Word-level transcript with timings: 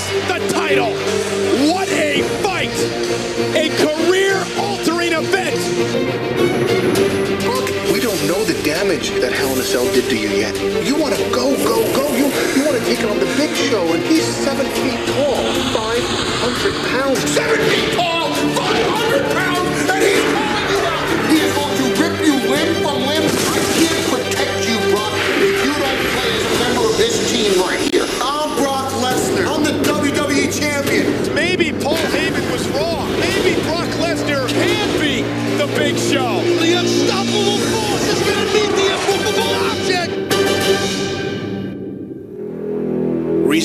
wins 0.00 0.28
the 0.28 0.38
title. 0.52 0.92
What 1.72 1.88
a 1.88 2.22
fight! 2.42 2.70
A 3.56 3.68
career 3.76 4.36
altering 4.58 5.12
event. 5.12 5.56
Look, 7.44 7.68
we 7.92 8.00
don't 8.00 8.20
know 8.28 8.44
the 8.44 8.58
damage 8.64 9.10
that 9.20 9.32
Hell 9.32 9.52
in 9.52 9.58
a 9.58 9.62
Cell 9.62 9.84
did 9.92 10.08
to 10.10 10.16
you 10.16 10.28
yet. 10.28 10.54
You 10.86 10.96
want 10.96 11.14
to 11.14 11.22
go, 11.30 11.56
go, 11.64 11.82
go. 11.94 12.06
You, 12.16 12.26
you 12.56 12.64
want 12.64 12.78
to 12.78 12.84
take 12.84 13.00
it 13.00 13.10
on 13.10 13.18
the 13.18 13.30
big 13.36 13.54
show, 13.56 13.82
and 13.92 14.02
he's 14.04 14.24
seven 14.24 14.66
feet 14.66 15.00
tall, 15.16 15.36
500 15.74 16.74
pounds. 16.92 17.18
Seven 17.30 17.58
feet 17.68 17.92
tall, 17.94 18.32
500 18.32 19.36
pounds, 19.36 19.90
and 19.90 20.02
he's 20.02 20.24
calling 20.32 20.68
you 20.70 20.80
out. 20.86 21.06
He 21.30 21.38
is 21.40 21.52
going 21.54 21.76
to 21.76 21.86
rip 22.00 22.16
you 22.24 22.36
limb 22.48 22.72
from 22.82 22.98
limb. 23.04 23.26
I 23.26 23.58
can't 23.76 24.02
protect 24.08 24.68
you, 24.68 24.76
Brock, 24.92 25.14
if 25.40 25.56
you 25.64 25.74
don't 25.74 26.02
play 26.14 26.30
as 26.36 26.44
a 26.44 26.54
member 26.64 26.84
of 26.88 26.96
this 26.96 27.16
team 27.30 27.60
right 27.60 27.89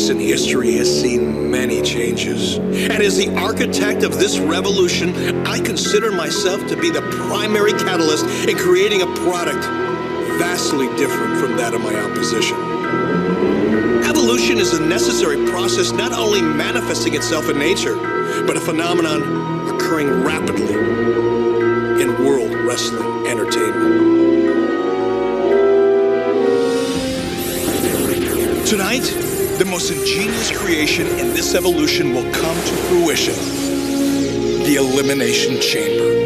Recent 0.06 0.22
history 0.22 0.74
has 0.74 1.02
seen 1.02 1.50
many 1.50 1.82
changes. 1.82 2.58
And 2.58 3.02
as 3.02 3.18
the 3.18 3.36
architect 3.36 4.04
of 4.04 4.20
this 4.20 4.38
revolution, 4.38 5.48
I 5.48 5.60
consider 5.60 6.12
myself 6.12 6.64
to 6.68 6.80
be 6.80 6.92
the 6.92 7.02
primary 7.28 7.72
catalyst 7.72 8.24
in 8.48 8.56
creating 8.56 9.02
a 9.02 9.08
product 9.08 9.66
vastly 10.38 10.86
different 10.96 11.40
from 11.40 11.58
that 11.58 11.74
of 11.74 11.82
my 11.82 12.00
opposition. 12.00 12.56
Evolution 14.08 14.60
is 14.60 14.74
a 14.74 14.80
necessary 14.80 15.44
process 15.48 15.92
not 15.92 16.12
only 16.12 16.40
manifesting 16.40 17.16
itself 17.16 17.50
in 17.50 17.58
nature, 17.58 17.96
but 18.46 18.56
a 18.56 18.62
phenomenon 18.62 19.24
occurring 19.74 20.24
rapidly 20.24 20.76
in 22.00 22.24
world 22.24 22.54
wrestling 22.54 23.26
entertainment. 23.26 23.96
Tonight, 28.68 29.25
the 29.58 29.66
most 29.66 29.90
ingenious 29.90 30.52
creation 30.52 31.08
in 31.08 31.30
this 31.30 31.56
evolution 31.56 32.14
will 32.14 32.30
come 32.34 32.58
to 32.58 32.76
fruition. 32.90 33.36
The 34.66 34.76
Elimination 34.76 35.62
Chamber. 35.62 36.24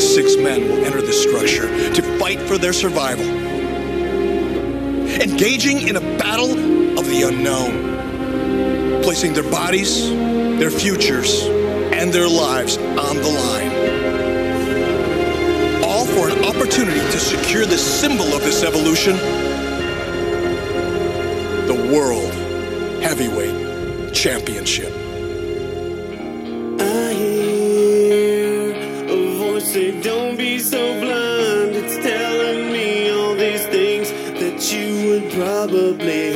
Six 0.00 0.36
men 0.36 0.68
will 0.68 0.84
enter 0.84 1.00
this 1.00 1.22
structure 1.22 1.68
to 1.94 2.02
fight 2.18 2.40
for 2.40 2.58
their 2.58 2.72
survival, 2.72 3.26
engaging 5.20 5.86
in 5.86 5.94
a 5.94 6.00
battle 6.18 6.50
of 6.98 7.06
the 7.06 7.22
unknown, 7.28 9.02
placing 9.04 9.34
their 9.34 9.48
bodies, 9.50 10.08
their 10.58 10.70
futures, 10.70 11.44
and 11.92 12.12
their 12.12 12.28
lives 12.28 12.76
on 12.76 13.16
the 13.18 13.28
line 13.28 13.71
opportunity 16.72 17.00
to 17.12 17.20
secure 17.20 17.66
the 17.66 17.76
symbol 17.76 18.24
of 18.32 18.40
this 18.44 18.62
evolution 18.62 19.14
the 21.66 21.94
World 21.94 22.32
Heavyweight 23.02 24.14
Championship. 24.14 24.90
I 26.80 27.12
hear 27.12 28.72
a 29.06 29.36
voice 29.36 29.70
say, 29.70 30.00
Don't 30.00 30.38
be 30.38 30.58
so 30.58 30.98
blind. 31.00 31.76
It's 31.76 31.96
telling 31.96 32.72
me 32.72 33.10
all 33.10 33.34
these 33.34 33.66
things 33.66 34.10
that 34.40 34.72
you 34.72 35.10
would 35.10 35.30
probably 35.32 36.31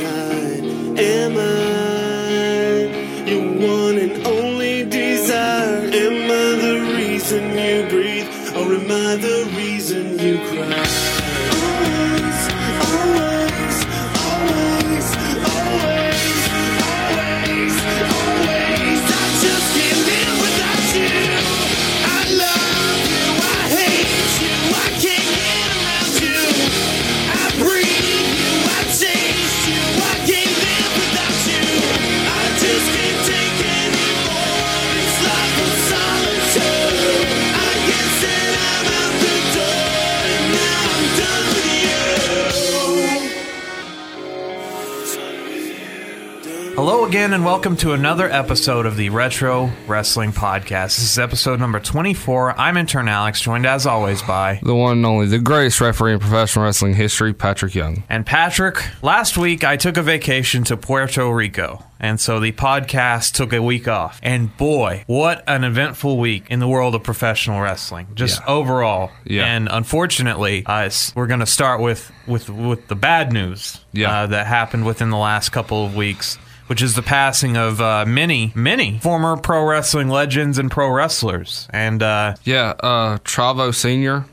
Hello 47.07 47.13
again, 47.21 47.35
and 47.35 47.45
welcome 47.45 47.77
to 47.77 47.93
another 47.93 48.29
episode 48.29 48.85
of 48.85 48.97
the 48.97 49.11
Retro 49.11 49.71
Wrestling 49.87 50.33
Podcast. 50.33 50.97
This 50.97 51.03
is 51.05 51.19
episode 51.21 51.61
number 51.61 51.79
24. 51.79 52.59
I'm 52.59 52.77
intern 52.77 53.07
Alex, 53.07 53.41
joined 53.41 53.65
as 53.65 53.87
always 53.87 54.23
by. 54.23 54.59
the 54.61 54.75
one 54.75 54.97
and 54.97 55.07
only, 55.07 55.27
the 55.27 55.39
greatest 55.39 55.81
referee 55.81 56.15
in 56.15 56.19
professional 56.19 56.65
wrestling 56.65 56.95
history, 56.95 57.33
Patrick 57.33 57.77
Young. 57.77 58.03
And 58.09 58.27
Patrick, 58.27 58.83
last 59.03 59.39
week 59.39 59.63
I 59.63 59.77
took 59.77 59.97
a 59.97 60.03
vacation 60.03 60.65
to 60.65 60.77
Puerto 60.77 61.33
Rico, 61.33 61.85
and 62.01 62.19
so 62.19 62.41
the 62.41 62.51
podcast 62.51 63.35
took 63.35 63.53
a 63.53 63.63
week 63.63 63.87
off. 63.87 64.19
And 64.21 64.55
boy, 64.57 65.05
what 65.07 65.45
an 65.47 65.63
eventful 65.63 66.19
week 66.19 66.47
in 66.51 66.59
the 66.59 66.67
world 66.69 66.97
of 66.97 67.05
professional 67.05 67.61
wrestling, 67.61 68.09
just 68.17 68.41
Yeah. 68.41 68.47
overall. 68.53 69.13
Yeah. 69.23 69.45
And 69.45 69.69
unfortunately, 69.71 70.65
uh, 70.67 70.91
we're 71.15 71.29
going 71.29 71.39
to 71.39 71.47
start 71.47 71.81
with, 71.81 72.11
with, 72.27 72.51
with 72.51 72.89
the 72.89 72.97
bad 72.97 73.33
news 73.33 73.79
Yeah. 73.93 74.23
uh, 74.23 74.27
that 74.27 74.49
happened 74.49 74.85
within 74.85 75.11
the 75.11 75.17
last 75.19 75.51
couple 75.51 75.87
of 75.87 75.95
weeks. 75.95 76.37
Which 76.67 76.83
is 76.83 76.95
the 76.97 77.03
passing 77.03 77.57
of 77.57 77.81
uh, 77.81 78.05
many, 78.07 78.53
many 78.55 78.99
former 78.99 79.37
pro 79.37 79.65
wrestling 79.65 80.09
legends 80.09 80.59
and 80.59 80.71
pro 80.71 80.91
wrestlers. 80.91 81.69
And 81.71 82.03
uh, 82.03 82.35
Yeah, 82.45 82.75
uh, 82.81 83.19
Chavo 83.19 83.75
Sr., 83.75 84.25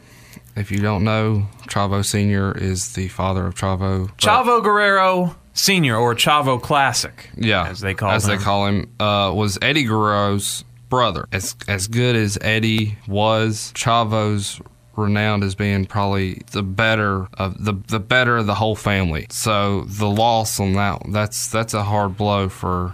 if 0.55 0.71
you 0.71 0.79
don't 0.79 1.03
know, 1.03 1.47
Chavo 1.67 2.03
Sr. 2.05 2.57
is 2.57 2.93
the 2.93 3.07
father 3.07 3.47
of 3.47 3.55
Travo. 3.55 4.07
Chavo 4.17 4.63
Guerrero 4.63 5.35
Sr., 5.53 5.95
or 5.95 6.15
Chavo 6.15 6.61
Classic, 6.61 7.29
yeah, 7.35 7.67
as 7.67 7.79
they 7.79 7.93
call 7.93 8.11
as 8.11 8.25
him. 8.25 8.37
they 8.37 8.43
call 8.43 8.67
him, 8.67 8.91
uh, 8.99 9.31
was 9.33 9.57
Eddie 9.61 9.85
Guerrero's 9.85 10.63
brother. 10.89 11.27
As 11.31 11.55
as 11.67 11.87
good 11.87 12.15
as 12.15 12.37
Eddie 12.41 12.97
was, 13.07 13.71
Chavo's 13.75 14.59
renowned 14.95 15.43
as 15.43 15.55
being 15.55 15.85
probably 15.85 16.41
the 16.51 16.63
better 16.63 17.27
of 17.33 17.63
the 17.63 17.73
the 17.87 17.99
better 17.99 18.37
of 18.37 18.45
the 18.45 18.55
whole 18.55 18.75
family. 18.75 19.27
So 19.29 19.81
the 19.81 20.09
loss 20.09 20.59
on 20.59 20.73
that 20.73 21.01
that's 21.09 21.47
that's 21.49 21.73
a 21.73 21.83
hard 21.83 22.17
blow 22.17 22.49
for 22.49 22.93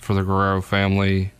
for 0.00 0.14
the 0.14 0.22
Guerrero 0.22 0.62
family, 0.62 1.32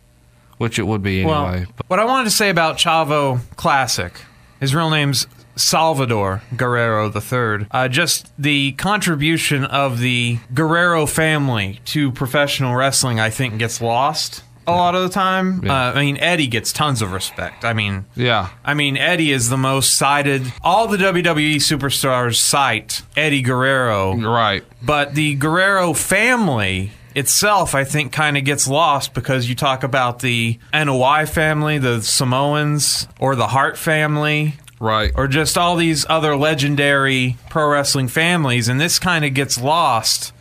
which 0.57 0.77
it 0.77 0.83
would 0.83 1.01
be 1.01 1.21
anyway. 1.21 1.65
Well, 1.65 1.65
what 1.87 1.99
I 1.99 2.05
wanted 2.05 2.25
to 2.25 2.35
say 2.35 2.49
about 2.49 2.77
Chavo 2.77 3.41
Classic, 3.55 4.13
his 4.59 4.75
real 4.75 4.89
name's 4.89 5.27
Salvador 5.55 6.41
Guerrero 6.55 7.11
III. 7.11 7.67
Uh, 7.71 7.87
just 7.87 8.31
the 8.37 8.71
contribution 8.73 9.65
of 9.65 9.99
the 9.99 10.39
Guerrero 10.53 11.05
family 11.05 11.79
to 11.85 12.11
professional 12.11 12.75
wrestling, 12.75 13.19
I 13.19 13.29
think, 13.29 13.57
gets 13.57 13.81
lost 13.81 14.43
a 14.73 14.75
lot 14.75 14.95
of 14.95 15.03
the 15.03 15.09
time. 15.09 15.63
Yeah. 15.63 15.73
Uh, 15.89 15.93
I 15.93 16.01
mean, 16.01 16.17
Eddie 16.17 16.47
gets 16.47 16.71
tons 16.73 17.01
of 17.01 17.11
respect. 17.11 17.65
I 17.65 17.73
mean, 17.73 18.05
yeah, 18.15 18.49
I 18.63 18.73
mean, 18.73 18.97
Eddie 18.97 19.31
is 19.31 19.49
the 19.49 19.57
most 19.57 19.95
cited. 19.95 20.43
All 20.63 20.87
the 20.87 20.97
WWE 20.97 21.55
superstars 21.57 22.35
cite 22.35 23.01
Eddie 23.15 23.41
Guerrero, 23.41 24.15
right. 24.15 24.63
but 24.81 25.15
the 25.15 25.35
Guerrero 25.35 25.93
family 25.93 26.91
itself, 27.15 27.73
I 27.75 27.83
think, 27.83 28.11
kind 28.11 28.37
of 28.37 28.45
gets 28.45 28.67
lost 28.67 29.13
because 29.13 29.49
you 29.49 29.55
talk 29.55 29.83
about 29.83 30.19
the 30.19 30.59
Anoa'i 30.73 31.27
family, 31.27 31.77
the 31.77 32.01
Samoans, 32.01 33.07
or 33.19 33.35
the 33.35 33.47
Hart 33.47 33.77
family, 33.77 34.53
Right. 34.79 35.11
or 35.15 35.27
just 35.27 35.57
all 35.57 35.75
these 35.75 36.05
other 36.07 36.37
legendary 36.37 37.35
pro 37.49 37.67
wrestling 37.69 38.07
families, 38.07 38.67
and 38.69 38.79
this 38.79 38.99
kind 38.99 39.25
of 39.25 39.33
gets 39.33 39.59
lost. 39.59 40.31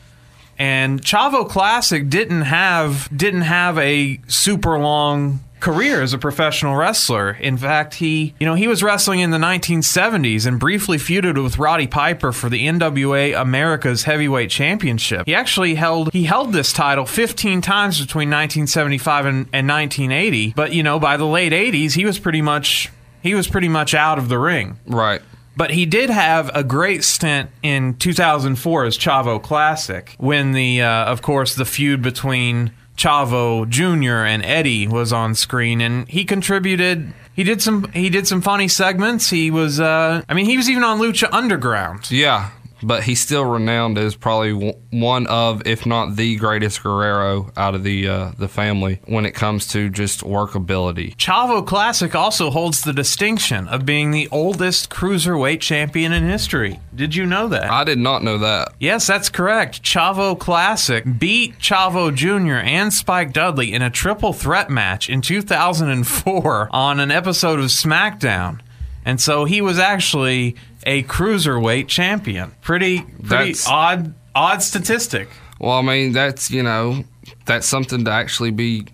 And 0.59 1.03
Chavo 1.03 1.49
Classic 1.49 2.09
didn't 2.09 2.43
have 2.43 3.09
didn't 3.17 3.43
have 3.43 3.79
a 3.79 4.21
super 4.27 4.79
long 4.79 5.41
career 5.61 6.03
as 6.03 6.13
a 6.13 6.19
professional 6.19 6.77
wrestler. 6.77 7.33
In 7.33 7.57
fact, 7.57 7.95
he 7.95 8.35
you 8.41 8.47
know 8.47 8.55
he 8.55 8.69
was 8.69 8.83
wrestling 8.83 9.21
in 9.21 9.31
the 9.31 9.39
1970s 9.39 10.47
and 10.47 10.59
briefly 10.59 10.99
feuded 10.99 11.43
with 11.43 11.59
Roddy 11.59 11.87
Piper 11.87 12.33
for 12.33 12.49
the 12.49 12.67
NWA 12.67 13.41
America's 13.41 14.05
Heavyweight 14.05 14.51
Championship. 14.51 15.27
He 15.27 15.35
actually 15.35 15.75
held 15.75 16.13
he 16.13 16.25
held 16.25 16.53
this 16.53 16.73
title 16.73 17.07
15 17.07 17.61
times 17.61 18.01
between 18.01 18.29
1975 18.29 19.27
and, 19.27 19.37
and 19.53 19.69
1980. 19.69 20.53
But 20.55 20.73
you 20.73 20.83
know 20.83 20.99
by 20.99 21.17
the 21.17 21.27
late 21.27 21.53
80s 21.53 21.93
he 21.93 22.05
was 22.05 22.19
pretty 22.19 22.43
much 22.43 22.91
he 23.23 23.35
was 23.35 23.49
pretty 23.49 23.69
much 23.69 23.95
out 23.95 24.19
of 24.19 24.29
the 24.29 24.39
ring. 24.39 24.79
Right. 24.87 25.21
But 25.59 25.73
he 25.73 25.87
did 25.87 26.09
have 26.09 26.53
a 26.55 26.63
great 26.63 27.03
stint 27.03 27.51
in 27.65 27.97
2004 27.97 28.85
as 28.85 28.97
Chavo 28.97 29.43
Classic 29.43 30.15
when 30.19 30.53
the, 30.53 30.83
uh, 30.83 31.07
of 31.07 31.21
course, 31.21 31.57
the 31.57 31.65
feud 31.65 32.01
between 32.01 32.71
Chavo 32.97 33.69
Jr. 33.69 34.25
and 34.25 34.45
Eddie 34.45 34.87
was 34.87 35.13
on 35.13 35.35
screen, 35.35 35.81
and 35.81 36.09
he 36.09 36.25
contributed. 36.25 37.13
He 37.35 37.43
did 37.43 37.61
some. 37.61 37.91
He 37.91 38.09
did 38.09 38.29
some 38.29 38.41
funny 38.41 38.69
segments. 38.69 39.31
He 39.31 39.51
was. 39.51 39.81
Uh, 39.81 40.23
I 40.29 40.35
mean, 40.35 40.47
he 40.47 40.57
was 40.57 40.71
even 40.71 40.85
on 40.85 41.01
Lucha 41.01 41.29
Underground. 41.33 42.09
Yeah, 42.09 42.51
but 42.83 43.05
he's 43.05 43.21
still 43.21 43.45
renowned 43.45 43.99
as 43.99 44.15
probably 44.15 44.75
one 44.91 45.27
of, 45.27 45.67
if 45.67 45.87
not 45.87 46.17
the 46.17 46.37
greatest 46.37 46.83
Guerrero 46.83 47.51
out 47.57 47.75
of 47.75 47.83
the 47.83 48.09
uh, 48.09 48.33
the 48.39 48.49
family 48.49 49.01
when 49.07 49.27
it 49.27 49.33
comes 49.33 49.67
to 49.69 49.89
just 49.89 50.21
workability. 50.21 51.15
Chavo 51.17 51.67
Classic 51.67 52.15
also 52.15 52.51
holds 52.51 52.83
the 52.83 52.93
distinction 52.93 53.69
of 53.69 53.85
being 53.87 54.11
the 54.11 54.29
oldest 54.31 54.91
cruiserweight 54.91 55.61
champion 55.61 56.13
in 56.13 56.29
history. 56.29 56.81
Did 56.95 57.15
you 57.15 57.27
know 57.27 57.49
that? 57.49 57.71
I 57.71 57.85
did 57.85 57.99
not 57.99 58.23
know 58.23 58.39
that. 58.39 58.73
Yes, 58.81 59.07
that's 59.07 59.29
correct. 59.29 59.83
Chavo 59.83 60.39
Classic 60.39 61.05
beat 61.19 61.59
Chavo 61.59 62.15
Jr. 62.15 62.65
and 62.67 62.93
Spike 62.93 63.33
Dudley 63.33 63.73
in 63.73 63.83
a 63.83 63.91
triple 63.91 64.33
threat 64.33 64.71
match 64.71 65.09
in 65.09 65.21
2004 65.21 66.69
on 66.73 67.01
an 67.01 67.11
episode 67.11 67.59
of 67.59 67.67
SmackDown. 67.67 68.61
And 69.05 69.21
so 69.21 69.45
he 69.45 69.61
was 69.61 69.79
actually 69.79 70.57
a 70.85 71.03
cruiserweight 71.05 71.89
champion. 71.89 72.53
Pretty 72.63 73.01
pretty 73.01 73.17
That's- 73.29 73.67
odd 73.69 74.15
odd 74.35 74.63
statistic. 74.63 75.29
Well, 75.59 75.73
I 75.73 75.83
mean, 75.83 76.13
that's 76.13 76.51
you 76.51 76.63
know, 76.63 77.05
that's 77.45 77.67
something 77.67 78.05
to 78.05 78.11
actually 78.11 78.53
be 78.53 78.87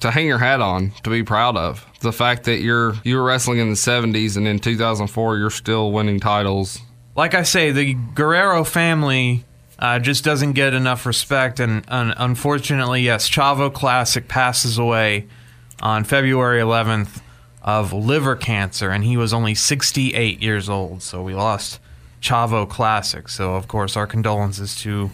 to 0.00 0.10
hang 0.10 0.26
your 0.26 0.38
hat 0.38 0.60
on, 0.60 0.92
to 1.02 1.10
be 1.10 1.22
proud 1.22 1.56
of. 1.56 1.84
The 2.00 2.12
fact 2.12 2.44
that 2.44 2.60
you're 2.60 2.94
you 3.04 3.16
were 3.16 3.24
wrestling 3.24 3.58
in 3.58 3.68
the 3.68 3.74
'70s 3.74 4.36
and 4.36 4.46
in 4.46 4.58
2004 4.58 5.38
you're 5.38 5.50
still 5.50 5.90
winning 5.90 6.20
titles. 6.20 6.80
Like 7.16 7.34
I 7.34 7.42
say, 7.42 7.72
the 7.72 7.94
Guerrero 8.14 8.62
family 8.62 9.44
uh, 9.78 9.98
just 9.98 10.22
doesn't 10.24 10.52
get 10.52 10.72
enough 10.72 11.04
respect, 11.04 11.58
and, 11.58 11.84
and 11.88 12.14
unfortunately, 12.16 13.02
yes, 13.02 13.28
Chavo 13.28 13.72
Classic 13.72 14.28
passes 14.28 14.78
away 14.78 15.26
on 15.80 16.04
February 16.04 16.60
11th 16.60 17.20
of 17.62 17.92
liver 17.92 18.36
cancer, 18.36 18.90
and 18.90 19.04
he 19.04 19.16
was 19.16 19.32
only 19.32 19.54
68 19.54 20.42
years 20.42 20.68
old. 20.68 21.02
So 21.02 21.22
we 21.22 21.34
lost 21.34 21.80
Chavo 22.20 22.68
Classic. 22.68 23.28
So 23.28 23.54
of 23.54 23.68
course, 23.68 23.96
our 23.96 24.06
condolences 24.06 24.74
to 24.76 25.10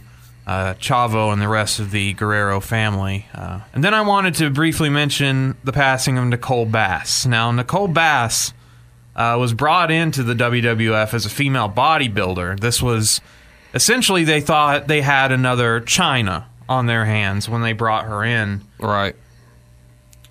uh, 0.47 0.75
Chavo 0.75 1.33
and 1.33 1.41
the 1.41 1.49
rest 1.49 1.81
of 1.81 1.91
the 1.91 2.13
Guerrero 2.13 2.61
family. 2.61 3.27
Uh, 3.35 3.61
and 3.73 3.83
then 3.83 3.95
I 3.95 4.03
wanted 4.03 4.35
to 4.37 4.51
briefly 4.51 4.91
mention 4.91 5.57
the 5.65 5.73
passing 5.73 6.19
of 6.19 6.27
Nicole 6.27 6.67
Bass. 6.67 7.25
Now, 7.25 7.51
Nicole 7.51 7.89
Bass 7.89 8.53
uh, 9.17 9.37
was 9.39 9.55
brought 9.55 9.91
into 9.91 10.23
the 10.23 10.35
WWF 10.35 11.15
as 11.15 11.25
a 11.25 11.31
female 11.31 11.69
bodybuilder. 11.69 12.61
This 12.61 12.83
was 12.83 13.21
essentially 13.73 14.25
they 14.25 14.41
thought 14.41 14.87
they 14.87 15.01
had 15.01 15.33
another 15.33 15.81
Chyna 15.81 16.45
on 16.69 16.87
their 16.87 17.05
hands 17.05 17.49
when 17.49 17.63
they 17.63 17.73
brought 17.73 18.05
her 18.07 18.25
in. 18.25 18.63
Right. 18.79 19.17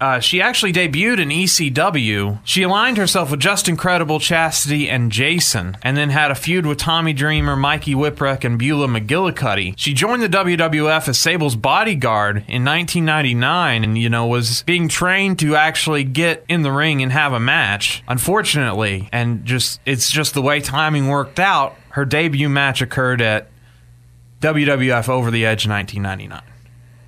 Uh, 0.03 0.19
she 0.19 0.41
actually 0.41 0.73
debuted 0.73 1.21
in 1.21 1.29
ECW. 1.29 2.37
She 2.43 2.61
aligned 2.61 2.97
herself 2.97 3.31
with 3.31 3.39
Justin 3.39 3.77
Credible, 3.77 4.19
Chastity, 4.19 4.89
and 4.89 5.09
Jason, 5.09 5.77
and 5.81 5.95
then 5.95 6.09
had 6.09 6.29
a 6.29 6.35
feud 6.35 6.65
with 6.65 6.77
Tommy 6.77 7.13
Dreamer, 7.13 7.55
Mikey 7.55 7.93
Whipwreck, 7.93 8.43
and 8.43 8.59
Beulah 8.59 8.89
McGillicuddy. 8.89 9.75
She 9.77 9.93
joined 9.93 10.21
the 10.21 10.27
WWF 10.27 11.07
as 11.07 11.17
Sable's 11.17 11.55
bodyguard 11.55 12.43
in 12.49 12.65
1999, 12.65 13.85
and 13.85 13.97
you 13.97 14.09
know 14.09 14.27
was 14.27 14.63
being 14.63 14.89
trained 14.89 15.39
to 15.39 15.55
actually 15.55 16.03
get 16.03 16.43
in 16.49 16.63
the 16.63 16.71
ring 16.73 17.01
and 17.01 17.13
have 17.13 17.31
a 17.31 17.39
match. 17.39 18.03
Unfortunately, 18.05 19.07
and 19.13 19.45
just 19.45 19.79
it's 19.85 20.11
just 20.11 20.33
the 20.33 20.41
way 20.41 20.59
timing 20.59 21.07
worked 21.07 21.39
out. 21.39 21.77
Her 21.91 22.03
debut 22.03 22.49
match 22.49 22.81
occurred 22.81 23.21
at 23.21 23.47
WWF 24.41 25.07
Over 25.07 25.31
the 25.31 25.45
Edge 25.45 25.65
1999. 25.65 26.41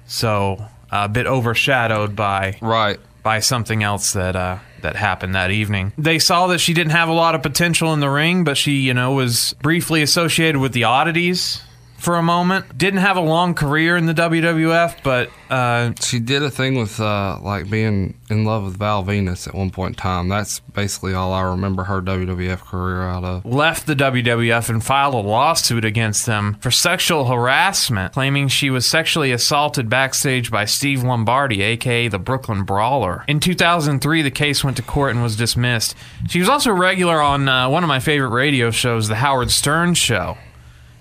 So 0.06 0.70
a 1.04 1.10
bit 1.10 1.28
overshadowed 1.28 2.16
by 2.16 2.58
Right. 2.62 2.98
by 3.24 3.40
something 3.40 3.84
else 3.84 4.14
that 4.14 4.36
uh, 4.36 4.60
that 4.82 4.96
happened 4.96 5.36
that 5.36 5.52
evening. 5.52 5.92
They 5.98 6.20
saw 6.20 6.48
that 6.48 6.60
she 6.60 6.74
didn't 6.74 6.92
have 6.94 7.10
a 7.10 7.14
lot 7.14 7.36
of 7.36 7.42
potential 7.44 7.94
in 7.94 8.00
the 8.00 8.10
ring, 8.10 8.44
but 8.44 8.56
she, 8.56 8.74
you 8.82 8.94
know, 8.94 9.12
was 9.14 9.54
briefly 9.62 10.02
associated 10.02 10.60
with 10.62 10.74
the 10.74 10.84
oddities 10.86 11.62
for 12.06 12.16
a 12.18 12.24
moment. 12.24 12.78
Didn't 12.78 13.00
have 13.00 13.18
a 13.18 13.22
long 13.22 13.56
career 13.56 13.98
in 13.98 14.06
the 14.06 14.14
WWF, 14.14 15.04
but 15.04 15.30
uh, 15.50 15.92
She 16.00 16.20
did 16.20 16.44
a 16.44 16.52
thing 16.52 16.78
with 16.78 17.00
uh, 17.00 17.40
like 17.42 17.70
being 17.70 18.18
in 18.30 18.46
love 18.46 18.64
with 18.64 18.78
Val 18.78 19.04
Venis 19.04 19.48
at 19.48 19.56
one 19.56 19.72
point 19.72 19.92
in 19.92 19.96
time. 19.96 20.30
That's 20.30 20.60
basically 20.60 21.14
all 21.16 21.34
I 21.34 21.42
remember 21.42 21.84
her 21.86 22.02
WWF 22.02 22.60
career 22.60 23.02
out 23.02 23.24
of. 23.24 23.44
left 23.46 23.88
the 23.88 23.96
WWF 23.96 24.70
and 24.70 24.84
filed 24.84 25.16
a 25.16 25.18
lawsuit 25.18 25.84
against 25.84 26.26
them 26.28 26.58
for 26.62 26.70
sexual 26.72 27.26
harassment, 27.26 28.14
claiming 28.14 28.48
she 28.48 28.70
was 28.70 28.86
sexually 28.86 29.32
assaulted 29.32 29.90
backstage 29.90 30.52
by 30.52 30.66
Steve 30.66 31.04
Lombardi, 31.04 31.64
aka 31.64 32.08
the 32.08 32.20
Brooklyn 32.20 32.64
Brawler. 32.64 33.26
In 33.28 33.40
2003, 33.40 34.22
the 34.22 34.30
case 34.32 34.64
went 34.64 34.78
to 34.78 34.84
court 34.84 35.12
and 35.12 35.24
was 35.24 35.36
dismissed. 35.36 35.96
She 36.30 36.40
was 36.40 36.50
also 36.50 36.70
a 36.70 36.74
regular 36.74 37.20
on 37.20 37.50
uh, 37.50 37.68
one 37.68 37.84
of 37.84 37.88
my 37.88 38.00
favorite 38.00 38.30
radio 38.30 38.70
shows, 38.70 39.08
The 39.08 39.16
Howard 39.16 39.50
Stern 39.50 39.96
Show. 39.96 40.38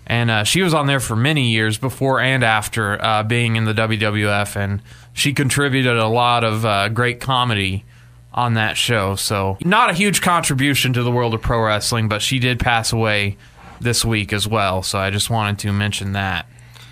And 0.06 0.30
uh, 0.30 0.44
she 0.44 0.62
was 0.62 0.74
on 0.74 0.86
there 0.86 1.00
for 1.00 1.16
many 1.16 1.50
years 1.50 1.78
before 1.78 2.20
and 2.20 2.44
after 2.44 3.02
uh, 3.02 3.22
being 3.22 3.56
in 3.56 3.64
the 3.64 3.72
WWF, 3.72 4.56
and 4.56 4.82
she 5.12 5.32
contributed 5.32 5.96
a 5.96 6.08
lot 6.08 6.44
of 6.44 6.64
uh, 6.66 6.88
great 6.90 7.20
comedy 7.20 7.84
on 8.32 8.54
that 8.54 8.76
show. 8.76 9.14
So, 9.14 9.56
not 9.64 9.90
a 9.90 9.94
huge 9.94 10.20
contribution 10.20 10.92
to 10.92 11.02
the 11.02 11.10
world 11.10 11.34
of 11.34 11.40
pro 11.40 11.64
wrestling, 11.64 12.08
but 12.08 12.20
she 12.20 12.38
did 12.38 12.58
pass 12.60 12.92
away 12.92 13.36
this 13.80 14.04
week 14.04 14.32
as 14.32 14.46
well. 14.46 14.82
So, 14.82 14.98
I 14.98 15.10
just 15.10 15.30
wanted 15.30 15.58
to 15.60 15.72
mention 15.72 16.12
that. 16.12 16.46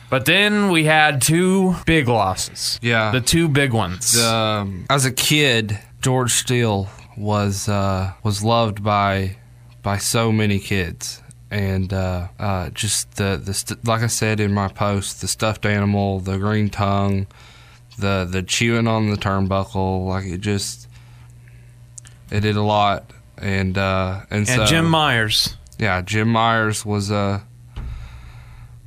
But 0.08 0.26
then 0.26 0.70
we 0.70 0.84
had 0.84 1.22
two 1.22 1.74
big 1.86 2.06
losses. 2.06 2.78
Yeah. 2.82 3.12
The 3.12 3.22
two 3.22 3.48
big 3.48 3.72
ones. 3.72 4.18
Um, 4.18 4.84
as 4.90 5.06
a 5.06 5.10
kid, 5.10 5.78
George 6.02 6.32
Steele 6.32 6.90
was 7.16 7.66
uh, 7.66 8.12
was 8.22 8.44
loved 8.44 8.82
by 8.84 9.36
by 9.82 9.96
so 9.96 10.30
many 10.30 10.58
kids, 10.58 11.21
and 11.52 11.92
uh, 11.92 12.28
uh, 12.38 12.70
just 12.70 13.16
the 13.16 13.38
the 13.42 13.52
st- 13.52 13.84
like 13.86 14.00
I 14.00 14.06
said 14.06 14.40
in 14.40 14.54
my 14.54 14.68
post, 14.68 15.20
the 15.20 15.28
stuffed 15.28 15.66
animal, 15.66 16.18
the 16.18 16.38
green 16.38 16.70
tongue, 16.70 17.26
the 17.98 18.26
the 18.28 18.42
chewing 18.42 18.88
on 18.88 19.10
the 19.10 19.16
turnbuckle, 19.16 20.06
like 20.08 20.24
it 20.24 20.40
just 20.40 20.88
it 22.30 22.40
did 22.40 22.56
a 22.56 22.62
lot, 22.62 23.12
and 23.36 23.76
uh, 23.76 24.22
and, 24.30 24.48
so 24.48 24.54
and 24.54 24.62
so 24.62 24.66
Jim 24.66 24.86
Myers. 24.86 25.56
yeah, 25.78 26.00
Jim 26.00 26.28
Myers 26.28 26.86
was 26.86 27.10
a 27.10 27.44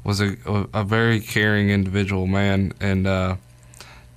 was 0.03 0.19
a 0.19 0.35
a, 0.47 0.79
a 0.79 0.83
very 0.83 1.19
caring 1.19 1.69
individual 1.69 2.25
man, 2.25 2.73
and 2.79 3.05
uh, 3.05 3.35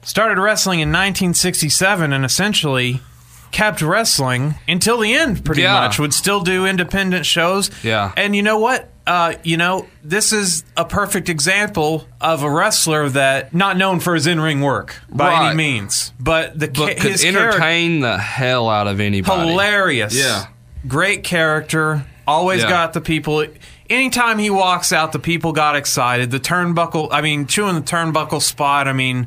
started 0.01 0.41
wrestling 0.41 0.81
in 0.81 0.89
1967 0.89 2.15
and 2.15 2.25
essentially 2.25 3.03
kept 3.51 3.81
wrestling 3.83 4.55
until 4.69 4.99
the 4.99 5.15
end 5.15 5.45
pretty 5.45 5.63
Yeah. 5.63 5.81
much 5.81 5.99
would 5.99 6.13
still 6.15 6.41
do 6.41 6.67
independent 6.67 7.27
shows 7.27 7.71
Yeah. 7.83 8.13
and 8.17 8.35
you 8.37 8.43
know 8.43 8.59
what 8.59 8.89
uh, 9.07 9.33
you 9.43 9.57
know 9.57 9.87
this 10.05 10.35
is 10.35 10.65
a 10.77 10.85
perfect 10.85 11.31
example 11.31 12.07
of 12.21 12.43
a 12.43 12.51
wrestler 12.51 13.09
that 13.09 13.55
not 13.55 13.79
known 13.79 14.01
for 14.01 14.15
his 14.15 14.27
in-ring 14.27 14.61
work 14.61 14.97
by 15.11 15.29
Right. 15.29 15.47
any 15.49 15.57
means 15.57 16.13
but 16.21 16.59
the 16.59 16.69
but 16.69 16.99
his 16.99 17.25
entertain 17.25 18.01
the 18.01 18.19
hell 18.19 18.69
out 18.69 18.87
of 18.87 19.01
anybody. 19.01 19.49
hilarious 19.49 20.15
Yeah. 20.15 20.47
great 20.87 21.25
character 21.25 22.05
always 22.27 22.63
Yeah. 22.63 22.69
got 22.69 22.93
the 22.93 23.01
people 23.01 23.47
anytime 23.89 24.39
he 24.39 24.51
walks 24.51 24.93
out 24.93 25.13
the 25.13 25.19
people 25.19 25.53
got 25.53 25.75
excited 25.75 26.31
the 26.31 26.39
turnbuckle 26.41 27.09
i 27.11 27.23
mean 27.23 27.47
chewing 27.47 27.77
the 27.77 27.81
turnbuckle 27.81 28.43
spot 28.43 28.87
i 28.87 28.93
mean 28.93 29.27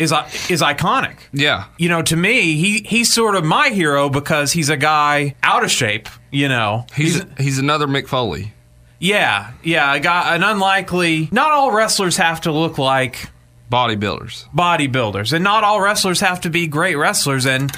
is 0.00 0.12
is 0.48 0.62
iconic 0.62 1.16
Yeah, 1.32 1.66
you 1.78 1.88
know, 1.88 2.02
to 2.02 2.16
me, 2.16 2.56
he 2.56 2.80
he's 2.80 3.12
sort 3.12 3.36
of 3.36 3.44
my 3.44 3.68
hero 3.68 4.08
because 4.08 4.52
he's 4.52 4.68
a 4.68 4.76
guy 4.76 5.36
out 5.42 5.62
of 5.62 5.70
shape. 5.70 6.08
You 6.32 6.48
know, 6.48 6.86
he's 6.96 7.22
he's 7.38 7.58
another 7.58 7.86
Mick 7.86 8.08
Foley. 8.08 8.52
yeah, 8.98 9.52
yeah, 9.62 9.94
a 9.94 10.00
guy, 10.00 10.34
an 10.34 10.42
unlikely. 10.42 11.28
Not 11.30 11.52
all 11.52 11.70
wrestlers 11.72 12.16
have 12.16 12.40
to 12.42 12.52
look 12.52 12.78
like 12.78 13.28
Bodybuilders. 13.70 14.48
bodybuilders, 14.54 15.32
and 15.32 15.44
not 15.44 15.62
all 15.64 15.80
wrestlers 15.80 16.20
have 16.20 16.40
to 16.42 16.50
be 16.50 16.66
great 16.66 16.96
wrestlers. 16.96 17.46
And 17.46 17.70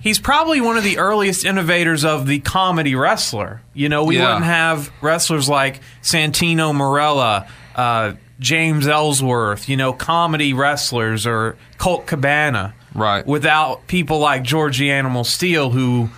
he's 0.00 0.18
probably 0.20 0.60
one 0.60 0.76
of 0.76 0.84
the 0.84 0.98
earliest 0.98 1.44
innovators 1.44 2.04
of 2.04 2.26
the 2.28 2.38
comedy 2.40 2.94
wrestler. 2.94 3.60
You 3.74 3.88
know, 3.88 4.04
we 4.04 4.16
Yeah. 4.18 4.24
wouldn't 4.26 4.44
have 4.44 4.90
wrestlers 5.00 5.48
like 5.48 5.80
Santino 6.02 6.72
Marella, 6.74 7.46
uh, 7.74 8.12
James 8.38 8.86
Ellsworth, 8.86 9.68
you 9.68 9.76
know, 9.76 9.92
comedy 9.92 10.52
wrestlers 10.52 11.26
or 11.26 11.56
Colt 11.78 12.06
Cabana. 12.06 12.74
Right. 12.94 13.26
Without 13.26 13.86
people 13.86 14.18
like 14.18 14.42
Georgie 14.42 14.90
Animal 14.90 15.24
Steele, 15.24 15.70
who, 15.70 16.08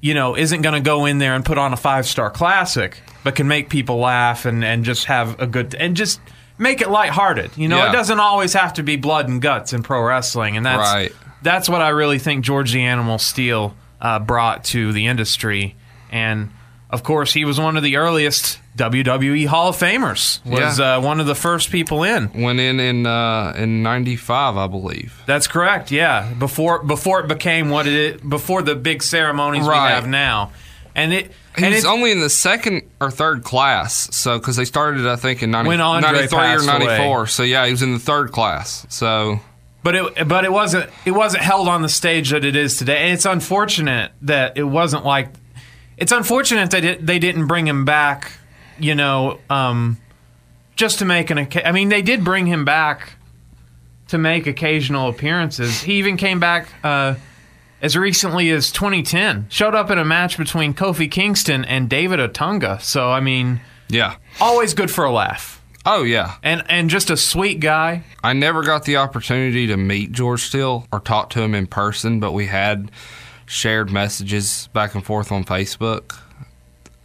you 0.00 0.14
know, 0.14 0.36
isn't 0.36 0.62
going 0.62 0.74
to 0.74 0.80
go 0.80 1.04
in 1.06 1.18
there 1.18 1.34
and 1.34 1.44
put 1.44 1.58
on 1.58 1.72
a 1.72 1.76
five 1.76 2.06
star 2.06 2.30
classic, 2.30 3.00
but 3.24 3.34
can 3.36 3.46
make 3.48 3.68
people 3.70 3.98
laugh 3.98 4.44
and, 4.44 4.64
and 4.64 4.84
just 4.84 5.04
have 5.06 5.40
a 5.40 5.46
good 5.46 5.74
and 5.76 5.96
just 5.96 6.20
make 6.58 6.80
it 6.80 6.90
lighthearted. 6.90 7.50
You 7.56 7.68
know, 7.68 7.78
Yeah. 7.78 7.90
it 7.90 7.92
doesn't 7.92 8.20
always 8.20 8.52
have 8.54 8.74
to 8.74 8.82
be 8.82 8.96
blood 8.96 9.28
and 9.28 9.40
guts 9.40 9.72
in 9.72 9.82
pro 9.82 10.02
wrestling, 10.02 10.56
and 10.56 10.66
that's 10.66 10.78
Right. 10.92 11.12
that's 11.42 11.68
what 11.68 11.82
I 11.82 11.88
really 11.90 12.18
think 12.18 12.44
Georgie 12.44 12.82
Animal 12.82 13.18
Steele 13.18 13.74
uh, 14.00 14.18
brought 14.18 14.64
to 14.64 14.92
the 14.92 15.06
industry. 15.06 15.76
And 16.10 16.50
of 16.90 17.02
course, 17.04 17.32
he 17.32 17.44
was 17.44 17.58
one 17.60 17.76
of 17.76 17.82
the 17.82 17.96
earliest 17.96 18.58
WWE 18.76 19.46
Hall 19.46 19.68
of 19.68 19.76
Famers. 19.76 20.44
Was 20.46 20.78
Yeah. 20.78 20.96
uh, 20.96 21.00
one 21.00 21.20
of 21.20 21.26
the 21.26 21.34
first 21.34 21.70
people 21.70 22.02
in. 22.04 22.30
Went 22.34 22.58
in 22.58 22.80
in 22.80 23.06
uh, 23.06 23.52
in 23.56 23.82
'95, 23.82 24.56
I 24.56 24.66
believe. 24.66 25.22
That's 25.26 25.46
correct. 25.46 25.90
Yeah, 25.90 26.32
before 26.38 26.82
before 26.82 27.20
it 27.20 27.28
became 27.28 27.68
what 27.70 27.86
it 27.86 28.26
before 28.28 28.62
the 28.62 28.74
big 28.74 29.02
ceremonies 29.02 29.66
Right. 29.66 29.88
we 29.88 29.92
have 29.94 30.08
now, 30.08 30.52
and 30.94 31.12
it 31.12 31.32
He 31.56 31.66
and 31.66 31.74
was 31.74 31.84
only 31.84 32.12
in 32.12 32.20
the 32.20 32.30
second 32.30 32.82
or 32.98 33.10
third 33.10 33.44
class, 33.44 34.08
so 34.16 34.38
because 34.38 34.56
they 34.56 34.64
started, 34.64 35.06
I 35.06 35.16
think, 35.16 35.42
in 35.42 35.50
90, 35.50 35.76
93 35.76 36.24
or 36.24 36.28
passed 36.28 36.64
away. 36.66 36.78
94. 36.86 37.26
So 37.26 37.42
yeah, 37.42 37.66
he 37.66 37.72
was 37.72 37.82
in 37.82 37.92
the 37.92 37.98
third 37.98 38.32
class. 38.32 38.86
So 38.88 39.40
but 39.82 39.94
it 39.94 40.26
but 40.28 40.46
it 40.46 40.52
wasn't 40.52 40.88
it 41.04 41.10
wasn't 41.10 41.42
held 41.42 41.68
on 41.68 41.82
the 41.82 41.90
stage 41.90 42.30
that 42.30 42.42
it 42.44 42.56
is 42.56 42.78
today, 42.78 43.04
and 43.04 43.12
it's 43.12 43.26
unfortunate 43.26 44.12
that 44.22 44.56
it 44.56 44.62
wasn't 44.64 45.04
like. 45.04 45.28
It's 45.98 46.10
unfortunate 46.10 46.70
that 46.70 47.06
they 47.06 47.18
didn't 47.18 47.46
bring 47.46 47.66
him 47.68 47.84
back, 47.84 48.32
you 48.78 48.94
know, 48.94 49.38
um, 49.50 49.98
just 50.76 50.98
to 51.00 51.04
make 51.04 51.30
an. 51.30 51.48
I 51.64 51.72
mean, 51.72 51.88
they 51.88 52.02
did 52.02 52.24
bring 52.24 52.46
him 52.46 52.64
back 52.64 53.14
to 54.08 54.18
make 54.18 54.46
occasional 54.46 55.08
appearances. 55.08 55.82
He 55.82 55.94
even 55.94 56.16
came 56.16 56.38
back 56.40 56.68
uh, 56.84 57.14
as 57.80 57.96
recently 57.96 58.50
as 58.50 58.70
2010. 58.72 59.46
Showed 59.48 59.74
up 59.74 59.90
in 59.90 59.98
a 59.98 60.04
match 60.04 60.36
between 60.38 60.74
Kofi 60.74 61.10
Kingston 61.10 61.64
and 61.64 61.88
David 61.88 62.18
Otunga. 62.20 62.80
So 62.82 63.10
I 63.10 63.20
mean, 63.20 63.60
yeah. 63.88 64.16
always 64.40 64.74
good 64.74 64.90
for 64.90 65.04
a 65.04 65.12
laugh, 65.12 65.62
Oh 65.86 66.02
yeah. 66.02 66.36
and 66.42 66.62
and 66.68 66.90
just 66.90 67.10
a 67.10 67.16
sweet 67.16 67.60
guy. 67.60 68.04
I 68.22 68.32
never 68.34 68.62
got 68.62 68.84
the 68.84 68.96
opportunity 68.96 69.66
to 69.68 69.76
meet 69.76 70.12
George 70.12 70.42
Steele 70.42 70.86
or 70.92 71.00
talk 71.00 71.30
to 71.30 71.40
him 71.42 71.54
in 71.54 71.66
person, 71.66 72.20
but 72.20 72.32
we 72.32 72.46
had 72.46 72.90
shared 73.46 73.90
messages 73.90 74.68
back 74.72 74.94
and 74.94 75.04
forth 75.04 75.30
on 75.32 75.44
Facebook, 75.44 76.18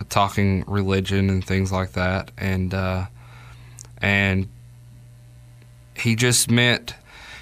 talking 0.09 0.63
religion 0.67 1.29
and 1.29 1.45
things 1.45 1.71
like 1.71 1.93
that, 1.93 2.31
and 2.37 2.73
uh, 2.73 3.05
and 3.99 4.49
he 5.95 6.15
just 6.15 6.49
meant 6.49 6.95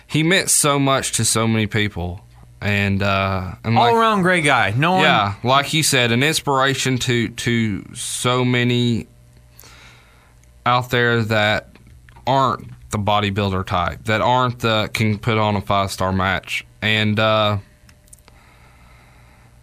he 0.07 0.23
meant 0.23 0.49
so 0.49 0.79
much 0.79 1.13
to 1.13 1.25
so 1.25 1.47
many 1.47 1.67
people, 1.67 2.21
and 2.61 3.01
uh, 3.01 3.55
and 3.63 3.77
All 3.77 3.85
like, 3.85 3.95
around 3.95 4.21
great 4.21 4.43
guy. 4.43 4.73
No 4.75 4.93
one. 4.93 5.01
yeah, 5.01 5.35
like 5.43 5.73
you 5.73 5.83
said, 5.83 6.11
an 6.11 6.23
inspiration 6.23 6.97
to 6.99 7.29
to 7.29 7.85
so 7.93 8.45
many 8.45 9.07
out 10.65 10.89
there 10.89 11.23
that 11.23 11.69
aren't 12.25 12.71
the 12.91 12.97
bodybuilder 12.97 13.65
type, 13.65 14.05
that 14.05 14.21
aren't 14.21 14.59
the 14.59 14.89
can 14.93 15.17
put 15.19 15.37
on 15.37 15.55
a 15.55 15.61
five 15.61 15.91
star 15.91 16.11
match, 16.11 16.65
and 16.81 17.19
uh, 17.19 17.57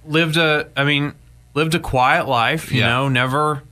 lived 0.05 0.37
a 0.37 0.69
I 0.77 0.85
mean 0.85 1.15
lived 1.54 1.75
a 1.75 1.78
quiet 1.80 2.26
life, 2.28 2.73
you 2.73 2.80
Yeah. 2.80 2.88
know, 2.88 3.09
never 3.09 3.62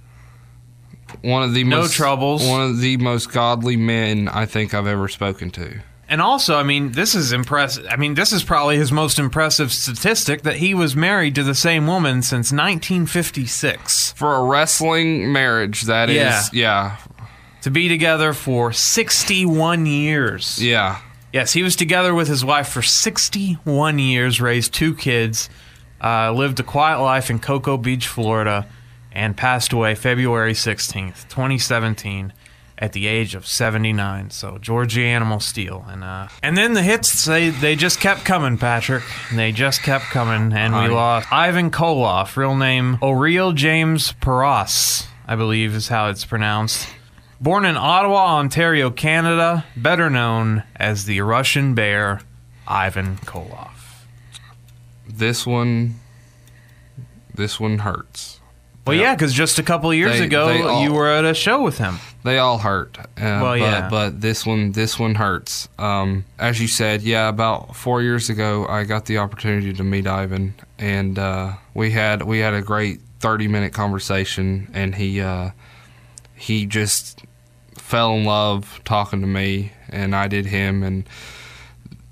one 1.23 1.43
of 1.43 1.55
the 1.55 1.65
No 1.65 1.79
most 1.79 1.95
troubles. 1.95 2.47
one 2.47 2.61
of 2.63 2.81
the 2.81 2.97
most 2.99 3.33
godly 3.33 3.77
men 3.77 4.29
I 4.29 4.47
think 4.47 4.75
I've 4.75 4.87
ever 4.87 5.09
spoken 5.09 5.51
to. 5.53 5.81
and 6.09 6.21
also, 6.21 6.59
I 6.59 6.65
mean, 6.65 6.91
this 6.93 7.15
is 7.15 7.33
impressive. 7.33 7.87
I 7.89 7.95
mean, 7.97 8.15
this 8.15 8.33
is 8.33 8.43
probably 8.43 8.77
his 8.77 8.91
most 8.91 9.19
impressive 9.21 9.73
statistic 9.73 10.43
that 10.43 10.57
he 10.57 10.75
was 10.75 10.97
married 10.97 11.37
to 11.37 11.45
the 11.45 11.55
same 11.55 11.87
woman 11.87 12.23
since 12.23 12.51
1956. 12.53 14.13
For 14.17 14.35
a 14.37 14.43
wrestling 14.43 15.33
marriage, 15.33 15.83
that 15.83 16.11
is, 16.11 16.17
Yeah. 16.17 16.43
yeah, 16.53 16.97
To 17.63 17.71
be 17.71 17.89
together 17.89 18.33
for 18.33 18.73
61 18.73 19.87
years. 19.87 20.59
yeah, 20.63 20.97
Yes, 21.33 21.53
he 21.53 21.63
was 21.63 21.77
together 21.77 22.13
with 22.13 22.27
his 22.27 22.45
wife 22.45 22.67
for 22.69 22.83
61 22.83 24.01
years, 24.01 24.41
raised 24.41 24.73
two 24.75 24.95
kids, 24.97 25.49
uh, 26.03 26.33
lived 26.33 26.61
a 26.61 26.63
quiet 26.63 27.01
life 27.01 27.31
in 27.31 27.39
Cocoa 27.39 27.77
Beach, 27.77 28.07
Florida, 28.07 28.67
and 29.13 29.37
passed 29.37 29.73
away 29.73 29.95
February 29.95 30.53
16th, 30.53 31.29
2017, 31.29 32.33
at 32.79 32.93
the 32.93 33.07
age 33.07 33.35
of 33.35 33.47
79. 33.47 34.31
So, 34.31 34.59
Georgie 34.59 35.07
Animal 35.07 35.41
Steele. 35.41 35.85
And 35.89 36.03
uh, 36.03 36.29
and 36.43 36.57
then 36.57 36.73
the 36.73 36.83
hits, 36.83 37.25
they, 37.25 37.51
they 37.51 37.77
just 37.77 38.01
kept 38.01 38.25
coming, 38.25 38.57
Patrick. 38.57 39.03
They 39.35 39.53
just 39.53 39.83
kept 39.83 40.05
coming, 40.07 40.57
and 40.57 40.75
we 40.75 40.89
lost 40.89 41.31
Ivan 41.31 41.71
Koloff, 41.71 42.37
real 42.37 42.57
name 42.57 42.99
Oriel 43.03 43.53
James 43.53 44.13
Perras, 44.15 45.07
I 45.27 45.37
believe 45.37 45.75
is 45.75 45.89
how 45.89 46.09
it's 46.09 46.25
pronounced. 46.25 46.89
Born 47.43 47.65
in 47.65 47.77
Ottawa, 47.77 48.37
Ontario, 48.37 48.91
Canada, 48.91 49.65
better 49.75 50.11
known 50.11 50.63
as 50.77 51.07
the 51.07 51.23
Russian 51.23 51.75
Bear, 51.75 52.21
Ivan 52.69 53.17
Koloff. 53.17 53.70
This 55.21 55.47
one, 55.47 55.95
this 57.33 57.61
one 57.61 57.79
hurts. 57.79 58.41
Well, 58.87 58.97
yeah, 58.97 59.15
because 59.15 59.33
just 59.33 59.59
a 59.59 59.63
couple 59.63 59.91
of 59.91 59.97
years 59.97 60.19
They- 60.19 60.25
ago, 60.25 60.49
they 60.49 60.63
all- 60.63 60.83
you 60.83 60.93
were 60.93 61.09
at 61.09 61.25
a 61.25 61.35
show 61.35 61.63
with 61.63 61.79
him. 61.79 61.99
They 62.25 62.39
all 62.39 62.59
hurt. 62.59 62.99
Uh, 62.99 63.05
Well, 63.17 63.41
but, 63.53 63.61
yeah. 63.61 63.89
but 63.89 64.21
this 64.21 64.45
one, 64.45 64.73
this 64.73 64.99
one 64.99 65.15
hurts. 65.15 65.69
Um, 65.79 66.25
as 66.39 66.61
you 66.61 66.67
said, 66.67 67.03
yeah, 67.03 67.29
about 67.29 67.77
four 67.77 68.03
years 68.03 68.29
ago, 68.31 68.67
I 68.69 68.83
got 68.85 69.05
the 69.05 69.19
opportunity 69.19 69.73
to 69.75 69.85
meet 69.85 70.07
Ivan, 70.09 70.55
and 70.79 71.19
uh, 71.19 71.53
we 71.75 71.93
had 71.93 72.23
we 72.23 72.41
had 72.41 72.53
a 72.55 72.63
great 72.63 73.01
thirty 73.21 73.47
minute 73.47 73.73
conversation, 73.73 74.69
and 74.75 74.95
he 74.97 75.21
uh, 75.21 75.51
he 76.35 76.67
just 76.67 77.21
fell 77.77 78.15
in 78.17 78.25
love 78.25 78.81
talking 78.85 79.21
to 79.21 79.27
me, 79.27 79.73
and 79.91 80.17
I 80.17 80.27
did 80.27 80.47
him, 80.47 80.83
and 80.83 81.05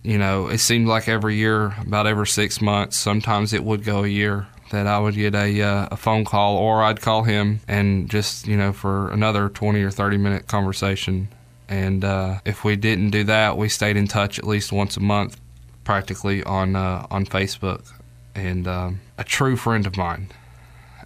you 0.09 0.17
know, 0.17 0.49
it 0.49 0.57
seemed 0.57 0.89
like 0.89 1.07
every 1.07 1.37
year, 1.37 1.75
about 1.83 2.07
every 2.07 2.27
six 2.27 2.63
months, 2.63 2.97
sometimes 2.97 3.53
it 3.53 3.63
would 3.63 3.85
go 3.85 4.05
a 4.05 4.09
year 4.09 4.47
that 4.71 4.87
I 4.87 4.99
would 4.99 5.15
get 5.15 5.35
a 5.35 5.61
uh, 5.61 5.89
a 5.91 5.99
phone 5.99 6.25
call 6.25 6.57
or 6.57 6.83
I'd 6.83 7.03
call 7.03 7.25
him 7.25 7.61
and 7.69 8.09
just 8.09 8.47
you 8.47 8.57
know 8.57 8.73
for 8.73 9.11
another 9.11 9.51
twenty 9.51 9.83
or 9.83 9.91
thirty 9.91 10.17
minute 10.17 10.47
conversation. 10.47 11.29
And 11.69 12.07
uh, 12.07 12.41
if 12.47 12.65
we 12.65 12.75
didn't 12.75 13.11
do 13.11 13.25
that, 13.25 13.59
we 13.59 13.69
stayed 13.69 13.99
in 13.99 14.09
touch 14.09 14.39
at 14.39 14.47
least 14.47 14.73
once 14.73 14.97
a 14.97 15.01
month, 15.01 15.39
practically 15.85 16.43
on 16.43 16.75
uh, 16.75 17.07
on 17.11 17.27
Facebook. 17.27 17.93
And 18.35 18.67
um, 18.67 19.01
a 19.19 19.25
true 19.25 19.57
friend 19.59 19.87
of 19.87 19.99
mine, 19.99 20.31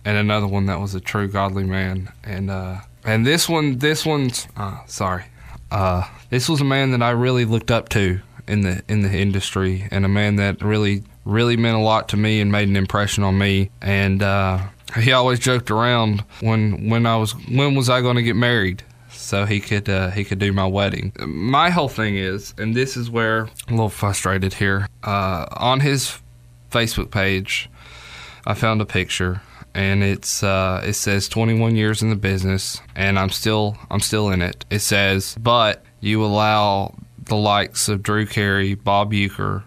and 0.04 0.16
another 0.16 0.46
one 0.46 0.66
that 0.66 0.78
was 0.78 0.94
a 0.94 1.00
true 1.00 1.26
godly 1.26 1.64
man. 1.64 2.12
And 2.22 2.52
uh, 2.52 2.82
and 3.04 3.26
this 3.26 3.48
one, 3.48 3.78
this 3.78 4.06
one's 4.06 4.46
uh, 4.56 4.78
sorry, 4.86 5.24
uh, 5.72 6.04
this 6.30 6.48
was 6.48 6.60
a 6.60 6.64
man 6.64 6.92
that 6.92 7.02
I 7.02 7.10
really 7.10 7.44
looked 7.44 7.72
up 7.72 7.88
to 7.88 8.20
in 8.46 8.62
the 8.62 8.82
in 8.88 9.02
the 9.02 9.10
industry, 9.10 9.88
and 9.90 10.04
a 10.04 10.08
man 10.08 10.36
that 10.36 10.62
really 10.62 11.04
really 11.24 11.56
meant 11.56 11.76
a 11.76 11.80
lot 11.80 12.08
to 12.10 12.16
me 12.16 12.40
and 12.40 12.50
made 12.50 12.68
an 12.68 12.76
impression 12.76 13.22
on 13.22 13.38
me. 13.38 13.70
And 13.80 14.22
uh, 14.22 14.58
he 14.96 15.12
always 15.12 15.38
joked 15.38 15.70
around 15.70 16.24
when 16.40 16.88
when 16.88 17.06
I 17.06 17.16
was 17.16 17.32
when 17.48 17.74
was 17.74 17.88
I 17.88 18.00
going 18.00 18.16
to 18.16 18.22
get 18.22 18.36
married, 18.36 18.82
so 19.10 19.44
he 19.44 19.60
could 19.60 19.88
uh, 19.88 20.10
he 20.10 20.24
could 20.24 20.38
do 20.38 20.52
my 20.52 20.66
wedding. 20.66 21.12
My 21.26 21.70
whole 21.70 21.88
thing 21.88 22.16
is, 22.16 22.54
and 22.58 22.74
this 22.74 22.96
is 22.96 23.10
where 23.10 23.48
I'm 23.68 23.74
a 23.74 23.76
little 23.76 23.88
frustrated 23.88 24.54
here. 24.54 24.88
Uh, 25.02 25.46
on 25.52 25.80
his 25.80 26.18
Facebook 26.70 27.10
page, 27.10 27.70
I 28.46 28.54
found 28.54 28.80
a 28.80 28.86
picture 28.86 29.42
and 29.74 30.02
it's 30.02 30.42
uh, 30.42 30.82
it 30.84 30.94
says 30.94 31.28
21 31.28 31.76
years 31.76 32.02
in 32.02 32.10
the 32.10 32.16
business 32.16 32.80
and 32.94 33.18
I'm 33.18 33.30
still 33.30 33.76
I'm 33.90 34.00
still 34.00 34.30
in 34.30 34.42
it. 34.42 34.64
It 34.70 34.80
says, 34.80 35.36
but 35.40 35.84
you 36.00 36.24
allow 36.24 36.94
the 37.26 37.36
likes 37.36 37.88
of 37.88 38.02
Drew 38.02 38.26
Carey, 38.26 38.74
Bob 38.74 39.12
Uecker, 39.12 39.62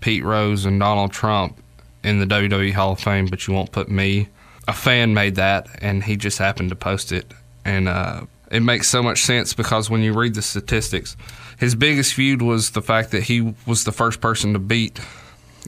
Pete 0.00 0.24
Rose, 0.24 0.64
and 0.64 0.78
Donald 0.80 1.12
Trump 1.12 1.62
in 2.02 2.20
the 2.20 2.26
WWE 2.26 2.72
Hall 2.72 2.92
of 2.92 3.00
Fame, 3.00 3.26
but 3.26 3.46
you 3.46 3.54
won't 3.54 3.72
put 3.72 3.88
me. 3.88 4.28
A 4.66 4.72
fan 4.72 5.14
made 5.14 5.36
that, 5.36 5.68
and 5.80 6.04
he 6.04 6.16
just 6.16 6.38
happened 6.38 6.70
to 6.70 6.76
post 6.76 7.12
it, 7.12 7.32
and 7.64 7.88
uh, 7.88 8.22
it 8.50 8.60
makes 8.60 8.88
so 8.88 9.02
much 9.02 9.22
sense 9.22 9.54
because 9.54 9.88
when 9.88 10.02
you 10.02 10.12
read 10.12 10.34
the 10.34 10.42
statistics, 10.42 11.16
his 11.58 11.74
biggest 11.74 12.14
feud 12.14 12.42
was 12.42 12.70
the 12.70 12.82
fact 12.82 13.10
that 13.12 13.24
he 13.24 13.54
was 13.66 13.84
the 13.84 13.92
first 13.92 14.20
person 14.20 14.52
to 14.52 14.58
beat. 14.58 15.00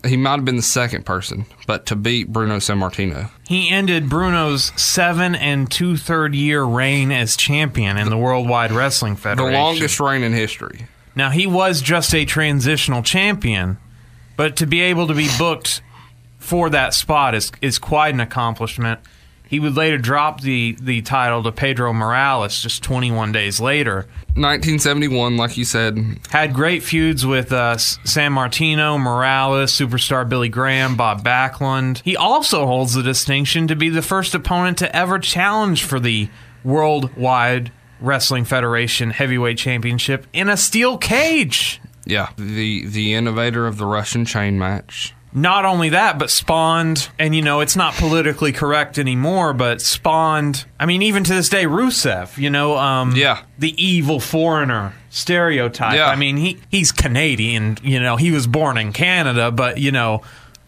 He 0.05 0.17
might 0.17 0.37
have 0.37 0.45
been 0.45 0.57
the 0.57 0.63
second 0.63 1.05
person, 1.05 1.47
but 1.67 1.87
to 1.87 1.97
beat 1.97 2.33
Bruno 2.33 2.57
Sammartino. 2.57 3.31
He 3.47 3.69
ended 3.69 4.09
Bruno's 4.09 4.73
seven 4.81 5.35
and 5.35 5.71
two 5.71 5.97
third 5.97 6.35
year 6.35 6.63
reign 6.63 7.11
as 7.11 7.37
champion 7.37 7.97
in 7.99 8.09
the 8.09 8.17
Worldwide 8.17 8.73
Wrestling 8.73 9.17
Federation. 9.17 9.53
The 9.53 9.59
longest 9.59 10.01
reign 10.01 10.23
in 10.23 10.33
history. 10.33 10.87
Now 11.21 11.29
he 11.29 11.47
was 11.47 11.83
just 11.83 12.15
a 12.15 12.25
transitional 12.25 13.03
champion, 13.03 13.77
but 14.39 14.57
to 14.57 14.67
be 14.67 14.81
able 14.81 15.07
to 15.07 15.13
be 15.13 15.29
booked 15.37 15.83
for 16.39 16.71
that 16.71 16.95
spot 16.95 17.35
is 17.35 17.53
is 17.61 17.79
quite 17.79 18.15
an 18.15 18.21
accomplishment. 18.21 19.01
He 19.47 19.61
would 19.61 19.77
later 19.77 19.99
drop 19.99 20.41
the 20.41 20.79
the 20.81 21.03
title 21.03 21.43
to 21.43 21.53
Pedro 21.53 21.93
Morales 21.93 22.63
just 22.63 22.83
21 22.83 23.33
days 23.33 23.61
later. 23.61 24.07
1971, 24.29 25.37
like 25.37 25.59
you 25.59 25.67
said, 25.67 26.19
Had 26.31 26.55
great 26.55 26.83
feuds 26.83 27.27
with 27.27 27.53
uh, 27.53 27.75
Sammartino, 27.75 28.99
Morales, 28.99 29.73
superstar 29.73 30.27
Billy 30.27 30.49
Graham, 30.49 30.97
Bob 30.97 31.23
Backlund. 31.23 32.01
He 32.03 32.17
also 32.17 32.65
holds 32.65 32.95
the 32.95 33.03
distinction 33.03 33.69
to 33.69 33.77
be 33.77 33.91
the 33.91 34.01
first 34.01 34.35
opponent 34.35 34.79
to 34.79 34.97
ever 34.97 35.19
challenge 35.19 35.85
for 35.85 36.01
the 36.01 36.31
Worldwide 36.65 37.73
Wrestling 38.01 38.45
Federation 38.45 39.11
Heavyweight 39.11 39.59
Championship 39.59 40.27
in 40.33 40.49
a 40.49 40.57
steel 40.57 40.99
cage. 40.99 41.81
yeah, 42.07 42.31
the 42.37 42.87
the 42.87 43.15
innovator 43.15 43.67
of 43.67 43.77
the 43.79 43.87
Russian 43.87 44.25
chain 44.25 44.59
match, 44.59 45.15
not 45.33 45.65
only 45.65 45.91
that, 45.91 46.19
but 46.19 46.31
spawned, 46.31 47.09
and 47.19 47.35
you 47.35 47.43
know, 47.43 47.61
it's 47.61 47.77
not 47.77 47.95
politically 47.95 48.53
correct 48.53 48.99
anymore, 48.99 49.53
but 49.53 49.81
spawned, 49.81 50.65
I 50.81 50.87
mean, 50.87 51.03
even 51.03 51.23
to 51.25 51.35
this 51.35 51.49
day, 51.49 51.65
Rusev, 51.67 52.37
you 52.37 52.51
know, 52.51 52.77
um, 52.77 53.13
Yeah. 53.15 53.43
the 53.59 53.73
evil 53.83 54.19
foreigner 54.19 54.93
stereotype. 55.11 55.95
Yeah. 55.95 56.07
I 56.09 56.17
mean, 56.17 56.37
he, 56.37 56.59
he's 56.71 56.91
Canadian, 56.91 57.79
you 57.83 58.01
know, 58.01 58.17
he 58.17 58.31
was 58.33 58.47
born 58.49 58.77
in 58.79 58.93
Canada, 58.93 59.51
but, 59.53 59.79
you 59.79 59.93
know, 59.93 60.23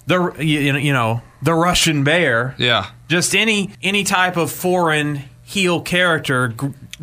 the, 0.07 0.31
you 0.39 0.73
know, 0.73 0.79
you 0.79 0.93
know, 0.93 1.23
the 1.43 1.55
Russian 1.55 2.05
bear. 2.05 2.55
Yeah. 2.59 2.87
Just 3.09 3.35
any, 3.35 3.71
any 3.83 4.05
type 4.05 4.37
of 4.37 4.51
foreign 4.53 5.23
heel 5.43 5.81
character 5.81 6.55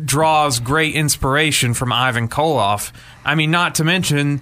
draws 0.04 0.60
great 0.60 0.94
inspiration 0.94 1.74
from 1.74 1.92
Ivan 1.92 2.28
Koloff. 2.28 2.92
I 3.24 3.34
mean, 3.34 3.50
not 3.50 3.76
to 3.76 3.84
mention, 3.84 4.40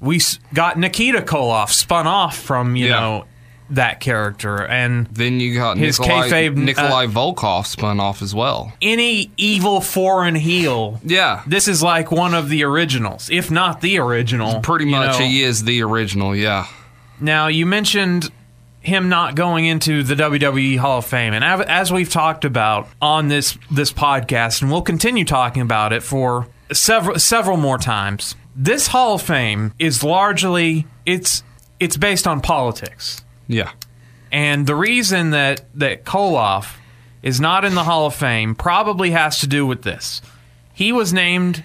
we 0.00 0.20
got 0.54 0.78
Nikita 0.78 1.22
Koloff 1.22 1.70
spun 1.70 2.06
off 2.06 2.36
from 2.38 2.76
you 2.76 2.86
Yeah. 2.88 3.00
know 3.00 3.24
that 3.68 3.98
character, 3.98 4.64
and 4.64 5.08
Then 5.10 5.40
you 5.40 5.56
got 5.56 5.76
His 5.76 5.98
Nikolai, 5.98 6.28
kayfabe, 6.30 6.56
uh, 6.56 6.60
Nikolai 6.60 7.06
Volkov 7.06 7.66
spun 7.66 7.98
off 7.98 8.22
as 8.22 8.32
well. 8.32 8.72
any 8.80 9.30
evil 9.36 9.80
foreign 9.80 10.36
heel. 10.36 11.00
Yeah. 11.04 11.42
This 11.48 11.66
is 11.66 11.82
like 11.82 12.12
one 12.12 12.32
of 12.32 12.48
the 12.48 12.62
originals, 12.62 13.28
if 13.28 13.50
not 13.50 13.80
the 13.80 13.98
original. 13.98 14.60
Pretty 14.60 14.84
much 14.84 15.18
know. 15.18 15.24
he 15.26 15.42
is 15.42 15.64
the 15.64 15.82
original, 15.82 16.36
yeah. 16.36 16.66
Now, 17.18 17.48
you 17.48 17.66
mentioned 17.66 18.30
him 18.86 19.08
not 19.08 19.34
going 19.34 19.66
into 19.66 20.04
the 20.04 20.14
WWE 20.14 20.78
Hall 20.78 20.98
of 20.98 21.06
Fame, 21.06 21.34
and 21.34 21.44
as 21.44 21.92
we've 21.92 22.08
talked 22.08 22.44
about 22.44 22.88
on 23.02 23.26
this 23.26 23.58
this 23.68 23.92
podcast, 23.92 24.62
and 24.62 24.70
we'll 24.70 24.82
continue 24.82 25.24
talking 25.24 25.60
about 25.60 25.92
it 25.92 26.04
for 26.04 26.46
several 26.72 27.18
several 27.18 27.56
more 27.56 27.78
times. 27.78 28.36
This 28.54 28.86
Hall 28.86 29.16
of 29.16 29.22
Fame 29.22 29.74
is 29.80 30.04
largely 30.04 30.86
it's 31.04 31.42
it's 31.80 31.96
based 31.96 32.28
on 32.28 32.40
politics. 32.40 33.24
Yeah. 33.48 33.72
And 34.30 34.68
the 34.68 34.76
reason 34.76 35.30
that 35.30 35.64
that 35.74 36.04
Koloff 36.04 36.76
is 37.22 37.40
not 37.40 37.64
in 37.64 37.74
the 37.74 37.84
Hall 37.84 38.06
of 38.06 38.14
Fame 38.14 38.54
probably 38.54 39.10
has 39.10 39.40
to 39.40 39.48
do 39.48 39.66
with 39.66 39.82
this. 39.82 40.22
He 40.72 40.92
was 40.92 41.12
named 41.12 41.64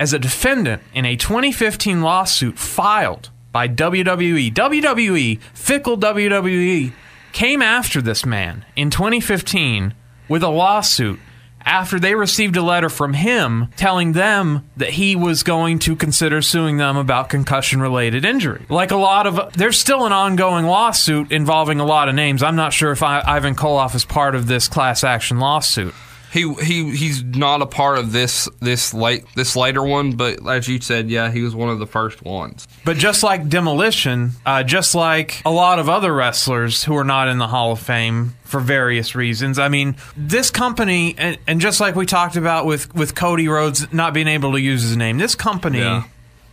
as 0.00 0.12
a 0.12 0.18
defendant 0.18 0.82
in 0.92 1.04
a 1.04 1.14
2015 1.14 2.02
lawsuit 2.02 2.58
filed 2.58 3.30
by. 3.56 3.68
WWE. 3.68 4.52
WWE, 4.52 5.40
fickle 5.54 5.96
WWE, 5.96 6.92
came 7.32 7.62
after 7.62 8.02
this 8.02 8.26
man 8.26 8.66
in 8.76 8.90
2015 8.90 9.94
with 10.28 10.42
a 10.42 10.48
lawsuit 10.48 11.18
after 11.64 11.98
they 11.98 12.14
received 12.14 12.54
a 12.56 12.62
letter 12.62 12.90
from 12.90 13.14
him 13.14 13.68
telling 13.76 14.12
them 14.12 14.68
that 14.76 14.90
he 14.90 15.16
was 15.16 15.42
going 15.42 15.78
to 15.78 15.96
consider 15.96 16.42
suing 16.42 16.76
them 16.76 16.98
about 16.98 17.30
concussion 17.30 17.80
related 17.80 18.26
injury. 18.26 18.66
Like 18.68 18.90
a 18.90 18.96
lot 18.96 19.26
of, 19.26 19.54
there's 19.54 19.78
still 19.78 20.04
an 20.04 20.12
ongoing 20.12 20.66
lawsuit 20.66 21.32
involving 21.32 21.80
a 21.80 21.86
lot 21.86 22.10
of 22.10 22.14
names. 22.14 22.42
I'm 22.42 22.56
not 22.56 22.74
sure 22.74 22.92
if 22.92 23.02
I, 23.02 23.22
Ivan 23.26 23.54
Koloff 23.54 23.94
is 23.94 24.04
part 24.04 24.34
of 24.34 24.46
this 24.46 24.68
class 24.68 25.02
action 25.02 25.40
lawsuit. 25.40 25.94
He 26.32 26.52
he 26.54 26.94
he's 26.96 27.22
not 27.22 27.62
a 27.62 27.66
part 27.66 27.98
of 27.98 28.12
this 28.12 28.48
this 28.60 28.92
late 28.92 29.24
this 29.36 29.56
later 29.56 29.82
one, 29.82 30.12
but 30.12 30.46
as 30.48 30.68
you 30.68 30.80
said, 30.80 31.08
yeah, 31.08 31.30
he 31.30 31.40
was 31.42 31.54
one 31.54 31.68
of 31.68 31.78
the 31.78 31.86
first 31.86 32.22
ones. 32.22 32.66
But 32.84 32.96
just 32.96 33.22
like 33.22 33.48
Demolition, 33.48 34.32
uh, 34.44 34.62
just 34.64 34.94
like 34.94 35.40
a 35.46 35.50
lot 35.50 35.78
of 35.78 35.88
other 35.88 36.12
wrestlers 36.12 36.84
who 36.84 36.96
are 36.96 37.04
not 37.04 37.28
in 37.28 37.38
the 37.38 37.46
Hall 37.46 37.72
of 37.72 37.78
Fame 37.80 38.34
for 38.44 38.60
various 38.60 39.14
reasons, 39.14 39.58
I 39.58 39.68
mean, 39.68 39.96
this 40.16 40.50
company, 40.50 41.14
and, 41.16 41.38
and 41.46 41.60
just 41.60 41.80
like 41.80 41.94
we 41.96 42.06
talked 42.06 42.36
about 42.36 42.66
with, 42.66 42.94
with 42.94 43.14
Cody 43.14 43.48
Rhodes 43.48 43.92
not 43.92 44.12
being 44.14 44.28
able 44.28 44.52
to 44.52 44.60
use 44.60 44.82
his 44.82 44.96
name, 44.96 45.18
this 45.18 45.34
company, 45.34 45.78
Yeah. 45.78 46.04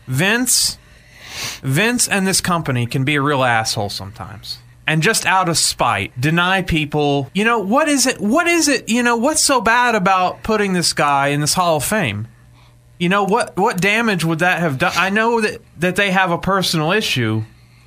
Vince, 0.08 0.78
Vince 1.62 2.08
and 2.08 2.26
this 2.28 2.42
company 2.42 2.86
can 2.86 3.04
be 3.04 3.16
a 3.16 3.22
real 3.22 3.44
asshole 3.44 3.90
sometimes. 3.90 4.60
And 4.86 5.02
just 5.02 5.26
out 5.26 5.48
of 5.48 5.58
spite, 5.58 6.20
deny 6.20 6.62
people, 6.62 7.30
you 7.34 7.46
know, 7.46 7.60
what 7.60 7.88
is 7.88 8.06
it? 8.06 8.20
What 8.20 8.48
is 8.48 8.68
it? 8.68 8.90
You 8.90 9.02
know, 9.02 9.16
what's 9.16 9.42
so 9.42 9.62
bad 9.62 9.96
about 9.96 10.44
putting 10.44 10.74
this 10.74 10.92
guy 10.92 11.30
in 11.30 11.40
this 11.40 11.54
Hall 11.54 11.78
of 11.78 11.86
Fame? 11.86 12.28
You 13.00 13.10
know 13.10 13.24
what? 13.24 13.56
What 13.58 13.80
damage 13.80 14.26
would 14.26 14.40
that 14.40 14.60
have 14.60 14.78
done? 14.78 14.92
I 14.96 15.10
know 15.10 15.40
that 15.42 15.62
that 15.80 15.96
they 15.96 16.12
have 16.12 16.32
a 16.32 16.38
personal 16.38 16.92
issue, 16.92 17.44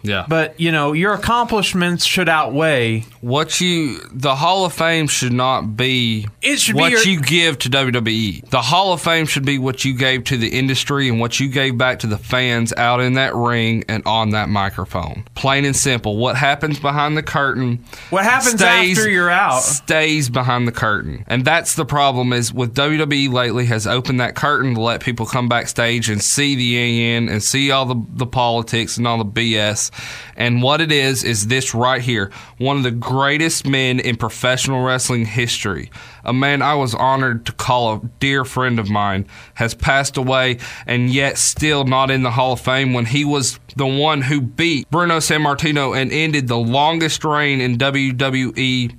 Yeah. 0.07 0.25
but 0.29 0.59
you 0.61 0.73
know 0.73 0.93
your 0.93 1.13
accomplishments 1.15 2.05
should 2.05 2.29
outweigh. 2.29 3.05
what 3.21 3.61
you 3.61 3.99
the 4.13 4.35
Hall 4.37 4.65
of 4.65 4.73
Fame 4.73 5.07
should 5.09 5.33
not 5.33 5.77
be 5.77 6.27
It 6.43 6.59
should 6.61 6.77
be 6.77 6.81
what 6.81 6.93
your- 6.93 7.03
you 7.03 7.21
give 7.21 7.59
to 7.61 7.69
WWE. 7.71 8.49
The 8.51 8.63
Hall 8.63 8.93
of 8.93 9.01
Fame 9.03 9.27
should 9.27 9.45
be 9.45 9.59
what 9.59 9.85
you 9.85 9.95
gave 9.97 10.25
to 10.25 10.37
the 10.37 10.49
industry 10.49 11.09
and 11.09 11.21
what 11.21 11.41
you 11.41 11.49
gave 11.49 11.77
back 11.77 12.01
to 12.01 12.07
the 12.07 12.19
fans 12.19 12.73
out 12.77 13.01
in 13.01 13.15
that 13.15 13.35
ring 13.35 13.85
and 13.89 14.03
on 14.07 14.31
that 14.31 14.49
microphone. 14.49 15.25
Plain 15.35 15.65
and 15.65 15.77
simple. 15.77 16.17
What 16.17 16.37
happens 16.37 16.79
behind 16.79 17.17
the 17.17 17.23
curtain 17.23 17.85
What 18.11 18.25
happens 18.25 18.61
after 18.63 19.09
you're 19.11 19.31
out? 19.31 19.61
stays 19.63 20.29
behind 20.29 20.67
the 20.69 20.73
curtain. 20.73 21.25
And 21.27 21.45
that's 21.45 21.75
the 21.75 21.85
problem 21.85 22.33
is 22.33 22.53
with 22.53 22.75
WWE 22.75 23.33
lately 23.33 23.67
has 23.67 23.87
opened 23.87 24.21
that 24.21 24.35
curtain 24.37 24.75
to 24.75 24.81
let 24.81 25.01
people 25.03 25.27
come 25.27 25.49
backstage 25.49 26.09
and 26.09 26.23
see 26.23 26.55
the 26.55 26.65
yin 26.65 27.29
and 27.29 27.43
see 27.43 27.71
all 27.71 27.87
the, 27.87 28.01
the 28.15 28.27
politics 28.27 28.97
and 28.97 29.07
all 29.07 29.19
the 29.19 29.25
BS. 29.25 29.91
And 30.37 30.63
what 30.63 30.81
it 30.81 30.93
is 30.93 31.25
is 31.25 31.47
this 31.47 31.75
right 31.75 32.03
here. 32.03 32.31
One 32.59 32.77
of 32.77 32.83
the 32.83 32.91
greatest 32.91 33.67
men 33.67 34.01
in 34.01 34.17
professional 34.17 34.85
wrestling 34.85 35.27
history. 35.27 35.91
A 36.25 36.33
man 36.33 36.63
I 36.63 36.75
was 36.75 36.95
honored 36.95 37.47
to 37.47 37.53
call 37.53 37.95
a 37.95 38.01
dear 38.21 38.45
friend 38.45 38.79
of 38.79 38.91
mine 38.91 39.27
has 39.55 39.75
passed 39.75 40.17
away 40.17 40.59
and 40.87 41.11
yet 41.11 41.39
still 41.39 41.85
not 41.85 42.11
in 42.11 42.23
the 42.23 42.33
Hall 42.33 42.53
of 42.53 42.61
Fame 42.61 42.93
when 42.93 43.07
he 43.07 43.25
was 43.25 43.59
the 43.77 43.87
one 43.87 44.23
who 44.23 44.41
beat 44.41 44.91
Bruno 44.91 45.19
Sammartino 45.19 45.97
and 45.97 46.13
ended 46.13 46.49
the 46.49 46.59
longest 46.59 47.25
reign 47.25 47.61
in 47.61 47.79
WWE 47.79 48.97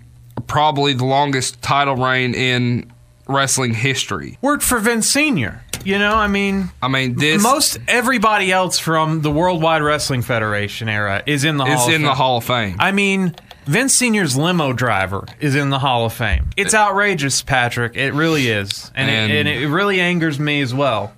probably 0.47 0.93
the 0.93 1.05
longest 1.05 1.61
title 1.61 1.95
reign 1.95 2.33
in 2.33 2.91
wrestling 3.27 3.73
history. 3.73 4.37
Worked 4.41 4.63
for 4.63 4.79
Vince 4.79 5.07
Senior. 5.07 5.63
You 5.87 5.99
know, 5.99 6.15
I 6.15 6.27
mean, 6.27 6.69
I 6.81 6.89
mean, 6.89 7.15
this 7.15 7.41
most 7.41 7.77
everybody 7.87 8.51
else 8.51 8.77
from 8.77 9.21
the 9.21 9.31
Worldwide 9.31 9.81
Wrestling 9.81 10.21
Federation 10.21 10.89
era 10.89 11.23
is 11.25 11.45
in 11.45 11.55
the 11.55 11.63
is 11.63 11.75
Hall 11.79 11.87
of 11.87 11.93
in 11.93 12.01
the 12.01 12.07
Fame. 12.09 12.17
Hall 12.17 12.37
of 12.39 12.43
Fame. 12.43 12.75
I 12.77 12.91
mean, 12.91 13.33
Vince 13.67 13.95
Senior's 13.95 14.35
limo 14.35 14.73
driver 14.73 15.25
is 15.39 15.55
in 15.55 15.69
the 15.69 15.79
Hall 15.79 16.05
of 16.05 16.11
Fame. 16.11 16.49
It's 16.57 16.73
outrageous, 16.73 17.41
Patrick. 17.41 17.95
It 17.95 18.11
really 18.13 18.49
is, 18.49 18.91
and, 18.95 19.09
And- 19.09 19.31
it, 19.31 19.47
and 19.47 19.47
it 19.47 19.69
really 19.69 20.01
angers 20.01 20.41
me 20.41 20.59
as 20.59 20.73
well. 20.73 21.13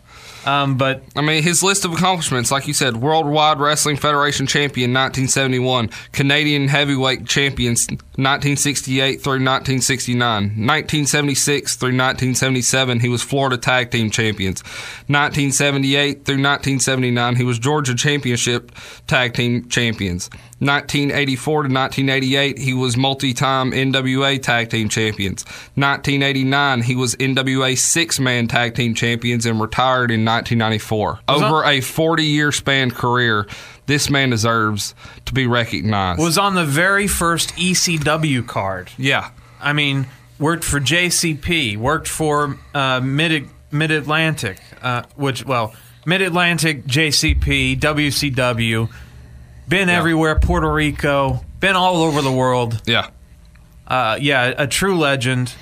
Um, 0.45 0.77
but 0.77 1.03
I 1.15 1.21
mean, 1.21 1.43
his 1.43 1.61
list 1.61 1.85
of 1.85 1.93
accomplishments, 1.93 2.51
like 2.51 2.67
you 2.67 2.73
said, 2.73 2.97
Worldwide 2.97 3.59
Wrestling 3.59 3.97
Federation 3.97 4.47
champion 4.47 4.91
1971, 4.91 5.89
Canadian 6.11 6.67
heavyweight 6.67 7.25
champions 7.25 7.87
1968 7.89 9.21
through 9.21 9.33
1969, 9.33 10.19
1976 10.19 11.75
through 11.75 11.87
1977, 11.87 12.99
he 12.99 13.09
was 13.09 13.21
Florida 13.21 13.57
Tag 13.57 13.91
Team 13.91 14.09
champions, 14.09 14.61
1978 15.07 16.25
through 16.25 16.35
1979, 16.35 17.35
he 17.35 17.43
was 17.43 17.59
Georgia 17.59 17.95
Championship 17.95 18.71
Tag 19.07 19.33
Team 19.33 19.67
champions. 19.69 20.29
1984 20.59 21.53
to 21.63 21.73
1988, 21.73 22.57
he 22.57 22.73
was 22.73 22.97
multi-time 22.97 23.71
NWA 23.71 24.41
Tag 24.41 24.69
Team 24.69 24.89
champions. 24.89 25.45
1989, 25.75 26.81
he 26.81 26.95
was 26.95 27.15
NWA 27.15 27.77
six-man 27.77 28.47
Tag 28.47 28.75
Team 28.75 28.93
champions 28.93 29.45
and 29.45 29.61
retired 29.61 30.11
in 30.11 30.25
1994. 30.25 31.19
Over 31.29 31.63
a 31.63 31.79
40-year 31.79 32.51
span 32.51 32.91
career, 32.91 33.47
this 33.85 34.09
man 34.09 34.31
deserves 34.31 34.93
to 35.25 35.33
be 35.33 35.47
recognized. 35.47 36.19
was 36.21 36.37
on 36.37 36.55
the 36.55 36.65
very 36.65 37.07
first 37.07 37.55
ECW 37.55 38.45
card. 38.45 38.91
yeah, 38.97 39.31
I 39.61 39.73
mean, 39.73 40.07
worked 40.39 40.63
for 40.63 40.79
JCP, 40.79 41.77
worked 41.77 42.07
for 42.07 42.57
uh, 42.73 42.99
Mid 43.01 43.49
Mid 43.71 43.91
Atlantic, 43.91 44.59
uh, 44.81 45.03
which 45.15 45.45
well, 45.45 45.73
Mid 46.05 46.21
Atlantic, 46.21 46.85
JCP, 46.85 47.79
WCW. 47.79 48.89
Been 49.69 49.87
everywhere, 49.89 50.37
Puerto 50.39 50.71
Rico. 50.71 51.45
Been 51.59 51.75
all 51.75 52.01
over 52.03 52.21
the 52.21 52.31
world. 52.31 52.81
yeah. 52.85 53.09
Uh, 53.87 54.17
yeah, 54.21 54.53
a 54.57 54.67
true 54.67 54.97
legend. 54.97 55.53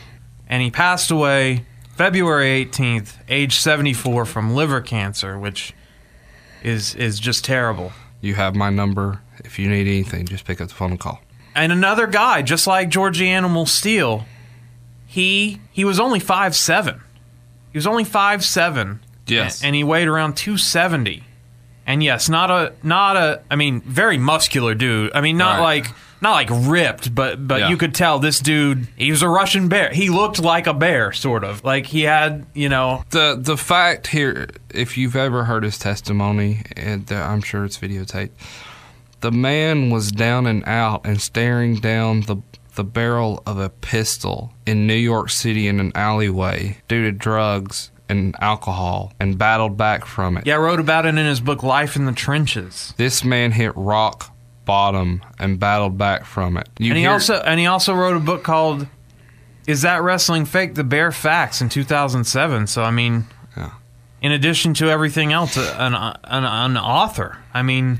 And 0.49 0.61
he 0.61 0.69
passed 0.71 1.11
away 1.11 1.65
February 1.95 2.65
18th, 2.65 3.13
age 3.29 3.55
74, 3.57 4.25
from 4.25 4.53
liver 4.53 4.81
cancer, 4.81 5.37
which 5.37 5.73
is 6.63 6.95
is 6.95 7.19
just 7.19 7.43
terrible. 7.45 7.91
You 8.21 8.35
have 8.35 8.55
my 8.55 8.69
number. 8.69 9.21
If 9.45 9.59
you 9.59 9.69
need 9.69 9.87
anything, 9.87 10.25
just 10.25 10.45
pick 10.45 10.59
up 10.61 10.67
the 10.69 10.73
phone 10.73 10.91
and 10.91 10.99
call. 10.99 11.21
and 11.55 11.71
another 11.71 12.07
guy, 12.07 12.41
just 12.41 12.65
like 12.67 12.89
Georgie 12.89 13.29
Animal 13.29 13.65
Steele, 13.65 14.25
he 15.05 15.59
he 15.71 15.85
was 15.85 15.99
only 15.99 16.19
five 16.19 16.55
seven. 16.55 17.01
He 17.71 17.77
was 17.77 17.87
only 17.87 18.03
five 18.03 18.43
seven. 18.43 18.99
Yes. 19.27 19.61
and 19.63 19.75
he 19.75 19.83
weighed 19.83 20.07
around 20.07 20.35
two 20.37 20.57
seventy. 20.57 21.23
And 21.87 22.03
yes, 22.03 22.27
not 22.29 22.51
a 22.51 22.73
not 22.83 23.15
a. 23.15 23.41
I 23.49 23.55
mean, 23.55 23.81
very 23.81 24.17
muscular 24.17 24.75
dude. 24.75 25.11
I 25.15 25.21
mean, 25.21 25.37
not 25.37 25.59
Right. 25.59 25.83
like 25.85 25.91
not 26.19 26.31
like 26.33 26.49
ripped, 26.51 27.15
but 27.15 27.47
but 27.47 27.61
Yeah. 27.61 27.69
you 27.69 27.77
could 27.77 27.95
tell 27.95 28.19
this 28.19 28.39
dude. 28.39 28.87
He 28.97 29.09
was 29.09 29.21
a 29.21 29.29
Russian 29.29 29.69
bear. 29.69 29.89
He 29.91 30.09
looked 30.09 30.39
like 30.39 30.67
a 30.67 30.73
bear, 30.73 31.13
sort 31.13 31.43
of. 31.45 31.63
Like 31.63 31.85
he 31.87 32.01
had, 32.01 32.45
you 32.53 32.67
know, 32.69 33.03
the 33.11 33.37
the 33.39 33.55
fact 33.55 34.07
here, 34.07 34.47
if 34.73 34.97
you've 34.97 35.15
ever 35.15 35.45
heard 35.45 35.63
his 35.63 35.77
testimony, 35.79 36.63
and 36.75 37.09
I'm 37.11 37.41
sure 37.41 37.63
it's 37.65 37.77
videotaped, 37.77 38.31
The 39.21 39.31
man 39.31 39.89
was 39.89 40.11
down 40.11 40.45
and 40.45 40.63
out 40.67 41.01
and 41.05 41.19
staring 41.21 41.75
down 41.79 42.21
the 42.21 42.37
the 42.75 42.83
barrel 42.83 43.41
of 43.47 43.57
a 43.57 43.69
pistol 43.69 44.53
in 44.67 44.85
New 44.85 44.93
York 44.93 45.29
City 45.31 45.67
in 45.67 45.79
an 45.79 45.91
alleyway 45.95 46.77
due 46.87 47.03
to 47.05 47.11
drugs 47.11 47.89
and 48.09 48.35
alcohol 48.39 49.13
and 49.19 49.37
battled 49.37 49.77
back 49.77 50.05
from 50.05 50.37
it. 50.37 50.45
Yeah, 50.47 50.55
wrote 50.55 50.79
about 50.79 51.05
it 51.05 51.09
in 51.09 51.25
his 51.25 51.39
book 51.39 51.63
Life 51.63 51.95
in 51.95 52.05
the 52.05 52.11
Trenches. 52.13 52.93
This 52.97 53.23
man 53.23 53.51
hit 53.51 53.73
rock 53.75 54.33
bottom 54.65 55.21
and 55.39 55.59
battled 55.59 55.97
back 55.97 56.25
from 56.25 56.57
it. 56.57 56.67
You 56.77 56.91
and 56.91 56.97
he 56.97 57.03
hear- 57.03 57.11
also 57.13 57.35
and 57.35 57.59
he 57.59 57.65
also 57.65 57.93
wrote 57.93 58.17
a 58.17 58.19
book 58.21 58.43
called 58.43 58.87
"Is 59.65 59.81
That 59.83 60.01
Wrestling 60.03 60.45
Fake? 60.45 60.75
The 60.75 60.83
Bare 60.83 61.11
Facts" 61.11 61.61
in 61.61 61.69
2007. 61.69 62.67
So 62.67 62.83
I 62.83 62.91
mean, 62.91 63.25
Yeah. 63.55 63.71
in 64.21 64.31
addition 64.31 64.73
to 64.75 64.89
everything 64.89 65.31
else, 65.33 65.57
an, 65.57 65.93
an 65.93 66.17
an 66.45 66.77
author. 66.77 67.37
I 67.53 67.61
mean, 67.61 67.99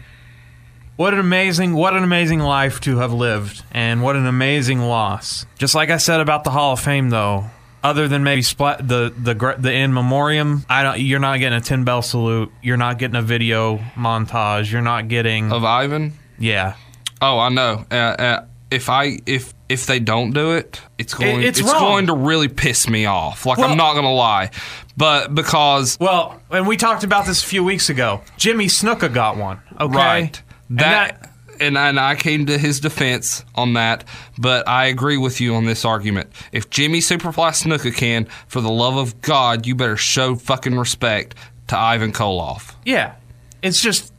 what 0.97 1.13
an 1.13 1.19
amazing 1.19 1.73
what 1.73 1.95
an 1.95 2.03
amazing 2.03 2.39
life 2.39 2.79
to 2.81 2.97
have 2.97 3.13
lived, 3.13 3.63
and 3.71 4.01
what 4.03 4.15
an 4.15 4.25
amazing 4.25 4.81
loss. 4.81 5.45
Just 5.57 5.75
like 5.75 5.89
I 5.89 5.97
said 5.97 6.19
about 6.19 6.43
the 6.43 6.51
Hall 6.51 6.73
of 6.73 6.79
Fame, 6.79 7.09
though. 7.11 7.45
Other 7.87 8.09
than 8.09 8.23
maybe 8.23 8.41
splat 8.41 8.85
the 8.85 9.13
the 9.17 9.33
the 9.57 9.71
in 9.71 9.93
memoriam, 9.93 10.65
I 10.69 10.83
don't. 10.83 10.99
You're 10.99 11.19
not 11.19 11.39
getting 11.39 11.57
a 11.57 11.61
ten 11.61 11.85
bell 11.85 12.01
salute. 12.01 12.51
You're 12.61 12.75
not 12.75 12.97
getting 12.97 13.15
a 13.15 13.21
video 13.21 13.77
montage. 13.95 14.69
You're 14.69 14.81
not 14.81 15.07
getting. 15.07 15.53
of 15.53 15.63
Ivan. 15.63 16.11
yeah, 16.37 16.75
Oh, 17.21 17.39
I 17.39 17.49
know. 17.49 17.85
Uh, 17.89 17.95
uh, 17.95 18.45
if 18.69 18.89
I 18.89 19.19
if 19.25 19.53
if 19.69 19.85
they 19.85 19.99
don't 19.99 20.31
do 20.31 20.51
it, 20.51 20.81
it's 20.97 21.13
going 21.13 21.43
it's 21.43 21.59
it's, 21.59 21.71
going 21.71 22.07
to 22.07 22.13
really 22.13 22.49
piss 22.49 22.89
me 22.89 23.05
off. 23.05 23.45
Like 23.45 23.57
Well- 23.57 23.69
I'm 23.69 23.77
not 23.77 23.95
gonna 23.95 24.13
lie, 24.13 24.51
but 24.97 25.33
because 25.33 25.97
Well, 25.99 26.41
and 26.51 26.67
we 26.67 26.75
talked 26.77 27.03
about 27.05 27.25
this 27.25 27.41
a 27.41 27.47
few 27.47 27.63
weeks 27.63 27.89
ago. 27.89 28.21
Jimmy 28.37 28.65
Snuka 28.67 29.13
got 29.13 29.37
one. 29.37 29.61
Okay, 29.79 29.95
right 29.95 30.41
And 30.69 30.79
that. 30.79 31.31
And, 31.59 31.77
and 31.77 31.99
I 31.99 32.15
came 32.15 32.45
to 32.47 32.57
his 32.57 32.79
defense 32.79 33.43
on 33.55 33.73
that, 33.73 34.03
but 34.37 34.67
I 34.67 34.85
agree 34.85 35.17
with 35.17 35.39
you 35.41 35.55
on 35.55 35.65
this 35.65 35.85
argument. 35.85 36.29
If 36.51 36.69
Jimmy 36.69 36.99
Superfly 36.99 37.51
Snuka 37.51 37.95
can, 37.95 38.25
for 38.47 38.61
the 38.61 38.69
love 38.71 38.95
of 38.97 39.21
God, 39.21 39.65
you 39.65 39.75
better 39.75 39.97
show 39.97 40.35
fucking 40.35 40.77
respect 40.77 41.35
to 41.67 41.77
Ivan 41.77 42.11
Koloff. 42.13 42.73
yeah, 42.85 43.15
it's 43.61 43.81
just 43.81 44.13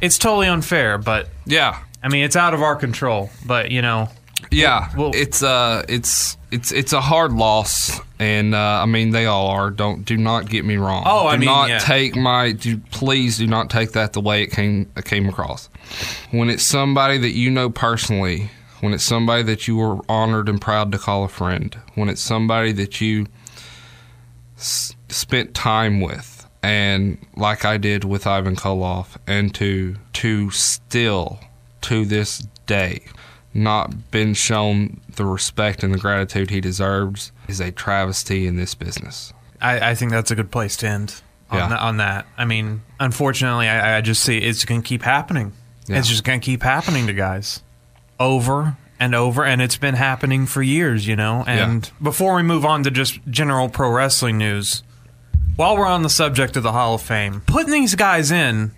it's 0.00 0.18
totally 0.18 0.46
unfair. 0.48 0.98
But 0.98 1.28
Yeah, 1.46 1.78
I 2.02 2.08
mean, 2.08 2.24
it's 2.24 2.36
out 2.36 2.54
of 2.54 2.62
our 2.62 2.76
control. 2.76 3.30
But 3.46 3.70
you 3.70 3.82
know, 3.82 4.08
Yeah, 4.50 4.88
Well- 4.96 5.12
it's 5.14 5.42
uh, 5.42 5.84
it's 5.88 6.36
it's 6.50 6.72
it's 6.72 6.92
a 6.94 7.00
hard 7.00 7.32
loss, 7.32 8.00
and 8.18 8.54
uh, 8.54 8.58
I 8.82 8.86
mean 8.86 9.10
they 9.10 9.26
all 9.26 9.48
are. 9.48 9.70
Don't 9.70 10.04
do 10.04 10.16
not 10.16 10.48
get 10.48 10.64
me 10.64 10.76
wrong. 10.76 11.02
Oh, 11.06 11.26
I 11.26 11.34
do 11.34 11.40
mean, 11.40 11.46
not 11.46 11.68
yeah. 11.68 11.78
take 11.78 12.16
my. 12.16 12.52
Do, 12.52 12.78
please 12.90 13.36
do 13.38 13.46
not 13.46 13.68
take 13.70 13.92
that 13.92 14.14
the 14.14 14.20
way 14.22 14.42
it 14.42 14.50
came 14.50 14.88
it 14.96 15.04
came 15.04 15.28
across. 15.28 15.68
When 16.30 16.50
it's 16.50 16.62
somebody 16.62 17.18
that 17.18 17.30
you 17.32 17.50
know 17.50 17.70
personally, 17.70 18.50
when 18.80 18.92
it's 18.92 19.04
somebody 19.04 19.42
that 19.44 19.66
you 19.66 19.76
were 19.76 19.98
honored 20.08 20.48
and 20.48 20.60
proud 20.60 20.92
to 20.92 20.98
call 20.98 21.24
a 21.24 21.28
friend, 21.28 21.76
when 21.94 22.08
it's 22.08 22.20
somebody 22.20 22.72
that 22.72 23.00
you 23.00 23.26
s- 24.56 24.94
spent 25.08 25.54
time 25.54 26.00
with, 26.00 26.46
and 26.62 27.18
like 27.36 27.64
I 27.64 27.76
did 27.76 28.04
with 28.04 28.26
Ivan 28.26 28.56
Koloff, 28.56 29.16
and 29.26 29.54
to 29.56 29.96
to 30.14 30.50
still 30.50 31.38
to 31.82 32.04
this 32.04 32.46
day 32.66 33.02
not 33.54 34.10
been 34.10 34.34
shown 34.34 35.00
the 35.16 35.24
respect 35.24 35.82
and 35.82 35.92
the 35.94 35.98
gratitude 35.98 36.50
he 36.50 36.60
deserves 36.60 37.32
is 37.48 37.60
a 37.60 37.72
travesty 37.72 38.46
in 38.46 38.56
this 38.56 38.74
business. 38.74 39.32
I, 39.60 39.90
I 39.90 39.94
think 39.94 40.10
that's 40.12 40.30
a 40.30 40.34
good 40.36 40.50
place 40.50 40.76
to 40.78 40.88
end 40.88 41.22
on, 41.50 41.58
Yeah. 41.58 41.68
tha- 41.68 41.78
on 41.80 41.96
that. 41.96 42.26
I 42.36 42.44
mean, 42.44 42.82
unfortunately, 43.00 43.66
I, 43.66 43.98
I 43.98 44.00
just 44.02 44.22
see 44.22 44.38
it's 44.38 44.64
going 44.64 44.82
to 44.82 44.86
keep 44.86 45.02
happening. 45.02 45.52
Yeah. 45.88 45.98
It's 45.98 46.08
just 46.08 46.24
going 46.24 46.40
to 46.40 46.44
keep 46.44 46.62
happening 46.62 47.06
to 47.06 47.12
guys 47.12 47.62
over 48.20 48.76
and 49.00 49.14
over, 49.14 49.44
and 49.44 49.62
it's 49.62 49.76
been 49.76 49.94
happening 49.94 50.46
for 50.46 50.62
years, 50.62 51.06
you 51.06 51.16
know. 51.16 51.44
And 51.46 51.90
before 52.02 52.34
we 52.34 52.42
move 52.42 52.64
on 52.64 52.82
to 52.84 52.90
just 52.90 53.20
general 53.30 53.68
pro 53.68 53.90
wrestling 53.90 54.38
news, 54.38 54.82
while 55.56 55.76
we're 55.76 55.86
on 55.86 56.02
the 56.02 56.08
subject 56.10 56.56
of 56.56 56.62
the 56.62 56.72
Hall 56.72 56.94
of 56.94 57.02
Fame, 57.02 57.42
putting 57.46 57.72
these 57.72 57.94
guys 57.94 58.30
in, 58.30 58.72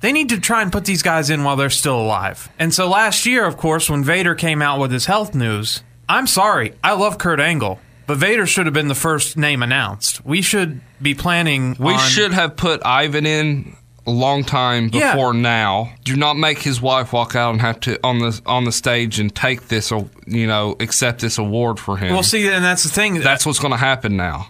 they 0.00 0.12
need 0.12 0.28
to 0.30 0.40
try 0.40 0.62
and 0.62 0.70
put 0.72 0.84
these 0.84 1.02
guys 1.02 1.30
in 1.30 1.44
while 1.44 1.56
they're 1.56 1.70
still 1.70 2.00
alive. 2.00 2.48
And 2.58 2.72
so 2.72 2.88
last 2.88 3.26
year, 3.26 3.44
of 3.44 3.56
course, 3.56 3.88
when 3.90 4.04
Vader 4.04 4.34
came 4.34 4.62
out 4.62 4.80
with 4.80 4.90
his 4.92 5.06
health 5.06 5.34
news, 5.34 5.82
I'm 6.08 6.26
sorry, 6.26 6.74
I 6.82 6.92
love 6.92 7.18
Kurt 7.18 7.40
Angle, 7.40 7.78
but 8.06 8.18
Vader 8.18 8.46
should 8.46 8.66
have 8.66 8.74
been 8.74 8.88
the 8.88 8.94
first 8.94 9.36
name 9.36 9.62
announced. 9.62 10.24
We 10.24 10.42
should 10.42 10.80
be 11.00 11.14
planning. 11.14 11.76
We 11.78 11.94
on- 11.94 12.00
should 12.00 12.32
have 12.32 12.56
put 12.56 12.84
Ivan 12.84 13.26
in 13.26 13.76
a 14.06 14.10
long 14.10 14.44
time 14.44 14.90
Yeah. 14.92 15.12
before 15.14 15.32
now. 15.32 15.90
Do 16.04 16.16
not 16.16 16.36
make 16.36 16.58
his 16.58 16.80
wife 16.80 17.12
walk 17.12 17.34
out 17.34 17.52
and 17.52 17.60
have 17.60 17.80
to 17.80 17.98
on 18.04 18.18
the 18.18 18.40
on 18.46 18.64
the 18.64 18.72
stage 18.72 19.18
and 19.18 19.34
take 19.34 19.68
this 19.68 19.90
or 19.90 20.08
you 20.26 20.46
know 20.46 20.76
accept 20.80 21.20
this 21.20 21.38
award 21.38 21.78
for 21.80 21.96
him. 21.96 22.12
Well, 22.12 22.22
see, 22.22 22.46
and 22.48 22.64
that's 22.64 22.82
the 22.82 22.90
thing. 22.90 23.20
That's 23.20 23.46
what's 23.46 23.58
going 23.58 23.72
to 23.72 23.78
happen 23.78 24.16
now. 24.16 24.48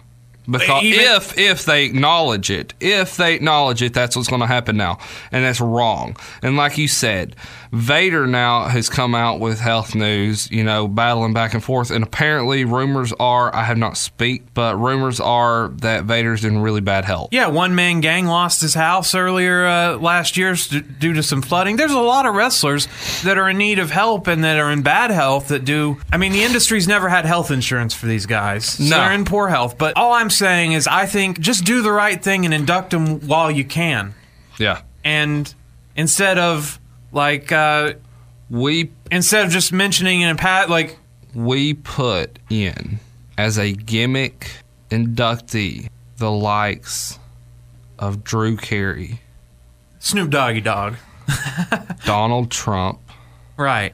Because 0.49 0.83
Even- 0.83 0.99
if 1.15 1.37
if 1.37 1.65
they 1.65 1.85
acknowledge 1.85 2.49
it, 2.51 2.73
if 2.79 3.17
they 3.17 3.33
acknowledge 3.33 3.81
it, 3.81 3.93
that's 3.93 4.15
what's 4.15 4.27
going 4.27 4.41
to 4.41 4.47
happen 4.47 4.77
now, 4.77 4.99
and 5.31 5.43
that's 5.43 5.59
wrong. 5.61 6.15
And 6.41 6.55
like 6.57 6.77
you 6.77 6.87
said, 6.87 7.35
Vader 7.71 8.25
now 8.27 8.65
has 8.67 8.87
come 8.89 9.15
out 9.15 9.39
with 9.39 9.59
health 9.59 9.95
news, 9.95 10.49
you 10.51 10.63
know, 10.63 10.87
battling 10.87 11.33
back 11.33 11.53
and 11.53 11.63
forth, 11.63 11.91
and 11.91 12.03
apparently 12.03 12.63
rumors 12.63 13.11
are 13.19 13.53
I 13.55 13.63
have 13.63 13.77
not 13.77 13.97
speak, 13.97 14.43
but 14.53 14.77
rumors 14.79 15.19
are 15.19 15.69
that 15.81 16.03
Vader's 16.05 16.45
in 16.45 16.59
really 16.59 16.81
bad 16.81 17.05
health. 17.05 17.29
Yeah, 17.31 17.47
one 17.47 17.75
man 17.75 18.01
gang 18.01 18.25
lost 18.27 18.61
his 18.61 18.73
house 18.75 19.15
earlier 19.15 19.65
uh, 19.65 19.97
last 19.97 20.37
year 20.37 20.55
due 20.99 21.13
to 21.13 21.23
some 21.23 21.41
flooding. 21.41 21.75
There's 21.75 21.91
a 21.91 21.99
lot 21.99 22.25
of 22.25 22.35
wrestlers 22.35 22.87
that 23.23 23.37
are 23.37 23.49
in 23.49 23.57
need 23.57 23.79
of 23.79 23.91
help 23.91 24.27
and 24.27 24.43
that 24.43 24.57
are 24.57 24.71
in 24.71 24.81
bad 24.83 25.11
health 25.11 25.47
that 25.49 25.65
do. 25.65 25.97
I 26.11 26.17
mean, 26.17 26.31
the 26.31 26.43
industry's 26.43 26.87
never 26.87 27.09
had 27.09 27.25
health 27.25 27.51
insurance 27.51 27.93
for 27.93 28.05
these 28.05 28.25
guys. 28.25 28.65
So 28.65 28.83
No. 28.83 28.97
they're 28.97 29.11
in 29.13 29.25
poor 29.25 29.47
health. 29.49 29.77
But 29.77 29.97
all 29.97 30.13
I'm 30.13 30.29
saying 30.35 30.73
is, 30.73 30.87
I 30.87 31.05
think 31.05 31.39
just 31.39 31.63
do 31.65 31.81
the 31.81 31.91
right 31.91 32.21
thing 32.21 32.45
and 32.45 32.53
induct 32.53 32.91
them 32.91 33.19
while 33.27 33.49
you 33.51 33.63
can. 33.65 34.13
Yeah, 34.59 34.81
And 35.03 35.53
instead 35.95 36.37
of 36.37 36.79
like, 37.11 37.51
uh, 37.51 37.93
we 38.49 38.91
instead 39.11 39.45
of 39.45 39.51
just 39.51 39.73
mentioning 39.73 40.21
in 40.21 40.29
a 40.29 40.35
pat, 40.35 40.69
like, 40.69 40.97
we 41.33 41.73
put 41.73 42.39
in 42.49 42.99
as 43.37 43.57
a 43.57 43.73
gimmick 43.73 44.51
inductee 44.89 45.89
the 46.17 46.31
likes 46.31 47.19
of 47.99 48.23
Drew 48.23 48.55
Carey, 48.55 49.19
Snoop 49.99 50.29
Doggy 50.29 50.61
Dogg. 50.61 50.95
Donald 52.05 52.51
Trump, 52.51 52.99
Right. 53.57 53.93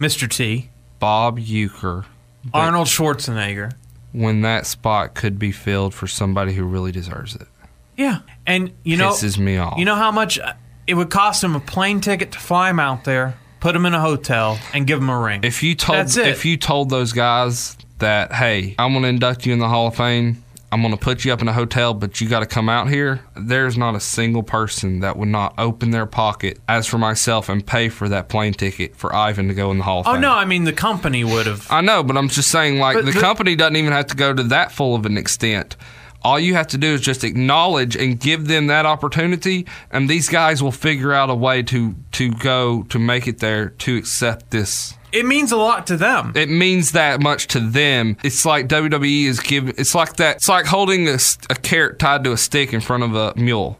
Mr. 0.00 0.28
T. 0.28 0.68
Bob 0.98 1.38
Uecker. 1.38 2.04
Arnold 2.52 2.88
Schwarzenegger. 2.88 3.72
When 4.12 4.40
that 4.42 4.66
spot 4.66 5.14
could 5.14 5.38
be 5.38 5.52
filled 5.52 5.94
for 5.94 6.06
somebody 6.06 6.54
who 6.54 6.64
really 6.64 6.92
deserves 6.92 7.34
it. 7.34 7.48
Yeah, 7.96 8.20
and 8.46 8.72
you 8.82 8.96
know, 8.96 9.10
Pisses 9.10 9.38
me 9.38 9.56
off. 9.56 9.78
You 9.78 9.84
know 9.84 9.94
how 9.94 10.10
much 10.10 10.38
uh, 10.38 10.52
it 10.86 10.94
would 10.94 11.10
cost 11.10 11.42
him 11.42 11.54
a 11.56 11.60
plane 11.60 12.00
ticket 12.00 12.32
to 12.32 12.38
fly 12.38 12.70
him 12.70 12.78
out 12.78 13.04
there, 13.04 13.38
put 13.60 13.74
him 13.74 13.86
in 13.86 13.94
a 13.94 14.00
hotel, 14.00 14.58
and 14.74 14.86
give 14.86 14.98
him 14.98 15.08
a 15.08 15.18
ring. 15.18 15.40
If 15.42 15.62
you 15.62 15.74
told 15.74 15.98
That's 15.98 16.16
it. 16.16 16.28
if 16.28 16.44
you 16.44 16.56
told 16.56 16.90
those 16.90 17.12
guys 17.12 17.76
that, 17.98 18.32
hey, 18.32 18.74
I'm 18.78 18.92
gonna 18.92 19.08
induct 19.08 19.46
you 19.46 19.52
in 19.52 19.58
the 19.58 19.68
Hall 19.68 19.86
of 19.88 19.96
Fame, 19.96 20.42
I'm 20.76 20.82
gonna 20.82 20.98
put 20.98 21.24
you 21.24 21.32
up 21.32 21.40
in 21.40 21.48
a 21.48 21.54
hotel, 21.54 21.94
but 21.94 22.20
you 22.20 22.28
gotta 22.28 22.44
come 22.44 22.68
out 22.68 22.90
here, 22.90 23.20
there's 23.34 23.78
not 23.78 23.94
a 23.94 24.00
single 24.00 24.42
person 24.42 25.00
that 25.00 25.16
would 25.16 25.28
not 25.28 25.54
open 25.56 25.90
their 25.90 26.04
pocket 26.04 26.58
as 26.68 26.86
for 26.86 26.98
myself 26.98 27.48
and 27.48 27.66
pay 27.66 27.88
for 27.88 28.10
that 28.10 28.28
plane 28.28 28.52
ticket 28.52 28.94
for 28.94 29.14
Ivan 29.14 29.48
to 29.48 29.54
go 29.54 29.70
in 29.70 29.78
the 29.78 29.84
Hall 29.84 30.00
of 30.00 30.06
oh 30.06 30.12
Fame. 30.12 30.20
no, 30.20 30.32
I 30.34 30.44
mean 30.44 30.64
the 30.64 30.74
company 30.74 31.24
would 31.24 31.46
have. 31.46 31.66
I 31.70 31.80
know, 31.80 32.02
but 32.02 32.18
I'm 32.18 32.28
just 32.28 32.50
saying, 32.50 32.78
like, 32.78 32.96
But 32.96 33.06
the 33.06 33.12
the- 33.12 33.20
company 33.20 33.56
doesn't 33.56 33.76
even 33.76 33.92
have 33.92 34.08
to 34.08 34.16
go 34.16 34.34
to 34.34 34.42
that 34.44 34.70
full 34.70 34.94
of 34.94 35.06
an 35.06 35.16
extent. 35.16 35.76
All 36.22 36.38
you 36.38 36.54
have 36.54 36.66
to 36.68 36.78
do 36.78 36.88
is 36.88 37.00
just 37.00 37.24
acknowledge 37.24 37.96
and 37.96 38.18
give 38.20 38.48
them 38.48 38.66
that 38.66 38.84
opportunity, 38.84 39.64
and 39.90 40.10
these 40.10 40.28
guys 40.28 40.62
will 40.62 40.72
figure 40.72 41.12
out 41.14 41.30
a 41.30 41.34
way 41.34 41.62
to 41.62 41.94
to 42.12 42.32
go 42.32 42.82
to 42.90 42.98
make 42.98 43.26
it 43.26 43.38
there 43.38 43.70
to 43.70 43.96
accept 43.96 44.50
this. 44.50 44.92
It 45.12 45.24
means 45.24 45.52
a 45.52 45.56
lot 45.56 45.86
to 45.88 45.96
them. 45.96 46.32
It 46.34 46.48
means 46.50 46.92
that 46.92 47.20
much 47.22 47.46
to 47.48 47.60
them. 47.60 48.16
It's 48.22 48.44
like 48.44 48.68
WWE 48.68 49.24
is 49.26 49.40
giving. 49.40 49.74
It's 49.78 49.94
like 49.94 50.16
that. 50.16 50.36
It's 50.36 50.48
like 50.48 50.66
holding 50.66 51.08
a 51.08 51.18
carrot 51.62 51.98
tied 51.98 52.24
to 52.24 52.32
a 52.32 52.36
stick 52.36 52.72
in 52.72 52.80
front 52.80 53.02
of 53.02 53.14
a 53.14 53.32
mule. 53.36 53.78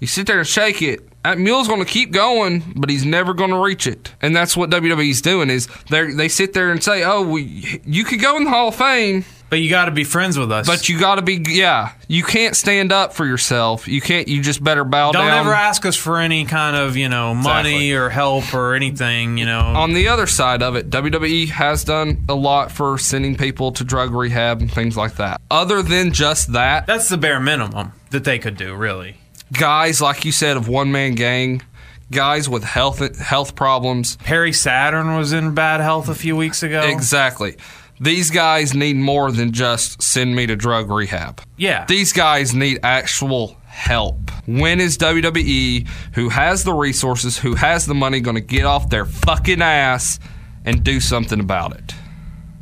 You 0.00 0.06
sit 0.06 0.26
there 0.26 0.38
and 0.38 0.46
shake 0.46 0.82
it. 0.82 1.08
That 1.22 1.38
mule's 1.38 1.68
going 1.68 1.80
to 1.82 1.90
keep 1.90 2.12
going, 2.12 2.62
but 2.76 2.90
he's 2.90 3.06
never 3.06 3.32
going 3.32 3.50
to 3.50 3.58
reach 3.58 3.86
it. 3.86 4.12
And 4.20 4.36
that's 4.36 4.56
what 4.56 4.68
WWE's 4.68 5.22
doing 5.22 5.48
is 5.48 5.68
they 5.88 6.12
they 6.12 6.28
sit 6.28 6.52
there 6.52 6.70
and 6.70 6.82
say, 6.82 7.02
"Oh, 7.04 7.22
we, 7.22 7.80
you 7.86 8.04
could 8.04 8.20
go 8.20 8.36
in 8.36 8.44
the 8.44 8.50
Hall 8.50 8.68
of 8.68 8.74
Fame, 8.74 9.24
but 9.54 9.60
you 9.60 9.70
got 9.70 9.84
to 9.84 9.92
be 9.92 10.02
friends 10.02 10.36
with 10.36 10.50
us. 10.50 10.66
but 10.66 10.88
you 10.88 10.98
got 10.98 11.14
to 11.14 11.22
be 11.22 11.40
yeah. 11.46 11.92
You 12.08 12.24
can't 12.24 12.56
stand 12.56 12.90
up 12.90 13.12
for 13.12 13.24
yourself. 13.24 13.86
You 13.86 14.00
can't. 14.00 14.26
You 14.26 14.42
just 14.42 14.64
better 14.64 14.82
bow 14.82 15.12
down. 15.12 15.28
don't 15.28 15.38
ever 15.38 15.54
ask 15.54 15.86
us 15.86 15.94
for 15.96 16.18
any 16.18 16.44
kind 16.44 16.74
of 16.74 16.96
you 16.96 17.08
know 17.08 17.34
money 17.34 17.68
Exactly. 17.90 17.92
or 17.92 18.08
help 18.08 18.52
or 18.52 18.74
anything. 18.74 19.38
You 19.38 19.46
know. 19.46 19.60
on 19.60 19.92
the 19.92 20.08
other 20.08 20.26
side 20.26 20.60
of 20.60 20.74
it, 20.74 20.90
WWE 20.90 21.50
has 21.50 21.84
done 21.84 22.24
a 22.28 22.34
lot 22.34 22.72
for 22.72 22.98
sending 22.98 23.36
people 23.36 23.70
to 23.70 23.84
drug 23.84 24.10
rehab 24.10 24.60
and 24.60 24.72
things 24.72 24.96
like 24.96 25.14
that. 25.18 25.40
Other 25.52 25.82
than 25.82 26.12
just 26.12 26.52
that, 26.52 26.86
That's 26.88 27.08
the 27.08 27.16
bare 27.16 27.38
minimum 27.38 27.92
that 28.10 28.24
they 28.24 28.40
could 28.40 28.56
do, 28.56 28.74
really. 28.74 29.18
guys, 29.52 30.00
like 30.00 30.24
you 30.24 30.32
said, 30.32 30.56
of 30.56 30.66
one 30.66 30.90
man 30.90 31.14
gang, 31.14 31.62
guys 32.10 32.48
with 32.48 32.64
health 32.64 33.18
health 33.20 33.54
problems. 33.54 34.16
Perry 34.16 34.52
Saturn 34.52 35.14
was 35.16 35.32
in 35.32 35.54
bad 35.54 35.80
health 35.80 36.08
a 36.08 36.14
few 36.16 36.34
weeks 36.34 36.64
ago. 36.64 36.82
Exactly. 36.82 37.54
These 38.00 38.30
guys 38.30 38.74
need 38.74 38.96
more 38.96 39.30
than 39.30 39.52
just 39.52 40.02
send 40.02 40.34
me 40.34 40.46
to 40.46 40.56
drug 40.56 40.90
rehab. 40.90 41.40
Yeah. 41.56 41.84
These 41.86 42.12
guys 42.12 42.54
need 42.54 42.80
actual 42.82 43.56
help. 43.66 44.30
When 44.46 44.80
is 44.80 44.98
WWE, 44.98 45.86
who 46.14 46.28
has 46.28 46.64
the 46.64 46.72
resources, 46.72 47.38
who 47.38 47.54
has 47.54 47.86
the 47.86 47.94
money, 47.94 48.20
going 48.20 48.36
to 48.36 48.40
get 48.40 48.64
off 48.64 48.90
their 48.90 49.04
fucking 49.04 49.62
ass 49.62 50.18
and 50.64 50.82
do 50.82 51.00
something 51.00 51.40
about 51.40 51.76
it? 51.76 51.94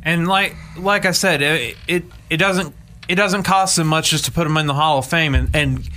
And 0.03 0.27
like 0.27 0.55
like 0.77 1.05
I 1.05 1.11
said, 1.11 1.41
it 1.41 1.77
it, 1.87 2.03
it 2.29 2.37
doesn't 2.37 2.75
it 3.07 3.15
doesn't 3.15 3.43
cost 3.43 3.77
them 3.77 3.87
much 3.87 4.09
just 4.09 4.25
to 4.25 4.31
put 4.31 4.43
them 4.43 4.57
in 4.57 4.67
the 4.67 4.73
Hall 4.73 4.97
of 4.97 5.05
Fame 5.05 5.35
and, 5.35 5.49
and 5.55 5.89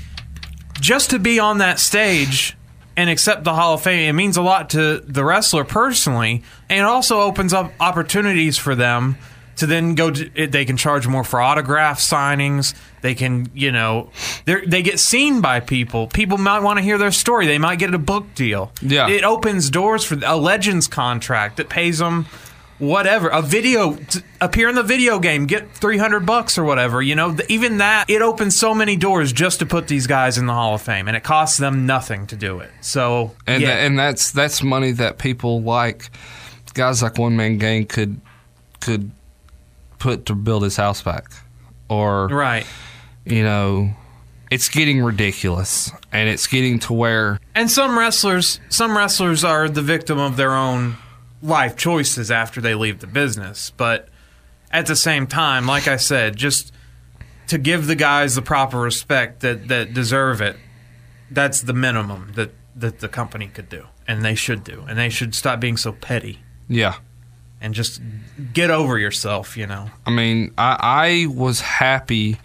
just 0.81 1.11
to 1.11 1.19
be 1.19 1.39
on 1.39 1.59
that 1.59 1.79
stage 1.79 2.57
and 2.97 3.11
accept 3.11 3.45
the 3.45 3.55
Hall 3.55 3.75
of 3.75 3.83
Fame, 3.83 4.09
it 4.09 4.13
means 4.13 4.37
a 4.37 4.43
lot 4.43 4.71
to 4.71 5.01
the 5.01 5.25
wrestler 5.25 5.65
personally, 5.65 6.43
and 6.69 6.81
it 6.81 6.85
also 6.85 7.21
opens 7.21 7.53
up 7.53 7.73
opportunities 7.81 8.57
for 8.59 8.75
them 8.75 9.17
to 9.57 9.67
then 9.67 9.95
go. 9.95 10.11
To, 10.11 10.47
they 10.47 10.65
can 10.65 10.77
charge 10.77 11.07
more 11.07 11.25
for 11.25 11.41
autograph 11.41 11.99
signings. 12.01 12.75
They 13.01 13.15
can, 13.15 13.49
you 13.55 13.73
know, 13.73 14.11
they 14.45 14.67
they 14.67 14.83
get 14.83 14.99
seen 15.01 15.41
by 15.41 15.61
people. 15.61 16.09
People 16.09 16.39
might 16.39 16.61
want 16.61 16.79
to 16.79 16.83
hear 16.83 16.99
their 16.99 17.13
story. 17.13 17.47
They 17.47 17.59
might 17.59 17.79
get 17.79 17.95
a 17.95 17.99
book 17.99 18.35
deal. 18.35 18.73
Yeah. 18.83 19.09
it 19.09 19.25
opens 19.25 19.71
doors 19.71 20.05
for 20.05 20.19
a 20.25 20.37
Legends 20.37 20.87
contract 20.89 21.57
that 21.59 21.69
pays 21.69 21.99
them 21.99 22.27
whatever 22.79 23.29
a 23.29 23.41
video 23.41 23.99
appear 24.39 24.69
in 24.69 24.75
the 24.75 24.83
video 24.83 25.19
game 25.19 25.47
get 25.47 25.71
300 25.73 26.27
bucks 26.27 26.59
or 26.59 26.65
whatever 26.65 27.01
you 27.01 27.15
know 27.15 27.35
even 27.49 27.79
that 27.79 28.11
it 28.11 28.21
opens 28.21 28.55
so 28.55 28.75
many 28.75 28.97
doors 28.97 29.33
just 29.33 29.61
to 29.61 29.65
put 29.65 29.89
these 29.89 30.07
guys 30.07 30.37
in 30.37 30.45
the 30.45 30.53
hall 30.53 30.75
of 30.75 30.83
fame 30.83 31.09
and 31.09 31.17
it 31.17 31.25
costs 31.25 31.57
them 31.57 31.87
nothing 31.87 32.27
to 32.27 32.37
do 32.37 32.59
it 32.61 32.69
so 32.83 33.35
And 33.47 33.63
yeah. 33.63 33.69
tha- 33.77 33.81
and 33.81 33.99
that's 33.99 34.31
that's 34.31 34.63
money 34.63 34.91
that 34.93 35.17
people 35.17 35.63
like 35.63 36.11
guys 36.77 37.03
like 37.03 37.19
One 37.19 37.37
Man 37.37 37.59
Gang 37.59 37.87
could 37.87 38.21
could 38.81 39.11
put 39.99 40.27
to 40.27 40.35
build 40.35 40.63
his 40.63 40.77
house 40.77 41.03
back, 41.03 41.25
or 41.89 42.29
right. 42.29 42.67
you 43.25 43.43
know, 43.43 43.91
it's 44.51 44.69
getting 44.69 45.03
ridiculous, 45.03 45.91
and 46.13 46.29
it's 46.29 46.47
getting 46.47 46.79
to 46.81 46.93
where 46.93 47.41
and 47.55 47.71
some 47.71 47.99
wrestlers 47.99 48.61
some 48.69 48.97
wrestlers 48.97 49.43
are 49.43 49.69
the 49.69 49.83
victim 49.83 50.19
of 50.19 50.37
their 50.37 50.55
own 50.55 50.97
life 51.43 51.77
choices 51.77 52.31
after 52.31 52.61
they 52.61 52.75
leave 52.75 53.01
the 53.01 53.07
business. 53.07 53.71
But 53.77 54.09
at 54.71 54.87
the 54.87 54.97
same 54.97 55.29
time 55.29 55.65
like 55.65 55.87
i 55.87 55.97
said 55.97 56.37
just 56.37 56.73
to 57.47 57.57
give 57.57 57.87
the 57.87 57.95
guys 57.95 58.35
the 58.35 58.43
proper 58.43 58.79
respect 58.79 59.41
that 59.41 59.69
that 59.69 59.95
deserve 59.95 60.41
it 60.41 60.57
that's 61.31 61.61
the 61.63 61.73
minimum 61.73 62.33
that 62.35 62.51
that 62.77 63.01
the 63.01 63.09
company 63.09 63.49
could 63.49 63.69
do. 63.69 63.87
And 64.07 64.25
they 64.25 64.35
should 64.35 64.63
do. 64.63 64.85
And 64.89 64.99
they 64.99 65.09
should 65.09 65.35
stop 65.35 65.59
being 65.59 65.77
so 65.77 65.93
petty 65.93 66.41
yeah. 66.69 66.95
and 67.61 67.75
just 67.75 68.01
get 68.53 68.71
over 68.71 68.99
yourself 68.99 69.57
you 69.57 69.67
know 69.67 69.91
I 70.07 70.11
mean, 70.11 70.53
I, 70.59 70.77
I 70.81 71.27
was 71.35 71.61
happy 71.61 72.39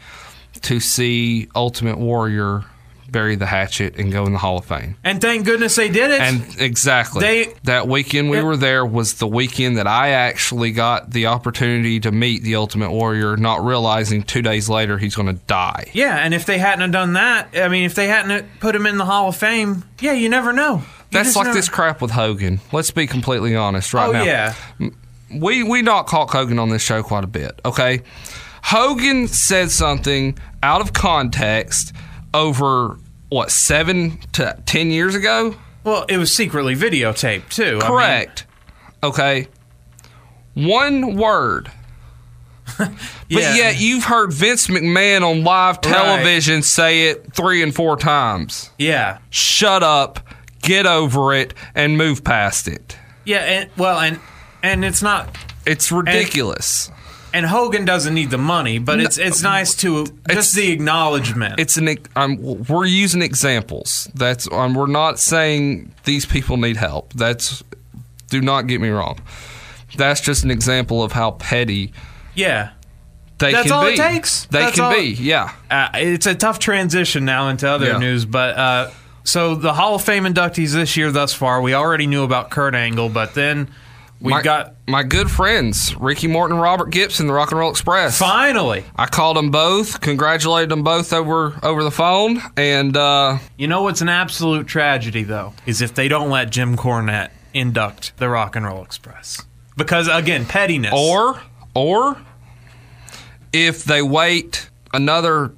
to 0.63 0.79
see 0.79 1.47
Ultimate 1.55 1.97
Warrior 1.97 2.63
bury 3.09 3.35
the 3.35 3.45
hatchet 3.45 3.97
and 3.97 4.09
go 4.09 4.25
in 4.25 4.31
the 4.31 4.37
Hall 4.39 4.57
of 4.59 4.63
Fame. 4.65 4.95
and 5.03 5.19
thank 5.19 5.45
goodness 5.45 5.75
they 5.75 5.89
did 5.89 6.11
it 6.11 6.21
And 6.21 6.45
exactly 6.61 7.19
They- 7.19 7.53
that 7.65 7.85
weekend 7.89 8.29
we 8.29 8.37
Yeah. 8.37 8.43
were 8.43 8.55
there 8.55 8.85
was 8.85 9.15
the 9.15 9.27
weekend 9.27 9.77
that 9.77 9.87
I 9.87 10.11
actually 10.11 10.71
got 10.71 11.11
the 11.11 11.25
opportunity 11.25 11.99
to 11.99 12.11
meet 12.13 12.43
the 12.43 12.55
Ultimate 12.55 12.91
Warrior, 12.91 13.35
not 13.35 13.65
realizing 13.65 14.23
two 14.23 14.41
days 14.41 14.69
later 14.69 14.97
he's 14.97 15.13
going 15.15 15.27
to 15.27 15.41
die. 15.45 15.91
yeah 15.93 16.15
and 16.23 16.33
if 16.33 16.45
they 16.45 16.57
hadn't 16.57 16.81
have 16.81 16.91
done 16.91 17.13
that 17.13 17.49
i 17.55 17.67
mean 17.67 17.83
if 17.83 17.95
they 17.95 18.07
hadn't 18.07 18.45
put 18.61 18.73
him 18.75 18.85
in 18.85 18.97
the 18.97 19.05
hall 19.05 19.27
of 19.27 19.35
fame 19.35 19.83
yeah 19.99 20.13
you 20.13 20.29
never 20.29 20.53
know 20.53 20.81
That's 21.11 21.35
like 21.35 21.45
never- 21.47 21.57
this 21.57 21.69
crap 21.69 22.01
with 22.01 22.11
Hogan. 22.11 22.59
Let's 22.71 22.91
be 22.91 23.05
completely 23.07 23.55
honest 23.55 23.93
right 23.93 24.09
oh 24.09 24.11
now. 24.11 24.23
yeah 24.23 24.53
we 25.33 25.63
we 25.63 25.81
knock 25.81 26.09
Hulk 26.09 26.31
Hogan 26.31 26.59
on 26.59 26.69
this 26.69 26.81
show 26.81 27.03
quite 27.03 27.23
a 27.23 27.27
bit. 27.27 27.59
Okay, 27.65 28.01
Hogan 28.63 29.27
said 29.27 29.71
something 29.71 30.37
out 30.63 30.81
of 30.81 30.93
context 30.93 31.93
over 32.33 32.97
what 33.29 33.49
seven 33.51 34.19
to 34.33 34.57
ten 34.65 34.91
years 34.91 35.15
ago. 35.15 35.55
well 35.83 36.05
it 36.09 36.17
was 36.17 36.33
secretly 36.35 36.75
videotaped 36.75 37.49
too 37.49 37.63
I 37.63 37.71
mean, 37.71 37.81
Correct. 37.81 38.45
okay. 39.03 39.47
One 40.53 41.15
word. 41.15 41.71
But 42.77 42.91
Yeah. 43.29 43.55
yet 43.55 43.79
you've 43.79 44.03
heard 44.03 44.33
Vince 44.33 44.67
McMahon 44.67 45.21
on 45.23 45.43
live 45.45 45.79
television 45.81 46.61
say 46.63 47.07
it 47.09 47.33
three 47.33 47.63
and 47.63 47.73
four 47.73 47.95
times. 47.95 48.69
yeah 48.77 49.19
Shut 49.29 49.83
up, 49.83 50.19
get 50.61 50.85
over 50.85 51.33
it, 51.33 51.53
and 51.75 51.97
move 51.97 52.23
past 52.23 52.67
it. 52.67 52.97
yeah 53.25 53.39
and 53.39 53.69
well 53.77 53.99
and 53.99 54.19
and 54.63 54.85
it's 54.85 55.01
not 55.01 55.35
It's 55.65 55.91
ridiculous. 55.91 56.91
and 57.33 57.45
Hogan 57.45 57.85
doesn't 57.85 58.13
need 58.13 58.29
the 58.29 58.37
money, 58.37 58.77
but 58.79 58.99
it's 58.99 59.17
it's 59.17 59.41
nice 59.41 59.73
to 59.77 60.01
It's- 60.01 60.35
just 60.35 60.55
the 60.55 60.71
acknowledgement. 60.71 61.59
it's 61.59 61.77
an 61.77 61.97
um, 62.15 62.37
we're 62.67 62.85
using 62.85 63.21
examples. 63.21 64.09
That's 64.13 64.47
um, 64.51 64.73
we're 64.73 64.87
not 64.87 65.17
saying 65.19 65.93
these 66.03 66.25
people 66.25 66.57
need 66.57 66.77
help. 66.77 67.13
That's 67.13 67.63
do 68.29 68.41
not 68.41 68.67
get 68.67 68.81
me 68.81 68.89
wrong. 68.89 69.19
That's 69.97 70.21
just 70.21 70.43
an 70.43 70.51
example 70.51 71.03
of 71.03 71.11
how 71.11 71.31
petty 71.31 71.91
yeah, 72.33 72.71
they 73.39 73.51
That's 73.51 73.63
can 73.67 73.71
all 73.73 73.85
be. 73.85 73.93
it 73.93 73.97
takes. 73.97 74.45
They 74.45 74.59
That's 74.59 74.75
can 74.75 74.83
all- 74.85 74.93
be. 74.95 75.09
Yeah. 75.19 75.51
uh, 75.69 75.89
it's 75.95 76.25
a 76.27 76.35
tough 76.35 76.59
transition 76.59 77.25
now 77.25 77.49
into 77.49 77.67
other 77.69 77.87
Yeah. 77.87 77.97
news, 77.97 78.23
but 78.25 78.57
uh, 78.57 78.89
so 79.23 79.55
the 79.55 79.73
Hall 79.73 79.95
of 79.95 80.03
Fame 80.03 80.23
inductees 80.23 80.73
this 80.73 80.97
year 80.97 81.11
thus 81.11 81.33
far, 81.33 81.61
we 81.61 81.73
already 81.73 82.07
knew 82.07 82.23
about 82.23 82.49
Kurt 82.49 82.75
Angle, 82.75 83.09
but 83.09 83.33
then 83.33 83.69
we 84.19 84.31
my, 84.31 84.41
got 84.41 84.75
my 84.87 85.03
good 85.03 85.31
friends 85.31 85.95
Ricky 85.95 86.27
Morton 86.27 86.55
and 86.57 86.61
Robert 86.61 86.91
Gibson, 86.91 87.27
the 87.27 87.33
Rock 87.33 87.51
and 87.51 87.59
Roll 87.59 87.71
Express. 87.71 88.19
finally. 88.19 88.85
I 88.95 89.07
called 89.07 89.37
them 89.37 89.49
both, 89.49 89.99
congratulated 90.01 90.69
them 90.69 90.83
both 90.83 91.11
over 91.11 91.57
over 91.63 91.83
the 91.83 91.91
phone, 91.91 92.39
and 92.55 92.95
uh, 92.95 93.39
You 93.57 93.67
know 93.67 93.83
what's 93.83 94.01
an 94.01 94.09
absolute 94.09 94.67
tragedy 94.67 95.23
though 95.23 95.53
is 95.65 95.81
if 95.81 95.95
they 95.95 96.07
don't 96.07 96.29
let 96.29 96.51
Jim 96.51 96.77
Cornette 96.77 97.31
induct 97.53 98.15
the 98.17 98.29
Rock 98.29 98.55
and 98.55 98.65
Roll 98.65 98.83
Express 98.83 99.43
because 99.75 100.07
again 100.07 100.45
pettiness 100.45 100.93
or 100.95 101.41
or 101.73 102.17
if 103.51 103.83
they 103.83 104.01
wait 104.01 104.69
another 104.93 105.51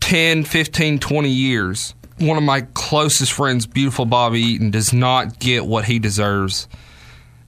10 0.00 0.44
15 0.44 0.98
20 0.98 1.28
years 1.28 1.94
one 2.18 2.36
of 2.36 2.42
my 2.44 2.60
closest 2.74 3.32
friends 3.32 3.66
beautiful 3.66 4.04
bobby 4.06 4.40
eaton 4.40 4.70
does 4.70 4.92
not 4.92 5.38
get 5.38 5.66
what 5.66 5.84
he 5.84 5.98
deserves 5.98 6.68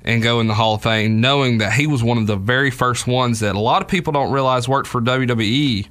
and 0.02 0.22
go 0.22 0.40
in 0.40 0.46
the 0.48 0.54
hall 0.54 0.74
of 0.74 0.82
fame 0.82 1.20
knowing 1.20 1.58
that 1.58 1.72
he 1.72 1.86
was 1.86 2.02
one 2.02 2.18
of 2.18 2.26
the 2.26 2.36
very 2.36 2.70
first 2.70 3.06
ones 3.06 3.40
that 3.40 3.54
a 3.54 3.60
lot 3.60 3.80
of 3.82 3.88
people 3.88 4.12
don't 4.12 4.32
realize 4.32 4.68
worked 4.68 4.88
for 4.88 5.00
wwe 5.00 5.86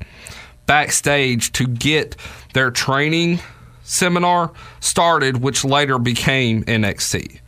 backstage 0.66 1.52
to 1.54 1.68
get 1.68 2.16
their 2.54 2.72
training 2.72 3.40
seminar 3.84 4.52
started 4.80 5.38
which 5.38 5.64
later 5.64 5.98
became 6.00 6.64
nxt 6.66 7.40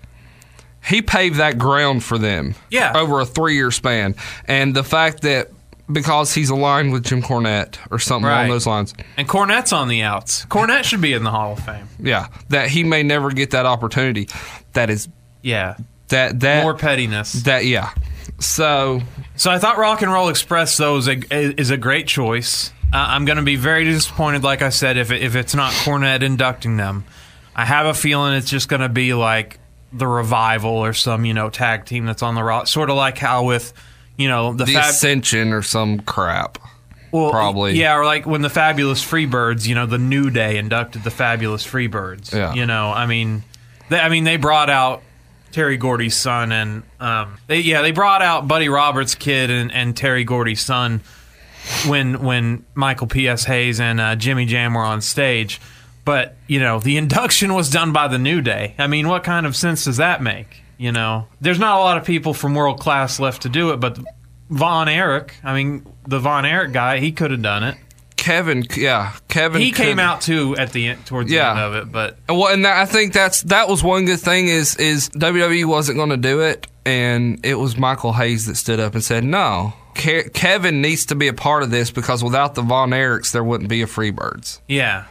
he 0.86 1.02
paved 1.02 1.38
that 1.38 1.58
ground 1.58 2.02
for 2.04 2.18
them 2.18 2.56
Yeah. 2.70 2.94
over 2.96 3.20
a 3.20 3.26
three 3.26 3.56
year 3.56 3.72
span. 3.72 4.16
And 4.46 4.74
the 4.74 4.86
fact 4.86 5.24
that 5.24 5.52
because 5.92 6.34
he's 6.34 6.50
aligned 6.50 6.92
with 6.92 7.06
Jim 7.06 7.22
Cornette 7.22 7.78
or 7.92 8.00
something 8.00 8.28
Right. 8.28 8.40
along 8.42 8.50
those 8.50 8.68
lines, 8.68 8.94
and 9.18 9.28
Cornette's 9.28 9.72
on 9.74 9.88
the 9.88 10.02
outs. 10.04 10.46
Cornette 10.50 10.84
should 10.84 11.02
be 11.02 11.14
in 11.14 11.24
the 11.24 11.32
Hall 11.32 11.54
of 11.54 11.60
Fame. 11.60 11.88
yeah, 12.00 12.28
that 12.50 12.70
he 12.70 12.84
may 12.84 13.04
never 13.04 13.32
get 13.32 13.52
that 13.52 13.66
opportunity. 13.66 14.28
That 14.74 14.90
is 14.90 15.08
Yeah, 15.42 15.76
that 16.10 16.40
that 16.42 16.64
more 16.64 16.74
pettiness. 16.74 17.34
that 17.44 17.66
yeah. 17.66 17.92
So 18.40 19.02
So 19.36 19.50
I 19.52 19.58
thought 19.60 19.78
Rock 19.78 20.02
and 20.02 20.12
Roll 20.12 20.30
Express 20.30 20.78
though 20.78 20.98
is 20.98 21.08
a 21.08 21.20
is 21.32 21.70
a 21.70 21.78
great 21.78 22.08
choice. 22.08 22.72
Uh, 22.94 22.98
I'm 22.98 23.26
going 23.26 23.38
to 23.38 23.44
be 23.44 23.58
very 23.58 23.84
disappointed, 23.84 24.44
like 24.44 24.62
I 24.62 24.70
said, 24.70 24.96
if 24.98 25.12
it, 25.12 25.22
if 25.22 25.36
it's 25.36 25.54
not 25.54 25.74
Cornette 25.74 26.22
inducting 26.24 26.78
them. 26.78 27.04
I 27.54 27.66
have 27.66 27.86
a 27.86 27.94
feeling 27.94 28.34
it's 28.36 28.50
just 28.50 28.70
going 28.70 28.82
to 28.82 28.88
be 28.90 29.14
like 29.14 29.60
the 29.92 30.08
revival 30.08 30.72
or 30.72 30.94
some 30.94 31.26
you 31.26 31.34
know 31.34 31.50
tag 31.50 31.86
team 31.86 32.06
that's 32.06 32.22
on 32.24 32.36
the 32.36 32.44
rock, 32.44 32.68
sort 32.68 32.90
of 32.90 32.96
like 32.96 33.18
how 33.18 33.44
with 33.44 33.74
you 34.18 34.28
know 34.28 34.54
the, 34.54 34.66
the 34.66 34.74
Fab- 34.74 34.90
Ascension 34.90 35.54
or 35.54 35.62
some 35.62 36.00
crap. 36.02 36.58
well, 37.12 37.32
probably. 37.32 37.80
yeah, 37.80 37.96
or 37.96 38.06
like 38.06 38.26
when 38.26 38.42
the 38.42 38.50
Fabulous 38.50 39.04
Freebirds, 39.04 39.68
you 39.68 39.76
know, 39.76 39.86
the 39.86 39.98
New 39.98 40.30
Day 40.30 40.58
inducted 40.58 41.04
the 41.04 41.12
Fabulous 41.12 41.66
Freebirds. 41.66 42.34
Yeah. 42.34 42.54
you 42.54 42.66
know, 42.66 42.92
I 42.92 43.06
mean, 43.06 43.44
they, 43.90 44.00
I 44.00 44.10
mean 44.10 44.24
they 44.24 44.38
brought 44.38 44.70
out 44.70 45.04
Terry 45.52 45.78
Gordy's 45.78 46.16
son 46.16 46.52
and 46.52 46.84
um, 47.00 47.38
they 47.48 47.60
yeah 47.60 47.82
they 47.82 47.92
brought 47.92 48.22
out 48.22 48.48
Buddy 48.48 48.70
Roberts' 48.70 49.16
kid 49.16 49.50
and, 49.50 49.72
and 49.72 49.96
Terry 49.96 50.24
Gordy's 50.24 50.62
son 50.62 51.02
when 51.88 52.22
when 52.24 52.66
Michael 52.76 53.08
P.S. 53.08 53.46
Hayes 53.46 53.80
and 53.80 54.00
uh, 54.00 54.16
Jimmy 54.16 54.46
Jam 54.46 54.74
were 54.74 54.82
on 54.82 55.02
stage. 55.02 55.62
But 56.06 56.36
you 56.48 56.60
know, 56.60 56.80
the 56.80 56.98
induction 57.04 57.54
was 57.54 57.70
done 57.70 57.92
by 57.94 58.08
the 58.08 58.18
New 58.18 58.42
Day. 58.42 58.76
I 58.78 58.88
mean, 58.88 59.08
what 59.08 59.24
kind 59.24 59.46
of 59.46 59.56
sense 59.56 59.86
does 59.86 59.98
that 59.98 60.22
make? 60.22 60.64
You 60.78 60.92
know, 60.92 61.28
there's 61.42 61.60
not 61.60 61.78
a 61.78 61.80
lot 61.80 61.98
of 61.98 62.06
people 62.06 62.34
from 62.34 62.54
world 62.54 62.80
class 62.80 63.20
left 63.20 63.42
to 63.44 63.50
do 63.50 63.72
it, 63.72 63.78
but 63.78 63.98
Von 64.50 64.88
Erich, 64.88 65.34
I 65.44 65.54
mean, 65.56 65.86
the 66.08 66.20
Von 66.20 66.46
Erich 66.46 66.72
guy, 66.72 67.00
he 67.00 67.12
could 67.12 67.32
have 67.32 67.42
done 67.42 67.64
it. 67.64 67.78
Kevin, 68.16 68.64
yeah, 68.76 69.14
Kevin. 69.28 69.62
He 69.62 69.72
came 69.72 70.00
out 70.00 70.22
too 70.22 70.56
at 70.58 70.72
the 70.74 70.88
end, 70.90 71.06
towards 71.06 71.32
Yeah. 71.32 71.46
the 71.46 71.50
end 71.50 71.60
of 71.60 71.76
it, 71.76 71.92
but 71.92 72.18
Well, 72.28 72.48
and 72.54 72.66
that, 72.66 72.78
I 72.78 72.86
think 72.86 73.14
that's 73.14 73.42
that 73.44 73.70
was 73.70 73.84
one 73.84 74.06
good 74.06 74.20
thing 74.20 74.48
is 74.50 74.76
is 74.76 75.10
WWE 75.10 75.66
wasn't 75.66 75.98
going 75.98 76.10
to 76.10 76.18
do 76.18 76.42
it, 76.42 76.68
and 76.86 77.40
it 77.46 77.56
was 77.56 77.78
Michael 77.78 78.14
Hayes 78.14 78.46
that 78.48 78.56
stood 78.56 78.80
up 78.80 78.94
and 78.96 79.04
said, 79.04 79.24
"No, 79.24 79.74
Ke- 79.96 80.32
Kevin 80.34 80.82
needs 80.82 81.06
to 81.08 81.16
be 81.16 81.28
a 81.28 81.34
part 81.34 81.64
of 81.64 81.72
this 81.72 81.90
because 81.90 82.24
without 82.24 82.54
the 82.56 82.62
Von 82.64 82.90
Erichs, 82.92 83.32
there 83.32 83.44
wouldn't 83.44 83.70
be 83.70 83.82
a 83.82 83.88
Freebirds." 83.88 84.60
yeah. 84.68 85.06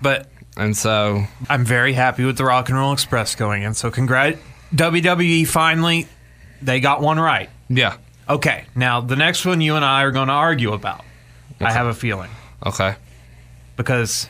But 0.00 0.28
And 0.56 0.76
so, 0.76 1.24
I'm 1.48 1.64
very 1.64 1.94
happy 1.94 2.24
with 2.24 2.36
the 2.36 2.44
Rock 2.44 2.68
and 2.68 2.76
Roll 2.78 2.92
Express 2.92 3.34
going 3.34 3.62
in. 3.62 3.72
So 3.74 3.90
congrat 3.90 4.36
WWE 4.74 5.46
finally 5.46 6.06
they 6.60 6.80
got 6.80 7.00
one 7.00 7.18
right. 7.18 7.50
yeah, 7.68 7.96
Okay, 8.28 8.64
now 8.74 9.00
the 9.00 9.16
next 9.16 9.44
one 9.44 9.60
you 9.60 9.74
and 9.76 9.84
I 9.84 10.02
are 10.02 10.10
going 10.12 10.28
to 10.28 10.34
argue 10.34 10.72
about. 10.72 11.04
I 11.60 11.72
have 11.72 11.86
a 11.86 11.94
feeling 11.94 12.30
okay, 12.64 12.96
because 13.76 14.28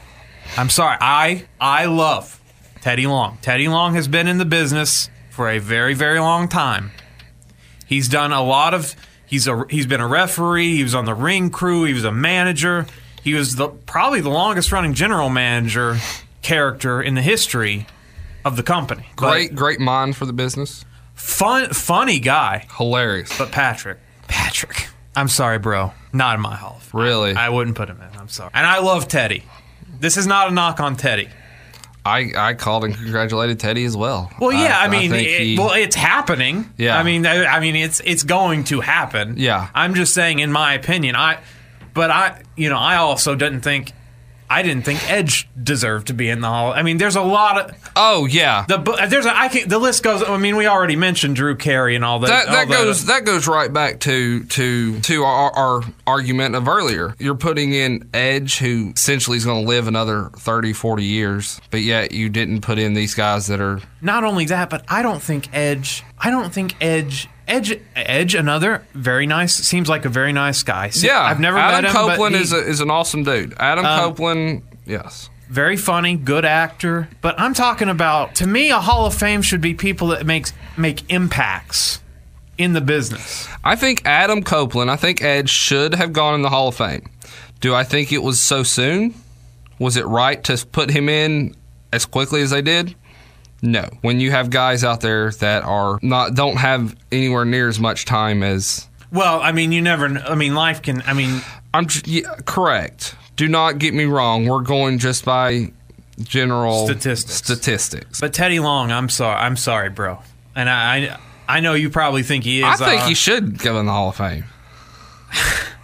I'm 0.56 0.68
sorry, 0.68 0.98
I 1.00 1.44
I 1.60 1.86
love 1.86 2.40
Teddy 2.80 3.06
Long. 3.06 3.38
Teddy 3.42 3.68
Long 3.68 3.94
has 3.94 4.08
been 4.08 4.28
in 4.28 4.38
the 4.38 4.44
business 4.44 5.08
for 5.30 5.48
a 5.48 5.58
very 5.58 5.94
very 5.94 6.18
long 6.18 6.48
time. 6.48 6.90
He's 7.86 8.08
done 8.08 8.32
a 8.32 8.42
lot 8.42 8.74
of 8.74 8.94
he's 9.26 9.46
a 9.46 9.64
he's 9.70 9.86
been 9.86 10.00
a 10.00 10.06
referee, 10.08 10.76
he 10.76 10.82
was 10.82 10.94
on 10.94 11.04
the 11.04 11.14
ring 11.14 11.50
crew, 11.50 11.84
he 11.84 11.94
was 11.94 12.04
a 12.04 12.12
manager. 12.12 12.86
He 13.22 13.34
was 13.34 13.54
the 13.56 13.68
probably 13.68 14.20
the 14.20 14.30
longest 14.30 14.72
running 14.72 14.94
general 14.94 15.30
manager 15.30 15.98
character 16.42 17.00
in 17.00 17.14
the 17.14 17.22
history 17.22 17.86
of 18.44 18.56
the 18.56 18.62
company. 18.62 19.06
But 19.16 19.30
great, 19.30 19.54
great 19.54 19.80
mind 19.80 20.16
for 20.16 20.26
the 20.26 20.32
business, 20.32 20.84
fun 21.14 21.70
funny 21.70 22.18
guy, 22.18 22.66
hilarious. 22.76 23.36
but 23.36 23.52
Patrick, 23.52 23.98
Patrick. 24.28 24.88
I'm 25.14 25.28
sorry, 25.28 25.58
bro. 25.58 25.92
Not 26.12 26.36
in 26.36 26.40
my 26.40 26.56
Hall 26.56 26.76
of 26.76 26.82
Fame. 26.84 27.00
Really? 27.00 27.34
I 27.34 27.48
wouldn't 27.50 27.76
put 27.76 27.88
him 27.88 28.00
in. 28.00 28.18
I'm 28.18 28.28
sorry. 28.28 28.50
And 28.54 28.66
I 28.66 28.78
love 28.78 29.08
Teddy. 29.08 29.44
This 30.00 30.16
is 30.16 30.26
not 30.26 30.48
a 30.48 30.50
knock 30.50 30.80
on 30.80 30.96
Teddy. 30.96 31.28
I 32.04 32.32
I 32.36 32.54
called 32.54 32.84
and 32.84 32.94
congratulated 32.94 33.60
Teddy 33.60 33.84
as 33.84 33.96
well. 33.96 34.30
Well, 34.40 34.52
yeah, 34.52 34.78
I, 34.80 34.88
mean, 34.88 35.10
think 35.10 35.28
it, 35.28 35.40
he- 35.40 35.58
well, 35.58 35.72
it's 35.72 35.94
happening. 35.94 36.72
Yeah. 36.76 36.98
I 36.98 37.02
mean, 37.04 37.24
I, 37.26 37.44
I 37.44 37.60
mean, 37.60 37.76
it's 37.76 38.00
it's 38.00 38.24
going 38.24 38.64
to 38.64 38.80
happen. 38.80 39.34
Yeah. 39.36 39.68
I'm 39.74 39.94
just 39.94 40.12
saying, 40.14 40.40
in 40.40 40.50
my 40.50 40.74
opinion, 40.74 41.14
I, 41.14 41.38
but 41.94 42.10
I, 42.10 42.42
you 42.56 42.70
know, 42.70 42.78
I 42.78 42.96
also 42.96 43.34
didn't 43.36 43.60
think, 43.60 43.92
I 44.52 44.62
didn't 44.62 44.84
think 44.84 45.10
Edge 45.10 45.48
deserved 45.60 46.08
to 46.08 46.14
be 46.14 46.28
in 46.28 46.40
the 46.40 46.48
hall. 46.48 46.72
I 46.72 46.82
mean, 46.82 46.98
there's 46.98 47.16
a 47.16 47.22
lot 47.22 47.58
of 47.58 47.90
oh 47.96 48.26
yeah, 48.26 48.64
the 48.68 48.78
there's 49.08 49.24
a, 49.24 49.34
I 49.36 49.48
can 49.48 49.68
the 49.68 49.78
list 49.78 50.02
goes. 50.02 50.22
I 50.22 50.36
mean, 50.36 50.56
we 50.56 50.66
already 50.66 50.94
mentioned 50.96 51.36
Drew 51.36 51.56
Carey 51.56 51.96
and 51.96 52.04
all 52.04 52.18
that. 52.20 52.28
that 52.28 52.48
all 52.48 52.54
that 52.54 52.68
the- 52.68 52.74
goes 52.74 53.06
that 53.06 53.24
goes 53.24 53.48
right 53.48 53.72
back 53.72 54.00
to 54.00 54.44
to 54.44 55.00
to 55.00 55.24
our, 55.24 55.50
our 55.52 55.82
argument 56.06 56.54
of 56.54 56.68
earlier. 56.68 57.14
You're 57.18 57.34
putting 57.34 57.72
in 57.72 58.08
Edge, 58.12 58.58
who 58.58 58.92
essentially 58.94 59.38
is 59.38 59.44
going 59.44 59.62
to 59.62 59.68
live 59.68 59.88
another 59.88 60.30
30, 60.36 60.72
40 60.74 61.04
years, 61.04 61.60
but 61.70 61.80
yet 61.80 62.12
you 62.12 62.28
didn't 62.28 62.60
put 62.60 62.78
in 62.78 62.94
these 62.94 63.14
guys 63.14 63.46
that 63.46 63.60
are 63.60 63.80
Not 64.00 64.22
only 64.22 64.44
that, 64.46 64.68
but 64.68 64.84
I 64.88 65.02
don't 65.02 65.22
think 65.22 65.48
Edge. 65.54 66.04
I 66.18 66.30
don't 66.30 66.52
think 66.52 66.74
Edge. 66.80 67.28
Edge. 67.48 67.78
Edge. 67.96 68.34
Another 68.34 68.84
very 68.94 69.26
nice. 69.26 69.54
Seems 69.54 69.88
like 69.88 70.04
a 70.04 70.08
very 70.08 70.32
nice 70.32 70.62
guy. 70.62 70.90
See, 70.90 71.06
yeah. 71.06 71.20
I've 71.20 71.40
never 71.40 71.58
Adam 71.58 71.82
met 71.82 71.90
him. 71.90 71.96
Copeland 71.96 72.34
he- 72.34 72.38
Um, 72.40 72.42
is 72.44 72.52
a, 72.52 72.58
is 72.68 72.80
an 72.80 72.90
awesome 72.90 73.24
dude. 73.24 73.54
Adam 73.58 73.84
Copeland, 73.84 74.62
yes. 74.86 75.28
very 75.48 75.76
funny, 75.76 76.16
good 76.16 76.44
actor. 76.44 77.08
But 77.20 77.38
I'm 77.38 77.54
talking 77.54 77.88
about. 77.88 78.34
To 78.36 78.46
me, 78.46 78.70
a 78.70 78.80
Hall 78.80 79.06
of 79.06 79.14
Fame 79.14 79.42
should 79.42 79.60
be 79.60 79.74
people 79.74 80.08
that 80.08 80.24
makes 80.26 80.52
make 80.76 81.10
impacts 81.10 82.00
in 82.58 82.72
the 82.74 82.80
business. 82.80 83.48
I 83.64 83.76
think 83.76 84.02
Adam 84.04 84.42
Copeland. 84.42 84.90
I 84.90 84.96
think 84.96 85.22
Edge 85.22 85.50
should 85.50 85.94
have 85.94 86.12
gone 86.12 86.34
in 86.34 86.42
the 86.42 86.50
Hall 86.50 86.68
of 86.68 86.76
Fame. 86.76 87.08
Do 87.60 87.74
I 87.74 87.84
think 87.84 88.12
it 88.12 88.22
was 88.22 88.40
so 88.40 88.62
soon? 88.62 89.14
Was 89.78 89.96
it 89.96 90.06
right 90.06 90.42
to 90.44 90.64
put 90.66 90.90
him 90.90 91.08
in 91.08 91.54
as 91.92 92.04
quickly 92.06 92.42
as 92.42 92.50
they 92.50 92.62
did? 92.62 92.94
No. 93.62 93.88
When 94.00 94.18
you 94.18 94.32
have 94.32 94.50
guys 94.50 94.82
out 94.82 95.00
there 95.00 95.30
that 95.30 95.62
are 95.62 95.98
not 96.02 96.34
don't 96.34 96.56
have 96.56 96.96
anywhere 97.12 97.44
near 97.44 97.68
as 97.68 97.78
much 97.78 98.04
time 98.04 98.42
as 98.42 98.88
Well, 99.12 99.40
I 99.40 99.52
mean, 99.52 99.70
you 99.72 99.80
never. 99.80 100.06
I 100.06 100.34
mean, 100.34 100.54
life 100.54 100.82
can. 100.82 101.02
I 101.02 101.12
mean, 101.12 101.40
I'm 101.72 101.86
yeah, 102.04 102.34
correct. 102.44 103.14
Do 103.36 103.48
not 103.48 103.78
get 103.78 103.94
me 103.94 104.04
wrong. 104.04 104.46
We're 104.46 104.62
going 104.62 104.98
just 104.98 105.24
by 105.24 105.72
general 106.18 106.86
Statistics. 106.86 107.34
Statistics. 107.34 108.20
but 108.20 108.34
Teddy 108.34 108.58
Long. 108.58 108.90
I'm 108.90 109.08
sorry. 109.08 109.36
I'm 109.36 109.56
sorry, 109.56 109.90
bro. 109.90 110.18
And 110.54 110.68
I. 110.68 110.96
I 110.96 111.18
I 111.48 111.60
know 111.60 111.74
you 111.74 111.90
probably 111.90 112.22
think 112.22 112.44
he 112.44 112.60
is. 112.60 112.64
I 112.64 112.76
think 112.76 113.02
uh, 113.02 113.08
he 113.08 113.14
should 113.14 113.58
go 113.58 113.78
in 113.78 113.84
the 113.84 113.92
Hall 113.92 114.08
of 114.10 114.16
Fame. 114.16 114.44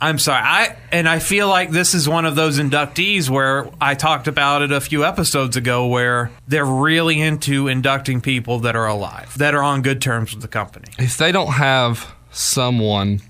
I'm 0.00 0.18
sorry. 0.18 0.42
I 0.42 0.76
and 0.92 1.08
I 1.08 1.18
feel 1.18 1.48
like 1.48 1.70
this 1.70 1.94
is 1.94 2.08
one 2.08 2.24
of 2.24 2.36
those 2.36 2.58
inductees 2.58 3.28
where 3.28 3.68
I 3.80 3.94
talked 3.94 4.26
about 4.26 4.62
it 4.62 4.72
a 4.72 4.80
few 4.80 5.04
episodes 5.04 5.56
ago 5.56 5.86
where 5.86 6.30
they're 6.46 6.64
really 6.64 7.20
into 7.20 7.68
inducting 7.68 8.20
people 8.20 8.60
that 8.60 8.76
are 8.76 8.86
alive, 8.86 9.36
that 9.38 9.54
are 9.54 9.62
on 9.62 9.82
good 9.82 10.00
terms 10.00 10.32
with 10.32 10.42
the 10.42 10.48
company. 10.48 10.88
If 10.98 11.16
they 11.18 11.32
don't 11.32 11.52
have 11.52 12.14
someone 12.30 13.20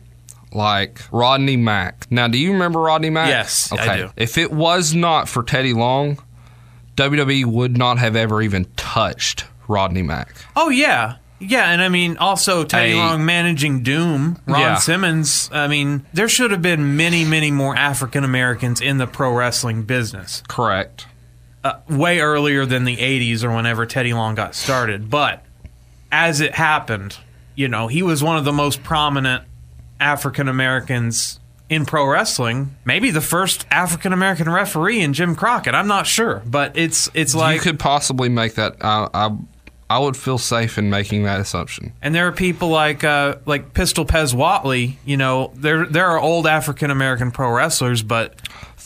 like 0.53 1.03
Rodney 1.13 1.57
Mack. 1.57 2.07
Now, 2.11 2.29
do 2.29 2.39
you 2.39 2.53
remember 2.53 2.81
Rodney 2.81 3.11
Mack? 3.11 3.29
Yes, 3.29 3.73
I 3.73 3.97
do. 3.97 4.11
If 4.17 4.39
it 4.39 4.53
was 4.53 4.95
not 4.95 5.29
for 5.29 5.43
Teddy 5.43 5.73
Long, 5.73 6.19
WWE 6.97 7.47
would 7.47 7.77
not 7.77 7.99
have 7.99 8.17
ever 8.17 8.43
even 8.43 8.65
touched 8.77 9.45
Rodney 9.67 10.03
Mack. 10.03 10.35
Oh 10.57 10.69
yeah. 10.69 11.17
Yeah, 11.41 11.71
and 11.71 11.81
I 11.81 11.89
mean 11.89 12.17
also 12.17 12.65
Teddy 12.65 12.93
A- 12.93 12.97
Long 12.97 13.25
managing 13.25 13.83
Doom, 13.83 14.39
Ron 14.47 14.61
Yeah. 14.61 14.75
Simmons. 14.77 15.49
I 15.53 15.69
mean, 15.69 16.05
there 16.13 16.29
should 16.29 16.51
have 16.51 16.63
been 16.63 16.97
many, 16.97 17.25
many 17.25 17.51
more 17.51 17.77
African 17.77 18.25
Americans 18.25 18.81
in 18.81 18.99
the 18.99 19.07
pro 19.07 19.33
wrestling 19.33 19.83
business. 19.85 20.43
Correct. 20.49 21.07
uh, 21.65 21.75
way 21.89 22.21
earlier 22.21 22.65
than 22.65 22.85
the 22.85 22.97
80s 22.97 23.43
or 23.45 23.51
whenever 23.55 23.85
Teddy 23.85 24.13
Long 24.15 24.35
got 24.37 24.55
started. 24.55 25.11
But 25.11 25.45
as 26.11 26.41
it 26.41 26.55
happened, 26.55 27.17
you 27.57 27.67
know, 27.69 27.89
he 27.89 28.03
was 28.03 28.23
one 28.23 28.37
of 28.37 28.45
the 28.45 28.53
most 28.53 28.83
prominent 28.85 29.43
African 30.01 30.47
Americans 30.49 31.41
in 31.69 31.85
pro 31.85 32.07
wrestling. 32.07 32.77
Maybe 32.85 33.11
the 33.11 33.21
first 33.21 33.67
African 33.71 34.13
American 34.13 34.49
referee 34.49 35.01
in 35.01 35.13
Jim 35.13 35.35
Crockett. 35.35 35.75
I'm 35.75 35.89
not 35.89 36.07
sure, 36.07 36.43
but 36.47 36.77
it's 36.79 37.11
it's 37.13 37.35
like 37.35 37.57
you 37.57 37.61
could 37.61 37.79
possibly 37.81 38.29
make 38.29 38.55
that. 38.55 38.77
I, 38.81 39.09
I, 39.13 39.37
I 39.91 39.99
would 39.99 40.17
feel 40.17 40.39
safe 40.39 40.77
in 40.77 40.91
making 40.91 41.23
that 41.25 41.41
assumption. 41.41 41.93
and 42.03 42.15
there 42.15 42.27
are 42.27 42.33
people 42.33 42.69
like 42.69 43.05
uh, 43.05 43.37
like 43.47 43.73
Pistol 43.73 44.05
Pez 44.05 44.35
Whatley. 44.35 44.97
You 45.05 45.17
know, 45.17 45.53
there 45.55 45.87
there 45.87 46.07
are 46.07 46.21
old 46.21 46.47
African 46.47 46.91
American 46.91 47.31
pro 47.31 47.51
wrestlers, 47.51 48.03
but 48.03 48.35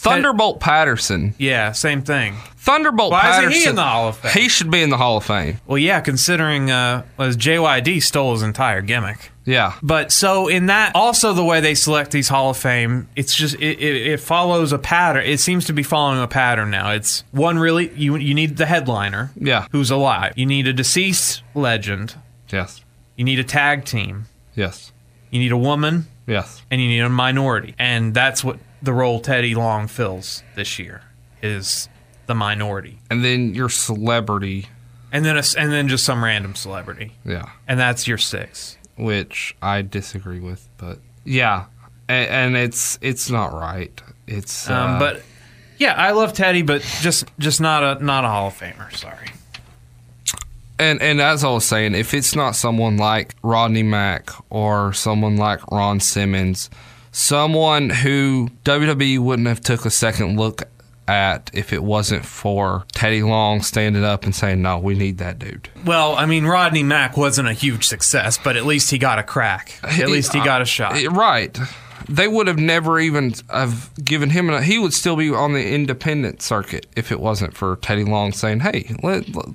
Thunderbolt 0.02 0.60
Patterson. 0.60 1.34
yeah, 1.38 1.72
same 1.72 2.02
thing. 2.02 2.34
Thunderbolt 2.56 3.10
Why 3.12 3.20
Patterson. 3.22 3.52
he 3.52 3.66
in 3.68 3.74
the 3.74 3.82
Hall 3.82 4.08
of 4.08 4.16
Fame? 4.18 4.32
He 4.32 4.48
should 4.48 4.70
be 4.70 4.82
in 4.82 4.90
the 4.90 4.96
Hall 4.96 5.16
of 5.16 5.24
Fame. 5.24 5.58
Well, 5.66 5.78
yeah, 5.78 6.00
considering 6.00 6.70
uh, 6.70 7.04
was 7.16 7.36
JYD 7.36 8.02
stole 8.02 8.32
his 8.32 8.42
entire 8.42 8.82
gimmick. 8.82 9.30
Yeah. 9.44 9.74
But 9.82 10.12
so 10.12 10.46
in 10.46 10.66
that, 10.66 10.92
also 10.94 11.32
the 11.32 11.42
way 11.44 11.60
they 11.60 11.74
select 11.74 12.12
these 12.12 12.28
Hall 12.28 12.50
of 12.50 12.56
Fame, 12.56 13.08
it's 13.16 13.34
just 13.34 13.56
it, 13.56 13.80
it, 13.80 14.06
it 14.12 14.20
follows 14.20 14.72
a 14.72 14.78
pattern. 14.78 15.24
It 15.24 15.40
seems 15.40 15.64
to 15.66 15.72
be 15.72 15.82
following 15.82 16.20
a 16.22 16.28
pattern 16.28 16.70
now. 16.70 16.92
It's 16.92 17.24
one 17.32 17.58
really 17.58 17.92
you 17.94 18.14
you 18.16 18.34
need 18.34 18.56
the 18.56 18.66
headliner, 18.66 19.30
Yeah. 19.36 19.66
who's 19.72 19.90
alive. 19.90 20.34
You 20.36 20.46
need 20.46 20.68
a 20.68 20.72
deceased 20.72 21.42
legend. 21.54 22.14
Yes. 22.50 22.84
You 23.16 23.24
need 23.24 23.40
a 23.40 23.44
tag 23.44 23.84
team. 23.84 24.26
Yes. 24.54 24.92
You 25.30 25.40
need 25.40 25.50
a 25.52 25.56
woman, 25.56 26.06
Yes. 26.28 26.62
and 26.70 26.80
you 26.80 26.86
need 26.88 27.00
a 27.00 27.08
minority. 27.08 27.74
And 27.78 28.14
that's 28.14 28.44
what 28.44 28.58
the 28.82 28.92
role 28.92 29.20
Teddy 29.20 29.54
Long 29.54 29.86
fills 29.86 30.42
this 30.56 30.78
year 30.78 31.02
is 31.42 31.88
the 32.26 32.34
minority, 32.34 32.98
And 33.10 33.24
then 33.24 33.54
your 33.54 33.68
celebrity. 33.68 34.66
and 35.12 35.24
then 35.24 35.36
a, 35.36 35.42
and 35.58 35.72
then 35.72 35.88
just 35.88 36.04
some 36.04 36.22
random 36.24 36.54
celebrity, 36.54 37.12
Yeah. 37.24 37.50
and 37.68 37.78
that's 37.78 38.06
your 38.08 38.18
six. 38.18 38.76
Which 38.96 39.56
I 39.62 39.82
disagree 39.82 40.40
with, 40.40 40.68
but 40.78 40.98
yeah, 41.24 41.64
and, 42.08 42.28
and 42.28 42.56
it's 42.56 42.98
it's 43.00 43.30
not 43.30 43.52
right. 43.52 44.00
It's 44.26 44.68
Um, 44.68 44.96
uh, 44.96 44.98
but 44.98 45.22
yeah, 45.78 45.94
I 45.94 46.10
love 46.12 46.32
Teddy, 46.34 46.62
but 46.62 46.82
just 47.00 47.24
just 47.38 47.60
not 47.60 47.82
a 48.00 48.04
not 48.04 48.24
a 48.24 48.28
Hall 48.28 48.48
of 48.48 48.58
Famer. 48.58 48.94
Sorry. 48.96 49.28
And 50.78 51.00
and 51.00 51.20
as 51.20 51.44
I 51.44 51.48
was 51.50 51.64
saying, 51.64 51.94
if 51.94 52.12
it's 52.14 52.34
not 52.34 52.56
someone 52.56 52.96
like 52.96 53.34
Rodney 53.42 53.82
Mack 53.82 54.30
or 54.50 54.92
someone 54.92 55.36
like 55.36 55.70
Ron 55.70 56.00
Simmons, 56.00 56.70
someone 57.12 57.90
who 57.90 58.48
WWE 58.64 59.18
wouldn't 59.20 59.46
have 59.48 59.60
took 59.60 59.84
a 59.84 59.90
second 59.90 60.36
look 60.38 60.62
at 61.08 61.50
if 61.52 61.72
it 61.72 61.82
wasn't 61.82 62.24
for 62.24 62.84
Teddy 62.92 63.22
Long 63.22 63.60
standing 63.60 64.04
up 64.04 64.24
and 64.24 64.34
saying, 64.34 64.62
"No, 64.62 64.78
we 64.78 64.94
need 64.94 65.18
that 65.18 65.38
dude." 65.38 65.68
Well, 65.84 66.14
I 66.16 66.26
mean, 66.26 66.44
Rodney 66.46 66.82
Mack 66.82 67.16
wasn't 67.16 67.48
a 67.48 67.52
huge 67.52 67.86
success, 67.86 68.38
but 68.42 68.56
at 68.56 68.64
least 68.64 68.90
he 68.90 68.98
got 68.98 69.18
a 69.18 69.22
crack. 69.22 69.78
At 69.82 70.08
least 70.08 70.32
he 70.32 70.40
got 70.40 70.62
a 70.62 70.64
shot. 70.64 70.96
Uh, 71.04 71.10
Right. 71.10 71.56
They 72.08 72.26
would 72.26 72.48
have 72.48 72.58
never 72.58 72.98
even 72.98 73.32
have 73.48 73.90
given 74.04 74.30
him. 74.30 74.50
A, 74.50 74.60
he 74.60 74.76
would 74.78 74.92
still 74.92 75.14
be 75.14 75.30
on 75.30 75.52
the 75.52 75.64
independent 75.72 76.42
circuit 76.42 76.86
if 76.96 77.12
it 77.12 77.20
wasn't 77.20 77.56
for 77.56 77.76
Teddy 77.76 78.02
Long 78.04 78.32
saying, 78.32 78.60
"Hey, 78.60 78.94
let, 79.02 79.32
let- 79.34 79.46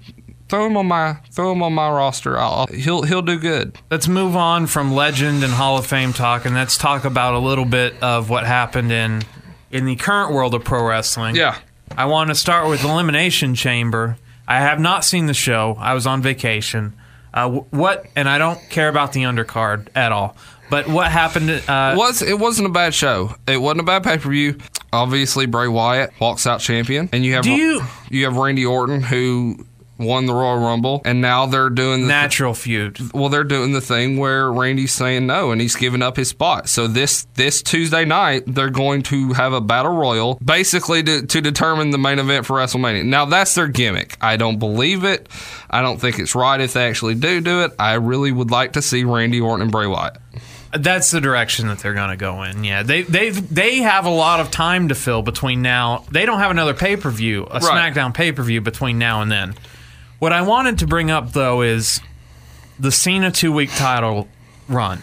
throw 0.50 0.66
him 0.68 0.78
on 0.78 0.86
my 0.88 1.14
throw 1.32 1.52
him 1.52 1.62
on 1.64 1.74
my 1.74 1.89
roster. 1.89 2.38
I'll, 2.39 2.68
he'll 2.68 3.04
he'll 3.04 3.22
do 3.22 3.38
good. 3.39 3.78
Let's 3.91 4.08
move 4.08 4.36
on 4.36 4.68
from 4.68 4.93
legend 4.93 5.43
and 5.43 5.54
Hall 5.54 5.78
of 5.78 5.86
Fame 5.88 6.14
talk, 6.14 6.45
and 6.45 6.56
let's 6.56 6.78
talk 6.78 7.06
about 7.06 7.34
a 7.34 7.39
little 7.39 7.66
bit 7.66 7.95
of 8.02 8.30
what 8.30 8.45
happened 8.45 8.91
in 8.91 9.24
in 9.72 9.86
the 9.86 9.95
current 9.95 10.34
world 10.34 10.54
of 10.54 10.64
pro 10.64 10.86
wrestling. 10.88 11.36
Yeah. 11.36 11.58
I 11.98 12.06
want 12.06 12.30
to 12.30 12.36
start 12.36 12.68
with 12.70 12.84
Elimination 12.84 13.56
Chamber. 13.56 14.18
I 14.48 14.60
have 14.60 14.80
not 14.80 15.04
seen 15.06 15.26
the 15.26 15.34
show. 15.34 15.78
I 15.80 15.93
was 15.93 16.06
on 16.08 16.22
vacation. 16.22 16.93
Uh, 17.34 17.50
what? 17.50 18.06
And 18.16 18.28
I 18.30 18.38
don't 18.38 18.60
care 18.70 18.88
about 18.89 19.14
the 19.14 19.24
undercard 19.24 19.88
at 19.95 20.12
all. 20.12 20.36
But 20.70 20.88
what 20.88 21.10
happened? 21.12 21.50
Uh, 21.50 21.95
was 21.98 22.22
it 22.22 22.39
wasn't 22.39 22.68
a 22.68 22.72
bad 22.72 22.93
show. 22.93 23.36
It 23.48 23.58
wasn't 23.58 23.82
a 23.82 23.84
bad 23.84 24.04
pay 24.04 24.18
per 24.18 24.30
view. 24.30 24.58
Obviously, 24.91 25.45
Bray 25.45 25.68
Wyatt 25.68 26.12
walks 26.20 26.48
out 26.48 26.60
champion, 26.62 27.10
and 27.12 27.24
you 27.26 27.34
have 27.36 27.43
Do 27.43 27.52
you- 27.52 27.82
you 28.10 28.24
have 28.26 28.36
Randy 28.38 28.66
Orton 28.66 29.02
who 29.02 29.66
won 29.98 30.26
the 30.26 30.34
Royal 30.34 30.58
Rumble, 30.60 31.02
and 31.06 31.22
now 31.22 31.45
they're 31.45 31.70
doing 31.70 32.02
the 32.02 32.08
natural 32.08 32.54
feud. 32.54 33.00
well, 33.14 33.30
they're 33.30 33.43
doing 33.43 33.72
the 33.74 33.82
thing 33.82 34.18
where 34.18 34.52
Randy's 34.52 34.91
saying 34.93 35.28
no 35.28 35.52
and 35.52 35.60
he's 35.62 35.76
giving 35.76 36.02
up 36.02 36.18
his 36.18 36.30
spot. 36.30 36.70
So 36.70 36.88
this 36.88 37.28
this 37.36 37.62
Tuesday 37.62 38.06
night, 38.06 38.43
they're 38.48 38.70
going 38.70 39.04
to 39.04 39.34
have 39.34 39.54
a 39.54 39.62
battle 39.62 39.95
royal, 39.95 40.36
basically 40.43 41.04
to, 41.04 41.26
to 41.26 41.41
determine 41.41 41.91
the 41.91 41.98
main 41.98 42.20
event 42.20 42.45
for 42.45 42.58
WrestleMania. 42.58 43.06
Now 43.06 43.26
that's 43.26 43.56
their 43.56 43.68
gimmick. 43.68 44.18
I 44.22 44.38
don't 44.38 44.60
believe 44.60 45.04
it. 45.04 45.28
I 45.70 45.82
don't 45.82 46.00
think 46.00 46.20
it's 46.20 46.36
right 46.36 46.60
if 46.62 46.74
they 46.74 46.88
actually 46.88 47.16
do 47.16 47.41
do 47.41 47.62
it. 47.62 47.72
I 47.80 47.93
really 47.93 48.32
would 48.32 48.52
like 48.52 48.74
to 48.74 48.82
see 48.82 49.04
Randy 49.04 49.41
Orton 49.41 49.62
and 49.64 49.72
Bray 49.72 49.88
Wyatt. 49.88 50.18
That's 50.74 51.12
the 51.12 51.22
direction 51.22 51.68
that 51.70 51.80
they're 51.80 51.93
going 51.93 52.10
to 52.10 52.18
go 52.18 52.43
in. 52.43 52.64
Yeah, 52.64 52.84
they 52.84 53.02
they 53.04 53.30
they 53.30 53.78
have 53.78 54.06
a 54.06 54.10
lot 54.10 54.41
of 54.41 54.52
time 54.52 54.89
to 54.89 54.95
fill 54.95 55.22
between 55.22 55.62
now. 55.62 56.04
They 56.12 56.26
don't 56.26 56.39
have 56.39 56.52
another 56.52 56.74
pay 56.74 56.98
per 56.98 57.10
view, 57.10 57.45
a 57.50 57.60
Right. 57.60 57.93
SmackDown 57.93 58.14
pay 58.14 58.34
per 58.34 58.43
view 58.43 58.60
between 58.60 59.00
now 59.00 59.22
and 59.22 59.32
then. 59.32 59.56
What 60.20 60.34
I 60.34 60.41
wanted 60.41 60.80
to 60.80 60.88
bring 60.88 61.11
up 61.11 61.34
though 61.34 61.61
is 61.61 62.01
the 62.80 62.91
Cena 62.91 63.32
two 63.32 63.51
week 63.51 63.70
title 63.76 64.28
run. 64.68 65.01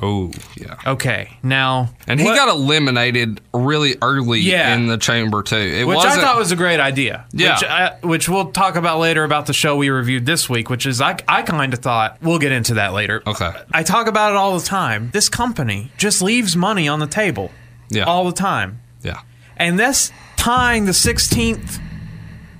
Oh 0.00 0.30
yeah. 0.56 0.76
Okay, 0.86 1.36
now 1.42 1.90
And 2.06 2.20
he 2.20 2.26
what- 2.26 2.36
got 2.36 2.48
eliminated 2.48 3.40
really 3.52 3.96
early 4.00 4.38
Yeah. 4.40 4.74
in 4.74 4.86
the 4.86 4.96
chamber 4.96 5.42
too. 5.42 5.56
It 5.56 5.88
which 5.88 5.98
I 5.98 6.20
thought 6.20 6.36
was 6.38 6.52
a 6.52 6.56
great 6.56 6.78
idea. 6.78 7.24
Yeah. 7.32 7.54
which, 7.54 7.64
I, 7.64 7.96
which 8.02 8.28
we'll 8.28 8.52
talk 8.52 8.76
about 8.76 9.00
later 9.00 9.24
about 9.24 9.46
the 9.46 9.52
show 9.52 9.74
we 9.76 9.88
reviewed 9.90 10.24
this 10.24 10.48
week. 10.48 10.70
Which 10.70 10.86
is 10.86 11.00
I 11.00 11.16
I 11.26 11.42
kind 11.42 11.74
of 11.74 11.80
thought 11.80 12.18
we'll 12.22 12.38
get 12.38 12.52
into 12.52 12.74
that 12.74 12.92
later. 12.92 13.22
Okay. 13.26 13.50
I 13.72 13.82
talk 13.82 14.06
about 14.06 14.30
it 14.30 14.36
all 14.36 14.56
the 14.56 14.64
time. 14.64 15.10
This 15.12 15.28
company 15.28 15.90
just 15.98 16.22
leaves 16.22 16.54
money 16.56 16.86
on 16.86 17.00
the 17.00 17.06
table. 17.08 17.50
Yeah. 17.90 18.04
all 18.04 18.24
the 18.26 18.32
time. 18.32 18.80
yeah. 19.02 19.20
and 19.56 19.78
this 19.80 20.12
tying 20.36 20.84
the 20.84 20.92
16th 20.92 21.80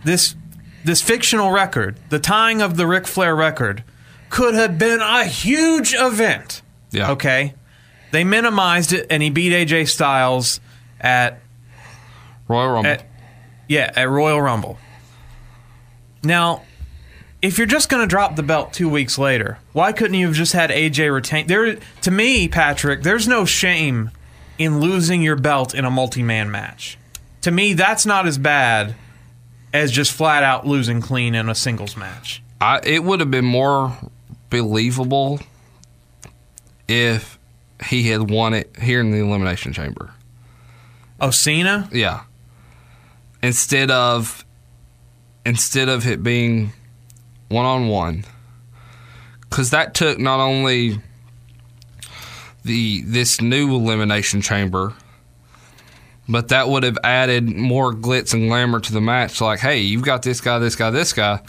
this 0.04 0.34
this 0.88 1.02
fictional 1.02 1.50
record 1.50 1.96
the 2.08 2.18
tying 2.18 2.62
of 2.62 2.78
the 2.78 2.86
Ric 2.86 3.06
Flair 3.06 3.36
record 3.36 3.84
could 4.30 4.54
have 4.54 4.78
been 4.78 5.00
a 5.02 5.24
huge 5.24 5.92
event 5.94 6.62
Yeah. 6.90 7.10
okay 7.10 7.52
they 8.10 8.24
minimized 8.24 8.94
it 8.94 9.06
and 9.10 9.22
he 9.22 9.28
beat 9.28 9.52
AJ 9.52 9.88
Styles 9.88 10.60
at 10.98 11.40
Royal 12.48 12.70
Rumble. 12.70 12.90
at 12.90 13.04
yeah 13.68 13.92
at 13.94 14.08
Royal 14.08 14.40
Rumble 14.40 14.78
now 16.22 16.62
if 17.42 17.58
you're 17.58 17.66
just 17.66 17.88
going 17.90 18.02
to 18.02 18.06
drop 18.08 18.34
the 18.36 18.42
belt 18.42 18.72
2 18.72 18.88
weeks 18.88 19.18
later 19.18 19.58
why 19.74 19.92
couldn't 19.92 20.14
you 20.14 20.26
have 20.26 20.34
just 20.36 20.54
had 20.54 20.70
AJ 20.70 21.12
retain 21.14 21.46
there 21.48 21.76
to 22.00 22.10
me 22.10 22.48
Patrick 22.48 23.02
there's 23.02 23.28
no 23.28 23.44
shame 23.44 24.10
in 24.56 24.80
losing 24.80 25.20
your 25.22 25.36
belt 25.36 25.74
in 25.74 25.84
a 25.84 25.90
multi-man 25.90 26.50
match 26.50 26.96
to 27.42 27.50
me 27.50 27.74
that's 27.74 28.06
not 28.06 28.26
as 28.26 28.38
bad 28.38 28.94
as 29.72 29.90
just 29.90 30.12
flat 30.12 30.42
out 30.42 30.66
losing 30.66 31.00
clean 31.00 31.34
in 31.34 31.48
a 31.48 31.54
singles 31.54 31.96
match 31.96 32.42
I, 32.60 32.80
it 32.82 33.04
would 33.04 33.20
have 33.20 33.30
been 33.30 33.44
more 33.44 33.96
believable 34.50 35.40
if 36.88 37.38
he 37.86 38.08
had 38.08 38.30
won 38.30 38.54
it 38.54 38.74
here 38.80 39.00
in 39.00 39.10
the 39.10 39.18
elimination 39.18 39.72
chamber. 39.72 40.10
oh 41.20 41.30
Cena 41.30 41.88
Yeah. 41.92 42.22
Instead 43.42 43.90
of 43.90 44.44
instead 45.46 45.88
of 45.88 46.06
it 46.06 46.22
being 46.22 46.72
one 47.48 47.64
on 47.64 47.88
one, 47.88 48.24
because 49.42 49.70
that 49.70 49.94
took 49.94 50.18
not 50.18 50.40
only 50.40 51.00
the 52.64 53.02
this 53.02 53.40
new 53.40 53.74
elimination 53.76 54.40
chamber, 54.40 54.94
but 56.28 56.48
that 56.48 56.68
would 56.68 56.82
have 56.82 56.98
added 57.02 57.48
more 57.48 57.94
glitz 57.94 58.34
and 58.34 58.48
glamour 58.48 58.80
to 58.80 58.92
the 58.92 59.00
match. 59.00 59.40
Like, 59.40 59.60
hey, 59.60 59.80
you've 59.80 60.02
got 60.04 60.22
this 60.22 60.40
guy, 60.40 60.58
this 60.58 60.76
guy, 60.76 60.90
this 60.90 61.12
guy. 61.12 61.40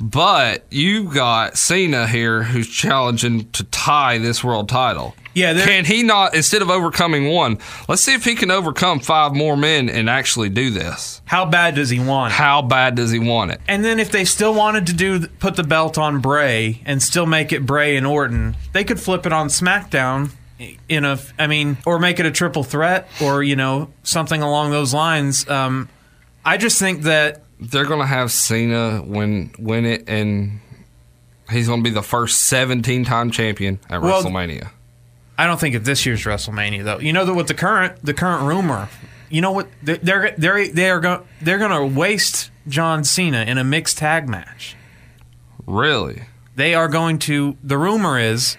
But 0.00 0.64
you've 0.70 1.12
got 1.12 1.58
Cena 1.58 2.06
here 2.06 2.44
who's 2.44 2.68
challenging 2.68 3.50
to 3.50 3.64
tie 3.64 4.18
this 4.18 4.44
world 4.44 4.68
title. 4.68 5.16
Yeah, 5.34 5.54
Can 5.64 5.84
he 5.84 6.02
not, 6.02 6.34
instead 6.34 6.62
of 6.62 6.70
overcoming 6.70 7.28
one, 7.28 7.58
let's 7.88 8.02
see 8.02 8.14
if 8.14 8.24
he 8.24 8.34
can 8.34 8.50
overcome 8.50 8.98
five 8.98 9.34
more 9.34 9.56
men 9.56 9.88
and 9.88 10.08
actually 10.10 10.48
do 10.48 10.70
this. 10.70 11.20
how 11.26 11.46
bad 11.46 11.76
does 11.76 11.90
he 11.90 12.00
want 12.00 12.32
it? 12.32 12.36
How 12.36 12.60
bad 12.62 12.96
does 12.96 13.12
he 13.12 13.20
want 13.20 13.52
it? 13.52 13.60
And 13.68 13.84
then 13.84 14.00
if 14.00 14.10
they 14.10 14.24
still 14.24 14.52
wanted 14.54 14.86
to 14.88 14.92
do 14.94 15.26
put 15.26 15.54
the 15.54 15.62
belt 15.62 15.96
on 15.96 16.20
Bray 16.20 16.80
and 16.84 17.00
still 17.02 17.26
make 17.26 17.52
it 17.52 17.66
Bray 17.66 17.96
and 17.96 18.06
Orton, 18.06 18.56
they 18.72 18.82
could 18.82 18.98
flip 19.00 19.26
it 19.26 19.32
on 19.32 19.46
SmackDown 19.48 20.30
in 20.88 21.04
a 21.04 21.18
I 21.38 21.46
mean 21.46 21.76
or 21.86 21.98
make 21.98 22.18
it 22.20 22.26
a 22.26 22.30
triple 22.30 22.64
threat 22.64 23.08
or 23.22 23.42
you 23.42 23.56
know 23.56 23.90
something 24.02 24.42
along 24.42 24.70
those 24.70 24.92
lines. 24.94 25.48
Um, 25.48 25.88
I 26.44 26.56
just 26.56 26.78
think 26.78 27.02
that 27.02 27.42
They're 27.60 27.84
going 27.86 28.00
to 28.00 28.06
have 28.06 28.30
Cena 28.32 29.02
win, 29.04 29.52
win 29.58 29.84
it, 29.84 30.08
and 30.08 30.60
he's 31.50 31.66
going 31.68 31.82
to 31.82 31.84
be 31.90 31.92
the 31.94 32.02
first 32.02 32.42
17 32.44 33.04
time 33.04 33.30
champion 33.30 33.78
at 33.90 34.00
Well- 34.02 34.22
WrestleMania. 34.22 34.70
I 35.40 35.46
don't 35.46 35.60
think 35.60 35.76
at 35.76 35.84
this 35.84 36.04
year's 36.04 36.24
WrestleMania 36.24 36.82
though. 36.82 36.98
You 36.98 37.12
know 37.12 37.24
that 37.24 37.34
with 37.34 37.46
the 37.46 37.54
current 37.54 38.04
the 38.04 38.12
current 38.14 38.42
rumor, 38.44 38.88
you 39.30 39.40
know 39.40 39.52
what 39.52 39.68
they're 39.82 39.98
they're 39.98 40.34
they're 40.36 40.68
they 40.68 40.90
are 40.90 40.98
going 40.98 41.20
they're 41.40 41.58
going 41.58 41.70
to 41.92 41.96
waste 41.96 42.50
John 42.66 43.04
Cena 43.04 43.42
in 43.44 43.56
a 43.56 43.62
mixed 43.62 43.98
tag 43.98 44.28
match. 44.28 44.74
Really? 45.66 46.22
They 46.56 46.74
are 46.74 46.88
going 46.88 47.20
to. 47.20 47.56
The 47.62 47.78
rumor 47.78 48.18
is 48.18 48.56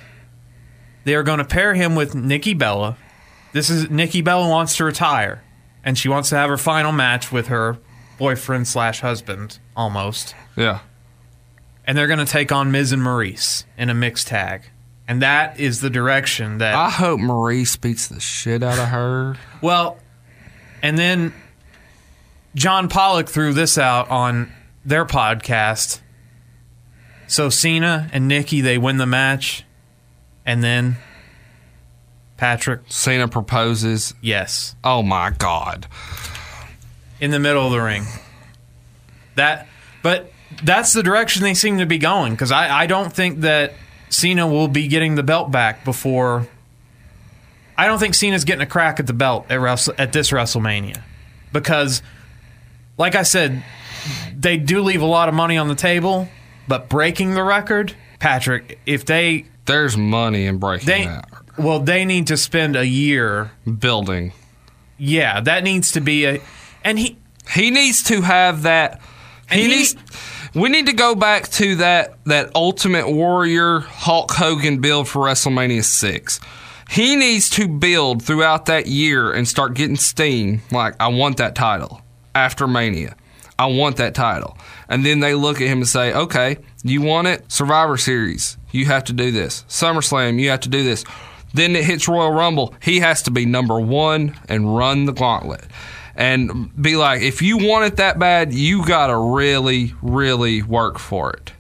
they 1.10 1.16
are 1.16 1.24
going 1.24 1.40
to 1.40 1.44
pair 1.44 1.74
him 1.74 1.96
with 1.96 2.14
Nikki 2.14 2.54
Bella. 2.54 2.96
This 3.52 3.72
is 3.72 3.90
Nikki 3.90 4.22
Bella 4.22 4.48
wants 4.48 4.78
to 4.78 4.84
retire, 4.84 5.44
and 5.84 5.98
she 5.98 6.08
wants 6.08 6.30
to 6.30 6.36
have 6.36 6.52
her 6.52 6.58
final 6.58 6.92
match 6.92 7.32
with 7.32 7.48
her 7.48 7.80
boyfriend 8.20 8.68
slash 8.68 9.00
husband 9.00 9.58
almost, 9.76 10.36
Yeah. 10.56 10.82
and 11.88 11.98
they're 11.98 12.06
going 12.06 12.20
to 12.20 12.32
take 12.32 12.52
on 12.52 12.72
Miz 12.72 12.92
and 12.92 13.02
Maryse 13.02 13.64
in 13.76 13.90
a 13.90 13.96
mixed 13.96 14.28
tag, 14.28 14.66
and 15.08 15.20
that 15.24 15.60
is 15.60 15.82
the 15.82 15.90
direction 15.90 16.60
that. 16.60 16.76
I 16.76 16.92
hope 16.92 17.20
Maryse 17.20 17.82
beats 17.82 18.06
the 18.08 18.20
shit 18.20 18.62
out 18.62 18.78
of 18.78 18.90
her. 18.90 19.36
Well, 19.64 19.98
and 20.84 20.96
then 20.96 21.34
John 22.54 22.88
Pollock 22.88 23.30
threw 23.30 23.52
this 23.54 23.80
out 23.80 24.12
on 24.12 24.52
their 24.86 25.06
podcast. 25.06 26.02
So 27.26 27.50
Cena 27.50 28.12
and 28.14 28.28
Nikki 28.28 28.62
they 28.62 28.78
win 28.78 28.98
the 28.98 29.08
match, 29.08 29.64
and 30.50 30.64
then 30.64 30.98
Patrick, 32.38 32.82
Cena 32.88 33.28
proposes. 33.28 34.16
yes, 34.20 34.76
Oh 34.84 35.04
my 35.04 35.30
God. 35.30 35.86
in 37.22 37.30
the 37.30 37.38
middle 37.38 37.68
of 37.68 37.72
the 37.72 37.80
ring. 37.80 38.04
That, 39.36 39.68
but 40.02 40.32
that's 40.64 40.92
the 40.94 41.04
direction 41.04 41.44
they 41.44 41.54
seem 41.54 41.78
to 41.78 41.86
be 41.86 42.00
going 42.00 42.32
because 42.32 42.52
I, 42.52 42.82
I 42.84 42.88
don't 42.88 43.14
think 43.14 43.42
that 43.42 43.74
Cena 44.10 44.48
will 44.48 44.68
be 44.68 44.88
getting 44.88 45.14
the 45.14 45.22
belt 45.22 45.52
back 45.52 45.86
before. 45.86 46.48
I 47.78 47.86
don't 47.86 48.00
think 48.00 48.16
Cena's 48.16 48.44
getting 48.44 48.64
a 48.64 48.66
crack 48.66 49.00
at 49.00 49.06
the 49.06 49.14
belt 49.14 49.46
at 49.52 49.60
Wrestle, 49.60 49.94
at 50.00 50.14
this 50.14 50.32
WrestleMania 50.32 51.00
because, 51.54 52.02
like 52.98 53.14
I 53.14 53.22
said, 53.22 53.64
they 54.36 54.58
do 54.58 54.82
leave 54.82 55.04
a 55.04 55.06
lot 55.06 55.30
of 55.30 55.36
money 55.36 55.58
on 55.60 55.68
the 55.68 55.76
table, 55.76 56.28
but 56.68 56.90
breaking 56.90 57.36
the 57.36 57.44
record, 57.44 57.94
Patrick, 58.18 58.80
if 58.88 59.06
they 59.06 59.46
There's 59.70 59.96
money 59.96 60.46
in 60.46 60.58
breaking 60.58 60.88
they 60.88 61.06
that. 61.06 61.30
well 61.58 61.80
they 61.80 62.04
need 62.06 62.28
to 62.28 62.38
spend 62.38 62.76
a 62.76 62.86
year. 62.86 63.52
Building. 63.80 64.34
Yeah, 64.98 65.40
that 65.42 65.64
needs 65.64 65.94
to 65.94 66.02
be 66.02 66.26
a, 66.26 66.42
and 66.84 67.00
he 67.00 67.18
He 67.54 67.72
needs 67.72 68.04
to 68.04 68.22
have 68.22 68.64
that. 68.64 69.00
He, 69.50 69.62
he- 69.62 69.68
needs. 69.68 69.96
We 70.56 70.68
need 70.70 70.88
to 70.88 70.94
go 70.94 71.14
back 71.16 71.48
to 71.50 71.76
that 71.76 72.18
that 72.26 72.52
Ultimate 72.56 73.10
Warrior 73.10 73.80
Hulk 73.82 74.32
Hogan 74.32 74.82
build 74.82 75.08
for 75.08 75.26
WrestleMania 75.26 75.84
six. 75.84 76.40
He 76.90 77.16
needs 77.16 77.50
to 77.52 77.68
build 77.68 78.24
throughout 78.24 78.66
that 78.66 78.88
year 78.88 79.32
and 79.32 79.48
start 79.48 79.76
getting 79.76 79.96
steam. 79.96 80.62
Like 80.72 80.96
I 81.00 81.08
want 81.10 81.38
that 81.38 81.54
title 81.56 82.02
after 82.34 82.68
Mania. 82.68 83.16
I 83.60 83.68
want 83.68 83.98
that 83.98 84.16
title. 84.16 84.58
And 84.88 85.06
then 85.06 85.20
they 85.20 85.36
look 85.36 85.62
at 85.62 85.68
him 85.68 85.80
and 85.80 85.88
say, 85.88 86.14
"Okay, 86.14 86.58
you 86.84 87.02
want 87.02 87.28
it? 87.28 87.52
Survivor 87.52 87.98
Series. 87.98 88.58
You 88.72 88.86
have 88.86 89.04
to 89.06 89.14
do 89.14 89.32
this. 89.32 89.66
SummerSlam. 89.68 90.40
You 90.40 90.50
have 90.50 90.62
to 90.62 90.70
do 90.70 90.84
this." 90.84 91.04
Then 91.54 91.76
it 91.76 91.84
hits 91.86 92.08
Royal 92.08 92.32
Rumble. 92.32 92.76
He 92.82 93.00
has 93.00 93.24
to 93.24 93.32
be 93.32 93.46
number 93.46 93.80
one 93.80 94.36
and 94.48 94.76
run 94.78 95.06
the 95.06 95.14
gauntlet. 95.14 95.66
and 96.16 96.70
be 96.82 96.98
like, 96.98 97.22
if 97.22 97.42
you 97.42 97.58
want 97.58 97.86
it 97.86 97.96
that 97.96 98.20
bad, 98.20 98.52
you 98.54 98.86
gotta 98.86 99.16
really, 99.16 99.94
really 100.02 100.62
work 100.62 101.00
for 101.00 101.32
it 101.32 101.54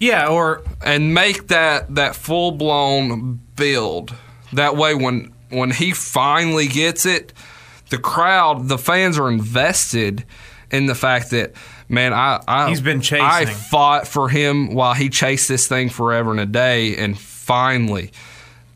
Yeah, 0.00 0.26
or 0.26 0.62
and 0.84 1.14
make 1.14 1.46
that 1.48 1.94
that 1.94 2.16
full 2.16 2.50
blown 2.50 3.40
build. 3.54 4.12
That 4.54 4.76
way, 4.76 4.94
when 4.96 5.32
when 5.50 5.70
he 5.70 5.92
finally 5.92 6.66
gets 6.66 7.06
it, 7.06 7.32
the 7.90 7.98
crowd, 7.98 8.66
the 8.68 8.78
fans 8.78 9.18
are 9.20 9.30
invested 9.30 10.24
in 10.72 10.86
the 10.86 10.94
fact 10.96 11.30
that 11.30 11.52
man, 11.92 12.12
I, 12.12 12.42
I 12.48 12.68
He's 12.70 12.80
been 12.80 13.00
chasing. 13.00 13.24
I 13.24 13.44
fought 13.44 14.08
for 14.08 14.28
him 14.28 14.74
while 14.74 14.94
he 14.94 15.08
chased 15.08 15.48
this 15.48 15.68
thing 15.68 15.90
forever 15.90 16.30
and 16.30 16.40
a 16.40 16.46
day, 16.46 16.96
and 16.96 17.18
finally, 17.18 18.10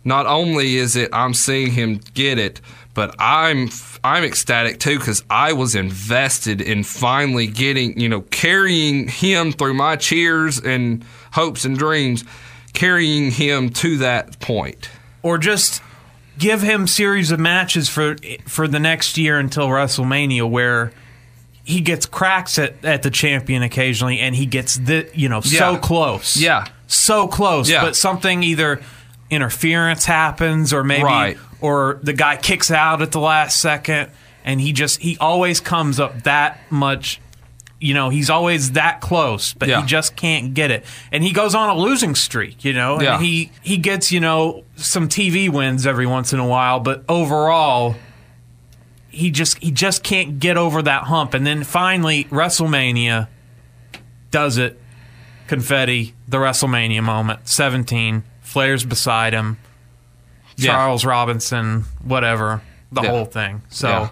not 0.05 0.27
only 0.27 0.77
is 0.77 0.95
it 0.95 1.11
I'm 1.13 1.35
seeing 1.35 1.73
him 1.73 2.01
get 2.15 2.39
it, 2.39 2.61
but 2.95 3.15
I'm 3.19 3.71
I'm 4.05 4.23
ecstatic 4.23 4.79
too 4.79 4.99
because 4.99 5.25
I 5.29 5.53
was 5.53 5.75
invested 5.75 6.61
in 6.61 6.85
finally 6.85 7.47
getting 7.47 7.99
you 7.99 8.09
know 8.09 8.21
carrying 8.21 9.09
him 9.09 9.53
through 9.53 9.75
my 9.75 9.97
cheers 9.97 10.61
and 10.61 11.05
hopes 11.33 11.65
and 11.65 11.77
dreams, 11.77 12.25
carrying 12.73 13.31
him 13.33 13.71
to 13.71 13.99
that 13.99 14.39
point. 14.41 14.91
or 15.23 15.39
just 15.39 15.83
give 16.39 16.61
him 16.63 16.87
series 16.87 17.31
of 17.31 17.41
matches 17.41 17.89
for 17.89 18.17
for 18.47 18.69
the 18.69 18.79
next 18.79 19.19
year 19.19 19.39
until 19.39 19.69
WrestleMania 19.69 20.49
where 20.49 20.93
he 21.67 21.81
gets 21.81 22.07
cracks 22.07 22.59
at, 22.59 22.83
at 22.85 23.03
the 23.03 23.11
champion 23.11 23.63
occasionally 23.63 24.21
and 24.21 24.35
he 24.35 24.47
gets 24.47 24.77
the 24.77 25.09
you 25.15 25.29
know 25.29 25.41
so 25.41 25.73
Yeah. 25.73 25.79
close. 25.79 26.37
Yeah. 26.37 26.67
So 26.87 27.27
close. 27.29 27.69
Yeah. 27.69 27.83
But 27.83 27.97
something 27.97 28.43
either 28.45 28.81
interference 29.31 30.05
happens 30.05 30.73
or 30.73 30.85
maybe 30.85 31.03
Right. 31.03 31.39
or 31.61 31.99
the 32.03 32.13
guy 32.13 32.37
kicks 32.37 32.71
out 32.71 33.03
at 33.03 33.13
the 33.13 33.21
last 33.21 33.59
second 33.61 34.11
and 34.45 34.61
he 34.61 34.73
just 34.73 35.01
he 35.01 35.19
always 35.19 35.61
comes 35.61 35.99
up 36.01 36.23
that 36.23 36.61
much 36.71 37.21
you 37.79 37.93
know, 37.93 38.09
he's 38.09 38.31
always 38.31 38.71
that 38.73 39.03
close, 39.03 39.53
but 39.53 39.69
Yeah. 39.69 39.83
he 39.83 39.87
just 39.87 40.17
can't 40.17 40.55
get 40.55 40.71
it. 40.71 40.83
And 41.13 41.23
he 41.23 41.31
goes 41.33 41.55
on 41.55 41.69
a 41.69 41.75
losing 41.77 42.15
streak, 42.15 42.65
you 42.65 42.73
know, 42.73 42.99
and 42.99 43.23
he 43.23 43.51
he 43.61 43.77
gets, 43.77 44.11
you 44.11 44.19
know, 44.21 44.65
some 44.77 45.09
TV 45.11 45.51
wins 45.51 45.87
every 45.87 46.07
once 46.07 46.33
in 46.33 46.39
a 46.39 46.47
while, 46.47 46.81
but 46.81 47.05
overall 47.07 47.95
he 49.17 49.31
just 49.31 49.59
he 49.59 49.71
just 49.71 50.03
can't 50.03 50.39
get 50.39 50.57
over 50.57 50.83
that 50.83 51.05
hump. 51.05 51.35
And 51.35 51.47
then 51.47 51.65
finally 51.65 52.25
WrestleMania 52.25 53.29
does 54.31 54.59
it. 54.59 54.81
Confetti, 55.49 56.15
the 56.27 56.39
WrestleMania 56.39 57.03
moment, 57.05 57.47
17, 57.49 58.25
Flair's 58.41 58.85
beside 58.85 59.33
him. 59.33 59.59
Yeah. 60.57 60.73
Charles 60.73 61.05
Robinson, 61.05 61.85
whatever, 62.03 62.63
the 62.91 63.03
Yeah. 63.03 63.11
whole 63.11 63.25
thing. 63.27 63.63
So 63.69 63.89
Yeah. 63.89 64.09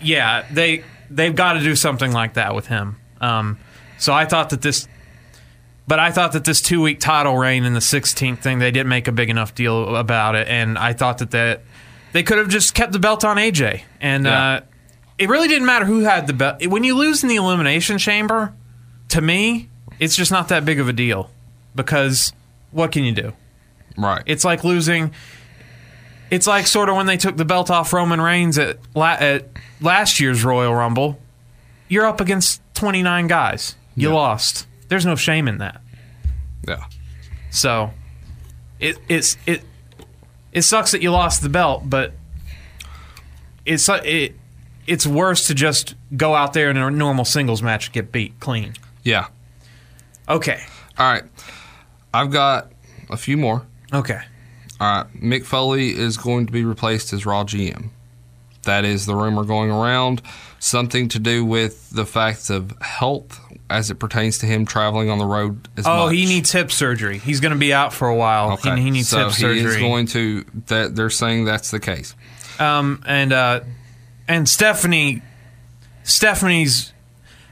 yeah, 0.00 0.44
they 0.50 0.84
they've 1.10 1.34
got 1.34 1.54
to 1.54 1.60
do 1.60 1.74
something 1.76 2.12
like 2.12 2.34
that 2.34 2.54
with 2.54 2.68
him. 2.68 2.96
Um, 3.20 3.58
so 3.98 4.14
I 4.14 4.24
thought 4.24 4.50
that 4.50 4.62
this, 4.62 4.86
but 5.86 5.98
I 5.98 6.10
thought 6.10 6.32
that 6.32 6.44
this 6.44 6.62
two 6.62 6.80
week 6.80 7.00
title 7.00 7.36
reign 7.36 7.64
in 7.64 7.74
the 7.74 7.80
16th 7.80 8.38
thing 8.38 8.60
they 8.60 8.70
didn't 8.70 8.88
make 8.88 9.08
a 9.08 9.12
big 9.12 9.28
enough 9.28 9.54
deal 9.54 9.96
about 9.96 10.36
it, 10.36 10.48
and 10.48 10.78
I 10.78 10.92
thought 10.94 11.18
that 11.18 11.32
that 11.32 11.62
they 12.12 12.22
could 12.22 12.38
have 12.38 12.48
just 12.48 12.74
kept 12.74 12.92
the 12.92 12.98
belt 12.98 13.24
on 13.24 13.36
AJ, 13.36 13.82
and 14.00 14.24
Yeah. 14.24 14.44
uh, 14.56 14.60
it 15.18 15.28
really 15.28 15.48
didn't 15.48 15.66
matter 15.66 15.84
who 15.84 16.00
had 16.00 16.26
the 16.26 16.32
belt. 16.32 16.64
When 16.66 16.84
you 16.84 16.96
lose 16.96 17.22
in 17.22 17.28
the 17.28 17.36
elimination 17.36 17.98
chamber, 17.98 18.52
to 19.08 19.20
me, 19.20 19.68
it's 19.98 20.16
just 20.16 20.30
not 20.30 20.48
that 20.48 20.64
big 20.64 20.80
of 20.80 20.88
a 20.88 20.92
deal 20.92 21.30
because 21.74 22.32
what 22.70 22.90
can 22.92 23.04
you 23.04 23.12
do? 23.12 23.32
Right. 23.96 24.22
It's 24.26 24.44
like 24.44 24.64
losing. 24.64 25.12
It's 26.30 26.46
like 26.46 26.66
sort 26.66 26.88
of 26.88 26.96
when 26.96 27.06
they 27.06 27.16
took 27.16 27.36
the 27.36 27.44
belt 27.44 27.70
off 27.70 27.92
Roman 27.92 28.20
Reigns 28.20 28.56
at, 28.56 28.78
la- 28.94 29.16
at 29.18 29.48
last 29.80 30.20
year's 30.20 30.44
Royal 30.44 30.74
Rumble. 30.74 31.18
You're 31.88 32.06
up 32.06 32.20
against 32.20 32.62
29 32.74 33.26
guys. 33.26 33.74
You 33.96 34.08
Yeah. 34.10 34.14
lost. 34.14 34.66
There's 34.88 35.04
no 35.04 35.16
shame 35.16 35.48
in 35.48 35.58
that. 35.58 35.80
yeah. 36.66 36.84
So, 37.50 37.92
it 38.78 38.96
it's 39.08 39.36
it 39.44 39.62
it 40.52 40.62
sucks 40.62 40.92
that 40.92 41.02
you 41.02 41.10
lost 41.10 41.42
the 41.42 41.48
belt, 41.48 41.88
but 41.88 42.12
it's 43.64 43.88
uh, 43.88 44.00
it 44.04 44.34
it's 44.86 45.06
worse 45.06 45.46
to 45.46 45.54
just 45.54 45.94
go 46.16 46.34
out 46.34 46.52
there 46.52 46.70
in 46.70 46.76
a 46.76 46.90
normal 46.90 47.24
singles 47.24 47.62
match 47.62 47.86
and 47.86 47.94
get 47.94 48.12
beat 48.12 48.38
clean. 48.40 48.74
Yeah. 49.02 49.28
Okay. 50.28 50.60
All 50.98 51.10
right. 51.12 51.24
I've 52.12 52.30
got 52.30 52.72
a 53.08 53.16
few 53.16 53.36
more. 53.36 53.66
Okay. 53.92 54.20
All 54.80 55.02
right. 55.02 55.06
Mick 55.14 55.44
Foley 55.44 55.90
is 55.90 56.16
going 56.16 56.46
to 56.46 56.52
be 56.52 56.64
replaced 56.64 57.12
as 57.12 57.24
Raw 57.24 57.44
GM. 57.44 57.90
That 58.64 58.84
is 58.84 59.06
the 59.06 59.14
rumor 59.14 59.44
going 59.44 59.70
around. 59.70 60.20
Something 60.58 61.08
to 61.10 61.18
do 61.18 61.44
with 61.44 61.88
the 61.90 62.04
facts 62.04 62.50
of 62.50 62.76
health 62.82 63.40
as 63.70 63.90
it 63.90 63.94
pertains 63.94 64.38
to 64.38 64.46
him 64.46 64.66
traveling 64.66 65.08
on 65.08 65.18
the 65.18 65.24
road 65.24 65.68
as 65.78 65.86
Oh, 65.86 66.06
much. 66.06 66.14
he 66.16 66.26
needs 66.26 66.52
hip 66.52 66.70
surgery. 66.72 67.18
He's 67.18 67.40
going 67.40 67.52
to 67.52 67.58
be 67.58 67.72
out 67.72 67.92
for 67.94 68.08
a 68.08 68.14
while. 68.14 68.52
Okay. 68.52 68.76
He, 68.76 68.82
he 68.82 68.90
needs 68.90 69.08
so 69.08 69.24
hip 69.26 69.32
surgery. 69.32 69.60
he 69.60 69.64
is 69.64 69.76
going 69.76 70.06
to. 70.08 70.44
That 70.66 70.94
they're 70.96 71.08
saying 71.08 71.44
that's 71.46 71.70
the 71.70 71.80
case. 71.80 72.14
um, 72.58 73.02
and 73.06 73.32
uh, 73.32 73.60
and 74.28 74.46
Stephanie, 74.48 75.22
Stephanie's, 76.02 76.92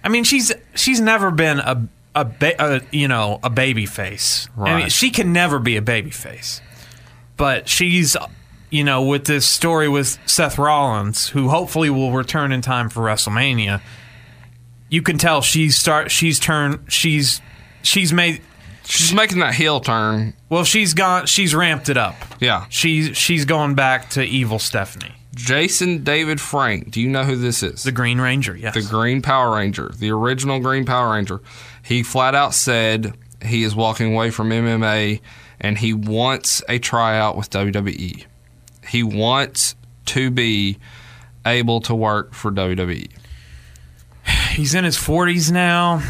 I 0.05 0.09
mean, 0.09 0.25
she's 0.25 0.53
she's 0.75 1.01
never 1.01 1.31
been 1.31 1.59
a 1.61 1.89
a, 2.15 2.25
ba- 2.25 2.57
a 2.63 2.83
you 2.91 3.09
know 3.09 3.39
a 3.43 3.51
baby 3.51 3.87
face. 3.87 4.49
I 4.57 4.61
mean, 4.61 4.75
Right. 4.83 4.93
she 4.93 5.11
can 5.11 5.33
never 5.33 5.59
be 5.59 5.77
a 5.77 5.83
baby 5.83 6.11
face, 6.11 6.61
but 7.37 7.69
she's 7.69 8.17
you 8.71 8.85
know 8.85 9.03
with 9.03 9.25
this 9.25 9.47
story 9.47 9.89
with 9.89 10.19
Seth 10.27 10.59
Rollins, 10.59 11.29
who 11.29 11.49
hopefully 11.49 11.91
will 11.91 12.13
return 12.13 12.53
in 12.53 12.61
time 12.61 12.89
for 12.89 13.01
WrestleMania. 13.03 13.81
You 14.89 15.03
can 15.03 15.19
tell 15.19 15.43
she's 15.43 15.77
start 15.77 16.11
she's 16.11 16.39
turned 16.41 16.91
she's 16.93 17.41
she's 17.83 18.13
made 18.13 18.43
She's 18.85 19.13
making 19.13 19.41
that 19.41 19.55
heel 19.55 19.81
turn. 19.81 20.33
well 20.49 20.65
she's 20.65 20.95
gone 20.95 21.27
she's 21.27 21.55
ramped 21.55 21.91
it 21.91 21.99
up. 21.99 22.15
Yeah. 22.41 22.65
She's 22.71 23.17
she's 23.17 23.45
going 23.45 23.75
back 23.75 24.09
to 24.11 24.25
evil 24.25 24.59
Stephanie, 24.59 25.13
Jason 25.35 26.05
David 26.05 26.41
Frank. 26.41 26.91
Do 26.91 27.03
you 27.03 27.09
know 27.11 27.25
who 27.25 27.37
this 27.37 27.63
is? 27.63 27.83
the 27.83 27.93
Green 27.93 28.19
Ranger. 28.19 28.57
Yes, 28.57 28.73
the 28.75 28.83
Green 28.83 29.21
Power 29.21 29.55
Ranger, 29.57 29.91
the 29.95 30.11
original 30.11 30.59
Green 30.61 30.87
Power 30.87 31.13
Ranger. 31.13 31.43
He 31.83 32.03
flat 32.03 32.35
out 32.35 32.55
said 32.55 33.15
he 33.45 33.63
is 33.63 33.75
walking 33.75 34.15
away 34.15 34.31
from 34.31 34.49
MMA 34.49 35.21
and 35.61 35.77
he 35.77 35.93
wants 35.93 36.63
a 36.69 36.79
tryout 36.79 37.37
with 37.37 37.51
WWE. 37.51 38.25
He 38.89 39.03
wants 39.03 39.75
to 40.07 40.31
be 40.31 40.79
able 41.47 41.81
to 41.83 41.95
work 41.95 42.35
for. 42.35 42.51
WWE. 42.51 43.11
He's 44.51 44.75
in 44.75 44.85
his 44.85 44.97
40s 44.97 45.51
now. 45.51 46.03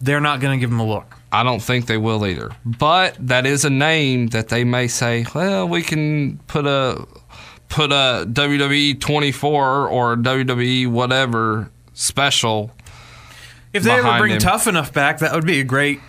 They're 0.00 0.20
not 0.20 0.40
going 0.40 0.58
to 0.58 0.60
give 0.60 0.70
him 0.70 0.80
a 0.80 0.86
look. 0.86 1.14
I 1.30 1.42
don't 1.42 1.60
think 1.60 1.86
they 1.86 1.98
will 1.98 2.24
either. 2.26 2.50
But 2.64 3.16
that 3.20 3.46
is 3.46 3.64
a 3.64 3.70
name 3.70 4.28
that 4.28 4.48
they 4.48 4.64
may 4.64 4.88
say, 4.88 5.26
well, 5.34 5.68
we 5.68 5.82
can 5.82 6.38
put 6.46 6.66
a 6.66 7.06
put 7.68 7.92
a 7.92 8.24
WWE 8.26 8.98
24 8.98 9.88
or 9.88 10.16
WWE 10.16 10.88
whatever 10.88 11.70
special. 11.92 12.70
If 13.74 13.82
they 13.82 13.90
ever 13.90 14.16
bring 14.18 14.32
him. 14.32 14.38
Tough 14.38 14.66
Enough 14.66 14.92
back, 14.94 15.18
that 15.18 15.34
would 15.34 15.44
be 15.46 15.60
a 15.60 15.64
great 15.64 16.00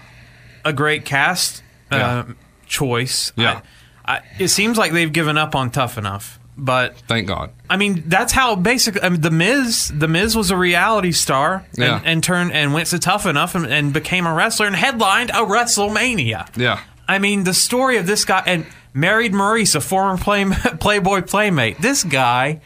a 0.64 0.72
great 0.72 1.04
cast 1.04 1.64
uh, 1.92 1.96
Yeah. 1.98 2.34
choice. 2.66 3.34
Yeah. 3.36 3.58
I, 3.58 3.62
I, 4.10 4.22
it 4.40 4.48
seems 4.50 4.78
like 4.78 4.92
they've 4.92 5.12
given 5.14 5.38
up 5.38 5.56
on 5.56 5.70
Tough 5.70 5.98
Enough, 5.98 6.40
but 6.58 6.98
Thank 7.08 7.28
God. 7.28 7.52
I 7.70 7.78
mean 7.78 8.04
that's 8.08 8.34
how 8.34 8.56
basic. 8.56 9.02
I 9.04 9.10
mean, 9.10 9.22
the 9.22 9.32
Miz, 9.32 9.92
the 9.96 10.08
Miz 10.08 10.36
was 10.36 10.50
a 10.52 10.58
reality 10.58 11.12
star 11.12 11.66
and, 11.74 11.78
Yeah. 11.78 12.02
and 12.04 12.24
turned 12.24 12.52
and 12.52 12.74
went 12.74 12.88
to 12.90 13.00
Tough 13.00 13.26
Enough 13.26 13.56
and, 13.56 13.66
and 13.68 13.94
became 13.94 14.26
a 14.26 14.34
wrestler 14.34 14.66
and 14.66 14.76
headlined 14.76 15.30
a 15.30 15.46
WrestleMania. 15.46 16.50
Yeah. 16.58 16.80
I 17.08 17.20
mean, 17.20 17.44
the 17.44 17.54
story 17.54 17.98
of 17.98 18.08
this 18.08 18.26
guy 18.26 18.44
and 18.46 18.66
married 18.94 19.32
Maryse, 19.34 19.76
a 19.76 19.82
former 19.82 20.18
play, 20.18 20.46
Playboy 20.80 21.22
playmate. 21.22 21.80
This 21.82 22.04
guy, 22.04 22.62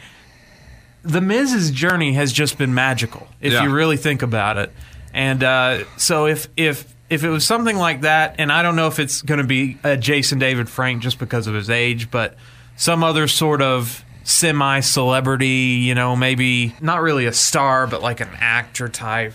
the 1.03 1.21
Miz's 1.21 1.69
journey 1.71 2.13
has 2.13 2.31
just 2.31 2.57
been 2.57 2.73
magical, 2.73 3.27
if 3.41 3.53
Yeah. 3.53 3.63
you 3.63 3.69
really 3.73 3.97
think 3.97 4.21
about 4.21 4.57
it. 4.57 4.71
And 5.13 5.43
uh, 5.43 5.83
so, 5.97 6.25
if 6.25 6.47
if 6.57 6.92
if 7.13 7.23
it 7.23 7.29
was 7.29 7.45
something 7.45 7.77
like 7.77 8.01
that, 8.01 8.35
and 8.39 8.51
I 8.51 8.63
don't 8.63 8.75
know 8.75 8.87
if 8.87 8.99
it's 8.99 9.21
going 9.21 9.39
to 9.39 9.45
be 9.45 9.77
a 9.83 9.95
Jason 9.95 10.39
David 10.39 10.69
Frank 10.69 11.01
just 11.01 11.19
because 11.19 11.47
of 11.47 11.53
his 11.53 11.69
age, 11.69 12.11
but 12.11 12.35
some 12.75 13.03
other 13.03 13.27
sort 13.27 13.61
of 13.61 14.03
semi 14.23 14.79
celebrity, 14.79 15.47
you 15.47 15.95
know, 15.95 16.15
maybe 16.15 16.75
not 16.81 17.01
really 17.01 17.25
a 17.25 17.33
star, 17.33 17.87
but 17.87 18.01
like 18.01 18.19
an 18.19 18.29
actor 18.39 18.89
type. 18.89 19.33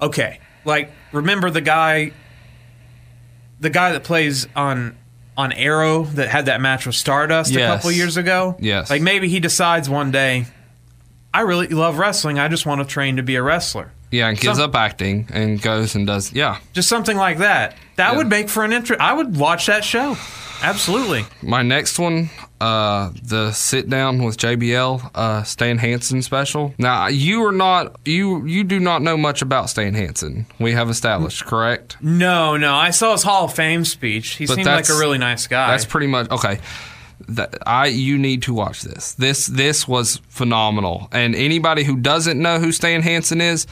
Okay, 0.00 0.40
like 0.64 0.92
remember 1.12 1.50
the 1.50 1.60
guy 1.60 2.12
the 3.60 3.70
guy 3.70 3.92
that 3.92 4.04
plays 4.04 4.46
on 4.54 4.96
on 5.36 5.52
Arrow 5.52 6.04
that 6.04 6.28
had 6.28 6.46
that 6.46 6.60
match 6.60 6.84
with 6.84 6.96
Stardust 6.96 7.54
a 7.54 7.58
couple 7.58 7.92
years 7.92 8.16
ago. 8.16 8.56
Yes. 8.58 8.90
Like 8.90 9.02
maybe 9.02 9.28
he 9.28 9.38
decides 9.38 9.88
one 9.88 10.10
day, 10.10 10.46
I 11.32 11.42
really 11.42 11.68
love 11.68 11.98
wrestling. 11.98 12.40
I 12.40 12.48
just 12.48 12.66
want 12.66 12.80
to 12.80 12.86
train 12.86 13.16
to 13.16 13.22
be 13.22 13.36
a 13.36 13.42
wrestler. 13.42 13.92
Yeah, 14.10 14.28
and 14.28 14.38
gives 14.38 14.56
Some- 14.58 14.70
up 14.70 14.76
acting 14.76 15.28
and 15.32 15.60
goes 15.60 15.94
and 15.94 16.06
does. 16.06 16.32
Yeah, 16.32 16.56
Just 16.72 16.88
something 16.88 17.16
like 17.16 17.38
that. 17.38 17.76
That 17.96 18.12
Yeah. 18.12 18.16
would 18.16 18.28
make 18.28 18.48
for 18.48 18.64
an 18.64 18.72
interest. 18.72 19.00
I 19.00 19.12
would 19.12 19.36
watch 19.36 19.66
that 19.66 19.84
show. 19.84 20.16
Absolutely. 20.62 21.24
my 21.40 21.62
next 21.62 22.00
one, 22.00 22.30
uh, 22.60 23.10
the 23.22 23.52
sit 23.52 23.88
down 23.88 24.24
with 24.24 24.36
JBL, 24.36 25.08
uh, 25.14 25.44
Stan 25.44 25.78
Hansen 25.78 26.20
special. 26.22 26.74
Now 26.78 27.06
you 27.06 27.44
are 27.46 27.52
not 27.52 27.94
you 28.04 28.44
you 28.44 28.64
do 28.64 28.80
not 28.80 29.00
know 29.02 29.16
much 29.16 29.40
about 29.40 29.70
Stan 29.70 29.94
Hansen. 29.94 30.46
We 30.58 30.72
have 30.72 30.90
established, 30.90 31.44
correct? 31.46 31.96
No, 32.00 32.56
no. 32.56 32.74
I 32.74 32.90
saw 32.90 33.12
his 33.12 33.22
Hall 33.22 33.44
of 33.44 33.54
Fame 33.54 33.84
speech. 33.84 34.30
He 34.30 34.46
But 34.46 34.54
seemed 34.56 34.66
like 34.66 34.88
a 34.88 34.98
really 34.98 35.18
nice 35.18 35.46
guy. 35.46 35.70
That's 35.70 35.84
pretty 35.84 36.08
much 36.08 36.28
okay. 36.32 36.58
That 37.28 37.54
I 37.66 37.86
you 37.86 38.18
need 38.18 38.42
to 38.42 38.54
watch 38.54 38.82
this. 38.82 39.12
This 39.12 39.46
this 39.46 39.86
was 39.86 40.20
phenomenal. 40.28 41.08
And 41.12 41.36
anybody 41.36 41.84
who 41.84 41.96
doesn't 41.96 42.40
know 42.40 42.58
who 42.58 42.72
Stan 42.72 43.02
Hansen 43.02 43.40
is, 43.40 43.66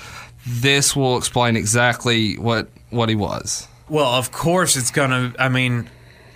this 0.46 0.94
will 0.94 1.16
explain 1.18 1.56
exactly 1.56 2.34
what 2.38 2.68
what 2.90 3.08
he 3.08 3.14
was. 3.14 3.68
Well, 3.88 4.12
of 4.14 4.32
course 4.32 4.76
it's 4.76 4.90
gonna. 4.90 5.34
I 5.38 5.48
mean, 5.48 5.88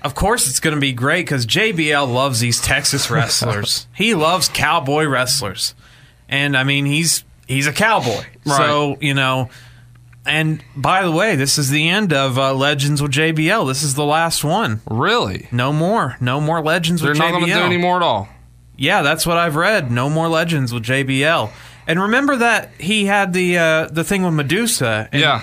of 0.02 0.14
course 0.14 0.48
it's 0.48 0.60
gonna 0.60 0.80
be 0.80 0.92
great 0.92 1.26
because 1.26 1.46
JBL 1.46 2.12
loves 2.12 2.40
these 2.40 2.60
Texas 2.60 3.10
wrestlers. 3.10 3.86
he 3.94 4.14
loves 4.14 4.48
cowboy 4.48 5.04
wrestlers, 5.06 5.74
and 6.28 6.56
I 6.56 6.64
mean 6.64 6.86
he's 6.86 7.24
he's 7.46 7.66
a 7.66 7.72
cowboy. 7.72 8.24
So 8.46 8.96
you 9.00 9.14
know. 9.14 9.50
And 10.26 10.62
by 10.76 11.02
the 11.02 11.10
way, 11.10 11.34
this 11.34 11.56
is 11.56 11.70
the 11.70 11.88
end 11.88 12.12
of 12.12 12.38
uh, 12.38 12.52
Legends 12.52 13.00
with 13.00 13.10
JBL. 13.10 13.66
This 13.66 13.82
is 13.82 13.94
the 13.94 14.04
last 14.04 14.44
one. 14.44 14.82
Really? 14.88 15.48
No 15.50 15.72
more. 15.72 16.18
No 16.20 16.42
more 16.42 16.62
Legends 16.62 17.00
They're 17.00 17.12
with 17.12 17.18
not 17.18 17.28
JBL. 17.28 17.38
going 17.38 17.46
to 17.46 17.54
do 17.54 17.60
any 17.60 17.76
more 17.78 17.96
at 17.96 18.02
all. 18.02 18.28
Yeah, 18.76 19.00
that's 19.00 19.26
what 19.26 19.38
I've 19.38 19.56
read. 19.56 19.90
No 19.90 20.10
more 20.10 20.28
Legends 20.28 20.74
with 20.74 20.84
JBL. 20.84 21.50
And 21.90 22.00
remember 22.00 22.36
that 22.36 22.70
he 22.78 23.06
had 23.06 23.32
the 23.32 23.58
uh, 23.58 23.86
the 23.88 24.04
thing 24.04 24.22
with 24.22 24.32
Medusa. 24.32 25.08
And 25.10 25.20
Yeah. 25.20 25.42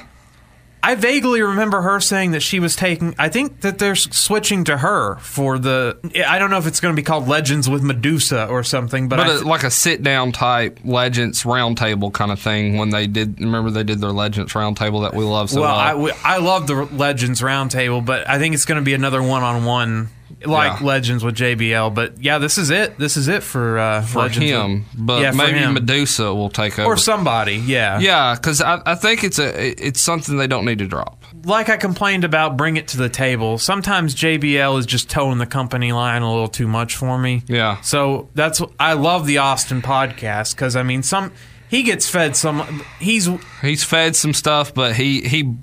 I 0.81 0.95
vaguely 0.95 1.41
remember 1.41 1.81
her 1.81 1.99
saying 1.99 2.31
that 2.31 2.39
she 2.39 2.61
was 2.61 2.73
taking. 2.73 3.13
I 3.19 3.27
think 3.27 3.59
that 3.61 3.79
they're 3.79 3.95
switching 3.95 4.63
to 4.65 4.77
her 4.77 5.17
for 5.17 5.59
the. 5.59 5.97
I 6.25 6.39
don't 6.39 6.49
know 6.49 6.59
if 6.59 6.65
it's 6.65 6.79
going 6.79 6.95
to 6.95 6.95
be 6.95 7.03
called 7.03 7.27
Legends 7.27 7.67
with 7.67 7.83
Medusa 7.83 8.47
or 8.47 8.63
something, 8.63 9.09
but, 9.09 9.17
But 9.17 9.27
a, 9.27 9.45
like 9.45 9.63
a 9.63 9.71
sit 9.71 10.01
down 10.01 10.31
type 10.31 10.79
Legends 10.85 11.43
roundtable 11.43 12.13
kind 12.13 12.31
of 12.31 12.39
thing 12.39 12.77
when 12.77 12.91
they 12.91 13.07
did. 13.07 13.41
Remember 13.41 13.69
they 13.69 13.83
did 13.83 13.99
their 13.99 14.13
Legends 14.13 14.53
roundtable 14.53 15.01
that 15.01 15.13
we 15.13 15.25
love 15.25 15.49
so 15.49 15.59
well, 15.59 15.97
well. 15.97 16.13
I, 16.23 16.35
I 16.35 16.37
love 16.37 16.67
the 16.67 16.75
Legends 16.75 17.41
Roundtable, 17.41 18.05
but 18.05 18.29
I 18.29 18.37
think 18.37 18.53
it's 18.53 18.65
going 18.65 18.79
to 18.79 18.85
be 18.85 18.93
another 18.93 19.21
one 19.21 19.43
on 19.43 19.65
one 19.65 20.09
like 20.45 20.79
Yeah. 20.79 20.85
Legends 20.85 21.23
with 21.23 21.35
JBL. 21.35 21.93
But 21.93 22.21
yeah, 22.23 22.37
this 22.37 22.57
is 22.57 22.69
it. 22.69 22.97
This 22.97 23.17
is 23.17 23.27
it 23.27 23.43
for 23.43 23.77
uh, 23.79 24.01
for 24.03 24.19
Legends 24.19 24.49
him, 24.51 24.73
with- 24.95 25.05
but 25.05 25.21
yeah, 25.21 25.31
maybe 25.31 25.57
him. 25.59 25.73
Medusa 25.73 26.33
will 26.33 26.49
take 26.49 26.77
over. 26.77 26.91
or 26.91 26.97
somebody. 26.97 27.55
Yeah, 27.55 27.99
yeah, 27.99 28.35
because 28.35 28.61
I, 28.61 28.81
I 28.85 28.95
think 28.95 29.23
it's 29.23 29.39
a 29.39 29.69
it's 29.87 29.99
something 30.01 30.37
they 30.37 30.47
don't 30.47 30.65
need 30.65 30.77
to 30.79 30.87
drop. 30.87 31.23
like 31.45 31.69
I 31.69 31.77
complained 31.77 32.23
about, 32.23 32.55
bring 32.57 32.77
it 32.77 32.87
to 32.89 32.97
the 32.97 33.09
table. 33.09 33.57
Sometimes 33.57 34.13
JBL 34.13 34.77
is 34.79 34.85
just 34.85 35.09
towing 35.09 35.37
the 35.39 35.45
company 35.45 35.91
line 35.91 36.21
a 36.21 36.29
little 36.31 36.47
too 36.49 36.67
much 36.67 36.95
for 36.95 37.17
me. 37.17 37.43
Yeah. 37.47 37.81
So 37.81 38.29
that's 38.35 38.61
I 38.79 38.93
love 38.93 39.25
the 39.27 39.39
Austin 39.39 39.81
podcast 39.81 40.55
because 40.55 40.75
I 40.75 40.83
mean 40.83 41.03
some 41.03 41.31
he 41.69 41.83
gets 41.83 42.09
fed 42.09 42.35
some 42.35 42.83
he's 42.99 43.27
He's 43.61 43.83
fed 43.83 44.15
some 44.15 44.33
stuff, 44.33 44.73
but 44.73 44.95
he 44.95 45.21
he 45.21 45.55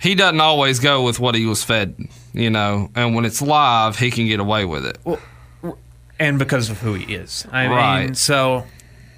he 0.00 0.14
doesn't 0.14 0.40
always 0.40 0.78
go 0.80 1.02
with 1.02 1.18
what 1.18 1.34
he 1.34 1.46
was 1.46 1.64
fed, 1.64 1.96
you 2.34 2.50
know. 2.50 2.90
And 2.94 3.14
when 3.14 3.24
it's 3.24 3.40
live, 3.40 3.98
he 3.98 4.10
can 4.10 4.26
get 4.26 4.40
away 4.40 4.66
with 4.66 4.84
it. 4.84 4.98
and 6.18 6.38
because 6.38 6.68
of 6.70 6.80
who 6.80 6.92
he 6.94 7.14
is. 7.14 7.46
I 7.50 7.62
mean 7.68 7.76
Right. 7.76 8.16
so 8.16 8.64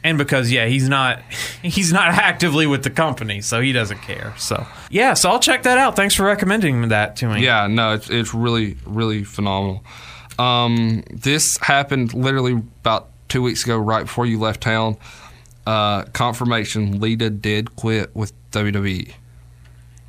and 0.05 0.17
because 0.19 0.53
yeah 0.53 0.67
he's 0.67 0.89
not 0.89 1.21
he's 1.63 1.93
not 1.93 2.09
actively 2.11 2.67
with 2.67 2.85
the 2.85 2.91
company 2.91 3.41
so 3.41 3.61
he 3.61 3.73
doesn't 3.73 3.99
care. 4.03 4.33
So 4.39 4.65
yeah 4.91 5.15
so 5.15 5.31
I'll 5.31 5.41
check 5.41 5.65
that 5.65 5.79
out. 5.79 5.97
Thanks 5.97 6.15
for 6.15 6.25
recommending 6.25 6.89
that 6.89 7.17
to 7.17 7.27
me. 7.29 7.43
Yeah, 7.45 7.67
no, 7.67 7.95
it's 7.95 8.09
it's 8.09 8.33
really 8.33 8.77
really 8.87 9.25
phenomenal. 9.25 9.83
Um, 10.39 11.03
this 11.11 11.57
happened 11.59 12.13
literally 12.15 12.53
about 12.53 13.09
two 13.29 13.41
weeks 13.43 13.65
ago, 13.65 13.77
right 13.79 14.03
before 14.05 14.27
you 14.27 14.39
left 14.39 14.61
town. 14.61 14.99
Uh, 15.67 16.03
confirmation: 16.13 17.01
Lita 17.01 17.29
did 17.31 17.75
quit 17.75 18.15
with 18.15 18.33
WWE. 18.53 19.13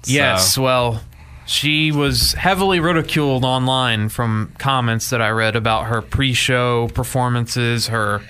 Yes, 0.06 0.54
So- 0.54 0.62
well, 0.64 1.02
she 1.48 1.92
was 1.94 2.34
heavily 2.34 2.80
ridiculed 2.80 3.44
online 3.44 4.10
from 4.10 4.54
comments 4.60 5.10
that 5.10 5.22
I 5.22 5.30
read 5.30 5.56
about 5.56 5.86
her 5.86 6.02
pre-show 6.02 6.90
performances, 6.90 7.88
her 7.88 8.22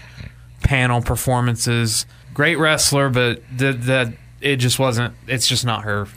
panel 0.63 1.01
performances. 1.01 2.05
Great 2.33 2.57
wrestler, 2.57 3.09
but 3.09 3.41
that 3.57 3.81
that 3.83 4.13
it 4.39 4.57
just 4.57 4.77
wasn't. 4.77 5.15
It's 5.27 5.47
just 5.47 5.65
not 5.65 5.83
her. 5.83 6.07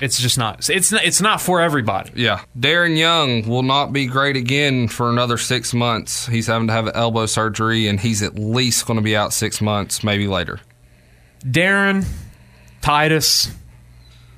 It's 0.00 0.20
just 0.20 0.38
not. 0.38 0.68
It's 0.70 0.92
not. 0.92 1.04
It's 1.04 1.20
not 1.20 1.40
for 1.40 1.60
everybody. 1.60 2.12
Yeah, 2.14 2.42
Darren 2.58 2.96
Young 2.96 3.48
will 3.48 3.64
not 3.64 3.92
be 3.92 4.06
great 4.06 4.36
again 4.36 4.86
for 4.86 5.10
another 5.10 5.36
six 5.36 5.74
months. 5.74 6.26
He's 6.26 6.46
having 6.46 6.68
to 6.68 6.72
have 6.72 6.88
elbow 6.94 7.26
surgery, 7.26 7.88
and 7.88 7.98
he's 7.98 8.22
at 8.22 8.36
least 8.36 8.86
going 8.86 8.98
to 8.98 9.02
be 9.02 9.16
out 9.16 9.32
six 9.32 9.60
months, 9.60 10.04
maybe 10.04 10.28
later. 10.28 10.60
Darren, 11.44 12.06
Titus, 12.80 13.50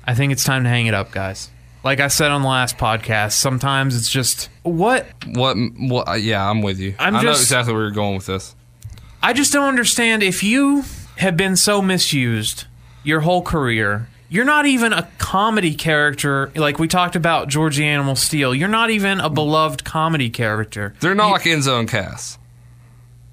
I 0.05 0.15
think 0.15 0.31
it's 0.31 0.43
time 0.43 0.63
to 0.63 0.69
hang 0.69 0.87
it 0.87 0.95
up, 0.95 1.11
guys. 1.11 1.51
Like 1.87 2.01
I 2.01 2.09
said 2.09 2.31
on 2.31 2.41
the 2.41 2.49
last 2.49 2.77
podcast, 2.77 3.31
sometimes 3.31 3.95
it's 3.95 4.09
just 4.09 4.49
what 4.63 5.05
What? 5.25 5.55
What? 5.77 6.09
uh, 6.09 6.13
Yeah, 6.15 6.45
I'm 6.49 6.61
with 6.61 6.79
you. 6.81 6.93
I'm 6.99 7.15
I 7.15 7.21
know 7.23 7.29
just- 7.29 7.43
exactly 7.43 7.73
where 7.73 7.83
you're 7.83 7.91
going 7.91 8.15
with 8.17 8.25
this. 8.25 8.55
I 9.23 9.31
just 9.31 9.53
don't 9.53 9.69
understand 9.69 10.21
if 10.21 10.43
you 10.43 10.83
have 11.15 11.37
been 11.37 11.55
so 11.55 11.81
misused 11.81 12.65
your 13.05 13.21
whole 13.21 13.41
career. 13.41 14.09
You're 14.27 14.43
not 14.43 14.65
even 14.65 14.91
a 14.91 15.07
comedy 15.17 15.73
character 15.75 16.51
like 16.57 16.77
we 16.77 16.89
talked 16.89 17.15
about 17.15 17.47
Georgie 17.47 17.85
Animal 17.85 18.17
Steele. 18.17 18.53
You're 18.53 18.67
not 18.67 18.89
even 18.89 19.21
a 19.21 19.29
beloved 19.29 19.85
comedy 19.85 20.29
character. 20.29 20.93
They're 20.99 21.15
not 21.15 21.29
like 21.31 21.43
Enzo 21.43 21.79
and 21.79 21.87
Cass. 21.87 22.37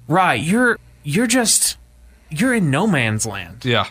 Right. 0.07 0.41
You're 0.41 0.79
you're 1.03 1.27
just 1.27 1.75
you're 2.29 2.53
in 2.53 2.71
no 2.71 2.87
man's 2.87 3.25
land. 3.25 3.65
Yeah, 3.65 3.87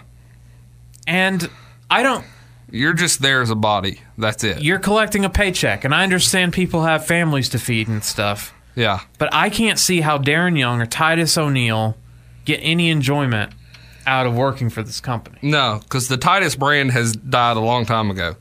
And 1.06 1.50
I 1.90 2.02
don't 2.02 2.24
you're 2.70 2.92
just 2.94 3.20
there 3.22 3.40
as 3.42 3.50
a 3.50 3.54
body. 3.54 4.00
That's 4.18 4.42
it. 4.44 4.62
you're 4.62 4.78
collecting 4.78 5.24
a 5.24 5.30
paycheck 5.30 5.84
and 5.84 5.94
I 5.94 6.02
understand 6.02 6.52
people 6.52 6.82
have 6.84 7.06
families 7.06 7.48
to 7.50 7.58
feed 7.58 7.88
and 7.88 8.02
stuff. 8.04 8.52
yeah, 8.74 9.00
But 9.18 9.28
I 9.32 9.50
can't 9.50 9.78
see 9.78 10.00
how 10.00 10.18
Darren 10.18 10.58
Young 10.58 10.80
or 10.80 10.86
Titus 10.86 11.36
O'Neil 11.38 11.96
get 12.44 12.58
any 12.62 12.90
enjoyment 12.90 13.52
out 14.06 14.26
of 14.26 14.34
working 14.36 14.68
for 14.70 14.82
this 14.82 15.00
company. 15.00 15.38
no, 15.42 15.80
because 15.82 16.08
the 16.08 16.16
Titus 16.18 16.56
brand 16.56 16.90
has 16.90 17.14
died 17.16 17.56
a 17.56 17.60
long 17.60 17.86
time 17.86 18.10
ago. 18.10 18.36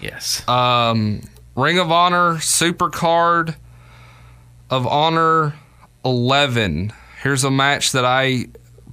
Yes. 0.00 0.46
Um, 0.48 1.20
Ring 1.56 1.78
of 1.78 1.90
Honor 1.90 2.38
Super 2.40 2.88
Card 2.88 3.56
of 4.70 4.86
Honor 4.86 5.54
11. 6.04 6.92
Here's 7.22 7.42
a 7.44 7.50
match 7.50 7.92
that 7.92 8.04
I 8.04 8.46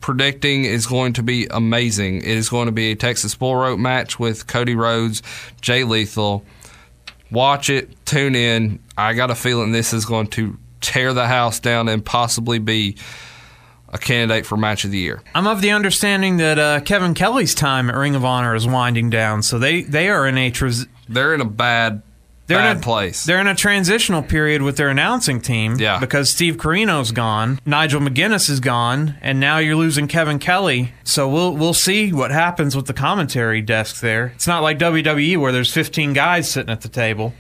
predicting 0.06 0.66
is 0.66 0.86
going 0.86 1.14
to 1.14 1.24
be 1.24 1.48
amazing. 1.50 2.18
It 2.18 2.38
is 2.38 2.48
going 2.48 2.68
to 2.68 2.72
be 2.72 2.92
a 2.92 2.96
Texas 2.96 3.34
Bull 3.34 3.56
Rope 3.56 3.80
match 3.80 4.20
with 4.20 4.46
Cody 4.46 4.76
Rhodes, 4.76 5.24
Jay 5.62 5.84
Lethal. 5.84 6.46
Watch 7.32 7.72
it, 7.72 8.06
tune 8.06 8.36
in. 8.36 8.78
I 8.96 9.16
got 9.16 9.32
a 9.32 9.36
feeling 9.36 9.72
this 9.72 9.94
is 9.94 10.06
going 10.06 10.28
to 10.28 10.60
tear 10.80 11.12
the 11.16 11.26
house 11.26 11.60
down 11.60 11.90
and 11.90 12.06
possibly 12.06 12.60
be 12.60 12.98
a 13.90 13.98
candidate 13.98 14.46
for 14.46 14.58
match 14.58 14.86
of 14.86 14.92
the 14.92 15.00
year. 15.00 15.24
I'm 15.34 15.48
of 15.48 15.62
the 15.62 15.72
understanding 15.72 16.38
that 16.38 16.60
uh, 16.60 16.82
Kevin 16.82 17.16
Kelly's 17.16 17.56
time 17.56 17.90
at 17.90 17.96
Ring 17.96 18.14
of 18.14 18.24
Honor 18.24 18.54
is 18.54 18.68
winding 18.68 19.10
down, 19.10 19.42
so 19.42 19.58
they, 19.58 19.82
they 19.82 20.10
are 20.10 20.28
in 20.28 20.38
a 20.38 20.54
They're 21.10 21.34
in 21.34 21.42
a 21.42 21.46
bad, 21.46 22.04
they're 22.48 22.60
bad 22.60 22.72
in 22.72 22.78
a, 22.78 22.82
place. 22.82 23.24
They're 23.26 23.42
in 23.42 23.48
a 23.48 23.56
transitional 23.56 24.22
period 24.22 24.62
with 24.62 24.78
their 24.78 24.90
announcing 24.90 25.42
team. 25.42 25.76
Yeah. 25.78 26.00
Because 26.00 26.30
Steve 26.30 26.58
Corino's 26.58 27.12
gone, 27.12 27.60
Nigel 27.66 28.02
McGuinness 28.02 28.50
is 28.50 28.60
gone, 28.60 29.16
and 29.22 29.40
now 29.40 29.58
you're 29.58 29.76
losing 29.76 30.08
Kevin 30.08 30.40
Kelly. 30.40 30.94
So 31.04 31.28
we'll 31.28 31.56
we'll 31.56 31.74
see 31.74 32.14
what 32.14 32.32
happens 32.32 32.76
with 32.76 32.86
the 32.86 32.94
commentary 32.94 33.62
desk 33.62 34.02
there. 34.02 34.28
It's 34.36 34.48
not 34.48 34.64
like 34.64 34.80
WWE 34.80 35.38
where 35.38 35.52
there's 35.52 35.74
15 35.74 36.14
guys 36.14 36.50
sitting 36.50 36.72
at 36.72 36.82
the 36.82 36.90
table. 36.90 37.34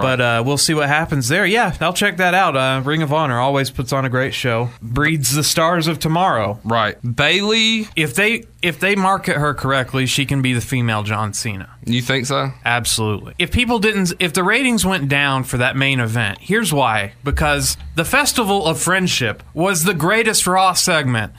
But 0.00 0.20
uh, 0.22 0.42
we'll 0.46 0.56
see 0.56 0.72
what 0.72 0.88
happens 0.88 1.28
there. 1.28 1.44
Yeah, 1.44 1.76
I'll 1.80 1.92
check 1.92 2.16
that 2.16 2.32
out. 2.32 2.56
Uh, 2.56 2.80
Ring 2.82 3.02
of 3.02 3.12
Honor 3.12 3.38
always 3.38 3.70
puts 3.70 3.92
on 3.92 4.06
a 4.06 4.08
great 4.08 4.32
show. 4.32 4.70
Breeds 4.80 5.34
the 5.34 5.44
stars 5.44 5.86
of 5.86 5.98
tomorrow. 5.98 6.58
right. 6.64 6.96
Bayley, 7.02 7.88
If 7.94 8.14
they 8.14 8.44
if 8.62 8.80
they 8.80 8.94
market 8.96 9.36
her 9.36 9.52
correctly, 9.52 10.06
she 10.06 10.24
can 10.24 10.40
be 10.40 10.54
the 10.54 10.60
female 10.62 11.02
John 11.02 11.34
Cena. 11.34 11.68
you 11.84 12.00
think 12.00 12.24
so? 12.26 12.52
Absolutely. 12.64 13.34
If 13.38 13.50
people 13.52 13.80
didn't, 13.80 14.14
if 14.18 14.32
the 14.32 14.42
ratings 14.44 14.86
went 14.86 15.08
down 15.10 15.44
for 15.44 15.58
that 15.58 15.76
main 15.76 16.00
event, 16.00 16.38
here's 16.40 16.72
why. 16.72 17.12
Because 17.22 17.76
the 17.96 18.04
Festival 18.04 18.64
of 18.66 18.80
Friendship 18.80 19.42
was 19.52 19.84
the 19.84 19.94
greatest 19.94 20.46
Raw 20.46 20.72
segment 20.72 21.32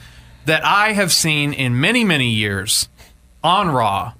that 0.44 0.64
I 0.64 0.92
have 0.92 1.12
seen 1.12 1.52
in 1.52 1.80
many, 1.80 2.04
many 2.04 2.28
years 2.30 2.88
on 3.42 3.68
Raw. 3.70 4.12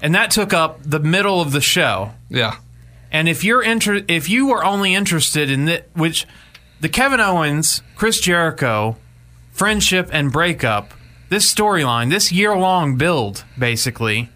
And 0.00 0.14
that 0.14 0.30
took 0.30 0.52
up 0.54 0.80
the 0.84 1.00
middle 1.00 1.40
of 1.40 1.52
the 1.52 1.60
show. 1.60 2.12
Yeah. 2.28 2.56
And 3.10 3.28
if 3.28 3.44
you're 3.44 3.62
inter- 3.62 4.02
if 4.08 4.28
you 4.28 4.46
were 4.46 4.64
only 4.64 4.94
interested 4.94 5.50
in 5.50 5.64
that, 5.66 5.86
which 5.94 6.26
the 6.80 6.88
Kevin 6.88 7.20
Owens, 7.20 7.82
Chris 7.94 8.20
Jericho, 8.20 8.96
friendship 9.52 10.08
and 10.12 10.32
breakup, 10.32 10.92
this 11.28 11.52
storyline, 11.52 12.10
this 12.10 12.30
year 12.30 12.56
long 12.56 12.96
build, 12.96 13.44
basically, 13.58 14.28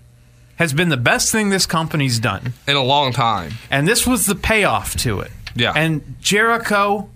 has 0.56 0.72
been 0.72 0.88
the 0.88 0.96
best 0.96 1.32
thing 1.32 1.50
this 1.50 1.66
company's 1.66 2.18
done. 2.18 2.52
In 2.66 2.76
a 2.76 2.82
long 2.82 3.12
time. 3.12 3.52
And 3.70 3.86
this 3.86 4.06
was 4.06 4.26
the 4.26 4.34
payoff 4.34 4.96
to 4.98 5.20
it. 5.20 5.30
Yeah. 5.54 5.72
And 5.74 6.16
Jericho 6.20 7.08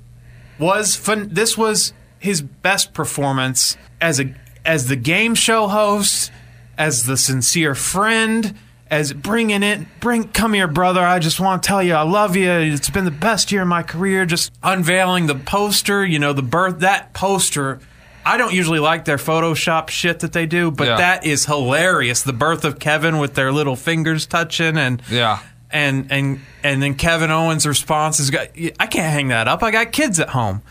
was 0.59 0.97
fun. 0.97 1.29
This 1.33 1.57
was 1.57 1.93
his 2.19 2.41
best 2.41 2.95
performance 2.95 3.77
as 4.01 4.21
a 4.21 4.35
as 4.65 4.89
the 4.89 4.97
game 4.97 5.35
show 5.35 5.69
host, 5.69 6.33
as 6.79 7.05
the 7.05 7.17
sincere 7.17 7.75
friend, 7.75 8.55
as 8.95 9.13
bringing 9.13 9.63
it. 9.63 9.81
Bring, 10.01 10.29
come 10.29 10.55
here, 10.55 10.69
brother. 10.69 11.01
I 11.01 11.19
just 11.19 11.41
want 11.41 11.63
to 11.63 11.67
tell 11.67 11.83
you 11.83 11.95
I 11.95 12.03
love 12.03 12.37
you. 12.37 12.51
It's 12.51 12.91
been 12.91 13.05
the 13.05 13.11
best 13.11 13.51
year 13.53 13.63
of 13.63 13.69
my 13.69 13.83
career. 13.83 14.25
Just 14.27 14.53
unveiling 14.63 15.27
the 15.27 15.35
poster. 15.35 16.05
You 16.05 16.19
know, 16.19 16.33
the 16.33 16.43
birth 16.43 16.81
that 16.81 17.13
poster. 17.13 17.81
I 18.27 18.37
don't 18.39 18.55
usually 18.55 18.79
like 18.79 19.05
their 19.05 19.19
Photoshop 19.19 19.91
shit 19.91 20.21
that 20.21 20.33
they 20.33 20.47
do, 20.47 20.71
but 20.71 20.87
Yeah. 20.87 20.97
that 20.97 21.27
is 21.27 21.45
hilarious. 21.45 22.23
The 22.23 22.33
birth 22.33 22.65
of 22.65 22.79
Kevin 22.79 23.19
with 23.19 23.35
their 23.35 23.53
little 23.53 23.77
fingers 23.77 24.25
touching 24.27 24.79
and 24.79 25.03
Yeah. 25.11 25.41
and 25.71 26.07
and 26.11 26.41
and 26.63 26.83
then 26.83 26.95
Kevin 26.95 27.31
Owens' 27.31 27.67
response 27.67 28.21
is, 28.21 28.31
"I 28.35 28.87
can't 28.87 29.13
hang 29.13 29.29
that 29.29 29.47
up. 29.49 29.63
I 29.63 29.71
got 29.71 29.93
kids 29.93 30.19
at 30.21 30.31
home." 30.31 30.63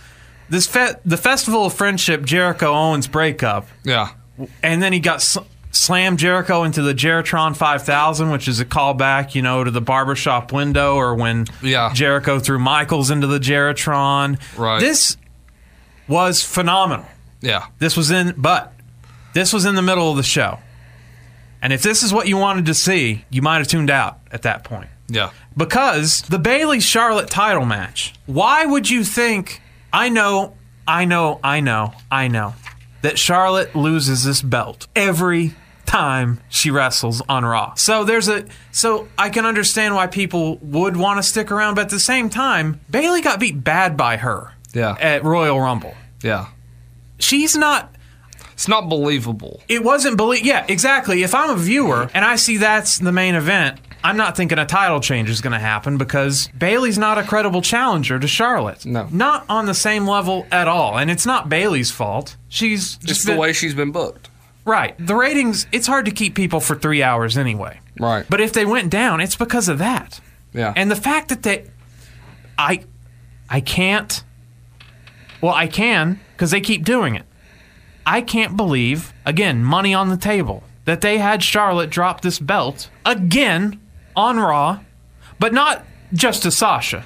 This 0.49 0.65
fe- 0.65 0.95
the 1.05 1.17
Festival 1.17 1.65
of 1.65 1.74
Friendship 1.74 2.24
Jericho 2.26 2.74
Owens 2.74 3.07
breakup, 3.07 3.67
Yeah. 3.84 4.09
and 4.63 4.82
then 4.82 4.91
he 4.93 4.99
got 4.99 5.21
slammed 5.74 6.19
Jericho 6.19 6.63
into 6.63 6.82
the 6.82 6.93
Jeritron 6.93 7.55
5000, 7.57 8.30
which 8.30 8.47
is 8.47 8.59
a 8.61 8.65
callback, 8.65 9.36
you 9.36 9.41
know, 9.41 9.63
to 9.63 9.71
the 9.71 9.82
barbershop 9.82 10.53
window 10.53 10.95
or 10.95 11.15
when 11.15 11.45
Yeah. 11.61 11.91
Jericho 11.93 12.39
threw 12.39 12.59
Michaels 12.59 13.09
into 13.11 13.28
the 13.28 13.39
Jeritron. 13.39 14.39
Right. 14.55 14.80
This 14.80 15.17
was 16.07 16.43
phenomenal. 16.43 17.05
Yeah. 17.41 17.65
This 17.80 17.97
was 17.97 18.11
in, 18.11 18.36
but 18.38 18.74
this 19.34 19.51
was 19.51 19.65
in 19.65 19.76
the 19.76 19.82
middle 19.82 20.09
of 20.11 20.15
the 20.17 20.24
show. 20.24 20.59
And 21.61 21.74
if 21.74 21.82
this 21.82 22.03
is 22.03 22.13
what 22.13 22.28
you 22.28 22.38
wanted 22.38 22.65
to 22.67 22.74
see, 22.74 23.26
you 23.30 23.41
might 23.41 23.57
have 23.57 23.67
tuned 23.67 23.89
out 23.89 24.19
at 24.32 24.43
that 24.43 24.63
point 24.63 24.89
Yeah. 25.07 25.32
because 25.57 26.21
the 26.24 26.38
Bayley 26.39 26.80
Charlotte 26.82 27.30
title 27.30 27.65
match. 27.65 28.13
Why 28.28 28.65
would 28.65 28.89
you 28.89 29.03
think? 29.03 29.61
I 29.91 30.09
know, 30.09 30.53
I 30.88 31.05
know, 31.05 31.39
I 31.43 31.61
know, 31.61 31.93
I 32.11 32.28
know 32.28 32.53
that 33.01 33.17
Charlotte 33.17 33.76
loses 33.76 34.24
this 34.24 34.41
belt 34.41 34.88
every 34.95 35.55
time 35.94 36.39
she 36.50 36.72
wrestles 36.72 37.22
on 37.30 37.46
Raw. 37.46 37.74
So 37.76 38.04
there's 38.04 38.28
a 38.28 38.46
so 38.72 39.08
I 39.18 39.30
can 39.30 39.46
understand 39.46 39.96
why 39.96 40.08
people 40.08 40.58
would 40.58 40.98
want 40.98 41.18
to 41.20 41.24
stick 41.24 41.52
around, 41.52 41.76
but 41.76 41.82
at 41.86 41.89
the 41.89 42.00
same 42.00 42.30
time, 42.30 42.80
Bayley 42.89 43.22
got 43.22 43.39
beat 43.39 43.64
bad 43.64 43.96
by 43.96 44.18
her. 44.18 44.54
Yeah. 44.74 44.96
At 45.00 45.24
Royal 45.24 45.60
Rumble. 45.62 45.94
Yeah. 46.24 46.48
She's 47.20 47.56
not 47.56 47.94
It's 48.54 48.68
not 48.68 48.89
believable. 48.89 49.62
it 49.70 49.84
wasn't 49.84 50.18
believe. 50.18 50.44
Yeah, 50.46 50.66
exactly. 50.68 51.24
If 51.24 51.34
I'm 51.36 51.52
a 51.52 51.56
viewer 51.56 52.10
and 52.14 52.26
I 52.26 52.36
see 52.38 52.58
that's 52.58 52.98
the 52.98 53.12
main 53.12 53.36
event, 53.36 53.80
I'm 54.04 54.18
not 54.18 54.36
thinking 54.36 54.58
a 54.60 54.66
title 54.66 55.00
change 55.00 55.30
is 55.30 55.39
going 55.41 55.54
to 55.54 55.60
happen 55.60 55.98
because 55.98 56.50
Bayley's 56.58 56.98
not 56.98 57.18
a 57.18 57.24
credible 57.24 57.62
challenger 57.62 58.20
to 58.20 58.28
Charlotte. 58.28 58.86
No. 58.86 59.08
not 59.12 59.46
on 59.48 59.66
the 59.66 59.74
same 59.74 60.06
level 60.08 60.46
at 60.52 60.68
all. 60.68 60.98
And 60.98 61.10
it's 61.10 61.26
not 61.26 61.48
Bayley's 61.50 61.89
fault. 61.91 62.36
She's 62.50 62.96
just 62.98 63.02
Just 63.08 63.26
the 63.26 63.32
been- 63.34 63.39
way 63.39 63.54
she's 63.54 63.74
been 63.76 63.91
booked. 63.91 64.30
Right. 64.66 64.95
The 64.97 65.16
ratings. 65.16 65.68
It's 65.72 65.88
hard 65.88 66.05
to 66.05 66.11
keep 66.11 66.36
people 66.36 66.59
for 66.59 66.76
three 66.76 67.03
hours 67.03 67.38
anyway. 67.38 67.80
Right. 67.99 68.26
But 68.30 68.41
if 68.41 68.53
they 68.53 68.66
went 68.66 68.89
down, 68.89 69.20
it's 69.22 69.36
because 69.36 69.68
of 69.68 69.80
that. 69.80 70.20
Yeah. 70.53 70.74
And 70.76 70.89
the 70.89 70.95
fact 70.95 71.30
that 71.30 71.43
they, 71.43 71.70
I, 72.57 72.84
I 73.49 73.61
can't. 73.61 74.24
Well, 75.41 75.53
I 75.53 75.68
can 75.68 76.22
because 76.32 76.51
they 76.51 76.61
keep 76.61 76.86
doing 76.86 77.16
it. 77.16 77.26
I 78.05 78.22
can't 78.22 78.55
believe 78.55 79.14
again, 79.26 79.64
money 79.64 79.93
on 79.93 80.09
the 80.09 80.18
table 80.18 80.64
that 80.86 81.01
they 81.01 81.18
had 81.18 81.43
Charlotte 81.43 81.89
drop 81.89 82.22
this 82.22 82.39
belt 82.39 82.89
again 83.05 83.80
on 84.16 84.38
Raw, 84.39 84.80
but 85.39 85.53
not 85.53 85.86
just 86.14 86.43
to 86.43 86.51
Sasha, 86.51 87.05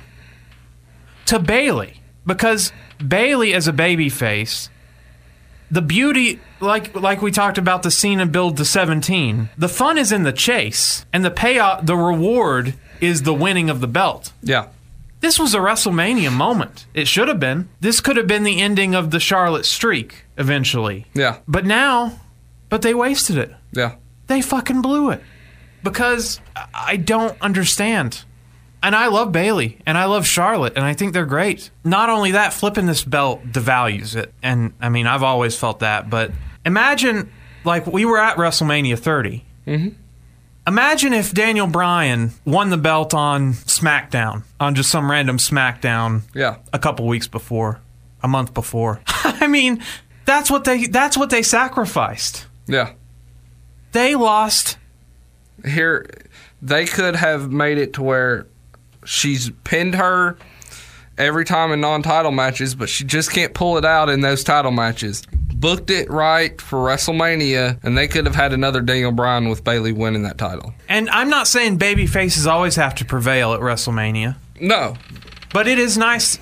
to 1.26 1.40
Bayley 1.40 2.02
because 2.26 2.72
Bayley 3.06 3.54
as 3.54 3.68
a 3.68 3.74
babyface. 3.74 4.70
The 5.70 5.82
beauty, 5.82 6.40
like 6.62 6.96
like 6.96 7.22
we 7.22 7.32
talked 7.32 7.58
about 7.58 7.84
the 7.84 7.92
scene 7.92 8.20
Cena 8.20 8.26
build 8.26 8.58
to 8.58 8.66
17, 8.66 9.50
the 9.58 9.68
fun 9.70 9.98
is 9.98 10.12
in 10.12 10.24
the 10.24 10.32
chase, 10.32 11.06
and 11.12 11.26
the 11.26 11.32
payoff, 11.32 11.86
the 11.86 11.96
reward 11.98 12.74
is 13.02 13.24
the 13.24 13.34
winning 13.34 13.70
of 13.70 13.82
the 13.82 13.88
belt. 13.88 14.32
yeah. 14.42 14.68
This 15.20 15.40
was 15.40 15.56
a 15.56 15.58
WrestleMania 15.58 16.32
moment. 16.32 16.86
It 16.94 17.08
should 17.08 17.28
have 17.28 17.40
been. 17.40 17.70
This 17.80 18.02
could 18.02 18.18
have 18.18 18.28
been 18.28 18.44
the 18.44 18.62
ending 18.62 18.94
of 18.94 19.10
the 19.10 19.20
Charlotte 19.20 19.66
streak 19.66 20.26
eventually. 20.38 21.08
Yeah. 21.16 21.40
But 21.48 21.66
now, 21.66 22.20
but 22.70 22.84
they 22.84 22.94
wasted 22.94 23.36
it. 23.38 23.52
Yeah. 23.72 23.96
They 24.28 24.42
fucking 24.42 24.84
blew 24.84 25.10
it. 25.10 25.24
Because 25.84 26.40
I 26.72 26.98
don't 26.98 27.36
understand. 27.42 28.26
And 28.88 28.96
I 28.96 29.08
love 29.08 29.34
Bayley 29.34 29.80
and 29.86 29.98
I 29.98 30.06
love 30.06 30.26
Charlotte 30.26 30.78
and 30.78 30.86
I 30.86 30.94
think 30.94 31.12
they're 31.12 31.26
great. 31.26 31.72
Not 31.84 32.10
only 32.10 32.32
that, 32.32 32.54
flipping 32.54 32.86
this 32.86 33.04
belt 33.04 33.44
devalues 33.52 34.16
it. 34.16 34.34
And 34.42 34.72
I 34.80 34.88
mean, 34.88 35.08
I've 35.08 35.24
always 35.24 35.58
felt 35.60 35.80
that, 35.80 36.10
but 36.10 36.32
imagine 36.66 37.30
like 37.66 37.86
we 37.86 38.06
were 38.06 38.18
at 38.18 38.38
WrestleMania 38.38 38.98
30. 38.98 39.44
Mm-hmm. 39.68 39.90
Imagine 40.68 41.12
if 41.12 41.34
Daniel 41.34 41.68
Bryan 41.68 42.32
won 42.46 42.70
the 42.70 42.78
belt 42.78 43.14
on 43.14 43.56
SmackDown, 43.56 44.44
on 44.58 44.74
just 44.74 44.90
some 44.90 45.12
random 45.12 45.38
SmackDown 45.38 46.22
Yeah. 46.34 46.60
a 46.72 46.80
couple 46.80 47.06
weeks 47.08 47.28
before, 47.28 47.82
a 48.24 48.30
month 48.30 48.54
before. 48.54 49.02
I 49.08 49.48
mean, 49.48 49.84
that's 50.24 50.50
what 50.50 50.64
they 50.64 50.86
that's 50.88 51.18
what 51.18 51.30
they 51.30 51.44
sacrificed. 51.44 52.46
Yeah. 52.68 52.94
They 53.92 54.16
lost 54.16 54.78
Here, 55.66 56.06
they 56.62 56.86
could 56.86 57.18
have 57.18 57.52
made 57.52 57.78
it 57.80 57.92
to 57.96 58.02
where 58.02 58.48
she's 59.08 59.50
pinned 59.64 59.96
her 59.96 60.38
every 61.18 61.46
time 61.46 61.72
in 61.72 61.82
non-title 61.82 62.32
matches, 62.32 62.76
but 62.76 62.90
she 62.90 63.04
just 63.04 63.32
can't 63.32 63.54
pull 63.54 63.78
it 63.78 63.86
out 63.86 64.10
in 64.10 64.22
those 64.22 64.44
title 64.44 64.72
matches. 64.72 65.24
Booked 65.32 65.90
it 65.90 66.10
right 66.12 66.62
for 66.62 66.78
WrestleMania, 66.78 67.84
and 67.84 67.98
they 67.98 68.08
could 68.08 68.28
have 68.28 68.36
had 68.36 68.54
another 68.54 68.82
Daniel 68.82 69.12
Bryan 69.12 69.50
with 69.50 69.64
Bayley 69.64 69.92
winning 69.92 70.22
that 70.24 70.38
title. 70.38 70.74
And 70.88 71.10
I'm 71.10 71.30
not 71.32 71.48
saying 71.48 71.78
baby 71.78 72.06
faces 72.06 72.46
always 72.46 72.76
have 72.76 72.94
to 72.96 73.06
prevail 73.06 73.54
at 73.54 73.62
WrestleMania, 73.62 74.36
No, 74.62 74.96
but 75.54 75.68
it 75.68 75.80
is 75.80 75.98
nice. 75.98 76.38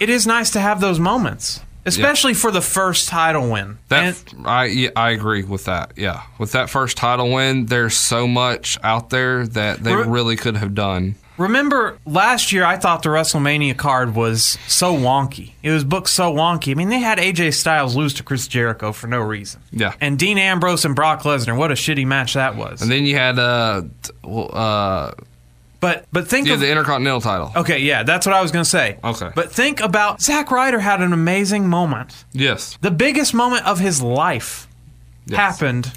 It 0.00 0.08
is 0.08 0.26
nice 0.26 0.50
to 0.52 0.60
have 0.60 0.80
those 0.80 0.98
moments, 0.98 1.60
especially 1.84 2.32
for 2.32 2.50
the 2.50 2.62
first 2.62 3.08
title 3.08 3.50
win. 3.50 3.76
that 3.88 4.22
And- 4.32 4.46
I 4.46 4.90
I 4.96 5.10
agree 5.10 5.42
with 5.42 5.66
that. 5.66 5.92
Yeah, 5.96 6.22
with 6.38 6.52
that 6.52 6.70
first 6.70 6.96
title 6.96 7.30
win, 7.32 7.66
there's 7.66 7.96
so 7.96 8.26
much 8.26 8.78
out 8.82 9.10
there 9.10 9.46
that 9.48 9.82
they 9.84 9.94
Re- 9.94 10.04
really 10.06 10.36
could 10.36 10.56
have 10.56 10.74
done. 10.74 11.16
Remember 11.38 11.98
last 12.04 12.52
year, 12.52 12.64
I 12.64 12.76
thought 12.76 13.02
the 13.02 13.08
WrestleMania 13.08 13.76
card 13.76 14.14
was 14.14 14.58
so 14.66 14.94
wonky. 14.94 15.52
It 15.62 15.70
was 15.70 15.84
booked 15.84 16.08
so 16.08 16.32
wonky. 16.32 16.72
I 16.72 16.74
mean, 16.74 16.88
they 16.88 17.00
had 17.00 17.18
AJ 17.18 17.54
Styles 17.54 17.96
lose 17.96 18.14
to 18.14 18.22
Chris 18.22 18.46
Jericho 18.48 18.92
for 18.92 19.06
no 19.06 19.20
reason. 19.20 19.60
Yeah. 19.70 19.94
And 20.00 20.18
Dean 20.18 20.38
Ambrose 20.38 20.84
and 20.84 20.94
Brock 20.94 21.22
Lesnar. 21.22 21.56
What 21.56 21.70
a 21.70 21.74
shitty 21.74 22.06
match 22.06 22.34
that 22.34 22.56
was. 22.56 22.82
And 22.82 22.90
then 22.90 23.06
you 23.06 23.16
had 23.16 23.38
uh, 23.38 23.82
uh, 24.24 25.12
but 25.80 26.06
but 26.12 26.26
think 26.28 26.48
yeah, 26.48 26.54
of 26.54 26.60
the 26.60 26.70
Intercontinental 26.70 27.20
title. 27.20 27.52
Okay, 27.54 27.78
yeah, 27.78 28.02
that's 28.02 28.26
what 28.26 28.34
I 28.34 28.42
was 28.42 28.50
going 28.50 28.64
to 28.64 28.70
say. 28.70 28.98
Okay. 29.02 29.30
But 29.34 29.52
think 29.52 29.80
about 29.80 30.20
Zack 30.20 30.50
Ryder 30.50 30.80
had 30.80 31.00
an 31.00 31.12
amazing 31.12 31.68
moment. 31.68 32.24
Yes, 32.32 32.76
The 32.80 32.90
biggest 32.90 33.32
moment 33.32 33.66
of 33.66 33.78
his 33.78 34.02
life 34.02 34.66
happened 35.30 35.92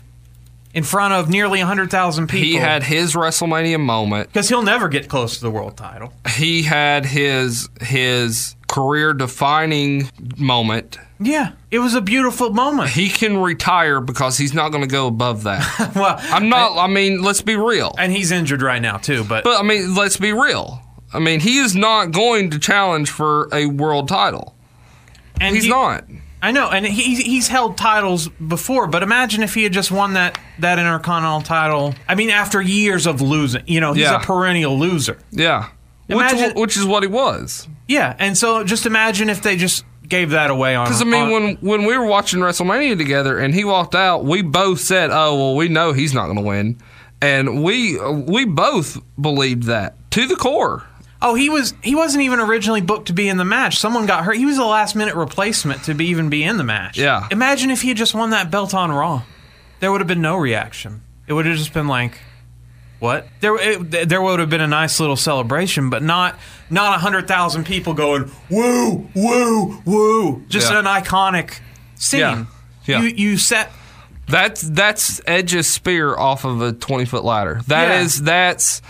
in 0.73 0.83
front 0.83 1.13
of 1.13 1.29
nearly 1.29 1.59
100,000 1.59 2.27
people. 2.27 2.45
he 2.45 2.55
had 2.55 2.83
his 2.83 3.13
WrestleMania 3.13 3.79
moment. 3.79 4.29
because 4.29 4.47
he'll 4.49 4.63
never 4.63 4.87
get 4.87 5.09
close 5.09 5.35
to 5.35 5.41
the 5.41 5.51
world 5.51 5.75
title. 5.77 6.13
he 6.35 6.63
had 6.63 7.05
his 7.05 7.67
his 7.81 8.55
career 8.67 9.13
defining 9.13 10.09
moment. 10.37 10.97
Yeah, 11.19 11.51
it 11.69 11.79
was 11.79 11.93
a 11.93 12.01
beautiful 12.01 12.51
moment. 12.51 12.89
He 12.91 13.09
can 13.09 13.37
retire 13.37 13.99
because 14.01 14.37
he's 14.37 14.53
not 14.53 14.69
going 14.69 14.81
to 14.83 14.89
go 14.89 15.07
above 15.07 15.43
that. 15.43 15.91
well, 15.95 16.15
I'm 16.19 16.49
not. 16.49 16.77
I 16.77 16.87
mean, 16.87 17.21
let's 17.21 17.41
be 17.41 17.55
real. 17.55 17.93
and 17.99 18.11
he's 18.11 18.31
injured 18.31 18.61
right 18.61 18.81
now 18.81 18.97
too. 18.97 19.23
But, 19.23 19.43
But 19.43 19.59
I 19.59 19.63
mean, 19.63 19.93
let's 19.93 20.17
be 20.17 20.31
real. 20.33 20.81
I 21.13 21.19
mean, 21.19 21.41
he 21.41 21.57
is 21.59 21.75
not 21.75 22.11
going 22.11 22.49
to 22.51 22.59
challenge 22.59 23.09
for 23.11 23.49
a 23.53 23.65
world 23.65 24.07
title. 24.07 24.55
and 25.41 25.53
He's 25.53 25.65
he- 25.65 25.69
not. 25.69 26.05
I 26.41 26.51
know, 26.51 26.69
and 26.69 26.85
he, 26.85 27.15
he's 27.21 27.47
held 27.47 27.77
titles 27.77 28.27
before. 28.29 28.87
But 28.87 29.03
imagine 29.03 29.43
if 29.43 29.53
he 29.53 29.63
had 29.63 29.73
just 29.73 29.91
won 29.91 30.13
that 30.13 30.39
that 30.59 30.79
Intercontinental 30.79 31.41
title. 31.41 31.93
I 32.07 32.15
mean, 32.15 32.29
after 32.31 32.61
years 32.61 33.05
of 33.07 33.21
losing, 33.21 33.63
you 33.67 33.79
know, 33.79 33.93
he's 33.93 34.03
Yeah. 34.03 34.15
a 34.21 34.23
perennial 34.23 34.77
loser. 34.79 35.17
Yeah. 35.31 35.67
Imagine- 36.09 36.49
which, 36.49 36.55
which 36.55 36.77
is 36.77 36.85
what 36.85 37.03
he 37.03 37.07
was. 37.07 37.67
Yeah, 37.87 38.15
and 38.19 38.37
so 38.37 38.63
just 38.63 38.85
imagine 38.85 39.29
if 39.29 39.41
they 39.41 39.55
just 39.55 39.85
gave 40.07 40.31
that 40.31 40.49
away 40.49 40.75
on. 40.75 40.85
Because 40.85 41.01
I 41.01 41.05
mean, 41.05 41.23
on- 41.23 41.31
when 41.31 41.55
when 41.61 41.85
we 41.85 41.97
were 41.97 42.05
watching 42.05 42.39
WrestleMania 42.39 42.97
together 42.97 43.37
and 43.37 43.53
he 43.53 43.63
walked 43.63 43.95
out, 43.95 44.25
we 44.25 44.41
both 44.41 44.79
said, 44.81 45.09
"Oh 45.11 45.35
well, 45.37 45.55
we 45.55 45.67
know 45.69 45.93
he's 45.93 46.13
not 46.13 46.25
going 46.25 46.37
to 46.37 46.43
win," 46.43 46.77
and 47.21 47.63
we 47.63 47.99
we 47.99 48.45
both 48.45 48.97
believed 49.19 49.63
that 49.63 49.95
to 50.11 50.25
the 50.25 50.35
core. 50.35 50.83
Oh, 51.23 51.35
he 51.35 51.49
was 51.49 51.73
he 51.83 51.93
wasn't 51.95 52.23
even 52.23 52.39
originally 52.39 52.81
booked 52.81 53.07
to 53.07 53.13
be 53.13 53.29
in 53.29 53.37
the 53.37 53.45
match. 53.45 53.77
Someone 53.77 54.05
got 54.07 54.23
hurt. 54.23 54.37
He 54.37 54.45
was 54.45 54.57
a 54.57 54.65
last 54.65 54.95
minute 54.95 55.15
replacement 55.15 55.83
to 55.83 55.93
be 55.93 56.07
even 56.07 56.29
be 56.29 56.43
in 56.43 56.57
the 56.57 56.63
match. 56.63 56.97
Yeah. 56.97 57.27
Imagine 57.29 57.69
if 57.69 57.81
he 57.83 57.89
had 57.89 57.97
just 57.97 58.15
won 58.15 58.31
that 58.31 58.49
belt 58.49 58.73
on 58.73 58.91
Raw. 58.91 59.21
There 59.79 59.91
would 59.91 60.01
have 60.01 60.07
been 60.07 60.21
no 60.21 60.37
reaction. 60.37 61.01
It 61.27 61.33
would 61.33 61.45
have 61.45 61.57
just 61.57 61.73
been 61.73 61.87
like 61.87 62.19
What? 62.99 63.27
There, 63.39 63.55
it, 63.57 64.09
there 64.09 64.21
would 64.21 64.39
have 64.39 64.49
been 64.49 64.61
a 64.61 64.67
nice 64.67 64.99
little 64.99 65.15
celebration, 65.15 65.89
but 65.91 66.01
not 66.01 66.39
not 66.71 66.95
a 66.95 66.99
hundred 66.99 67.27
thousand 67.27 67.65
people 67.65 67.93
going 67.93 68.31
woo, 68.49 69.07
woo, 69.15 69.81
woo. 69.85 70.43
Just 70.49 70.71
Yeah. 70.71 70.79
an 70.79 70.85
iconic 70.85 71.59
scene. 71.95 72.19
Yeah. 72.19 72.45
Yeah. 72.85 73.01
You 73.03 73.07
you 73.09 73.37
set 73.37 73.71
That's 74.27 74.61
that's 74.61 75.21
Edge's 75.27 75.71
spear 75.71 76.17
off 76.17 76.45
of 76.45 76.61
a 76.61 76.73
twenty 76.73 77.05
foot 77.05 77.23
ladder. 77.23 77.61
That 77.67 77.89
Yeah. 77.89 78.01
is 78.01 78.21
that's 78.23 78.81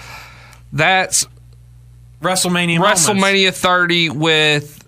that's 0.72 1.28
WrestleMania. 2.22 2.78
moments. 2.80 3.08
WrestleMania 3.10 3.54
30 3.54 4.10
with 4.10 4.88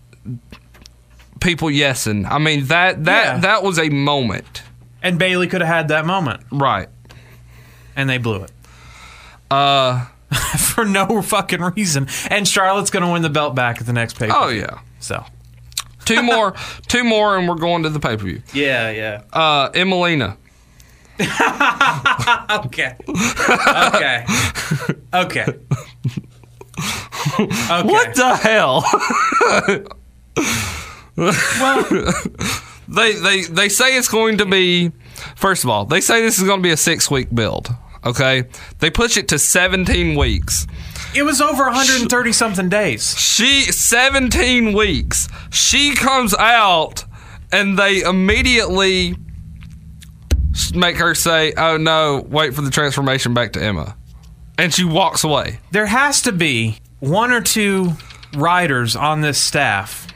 people 1.40 1.68
yesing. 1.70 2.30
I 2.30 2.38
mean 2.38 2.66
that 2.68 3.04
that 3.06 3.26
Yeah. 3.26 3.38
that 3.40 3.64
was 3.64 3.78
a 3.80 3.90
moment, 3.90 4.64
and 5.02 5.18
Bayley 5.20 5.48
could 5.48 5.62
have 5.62 5.68
had 5.76 5.88
that 5.90 6.06
moment, 6.06 6.42
right? 6.52 6.88
and 7.96 8.10
they 8.10 8.18
blew 8.18 8.42
it 8.42 8.52
Uh 9.52 10.06
for 10.58 10.84
no 10.86 11.22
fucking 11.22 11.62
reason. 11.62 12.08
And 12.30 12.48
Charlotte's 12.48 12.90
going 12.90 13.06
to 13.06 13.12
win 13.12 13.22
the 13.22 13.30
belt 13.30 13.54
back 13.54 13.80
at 13.80 13.86
the 13.86 13.94
next 13.94 14.18
pay. 14.18 14.30
oh 14.32 14.48
yeah, 14.50 14.80
So 15.00 15.24
two 16.06 16.24
more, 16.32 16.56
two 16.88 17.04
more, 17.04 17.38
and 17.38 17.48
we're 17.48 17.56
going 17.56 17.84
to 17.84 17.90
the 17.90 18.00
pay 18.00 18.18
per 18.18 18.24
view. 18.26 18.42
yeah, 18.54 18.90
yeah. 18.90 19.22
Uh, 19.34 19.70
Emmalina. 19.72 20.38
Okay. 22.66 22.96
Okay. 23.06 24.26
Okay. 25.14 25.46
Okay. 27.40 27.84
What 27.84 28.16
the 28.16 28.36
hell? 28.36 28.84
Well, 31.16 31.84
they 32.88 33.14
they 33.14 33.42
they 33.44 33.70
say 33.70 33.98
it's 33.98 34.08
going 34.08 34.38
to 34.40 34.46
be. 34.46 34.92
First 35.36 35.64
of 35.64 35.70
all, 35.70 35.86
they 35.86 36.02
say 36.02 36.22
this 36.22 36.38
is 36.38 36.44
going 36.44 36.60
to 36.60 36.64
be 36.64 36.72
a 36.72 36.78
six 36.78 37.10
week 37.12 37.34
build. 37.34 37.70
Okay, 38.06 38.46
they 38.80 38.90
push 38.90 39.16
it 39.16 39.28
to 39.30 39.40
seventeen 39.40 40.18
weeks. 40.18 40.68
it 41.16 41.24
was 41.24 41.40
over 41.40 41.64
130 41.66 42.32
something 42.34 42.68
days. 42.70 43.18
She 43.18 43.62
17 43.72 44.74
weeks. 44.74 45.30
She 45.52 45.94
comes 45.96 46.34
out 46.34 47.06
and 47.52 47.78
they 47.78 48.02
immediately 48.02 49.16
make 50.74 50.98
her 50.98 51.14
say, 51.16 51.54
"Oh 51.56 51.78
no, 51.78 52.26
wait 52.28 52.54
for 52.56 52.62
the 52.62 52.72
transformation 52.72 53.34
back 53.34 53.54
to 53.54 53.64
Emma." 53.64 53.96
And 54.58 54.74
she 54.74 54.84
walks 54.84 55.24
away. 55.24 55.60
There 55.72 55.86
has 55.88 56.22
to 56.24 56.32
be 56.32 56.78
one 57.10 57.32
or 57.32 57.42
two 57.42 57.92
writers 58.36 58.96
on 58.96 59.22
this 59.22 59.38
staff 59.40 60.08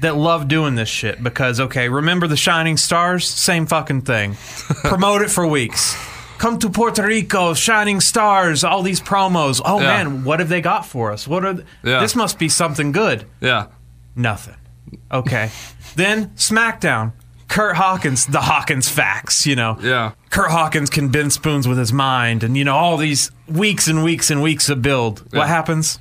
that 0.00 0.16
love 0.16 0.46
doing 0.48 0.74
this 0.74 0.88
shit 0.88 1.22
because 1.22 1.58
okay, 1.60 1.88
remember 1.88 2.26
the 2.26 2.36
Shining 2.36 2.76
Stars? 2.76 3.26
Same 3.26 3.66
fucking 3.66 4.02
thing. 4.02 4.34
Promote 4.84 5.22
it 5.22 5.30
for 5.30 5.46
weeks. 5.46 5.96
Come 6.38 6.58
to 6.60 6.70
Puerto 6.70 7.02
Rico, 7.04 7.52
Shining 7.54 8.00
Stars, 8.00 8.62
all 8.62 8.82
these 8.82 9.00
promos. 9.00 9.60
Oh 9.64 9.80
Yeah. 9.80 9.86
man, 10.04 10.24
what 10.24 10.38
have 10.38 10.48
they 10.48 10.60
got 10.60 10.86
for 10.86 11.10
us? 11.12 11.26
What 11.26 11.44
are 11.44 11.54
th- 11.54 11.66
Yeah. 11.82 12.00
this 12.00 12.14
must 12.14 12.38
be 12.38 12.48
something 12.48 12.92
good. 12.92 13.24
Yeah. 13.40 13.66
Nothing. 14.14 14.54
Okay. 15.10 15.50
then 15.96 16.28
SmackDown. 16.36 17.12
Kurt 17.48 17.76
Hawkins, 17.76 18.26
the 18.26 18.42
Hawkins 18.42 18.88
facts, 18.90 19.46
you 19.46 19.56
know. 19.56 19.78
Yeah. 19.82 20.12
Kurt 20.30 20.50
Hawkins 20.50 20.90
can 20.90 21.08
bend 21.08 21.32
spoons 21.32 21.66
with 21.66 21.78
his 21.78 21.92
mind, 21.94 22.44
and 22.44 22.56
you 22.58 22.62
know 22.64 22.76
all 22.76 22.98
these 22.98 23.30
weeks 23.48 23.88
and 23.88 24.04
weeks 24.04 24.30
and 24.30 24.42
weeks 24.42 24.68
of 24.68 24.82
build. 24.82 25.24
What 25.34 25.48
happens? 25.48 25.98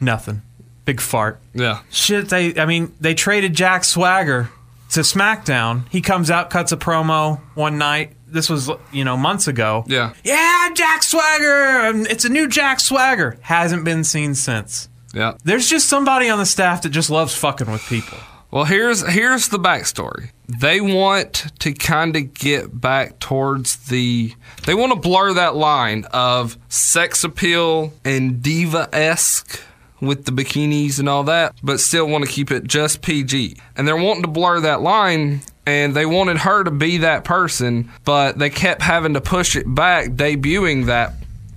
Nothing. 0.00 0.42
Big 0.84 1.00
fart. 1.00 1.40
Yeah. 1.54 1.80
Shit. 1.90 2.28
They. 2.30 2.58
I 2.58 2.66
mean, 2.66 2.92
they 3.00 3.14
traded 3.14 3.54
Jack 3.54 3.84
Swagger 3.84 4.50
to 4.92 5.00
SmackDown. 5.00 5.88
He 5.90 6.00
comes 6.00 6.30
out, 6.30 6.50
cuts 6.50 6.72
a 6.72 6.76
promo 6.76 7.40
one 7.54 7.78
night. 7.78 8.12
This 8.26 8.48
was 8.48 8.70
you 8.92 9.04
know 9.04 9.16
months 9.16 9.46
ago. 9.48 9.84
Yeah. 9.86 10.12
Yeah, 10.24 10.70
Jack 10.74 11.02
Swagger. 11.02 11.86
um, 11.86 12.06
It's 12.06 12.24
a 12.24 12.28
new 12.28 12.48
Jack 12.48 12.80
Swagger. 12.80 13.38
Hasn't 13.42 13.84
been 13.84 14.04
seen 14.04 14.34
since. 14.34 14.88
Yeah. 15.12 15.34
There's 15.44 15.68
just 15.68 15.88
somebody 15.88 16.28
on 16.28 16.38
the 16.38 16.46
staff 16.46 16.82
that 16.82 16.90
just 16.90 17.10
loves 17.10 17.34
fucking 17.34 17.70
with 17.70 17.82
people. 17.86 18.18
Well, 18.52 18.64
here's 18.64 19.06
here's 19.06 19.48
the 19.48 19.58
backstory. 19.58 20.30
They 20.48 20.80
want 20.80 21.52
to 21.60 21.72
kind 21.72 22.16
of 22.16 22.34
get 22.34 22.80
back 22.80 23.20
towards 23.20 23.76
the. 23.88 24.34
They 24.66 24.74
want 24.74 24.92
to 24.92 24.98
blur 24.98 25.34
that 25.34 25.54
line 25.54 26.04
of 26.12 26.56
sex 26.68 27.22
appeal 27.22 27.92
and 28.04 28.42
diva 28.42 28.88
esque 28.92 29.60
with 30.00 30.24
the 30.24 30.32
bikinis 30.32 30.98
and 30.98 31.08
all 31.08 31.24
that, 31.24 31.54
but 31.62 31.80
still 31.80 32.06
want 32.06 32.24
to 32.24 32.30
keep 32.30 32.50
it 32.50 32.64
just 32.64 33.02
PG. 33.02 33.56
And 33.76 33.86
they're 33.86 33.96
wanting 33.96 34.22
to 34.22 34.28
blur 34.28 34.60
that 34.60 34.80
line. 34.80 35.40
And 35.66 35.94
they 35.94 36.06
wanted 36.06 36.38
her 36.38 36.64
to 36.64 36.70
be 36.70 36.98
that 36.98 37.22
person, 37.22 37.90
but 38.04 38.38
they 38.38 38.50
kept 38.50 38.82
having 38.82 39.14
to 39.14 39.20
push 39.20 39.54
it 39.54 39.72
back, 39.72 40.08
debuting 40.08 40.86
that 40.86 41.12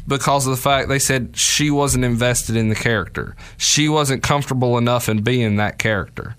because 0.08 0.46
of 0.46 0.52
the 0.52 0.62
fact 0.62 0.90
they 0.90 1.00
said 1.00 1.36
she 1.36 1.72
wasn't 1.72 2.04
invested 2.04 2.56
in 2.56 2.70
the 2.70 2.76
character. 2.76 3.36
She 3.58 3.90
wasn't 3.90 4.22
comfortable 4.22 4.78
enough 4.78 5.10
in 5.10 5.24
being 5.24 5.56
that 5.56 5.80
character. 5.80 6.36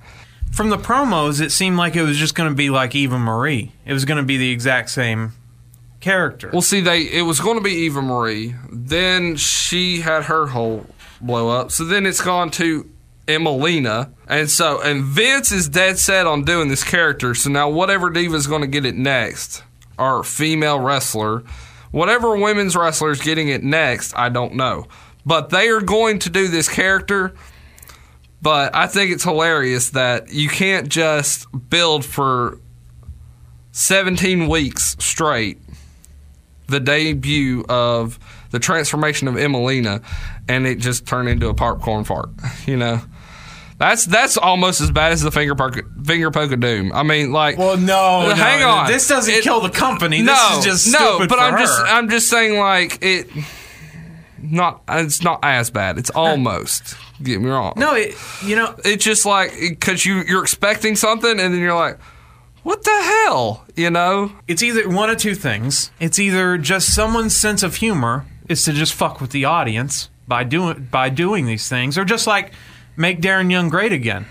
From 0.52 0.70
the 0.70 0.76
promos, 0.76 1.40
it 1.40 1.50
seemed 1.50 1.76
like 1.76 1.96
it 1.96 2.02
was 2.02 2.16
just 2.16 2.34
going 2.34 2.48
to 2.48 2.54
be 2.54 2.70
like 2.70 2.94
Eva 2.94 3.18
Marie. 3.18 3.72
It 3.84 3.92
was 3.92 4.04
going 4.04 4.18
to 4.18 4.24
be 4.24 4.36
the 4.36 4.52
exact 4.52 4.90
same 4.90 5.32
character. 6.00 6.50
Well, 6.52 6.62
see, 6.62 6.80
they 6.80 7.02
it 7.02 7.22
was 7.22 7.40
going 7.40 7.56
to 7.56 7.62
be 7.62 7.72
Eva 7.72 8.02
Marie. 8.02 8.54
Then 8.70 9.36
she 9.36 10.00
had 10.00 10.24
her 10.24 10.46
whole 10.46 10.86
blow 11.20 11.48
up. 11.48 11.70
So 11.70 11.84
then 11.84 12.06
it's 12.06 12.20
gone 12.20 12.50
to 12.52 12.88
Emmalina, 13.26 14.12
and 14.28 14.50
so 14.50 14.80
and 14.82 15.02
Vince 15.02 15.50
is 15.52 15.68
dead 15.68 15.98
set 15.98 16.26
on 16.26 16.44
doing 16.44 16.68
this 16.68 16.84
character. 16.84 17.34
So 17.34 17.50
now 17.50 17.68
whatever 17.70 18.10
diva's 18.10 18.46
going 18.46 18.62
to 18.62 18.68
get 18.68 18.84
it 18.84 18.96
next, 18.96 19.62
or 19.98 20.22
female 20.24 20.78
wrestler, 20.78 21.42
whatever 21.90 22.36
women's 22.36 22.76
wrestler 22.76 23.10
is 23.10 23.20
getting 23.20 23.48
it 23.48 23.62
next, 23.62 24.14
I 24.14 24.28
don't 24.28 24.54
know. 24.54 24.86
But 25.24 25.50
they 25.50 25.68
are 25.68 25.80
going 25.80 26.18
to 26.20 26.30
do 26.30 26.48
this 26.48 26.68
character. 26.68 27.34
But 28.42 28.74
I 28.74 28.88
think 28.88 29.10
it's 29.10 29.24
hilarious 29.24 29.90
that 29.90 30.30
you 30.30 30.50
can't 30.50 30.90
just 30.90 31.46
build 31.70 32.04
for 32.04 32.58
17 33.72 34.48
weeks 34.48 34.96
straight 34.98 35.58
the 36.66 36.78
debut 36.78 37.64
of 37.70 38.18
the 38.50 38.58
transformation 38.58 39.28
of 39.28 39.34
Emmalina, 39.34 40.02
and 40.48 40.66
it 40.66 40.78
just 40.78 41.06
turned 41.06 41.28
into 41.28 41.48
a 41.48 41.54
popcorn 41.54 42.04
fart. 42.04 42.30
You 42.66 42.76
know, 42.76 43.00
that's 43.78 44.04
that's 44.06 44.36
almost 44.36 44.80
as 44.80 44.90
bad 44.90 45.12
as 45.12 45.20
the 45.22 45.30
finger 45.30 45.54
poke, 45.54 45.78
finger 46.04 46.30
poke 46.30 46.52
of 46.52 46.60
doom. 46.60 46.92
I 46.94 47.02
mean, 47.02 47.32
like, 47.32 47.58
Well, 47.58 47.76
no, 47.76 48.32
hang 48.34 48.60
no. 48.60 48.68
on, 48.70 48.86
This 48.86 49.06
doesn't 49.08 49.32
It- 49.34 49.42
kill 49.42 49.60
the 49.60 49.70
company. 49.70 50.22
No, 50.22 50.32
this 50.56 50.58
is 50.58 50.64
just 50.84 50.92
no, 51.00 51.26
but 51.26 51.38
I'm 51.38 51.58
just. 51.58 51.80
I'm 51.84 52.08
just 52.08 52.28
saying 52.28 52.58
like 52.58 52.98
it. 53.02 53.28
Not 54.46 54.82
it's 54.88 55.22
not 55.22 55.40
as 55.42 55.70
bad. 55.70 55.98
It's 55.98 56.10
almost. 56.10 56.96
Get 57.22 57.40
me 57.40 57.48
wrong. 57.48 57.74
no, 57.76 57.94
it, 57.94 58.14
you 58.44 58.56
know, 58.56 58.74
it's 58.84 59.04
just 59.04 59.24
like 59.24 59.52
because 59.58 60.04
you 60.04 60.22
you're 60.26 60.42
expecting 60.42 60.96
something 60.96 61.30
and 61.30 61.54
then 61.54 61.60
you're 61.60 61.74
like, 61.74 61.98
what 62.62 62.82
the 62.82 62.90
hell? 62.90 63.64
You 63.76 63.90
know? 63.90 64.32
it's 64.48 64.62
either 64.62 64.88
one 64.88 65.08
of 65.10 65.16
two 65.18 65.34
things. 65.34 65.90
It's 66.00 66.18
either 66.18 66.58
just 66.58 66.94
someone's 66.94 67.34
sense 67.36 67.62
of 67.62 67.76
humor 67.76 68.26
is 68.48 68.64
to 68.64 68.72
just 68.72 68.92
fuck 68.92 69.20
with 69.20 69.30
the 69.30 69.44
audience 69.46 70.10
by 70.26 70.44
doing 70.44 70.88
by 70.90 71.08
doing 71.08 71.46
these 71.46 71.68
things, 71.68 71.98
or 71.98 72.04
just 72.04 72.26
like 72.26 72.52
make 72.96 73.20
Darren 73.20 73.50
Young 73.50 73.68
great 73.68 73.92
again. 73.92 74.26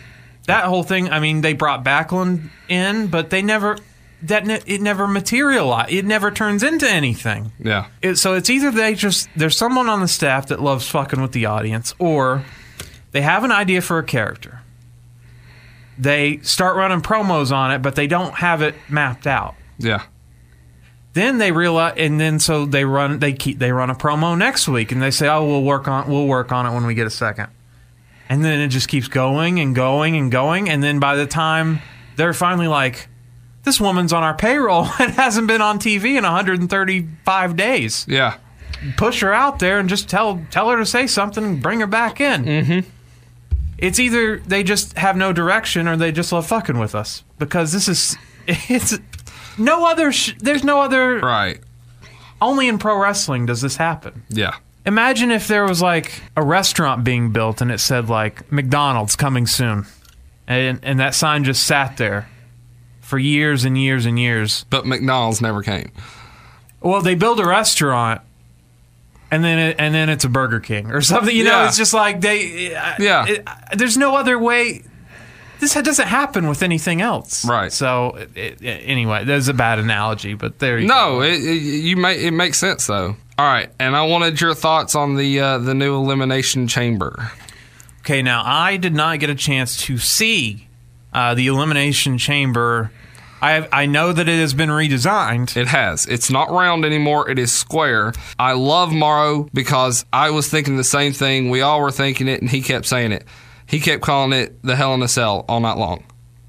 That 0.47 0.65
whole 0.65 0.83
thing. 0.83 1.09
I 1.09 1.19
mean, 1.19 1.41
they 1.41 1.53
brought 1.53 1.83
Backlund 1.85 2.49
in, 2.67 3.07
but 3.07 3.29
they 3.29 3.41
never 3.41 3.77
that 4.23 4.45
ne- 4.45 4.61
it 4.65 4.81
never 4.81 5.07
materialized. 5.07 5.91
It 5.91 6.05
never 6.05 6.31
turns 6.31 6.63
into 6.63 6.89
anything. 6.89 7.51
Yeah. 7.59 7.87
It, 8.01 8.15
so 8.15 8.33
it's 8.33 8.49
either 8.49 8.71
they 8.71 8.95
just 8.95 9.29
there's 9.35 9.57
someone 9.57 9.89
on 9.89 10.01
the 10.01 10.07
staff 10.07 10.47
that 10.47 10.61
loves 10.61 10.87
fucking 10.87 11.21
with 11.21 11.31
the 11.33 11.45
audience, 11.45 11.93
or 11.99 12.43
they 13.11 13.21
have 13.21 13.43
an 13.43 13.51
idea 13.51 13.81
for 13.81 13.99
a 13.99 14.03
character. 14.03 14.61
They 15.97 16.39
start 16.39 16.75
running 16.75 17.01
promos 17.01 17.51
on 17.51 17.71
it, 17.71 17.79
but 17.81 17.95
they 17.95 18.07
don't 18.07 18.33
have 18.35 18.61
it 18.61 18.75
mapped 18.89 19.27
out. 19.27 19.55
Yeah. 19.77 20.03
Then 21.13 21.37
they 21.37 21.51
realize, 21.51 21.93
and 21.97 22.19
then 22.19 22.39
so 22.39 22.65
they 22.65 22.85
run 22.85 23.19
they 23.19 23.33
keep 23.33 23.59
they 23.59 23.71
run 23.71 23.89
a 23.91 23.95
promo 23.95 24.37
next 24.37 24.67
week, 24.67 24.91
and 24.91 25.01
they 25.01 25.11
say, 25.11 25.27
"Oh, 25.27 25.45
we'll 25.45 25.61
work 25.63 25.87
on 25.87 26.09
we'll 26.09 26.25
work 26.25 26.51
on 26.51 26.65
it 26.65 26.73
when 26.73 26.85
we 26.87 26.95
get 26.95 27.05
a 27.05 27.11
second. 27.11 27.47
And 28.29 28.43
then 28.43 28.59
it 28.59 28.69
just 28.69 28.87
keeps 28.87 29.07
going 29.07 29.59
and 29.59 29.75
going 29.75 30.15
and 30.15 30.31
going, 30.31 30.69
and 30.69 30.81
then 30.81 30.99
by 30.99 31.15
the 31.15 31.27
time 31.27 31.81
they're 32.15 32.33
finally 32.33 32.67
like, 32.67 33.07
"This 33.63 33.79
woman's 33.79 34.11
on 34.11 34.23
our 34.23 34.33
payroll 34.35 34.87
and 34.99 35.11
hasn't 35.11 35.47
been 35.47 35.61
on 35.61 35.77
TV 35.77 36.17
in 36.17 36.23
135 36.23 37.55
days." 37.55 38.05
Yeah. 38.07 38.37
push 38.97 39.21
her 39.21 39.33
out 39.33 39.59
there 39.59 39.79
and 39.79 39.87
just 39.87 40.09
tell 40.09 40.43
tell 40.49 40.69
her 40.69 40.77
to 40.77 40.85
say 40.85 41.05
something 41.05 41.43
and 41.43 41.61
bring 41.61 41.79
her 41.79 41.87
back 41.87 42.19
in. 42.19 42.43
Mm-hmm. 42.45 42.89
It's 43.77 43.99
either 43.99 44.39
they 44.39 44.63
just 44.63 44.97
have 44.97 45.15
no 45.15 45.31
direction 45.31 45.87
or 45.87 45.95
they 45.95 46.11
just 46.11 46.31
love 46.31 46.47
fucking 46.47 46.79
with 46.79 46.95
us 46.95 47.23
because 47.37 47.71
this 47.71 47.87
is 47.87 48.17
it's 48.47 48.97
no 49.57 49.85
other 49.89 50.11
sh- 50.11 50.33
there's 50.39 50.63
no 50.63 50.81
other 50.81 51.19
Right. 51.19 51.59
only 52.41 52.67
in 52.67 52.77
pro 52.77 52.97
wrestling 52.97 53.45
does 53.45 53.61
this 53.61 53.77
happen. 53.77 54.23
Yeah. 54.29 54.55
Imagine 54.85 55.31
if 55.31 55.47
there 55.47 55.65
was 55.65 55.81
like 55.81 56.21
a 56.35 56.43
restaurant 56.43 57.03
being 57.03 57.31
built 57.31 57.61
and 57.61 57.71
it 57.71 57.79
said 57.79 58.09
like 58.09 58.51
McDonald's 58.51 59.15
coming 59.15 59.47
soon. 59.47 59.85
And 60.47 60.79
and 60.83 60.99
that 60.99 61.15
sign 61.15 61.43
just 61.45 61.63
sat 61.63 61.95
there 61.97 62.27
for 62.99 63.17
years 63.17 63.63
and 63.63 63.77
years 63.77 64.05
and 64.05 64.19
years. 64.19 64.65
But 64.69 64.85
McDonald's 64.85 65.39
never 65.41 65.61
came. 65.63 65.91
Well, 66.81 67.01
they 67.01 67.15
build 67.15 67.39
a 67.39 67.45
restaurant 67.45 68.19
and 69.31 69.41
then 69.43 69.57
it, 69.57 69.75
and 69.79 69.95
then 69.95 70.09
it's 70.09 70.25
a 70.25 70.29
Burger 70.29 70.59
King 70.59 70.91
or 70.91 70.99
something. 71.01 71.33
You 71.35 71.45
know, 71.45 71.61
Yeah. 71.61 71.67
it's 71.67 71.77
just 71.77 71.93
like 71.93 72.19
they. 72.21 72.71
Yeah. 72.99 73.25
it- 73.25 73.47
there's 73.73 73.97
no 73.97 74.15
other 74.17 74.37
way. 74.37 74.83
This 75.63 75.73
doesn't 75.81 76.07
happen 76.07 76.47
with 76.49 76.61
anything 76.61 77.01
else, 77.01 77.45
Right. 77.45 77.71
So 77.71 78.17
it, 78.35 78.61
it, 78.61 78.81
anyway, 78.85 79.23
there's 79.23 79.47
a 79.47 79.53
bad 79.53 79.79
analogy, 79.79 80.33
but 80.33 80.59
there 80.59 80.77
you 80.77 80.87
No, 80.87 81.19
go. 81.19 81.21
it 81.21 81.37
you 81.39 81.95
make 81.95 82.19
it 82.19 82.31
makes 82.31 82.57
sense 82.57 82.85
though. 82.87 83.15
All 83.37 83.45
right, 83.45 83.69
and 83.79 83.95
I 83.95 84.03
wanted 84.03 84.39
your 84.41 84.53
thoughts 84.53 84.93
on 84.95 85.15
the 85.15 85.39
uh, 85.39 85.57
the 85.59 85.73
new 85.73 85.95
elimination 85.95 86.67
chamber. 86.67 87.31
Okay, 88.01 88.21
now 88.21 88.43
I 88.45 88.75
did 88.77 88.93
not 88.93 89.19
get 89.19 89.29
a 89.29 89.35
chance 89.35 89.77
to 89.85 89.97
see 89.97 90.67
uh, 91.13 91.33
the 91.35 91.47
Elimination 91.47 92.17
Chamber. 92.17 92.91
I 93.41 93.67
I 93.71 93.85
know 93.85 94.11
that 94.13 94.27
it 94.27 94.39
has 94.39 94.53
been 94.53 94.69
redesigned. 94.69 95.55
It 95.55 95.67
has. 95.67 96.05
It's 96.05 96.29
not 96.29 96.49
round 96.51 96.83
anymore. 96.85 97.29
It 97.29 97.39
is 97.39 97.51
square. 97.51 98.11
I 98.37 98.53
love 98.53 98.91
Mauro 98.91 99.47
because 99.53 100.05
I 100.11 100.31
was 100.31 100.49
thinking 100.49 100.75
the 100.77 100.83
same 100.83 101.13
thing. 101.13 101.49
We 101.49 101.61
all 101.61 101.79
were 101.81 101.91
thinking 101.91 102.27
it, 102.27 102.41
and 102.41 102.49
he 102.49 102.61
kept 102.61 102.85
saying 102.85 103.13
it. 103.13 103.25
He 103.73 103.79
kept 103.79 104.03
calling 104.03 104.33
it 104.33 104.61
the 104.61 104.75
Hell 104.75 104.93
in 104.93 105.01
a 105.01 105.07
Cell 105.07 105.45
all 105.49 105.59
night 105.59 105.77
long 105.77 106.03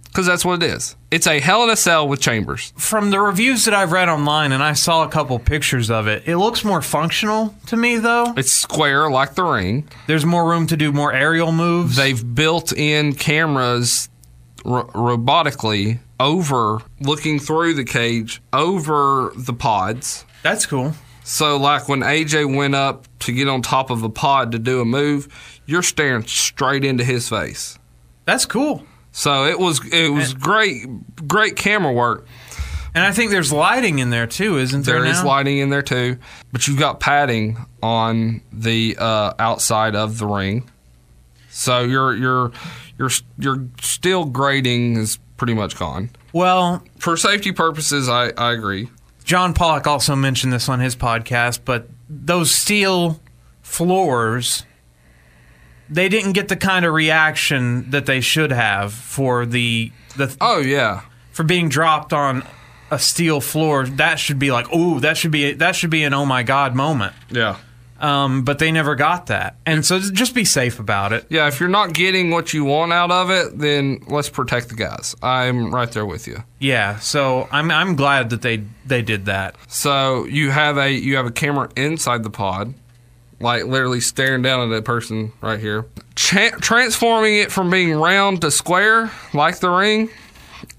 because 0.05 0.27
that's 0.27 0.45
what 0.45 0.63
it 0.63 0.67
is. 0.67 0.95
It's 1.11 1.27
a 1.27 1.41
Hell 1.41 1.65
in 1.65 1.71
a 1.71 1.77
Cell 1.77 2.07
with 2.07 2.21
chambers. 2.21 2.75
From 2.77 3.09
the 3.09 3.19
reviews 3.19 3.65
that 3.65 3.73
I've 3.73 3.93
read 3.93 4.11
online, 4.11 4.53
and 4.53 4.63
I 4.63 4.75
saw 4.75 5.05
a 5.05 5.09
couple 5.09 5.39
pictures 5.39 5.91
of 5.91 6.07
it, 6.07 6.29
it 6.29 6.37
looks 6.37 6.65
more 6.65 6.83
functional 6.83 7.55
to 7.69 7.79
me, 7.79 7.97
though. 7.97 8.35
It's 8.37 8.53
square 8.53 9.11
like 9.11 9.37
the 9.37 9.43
ring. 9.43 9.89
There's 10.07 10.27
more 10.27 10.47
room 10.47 10.67
to 10.67 10.77
do 10.77 10.93
more 10.93 11.15
aerial 11.15 11.51
moves. 11.51 11.97
They've 11.97 12.35
built 12.35 12.75
in 12.75 13.15
cameras 13.15 14.11
ro- 14.63 14.89
robotically 14.89 16.01
over 16.21 16.83
looking 17.01 17.39
through 17.39 17.73
the 17.73 17.85
cage 17.85 18.43
over 18.53 19.33
the 19.35 19.55
pods. 19.55 20.27
That's 20.43 20.67
cool. 20.67 20.93
So, 21.27 21.57
like 21.57 21.89
when 21.89 22.01
AJ 22.01 22.55
went 22.55 22.75
up 22.75 23.09
to 23.21 23.33
get 23.33 23.49
on 23.49 23.63
top 23.63 23.89
of 23.89 24.03
a 24.03 24.11
pod 24.11 24.53
to 24.53 24.59
do 24.59 24.83
a 24.83 24.85
move, 24.85 25.54
you're 25.67 25.83
staring 25.83 26.25
straight 26.27 26.85
into 26.85 27.05
his 27.05 27.29
face. 27.29 27.79
That's 28.25 28.47
cool. 28.47 28.85
So 29.13 29.45
it 29.47 29.59
was 29.59 29.81
it 29.93 30.13
was 30.13 30.35
great 30.35 30.87
great 31.29 31.57
camera 31.57 31.93
work. 31.93 32.27
And 32.97 33.05
I 33.05 33.11
think 33.13 33.33
there's 33.33 33.53
lighting 33.53 33.99
in 33.99 34.11
there 34.11 34.27
too, 34.27 34.59
isn't 34.59 34.85
there? 34.85 35.03
There 35.03 35.11
is 35.11 35.25
lighting 35.25 35.59
in 35.59 35.69
there 35.69 35.83
too, 35.83 36.19
but 36.53 36.69
you've 36.69 36.79
got 36.79 37.01
padding 37.01 37.59
on 37.83 38.41
the 38.53 38.97
uh, 38.99 39.35
outside 39.39 39.97
of 39.97 40.19
the 40.19 40.27
ring. 40.27 40.71
So 41.51 41.81
your 41.83 42.15
your 42.15 42.53
your 42.99 43.11
your 43.39 43.67
steel 43.81 44.25
grating 44.25 44.97
is 44.97 45.19
pretty 45.37 45.55
much 45.55 45.77
gone. 45.77 46.11
Well, 46.33 46.83
For 46.99 47.17
safety 47.17 47.53
purposes, 47.53 48.09
I, 48.09 48.31
I 48.37 48.53
agree. 48.53 48.91
John 49.25 49.55
Pollock 49.55 49.87
also 49.87 50.15
mentioned 50.15 50.53
this 50.53 50.69
on 50.69 50.81
his 50.81 50.95
podcast, 50.95 51.61
but 51.65 51.89
those 52.09 52.51
steel 52.51 53.21
floors, 53.63 54.65
they 55.91 56.09
didn't 56.09 56.33
get 56.33 56.49
the 56.49 56.57
kind 56.57 56.85
of 56.85 56.93
reaction 56.95 57.91
that 57.91 58.07
they 58.07 58.21
should 58.21 58.51
have 58.53 58.93
for 58.93 59.47
the 59.47 59.93
the 60.17 60.35
Oh 60.41 60.59
yeah, 60.61 61.03
for 61.33 61.43
being 61.43 61.69
dropped 61.69 62.13
on 62.13 62.43
a 62.91 62.99
steel 62.99 63.41
floor. 63.41 63.87
That 63.87 64.19
should 64.19 64.39
be 64.39 64.51
like, 64.53 64.73
ooh, 64.75 65.01
that 65.01 65.17
should 65.17 65.31
be 65.33 65.53
that 65.53 65.75
should 65.77 65.91
be 65.91 66.05
an 66.05 66.15
oh 66.15 66.25
my 66.27 66.43
god 66.43 66.75
moment. 66.75 67.15
yeah, 67.31 67.57
Um, 67.99 68.43
but 68.45 68.59
they 68.59 68.71
never 68.73 68.95
got 68.95 69.27
that, 69.27 69.57
and 69.67 69.85
so 69.85 69.99
just 69.99 70.35
be 70.35 70.45
safe 70.45 70.79
about 70.79 71.13
it. 71.13 71.27
yeah. 71.31 71.47
If 71.49 71.59
you're 71.61 71.69
not 71.69 71.93
getting 71.95 72.31
what 72.31 72.53
you 72.53 72.65
want 72.65 72.93
out 72.93 73.11
of 73.11 73.31
it, 73.31 73.59
then 73.59 74.01
let's 74.09 74.29
protect 74.29 74.69
the 74.69 74.75
guys. 74.75 75.17
I'm 75.23 75.75
right 75.75 75.91
there 75.91 76.07
with 76.07 76.27
you. 76.27 76.43
Yeah, 76.61 76.99
so 76.99 77.49
I'm 77.51 77.71
I'm 77.71 77.97
glad 77.97 78.31
that 78.31 78.43
they 78.43 78.65
they 78.87 79.03
did 79.03 79.25
that. 79.27 79.57
So 79.69 80.25
you 80.27 80.51
have 80.51 80.77
a 80.79 80.91
you 80.91 81.17
have 81.17 81.27
a 81.27 81.33
camera 81.33 81.69
inside 81.77 82.23
the 82.23 82.31
pod, 82.31 82.75
like 83.41 83.65
literally 83.65 84.01
staring 84.01 84.43
down 84.43 84.73
at 84.73 84.79
a 84.79 84.83
person 84.83 85.33
right 85.41 85.59
here, 85.61 85.87
Tra- 86.15 86.59
transforming 86.61 87.37
it 87.37 87.51
from 87.53 87.71
being 87.71 87.93
round 87.95 88.41
to 88.43 88.51
square 88.51 89.11
like 89.33 89.59
the 89.61 89.71
ring. 89.71 90.11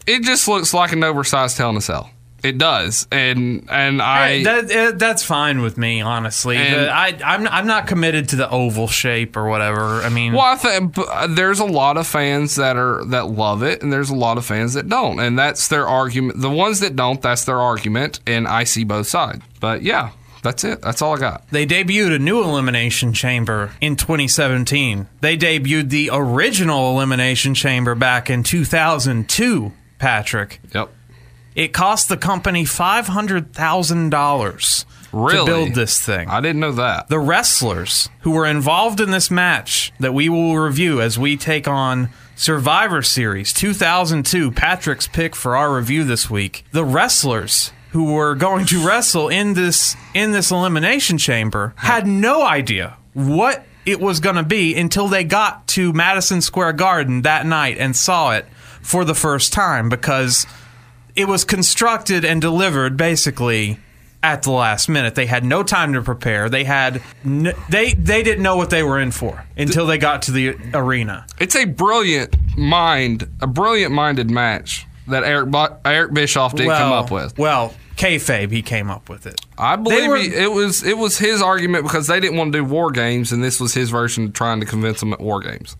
It 0.07 0.23
just 0.23 0.47
looks 0.47 0.73
like 0.73 0.91
an 0.91 1.03
oversized 1.03 1.57
Hell 1.57 1.71
in 1.71 1.77
a 1.77 1.81
Cell. 1.81 2.09
It 2.43 2.59
does, 2.59 3.07
and 3.11 3.67
and 3.71 3.99
I 4.03 4.43
that, 4.43 4.71
uh, 4.71 4.91
that's 4.95 5.23
fine 5.23 5.61
with 5.63 5.79
me, 5.79 6.01
honestly. 6.01 6.57
And- 6.57 6.91
I, 6.91 7.17
I'm 7.25 7.47
I'm 7.47 7.65
not 7.65 7.87
committed 7.87 8.29
to 8.29 8.35
the 8.35 8.47
oval 8.47 8.87
shape 8.87 9.35
or 9.35 9.45
whatever. 9.49 10.03
I 10.03 10.09
mean, 10.09 10.33
Well, 10.33 10.45
I 10.45 10.55
think 10.55 10.95
there's 11.35 11.59
a 11.59 11.65
lot 11.65 11.97
of 11.97 12.05
fans 12.05 12.53
that 12.57 12.77
are 12.77 13.03
that 13.05 13.29
love 13.29 13.63
it, 13.63 13.81
and 13.81 13.91
there's 13.91 14.11
a 14.11 14.15
lot 14.15 14.37
of 14.37 14.45
fans 14.45 14.75
that 14.75 14.87
don't, 14.87 15.19
and 15.19 15.39
that's 15.39 15.69
their 15.69 15.87
argument. 15.87 16.39
The 16.39 16.51
ones 16.51 16.81
that 16.81 16.95
don't, 16.95 17.19
that's 17.19 17.45
their 17.45 17.59
argument, 17.59 18.19
and 18.27 18.47
I 18.47 18.63
see 18.65 18.83
both 18.83 19.07
sides. 19.07 19.41
But 19.59 19.81
yeah, 19.81 20.11
that's 20.45 20.63
it. 20.63 20.81
That's 20.81 21.01
all 21.01 21.15
I 21.15 21.19
got. 21.19 21.49
they 21.49 21.65
debuted 21.65 22.15
a 22.15 22.19
new 22.19 22.41
elimination 22.41 23.11
chamber 23.11 23.71
in 23.81 23.97
2017. 23.97 25.07
They 25.19 25.37
debuted 25.37 25.89
the 25.89 26.09
original 26.13 26.91
elimination 26.95 27.53
chamber 27.53 27.93
back 27.95 28.29
in 28.29 28.43
2002. 28.43 29.73
Patrick, 29.99 30.59
Yep. 30.73 30.89
it 31.55 31.73
cost 31.73 32.09
the 32.09 32.17
company 32.17 32.65
five 32.65 33.07
hundred 33.07 33.53
thousand 33.53 34.09
dollars 34.09 34.85
Really? 35.11 35.37
to 35.39 35.45
build 35.45 35.73
this 35.75 35.99
thing. 36.01 36.29
I 36.29 36.41
didn't 36.41 36.59
know 36.59 36.73
that. 36.73 37.07
the 37.07 37.19
wrestlers 37.19 38.09
who 38.21 38.31
were 38.31 38.45
involved 38.45 38.99
in 38.99 39.11
this 39.11 39.31
match 39.31 39.93
that 39.99 40.13
we 40.13 40.27
will 40.27 40.57
review 40.57 41.01
as 41.01 41.17
we 41.17 41.37
take 41.37 41.67
on 41.67 42.09
Survivor 42.35 43.01
Series 43.01 43.53
2002, 43.53 44.51
Patrick's 44.51 45.07
pick 45.07 45.33
for 45.35 45.55
our 45.55 45.73
review 45.73 46.03
this 46.03 46.29
week. 46.29 46.65
The 46.73 46.83
wrestlers 46.83 47.71
who 47.95 48.11
were 48.13 48.35
going 48.35 48.65
to 48.65 48.85
wrestle 48.85 49.29
in 49.29 49.53
this 49.53 49.95
in 50.13 50.33
this 50.33 50.51
elimination 50.51 51.17
chamber 51.17 51.73
had 51.77 52.05
no 52.05 52.45
idea 52.45 52.97
what 53.13 53.63
it 53.85 54.01
was 54.01 54.19
going 54.19 54.35
to 54.35 54.43
be 54.43 54.75
until 54.75 55.07
they 55.07 55.23
got 55.23 55.65
to 55.65 55.93
Madison 55.93 56.41
Square 56.41 56.73
Garden 56.73 57.21
that 57.21 57.45
night 57.45 57.77
and 57.77 57.95
saw 57.95 58.31
it 58.31 58.45
for 58.81 59.05
the 59.05 59.15
first 59.15 59.53
time 59.53 59.87
because 59.87 60.45
it 61.15 61.25
was 61.29 61.45
constructed 61.45 62.25
and 62.25 62.41
delivered 62.41 62.97
basically 62.97 63.79
at 64.21 64.43
the 64.43 64.51
last 64.51 64.89
minute. 64.89 65.15
They 65.15 65.27
had 65.27 65.45
no 65.45 65.63
time 65.63 65.93
to 65.93 66.01
prepare. 66.01 66.49
They 66.49 66.65
had 66.65 67.01
n- 67.23 67.53
they 67.69 67.93
they 67.93 68.23
didn't 68.23 68.43
know 68.43 68.57
what 68.57 68.71
they 68.71 68.83
were 68.83 68.99
in 68.99 69.11
for 69.11 69.45
until 69.55 69.85
they 69.85 69.97
got 69.97 70.23
to 70.23 70.31
the 70.31 70.57
arena. 70.73 71.25
It's 71.39 71.55
a 71.55 71.63
brilliant 71.63 72.35
mind, 72.57 73.29
a 73.39 73.47
brilliant 73.47 73.93
minded 73.93 74.29
match 74.29 74.85
that 75.07 75.23
Eric 75.23 75.53
Eric 75.85 76.13
Bischoff 76.13 76.55
did 76.55 76.67
come 76.67 76.91
up 76.91 77.09
with. 77.09 77.37
Well, 77.37 77.73
kayfabe, 77.97 78.51
he 78.51 78.61
came 78.61 78.89
up 78.89 79.09
with 79.09 79.25
it. 79.25 79.39
I 79.57 79.75
believe 79.75 80.09
were- 80.09 80.17
he, 80.17 80.33
it 80.33 80.51
was 80.51 80.83
it 80.83 80.97
was 80.97 81.17
his 81.17 81.41
argument 81.41 81.83
because 81.83 82.07
they 82.07 82.19
didn't 82.19 82.37
want 82.37 82.53
to 82.53 82.59
do 82.59 82.63
war 82.65 82.91
games, 82.91 83.31
and 83.31 83.43
this 83.43 83.59
was 83.59 83.73
his 83.73 83.89
version 83.89 84.25
of 84.25 84.33
trying 84.33 84.59
to 84.59 84.65
convince 84.65 84.99
them 84.99 85.13
at 85.13 85.19
war 85.19 85.39
games. 85.41 85.75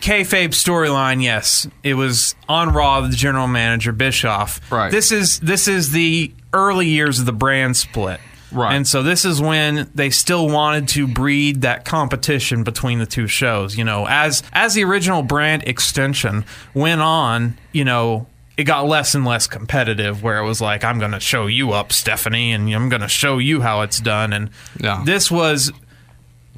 Kayfabe 0.00 0.50
storyline, 0.50 1.22
yes, 1.22 1.66
it 1.82 1.94
was 1.94 2.36
on 2.48 2.72
Raw. 2.72 3.00
The 3.00 3.16
general 3.16 3.48
manager 3.48 3.92
Bischoff. 3.92 4.60
Right. 4.70 4.90
This 4.90 5.10
is 5.10 5.40
this 5.40 5.66
is 5.66 5.90
the 5.90 6.32
early 6.52 6.86
years 6.86 7.18
of 7.18 7.26
the 7.26 7.32
brand 7.32 7.76
split. 7.76 8.20
Right. 8.50 8.74
And 8.74 8.86
so 8.86 9.02
this 9.02 9.24
is 9.24 9.42
when 9.42 9.90
they 9.94 10.08
still 10.10 10.48
wanted 10.48 10.88
to 10.88 11.06
breed 11.06 11.62
that 11.62 11.84
competition 11.84 12.62
between 12.64 12.98
the 12.98 13.06
two 13.06 13.26
shows. 13.26 13.76
You 13.76 13.84
know, 13.84 14.06
as 14.08 14.42
as 14.52 14.74
the 14.74 14.84
original 14.84 15.22
brand 15.22 15.64
extension 15.66 16.44
went 16.74 17.00
on, 17.00 17.58
you 17.72 17.84
know, 17.84 18.26
it 18.58 18.64
got 18.64 18.86
less 18.86 19.14
and 19.14 19.24
less 19.24 19.46
competitive 19.46 20.22
where 20.22 20.38
it 20.38 20.44
was 20.44 20.60
like, 20.60 20.84
I'm 20.84 20.98
gonna 20.98 21.20
show 21.20 21.46
you 21.46 21.70
up, 21.72 21.92
Stephanie, 21.92 22.52
and 22.52 22.68
I'm 22.74 22.90
gonna 22.90 23.08
show 23.08 23.38
you 23.38 23.62
how 23.62 23.80
it's 23.82 24.00
done. 24.00 24.32
And 24.34 24.50
Yeah. 24.78 25.00
this 25.06 25.30
was 25.30 25.72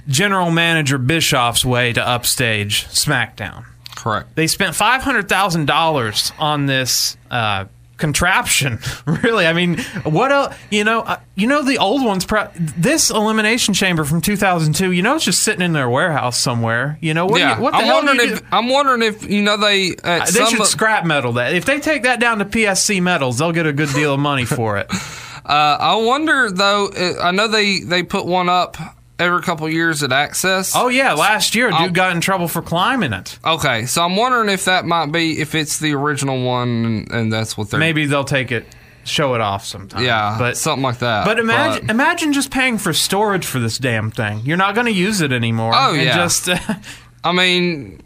general 0.08 0.50
manager 0.50 0.98
Bischoff's 0.98 1.64
way 1.64 1.92
to 1.92 2.00
upstage 2.06 2.86
SmackDown. 2.86 3.66
Correct. 3.94 4.34
They 4.34 4.46
spent 4.46 4.74
five 4.74 5.02
hundred 5.02 5.28
thousand 5.28 5.66
dollars 5.66 6.32
on 6.38 6.66
this 6.66 7.16
uh, 7.30 7.66
contraption. 8.00 8.80
really, 9.06 9.46
I 9.46 9.52
mean, 9.52 9.78
what 10.02 10.32
else? 10.32 10.54
You 10.70 10.82
know, 10.84 11.02
uh, 11.02 11.20
you 11.36 11.46
know 11.46 11.62
the 11.62 11.78
old 11.78 12.04
ones. 12.04 12.24
Pro- 12.24 12.48
this 12.56 13.10
elimination 13.10 13.74
chamber 13.74 14.04
from 14.04 14.20
two 14.20 14.36
thousand 14.36 14.74
two. 14.74 14.90
You 14.90 15.02
know, 15.02 15.14
it's 15.14 15.24
just 15.24 15.42
sitting 15.42 15.62
in 15.62 15.72
their 15.72 15.88
warehouse 15.88 16.40
somewhere. 16.40 16.98
You 17.00 17.14
know, 17.14 17.26
what? 17.26 17.38
yeah, 17.40 17.56
you, 17.56 17.62
what 17.62 17.70
the 17.72 17.76
I'm 17.78 17.84
hell 17.84 17.96
wondering 18.04 18.30
if 18.32 18.40
do? 18.40 18.46
I'm 18.50 18.68
wondering 18.68 19.02
if 19.02 19.30
you 19.30 19.42
know 19.42 19.56
they 19.56 19.94
Uh, 20.02 20.20
They 20.24 20.26
some 20.32 20.48
should 20.50 20.60
of- 20.62 20.66
scrap 20.66 21.04
metal 21.04 21.34
that. 21.34 21.54
If 21.54 21.64
they 21.64 21.78
take 21.78 22.02
that 22.02 22.18
down 22.18 22.38
to 22.40 22.44
PSC 22.44 23.00
metals, 23.00 23.38
they'll 23.38 23.52
get 23.52 23.66
a 23.66 23.72
good 23.72 23.90
deal 23.90 24.14
of 24.14 24.20
money 24.20 24.44
for 24.44 24.78
it. 24.78 24.90
Uh, 25.42 25.76
I 25.80 25.94
wonder 25.96 26.50
though. 26.50 26.88
uh, 26.88 27.14
I 27.22 27.30
know 27.32 27.48
they 27.48 27.80
they 27.80 28.02
put 28.02 28.26
one 28.26 28.48
up 28.50 28.76
every 29.20 29.42
couple 29.42 29.68
years 29.68 30.02
at 30.02 30.10
Axxess. 30.10 30.72
Oh 30.74 30.88
yeah, 30.88 31.12
last 31.12 31.54
year, 31.54 31.68
a 31.68 31.70
dude 31.70 31.80
I'll- 31.80 31.90
got 31.90 32.12
in 32.14 32.20
trouble 32.20 32.48
for 32.48 32.62
climbing 32.62 33.12
it. 33.12 33.38
Okay, 33.44 33.86
so 33.86 34.02
I'm 34.02 34.16
wondering 34.16 34.48
if 34.48 34.64
that 34.64 34.84
might 34.84 35.12
be 35.12 35.40
if 35.40 35.54
it's 35.54 35.78
the 35.78 35.94
original 35.94 36.42
one 36.44 36.68
and, 36.84 37.12
and 37.12 37.32
that's 37.32 37.56
what 37.56 37.70
they're 37.70 37.80
Maybe 37.80 38.06
they'll 38.06 38.24
take 38.24 38.50
it, 38.52 38.66
show 39.04 39.34
it 39.34 39.40
off 39.40 39.64
sometime. 39.64 40.04
yeah, 40.04 40.36
but 40.38 40.56
something 40.56 40.82
like 40.82 40.98
that. 40.98 41.24
But 41.24 41.38
imagine, 41.38 41.90
imagine 41.90 42.32
just 42.32 42.50
paying 42.50 42.78
for 42.78 42.92
storage 42.92 43.46
for 43.46 43.58
this 43.58 43.78
damn 43.78 44.10
thing. 44.10 44.40
You're 44.44 44.56
not 44.56 44.74
going 44.74 44.86
to 44.86 44.92
use 44.92 45.20
it 45.20 45.32
anymore. 45.32 45.72
Oh, 45.74 45.92
yeah. 45.92 46.14
Just 46.16 46.48
I 47.24 47.32
mean, 47.32 48.00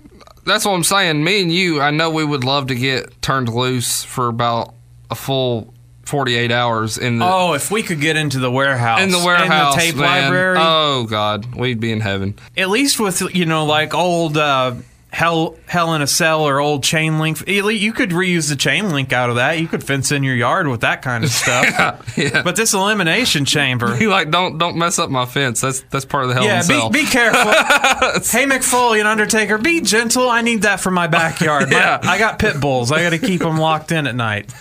that's 0.46 0.64
what 0.64 0.72
I'm 0.72 0.84
saying. 0.84 1.22
Me 1.22 1.42
and 1.42 1.52
you, 1.52 1.80
I 1.80 1.90
know 1.90 2.10
we 2.10 2.24
would 2.24 2.44
love 2.44 2.68
to 2.68 2.74
get 2.74 3.20
turned 3.22 3.48
loose 3.48 4.02
for 4.04 4.28
about 4.28 4.74
a 5.10 5.14
full 5.14 5.73
48 6.06 6.50
hours 6.52 6.98
in 6.98 7.18
the 7.18 7.24
Oh, 7.24 7.52
if 7.54 7.70
we 7.70 7.82
could 7.82 8.00
get 8.00 8.16
into 8.16 8.38
the 8.38 8.50
warehouse, 8.50 9.00
in 9.00 9.10
the 9.10 9.18
warehouse, 9.24 9.74
in 9.74 9.78
the 9.80 9.84
tape 9.86 9.96
man. 9.96 10.22
library, 10.24 10.58
Oh 10.60 11.06
God, 11.08 11.54
we'd 11.54 11.80
be 11.80 11.92
in 11.92 12.00
heaven. 12.00 12.34
at 12.56 12.68
least 12.70 13.00
with 13.00 13.20
you 13.34 13.46
know 13.46 13.64
like 13.66 13.94
old 13.94 14.36
uh, 14.36 14.74
hell 15.14 15.56
hell 15.66 15.94
in 15.94 16.02
a 16.02 16.06
cell 16.06 16.42
or 16.42 16.60
old 16.60 16.82
chain 16.82 17.18
link, 17.18 17.46
you 17.48 17.92
could 17.92 18.10
reuse 18.10 18.48
the 18.50 18.56
chain 18.56 18.90
link 18.90 19.12
out 19.12 19.30
of 19.30 19.36
that. 19.36 19.58
You 19.60 19.68
could 19.68 19.82
fence 19.84 20.12
in 20.12 20.22
your 20.24 20.34
yard 20.34 20.66
with 20.68 20.80
that 20.82 21.00
kind 21.02 21.24
of 21.24 21.30
stuff. 21.42 22.18
Yeah. 22.18 22.42
But 22.42 22.56
this 22.56 22.74
elimination 22.74 23.44
chamber. 23.44 23.94
He 24.04 24.06
like 24.08 24.30
don't 24.30 24.58
don't 24.58 24.76
mess 24.76 24.98
up 24.98 25.08
my 25.08 25.24
fence. 25.24 25.60
That's 25.60 25.80
that's 25.90 26.04
part 26.04 26.24
of 26.24 26.28
the 26.30 26.34
hell 26.34 26.42
in 26.42 26.48
Yeah, 26.50 26.60
a 26.60 26.62
cell. 26.64 26.90
be, 26.90 27.04
be 27.04 27.06
careful. 27.08 27.40
hey, 27.50 28.44
Mick 28.46 28.64
Foley 28.64 28.98
and 28.98 29.08
Undertaker, 29.08 29.56
be 29.56 29.80
gentle. 29.80 30.28
I 30.28 30.42
need 30.42 30.62
that 30.62 30.80
for 30.80 30.90
my 30.90 31.06
backyard. 31.06 31.70
My- 31.70 32.00
I 32.02 32.18
got 32.18 32.38
pit 32.38 32.60
bulls. 32.60 32.90
I 32.92 33.02
got 33.02 33.10
to 33.10 33.18
keep 33.18 33.40
them 33.40 33.56
locked 33.58 33.92
in 33.92 34.06
at 34.08 34.14
night. 34.16 34.52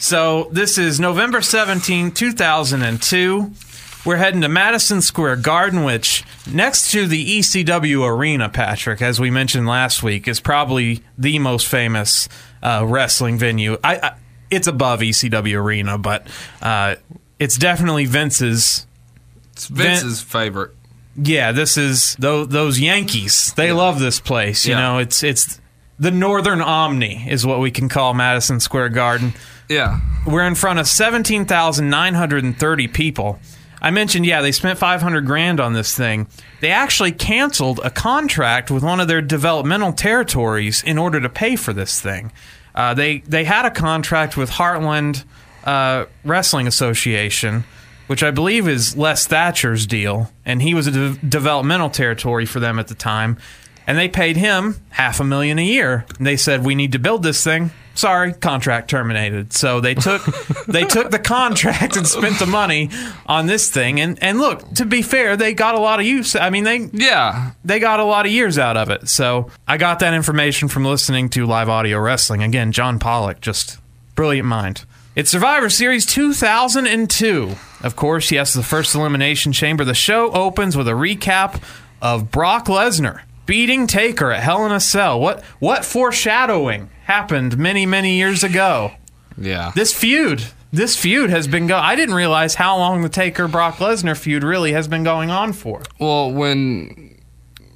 So 0.00 0.48
this 0.52 0.78
is 0.78 0.98
November 0.98 1.42
17, 1.42 2.10
2002. 2.12 3.50
We're 4.08 4.16
heading 4.16 4.40
to 4.40 4.48
Madison 4.48 5.02
Square 5.02 5.36
Garden, 5.36 5.84
which 5.84 6.24
next 6.50 6.92
to 6.92 7.06
the 7.06 7.40
ECW 7.40 8.08
Arena, 8.08 8.48
Patrick, 8.48 9.02
as 9.02 9.20
we 9.20 9.30
mentioned 9.30 9.66
last 9.66 10.02
week, 10.02 10.26
is 10.26 10.40
probably 10.40 11.02
the 11.18 11.38
most 11.38 11.66
famous 11.68 12.26
uh, 12.62 12.86
wrestling 12.88 13.36
venue. 13.36 13.76
I, 13.84 13.96
I 13.96 14.16
it's 14.50 14.66
above 14.66 15.00
ECW 15.00 15.60
Arena, 15.60 15.98
but 15.98 16.26
uh, 16.62 16.94
it's 17.38 17.58
definitely 17.58 18.06
Vince's 18.06 18.86
it's 19.52 19.66
Vince's 19.66 20.22
favorite. 20.22 20.70
yeah, 21.14 21.52
this 21.52 21.76
is 21.76 22.16
those, 22.18 22.48
those 22.48 22.80
Yankees. 22.80 23.52
They 23.58 23.72
love 23.72 24.00
this 24.00 24.20
place. 24.20 24.64
You 24.64 24.72
Yeah. 24.72 24.80
know, 24.80 24.98
it's 25.00 25.22
it's 25.22 25.60
the 25.98 26.10
Northern 26.10 26.62
Omni 26.62 27.26
is 27.28 27.44
what 27.44 27.60
we 27.60 27.70
can 27.70 27.90
call 27.90 28.14
Madison 28.14 28.58
Square 28.58 28.88
Garden. 28.88 29.34
Yeah, 29.68 30.00
We're 30.26 30.46
in 30.46 30.54
front 30.54 30.78
of 30.78 30.88
seventeen 30.88 31.44
thousand 31.44 31.90
nine 31.90 32.14
hundred 32.14 32.44
and 32.44 32.58
thirty 32.58 32.88
people. 32.88 33.38
I 33.80 33.90
mentioned, 33.90 34.26
yeah, 34.26 34.42
they 34.42 34.52
spent 34.52 34.78
five 34.78 35.02
hundred 35.02 35.26
grand 35.26 35.60
on 35.60 35.72
this 35.72 35.96
thing. 35.96 36.26
They 36.60 36.70
actually 36.70 37.12
canceled 37.12 37.80
a 37.84 37.90
contract 37.90 38.70
with 38.70 38.82
one 38.82 39.00
of 39.00 39.08
their 39.08 39.22
developmental 39.22 39.92
territories 39.92 40.82
in 40.82 40.98
order 40.98 41.20
to 41.20 41.28
pay 41.28 41.56
for 41.56 41.72
this 41.72 42.00
thing. 42.00 42.32
Uh, 42.74 42.94
they 42.94 43.18
they 43.18 43.44
had 43.44 43.64
a 43.64 43.70
contract 43.70 44.36
with 44.36 44.50
Heartland 44.50 45.24
uh, 45.64 46.06
Wrestling 46.24 46.66
Association, 46.66 47.64
which 48.06 48.22
I 48.22 48.30
believe 48.30 48.68
is 48.68 48.96
Les 48.96 49.26
Thatcher's 49.26 49.86
deal, 49.86 50.32
and 50.44 50.62
he 50.62 50.74
was 50.74 50.86
a 50.86 50.90
de- 50.90 51.16
developmental 51.26 51.90
territory 51.90 52.46
for 52.46 52.60
them 52.60 52.78
at 52.78 52.88
the 52.88 52.94
time. 52.94 53.38
And 53.88 53.96
they 53.96 54.06
paid 54.06 54.36
him 54.36 54.76
half 54.90 55.18
a 55.18 55.24
million 55.24 55.58
a 55.58 55.64
year. 55.64 56.04
And 56.18 56.26
they 56.26 56.36
said, 56.36 56.62
"We 56.62 56.74
need 56.74 56.92
to 56.92 56.98
build 56.98 57.22
this 57.22 57.42
thing." 57.42 57.70
Sorry, 57.94 58.34
contract 58.34 58.90
terminated. 58.90 59.54
So 59.54 59.80
they 59.80 59.94
took 59.94 60.22
they 60.68 60.84
took 60.84 61.10
the 61.10 61.18
contract 61.18 61.96
and 61.96 62.06
spent 62.06 62.38
the 62.38 62.46
money 62.46 62.90
on 63.24 63.46
this 63.46 63.70
thing. 63.70 63.98
And 63.98 64.22
and 64.22 64.38
look, 64.38 64.74
to 64.74 64.84
be 64.84 65.00
fair, 65.00 65.38
they 65.38 65.54
got 65.54 65.74
a 65.74 65.80
lot 65.80 66.00
of 66.00 66.06
use. 66.06 66.36
I 66.36 66.50
mean, 66.50 66.64
they 66.64 66.90
yeah. 66.92 67.52
they 67.64 67.80
got 67.80 67.98
a 67.98 68.04
lot 68.04 68.26
of 68.26 68.30
years 68.30 68.58
out 68.58 68.76
of 68.76 68.90
it. 68.90 69.08
So 69.08 69.50
I 69.66 69.78
got 69.78 70.00
that 70.00 70.12
information 70.12 70.68
from 70.68 70.84
listening 70.84 71.30
to 71.30 71.46
live 71.46 71.70
audio 71.70 71.98
wrestling. 71.98 72.42
Again, 72.42 72.72
John 72.72 72.98
Pollock, 72.98 73.40
just 73.40 73.78
brilliant 74.14 74.46
mind. 74.46 74.84
It's 75.16 75.30
Survivor 75.30 75.70
Series 75.70 76.04
2002. 76.04 77.56
Of 77.82 77.96
course, 77.96 78.30
yes, 78.30 78.52
the 78.52 78.62
first 78.62 78.94
Elimination 78.94 79.52
Chamber. 79.52 79.84
The 79.84 79.94
show 79.94 80.30
opens 80.32 80.76
with 80.76 80.88
a 80.88 80.92
recap 80.92 81.60
of 82.02 82.30
Brock 82.30 82.66
Lesnar 82.66 83.22
beating 83.48 83.86
Taker 83.88 84.30
at 84.30 84.42
Hell 84.44 84.64
in 84.66 84.70
a 84.70 84.78
Cell. 84.78 85.18
What 85.18 85.42
what 85.58 85.84
foreshadowing 85.84 86.90
happened 87.04 87.58
many 87.58 87.84
many 87.86 88.16
years 88.16 88.44
ago? 88.44 88.92
Yeah. 89.36 89.72
This 89.74 89.92
feud, 89.92 90.44
this 90.72 90.96
feud 90.96 91.30
has 91.30 91.48
been 91.48 91.66
going. 91.66 91.82
I 91.82 91.96
didn't 91.96 92.14
realize 92.14 92.54
how 92.54 92.76
long 92.76 93.02
the 93.02 93.08
Taker 93.08 93.48
Brock 93.48 93.76
Lesnar 93.76 94.16
feud 94.16 94.44
really 94.44 94.72
has 94.72 94.86
been 94.86 95.02
going 95.02 95.30
on 95.30 95.52
for. 95.52 95.82
Well, 95.98 96.30
when 96.30 97.16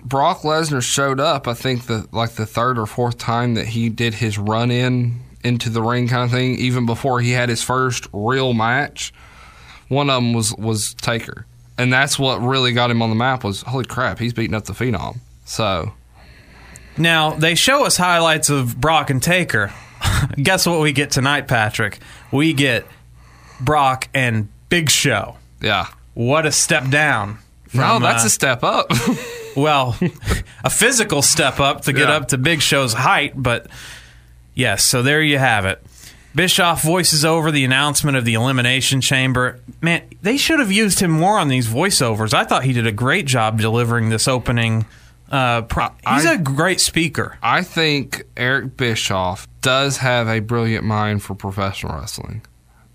Brock 0.04 0.42
Lesnar 0.42 0.82
showed 0.82 1.18
up, 1.18 1.48
I 1.48 1.54
think 1.54 1.86
the 1.86 2.06
like 2.12 2.32
the 2.32 2.46
third 2.46 2.78
or 2.78 2.86
fourth 2.86 3.18
time 3.18 3.54
that 3.54 3.68
he 3.68 3.88
did 3.88 4.14
his 4.14 4.38
run 4.38 4.70
in 4.70 5.20
into 5.42 5.70
the 5.70 5.82
ring 5.82 6.06
kind 6.06 6.22
of 6.22 6.30
thing, 6.30 6.56
even 6.56 6.86
before 6.86 7.20
he 7.20 7.30
had 7.32 7.48
his 7.48 7.62
first 7.62 8.06
real 8.12 8.52
match, 8.52 9.12
one 9.88 10.10
of 10.10 10.22
them 10.22 10.34
was 10.34 10.54
was 10.56 10.92
Taker, 10.94 11.46
and 11.78 11.90
that's 11.90 12.18
what 12.18 12.42
really 12.42 12.72
got 12.72 12.90
him 12.90 13.00
on 13.00 13.08
the 13.08 13.16
map. 13.16 13.42
Was 13.42 13.62
holy 13.62 13.86
crap, 13.86 14.18
he's 14.18 14.34
beating 14.34 14.54
up 14.54 14.64
the 14.64 14.74
Phenom. 14.74 15.20
So 15.44 15.92
Now, 16.96 17.30
they 17.30 17.54
show 17.54 17.84
us 17.84 17.96
highlights 17.96 18.50
of 18.50 18.80
Brock 18.80 19.10
and 19.10 19.22
Taker. 19.22 19.72
Guess 20.36 20.66
what 20.66 20.80
we 20.80 20.92
get 20.92 21.10
tonight, 21.10 21.48
Patrick? 21.48 21.98
We 22.30 22.52
get 22.52 22.86
Brock 23.60 24.08
and 24.14 24.48
Big 24.68 24.90
Show. 24.90 25.36
yeah, 25.60 25.86
What 26.14 26.46
a 26.46 26.52
step 26.52 26.88
down. 26.90 27.38
no, 27.74 27.98
that's 27.98 28.24
uh, 28.24 28.26
a 28.26 28.30
step 28.30 28.62
up. 28.64 28.90
well, 29.56 29.96
a 30.64 30.70
physical 30.70 31.22
step 31.22 31.60
up 31.60 31.82
to 31.82 31.92
get 31.92 32.08
Yeah. 32.08 32.16
up 32.16 32.28
to 32.28 32.38
Big 32.38 32.60
Show's 32.62 32.92
height, 32.94 33.32
but 33.36 33.66
yes, 34.54 34.84
so 34.84 35.02
there 35.02 35.22
you 35.22 35.38
have 35.38 35.64
it. 35.66 35.82
Bischoff 36.34 36.82
voices 36.82 37.24
over 37.26 37.50
the 37.50 37.62
announcement 37.64 38.16
of 38.16 38.24
the 38.24 38.34
Elimination 38.34 39.02
Chamber. 39.02 39.60
Man, 39.82 40.02
they 40.22 40.38
should 40.38 40.60
have 40.60 40.72
used 40.72 41.00
him 41.00 41.10
more 41.10 41.38
on 41.38 41.48
these 41.48 41.68
voiceovers. 41.68 42.32
I 42.32 42.44
thought 42.44 42.64
he 42.64 42.72
did 42.72 42.86
a 42.86 42.92
great 42.92 43.26
job 43.26 43.60
delivering 43.60 44.08
this 44.08 44.26
opening. 44.26 44.86
Uh, 45.32 45.62
pro- 45.62 45.88
he's 46.06 46.26
I- 46.26 46.34
a 46.34 46.38
great 46.38 46.80
speaker. 46.80 47.38
I 47.42 47.62
think 47.62 48.24
Eric 48.36 48.76
Bischoff 48.76 49.48
does 49.62 49.96
have 49.96 50.28
a 50.28 50.40
brilliant 50.40 50.84
mind 50.84 51.22
for 51.22 51.34
professional 51.34 51.94
wrestling. 51.98 52.42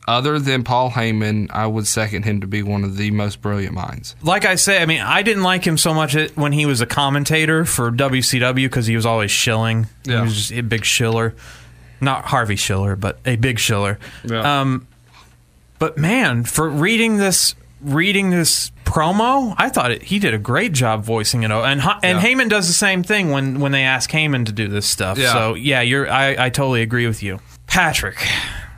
Other 0.08 0.40
than 0.40 0.64
Paul 0.64 0.92
Heyman, 0.92 1.50
I 1.52 1.68
would 1.68 1.86
second 1.86 2.24
him 2.24 2.40
to 2.40 2.48
be 2.48 2.64
one 2.64 2.86
of 2.86 2.96
the 2.96 3.12
most 3.12 3.42
brilliant 3.42 3.74
minds. 3.74 4.16
like 4.22 4.46
I 4.46 4.56
say, 4.56 4.82
I 4.82 4.86
mean, 4.86 5.02
I 5.02 5.22
didn't 5.22 5.44
like 5.44 5.66
him 5.68 5.78
so 5.78 5.94
much 5.94 6.16
when 6.36 6.54
he 6.54 6.66
was 6.66 6.80
a 6.80 6.86
commentator 6.86 7.66
for 7.66 7.92
WCW 7.92 8.54
because 8.66 8.86
he 8.86 8.96
was 8.96 9.06
always 9.06 9.32
shilling. 9.32 9.88
Yeah. 10.06 10.18
He 10.20 10.22
was 10.24 10.36
just 10.36 10.52
a 10.54 10.62
big 10.62 10.86
shiller. 10.86 11.36
Not 12.00 12.24
Harvey 12.26 12.56
Schiller, 12.56 12.96
but 12.96 13.20
a 13.26 13.36
big 13.36 13.60
shiller. 13.60 14.00
Yeah. 14.24 14.62
Um, 14.62 14.88
but 15.80 15.98
man, 15.98 16.44
for 16.46 16.70
reading 16.70 17.18
this, 17.18 17.54
reading 17.82 18.30
this 18.30 18.72
promo, 18.86 19.54
I 19.58 19.70
thought 19.70 19.92
it, 19.92 20.04
he 20.04 20.20
did 20.20 20.34
a 20.34 20.38
great 20.38 20.72
job 20.74 21.04
voicing 21.04 21.44
it. 21.44 21.52
And 21.52 21.82
and 21.82 21.82
Yeah. 22.04 22.22
Heyman 22.22 22.50
does 22.50 22.68
the 22.68 22.74
same 22.74 23.04
thing 23.04 23.32
when 23.32 23.60
when 23.60 23.72
they 23.72 23.84
ask 23.84 24.10
Heyman 24.10 24.46
to 24.46 24.52
do 24.52 24.68
this 24.68 24.86
stuff. 24.86 25.18
Yeah. 25.18 25.34
So 25.34 25.54
yeah, 25.56 25.82
you're 25.82 26.10
I, 26.10 26.46
I 26.46 26.50
totally 26.50 26.82
agree 26.82 27.08
with 27.08 27.22
you, 27.24 27.40
Patrick. 27.68 28.18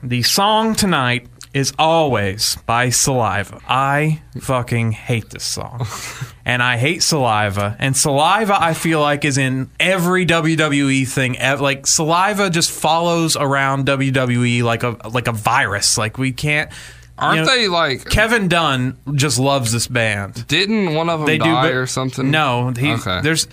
The 0.01 0.23
song 0.23 0.75
tonight 0.75 1.27
is 1.53 1.73
always 1.79 2.57
by 2.67 2.89
Saliva. 2.89 3.59
I 3.67 4.21
fucking 4.39 4.91
hate 4.91 5.31
this 5.31 5.43
song. 5.43 5.87
and 6.45 6.61
I 6.61 6.77
hate 6.77 7.01
Saliva. 7.01 7.75
And 7.79 7.97
Saliva, 7.97 8.55
I 8.61 8.73
feel 8.75 9.01
like, 9.01 9.25
is 9.25 9.37
in 9.39 9.69
every 9.79 10.25
WWE 10.27 11.07
thing. 11.07 11.37
Like 11.59 11.87
Saliva 11.87 12.49
just 12.51 12.71
follows 12.71 13.35
around 13.35 13.87
WWE 13.87 14.61
like 14.63 14.83
a 14.83 14.97
like 15.09 15.27
a 15.27 15.31
virus. 15.31 15.97
Like 15.97 16.17
we 16.17 16.31
can't. 16.31 16.71
Aren't 17.19 17.39
you 17.39 17.45
know, 17.45 17.55
they 17.55 17.67
like? 17.67 18.05
Kevin 18.09 18.47
Dunn 18.47 18.97
just 19.15 19.39
loves 19.39 19.71
this 19.71 19.87
band. 19.87 20.47
didn't 20.47 20.93
one 20.95 21.09
of 21.09 21.19
them 21.19 21.27
They 21.27 21.37
do, 21.37 21.43
die 21.45 21.63
but 21.63 21.73
or 21.73 21.85
something? 21.87 22.31
No, 22.31 22.71
he, 22.77 22.91
Okay. 22.93 23.21
there's 23.21 23.47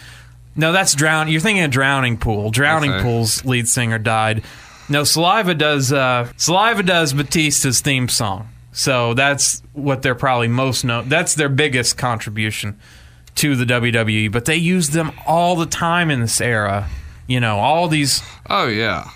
no. 0.55 0.73
That's 0.73 0.95
drown. 0.95 1.29
You're 1.29 1.41
thinking 1.41 1.65
of 1.65 1.71
Drowning 1.71 2.17
Pool. 2.19 2.51
Drowning 2.51 2.93
Okay. 2.93 3.03
Pool's 3.03 3.45
lead 3.45 3.69
singer 3.69 3.99
died. 3.99 4.43
No, 4.89 5.05
Saliva 5.05 5.55
does. 5.55 5.93
Uh, 5.93 6.31
Saliva 6.37 6.83
does 6.83 7.13
Batista's 7.13 7.81
theme 7.81 8.09
song. 8.09 8.49
So 8.73 9.15
that's 9.15 9.63
what 9.73 10.03
they're 10.03 10.15
probably 10.15 10.49
most 10.49 10.85
known. 10.85 11.09
That's 11.09 11.35
their 11.35 11.49
biggest 11.49 11.97
contribution 11.97 12.79
to 13.37 13.57
the 13.57 13.65
WWE. 13.65 14.31
But 14.31 14.45
they 14.45 14.57
use 14.57 14.91
them 14.91 15.13
all 15.27 15.57
the 15.57 15.67
time 15.67 16.11
in 16.11 16.21
this 16.21 16.41
era. 16.41 16.89
You 17.27 17.41
know, 17.41 17.59
all 17.59 17.89
these 17.89 18.23
Oh 18.49 18.67
yeah. 18.69 19.09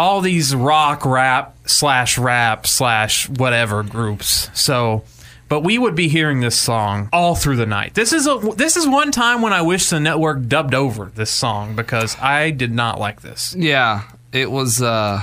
All 0.00 0.22
these 0.22 0.54
rock 0.54 1.04
rap 1.04 1.54
slash 1.66 2.16
rap 2.16 2.66
slash 2.66 3.28
whatever 3.28 3.82
groups. 3.82 4.48
So, 4.58 5.04
but 5.50 5.60
we 5.60 5.76
would 5.78 5.94
be 5.94 6.08
hearing 6.08 6.40
this 6.40 6.58
song 6.58 7.10
all 7.12 7.34
through 7.34 7.56
the 7.56 7.66
night. 7.66 7.92
This 7.94 8.12
is 8.14 8.26
a 8.26 8.38
this 8.56 8.76
is 8.78 8.88
one 8.88 9.12
time 9.12 9.42
when 9.42 9.52
I 9.52 9.60
wish 9.60 9.90
the 9.90 10.00
network 10.00 10.46
dubbed 10.48 10.74
over 10.74 11.12
this 11.14 11.30
song 11.30 11.76
because 11.76 12.16
I 12.18 12.50
did 12.50 12.72
not 12.72 12.98
like 12.98 13.20
this. 13.20 13.54
Yeah. 13.58 14.04
It 14.32 14.50
was. 14.50 14.80
uh 14.80 15.22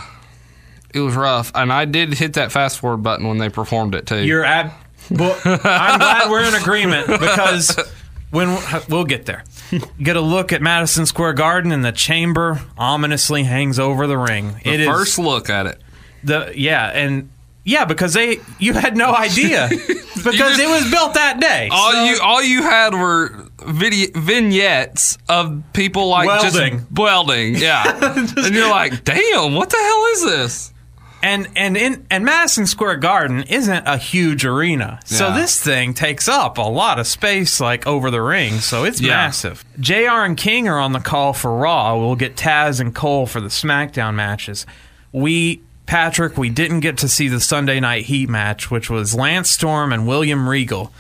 It 0.94 1.00
was 1.02 1.16
rough, 1.16 1.52
and 1.56 1.72
I 1.74 1.86
did 1.86 2.14
hit 2.14 2.34
that 2.34 2.52
fast 2.52 2.80
forward 2.80 3.04
button 3.04 3.28
when 3.28 3.38
they 3.40 3.50
performed 3.50 3.96
it 3.96 4.06
too. 4.06 4.24
You're 4.24 4.46
at. 4.46 4.74
Well, 5.10 5.36
I'm 5.46 6.00
glad 6.00 6.30
we're 6.30 6.44
in 6.48 6.54
agreement 6.56 7.08
because 7.08 7.78
when 8.32 8.58
we'll 8.90 9.06
get 9.06 9.26
there, 9.26 9.44
get 10.02 10.16
a 10.16 10.22
look 10.22 10.52
at 10.54 10.62
Madison 10.62 11.06
Square 11.06 11.34
Garden 11.34 11.72
and 11.72 11.84
the 11.86 11.92
chamber 11.92 12.62
ominously 12.78 13.44
hangs 13.44 13.80
over 13.80 14.06
the 14.08 14.18
ring. 14.18 14.60
the 14.64 14.70
It 14.74 14.80
is 14.82 14.88
first 14.88 15.20
look 15.20 15.50
at 15.50 15.66
it. 15.68 15.82
the 16.24 16.52
yeah 16.56 16.88
and 16.88 17.30
yeah 17.64 17.86
because 17.86 18.14
they 18.14 18.40
you 18.60 18.74
had 18.74 18.98
no 18.98 19.14
idea 19.14 19.70
because 20.16 20.60
it 20.60 20.68
was 20.68 20.90
built 20.92 21.14
that 21.14 21.40
day. 21.40 21.70
All 21.72 21.92
So- 21.92 22.04
you 22.06 22.20
all 22.22 22.44
you 22.44 22.64
had 22.64 22.94
were 22.94 23.50
video, 23.66 24.08
vignettes 24.16 25.18
of 25.30 25.64
people 25.74 26.08
like 26.10 26.28
Welding. 26.28 26.80
just 26.80 26.92
welding. 26.92 27.56
Yeah, 27.56 27.84
and 28.38 28.56
you're 28.56 28.70
like, 28.70 29.04
damn, 29.04 29.54
what 29.56 29.70
the 29.70 29.78
hell 29.78 30.06
is 30.14 30.24
this? 30.26 30.74
And 31.24 31.48
and 31.56 31.76
in 31.76 32.06
and 32.12 32.24
Madison 32.24 32.68
Square 32.68 32.98
Garden 32.98 33.44
isn't 33.44 33.88
a 33.88 33.98
huge 33.98 34.46
arena. 34.46 35.00
So 35.06 35.30
Yeah. 35.30 35.38
this 35.40 35.60
thing 35.60 35.94
takes 35.94 36.28
up 36.28 36.58
a 36.58 36.62
lot 36.62 37.00
of 37.00 37.08
space 37.08 37.60
like 37.60 37.86
over 37.88 38.12
the 38.12 38.22
ring, 38.22 38.60
so 38.60 38.84
it's 38.84 39.02
Yeah. 39.02 39.16
massive. 39.18 39.66
JR 39.80 40.24
and 40.24 40.38
King 40.38 40.68
are 40.70 40.80
on 40.80 40.94
the 40.94 41.00
call 41.00 41.34
for 41.34 41.58
Raw. 41.58 41.98
We'll 41.98 42.16
get 42.16 42.36
Taz 42.38 42.80
and 42.80 42.94
Cole 42.94 43.26
for 43.26 43.42
the 43.42 43.48
SmackDown 43.50 44.14
matches. 44.14 44.66
We 45.12 45.62
Patrick, 45.88 46.38
we 46.38 46.50
didn't 46.50 46.82
get 46.82 46.98
to 46.98 47.08
see 47.08 47.30
the 47.30 47.40
Sunday 47.40 47.80
night 47.80 48.06
heat 48.06 48.30
match, 48.30 48.70
which 48.70 48.90
was 48.90 49.16
Lance 49.16 49.50
Storm 49.50 49.92
and 49.94 50.06
William 50.06 50.48
Regal 50.50 50.92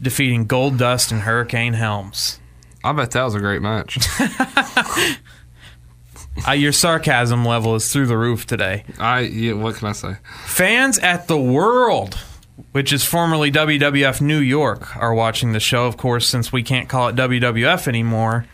defeating 0.00 0.44
Gold 0.46 0.76
Dust 0.78 1.10
and 1.10 1.22
Hurricane 1.22 1.72
Helms. 1.74 2.38
I 2.84 2.92
bet 2.92 3.12
that 3.12 3.22
was 3.24 3.34
a 3.34 3.40
great 3.40 3.62
match. 3.62 3.98
Uh, 6.46 6.52
your 6.52 6.72
sarcasm 6.72 7.44
level 7.44 7.74
is 7.74 7.92
through 7.92 8.06
the 8.06 8.18
roof 8.18 8.46
today. 8.46 8.84
I 8.98 9.20
yeah, 9.20 9.52
what 9.52 9.76
can 9.76 9.88
I 9.88 9.92
say? 9.92 10.16
Fans 10.46 10.98
at 10.98 11.28
the 11.28 11.38
World, 11.38 12.14
which 12.72 12.92
is 12.92 13.04
formerly 13.04 13.50
WWF 13.52 14.20
New 14.20 14.38
York, 14.38 14.96
are 14.96 15.14
watching 15.14 15.52
the 15.52 15.60
show, 15.60 15.86
of 15.86 15.96
course, 15.96 16.26
since 16.26 16.52
we 16.52 16.62
can't 16.62 16.88
call 16.88 17.08
it 17.08 17.16
WWF 17.16 17.86
anymore. 17.88 18.46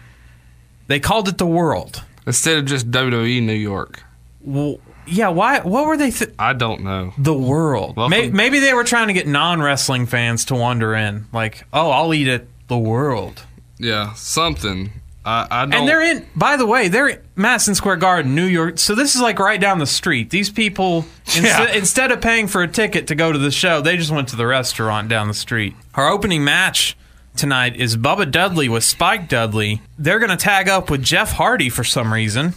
They 0.89 1.01
called 1.01 1.29
it 1.29 1.39
the 1.39 1.47
World. 1.47 2.05
Instead 2.27 2.59
of 2.59 2.67
just 2.67 2.91
WWE 2.91 3.43
New 3.43 3.53
York. 3.55 4.03
Well, 4.43 4.79
yeah, 5.07 5.29
why? 5.29 5.61
What 5.61 5.87
were 5.87 5.97
they? 5.97 6.11
Th- 6.11 6.31
I 6.39 6.53
don't 6.53 6.83
know. 6.83 7.13
the 7.19 7.35
World. 7.35 7.97
Welcome- 7.97 8.37
maybe 8.37 8.59
they 8.61 8.75
were 8.75 8.85
trying 8.85 9.09
to 9.09 9.13
get 9.15 9.27
non 9.27 9.63
wrestling 9.63 10.07
fans 10.07 10.45
to 10.47 10.55
wander 10.55 10.95
in. 10.95 11.27
Like, 11.33 11.65
oh, 11.73 11.91
I'll 11.91 12.13
eat 12.15 12.29
at 12.29 12.45
the 12.69 12.79
World. 12.79 13.43
Yeah, 13.79 14.13
something. 14.15 14.93
I. 15.25 15.65
And 15.65 15.87
they're 15.87 16.01
in. 16.03 16.27
By 16.35 16.57
the 16.57 16.67
way, 16.67 16.89
they're 16.89 17.09
in 17.09 17.19
Madison 17.37 17.75
Square 17.75 17.97
Garden, 17.97 18.35
New 18.35 18.47
York. 18.47 18.79
So 18.79 18.95
this 18.95 19.15
is 19.15 19.21
like 19.21 19.39
right 19.39 19.61
down 19.61 19.79
the 19.79 19.87
street. 19.87 20.31
These 20.31 20.51
people, 20.51 21.05
Yeah. 21.39 21.71
instead 21.73 22.11
of 22.11 22.21
paying 22.21 22.47
for 22.47 22.63
a 22.63 22.69
ticket 22.69 23.07
to 23.09 23.15
go 23.15 23.31
to 23.33 23.39
the 23.39 23.51
show, 23.51 23.81
they 23.81 23.97
just 23.97 24.11
went 24.11 24.29
to 24.29 24.37
the 24.37 24.47
restaurant 24.47 25.09
down 25.09 25.29
the 25.29 25.35
street. 25.35 25.75
Our 25.95 26.09
opening 26.09 26.43
match 26.43 26.97
tonight 27.37 27.77
is 27.77 27.97
Bubba 27.97 28.31
Dudley 28.31 28.69
with 28.69 28.83
Spike 28.85 29.29
Dudley. 29.29 29.83
They're 29.99 30.19
going 30.19 30.31
to 30.31 30.37
tag 30.37 30.69
up 30.69 30.91
with 30.91 31.03
Jeff 31.03 31.33
Hardy 31.33 31.69
for 31.69 31.85
some 31.85 32.13
reason. 32.13 32.55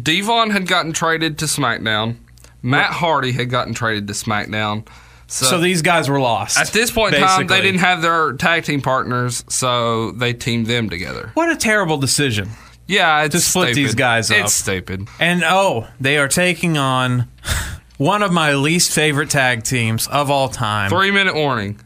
Devon 0.00 0.50
had 0.50 0.66
gotten 0.66 0.92
traded 0.92 1.38
to 1.38 1.46
SmackDown. 1.46 2.16
Matt 2.62 2.92
Hardy 2.92 3.32
had 3.32 3.50
gotten 3.50 3.74
traded 3.74 4.06
to 4.08 4.12
SmackDown. 4.14 4.86
So, 5.32 5.46
So 5.46 5.58
these 5.60 5.80
guys 5.82 6.10
were 6.10 6.20
lost. 6.20 6.58
at 6.58 6.68
this 6.68 6.90
point 6.90 7.14
in 7.14 7.22
time, 7.22 7.46
they 7.46 7.62
didn't 7.62 7.80
have 7.80 8.02
their 8.02 8.34
tag 8.34 8.64
team 8.64 8.82
partners, 8.82 9.44
so 9.48 10.12
they 10.12 10.32
teamed 10.34 10.66
them 10.66 10.90
together. 10.90 11.30
What 11.34 11.50
a 11.50 11.56
terrible 11.56 11.96
decision. 11.96 12.50
Yeah, 12.86 13.22
it's 13.22 13.34
To 13.34 13.40
split 13.40 13.68
stupid. 13.68 13.76
these 13.88 13.94
guys 13.94 14.30
up. 14.30 14.36
It's 14.38 14.52
stupid. 14.54 15.08
And 15.18 15.42
oh, 15.44 15.86
they 16.00 16.18
are 16.18 16.28
taking 16.28 16.76
on 16.76 17.28
one 17.96 18.22
of 18.22 18.30
my 18.32 18.52
least 18.54 18.92
favorite 18.92 19.30
tag 19.30 19.62
teams 19.62 20.06
of 20.08 20.30
all 20.30 20.48
time. 20.50 20.90
Three 20.90 21.10
minute 21.10 21.34
warning. 21.34 21.80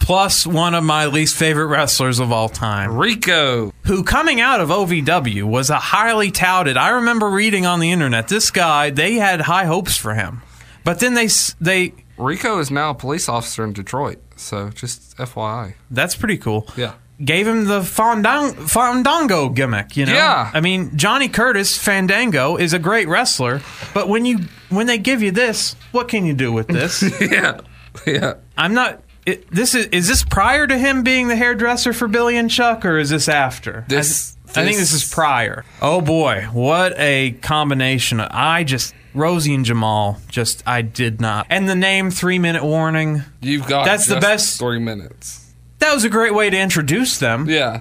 plus 0.00 0.46
one 0.46 0.74
of 0.74 0.82
my 0.84 1.06
least 1.06 1.36
favorite 1.36 1.66
wrestlers 1.68 2.18
of 2.18 2.32
all 2.32 2.48
time, 2.50 2.96
Rico. 2.98 3.72
who 3.84 4.02
coming 4.04 4.40
out 4.42 4.60
of 4.60 4.68
OVW 4.68 5.44
was 5.44 5.70
a 5.70 5.76
highly 5.76 6.30
touted. 6.30 6.76
I 6.76 6.90
remember 6.90 7.30
reading 7.30 7.64
on 7.64 7.80
the 7.80 7.92
internet 7.92 8.28
this 8.28 8.50
guy. 8.50 8.90
They 8.90 9.14
had 9.14 9.40
high 9.42 9.64
hopes 9.64 9.96
for 9.96 10.12
him, 10.14 10.42
but 10.84 10.98
then 11.00 11.14
they 11.14 11.28
they 11.60 11.94
Rico 12.20 12.58
is 12.58 12.70
now 12.70 12.90
a 12.90 12.94
police 12.94 13.28
officer 13.28 13.64
in 13.64 13.72
Detroit. 13.72 14.18
So 14.36 14.70
just 14.70 15.16
FYI. 15.18 15.74
that's 15.90 16.14
pretty 16.16 16.38
cool. 16.38 16.66
Yeah. 16.76 16.94
Gave 17.22 17.46
him 17.46 17.66
the 17.66 17.80
fandang, 17.80 18.54
fandango 18.68 19.50
gimmick, 19.50 19.94
you 19.96 20.06
know. 20.06 20.14
Yeah. 20.14 20.50
I 20.54 20.60
mean 20.60 20.96
Johnny 20.96 21.28
Curtis 21.28 21.76
Fandango 21.76 22.56
is 22.56 22.72
a 22.72 22.78
great 22.78 23.08
wrestler, 23.08 23.60
but 23.92 24.08
when 24.08 24.24
you 24.24 24.38
when 24.70 24.86
they 24.86 24.96
give 24.98 25.20
you 25.22 25.30
this, 25.30 25.76
what 25.92 26.08
can 26.08 26.24
you 26.24 26.32
do 26.32 26.50
with 26.52 26.68
this? 26.68 27.02
yeah. 27.20 27.60
Yeah. 28.06 28.34
I'm 28.56 28.72
not. 28.72 29.02
It, 29.26 29.50
this 29.50 29.74
is 29.74 29.86
is 29.86 30.08
this 30.08 30.24
prior 30.24 30.66
to 30.66 30.78
him 30.78 31.02
being 31.02 31.28
the 31.28 31.36
hairdresser 31.36 31.92
for 31.92 32.08
Billy 32.08 32.38
and 32.38 32.50
Chuck, 32.50 32.86
or 32.86 32.96
is 32.98 33.10
this 33.10 33.28
after? 33.28 33.84
This- 33.88 34.36
I, 34.56 34.62
I 34.62 34.64
think 34.64 34.78
this 34.78 34.90
this- 34.90 35.04
is 35.04 35.14
prior. 35.14 35.64
Oh 35.82 36.00
boy, 36.00 36.48
what 36.52 36.94
a 36.98 37.32
combination! 37.42 38.18
I 38.20 38.64
just 38.64 38.94
Rosie 39.14 39.54
and 39.54 39.64
Jamal. 39.64 40.18
Just 40.28 40.62
I 40.66 40.82
did 40.82 41.20
not. 41.20 41.46
And 41.50 41.68
the 41.68 41.74
name 41.74 42.10
three 42.10 42.38
minute 42.38 42.64
warning. 42.64 43.22
You've 43.40 43.66
got 43.66 43.84
That's 43.84 44.06
the 44.06 44.20
best- 44.20 44.58
three 44.58 44.78
minutes. 44.78 45.46
That 45.78 45.94
was 45.94 46.04
a 46.04 46.08
great 46.10 46.34
way 46.34 46.50
to 46.50 46.58
introduce 46.58 47.18
them, 47.18 47.48
Yeah. 47.48 47.80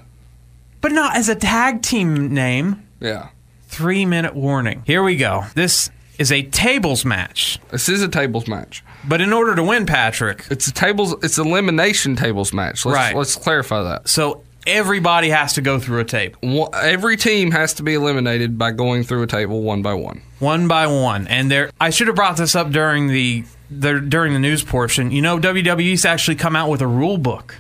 but 0.82 0.92
not 0.94 1.18
as 1.18 1.28
a 1.30 1.36
tag 1.36 1.82
team 1.82 2.34
name. 2.34 2.82
Yeah. 3.00 3.28
Three 3.68 4.06
minute 4.06 4.36
warning. 4.36 4.84
Here 4.86 5.04
we 5.04 5.16
go. 5.18 5.46
This 5.54 5.90
is 6.18 6.32
a 6.32 6.44
tables 6.44 7.06
match, 7.06 7.60
This 7.72 7.88
is 7.90 8.02
a 8.02 8.08
tables 8.08 8.48
match. 8.48 8.84
but 9.08 9.22
in 9.22 9.32
order 9.32 9.56
to 9.56 9.64
win, 9.64 9.86
Patrick, 9.86 10.46
It's 10.50 10.68
a 10.68 10.74
tables. 10.74 11.16
It's 11.24 11.38
elimination 11.38 12.16
tables 12.16 12.52
match. 12.54 12.86
Let's, 12.86 12.96
Right. 12.96 13.16
Let's 13.16 13.36
clarify 13.36 13.84
that. 13.84 14.08
so 14.10 14.42
everybody 14.70 15.30
has 15.30 15.54
to 15.54 15.62
go 15.62 15.80
through 15.80 16.00
a 16.00 16.06
table. 16.06 16.70
Every 16.74 17.18
team 17.18 17.52
has 17.52 17.74
to 17.76 17.84
be 17.84 17.94
eliminated 17.96 18.58
by 18.58 18.72
going 18.72 19.04
through 19.04 19.24
a 19.24 19.28
table 19.28 19.62
one 19.62 19.82
by 19.82 19.94
one. 19.94 20.22
one 20.40 20.68
by 20.68 20.88
one. 20.88 21.28
And 21.28 21.50
there, 21.52 21.72
I 21.80 21.90
should 21.90 22.08
have 22.08 22.16
brought 22.16 22.38
this 22.38 22.56
up 22.56 22.72
during 22.72 23.08
the, 23.08 23.44
the 23.70 24.00
during 24.00 24.34
the 24.34 24.40
news 24.40 24.64
portion. 24.64 25.12
You 25.12 25.22
know, 25.22 25.40
WWE's 25.40 26.06
actually 26.06 26.36
come 26.36 26.56
out 26.56 26.70
with 26.70 26.82
a 26.82 26.88
rule 26.88 27.18
book. 27.18 27.56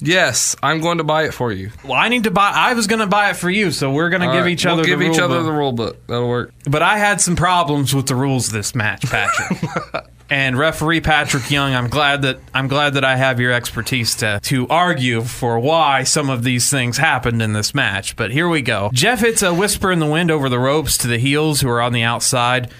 Yes, 0.00 0.56
I'm 0.62 0.80
going 0.80 0.98
to 0.98 1.04
buy 1.04 1.24
it 1.24 1.32
for 1.34 1.52
you. 1.52 1.70
Well, 1.84 1.94
I 1.94 2.08
need 2.08 2.24
to 2.24 2.30
buy. 2.30 2.50
I 2.50 2.74
was 2.74 2.86
going 2.86 2.98
to 2.98 3.06
buy 3.06 3.30
it 3.30 3.36
for 3.36 3.48
you, 3.48 3.70
so 3.70 3.90
we're 3.92 4.10
going 4.10 4.22
to 4.22 4.26
give 4.32 4.44
right, 4.44 4.50
each 4.52 4.64
we'll 4.64 4.74
other 4.74 4.84
give 4.84 4.98
the 4.98 5.06
each 5.10 5.18
other 5.18 5.36
book. 5.36 5.46
the 5.46 5.52
rule 5.52 5.72
book. 5.72 6.06
That'll 6.08 6.28
work. 6.28 6.52
But 6.68 6.82
I 6.82 6.98
had 6.98 7.20
some 7.20 7.36
problems 7.36 7.94
with 7.94 8.06
the 8.06 8.16
rules 8.16 8.48
this 8.48 8.74
match, 8.74 9.02
Patrick. 9.04 10.04
and 10.30 10.58
referee 10.58 11.00
Patrick 11.00 11.50
Young, 11.50 11.74
I'm 11.74 11.88
glad 11.88 12.22
that 12.22 12.40
I'm 12.52 12.68
glad 12.68 12.94
that 12.94 13.04
I 13.04 13.16
have 13.16 13.40
your 13.40 13.52
expertise 13.52 14.14
to 14.16 14.40
to 14.44 14.66
argue 14.68 15.22
for 15.22 15.58
why 15.58 16.02
some 16.04 16.30
of 16.30 16.44
these 16.44 16.70
things 16.70 16.96
happened 16.98 17.42
in 17.42 17.52
this 17.52 17.74
match. 17.74 18.16
But 18.16 18.30
here 18.30 18.48
we 18.48 18.62
go. 18.62 18.90
Jeff 18.92 19.20
hits 19.20 19.42
a 19.42 19.54
whisper 19.54 19.92
in 19.92 19.98
the 19.98 20.06
wind 20.06 20.30
over 20.30 20.48
the 20.48 20.58
ropes 20.58 20.96
to 20.98 21.08
the 21.08 21.18
heels 21.18 21.60
who 21.60 21.68
are 21.68 21.80
on 21.80 21.92
the 21.92 22.02
outside. 22.02 22.70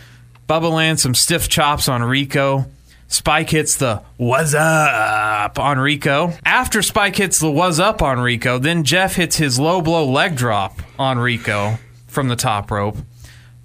Bubba 0.49 0.71
lands 0.71 1.03
some 1.03 1.15
stiff 1.15 1.49
chops 1.49 1.89
on 1.89 2.03
Rico. 2.03 2.67
Spike 3.09 3.51
hits 3.51 3.77
the 3.77 4.03
was 4.19 4.55
up 4.55 5.59
on 5.59 5.79
Rico. 5.79 6.33
After 6.45 6.83
Spike 6.83 7.17
hits 7.17 7.39
the 7.39 7.51
was 7.51 7.79
up 7.79 8.03
on 8.03 8.19
Rico, 8.19 8.59
then 8.59 8.83
Jeff 8.85 9.17
hits 9.17 9.37
his 9.37 9.59
low 9.59 9.81
blow 9.81 10.05
leg 10.05 10.37
drop 10.37 10.81
on 10.99 11.19
Rico 11.19 11.79
from 12.07 12.29
the 12.29 12.37
top 12.37 12.71
rope. 12.71 12.97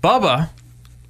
Bubba, 0.03 0.49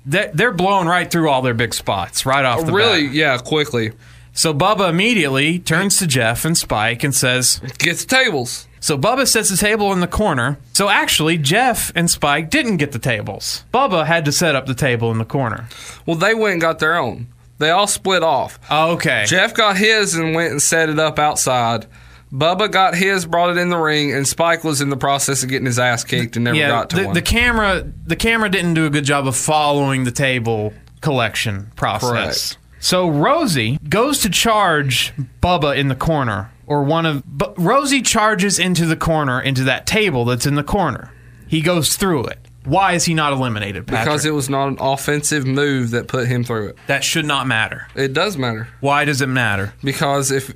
they're, 0.05 0.31
they're 0.33 0.51
blowing 0.51 0.87
right 0.87 1.09
through 1.09 1.29
all 1.29 1.41
their 1.41 1.53
big 1.53 1.73
spots 1.73 2.25
right 2.25 2.45
off 2.45 2.59
oh, 2.61 2.63
the 2.63 2.71
really? 2.73 3.07
bat. 3.07 3.15
Yeah, 3.15 3.37
quickly. 3.37 3.91
So 4.33 4.53
Bubba 4.53 4.89
immediately 4.89 5.59
turns 5.59 5.97
to 5.97 6.07
Jeff 6.07 6.45
and 6.45 6.57
Spike 6.57 7.03
and 7.03 7.13
says, 7.13 7.59
Get 7.77 7.97
the 7.97 8.05
tables. 8.05 8.67
so 8.79 8.97
Bubba 8.97 9.27
sets 9.27 9.49
the 9.49 9.57
table 9.57 9.91
in 9.91 9.99
the 9.99 10.07
corner. 10.07 10.57
So 10.73 10.87
actually, 10.87 11.37
Jeff 11.37 11.91
and 11.95 12.09
Spike 12.09 12.49
didn't 12.49 12.77
get 12.77 12.91
the 12.91 12.99
tables. 12.99 13.65
Bubba 13.73 14.05
had 14.05 14.25
to 14.25 14.31
set 14.31 14.55
up 14.55 14.65
the 14.65 14.75
table 14.75 15.11
in 15.11 15.17
the 15.17 15.25
corner. 15.25 15.67
Well, 16.05 16.15
they 16.15 16.33
went 16.33 16.53
and 16.53 16.61
got 16.61 16.79
their 16.79 16.95
own. 16.95 17.27
They 17.57 17.71
all 17.71 17.87
split 17.87 18.23
off. 18.23 18.57
Okay. 18.71 19.25
Jeff 19.27 19.53
got 19.53 19.75
his 19.75 20.15
and 20.15 20.33
went 20.33 20.51
and 20.51 20.61
set 20.61 20.87
it 20.87 20.97
up 20.97 21.19
outside. 21.19 21.85
Bubba 22.31 22.71
got 22.71 22.95
his, 22.95 23.25
brought 23.25 23.49
it 23.49 23.57
in 23.57 23.69
the 23.69 23.77
ring, 23.77 24.13
and 24.13 24.27
Spike 24.27 24.63
was 24.63 24.81
in 24.81 24.89
the 24.89 24.97
process 24.97 25.41
of 25.41 25.49
getting 25.49 25.65
his 25.65 25.79
ass 25.79 26.03
kicked 26.03 26.35
and 26.35 26.45
never 26.45 26.57
yeah, 26.57 26.67
got 26.67 26.91
to 26.91 26.95
the, 26.97 27.05
one. 27.05 27.13
the 27.13 27.21
camera 27.21 27.91
the 28.05 28.15
camera 28.15 28.49
didn't 28.49 28.75
do 28.75 28.85
a 28.85 28.89
good 28.89 29.05
job 29.05 29.27
of 29.27 29.35
following 29.35 30.03
the 30.03 30.11
table 30.11 30.73
collection 31.01 31.71
process. 31.75 32.09
Correct. 32.09 32.57
So 32.81 33.09
Rosie 33.09 33.77
goes 33.89 34.19
to 34.19 34.29
charge 34.29 35.11
Bubba 35.41 35.75
in 35.75 35.87
the 35.87 35.95
corner, 35.95 36.51
or 36.67 36.83
one 36.83 37.05
of 37.05 37.23
but 37.25 37.57
Rosie 37.59 38.01
charges 38.01 38.59
into 38.59 38.85
the 38.85 38.95
corner 38.95 39.41
into 39.41 39.63
that 39.63 39.87
table 39.87 40.23
that's 40.25 40.45
in 40.45 40.55
the 40.55 40.63
corner. 40.63 41.11
He 41.47 41.61
goes 41.61 41.95
through 41.97 42.25
it. 42.25 42.37
Why 42.63 42.93
is 42.93 43.05
he 43.05 43.15
not 43.15 43.33
eliminated? 43.33 43.87
Patrick? 43.87 44.05
because 44.05 44.25
it 44.25 44.33
was 44.33 44.49
not 44.49 44.67
an 44.67 44.77
offensive 44.79 45.47
move 45.47 45.91
that 45.91 46.07
put 46.07 46.27
him 46.27 46.43
through 46.43 46.69
it. 46.69 46.77
that 46.85 47.03
should 47.03 47.25
not 47.25 47.47
matter. 47.47 47.87
It 47.95 48.13
does 48.13 48.37
matter. 48.37 48.67
Why 48.81 49.05
does 49.05 49.21
it 49.21 49.27
matter? 49.27 49.73
because 49.83 50.29
if 50.29 50.53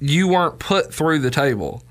you 0.00 0.28
weren't 0.28 0.58
put 0.58 0.92
through 0.92 1.20
the 1.20 1.30
table, 1.30 1.82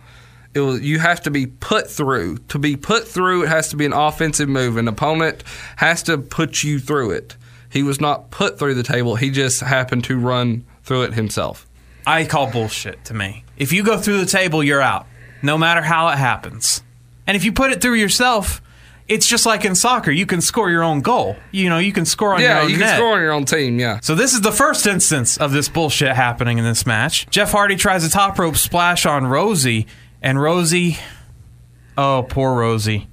it 0.54 0.62
was 0.62 0.82
you 0.82 1.00
have 1.00 1.22
to 1.24 1.32
be 1.32 1.48
put 1.48 1.90
through. 1.90 2.38
To 2.50 2.60
be 2.60 2.78
put 2.78 3.08
through, 3.08 3.44
it 3.44 3.50
has 3.50 3.70
to 3.70 3.76
be 3.76 3.86
an 3.86 3.94
offensive 3.94 4.48
move. 4.48 4.78
An 4.78 4.88
opponent 4.88 5.44
has 5.78 6.02
to 6.04 6.18
put 6.18 6.64
you 6.64 6.80
through 6.80 7.12
it. 7.12 7.36
He 7.70 7.84
was 7.84 8.00
not 8.00 8.32
put 8.32 8.58
through 8.58 8.76
the 8.76 8.84
table. 8.84 9.16
He 9.16 9.30
just 9.30 9.60
happened 9.60 10.06
to 10.06 10.18
run 10.18 10.66
through 10.84 11.04
it 11.04 11.14
himself. 11.14 11.68
I 12.08 12.24
call 12.26 12.50
bullshit 12.50 13.04
to 13.06 13.14
me. 13.14 13.44
If 13.58 13.74
you 13.74 13.84
go 13.84 13.98
through 13.98 14.20
the 14.20 14.26
table, 14.26 14.64
you're 14.64 14.82
out, 14.82 15.08
no 15.42 15.58
matter 15.58 15.82
how 15.82 16.08
it 16.10 16.18
happens. 16.18 16.84
And 17.28 17.36
if 17.36 17.44
you 17.44 17.52
put 17.52 17.72
it 17.72 17.82
through 17.82 17.96
yourself, 17.96 18.62
it's 19.08 19.28
just 19.28 19.46
like 19.46 19.66
in 19.66 19.76
soccer. 19.76 20.12
You 20.12 20.26
can 20.26 20.42
score 20.42 20.70
your 20.72 20.84
own 20.84 21.02
goal. 21.02 21.36
You 21.52 21.70
know, 21.70 21.78
you 21.78 21.92
can 21.94 22.06
score 22.06 22.34
on 22.34 22.42
your 22.42 22.50
Yeah, 22.50 22.62
own 22.62 22.70
you 22.70 22.78
can 22.78 22.88
net. 22.88 22.98
score 22.98 23.14
on 23.14 23.22
your 23.22 23.32
own 23.34 23.46
team. 23.46 23.80
Yeah. 23.80 24.00
So 24.02 24.16
this 24.16 24.34
is 24.34 24.42
the 24.42 24.52
first 24.52 24.88
instance 24.88 25.38
of 25.38 25.52
this 25.52 25.70
bullshit 25.70 26.16
happening 26.16 26.58
in 26.58 26.64
this 26.64 26.86
match. 26.86 27.28
Jeff 27.30 27.52
Hardy 27.52 27.76
tries 27.76 28.04
a 28.04 28.10
top 28.10 28.40
rope 28.40 28.58
splash 28.58 29.06
on 29.06 29.28
Rosie, 29.28 29.86
and 30.22 30.42
Rosie, 30.42 30.98
oh 31.98 32.26
poor 32.28 32.56
Rosie, 32.56 33.08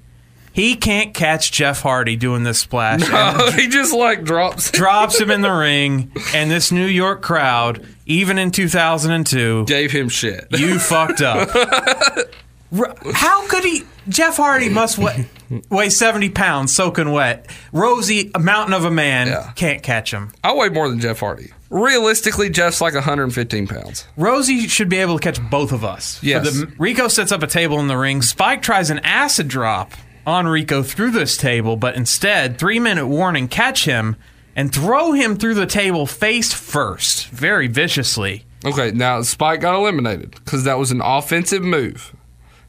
He 0.55 0.77
can't 0.77 1.13
catch 1.15 1.53
Jeff 1.53 1.83
Hardy 1.83 2.17
doing 2.17 2.43
this 2.45 2.59
splash. 2.59 3.01
Oh, 3.05 3.51
he 3.57 3.69
just 3.69 3.93
like 3.95 4.25
drops. 4.25 4.71
drops 4.71 5.21
him 5.21 5.31
in 5.31 5.41
the 5.43 5.51
ring, 5.53 6.11
and 6.35 6.51
this 6.51 6.73
New 6.73 6.87
York 6.87 7.21
crowd, 7.23 7.87
even 8.07 8.39
in 8.39 8.51
2002, 8.51 9.65
Gave 9.67 9.93
him 9.93 10.09
shit. 10.09 10.47
you 10.53 10.79
fucked 10.79 11.21
up. 11.23 11.51
R- 12.77 12.95
How 13.13 13.47
could 13.49 13.65
he? 13.65 13.83
Jeff 14.09 14.37
Hardy 14.39 14.69
must 14.69 14.99
weigh, 14.99 15.29
weigh 15.71 15.89
70 15.91 16.31
pounds 16.31 16.75
soaking 16.75 17.13
wet. 17.13 17.47
Rosie, 17.73 18.31
a 18.35 18.39
mountain 18.39 18.75
of 18.75 18.85
a 18.85 18.91
man, 18.91 19.29
Yeah. 19.29 19.53
can't 19.55 19.83
catch 19.83 20.13
him. 20.13 20.33
I 20.43 20.53
weigh 20.55 20.71
more 20.71 20.89
than 20.89 20.99
Jeff 21.01 21.21
Hardy. 21.21 21.51
Realistically, 21.71 22.51
Jeff's 22.51 22.81
like 22.81 22.95
115 22.95 23.67
pounds. 23.67 24.07
Rosie 24.17 24.67
should 24.69 24.89
be 24.89 24.99
able 24.99 25.19
to 25.19 25.23
catch 25.23 25.41
both 25.51 25.73
of 25.73 25.85
us. 25.85 26.19
For 26.19 26.27
Yes. 26.27 26.45
the- 26.61 26.73
Rico 26.79 27.09
sets 27.09 27.31
up 27.33 27.43
a 27.43 27.47
table 27.47 27.79
in 27.81 27.87
the 27.89 27.97
ring. 27.97 28.23
Spike 28.23 28.63
tries 28.63 28.91
an 28.91 28.99
acid 29.01 29.49
drop 29.49 29.93
on 30.27 30.47
Rico 30.47 30.83
through 30.83 31.11
this 31.13 31.37
table, 31.37 31.77
but 31.77 31.95
instead, 31.97 32.59
three 32.59 32.79
minute 32.79 33.07
warning, 33.07 33.49
catch 33.49 33.85
him 33.85 34.17
and 34.55 34.73
throw 34.73 35.13
him 35.13 35.37
through 35.37 35.55
the 35.55 35.67
table 35.67 36.07
face 36.07 36.53
first, 36.53 37.29
very 37.29 37.69
viciously. 37.69 38.45
Okay, 38.65 38.91
now 38.93 39.23
Spike 39.23 39.61
got 39.61 39.75
eliminated 39.75 40.33
because 40.45 40.65
that 40.65 40.79
was 40.79 40.91
an 40.91 41.01
offensive 41.01 41.63
move. 41.63 42.13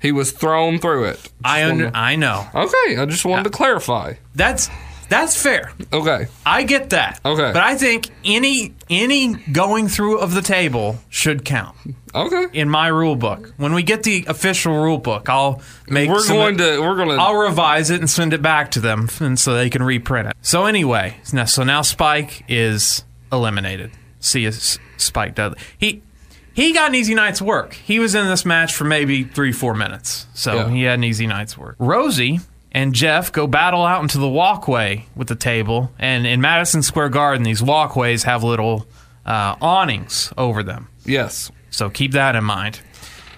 He 0.04 0.12
was 0.12 0.32
thrown 0.34 0.78
through 0.78 1.06
it. 1.06 1.16
Just 1.16 1.34
I 1.44 1.64
under, 1.64 1.86
wanted- 1.86 1.98
I 1.98 2.16
know. 2.18 2.46
Okay, 2.54 2.98
I 2.98 3.06
just 3.08 3.26
wanted 3.26 3.40
uh, 3.42 3.44
to 3.46 3.50
clarify. 3.50 4.14
That's 4.36 4.70
that's 5.10 5.42
fair. 5.42 5.72
Okay, 5.92 6.28
I 6.46 6.64
get 6.64 6.90
that. 6.92 7.20
Okay. 7.24 7.52
But 7.54 7.64
I 7.64 7.76
think 7.76 8.10
any 8.26 8.74
any 8.90 9.34
going 9.34 9.88
through 9.88 10.20
of 10.20 10.34
the 10.34 10.42
table 10.42 10.98
should 11.10 11.46
count 11.46 11.76
okay. 12.14 12.48
in 12.52 12.70
my 12.70 12.88
rule 12.88 13.16
book. 13.16 13.54
When 13.58 13.74
we 13.74 13.84
get 13.84 14.04
the 14.04 14.26
official 14.28 14.74
rule 14.76 14.98
book, 14.98 15.30
I'll 15.30 15.62
make 15.88 16.10
We're 16.10 16.20
some- 16.20 16.36
going 16.36 16.58
to. 16.58 16.80
We're 16.82 16.96
going 16.96 17.10
to. 17.10 17.16
I'll 17.16 17.36
revise 17.38 17.90
it 17.90 18.00
and 18.00 18.10
send 18.10 18.34
it 18.34 18.42
back 18.42 18.72
to 18.72 18.80
them, 18.80 19.08
and 19.20 19.40
so 19.40 19.54
they 19.54 19.70
can 19.70 19.84
reprint 19.84 20.30
it. 20.30 20.36
So 20.42 20.66
anyway, 20.66 21.16
so 21.24 21.64
now 21.64 21.82
Spike 21.82 22.44
is 22.50 23.04
eliminated. 23.32 23.92
See, 24.20 24.50
Spike 24.98 25.36
does 25.36 25.54
he 25.78 26.02
he 26.54 26.72
got 26.74 26.90
an 26.90 26.96
easy 26.96 27.16
night's 27.16 27.42
work. 27.42 27.74
He 27.74 28.00
was 28.00 28.16
in 28.16 28.28
this 28.28 28.46
match 28.46 28.74
for 28.76 28.84
maybe 28.84 29.24
three 29.24 29.52
four 29.52 29.74
minutes, 29.74 30.28
so 30.34 30.54
Yeah. 30.56 30.70
he 30.70 30.84
had 30.84 30.96
an 31.00 31.04
easy 31.04 31.28
night's 31.28 31.58
work. 31.58 31.76
Rosie 31.80 32.40
and 32.72 32.94
Jeff 32.94 33.32
go 33.32 33.46
battle 33.48 33.84
out 33.86 34.02
into 34.02 34.18
the 34.18 34.28
walkway 34.30 35.06
with 35.16 35.28
the 35.28 35.36
table, 35.36 35.92
and 36.00 36.26
in 36.26 36.42
Madison 36.42 36.82
Square 36.82 37.10
Garden, 37.10 37.44
these 37.44 37.62
walkways 37.62 38.24
have 38.24 38.44
little 38.44 38.88
uh, 39.26 39.56
awnings 39.62 40.32
over 40.38 40.64
them. 40.64 40.88
yes. 41.06 41.52
So 41.70 41.90
keep 41.90 42.12
that 42.12 42.36
in 42.36 42.44
mind. 42.44 42.82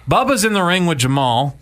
Bubba's 0.06 0.44
in 0.44 0.52
the 0.52 0.62
ring 0.62 0.84
with 0.86 0.98
Jamal 0.98 1.56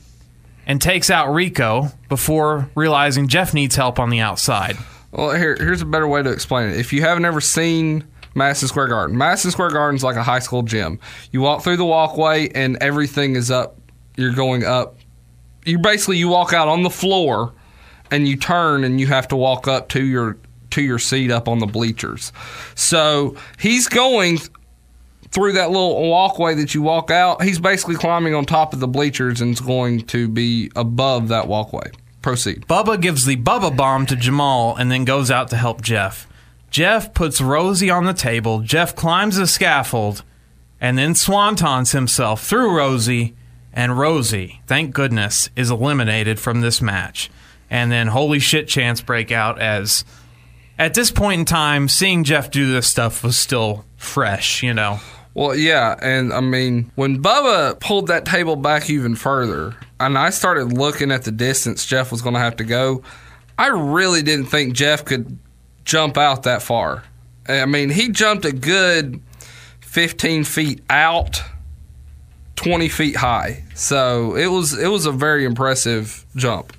and 0.67 0.83
takes 0.83 1.09
out 1.09 1.33
Rico 1.33 1.93
before 2.09 2.69
realizing 2.75 3.29
Jeff 3.29 3.55
needs 3.55 3.77
help 3.77 4.01
on 4.01 4.11
the 4.11 4.19
outside. 4.19 4.77
Well, 5.13 5.31
here, 5.37 5.55
here's 5.57 5.83
a 5.83 5.87
better 5.87 6.09
way 6.09 6.23
to 6.25 6.31
explain 6.33 6.71
it. 6.71 6.79
If 6.81 6.93
you 6.93 7.03
haven't 7.03 7.25
ever 7.27 7.41
seen 7.41 8.03
Madison 8.35 8.69
Square 8.69 8.89
Garden, 8.89 9.17
Madison 9.17 9.51
Square 9.51 9.71
Garden's 9.71 10.05
like 10.05 10.17
a 10.17 10.23
high 10.23 10.39
school 10.39 10.63
gym. 10.63 10.99
You 11.31 11.41
walk 11.41 11.63
through 11.63 11.77
the 11.77 11.85
walkway 11.85 12.49
and 12.49 12.77
everything 12.81 13.37
is 13.37 13.51
up. 13.51 13.79
You're 14.17 14.35
going 14.35 14.65
up. 14.65 14.97
You 15.65 15.79
basically 15.79 16.19
you 16.19 16.29
walk 16.29 16.53
out 16.53 16.69
on 16.69 16.83
the 16.83 16.91
floor 16.91 17.53
and 18.11 18.29
you 18.29 18.37
turn 18.37 18.85
and 18.85 19.01
you 19.01 19.07
have 19.09 19.29
to 19.29 19.37
walk 19.37 19.67
up 19.67 19.89
to 19.91 20.03
your 20.03 20.37
to 20.71 20.83
your 20.83 20.99
seat 20.99 21.31
up 21.31 21.49
on 21.49 21.61
the 21.61 21.67
bleachers. 21.67 22.33
So 22.75 23.37
he's 23.59 23.89
going 23.89 24.39
through 25.31 25.53
that 25.53 25.71
little 25.71 26.09
walkway 26.09 26.55
that 26.55 26.75
you 26.75 26.83
walk 26.83 27.11
out. 27.11 27.43
He's 27.43 27.59
basically 27.59 27.97
climbing 27.97 28.35
on 28.35 28.45
top 28.45 28.73
of 28.73 28.81
the 28.81 28.89
bleachers 28.89 29.41
and 29.41 29.53
is 29.53 29.61
going 29.61 30.03
to 30.07 30.29
be 30.29 30.71
above 30.77 31.29
that 31.29 31.49
walkway. 31.49 31.91
Proceed. 32.23 32.67
Bubba 32.69 33.01
gives 33.01 33.27
the 33.27 33.37
Bubba 33.37 33.77
bomb 33.77 34.07
to 34.07 34.17
Jamal 34.17 34.77
and 34.77 34.91
then 34.91 35.05
goes 35.05 35.31
out 35.31 35.49
to 35.49 35.57
help 35.57 35.83
Jeff. 35.83 36.27
Jeff 36.75 37.15
puts 37.15 37.41
Rosie 37.41 37.89
on 37.89 38.05
the 38.05 38.13
table. 38.13 38.59
Jeff 38.59 38.97
climbs 38.97 39.37
the 39.37 39.47
scaffold 39.47 40.25
and 40.81 40.99
then 40.99 41.15
swantons 41.15 41.93
himself 41.93 42.43
through 42.43 42.77
Rosie. 42.77 43.37
And 43.73 43.97
Rosie, 43.97 44.61
thank 44.67 44.93
goodness, 44.93 45.51
is 45.55 45.71
eliminated 45.71 46.41
from 46.41 46.63
this 46.63 46.83
match. 46.83 47.31
And 47.71 47.93
then 47.93 48.09
holy 48.09 48.41
shit 48.41 48.67
chants 48.67 49.01
break 49.01 49.31
out 49.31 49.61
as 49.61 50.05
at 50.77 50.95
this 50.95 51.13
point 51.13 51.39
in 51.39 51.45
time, 51.45 51.89
seeing 51.89 52.25
Jeff 52.25 52.51
do 52.51 52.73
this 52.73 52.89
stuff 52.89 53.23
was 53.23 53.39
still 53.39 53.85
fresh, 53.97 54.65
you 54.65 54.75
know. 54.75 54.99
Well, 55.33 55.55
yeah, 55.55 55.95
and 56.03 56.33
I 56.33 56.41
mean, 56.41 56.91
when 56.97 57.23
Bubba 57.23 57.79
pulled 57.79 58.09
that 58.09 58.25
table 58.25 58.57
back 58.57 58.91
even 58.91 59.15
further, 59.15 59.77
and 60.01 60.19
I 60.19 60.31
started 60.31 60.73
looking 60.73 61.13
at 61.13 61.23
the 61.23 61.31
distance 61.31 61.87
Jeff 61.87 62.11
was 62.11 62.21
going 62.21 62.35
to 62.35 62.41
have 62.41 62.57
to 62.57 62.65
go, 62.65 63.05
I 63.57 63.69
really 63.69 64.23
didn't 64.23 64.47
think 64.47 64.75
Jeff 64.75 65.05
could 65.05 65.39
jump 65.85 66.17
out 66.17 66.43
that 66.45 66.63
far. 66.63 67.05
I 67.49 67.67
mean, 67.67 67.91
he 67.91 68.09
jumped 68.11 68.45
a 68.45 68.53
good 68.53 69.21
15 69.81 70.45
feet 70.45 70.83
out, 70.89 71.43
20 72.57 72.89
feet 72.89 73.17
high. 73.17 73.65
So 73.75 74.35
it 74.37 74.47
was 74.47 74.77
it 74.79 74.89
was 74.89 75.07
a 75.07 75.13
very 75.13 75.45
impressive 75.45 76.25
jump. 76.37 76.73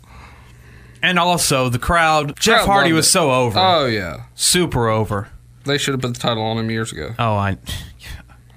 And 1.03 1.19
also 1.19 1.69
the 1.69 1.77
crowd, 1.79 2.39
Jeff 2.39 2.63
Crowd 2.63 2.65
Hardy 2.73 2.93
was 2.93 3.05
it. 3.05 3.09
so 3.11 3.31
over. 3.31 3.59
Oh 3.59 3.85
yeah, 3.85 4.23
Super 4.33 4.87
over. 4.89 5.29
they 5.65 5.77
should 5.77 5.93
have 5.93 6.01
put 6.01 6.13
the 6.15 6.19
title 6.19 6.41
on 6.43 6.57
him 6.57 6.71
years 6.71 6.91
ago. 6.91 7.13
Oh, 7.19 7.35
I 7.35 7.57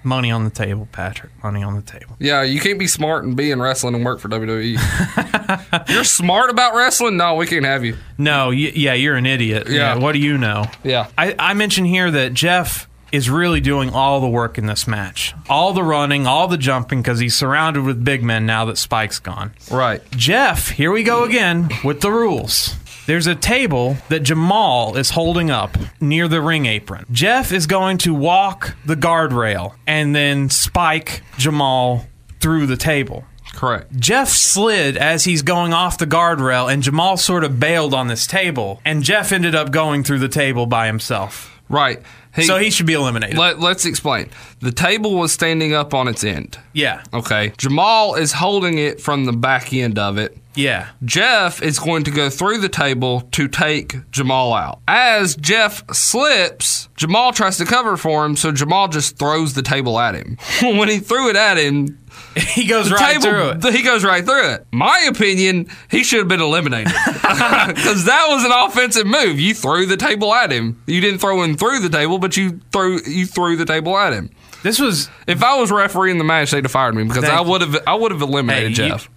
money 0.05 0.31
on 0.31 0.45
the 0.45 0.51
table, 0.51 0.89
Patrick. 0.93 1.31
Money 1.43 1.63
on 1.63 1.75
the 1.75 1.83
table. 1.83 2.17
Yeah, 2.19 2.43
you 2.43 2.61
can't 2.61 2.79
be 2.79 2.87
smart 2.87 3.25
and 3.25 3.37
be 3.37 3.51
in 3.51 3.61
wrestling 3.61 3.95
and 3.95 4.05
work 4.05 4.21
for 4.21 4.29
WWE. 4.29 5.89
You're 5.89 6.05
smart 6.05 6.51
about 6.51 6.75
wrestling? 6.75 7.17
No, 7.17 7.35
we 7.35 7.47
can't 7.47 7.65
have 7.65 7.85
you. 7.85 7.97
No, 8.17 8.49
y- 8.49 8.73
yeah, 8.75 8.95
you're 8.95 9.17
an 9.17 9.27
idiot. 9.27 9.69
Yeah. 9.69 9.97
What 9.99 10.13
do 10.13 10.19
you 10.19 10.39
know? 10.39 10.67
Yeah. 10.85 11.09
I, 11.17 11.35
I 11.39 11.55
mentioned 11.55 11.87
here 11.87 12.11
that 12.11 12.35
Jeff 12.35 12.89
is 13.11 13.31
really 13.31 13.61
doing 13.61 13.91
all 13.91 14.21
the 14.21 14.29
work 14.29 14.59
in 14.59 14.67
this 14.67 14.87
match, 14.87 15.35
all 15.49 15.73
the 15.73 15.83
running, 15.83 16.27
all 16.27 16.47
the 16.47 16.59
jumping, 16.59 17.01
because 17.01 17.19
he's 17.19 17.35
surrounded 17.35 17.83
with 17.85 18.05
big 18.05 18.23
men 18.23 18.45
now 18.45 18.67
that 18.67 18.77
Spike's 18.77 19.19
gone. 19.19 19.53
Right. 19.71 20.03
Jeff, 20.11 20.69
here 20.69 20.93
we 20.93 21.03
go 21.03 21.25
again 21.25 21.71
with 21.83 22.01
the 22.03 22.11
rules. 22.13 22.75
There's 23.09 23.27
a 23.27 23.35
table 23.35 23.97
that 24.11 24.21
Jamal 24.23 24.95
is 24.99 25.09
holding 25.09 25.51
up 25.51 25.79
near 25.99 26.29
the 26.29 26.43
ring 26.43 26.67
apron. 26.67 27.07
Jeff 27.11 27.53
is 27.53 27.67
going 27.67 27.97
to 27.99 28.13
walk 28.13 28.77
the 28.85 28.97
guardrail 28.97 29.75
and 29.87 30.15
then 30.15 30.51
spike 30.51 31.23
Jamal 31.39 32.05
through 32.41 32.67
the 32.67 32.77
table. 32.77 33.25
Correct. 33.55 33.97
Jeff 33.99 34.29
slid 34.29 34.99
as 34.99 35.25
he's 35.25 35.41
going 35.41 35.73
off 35.73 35.97
the 35.97 36.07
guardrail, 36.07 36.71
and 36.71 36.83
Jamal 36.83 37.17
sort 37.17 37.45
of 37.45 37.59
bailed 37.59 37.95
on 37.95 38.09
this 38.09 38.27
table, 38.27 38.83
and 38.85 39.03
Jeff 39.03 39.33
ended 39.33 39.55
up 39.55 39.71
going 39.71 40.05
through 40.05 40.19
the 40.19 40.29
table 40.29 40.67
by 40.67 40.87
himself. 40.87 41.59
Right. 41.71 42.03
He, 42.37 42.43
So 42.45 42.59
he 42.59 42.71
should 42.71 42.85
be 42.87 42.93
eliminated. 42.93 43.39
let, 43.39 43.59
let's 43.59 43.87
explain. 43.87 44.29
The 44.61 44.71
table 44.71 45.17
was 45.17 45.33
standing 45.33 45.73
up 45.73 45.95
on 45.95 46.09
its 46.09 46.25
end. 46.25 46.59
yeah, 46.75 47.03
Okay. 47.15 47.53
Jamal 47.57 48.17
is 48.17 48.33
holding 48.33 48.77
it 48.77 49.01
from 49.01 49.25
the 49.25 49.33
back 49.33 49.73
end 49.73 49.99
of 49.99 50.19
it. 50.19 50.37
Yeah. 50.59 50.89
Jeff 51.05 51.63
is 51.63 51.79
going 51.79 52.05
to 52.05 52.11
go 52.11 52.29
through 52.29 52.59
the 52.59 52.69
table 52.69 53.23
to 53.33 53.49
take 53.49 54.11
Jamal 54.11 54.53
out. 54.53 54.81
As 54.89 55.37
Jeff 55.37 55.85
slips, 55.95 56.89
Jamal 56.97 57.33
tries 57.33 57.57
to 57.59 57.65
cover 57.65 57.97
for 57.97 58.25
him, 58.27 58.37
so 58.37 58.53
Jamal 58.53 58.89
just 58.89 59.19
throws 59.19 59.55
the 59.55 59.63
table 59.63 59.99
at 59.99 60.15
him. 60.15 60.37
when 60.63 60.89
he 60.89 60.99
threw 60.99 61.31
it 61.31 61.37
at 61.37 61.57
him, 61.57 61.99
He 62.37 62.67
goes 62.67 62.89
the 62.89 62.97
right 62.97 63.21
table, 63.21 63.53
through 63.61 63.69
it. 63.69 63.75
he 63.75 63.83
goes 63.83 64.05
right 64.05 64.25
through 64.25 64.53
it. 64.55 64.67
My 64.73 65.07
opinion, 65.09 65.69
he 65.91 66.03
should 66.05 66.19
have 66.19 66.29
been 66.29 66.41
eliminated 66.41 66.93
because 67.07 68.05
that 68.05 68.27
was 68.29 68.45
an 68.45 68.53
offensive 68.53 69.07
move. 69.07 69.41
You 69.41 69.55
threw 69.55 69.87
the 69.87 69.97
table 69.97 70.33
at 70.35 70.51
him. 70.51 70.83
You 70.87 71.01
didn't 71.01 71.21
throw 71.21 71.43
him 71.43 71.57
through 71.57 71.81
the 71.81 71.89
table, 71.89 72.19
but 72.19 72.37
you 72.37 72.61
threw 72.73 73.01
you 73.07 73.27
threw 73.27 73.57
the 73.57 73.65
table 73.65 73.97
at 73.97 74.13
him. 74.13 74.31
This 74.63 74.79
was 74.81 75.09
If 75.27 75.43
I 75.43 75.59
was 75.59 75.71
refereeing 75.71 76.19
the 76.19 76.25
match, 76.25 76.51
they'd 76.51 76.65
have 76.65 76.73
fired 76.73 76.95
me 76.95 77.05
because 77.05 77.25
I 77.25 77.41
would 77.41 77.61
have 77.61 77.77
I 77.87 77.95
would 77.95 78.13
have 78.13 78.23
eliminated 78.23 78.71
you, 78.71 78.89
Jeff. 78.89 79.05
you 79.05 79.11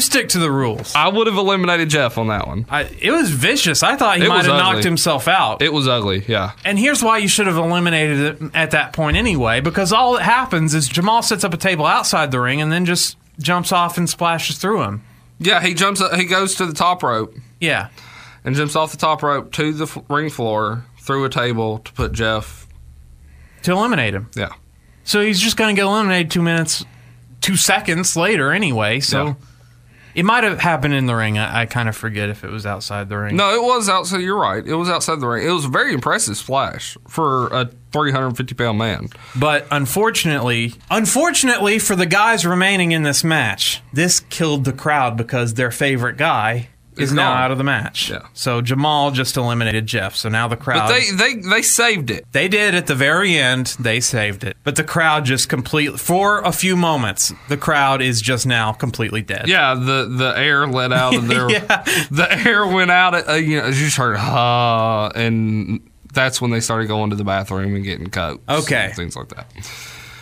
stick 0.00 0.28
to 0.30 0.38
the 0.38 0.50
rules. 0.50 0.94
I 0.94 1.08
would 1.08 1.26
have 1.26 1.36
eliminated 1.36 1.88
Jeff 1.88 2.18
on 2.18 2.26
that 2.28 2.46
one. 2.46 2.66
I, 2.68 2.82
it 3.00 3.10
was 3.10 3.30
vicious. 3.30 3.82
I 3.82 3.96
thought 3.96 4.18
he 4.18 4.24
It 4.24 4.28
might 4.28 4.38
was 4.38 4.46
have 4.46 4.56
ugly. 4.56 4.72
knocked 4.74 4.84
himself 4.84 5.26
out. 5.28 5.62
It 5.62 5.72
was 5.72 5.88
ugly, 5.88 6.22
yeah. 6.28 6.52
and 6.64 6.78
here's 6.78 7.02
why 7.02 7.18
you 7.18 7.28
should 7.28 7.46
have 7.46 7.56
eliminated 7.56 8.20
it 8.42 8.50
at 8.54 8.72
that 8.72 8.92
point 8.92 9.16
anyway, 9.16 9.60
because 9.60 9.92
all 9.92 10.12
that 10.14 10.22
happens 10.22 10.74
is 10.74 10.86
Jamal 10.88 11.22
sets 11.22 11.44
up 11.44 11.54
a 11.54 11.56
table 11.56 11.86
outside 11.86 12.30
the 12.30 12.40
ring 12.40 12.60
and 12.60 12.70
then 12.70 12.84
just 12.84 13.16
jumps 13.38 13.72
off 13.72 13.96
and 13.96 14.08
splashes 14.08 14.58
through 14.58 14.82
him. 14.82 15.02
Yeah, 15.38 15.62
he 15.62 15.72
jumps. 15.72 16.02
Up. 16.02 16.12
He 16.14 16.26
goes 16.26 16.56
to 16.56 16.66
the 16.66 16.74
top 16.74 17.02
rope 17.02 17.34
Yeah. 17.60 17.88
and 18.44 18.54
jumps 18.54 18.76
off 18.76 18.90
the 18.90 18.98
top 18.98 19.22
rope 19.22 19.50
to 19.52 19.72
the 19.72 19.84
f- 19.84 19.96
ring 20.10 20.28
floor 20.28 20.84
through 20.98 21.24
a 21.24 21.30
table 21.30 21.78
to 21.78 21.92
put 21.94 22.12
Jeff. 22.12 22.66
To 23.62 23.72
eliminate 23.72 24.12
him. 24.14 24.28
Yeah, 24.36 24.50
So 25.04 25.22
he's 25.22 25.40
just 25.40 25.56
going 25.56 25.74
to 25.74 25.80
get 25.80 25.86
eliminated 25.86 26.30
two 26.30 26.42
minutes, 26.42 26.84
two 27.40 27.56
seconds 27.56 28.16
later 28.16 28.52
anyway. 28.52 29.00
So 29.00 29.24
Yeah. 29.26 29.34
It 30.14 30.24
might 30.24 30.44
have 30.44 30.60
happened 30.60 30.94
in 30.94 31.06
the 31.06 31.14
ring. 31.14 31.38
I, 31.38 31.62
I 31.62 31.66
kind 31.66 31.88
of 31.88 31.96
forget 31.96 32.28
if 32.28 32.44
it 32.44 32.50
was 32.50 32.66
outside 32.66 33.08
the 33.08 33.18
ring. 33.18 33.36
no, 33.36 33.54
it 33.54 33.62
was 33.62 33.88
outside. 33.88 34.20
You're 34.20 34.38
right. 34.40 34.66
It 34.66 34.74
was 34.74 34.88
outside 34.88 35.20
the 35.20 35.26
ring. 35.26 35.46
It 35.46 35.50
was 35.50 35.64
a 35.64 35.68
very 35.68 35.92
impressive 35.92 36.36
splash 36.36 36.96
for 37.08 37.48
a 37.48 37.70
350 37.92 38.54
pound 38.54 38.78
man. 38.78 39.08
But 39.36 39.66
unfortunately, 39.70 40.74
unfortunately 40.90 41.78
for 41.78 41.96
the 41.96 42.06
guys 42.06 42.46
remaining 42.46 42.92
in 42.92 43.02
this 43.02 43.22
match, 43.24 43.82
this 43.92 44.20
killed 44.20 44.64
the 44.64 44.72
crowd 44.72 45.16
because 45.16 45.54
their 45.54 45.70
favorite 45.70 46.16
guy 46.16 46.68
is 47.00 47.12
now 47.12 47.32
out 47.32 47.50
of 47.50 47.58
the 47.58 47.64
match. 47.64 48.10
Yeah. 48.10 48.26
So 48.34 48.60
Jamal 48.60 49.10
just 49.10 49.36
eliminated 49.36 49.86
Jeff. 49.86 50.14
So 50.16 50.28
now 50.28 50.48
the 50.48 50.56
crowd. 50.56 50.88
But 50.88 50.92
they, 50.92 51.10
they 51.34 51.40
they 51.40 51.62
saved 51.62 52.10
it. 52.10 52.24
They 52.32 52.48
did 52.48 52.74
at 52.74 52.86
the 52.86 52.94
very 52.94 53.36
end. 53.36 53.76
They 53.78 54.00
saved 54.00 54.44
it, 54.44 54.56
but 54.64 54.76
the 54.76 54.84
crowd 54.84 55.24
just 55.24 55.48
completely 55.48 55.98
for 55.98 56.40
a 56.40 56.52
few 56.52 56.76
moments. 56.76 57.32
The 57.48 57.56
crowd 57.56 58.02
is 58.02 58.20
just 58.20 58.46
now 58.46 58.72
completely 58.72 59.22
dead. 59.22 59.48
Yeah, 59.48 59.74
the 59.74 60.06
the 60.10 60.34
air 60.36 60.66
let 60.66 60.92
out 60.92 61.14
of 61.14 61.26
their. 61.28 61.40
Yeah. 61.50 61.84
The 62.10 62.28
air 62.46 62.66
went 62.66 62.90
out. 62.90 63.28
Uh, 63.28 63.32
you 63.34 63.58
know, 63.60 63.66
you 63.66 63.72
just 63.72 63.96
heard 63.96 64.16
ah, 64.18 65.10
and 65.14 65.80
that's 66.12 66.40
when 66.40 66.50
they 66.50 66.60
started 66.60 66.86
going 66.86 67.10
to 67.10 67.16
the 67.16 67.24
bathroom 67.24 67.74
and 67.74 67.84
getting 67.84 68.08
cokes. 68.10 68.42
Okay. 68.48 68.86
and 68.86 68.94
things 68.94 69.16
like 69.16 69.28
that. 69.28 69.46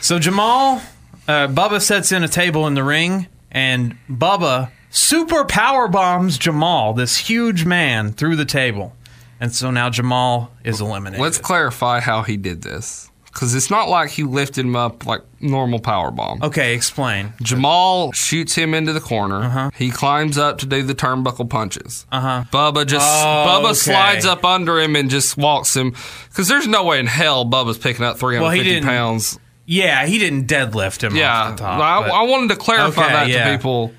So 0.00 0.18
Jamal, 0.18 0.80
uh, 1.26 1.48
Bubba 1.48 1.80
sets 1.80 2.12
in 2.12 2.24
a 2.24 2.28
table 2.28 2.66
in 2.66 2.74
the 2.74 2.84
ring, 2.84 3.26
and 3.50 3.96
Bubba 4.08 4.70
super 4.90 5.44
power 5.44 5.88
bombs 5.88 6.38
Jamal, 6.38 6.92
this 6.94 7.16
huge 7.16 7.64
man, 7.64 8.12
through 8.12 8.36
the 8.36 8.44
table, 8.44 8.94
and 9.40 9.54
so 9.54 9.70
now 9.70 9.90
Jamal 9.90 10.50
is 10.64 10.80
eliminated. 10.80 11.22
Let's 11.22 11.38
clarify 11.38 12.00
how 12.00 12.22
he 12.22 12.36
did 12.36 12.62
this, 12.62 13.10
because 13.26 13.54
it's 13.54 13.70
not 13.70 13.88
like 13.88 14.10
he 14.10 14.24
lifted 14.24 14.64
him 14.64 14.74
up 14.76 15.06
like 15.06 15.22
normal 15.40 15.78
power 15.78 16.10
bomb. 16.10 16.42
okay, 16.42 16.74
explain. 16.74 17.32
Jamal 17.42 18.10
shoots 18.12 18.54
him 18.54 18.74
into 18.74 18.92
the 18.92 19.00
corner. 19.00 19.42
Uh-huh. 19.44 19.70
He 19.76 19.90
climbs 19.90 20.36
up 20.38 20.58
to 20.58 20.66
do 20.66 20.82
the 20.82 20.94
turnbuckle 20.94 21.48
punches. 21.48 22.06
Uh 22.10 22.20
huh. 22.20 22.44
Bubba 22.50 22.84
just 22.86 23.06
Oh, 23.06 23.46
Bubba 23.48 23.64
okay. 23.66 23.74
slides 23.74 24.24
up 24.26 24.44
under 24.44 24.80
him 24.80 24.96
and 24.96 25.08
just 25.10 25.36
walks 25.36 25.76
him 25.76 25.94
because 26.28 26.48
there's 26.48 26.66
no 26.66 26.84
way 26.84 26.98
in 26.98 27.06
hell 27.06 27.44
Bubba's 27.44 27.78
picking 27.78 28.04
up 28.04 28.18
350 28.18 28.68
didn't- 28.68 28.84
pounds. 28.88 29.38
Yeah, 29.70 30.06
he 30.06 30.18
didn't 30.18 30.46
deadlift 30.46 31.02
him. 31.04 31.14
Yeah, 31.14 31.30
off 31.42 31.56
the 31.58 31.62
top, 31.62 31.78
I, 31.78 32.08
I 32.08 32.22
wanted 32.22 32.48
to 32.48 32.56
clarify 32.56 33.02
Okay, 33.04 33.12
that 33.12 33.28
yeah. 33.28 33.50
to 33.52 33.56
people. 33.58 33.92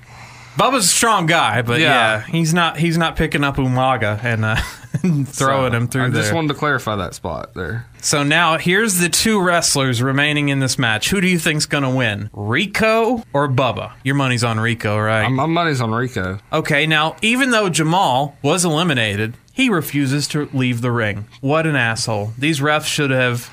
Bubba's 0.60 0.84
a 0.84 0.88
strong 0.88 1.26
guy, 1.26 1.62
but 1.62 1.80
yeah, 1.80 1.88
Yeah. 1.88 2.20
he's 2.26 2.52
not. 2.52 2.76
He's 2.76 2.98
not 2.98 3.16
picking 3.16 3.42
up 3.44 3.56
Umaga 3.56 4.22
and 4.22 4.44
uh, 4.44 4.56
throwing 5.32 5.72
him 5.72 5.88
through 5.88 6.04
I 6.06 6.08
there. 6.10 6.22
just 6.22 6.34
wanted 6.34 6.48
to 6.48 6.54
clarify 6.54 6.96
that 6.96 7.14
spot 7.14 7.54
there. 7.54 7.86
So 8.02 8.22
now 8.22 8.58
here's 8.58 8.98
the 8.98 9.08
two 9.08 9.40
wrestlers 9.40 10.02
remaining 10.02 10.50
in 10.50 10.60
this 10.60 10.78
match. 10.78 11.10
Who 11.10 11.20
do 11.20 11.28
you 11.28 11.38
think's 11.38 11.66
going 11.66 11.84
to 11.84 11.90
win, 11.90 12.28
Rico 12.32 13.24
or 13.32 13.48
Bubba? 13.48 13.92
Your 14.04 14.14
money's 14.16 14.44
on 14.44 14.60
Rico, 14.60 14.98
right? 14.98 15.28
My 15.28 15.46
money's 15.46 15.80
on 15.80 15.92
Rico. 15.92 16.38
okay, 16.52 16.86
now 16.86 17.16
even 17.22 17.50
though 17.52 17.68
Jamal 17.70 18.36
was 18.42 18.64
eliminated, 18.64 19.34
he 19.52 19.70
refuses 19.70 20.28
to 20.28 20.48
leave 20.52 20.80
the 20.82 20.90
ring. 20.92 21.26
What 21.40 21.66
an 21.66 21.76
asshole! 21.76 22.32
These 22.36 22.60
refs 22.60 22.84
should 22.86 23.10
have. 23.10 23.50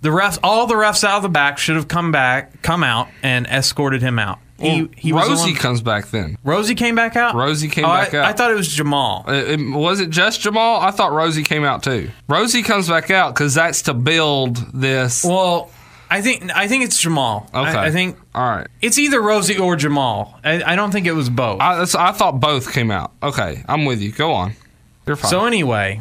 The 0.00 0.08
refs, 0.08 0.40
all 0.42 0.66
the 0.66 0.74
refs 0.74 1.04
out 1.04 1.18
of 1.18 1.22
the 1.22 1.28
back 1.28 1.58
should 1.58 1.76
have 1.76 1.86
come 1.86 2.10
back, 2.10 2.60
come 2.62 2.82
out, 2.82 3.06
and 3.22 3.46
escorted 3.46 4.02
him 4.02 4.18
out. 4.18 4.40
He, 4.62 4.88
he 4.96 5.12
was 5.12 5.28
Rosie 5.28 5.54
comes 5.54 5.80
back 5.82 6.08
then. 6.08 6.38
Rosie 6.44 6.74
came 6.74 6.94
back 6.94 7.16
out. 7.16 7.34
Rosie 7.34 7.68
came 7.68 7.84
Oh, 7.84 7.88
back 7.88 8.14
I, 8.14 8.18
out. 8.18 8.24
I 8.26 8.32
thought 8.32 8.50
it 8.50 8.56
was 8.56 8.68
Jamal. 8.68 9.24
Uh, 9.28 9.32
it- 9.32 9.60
was 9.60 10.00
it 10.00 10.10
just 10.10 10.40
Jamal? 10.40 10.80
I 10.80 10.90
thought 10.90 11.12
Rosie 11.12 11.42
came 11.42 11.64
out 11.64 11.82
too. 11.82 12.10
Rosie 12.28 12.62
comes 12.62 12.88
back 12.88 13.10
out 13.10 13.34
because 13.34 13.54
that's 13.54 13.82
to 13.82 13.94
build 13.94 14.56
this. 14.72 15.24
Well, 15.24 15.70
I 16.10 16.20
think 16.20 16.54
I 16.54 16.68
think 16.68 16.84
it's 16.84 17.00
Jamal. 17.00 17.48
okay, 17.54 17.70
I, 17.70 17.86
I 17.86 17.90
think 17.90 18.18
All 18.34 18.42
right. 18.48 18.66
it's 18.82 18.98
either 18.98 19.20
Rosie 19.20 19.56
or 19.58 19.76
Jamal. 19.76 20.38
I, 20.44 20.62
I 20.62 20.76
don't 20.76 20.90
think 20.90 21.06
it 21.06 21.12
was 21.12 21.30
both. 21.30 21.60
I, 21.60 21.72
that's- 21.74 21.94
I 21.94 22.12
thought 22.12 22.38
both 22.40 22.72
came 22.72 22.90
out. 22.90 23.12
Okay, 23.22 23.64
I'm 23.68 23.84
with 23.86 24.00
you. 24.00 24.12
Go 24.12 24.32
on. 24.32 24.52
You're 25.06 25.16
fine. 25.16 25.30
so 25.30 25.46
anyway, 25.46 26.00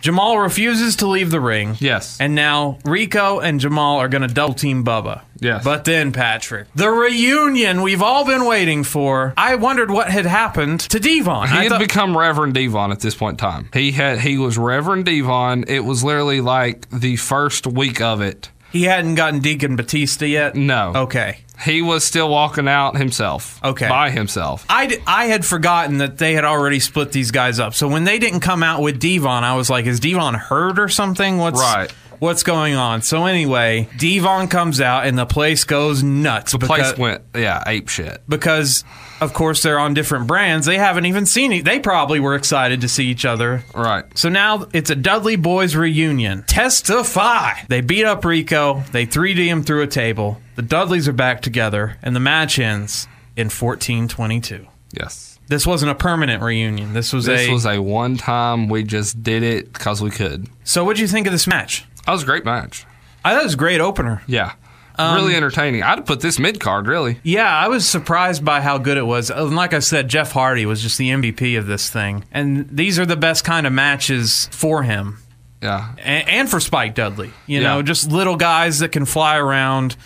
Jamal 0.00 0.38
refuses 0.38 0.96
to 0.96 1.06
leave 1.06 1.30
the 1.30 1.40
ring. 1.40 1.76
Yes. 1.80 2.20
And 2.20 2.34
now 2.34 2.78
Rico 2.84 3.40
and 3.40 3.60
Jamal 3.60 3.98
are 3.98 4.08
going 4.08 4.26
to 4.26 4.32
double 4.32 4.54
team 4.54 4.84
Bubba. 4.84 5.22
Yes. 5.40 5.62
But 5.64 5.84
then, 5.84 6.12
Patrick, 6.12 6.66
the 6.74 6.90
reunion 6.90 7.82
we've 7.82 8.02
all 8.02 8.24
been 8.24 8.44
waiting 8.44 8.84
for. 8.84 9.34
I 9.36 9.54
wondered 9.56 9.90
what 9.90 10.08
had 10.10 10.26
happened 10.26 10.80
to 10.80 10.98
Devon. 10.98 11.48
He 11.48 11.54
I 11.56 11.62
had 11.64 11.68
thought- 11.70 11.80
become 11.80 12.16
Reverend 12.16 12.54
Devon 12.54 12.90
at 12.90 13.00
this 13.00 13.14
point 13.14 13.34
in 13.34 13.36
time. 13.38 13.68
He 13.72 13.92
had 13.92 14.20
he 14.20 14.38
was 14.38 14.58
Reverend 14.58 15.04
Devon. 15.04 15.64
It 15.68 15.84
was 15.84 16.02
literally 16.02 16.40
like 16.40 16.88
the 16.90 17.16
first 17.16 17.66
week 17.66 18.00
of 18.00 18.20
it. 18.20 18.50
he 18.72 18.84
hadn't 18.84 19.14
gotten 19.14 19.40
Deacon 19.40 19.76
Batista 19.76 20.26
yet? 20.26 20.54
No. 20.56 20.92
Okay. 20.94 21.38
He 21.64 21.82
was 21.82 22.04
still 22.04 22.28
walking 22.28 22.68
out 22.68 22.96
himself. 22.96 23.60
Okay. 23.64 23.88
By 23.88 24.10
himself. 24.10 24.64
I, 24.68 25.00
I 25.06 25.26
had 25.26 25.44
forgotten 25.44 25.98
that 25.98 26.18
they 26.18 26.34
had 26.34 26.44
already 26.44 26.78
split 26.80 27.12
these 27.12 27.30
guys 27.30 27.58
up. 27.58 27.74
So 27.74 27.88
when 27.88 28.04
they 28.04 28.18
didn't 28.18 28.40
come 28.40 28.62
out 28.62 28.80
with 28.80 29.00
Devon, 29.00 29.44
I 29.44 29.56
was 29.56 29.68
like, 29.68 29.86
is 29.86 30.00
Devon 30.00 30.34
hurt 30.34 30.78
or 30.78 30.88
something? 30.88 31.38
What's 31.38 31.60
Right. 31.60 31.92
What's 32.20 32.42
going 32.42 32.74
on? 32.74 33.02
So 33.02 33.26
anyway, 33.26 33.88
Devon 33.96 34.48
comes 34.48 34.80
out 34.80 35.06
and 35.06 35.16
the 35.16 35.26
place 35.26 35.62
goes 35.62 36.02
nuts. 36.02 36.50
The 36.50 36.58
place 36.58 36.96
went 36.98 37.22
yeah, 37.34 37.62
ape 37.64 37.88
shit. 37.88 38.22
because 38.28 38.82
of 39.20 39.32
course 39.32 39.62
they're 39.62 39.78
on 39.78 39.94
different 39.94 40.26
brands. 40.26 40.66
They 40.66 40.78
haven't 40.78 41.06
even 41.06 41.26
seen 41.26 41.52
it. 41.52 41.64
They 41.64 41.78
probably 41.78 42.18
were 42.18 42.34
excited 42.34 42.80
to 42.80 42.88
see 42.88 43.06
each 43.06 43.24
other. 43.24 43.62
Right. 43.72 44.04
So 44.18 44.28
now 44.28 44.66
it's 44.72 44.90
a 44.90 44.96
Dudley 44.96 45.36
Boys 45.36 45.76
reunion. 45.76 46.42
Testify! 46.48 47.52
They 47.68 47.82
beat 47.82 48.04
up 48.04 48.24
Rico. 48.24 48.82
They 48.90 49.06
3D 49.06 49.46
him 49.46 49.62
through 49.62 49.82
a 49.82 49.86
table. 49.86 50.40
The 50.58 50.62
Dudleys 50.64 51.06
are 51.06 51.12
back 51.12 51.40
together, 51.40 51.98
and 52.02 52.16
the 52.16 52.20
match 52.20 52.58
ends 52.58 53.06
in 53.36 53.44
1422. 53.44 54.66
Yes. 54.92 55.38
This 55.46 55.64
wasn't 55.64 55.92
a 55.92 55.94
permanent 55.94 56.42
reunion. 56.42 56.94
This 56.94 57.12
was 57.12 57.26
This 57.26 57.46
a. 57.46 57.52
was 57.52 57.64
a 57.64 57.80
one 57.80 58.16
time 58.16 58.68
we 58.68 58.82
just 58.82 59.22
did 59.22 59.44
it 59.44 59.72
because 59.72 60.02
we 60.02 60.10
could. 60.10 60.48
so, 60.64 60.82
what'd 60.82 60.98
you 60.98 61.06
think 61.06 61.28
of 61.28 61.32
this 61.32 61.46
match? 61.46 61.84
That 62.06 62.10
was 62.10 62.24
a 62.24 62.26
great 62.26 62.44
match. 62.44 62.84
I 63.24 63.34
thought 63.34 63.42
it 63.42 63.44
was 63.44 63.54
a 63.54 63.56
great 63.56 63.80
opener. 63.80 64.20
Yeah. 64.26 64.54
Um, 64.96 65.14
really 65.14 65.36
entertaining. 65.36 65.84
I'd 65.84 66.04
put 66.04 66.18
this 66.22 66.40
mid 66.40 66.58
card, 66.58 66.88
really. 66.88 67.20
Yeah, 67.22 67.46
I 67.56 67.68
was 67.68 67.88
surprised 67.88 68.44
by 68.44 68.60
how 68.60 68.78
good 68.78 68.96
it 68.96 69.06
was. 69.06 69.30
And 69.30 69.54
like 69.54 69.72
I 69.74 69.78
said, 69.78 70.08
Jeff 70.08 70.32
Hardy 70.32 70.66
was 70.66 70.82
just 70.82 70.98
the 70.98 71.10
MVP 71.10 71.56
of 71.56 71.68
this 71.68 71.88
thing. 71.88 72.24
And 72.32 72.68
these 72.68 72.98
are 72.98 73.06
the 73.06 73.16
best 73.16 73.44
kind 73.44 73.64
of 73.64 73.72
matches 73.72 74.48
for 74.50 74.82
him. 74.82 75.18
Yeah. 75.62 75.94
and, 76.02 76.28
and 76.28 76.50
for 76.50 76.58
Spike 76.58 76.96
Dudley. 76.96 77.32
You 77.46 77.60
know, 77.60 77.82
just 77.82 78.10
little 78.10 78.34
guys 78.36 78.80
that 78.80 78.90
can 78.90 79.04
fly 79.04 79.36
around 79.36 79.96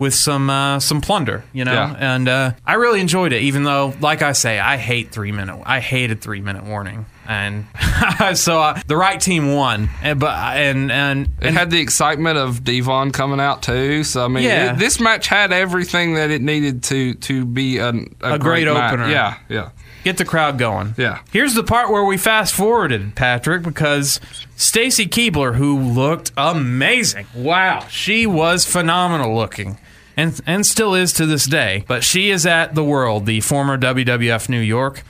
with 0.00 0.14
some 0.14 0.50
uh, 0.50 0.80
some 0.80 1.00
plunder. 1.00 1.44
You 1.52 1.64
know, 1.64 1.72
Yeah. 1.72 1.94
and 2.16 2.28
uh, 2.28 2.52
I 2.66 2.74
really 2.74 3.00
enjoyed 3.00 3.32
it. 3.32 3.42
Even 3.42 3.62
though, 3.62 3.94
like 4.00 4.22
I 4.22 4.32
say, 4.32 4.58
I 4.58 4.76
hate 4.78 5.12
three 5.12 5.30
minute. 5.30 5.62
I 5.64 5.78
hated 5.78 6.20
three 6.20 6.40
minute 6.40 6.64
warning, 6.64 7.06
and 7.28 7.66
so 8.34 8.60
uh, 8.60 8.80
the 8.88 8.96
right 8.96 9.20
team 9.20 9.52
won. 9.54 9.88
And 10.02 10.18
but 10.18 10.34
and 10.56 10.90
and, 10.90 11.26
It 11.40 11.46
and 11.48 11.56
had 11.56 11.70
the 11.70 11.80
excitement 11.80 12.38
of 12.38 12.64
Devon 12.64 13.12
coming 13.12 13.38
out 13.38 13.62
too. 13.62 14.02
So 14.02 14.24
I 14.24 14.28
mean, 14.28 14.42
Yeah. 14.44 14.72
it- 14.72 14.78
this 14.80 14.98
match 14.98 15.28
had 15.28 15.52
everything 15.52 16.14
that 16.14 16.30
it 16.30 16.42
needed 16.42 16.82
to 16.84 17.14
to 17.14 17.44
be 17.44 17.78
an, 17.78 18.16
a, 18.22 18.34
A 18.34 18.38
great 18.38 18.66
match. 18.66 18.92
opener. 18.94 19.08
Yeah, 19.10 19.36
yeah. 19.48 19.68
get 20.02 20.16
the 20.16 20.24
crowd 20.24 20.56
going. 20.56 20.94
Yeah. 20.96 21.18
Here's 21.30 21.52
the 21.54 21.62
part 21.62 21.90
where 21.90 22.04
we 22.04 22.16
fast 22.16 22.54
forwarded, 22.54 23.14
Patrick, 23.14 23.62
because 23.62 24.18
Stacy 24.56 25.06
Keibler, 25.06 25.56
who 25.56 25.78
looked 25.78 26.32
amazing. 26.38 27.26
Wow, 27.34 27.86
she 27.90 28.26
was 28.26 28.64
phenomenal 28.64 29.36
looking. 29.36 29.76
And, 30.20 30.40
and 30.46 30.66
still 30.66 30.94
is 30.94 31.12
to 31.14 31.24
this 31.24 31.46
day. 31.46 31.84
But 31.88 32.04
she 32.04 32.30
is 32.30 32.44
at 32.44 32.74
the 32.74 32.84
World, 32.84 33.24
the 33.26 33.40
former 33.40 33.78
WWF 33.78 34.48
New 34.48 34.60
York, 34.60 35.02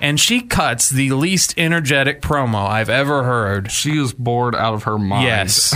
and 0.00 0.20
she 0.20 0.42
cuts 0.42 0.90
the 0.90 1.10
least 1.10 1.54
energetic 1.56 2.22
promo 2.22 2.66
I've 2.66 2.88
ever 2.88 3.24
heard. 3.24 3.72
She 3.72 3.98
is 3.98 4.12
bored 4.12 4.54
out 4.54 4.74
of 4.74 4.84
her 4.84 4.98
mind. 4.98 5.24
Yes. 5.24 5.74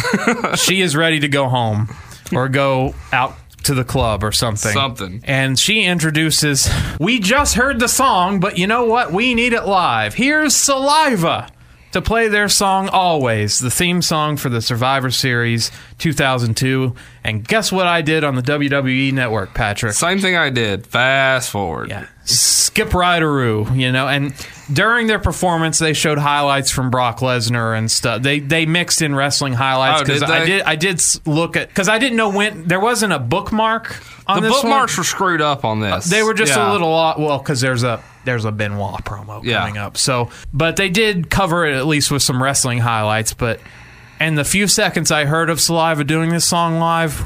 she 0.62 0.80
is 0.80 0.94
ready 0.94 1.18
to 1.20 1.28
go 1.28 1.48
home 1.48 1.88
or 2.32 2.48
go 2.48 2.94
out 3.12 3.34
to 3.64 3.74
the 3.74 3.84
club 3.84 4.22
or 4.22 4.32
something. 4.32 4.72
Something. 4.72 5.22
And 5.24 5.58
she 5.58 5.82
introduces, 5.84 6.70
We 7.00 7.18
just 7.18 7.54
heard 7.54 7.80
the 7.80 7.88
song, 7.88 8.38
but 8.38 8.58
you 8.58 8.66
know 8.66 8.84
what? 8.84 9.12
We 9.12 9.34
need 9.34 9.52
it 9.52 9.64
live. 9.64 10.14
Here's 10.14 10.54
Saliva 10.54 11.48
to 11.98 12.06
play 12.06 12.28
their 12.28 12.48
song 12.48 12.88
Always, 12.88 13.58
the 13.58 13.70
theme 13.70 14.02
song 14.02 14.36
for 14.36 14.48
the 14.48 14.60
Survivor 14.62 15.10
Series 15.10 15.70
2002. 15.98 16.94
And 17.24 17.46
guess 17.46 17.70
what 17.70 17.86
I 17.86 18.00
did 18.02 18.24
on 18.24 18.34
the 18.36 18.42
WWE 18.42 19.12
network, 19.12 19.52
Patrick? 19.54 19.92
Same 19.92 20.18
thing 20.20 20.36
I 20.36 20.50
did. 20.50 20.86
Fast 20.86 21.50
forward. 21.50 21.90
Yeah. 21.90 22.06
Skip 22.24 22.88
Rideroo, 22.90 23.74
you 23.78 23.90
know, 23.90 24.06
and 24.06 24.34
during 24.72 25.06
their 25.06 25.18
performance, 25.18 25.78
they 25.78 25.94
showed 25.94 26.18
highlights 26.18 26.70
from 26.70 26.90
Brock 26.90 27.20
Lesnar 27.20 27.76
and 27.76 27.90
stuff. 27.90 28.20
They 28.22 28.38
they 28.40 28.66
mixed 28.66 29.00
in 29.00 29.14
wrestling 29.14 29.54
highlights 29.54 30.02
Oh, 30.08 30.26
I 30.26 30.44
did 30.44 30.62
I 30.62 30.76
did 30.76 31.02
look 31.26 31.56
at 31.56 31.68
because 31.68 31.88
I 31.88 31.98
didn't 31.98 32.16
know 32.18 32.28
when 32.28 32.64
there 32.68 32.80
wasn't 32.80 33.14
a 33.14 33.18
bookmark 33.18 34.02
on 34.26 34.42
The 34.42 34.50
bookmarks 34.50 34.92
one. 34.96 35.00
were 35.00 35.04
screwed 35.04 35.40
up 35.40 35.64
on 35.64 35.80
this. 35.80 36.04
They 36.04 36.22
were 36.22 36.34
just 36.34 36.54
Yeah. 36.54 36.70
a 36.70 36.72
little 36.72 36.92
off, 36.92 37.18
well 37.18 37.38
because 37.38 37.62
there's 37.62 37.82
a 37.82 38.02
there's 38.28 38.44
a 38.44 38.52
Benoit 38.52 39.02
promo 39.04 39.42
Yeah. 39.42 39.60
coming 39.60 39.78
up. 39.78 39.96
So, 39.96 40.28
but 40.52 40.76
they 40.76 40.90
did 40.90 41.30
cover 41.30 41.64
it 41.64 41.74
at 41.74 41.86
least 41.86 42.10
with 42.10 42.22
some 42.22 42.42
wrestling 42.42 42.78
highlights. 42.78 43.32
But 43.32 43.58
and 44.20 44.36
the 44.36 44.44
few 44.44 44.66
seconds 44.68 45.10
I 45.10 45.24
heard 45.24 45.48
of 45.48 45.60
Saliva 45.60 46.04
doing 46.04 46.28
this 46.30 46.44
song 46.44 46.78
live, 46.78 47.22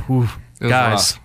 guys, 0.61 0.69
rough. 1.15 1.21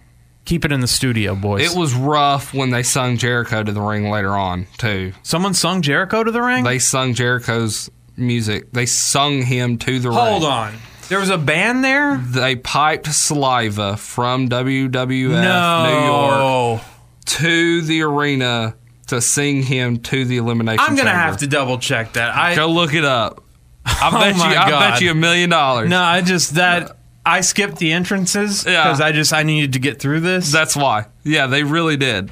keep 0.46 0.66
it 0.66 0.72
in 0.72 0.80
the 0.80 0.88
studio, 0.88 1.36
boys. 1.36 1.72
It 1.72 1.78
was 1.78 1.94
rough 1.94 2.54
when 2.54 2.72
they 2.72 2.82
sung 2.84 3.18
Jericho 3.18 3.64
to 3.64 3.72
the 3.72 3.82
ring 3.82 4.10
later 4.10 4.36
on 4.36 4.66
too. 4.80 5.14
Someone 5.24 5.54
sung 5.54 5.82
Jericho 5.84 6.24
to 6.24 6.32
the 6.32 6.42
ring. 6.42 6.64
They 6.64 6.80
sung 6.80 7.14
Jericho's 7.14 7.90
music. 8.16 8.72
They 8.72 8.88
sung 8.88 9.44
him 9.44 9.78
to 9.78 10.00
the 10.00 10.10
ring. 10.10 10.18
Hold 10.18 10.44
on. 10.44 10.74
There 11.10 11.20
was 11.20 11.30
a 11.30 11.38
band 11.38 11.84
there? 11.86 12.18
They 12.18 12.56
piped 12.58 13.08
saliva 13.14 13.96
from 13.96 14.50
WWF 14.50 15.30
no. 15.30 15.86
New 15.86 16.06
York 16.06 16.82
to 17.26 17.82
the 17.84 18.02
arena 18.02 18.76
to 19.08 19.22
sing 19.22 19.64
him 19.64 19.98
to 20.00 20.26
the 20.26 20.38
elimination. 20.38 20.80
I'm 20.80 20.96
gonna 20.96 21.10
chamber. 21.10 21.22
have 21.24 21.38
to 21.38 21.48
double 21.48 21.78
check 21.80 22.14
that. 22.14 22.36
I 22.36 22.56
go 22.56 22.68
look 22.68 22.94
it 22.94 23.06
up. 23.06 23.44
I 23.86 24.10
Oh 24.14 24.20
bet 24.20 24.34
you. 24.36 24.40
my 24.40 24.58
I 24.58 24.70
bet 24.92 25.02
you 25.02 25.12
a 25.12 25.16
million 25.16 25.50
dollars. 25.50 25.90
no, 25.90 26.02
I 26.02 26.22
just 26.22 26.56
that 26.56 26.98
I 27.26 27.42
skipped 27.42 27.78
the 27.78 27.92
entrances 27.94 28.66
Yeah. 28.66 28.84
because 28.84 29.02
I 29.02 29.12
just 29.12 29.34
I 29.34 29.44
needed 29.44 29.74
to 29.74 29.80
get 29.80 30.00
through 30.00 30.22
this. 30.22 30.52
That's 30.52 30.76
why. 30.76 31.08
Yeah, 31.24 31.48
they 31.48 31.64
really 31.64 31.98
did. 31.98 32.32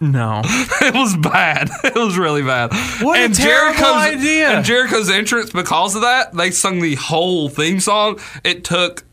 no, 0.00 0.42
It 0.44 0.94
was 0.94 1.16
bad. 1.16 1.70
It 1.84 1.94
was 1.94 2.16
really 2.18 2.42
bad. 2.42 2.72
What 3.02 3.18
a 3.18 3.24
and 3.24 3.34
terrible 3.34 3.78
Jericho's 3.78 4.02
idea. 4.18 4.48
and 4.50 4.64
Jericho's 4.64 5.10
entrance 5.10 5.50
because 5.52 5.94
of 5.94 6.02
that, 6.02 6.32
they 6.34 6.50
sung 6.50 6.80
the 6.80 6.94
whole 6.96 7.48
theme 7.48 7.80
song. 7.80 8.18
It 8.44 8.64
took. 8.64 9.04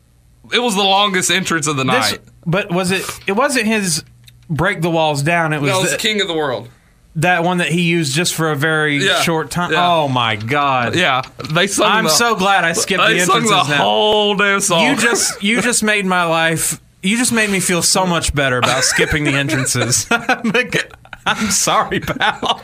It 0.52 0.58
was 0.58 0.74
the 0.74 0.82
longest 0.82 1.30
entrance 1.30 1.66
of 1.68 1.76
the 1.76 1.84
this, 1.84 2.12
night. 2.12 2.20
but 2.44 2.72
was 2.72 2.90
it? 2.90 3.04
It 3.28 3.32
wasn't 3.32 3.66
his 3.66 4.02
break 4.50 4.82
the 4.82 4.90
walls 4.90 5.22
down. 5.22 5.52
It 5.54 5.60
was, 5.62 5.70
No, 5.70 5.78
it 5.78 5.82
was 5.82 5.90
the- 5.92 5.96
King 5.96 6.20
of 6.20 6.28
the 6.28 6.34
World. 6.34 6.68
that 7.16 7.42
one 7.44 7.58
that 7.58 7.68
he 7.68 7.82
used 7.82 8.14
just 8.14 8.34
for 8.34 8.50
a 8.50 8.56
very 8.56 9.04
Yeah. 9.04 9.20
short 9.22 9.50
time. 9.50 9.72
Yeah. 9.72 9.86
Oh 9.90 10.08
my 10.08 10.36
god! 10.36 10.94
Yeah, 10.94 11.22
they 11.50 11.66
sung. 11.66 11.90
I'm 11.90 12.04
the, 12.04 12.10
so 12.10 12.34
glad 12.36 12.64
I 12.64 12.72
skipped 12.72 13.02
They 13.04 13.14
the 13.14 13.20
sung 13.26 13.36
entrances 13.42 13.68
the 13.68 13.76
now. 13.76 13.82
whole 13.82 14.34
damn 14.36 14.60
song. 14.60 14.84
You 14.84 14.96
just 14.96 15.42
you 15.42 15.60
just 15.62 15.82
made 15.82 16.04
my 16.06 16.24
life. 16.24 16.80
You 17.02 17.16
just 17.16 17.32
made 17.32 17.48
me 17.48 17.60
feel 17.60 17.80
so 17.82 18.04
much 18.06 18.34
better 18.34 18.58
about 18.58 18.84
skipping 18.84 19.24
the 19.24 19.32
entrances. 19.32 20.06
I'm 21.26 21.50
sorry, 21.50 22.00
pal. 22.00 22.62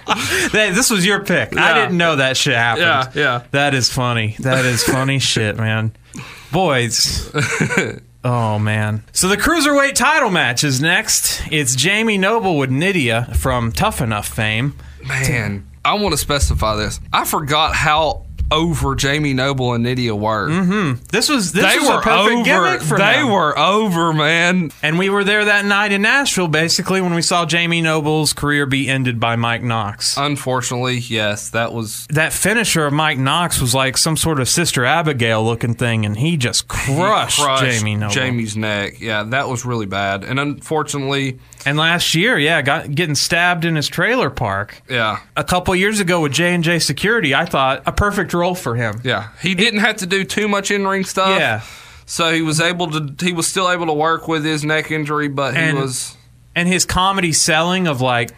This 0.52 0.90
was 0.90 1.04
your 1.06 1.24
pick. 1.24 1.56
I 1.56 1.74
didn't 1.74 1.96
know 1.96 2.16
that 2.16 2.36
shit 2.36 2.54
happened. 2.54 3.14
Yeah, 3.14 3.22
yeah. 3.22 3.42
That 3.52 3.74
is 3.74 3.90
funny. 3.90 4.36
That 4.40 4.64
is 4.64 4.82
funny 4.82 5.18
shit, 5.32 5.56
man. 5.56 5.92
Boys. 6.52 7.30
Oh 8.28 8.58
man. 8.58 9.04
So 9.12 9.28
the 9.28 9.36
cruiserweight 9.36 9.94
title 9.94 10.30
match 10.30 10.64
is 10.64 10.80
next. 10.80 11.42
It's 11.52 11.76
Jamie 11.76 12.18
Noble 12.18 12.58
with 12.58 12.72
Nydia 12.72 13.32
from 13.36 13.70
Tough 13.70 14.00
Enough 14.00 14.26
fame. 14.26 14.74
Man, 15.06 15.70
I 15.84 15.94
want 15.94 16.12
to 16.12 16.16
specify 16.16 16.74
this. 16.74 16.98
I 17.12 17.24
forgot 17.24 17.76
how 17.76 18.25
over 18.50 18.94
Jamie 18.94 19.34
Noble 19.34 19.72
and 19.74 19.82
Nydia 19.84 20.14
were. 20.14 20.48
Mm-hmm. 20.48 21.02
This 21.10 21.28
was 21.28 21.52
this 21.52 21.64
They 21.64 21.78
was 21.78 21.88
were 21.88 21.98
a 21.98 22.02
perfect 22.02 22.32
over. 22.36 22.44
gimmick 22.44 22.80
for 22.80 22.96
they 22.98 23.14
them. 23.14 23.30
were 23.30 23.58
over, 23.58 24.12
man. 24.12 24.70
And 24.82 24.98
we 24.98 25.10
were 25.10 25.24
there 25.24 25.44
that 25.46 25.64
night 25.64 25.92
in 25.92 26.02
Nashville, 26.02 26.48
basically, 26.48 27.00
when 27.00 27.14
we 27.14 27.22
saw 27.22 27.44
Jamie 27.46 27.82
Noble's 27.82 28.32
career 28.32 28.66
be 28.66 28.88
ended 28.88 29.18
by 29.18 29.36
Mike 29.36 29.62
Knox. 29.62 30.16
Unfortunately, 30.16 30.98
yes, 30.98 31.50
that 31.50 31.72
was 31.72 32.06
that 32.10 32.32
finisher 32.32 32.86
of 32.86 32.92
Mike 32.92 33.18
Knox 33.18 33.60
was 33.60 33.74
like 33.74 33.96
some 33.96 34.16
sort 34.16 34.40
of 34.40 34.48
Sister 34.48 34.84
Abigail 34.84 35.44
looking 35.44 35.74
thing, 35.74 36.04
and 36.06 36.16
he 36.16 36.36
just 36.36 36.68
crushed, 36.68 37.40
crushed 37.40 37.62
Jamie 37.64 37.96
Noble. 37.96 38.14
Jamie's 38.14 38.56
neck. 38.56 39.00
Yeah, 39.00 39.22
that 39.24 39.48
was 39.48 39.64
really 39.64 39.86
bad. 39.86 40.24
And 40.24 40.38
unfortunately, 40.38 41.38
And 41.66 41.76
last 41.76 42.14
year, 42.14 42.38
yeah, 42.38 42.62
got 42.62 42.94
getting 42.94 43.14
stabbed 43.16 43.64
in 43.64 43.74
his 43.76 43.88
trailer 43.88 44.30
park. 44.30 44.80
yeah, 44.88 45.18
A 45.36 45.42
couple 45.44 45.74
years 45.74 45.98
ago 46.00 46.20
with 46.20 46.32
J 46.32 46.54
and 46.54 46.62
J 46.64 46.78
Security, 46.78 47.34
I 47.34 47.44
thought 47.44 47.82
a 47.86 47.92
perfect 47.92 48.32
role 48.32 48.54
for 48.54 48.76
him. 48.76 49.00
yeah, 49.04 49.30
he 49.42 49.54
didn't 49.54 49.80
have 49.80 49.96
to 49.96 50.06
do 50.06 50.24
too 50.24 50.46
much 50.48 50.70
in 50.70 50.86
ring 50.86 51.04
stuff. 51.04 51.38
Yeah. 51.38 51.60
So 52.06 52.32
he 52.32 52.40
was 52.40 52.60
able 52.60 52.88
to. 52.92 53.12
He 53.24 53.32
was 53.32 53.46
still 53.48 53.68
able 53.70 53.86
to 53.86 53.92
work 53.92 54.28
with 54.28 54.44
his 54.44 54.64
neck 54.64 54.90
injury, 54.92 55.26
but 55.28 55.54
he 55.56 55.60
And- 55.60 55.78
was. 55.78 56.16
and 56.54 56.68
his 56.68 56.84
comedy 56.84 57.32
selling 57.32 57.88
of 57.88 58.00
like 58.00 58.30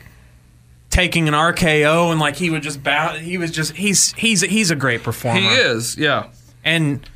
taking 0.90 1.28
an 1.28 1.34
RKO 1.34 2.10
and 2.10 2.18
like 2.18 2.36
he 2.36 2.48
would 2.48 2.62
just 2.62 2.82
bow. 2.82 3.10
He 3.18 3.36
was 3.36 3.50
just 3.50 3.76
he's 3.76 4.12
he's 4.14 4.40
he's 4.40 4.70
a 4.70 4.76
great 4.76 5.02
performer. 5.02 5.38
He 5.40 5.46
is. 5.48 5.96
Yeah. 5.98 6.28
and 6.64 7.06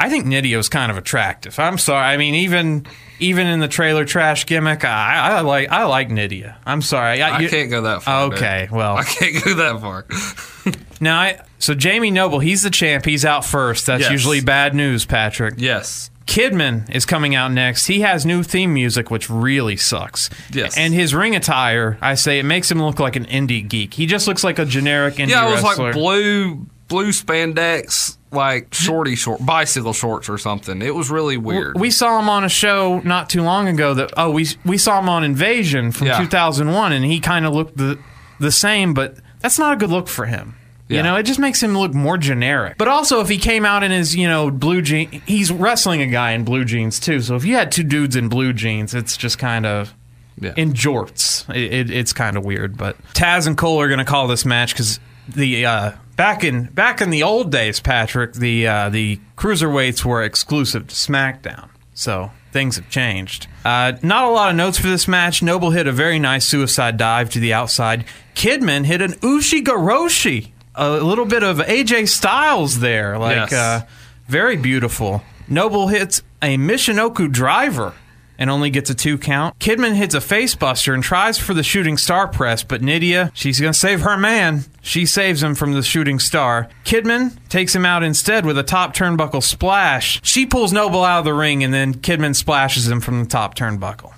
I 0.00 0.08
think 0.08 0.26
Nydia 0.26 0.56
was 0.56 0.68
kind 0.68 0.92
of 0.92 0.96
attractive. 0.96 1.58
I'm 1.58 1.76
sorry. 1.76 2.06
I 2.06 2.16
mean, 2.16 2.36
even 2.36 2.86
even 3.20 3.46
in 3.46 3.60
the 3.60 3.68
trailer 3.68 4.04
trash 4.04 4.46
gimmick, 4.46 4.84
I, 4.84 5.38
I 5.38 5.40
like 5.42 5.70
I 5.70 5.84
like 5.84 6.10
Nydia. 6.10 6.58
I'm 6.66 6.82
sorry. 6.82 7.22
I 7.22 7.40
you- 7.40 7.48
can't 7.48 7.70
go 7.70 7.82
that 7.82 8.02
far. 8.02 8.24
Okay, 8.32 8.62
dude. 8.68 8.70
well. 8.76 8.96
I 8.96 9.04
can't 9.04 9.44
go 9.44 9.54
that 9.54 9.80
far. 9.80 10.06
Now, 11.00 11.20
I, 11.20 11.40
so 11.60 11.74
Jamie 11.74 12.10
Noble, 12.10 12.40
he's 12.40 12.62
the 12.62 12.70
champ. 12.70 13.04
He's 13.04 13.24
out 13.24 13.44
first. 13.44 13.86
That's 13.86 14.02
Yes. 14.02 14.10
usually 14.10 14.40
bad 14.40 14.74
news, 14.74 15.04
Patrick. 15.06 15.54
yes. 15.58 16.10
Kidman 16.26 16.90
is 16.94 17.06
coming 17.06 17.34
out 17.36 17.52
next. 17.52 17.86
He 17.86 18.00
has 18.00 18.26
new 18.26 18.42
theme 18.42 18.74
music, 18.74 19.10
which 19.10 19.30
really 19.30 19.76
sucks. 19.78 20.28
Yes. 20.52 20.76
And 20.76 20.92
his 20.92 21.14
ring 21.14 21.34
attire, 21.36 21.96
I 22.02 22.16
say, 22.16 22.38
it 22.38 22.42
makes 22.42 22.68
him 22.70 22.82
look 22.82 22.98
like 22.98 23.16
an 23.16 23.24
indie 23.26 23.66
geek. 23.66 23.94
He 23.94 24.04
just 24.06 24.26
looks 24.28 24.42
like 24.44 24.58
a 24.58 24.66
generic 24.66 25.14
indie 25.14 25.28
Yeah, 25.30 25.48
it 25.48 25.52
was 25.52 25.62
wrestler. 25.62 25.84
like 25.86 25.94
blue 25.94 26.66
blue 26.88 27.08
spandex, 27.10 28.16
like 28.32 28.72
shorty 28.74 29.14
short 29.14 29.44
bicycle 29.44 29.92
shorts 29.92 30.28
or 30.28 30.38
something. 30.38 30.82
It 30.82 30.94
was 30.94 31.10
really 31.10 31.36
weird. 31.36 31.78
We 31.78 31.90
saw 31.90 32.18
him 32.18 32.28
on 32.28 32.44
a 32.44 32.48
show 32.48 33.00
not 33.04 33.30
too 33.30 33.42
long 33.42 33.68
ago. 33.68 33.94
That 33.94 34.12
oh, 34.16 34.30
we 34.30 34.46
we 34.64 34.78
saw 34.78 34.98
him 34.98 35.08
on 35.08 35.24
Invasion 35.24 35.92
from 35.92 36.08
Yeah. 36.08 36.18
2001, 36.18 36.92
and 36.92 37.04
he 37.04 37.20
kind 37.20 37.46
of 37.46 37.52
looked 37.54 37.76
the 37.76 37.98
the 38.40 38.52
same, 38.52 38.94
but 38.94 39.16
that's 39.40 39.58
not 39.58 39.72
a 39.74 39.76
good 39.76 39.90
look 39.90 40.08
for 40.08 40.26
him. 40.26 40.54
You 40.90 41.02
know, 41.02 41.16
it 41.16 41.24
just 41.24 41.38
makes 41.38 41.62
him 41.62 41.76
look 41.76 41.92
more 41.92 42.16
generic. 42.16 42.78
But 42.78 42.88
also, 42.88 43.20
if 43.20 43.28
he 43.28 43.36
came 43.36 43.66
out 43.66 43.82
in 43.82 43.90
his, 43.90 44.16
you 44.16 44.26
know, 44.26 44.50
blue 44.50 44.80
jeans, 44.80 45.20
he's 45.26 45.52
wrestling 45.52 46.00
a 46.00 46.06
guy 46.06 46.30
in 46.30 46.44
blue 46.44 46.64
jeans 46.64 46.98
too. 46.98 47.20
So 47.20 47.36
if 47.36 47.44
you 47.44 47.56
had 47.56 47.70
two 47.70 47.82
dudes 47.82 48.16
in 48.16 48.30
blue 48.30 48.54
jeans, 48.54 48.94
it's 48.94 49.14
just 49.18 49.38
kind 49.38 49.66
of 49.66 49.92
Yeah. 50.40 50.54
in 50.56 50.72
jorts. 50.72 51.46
It, 51.54 51.74
it, 51.74 51.90
it's 51.90 52.14
kind 52.14 52.38
of 52.38 52.44
weird. 52.46 52.78
But 52.78 52.96
Taz 53.12 53.46
and 53.46 53.54
Cole 53.54 53.78
are 53.82 53.88
going 53.88 53.98
to 53.98 54.04
call 54.06 54.28
this 54.28 54.46
match 54.46 54.72
because 54.72 54.98
the 55.28 55.66
uh, 55.66 55.92
back 56.18 56.44
in 56.44 56.64
back 56.64 57.00
in 57.00 57.08
the 57.08 57.22
old 57.22 57.50
days, 57.50 57.80
Patrick, 57.80 58.34
the 58.34 58.66
uh, 58.66 58.90
the 58.90 59.18
cruiserweights 59.38 60.04
were 60.04 60.22
exclusive 60.22 60.88
to 60.88 60.94
SmackDown. 60.94 61.70
So 61.94 62.30
things 62.52 62.76
have 62.76 62.90
changed. 62.90 63.46
Uh, 63.64 63.92
not 64.02 64.24
a 64.24 64.30
lot 64.30 64.50
of 64.50 64.56
notes 64.56 64.78
for 64.78 64.88
this 64.88 65.08
match. 65.08 65.42
Noble 65.42 65.70
hit 65.70 65.86
a 65.86 65.92
very 65.92 66.18
nice 66.18 66.44
suicide 66.44 66.98
dive 66.98 67.30
to 67.30 67.40
the 67.40 67.54
outside. 67.54 68.04
Kidman 68.34 68.84
hit 68.84 69.00
an 69.00 69.12
Ushigoroshi. 69.14 70.50
A 70.74 70.90
little 70.90 71.24
bit 71.24 71.42
of 71.42 71.58
AJ 71.58 72.08
Styles 72.08 72.78
there, 72.78 73.18
like 73.18 73.50
Yes. 73.50 73.52
uh, 73.52 73.86
very 74.28 74.56
beautiful. 74.56 75.22
Noble 75.48 75.88
hits 75.88 76.22
a 76.40 76.56
Michinoku 76.56 77.32
driver 77.32 77.94
and 78.38 78.50
only 78.50 78.70
gets 78.70 78.88
a 78.88 78.94
two 78.94 79.18
count. 79.18 79.58
Kidman 79.58 79.94
hits 79.94 80.14
a 80.14 80.18
facebuster 80.18 80.94
and 80.94 81.02
tries 81.02 81.38
for 81.38 81.54
the 81.54 81.62
shooting 81.62 81.96
star 81.96 82.28
press, 82.28 82.62
but 82.62 82.82
Nydia, 82.82 83.32
she's 83.34 83.60
going 83.60 83.72
to 83.72 83.78
save 83.78 84.02
her 84.02 84.16
man. 84.16 84.64
She 84.80 85.04
saves 85.04 85.42
him 85.42 85.54
from 85.54 85.72
the 85.72 85.82
shooting 85.82 86.18
star. 86.18 86.68
Kidman 86.84 87.36
takes 87.48 87.74
him 87.74 87.84
out 87.84 88.02
instead 88.02 88.46
with 88.46 88.56
a 88.58 88.62
top 88.62 88.94
turnbuckle 88.94 89.42
splash. 89.42 90.20
She 90.22 90.46
pulls 90.46 90.72
Noble 90.72 91.04
out 91.04 91.20
of 91.20 91.24
the 91.24 91.34
ring, 91.34 91.64
and 91.64 91.74
then 91.74 91.94
Kidman 91.94 92.34
splashes 92.34 92.88
him 92.88 93.00
from 93.00 93.20
the 93.20 93.28
top 93.28 93.54
turnbuckle. 93.54 94.14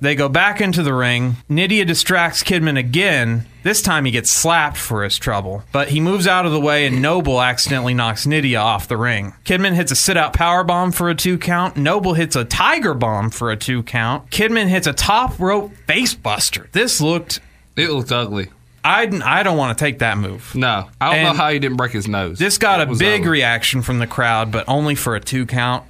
They 0.00 0.14
go 0.14 0.28
back 0.28 0.60
into 0.60 0.82
the 0.82 0.94
ring. 0.94 1.36
Nydia 1.48 1.84
distracts 1.84 2.42
Kidman 2.42 2.78
again. 2.78 3.46
This 3.62 3.82
time 3.82 4.04
he 4.04 4.10
gets 4.10 4.30
slapped 4.30 4.76
for 4.76 5.02
his 5.02 5.18
trouble, 5.18 5.64
but 5.72 5.88
he 5.88 6.00
moves 6.00 6.26
out 6.26 6.46
of 6.46 6.52
the 6.52 6.60
way 6.60 6.86
and 6.86 7.02
Noble 7.02 7.42
accidentally 7.42 7.94
knocks 7.94 8.26
Nydia 8.26 8.60
off 8.60 8.86
the 8.88 8.96
ring. 8.96 9.34
Kidman 9.44 9.74
hits 9.74 9.90
a 9.90 9.96
sit 9.96 10.16
out 10.16 10.32
power 10.32 10.62
bomb 10.62 10.92
for 10.92 11.10
a 11.10 11.14
two 11.14 11.36
count. 11.36 11.76
Noble 11.76 12.14
hits 12.14 12.36
a 12.36 12.44
tiger 12.44 12.94
bomb 12.94 13.30
for 13.30 13.50
a 13.50 13.56
two 13.56 13.82
count. 13.82 14.30
Kidman 14.30 14.68
hits 14.68 14.86
a 14.86 14.92
top 14.92 15.38
rope 15.40 15.72
face 15.86 16.14
buster. 16.14 16.68
This 16.72 17.00
looked. 17.00 17.40
It 17.76 17.90
looked 17.90 18.12
ugly. 18.12 18.50
I, 18.86 19.10
I 19.24 19.42
don't 19.42 19.56
want 19.56 19.76
to 19.76 19.84
take 19.84 19.98
that 19.98 20.16
move. 20.16 20.54
No, 20.54 20.88
I 21.00 21.12
don't 21.12 21.24
know 21.24 21.32
how 21.32 21.50
he 21.50 21.58
didn't 21.58 21.76
break 21.76 21.90
his 21.90 22.06
nose. 22.06 22.38
This 22.38 22.56
got 22.56 22.80
a 22.80 22.86
big 22.86 23.22
ugly. 23.22 23.28
reaction 23.28 23.82
from 23.82 23.98
the 23.98 24.06
crowd, 24.06 24.52
but 24.52 24.64
only 24.68 24.94
for 24.94 25.16
a 25.16 25.20
two 25.20 25.44
count. 25.44 25.82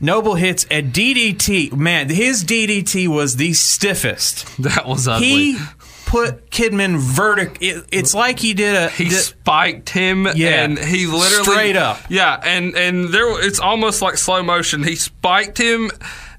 Noble 0.00 0.34
hits 0.34 0.64
a 0.70 0.82
DDT. 0.82 1.72
Man, 1.74 2.08
his 2.08 2.44
DDT 2.44 3.08
was 3.08 3.36
the 3.36 3.52
stiffest. 3.52 4.46
That 4.58 4.86
was 4.86 5.06
ugly. 5.08 5.26
He 5.52 5.58
put 6.06 6.50
Kidman 6.50 6.98
vertic. 7.00 7.58
It, 7.60 7.86
it's 7.90 8.14
like 8.14 8.38
he 8.38 8.54
did 8.54 8.74
a. 8.76 8.88
he 8.90 9.08
did- 9.08 9.18
spiked 9.18 9.88
him 9.90 10.26
Yeah. 10.34 10.62
and 10.64 10.78
he 10.78 11.06
literally 11.06 11.44
Straight 11.44 11.76
up. 11.76 11.98
yeah 12.08 12.40
and 12.44 12.74
and 12.76 13.08
there 13.08 13.44
it's 13.44 13.58
almost 13.58 14.00
like 14.02 14.16
slow 14.18 14.42
motion 14.42 14.82
he 14.84 14.94
spiked 14.96 15.58
him 15.58 15.90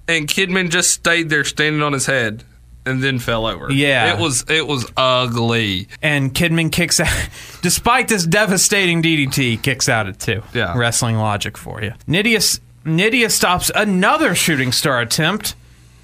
and 0.07 0.27
kidman 0.27 0.69
just 0.69 0.91
stayed 0.91 1.29
there 1.29 1.43
standing 1.43 1.81
on 1.81 1.93
his 1.93 2.05
head 2.05 2.43
and 2.85 3.03
then 3.03 3.19
fell 3.19 3.45
over 3.47 3.71
Yeah. 3.71 4.13
it 4.13 4.19
was 4.19 4.45
it 4.49 4.65
was 4.67 4.85
ugly 4.95 5.87
and 6.01 6.33
Kidman 6.33 6.71
kicks 6.71 6.99
out. 6.99 7.29
Despite 7.61 8.07
this 8.07 8.25
devastating 8.25 9.01
DDT, 9.01 9.61
kicks 9.63 9.89
out 9.89 10.07
at 10.07 10.19
two. 10.19 10.43
Yeah. 10.53 10.77
Wrestling 10.77 11.17
logic 11.17 11.57
for 11.57 11.81
you. 11.81 11.93
Nydia, 12.07 12.59
Nydia 12.85 13.29
stops 13.31 13.71
another 13.73 14.35
shooting 14.35 14.71
star 14.71 15.01
attempt, 15.01 15.55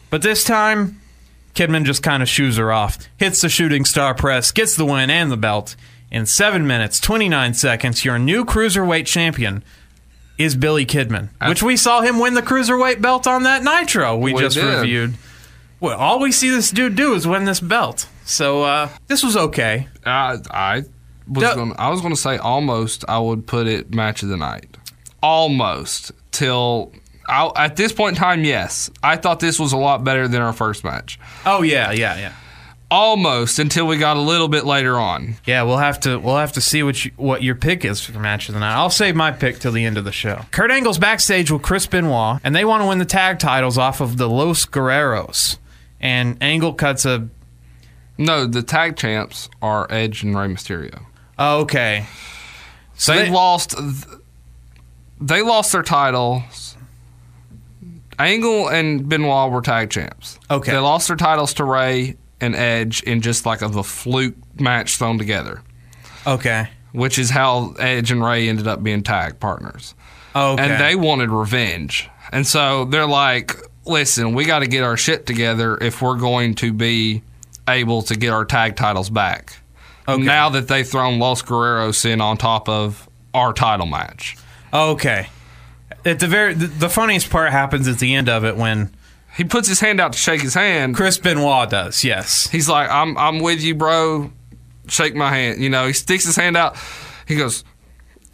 but 0.10 0.22
this 0.24 0.44
time, 0.44 1.00
Kidman 1.54 1.86
just 1.86 2.02
kind 2.02 2.24
of 2.24 2.30
shoos 2.30 2.58
her 2.58 2.72
off. 2.72 2.98
Hits 3.18 3.42
the 3.42 3.50
shooting 3.50 3.86
star 3.86 4.16
press, 4.16 4.52
gets 4.52 4.76
the 4.76 4.86
win 4.86 5.10
and 5.10 5.32
the 5.32 5.38
belt. 5.38 5.76
In 6.10 6.26
7 6.26 6.66
minutes, 6.68 7.00
29 7.00 7.54
seconds, 7.54 8.04
your 8.04 8.20
new 8.20 8.44
cruiserweight 8.44 9.06
champion 9.06 9.64
is 10.38 10.56
Billy 10.56 10.86
Kidman, 10.86 11.30
which 11.48 11.62
we 11.64 11.78
saw 11.78 12.02
him 12.02 12.20
win 12.20 12.34
the 12.34 12.42
cruiserweight 12.42 13.00
belt 13.02 13.28
on 13.28 13.44
that 13.44 13.64
Nitro 13.64 14.18
we, 14.18 14.34
We 14.34 14.42
just 14.42 14.56
did. 14.56 14.66
reviewed. 14.66 15.14
Well, 15.80 15.98
all 15.98 16.20
we 16.20 16.32
see 16.32 16.50
this 16.50 16.72
dude 16.72 16.96
do 16.96 17.14
is 17.14 17.28
win 17.28 17.46
this 17.46 17.60
belt. 17.60 18.08
So 18.26 18.64
uh, 18.64 18.90
this 19.08 19.24
was 19.24 19.38
okay. 19.38 19.88
i 20.06 20.38
i 20.50 20.84
was 21.28 21.56
gonna 21.56 21.76
i 21.78 21.90
was 21.90 22.02
gonna 22.02 22.16
say 22.16 22.38
almost 22.38 23.06
i 23.08 23.20
would 23.20 23.46
put 23.46 23.68
it 23.68 23.94
match 23.94 24.24
of 24.24 24.30
the 24.30 24.38
night 24.38 24.76
almost 25.22 26.12
till 26.32 26.92
I, 27.28 27.52
at 27.56 27.76
this 27.76 27.92
point 27.94 28.16
in 28.18 28.22
time 28.22 28.44
yes 28.44 28.90
i 29.04 29.16
thought 29.16 29.40
this 29.40 29.60
was 29.60 29.74
a 29.74 29.78
lot 29.78 30.04
better 30.04 30.28
than 30.28 30.42
our 30.42 30.54
first 30.54 30.84
match 30.84 31.20
Oh 31.46 31.62
yeah, 31.62 31.92
yeah, 31.92 32.18
yeah. 32.18 32.34
almost 32.90 33.58
until 33.60 33.88
we 33.88 33.98
got 33.98 34.18
a 34.18 34.22
little 34.22 34.48
bit 34.50 34.66
later 34.66 34.98
on. 35.00 35.36
Yeah, 35.46 35.64
we'll 35.64 35.78
have 35.78 36.00
to 36.02 36.18
we'll 36.18 36.38
have 36.38 36.52
to 36.54 36.62
see 36.62 36.84
what 36.84 37.06
you, 37.06 37.12
what 37.16 37.42
your 37.42 37.56
pick 37.56 37.86
is 37.86 38.02
for 38.02 38.12
the 38.12 38.20
match 38.20 38.48
of 38.50 38.54
the 38.54 38.60
night. 38.60 38.74
I'll 38.76 38.90
save 38.90 39.16
my 39.16 39.32
pick 39.32 39.60
till 39.60 39.72
the 39.72 39.86
end 39.86 39.98
of 39.98 40.04
the 40.04 40.12
show. 40.12 40.46
Kurt 40.52 40.72
Angle's 40.72 40.98
backstage 40.98 41.50
with 41.52 41.62
Chris 41.62 41.88
Benoit, 41.88 42.40
and 42.44 42.54
they 42.56 42.66
want 42.66 42.84
to 42.84 42.88
win 42.88 42.98
the 43.00 43.06
tag 43.06 43.40
titles 43.40 43.78
off 43.78 44.02
of 44.02 44.18
the 44.18 44.28
Los 44.30 44.66
Guerreros. 44.66 45.58
And 46.02 46.38
Angle 46.42 46.74
cuts 46.74 47.06
a 47.06 47.28
No, 48.18 48.46
the 48.46 48.62
tag 48.62 48.98
champs 48.98 49.50
are 49.62 49.88
Edge 49.90 50.24
and 50.24 50.38
Rey 50.38 50.48
Mysterio. 50.48 51.06
oh, 51.40 51.62
okay. 51.62 52.06
So 52.96 53.16
they, 53.16 53.24
they- 53.24 53.30
lost. 53.32 53.74
They 55.22 55.42
lost 55.42 55.72
their 55.72 55.84
titles. 55.84 56.76
Angle 58.20 58.68
and 58.70 59.08
Benoit 59.08 59.52
were 59.52 59.62
tag 59.62 59.90
champs. 59.90 60.40
Okay. 60.50 60.72
They 60.72 60.78
lost 60.78 61.08
their 61.08 61.18
titles 61.18 61.54
to 61.56 61.64
Rey 61.64 62.18
and 62.40 62.56
Edge 62.56 63.02
in 63.04 63.22
just 63.22 63.46
like 63.46 63.62
of 63.62 63.76
a 63.76 63.84
fluke 63.84 64.36
match 64.60 64.98
thrown 64.98 65.18
together, 65.18 65.62
Okay. 66.28 66.70
which 66.92 67.18
is 67.18 67.30
how 67.30 67.74
Edge 67.80 68.12
and 68.12 68.24
Rey 68.24 68.48
ended 68.50 68.68
up 68.68 68.84
being 68.84 69.02
tag 69.04 69.40
partners. 69.40 69.96
Okay. 70.36 70.62
And 70.64 70.82
they 70.82 70.96
wanted 70.96 71.30
revenge. 71.30 72.10
And 72.32 72.46
so 72.46 72.86
they're 72.86 73.06
like, 73.08 73.56
listen, 73.86 74.34
we 74.34 74.46
got 74.46 74.60
to 74.60 74.68
get 74.68 74.84
our 74.84 74.98
shit 74.98 75.26
together 75.26 75.78
if 75.82 76.02
we're 76.02 76.18
going 76.18 76.56
to 76.56 76.74
be 76.74 77.24
able 77.68 78.02
to 78.04 78.16
get 78.16 78.30
our 78.32 78.46
tag 78.46 78.76
titles 78.76 79.10
back. 79.10 79.58
Okay. 80.08 80.22
Now 80.24 80.50
that 80.50 80.68
they've 80.68 80.88
thrown 80.88 81.20
Los 81.20 81.42
Guerreros 81.42 82.06
in 82.06 82.22
on 82.22 82.38
top 82.38 82.68
of 82.70 83.08
our 83.34 83.54
title 83.54 83.86
match. 83.88 84.36
Okay. 84.74 85.28
At 86.06 86.20
the 86.20 86.28
very 86.28 86.54
the, 86.54 86.68
the 86.68 86.90
funniest 86.90 87.30
part 87.30 87.52
happens 87.52 87.88
at 87.88 88.00
the 88.00 88.16
end 88.16 88.30
of 88.30 88.44
it 88.46 88.56
when 88.58 88.92
He 89.38 89.44
puts 89.44 89.68
his 89.68 89.80
hand 89.80 90.00
out 90.00 90.14
to 90.14 90.18
shake 90.20 90.42
his 90.42 90.54
hand. 90.54 90.96
Chris 90.96 91.18
Benoit 91.18 91.70
does. 91.70 92.04
Yes. 92.04 92.48
He's 92.50 92.68
like, 92.70 92.90
I'm, 92.90 93.18
I'm 93.18 93.40
with 93.40 93.62
you, 93.62 93.76
bro. 93.76 94.32
Shake 94.88 95.16
my 95.16 95.30
hand. 95.30 95.62
You 95.62 95.70
know, 95.70 95.88
he 95.88 95.94
sticks 95.94 96.26
his 96.26 96.36
hand 96.36 96.58
out. 96.58 96.76
He 97.28 97.36
goes, 97.36 97.64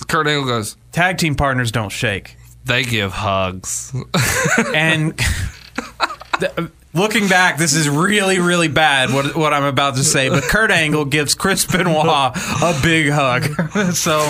Kurt 0.07 0.27
Angle 0.27 0.45
goes, 0.47 0.77
Tag 0.91 1.18
team 1.18 1.35
partners 1.35 1.72
don't 1.72 1.89
shake. 1.91 2.35
they 2.65 2.84
give 2.84 3.11
hugs. 3.11 3.93
And 4.73 5.18
th- 6.39 6.51
looking 6.93 7.27
back, 7.27 7.57
this 7.57 7.73
is 7.76 7.88
really, 7.89 8.39
really 8.39 8.68
bad 8.68 9.11
what, 9.14 9.35
what 9.35 9.53
I'm 9.53 9.64
about 9.65 9.95
to 9.95 10.03
say. 10.03 10.30
But 10.30 10.43
Kurt 10.43 10.72
Angle 10.72 11.05
gives 11.05 11.35
Chris 11.35 11.65
Benoit 11.65 12.05
a 12.07 12.80
big 12.81 13.09
hug. 13.11 13.43
so, 13.93 14.30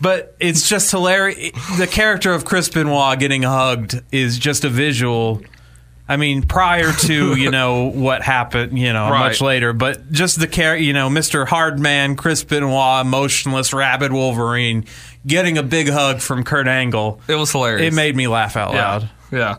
but 0.00 0.36
it's 0.40 0.68
just 0.68 0.90
hilarious. 0.90 1.52
The 1.78 1.86
character 1.86 2.32
of 2.32 2.44
Chris 2.44 2.68
Benoit 2.68 3.18
getting 3.18 3.42
hugged 3.42 4.00
is 4.12 4.38
just 4.38 4.64
a 4.64 4.68
visual. 4.68 5.42
I 6.10 6.16
mean, 6.16 6.42
prior 6.42 6.90
to 6.92 7.36
you 7.36 7.50
know 7.50 7.84
what 7.90 8.22
happened, 8.22 8.78
you 8.78 8.92
know, 8.94 9.10
Right. 9.10 9.28
much 9.28 9.40
later, 9.42 9.74
but 9.74 10.10
just 10.10 10.40
the 10.40 10.46
care, 10.46 10.74
you 10.74 10.94
know, 10.94 11.10
Mr. 11.10 11.46
Hardman, 11.46 12.16
Chris 12.16 12.42
Benoit, 12.44 13.04
emotionless, 13.04 13.74
rabid 13.74 14.12
Wolverine, 14.12 14.86
getting 15.26 15.58
a 15.58 15.62
big 15.62 15.88
hug 15.90 16.20
from 16.20 16.44
Kurt 16.44 16.66
Angle. 16.66 17.20
It 17.28 17.34
was 17.34 17.52
hilarious. 17.52 17.92
It 17.92 17.94
made 17.94 18.16
me 18.16 18.26
laugh 18.26 18.56
out 18.56 18.72
yeah. 18.72 18.88
loud. 18.88 19.10
Yeah. 19.30 19.56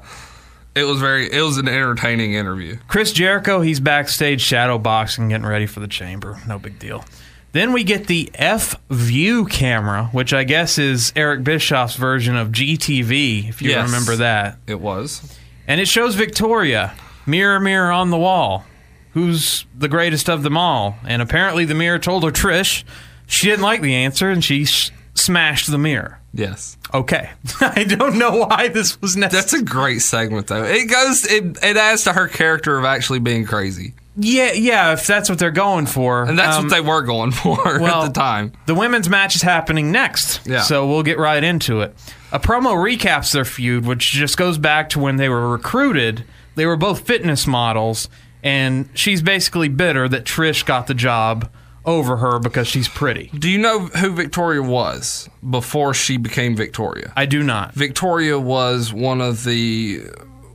It 0.73 0.85
was 0.85 0.99
very, 0.99 1.31
it 1.31 1.41
was 1.41 1.57
an 1.57 1.67
entertaining 1.67 2.33
interview. 2.33 2.77
Chris 2.87 3.11
Jericho, 3.11 3.61
he's 3.61 3.79
backstage 3.79 4.41
shadow 4.41 4.77
boxing, 4.79 5.29
getting 5.29 5.45
ready 5.45 5.65
for 5.67 5.81
the 5.81 5.87
chamber. 5.87 6.39
No 6.47 6.57
big 6.57 6.79
deal. 6.79 7.03
Then 7.51 7.73
we 7.73 7.83
get 7.83 8.07
the 8.07 8.29
F 8.35 8.75
View 8.89 9.45
camera, 9.45 10.05
which 10.11 10.33
I 10.33 10.43
guess 10.43 10.77
is 10.77 11.11
Eric 11.15 11.43
Bischoff's 11.43 11.95
version 11.95 12.35
of 12.37 12.49
GTV, 12.51 13.49
if 13.49 13.61
you 13.61 13.71
Yes. 13.71 13.87
remember 13.87 14.15
that. 14.17 14.57
It 14.67 14.79
was. 14.79 15.35
And 15.67 15.81
it 15.81 15.87
shows 15.87 16.15
Victoria, 16.15 16.93
mirror, 17.25 17.59
mirror 17.59 17.91
on 17.91 18.11
the 18.11 18.17
wall, 18.17 18.65
who's 19.13 19.65
the 19.77 19.87
greatest 19.87 20.29
of 20.29 20.43
them 20.43 20.57
all. 20.57 20.97
And 21.05 21.21
apparently 21.21 21.65
the 21.65 21.73
mirror 21.75 21.99
told 21.99 22.23
her 22.23 22.31
Trish 22.31 22.83
she 23.25 23.47
didn't 23.47 23.63
like 23.63 23.81
the 23.81 23.93
answer 23.95 24.29
and 24.29 24.43
she 24.43 24.65
sh- 24.65 24.91
smashed 25.15 25.69
the 25.71 25.77
mirror. 25.77 26.19
Yes. 26.33 26.77
Okay. 26.93 27.29
I 27.61 27.83
don't 27.83 28.17
know 28.19 28.45
why 28.45 28.67
this 28.67 28.99
was 29.01 29.15
necessary. 29.17 29.41
That's 29.41 29.53
a 29.53 29.63
great 29.63 29.99
segment, 29.99 30.47
though. 30.47 30.63
It 30.63 30.85
goes, 30.89 31.25
it, 31.25 31.57
it 31.63 31.77
adds 31.77 32.03
to 32.03 32.13
her 32.13 32.27
character 32.27 32.77
of 32.77 32.85
actually 32.85 33.19
being 33.19 33.45
crazy. 33.45 33.93
Yeah, 34.17 34.51
yeah, 34.53 34.93
if 34.93 35.05
that's 35.07 35.29
what 35.29 35.39
they're 35.39 35.51
going 35.51 35.85
for. 35.85 36.23
And 36.23 36.37
that's 36.37 36.57
Um, 36.57 36.65
what 36.65 36.71
they 36.73 36.81
were 36.81 37.01
going 37.03 37.31
for 37.31 37.57
well, 37.79 38.03
at 38.03 38.13
the 38.13 38.19
time. 38.19 38.51
The 38.65 38.75
women's 38.75 39.09
match 39.09 39.35
is 39.35 39.41
happening 39.41 39.91
next. 39.91 40.45
Yeah. 40.45 40.61
So 40.61 40.87
we'll 40.87 41.03
get 41.03 41.17
right 41.17 41.43
into 41.43 41.81
it. 41.81 41.95
A 42.31 42.39
promo 42.39 42.73
recaps 42.75 43.31
their 43.33 43.45
feud, 43.45 43.85
which 43.85 44.11
just 44.11 44.37
goes 44.37 44.57
back 44.57 44.89
to 44.89 44.99
when 44.99 45.15
they 45.15 45.29
were 45.29 45.49
recruited. 45.49 46.25
They 46.55 46.65
were 46.65 46.77
both 46.77 47.01
fitness 47.07 47.47
models, 47.47 48.09
and 48.43 48.89
she's 48.93 49.21
basically 49.21 49.67
bitter 49.69 50.07
that 50.09 50.25
Trish 50.25 50.65
got 50.65 50.87
the 50.87 50.93
job 50.93 51.49
over 51.85 52.17
her 52.17 52.37
because 52.37 52.67
she's 52.67 52.87
pretty. 52.87 53.31
Do 53.39 53.49
you 53.49 53.57
know 53.57 53.79
who 53.87 54.11
Victoria 54.11 54.61
was 54.61 55.27
before 55.49 55.93
she 55.93 56.17
became 56.17 56.55
Victoria? 56.55 57.13
I 57.15 57.25
do 57.25 57.41
not. 57.41 57.73
Victoria 57.73 58.37
was 58.37 58.93
one 58.93 59.21
of 59.21 59.43
the 59.43 60.01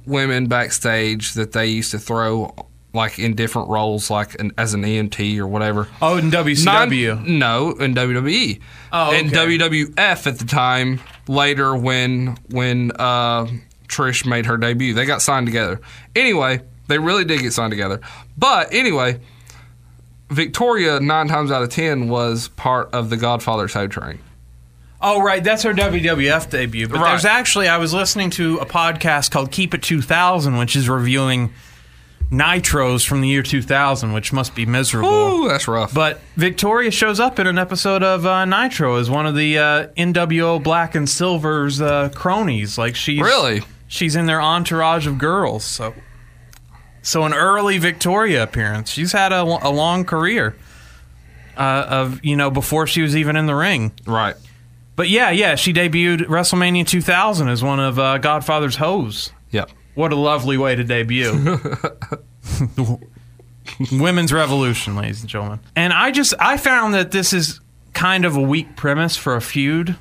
women 0.06 0.46
backstage 0.46 1.32
that 1.34 1.52
they 1.52 1.66
used 1.66 1.90
to 1.92 1.98
throw 1.98 2.54
like 2.94 3.18
in 3.18 3.34
different 3.34 3.68
roles, 3.68 4.08
like 4.10 4.38
an, 4.40 4.52
as 4.56 4.72
an 4.72 4.82
EMT 4.82 5.38
or 5.38 5.46
whatever. 5.46 5.88
Oh, 6.00 6.16
in 6.16 6.30
WCW. 6.30 7.26
No, 7.26 7.72
in 7.72 7.94
WWE. 7.94 8.60
Oh, 8.92 9.12
In. 9.12 9.28
WWF 9.28 10.26
at 10.26 10.38
the 10.38 10.44
time. 10.44 11.00
Later, 11.26 11.74
when 11.74 12.36
when 12.50 12.92
uh, 12.92 13.46
Trish 13.88 14.24
made 14.26 14.46
her 14.46 14.56
debut, 14.56 14.94
they 14.94 15.04
got 15.06 15.20
signed 15.22 15.46
together. 15.46 15.80
Anyway, 16.14 16.60
they 16.88 16.98
really 16.98 17.24
did 17.24 17.40
get 17.40 17.52
signed 17.52 17.70
together. 17.72 18.00
But 18.38 18.72
anyway, 18.72 19.20
Victoria 20.30 21.00
nine 21.00 21.28
times 21.28 21.50
out 21.50 21.62
of 21.62 21.68
ten 21.70 22.08
was 22.08 22.48
part 22.48 22.90
of 22.92 23.10
the 23.10 23.16
Godfather 23.16 23.68
Soul 23.68 23.88
Train. 23.88 24.18
Oh, 25.00 25.20
right. 25.20 25.44
That's 25.44 25.62
her 25.64 25.74
WWF 25.74 26.48
debut. 26.48 26.88
But 26.88 26.98
Right. 27.00 27.10
there's 27.10 27.26
actually, 27.26 27.68
I 27.68 27.76
was 27.76 27.92
listening 27.92 28.30
to 28.30 28.56
a 28.58 28.64
podcast 28.66 29.30
called 29.30 29.50
Keep 29.50 29.74
It 29.74 29.82
2000, 29.82 30.56
which 30.56 30.74
is 30.74 30.88
reviewing 30.88 31.52
Nitros 32.30 33.06
from 33.06 33.20
the 33.20 33.28
year 33.28 33.42
2000, 33.42 34.12
which 34.12 34.32
must 34.32 34.54
be 34.54 34.66
miserable. 34.66 35.08
Ooh, 35.08 35.48
that's 35.48 35.68
rough. 35.68 35.94
But 35.94 36.20
Victoria 36.36 36.90
shows 36.90 37.20
up 37.20 37.38
in 37.38 37.46
an 37.46 37.58
episode 37.58 38.02
of 38.02 38.26
uh, 38.26 38.44
Nitro 38.44 38.96
as 38.96 39.08
one 39.08 39.26
of 39.26 39.36
the 39.36 39.58
uh, 39.58 39.86
NWO 39.96 40.62
Black 40.62 40.94
and 40.94 41.08
Silver's 41.08 41.80
uh, 41.80 42.08
cronies. 42.14 42.76
Like 42.78 42.96
she's 42.96 43.20
Really? 43.20 43.62
she's 43.86 44.16
in 44.16 44.26
their 44.26 44.40
entourage 44.40 45.06
of 45.06 45.18
girls. 45.18 45.64
So, 45.64 45.94
so 47.02 47.24
an 47.24 47.34
early 47.34 47.78
Victoria 47.78 48.42
appearance. 48.42 48.90
She's 48.90 49.12
had 49.12 49.32
a, 49.32 49.42
a 49.42 49.70
long 49.70 50.04
career 50.04 50.56
uh, 51.56 51.86
of 51.88 52.24
you 52.24 52.34
know 52.36 52.50
before 52.50 52.86
she 52.86 53.02
was 53.02 53.16
even 53.16 53.36
in 53.36 53.46
the 53.46 53.54
ring. 53.54 53.92
right. 54.06 54.34
But 54.96 55.08
yeah, 55.08 55.30
yeah, 55.30 55.56
she 55.56 55.72
debuted 55.72 56.26
WrestleMania 56.26 56.86
2000 56.86 57.48
as 57.48 57.64
one 57.64 57.80
of 57.80 57.98
uh, 57.98 58.18
Godfather's 58.18 58.76
hoes. 58.76 59.32
Yep. 59.50 59.70
What 59.94 60.12
a 60.12 60.16
lovely 60.16 60.58
way 60.58 60.74
to 60.74 60.84
debut. 60.84 61.58
Women's 63.92 64.32
revolution, 64.32 64.96
ladies 64.96 65.20
and 65.20 65.30
gentlemen. 65.30 65.60
And 65.74 65.92
I 65.92 66.10
just 66.10 66.34
I 66.38 66.56
found 66.56 66.94
that 66.94 67.10
this 67.12 67.32
is 67.32 67.60
kind 67.92 68.24
of 68.24 68.36
a 68.36 68.40
weak 68.40 68.76
premise 68.76 69.16
for 69.16 69.36
a 69.36 69.40
feud. 69.40 69.96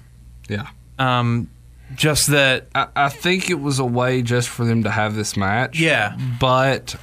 Yeah. 0.50 0.68
Um, 1.00 1.50
just 1.96 2.28
that 2.28 2.68
I, 2.76 2.88
I 2.96 3.10
think 3.10 3.50
it 3.50 3.60
was 3.60 3.80
a 3.80 3.86
way 3.86 4.22
just 4.22 4.50
for 4.50 4.66
them 4.66 4.84
to 4.84 4.90
have 4.90 5.16
this 5.16 5.38
match. 5.38 5.80
Yeah. 5.80 6.18
But 6.40 6.96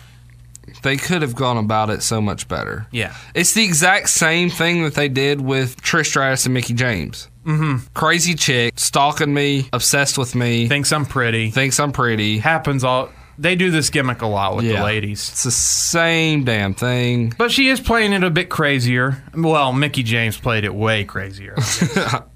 they 0.82 0.96
could 0.96 1.22
have 1.22 1.34
gone 1.34 1.56
about 1.56 1.90
it 1.90 2.02
so 2.02 2.20
much 2.20 2.48
better. 2.48 2.86
Yeah. 2.90 3.14
It's 3.34 3.52
the 3.52 3.64
exact 3.64 4.08
same 4.10 4.50
thing 4.50 4.84
that 4.84 4.94
they 4.94 5.08
did 5.08 5.40
with 5.40 5.80
Trish 5.82 6.06
Stratus 6.06 6.44
and 6.46 6.54
Mickie 6.54 6.74
James. 6.74 7.28
Mm-hmm. 7.44 7.86
Crazy 7.94 8.34
chick, 8.34 8.78
stalking 8.78 9.32
me, 9.32 9.68
obsessed 9.72 10.18
with 10.18 10.34
me, 10.34 10.68
thinks 10.68 10.92
I'm 10.92 11.06
pretty. 11.06 11.50
thinks 11.50 11.80
I'm 11.80 11.92
pretty. 11.92 12.38
Happens 12.38 12.84
all 12.84 13.10
they 13.38 13.56
do 13.56 13.70
this 13.70 13.88
gimmick 13.88 14.20
a 14.20 14.26
lot 14.26 14.54
with 14.54 14.66
the 14.66 14.82
ladies. 14.82 15.30
It's 15.30 15.44
the 15.44 15.50
same 15.50 16.44
damn 16.44 16.74
thing. 16.74 17.32
But 17.38 17.50
she 17.50 17.68
is 17.68 17.80
playing 17.80 18.12
it 18.12 18.22
a 18.22 18.28
bit 18.28 18.50
crazier. 18.50 19.24
Well, 19.34 19.72
Mickie 19.72 20.02
James 20.02 20.36
played 20.36 20.64
it 20.64 20.74
way 20.74 21.04
crazier. 21.04 21.56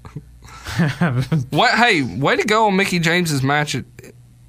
What? 1.51 1.71
Hey, 1.75 2.01
way 2.01 2.35
to 2.35 2.43
go 2.43 2.67
on 2.67 2.75
Mickie 2.75 2.99
James's 2.99 3.43
match 3.43 3.75
at 3.75 3.85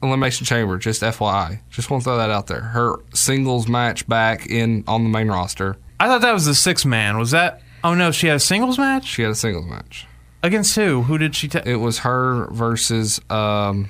Elimination 0.08 0.44
Chamber. 0.46 0.78
Just 0.78 1.02
FYI, 1.02 1.60
just 1.70 1.90
want 1.90 2.02
to 2.02 2.04
throw 2.10 2.16
that 2.18 2.30
out 2.30 2.46
there. 2.46 2.60
Her 2.60 2.96
singles 3.14 3.68
match 3.68 4.06
back 4.08 4.46
in 4.46 4.84
on 4.86 5.02
the 5.04 5.08
main 5.10 5.28
roster. 5.28 5.76
I 6.00 6.08
thought 6.08 6.20
that 6.22 6.32
was 6.32 6.44
the 6.46 6.54
six 6.54 6.84
man. 6.84 7.18
Was 7.18 7.30
that? 7.32 7.60
Oh 7.84 7.94
no, 7.94 8.10
she 8.10 8.26
had 8.26 8.36
a 8.36 8.40
singles 8.40 8.78
match 8.78 9.04
She 9.06 9.22
had 9.22 9.30
a 9.30 9.34
singles 9.34 9.66
match. 9.66 10.06
against 10.42 10.74
who? 10.74 11.02
Who 11.02 11.18
did 11.18 11.34
she? 11.36 11.48
Ta- 11.48 11.62
It 11.64 11.76
was 11.76 12.00
her 12.00 12.48
versus 12.50 13.20
um, 13.30 13.88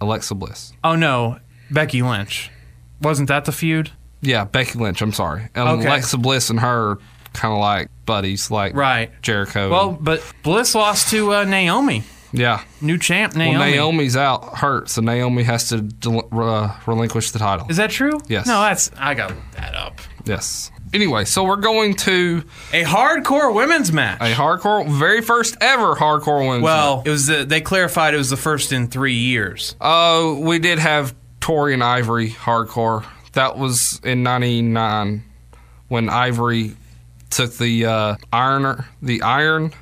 Alexa 0.00 0.34
Bliss. 0.34 0.72
oh 0.84 0.94
no, 0.96 1.38
Becky 1.70 2.02
Lynch. 2.02 2.50
Wasn't 3.02 3.28
that 3.28 3.44
the 3.44 3.52
feud? 3.52 3.90
Yeah, 4.20 4.44
Becky 4.44 4.78
Lynch. 4.78 5.00
I'm 5.02 5.12
sorry. 5.12 5.48
And 5.54 5.68
Okay. 5.68 5.86
Alexa 5.86 6.18
Bliss 6.18 6.50
and 6.50 6.58
her 6.60 6.98
kind 7.32 7.52
of 7.52 7.60
like 7.60 7.88
buddies, 8.06 8.50
like 8.50 8.74
Right. 8.74 9.10
Jericho. 9.22 9.70
Well, 9.70 9.92
but 10.00 10.22
Bliss 10.42 10.74
lost 10.74 11.10
to 11.10 11.32
uh, 11.34 11.44
Naomi. 11.44 12.02
Yeah. 12.32 12.62
New 12.80 12.98
champ 12.98 13.34
Naomi. 13.34 13.56
Well, 13.58 13.70
Naomi's 13.70 14.16
out 14.16 14.58
hurt, 14.58 14.90
so 14.90 15.00
Naomi 15.00 15.42
has 15.44 15.68
to 15.70 15.80
del- 15.80 16.28
uh, 16.32 16.74
relinquish 16.86 17.30
the 17.30 17.38
title. 17.38 17.66
Is 17.70 17.76
that 17.78 17.90
true? 17.90 18.20
Yes. 18.28 18.46
No, 18.46 18.60
that's 18.60 18.90
I 18.98 19.14
got 19.14 19.32
that 19.52 19.74
up. 19.74 20.00
yes. 20.24 20.70
Anyway, 20.94 21.24
so 21.26 21.44
we're 21.44 21.56
going 21.56 21.94
to 21.96 22.42
A 22.72 22.82
hardcore 22.82 23.54
women's 23.54 23.92
match. 23.92 24.22
a 24.22 24.32
hardcore, 24.34 24.88
very 24.88 25.20
first 25.20 25.54
ever 25.60 25.94
hardcore 25.94 26.46
women's. 26.46 26.62
well, 26.62 27.02
it 27.04 27.10
was 27.10 27.26
the, 27.26 27.44
they 27.44 27.60
clarified 27.60 28.14
it 28.14 28.16
was 28.16 28.30
the 28.30 28.38
first 28.38 28.72
in 28.72 28.88
three 28.88 29.12
years. 29.14 29.76
Oh, 29.82 30.38
we 30.40 30.58
did 30.58 30.78
have 30.78 31.14
Tori 31.40 31.74
and 31.74 31.84
Ivory 31.84 32.30
hardcore. 32.30 33.04
That 33.34 33.58
was 33.58 34.00
in 34.02 34.22
'99 34.22 35.24
when 35.88 36.08
Ivory 36.08 36.74
took 37.30 37.52
the 37.54 37.84
uh, 37.84 38.16
ironer, 38.32 38.86
the 39.02 39.20
iron 39.22 39.72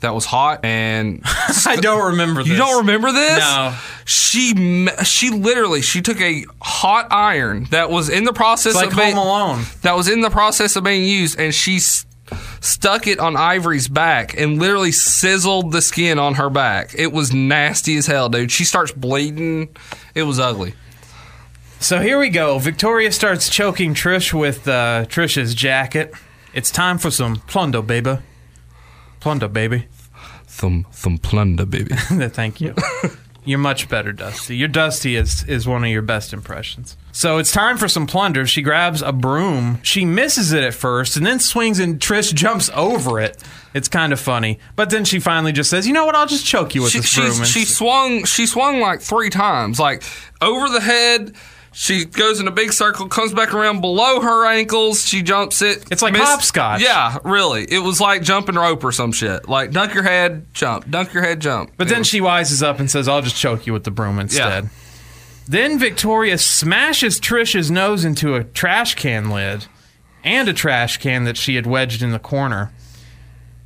that 0.00 0.14
was 0.14 0.24
hot, 0.24 0.64
and 0.64 1.22
I 1.66 1.76
don't 1.80 2.12
remember. 2.12 2.42
This. 2.42 2.52
you 2.52 2.56
don't 2.56 2.78
remember 2.78 3.12
this? 3.12 3.38
No. 3.38 3.76
She 4.04 4.88
she 5.04 5.30
literally 5.30 5.82
she 5.82 6.02
took 6.02 6.20
a 6.20 6.44
hot 6.62 7.08
iron 7.10 7.64
that 7.70 7.90
was 7.90 8.08
in 8.08 8.24
the 8.24 8.32
process 8.32 8.74
like 8.74 8.90
of 8.90 8.96
being, 8.96 9.14
Home 9.14 9.26
Alone. 9.26 9.64
that 9.82 9.96
was 9.96 10.08
in 10.08 10.20
the 10.20 10.30
process 10.30 10.76
of 10.76 10.84
being 10.84 11.04
used, 11.04 11.38
and 11.38 11.54
she 11.54 11.80
stuck 12.60 13.06
it 13.06 13.18
on 13.18 13.36
Ivory's 13.36 13.88
back 13.88 14.38
and 14.38 14.58
literally 14.58 14.92
sizzled 14.92 15.72
the 15.72 15.82
skin 15.82 16.18
on 16.18 16.34
her 16.34 16.50
back. 16.50 16.94
It 16.94 17.12
was 17.12 17.32
nasty 17.32 17.96
as 17.96 18.06
hell, 18.06 18.28
dude. 18.28 18.52
She 18.52 18.64
starts 18.64 18.92
bleeding. 18.92 19.68
It 20.14 20.24
was 20.24 20.38
ugly. 20.38 20.74
So 21.80 22.00
here 22.00 22.18
we 22.18 22.28
go. 22.28 22.58
Victoria 22.58 23.12
starts 23.12 23.48
choking 23.48 23.94
Trish 23.94 24.38
with 24.38 24.66
uh, 24.66 25.06
Trish's 25.06 25.54
jacket. 25.54 26.12
It's 26.52 26.70
time 26.70 26.98
for 26.98 27.10
some 27.10 27.36
plunder, 27.36 27.82
baby. 27.82 28.18
Plunder, 29.20 29.48
baby. 29.48 29.86
Thumb 30.46 30.86
thumb 30.90 31.18
plunder, 31.18 31.66
baby. 31.66 31.94
Thank 31.94 32.60
you. 32.60 32.74
You're 33.44 33.58
much 33.58 33.88
better, 33.88 34.12
Dusty. 34.12 34.56
Your 34.56 34.68
Dusty 34.68 35.16
is 35.16 35.42
is 35.44 35.66
one 35.66 35.82
of 35.82 35.90
your 35.90 36.02
best 36.02 36.32
impressions. 36.32 36.96
So 37.12 37.38
it's 37.38 37.50
time 37.50 37.78
for 37.78 37.88
some 37.88 38.06
plunder. 38.06 38.46
She 38.46 38.60
grabs 38.60 39.00
a 39.00 39.10
broom. 39.10 39.80
She 39.82 40.04
misses 40.04 40.52
it 40.52 40.62
at 40.62 40.74
first 40.74 41.16
and 41.16 41.24
then 41.24 41.40
swings 41.40 41.78
and 41.78 41.98
Trish 41.98 42.34
jumps 42.34 42.70
over 42.74 43.18
it. 43.18 43.42
It's 43.72 43.88
kind 43.88 44.12
of 44.12 44.20
funny. 44.20 44.58
But 44.76 44.90
then 44.90 45.04
she 45.04 45.18
finally 45.18 45.52
just 45.52 45.70
says, 45.70 45.86
"You 45.86 45.94
know 45.94 46.04
what? 46.04 46.14
I'll 46.14 46.26
just 46.26 46.44
choke 46.44 46.74
you 46.74 46.82
with 46.82 46.92
she, 46.92 46.98
this 46.98 47.14
broom." 47.14 47.44
She 47.44 47.64
swung 47.64 48.24
she 48.24 48.46
swung 48.46 48.80
like 48.80 49.00
three 49.00 49.30
times, 49.30 49.80
like 49.80 50.02
over 50.42 50.68
the 50.68 50.80
head. 50.80 51.34
She 51.80 52.04
goes 52.06 52.40
in 52.40 52.48
a 52.48 52.50
big 52.50 52.72
circle, 52.72 53.06
comes 53.06 53.32
back 53.32 53.54
around 53.54 53.80
below 53.82 54.20
her 54.20 54.44
ankles. 54.46 55.06
She 55.06 55.22
jumps 55.22 55.62
it. 55.62 55.84
It's 55.92 56.02
like 56.02 56.16
hopscotch. 56.16 56.82
Yeah, 56.82 57.18
really. 57.22 57.66
It 57.70 57.78
was 57.78 58.00
like 58.00 58.22
jumping 58.22 58.56
rope 58.56 58.82
or 58.82 58.90
some 58.90 59.12
shit. 59.12 59.48
Like 59.48 59.70
dunk 59.70 59.94
your 59.94 60.02
head, 60.02 60.52
jump, 60.52 60.90
dunk 60.90 61.14
your 61.14 61.22
head, 61.22 61.38
jump. 61.38 61.70
But 61.76 61.86
It 61.86 61.90
then 61.90 61.98
was- 62.00 62.08
she 62.08 62.20
wises 62.20 62.64
up 62.64 62.80
and 62.80 62.90
says, 62.90 63.06
I'll 63.06 63.22
just 63.22 63.36
choke 63.36 63.64
you 63.64 63.72
with 63.72 63.84
the 63.84 63.92
broom 63.92 64.18
instead. 64.18 64.70
Then 65.46 65.78
Victoria 65.78 66.36
smashes 66.38 67.20
Trish's 67.20 67.70
nose 67.70 68.04
into 68.04 68.34
a 68.34 68.42
trash 68.42 68.96
can 68.96 69.30
lid 69.30 69.66
and 70.24 70.48
a 70.48 70.52
trash 70.52 70.96
can 70.98 71.22
that 71.24 71.36
she 71.36 71.54
had 71.54 71.64
wedged 71.64 72.02
in 72.02 72.10
the 72.10 72.18
corner. 72.18 72.72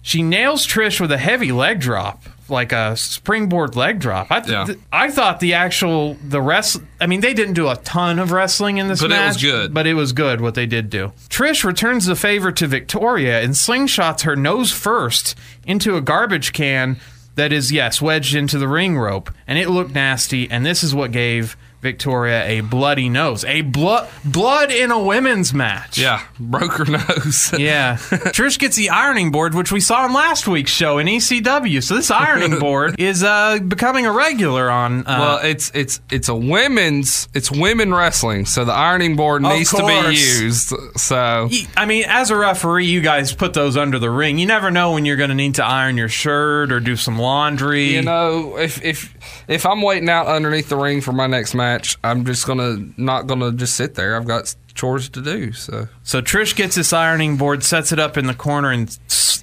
She 0.03 0.23
nails 0.23 0.67
Trish 0.67 1.01
with 1.01 1.13
a 1.13 1.19
heavy 1.19 1.51
leg 1.51 1.81
drop, 1.81 2.25
like 2.53 2.71
a 2.73 2.97
springboard 2.97 3.75
leg 3.75 3.99
drop. 3.99 4.31
I, 4.31 4.41
th- 4.41 4.53
Yeah. 4.53 4.65
th- 4.67 4.79
I 4.93 5.11
thought 5.11 5.41
the 5.41 5.55
actual 5.55 6.15
the 6.23 6.41
rest. 6.41 6.81
I 7.01 7.07
mean, 7.07 7.21
they 7.23 7.35
didn't 7.35 7.55
do 7.55 7.69
a 7.69 7.77
ton 7.77 8.19
of 8.19 8.31
wrestling 8.31 8.77
in 8.79 8.87
this 8.89 9.01
But 9.01 9.07
it 9.11 9.15
match, 9.15 9.35
was 9.35 9.43
good. 9.43 9.75
But 9.75 9.87
it 9.87 9.95
was 9.95 10.13
good 10.13 10.41
what 10.41 10.55
they 10.55 10.67
did 10.67 10.91
do. 10.91 11.13
Trish 11.29 11.65
returns 11.65 12.07
the 12.07 12.15
favor 12.15 12.53
to 12.53 12.67
Victoria 12.69 13.41
and 13.43 13.55
slingshots 13.55 14.23
her 14.23 14.37
nose 14.37 14.71
first 14.71 15.35
into 15.67 15.97
a 15.97 16.01
garbage 16.01 16.53
can 16.53 16.99
that 17.35 17.53
is 17.53 17.73
yes 17.73 18.03
wedged 18.03 18.35
into 18.35 18.59
the 18.59 18.69
ring 18.69 18.99
rope, 18.99 19.31
and 19.47 19.59
it 19.59 19.71
looked 19.71 19.93
nasty. 19.95 20.51
And 20.51 20.67
this 20.67 20.85
is 20.85 20.95
what 20.95 21.11
gave 21.13 21.57
Victoria 21.83 22.47
a 22.47 22.61
bloody 22.61 23.09
nose, 23.09 23.45
a 23.45 23.61
blood 23.63 24.09
blood 24.25 24.71
in 24.71 24.91
a 24.91 24.99
women's 24.99 25.53
match. 25.53 25.99
yeah 25.99 26.23
broke 26.39 26.73
her 26.75 26.85
nose. 26.99 27.53
Yeah. 27.59 27.97
Trish 28.33 28.59
gets 28.59 28.77
the 28.77 28.91
ironing 28.91 29.31
board, 29.33 29.55
which 29.55 29.73
we 29.73 29.81
saw 29.81 30.07
in 30.07 30.13
last 30.13 30.47
week's 30.49 30.71
show 30.71 30.99
in 30.99 31.07
ECW. 31.09 31.83
So 31.83 31.97
this 31.97 32.11
ironing 32.11 32.59
board 32.61 32.95
is 32.99 33.23
uh, 33.25 33.59
becoming 33.59 34.07
a 34.07 34.13
regular 34.13 34.71
on. 34.71 35.01
Uh, 35.01 35.17
Well, 35.19 35.39
it's 35.43 35.71
it's 35.75 36.01
it's 36.11 36.29
a 36.29 36.35
women's 36.35 37.29
it's 37.35 37.51
women 37.51 37.93
wrestling, 37.93 38.47
so 38.47 38.65
the 38.65 38.73
ironing 38.73 39.17
board 39.17 39.43
needs 39.43 39.71
to 39.71 39.85
be 39.85 40.17
used. 40.17 40.73
So 40.97 41.49
I 41.77 41.87
mean, 41.87 42.05
as 42.07 42.31
a 42.31 42.37
referee, 42.37 42.87
you 42.87 43.01
guys 43.01 43.33
put 43.35 43.55
those 43.55 43.77
under 43.77 43.99
the 43.99 44.11
ring. 44.11 44.39
You 44.39 44.47
never 44.47 44.71
know 44.71 44.93
when 44.93 45.05
you're 45.05 45.17
going 45.17 45.31
to 45.31 45.35
need 45.35 45.57
to 45.57 45.65
iron 45.65 45.97
your 45.97 46.09
shirt 46.09 46.71
or 46.71 46.79
do 46.79 46.95
some 46.97 47.19
laundry. 47.19 47.93
you 47.95 48.03
know, 48.03 48.57
if 48.57 48.83
if 48.85 49.13
if 49.49 49.67
I'm 49.67 49.83
waiting 49.83 50.09
out 50.09 50.29
underneath 50.29 50.69
the 50.69 50.77
ring 50.77 51.01
for 51.01 51.13
my 51.13 51.27
next 51.27 51.55
match, 51.55 51.72
I'm 52.03 52.25
just 52.25 52.47
gonna 52.47 52.79
not 52.97 53.27
gonna 53.27 53.53
just 53.53 53.75
sit 53.75 53.95
there. 53.95 54.17
I've 54.17 54.27
got 54.27 54.55
chores 54.75 55.09
to 55.11 55.23
do. 55.23 55.53
So 55.53 55.89
So 56.03 56.23
Trish 56.23 56.57
gets 56.57 56.77
this 56.77 56.93
ironing 56.93 57.37
board, 57.37 57.63
sets 57.63 57.93
it 57.93 57.99
up 57.99 58.17
in 58.17 58.27
the 58.27 58.35
corner, 58.35 58.71
and 58.71 58.97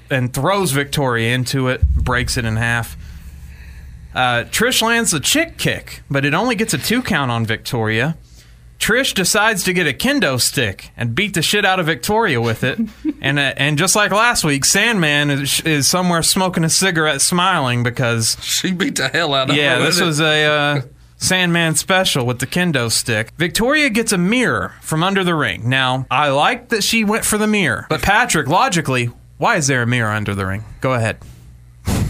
and 0.09 0.33
throws 0.33 0.71
Victoria 0.71 1.33
into 1.33 1.67
it, 1.67 1.87
breaks 1.95 2.37
it 2.37 2.45
in 2.45 2.55
half. 2.55 2.97
Uh, 4.13 4.43
Trish 4.45 4.81
lands 4.81 5.13
a 5.13 5.19
chick 5.19 5.57
kick, 5.57 6.01
but 6.09 6.25
it 6.25 6.33
only 6.33 6.55
gets 6.55 6.73
a 6.73 6.77
two 6.77 7.01
count 7.01 7.29
on 7.31 7.45
Victoria. 7.45 8.17
Trish 8.79 9.13
decides 9.13 9.63
to 9.63 9.73
get 9.73 9.87
a 9.87 9.93
kendo 9.93 10.39
stick 10.39 10.91
and 10.95 11.13
beat 11.13 11.33
the 11.33 11.41
shit 11.41 11.65
out 11.65 11.79
of 11.79 11.85
Victoria 11.85 12.39
with 12.39 12.63
it, 12.63 12.79
and 13.21 13.37
uh, 13.37 13.53
and 13.57 13.77
just 13.77 13.95
like 13.95 14.11
last 14.11 14.43
week, 14.43 14.65
Sandman 14.65 15.29
is, 15.29 15.61
is 15.61 15.87
somewhere 15.87 16.23
smoking 16.23 16.63
a 16.63 16.69
cigarette, 16.69 17.21
smiling 17.21 17.83
because 17.83 18.37
she 18.41 18.71
beat 18.71 18.95
the 18.95 19.09
hell 19.09 19.33
out 19.33 19.49
of 19.49 19.55
yeah, 19.55 19.77
her. 19.77 19.85
this 19.85 19.99
was 19.99 20.19
it. 20.19 20.25
a 20.25 20.45
uh, 20.45 20.81
Sandman 21.21 21.75
special 21.75 22.25
with 22.25 22.39
the 22.39 22.47
kendo 22.47 22.89
stick. 22.89 23.31
Victoria 23.37 23.89
gets 23.89 24.13
a 24.13 24.17
mirror 24.17 24.73
from 24.81 25.03
under 25.03 25.21
the 25.23 25.35
ring. 25.35 25.67
Now, 25.67 26.07
I 26.09 26.29
like 26.29 26.69
that 26.69 26.81
she 26.81 27.03
went 27.03 27.25
for 27.25 27.37
the 27.37 27.45
mirror, 27.45 27.85
but 27.89 28.01
Patrick, 28.01 28.47
logically, 28.47 29.11
why 29.37 29.57
is 29.57 29.67
there 29.67 29.81
a 29.81 29.87
mirror 29.87 30.11
under 30.11 30.33
the 30.33 30.45
ring? 30.45 30.63
Go 30.79 30.93
ahead. 30.93 31.17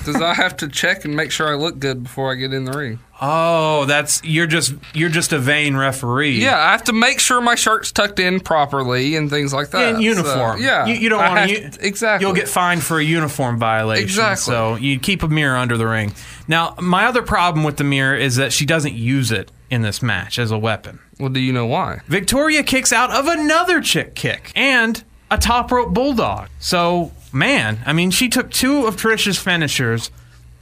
Does 0.06 0.22
I 0.22 0.36
have 0.36 0.56
to 0.57 0.68
check 0.68 1.06
and 1.06 1.15
make 1.15 1.31
sure 1.31 1.48
I 1.48 1.56
look 1.56 1.80
good 1.80 2.03
before 2.03 2.31
I 2.31 2.36
get 2.36 2.53
in 2.53 2.65
the 2.65 2.77
ring? 2.77 2.99
Oh, 3.22 3.86
that's 3.86 4.24
you're 4.24 4.48
just 4.48 4.74
you're 4.94 5.10
just 5.10 5.34
a 5.34 5.40
vain 5.40 5.76
referee. 5.76 6.41
Yeah, 6.41 6.58
I 6.58 6.72
have 6.72 6.86
to 6.86 6.94
make 6.94 7.20
sure 7.20 7.41
my 7.41 7.56
shirt's 7.56 7.91
tucked 7.91 8.20
in 8.20 8.40
properly 8.40 9.16
and 9.16 9.30
things 9.30 9.54
like 9.54 9.72
that. 9.72 9.96
in 9.96 10.02
uniform. 10.02 10.60
So, 10.60 10.64
yeah, 10.66 10.86
you, 10.86 10.94
you 10.96 11.10
don't 11.10 11.20
want 11.20 11.50
to. 11.50 11.86
exactly. 11.86 12.26
You'll 12.26 12.36
get 12.36 12.48
fined 12.48 12.82
for 12.84 12.98
a 13.00 13.04
uniform 13.04 13.60
violation. 13.60 14.04
Exactly. 14.04 14.41
So 14.54 14.76
you 14.76 15.00
keep 15.00 15.24
a 15.24 15.28
mirror 15.28 15.58
under 15.58 15.76
the 15.76 15.86
ring. 15.88 16.14
Now, 16.48 16.76
my 16.80 17.06
other 17.06 17.22
problem 17.22 17.64
with 17.66 17.78
the 17.78 17.84
mirror 17.84 18.16
is 18.16 18.38
that 18.38 18.54
she 18.54 18.66
doesn't 18.66 18.94
use 18.94 19.32
it 19.32 19.52
in 19.70 19.82
this 19.82 20.02
match 20.02 20.40
as 20.40 20.50
a 20.52 20.58
weapon. 20.58 21.00
Well, 21.20 21.30
do 21.30 21.40
you 21.40 21.52
know 21.54 21.66
why? 21.66 22.00
Victoria 22.08 22.64
kicks 22.64 22.94
out 22.94 23.12
of 23.12 23.28
another 23.28 23.82
chick 23.82 24.16
kick 24.16 24.52
and 24.56 25.04
a 25.30 25.38
top 25.38 25.72
rope 25.72 25.94
bulldog. 25.94 26.48
So, 26.60 27.12
man, 27.34 27.80
I 27.86 27.91
mean, 27.94 28.12
she 28.12 28.30
took 28.30 28.50
two 28.50 28.86
of 28.88 28.96
Trish's 28.96 29.38
finishers, 29.38 30.10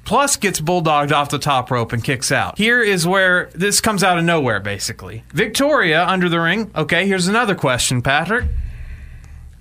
plus 0.08 0.38
gets 0.38 0.62
bulldogged 0.62 1.12
off 1.12 1.30
the 1.30 1.38
top 1.38 1.70
rope 1.70 1.92
and 1.92 2.02
kicks 2.02 2.32
out. 2.32 2.58
Here 2.58 2.82
is 2.82 3.06
where 3.06 3.50
this 3.54 3.82
comes 3.82 4.04
out 4.04 4.18
of 4.18 4.24
nowhere, 4.24 4.62
basically. 4.62 5.24
Victoria 5.34 6.06
under 6.06 6.30
the 6.30 6.40
ring. 6.40 6.72
Okay, 6.76 7.06
here's 7.06 7.28
another 7.28 7.54
question, 7.54 8.02
Patrick. 8.02 8.46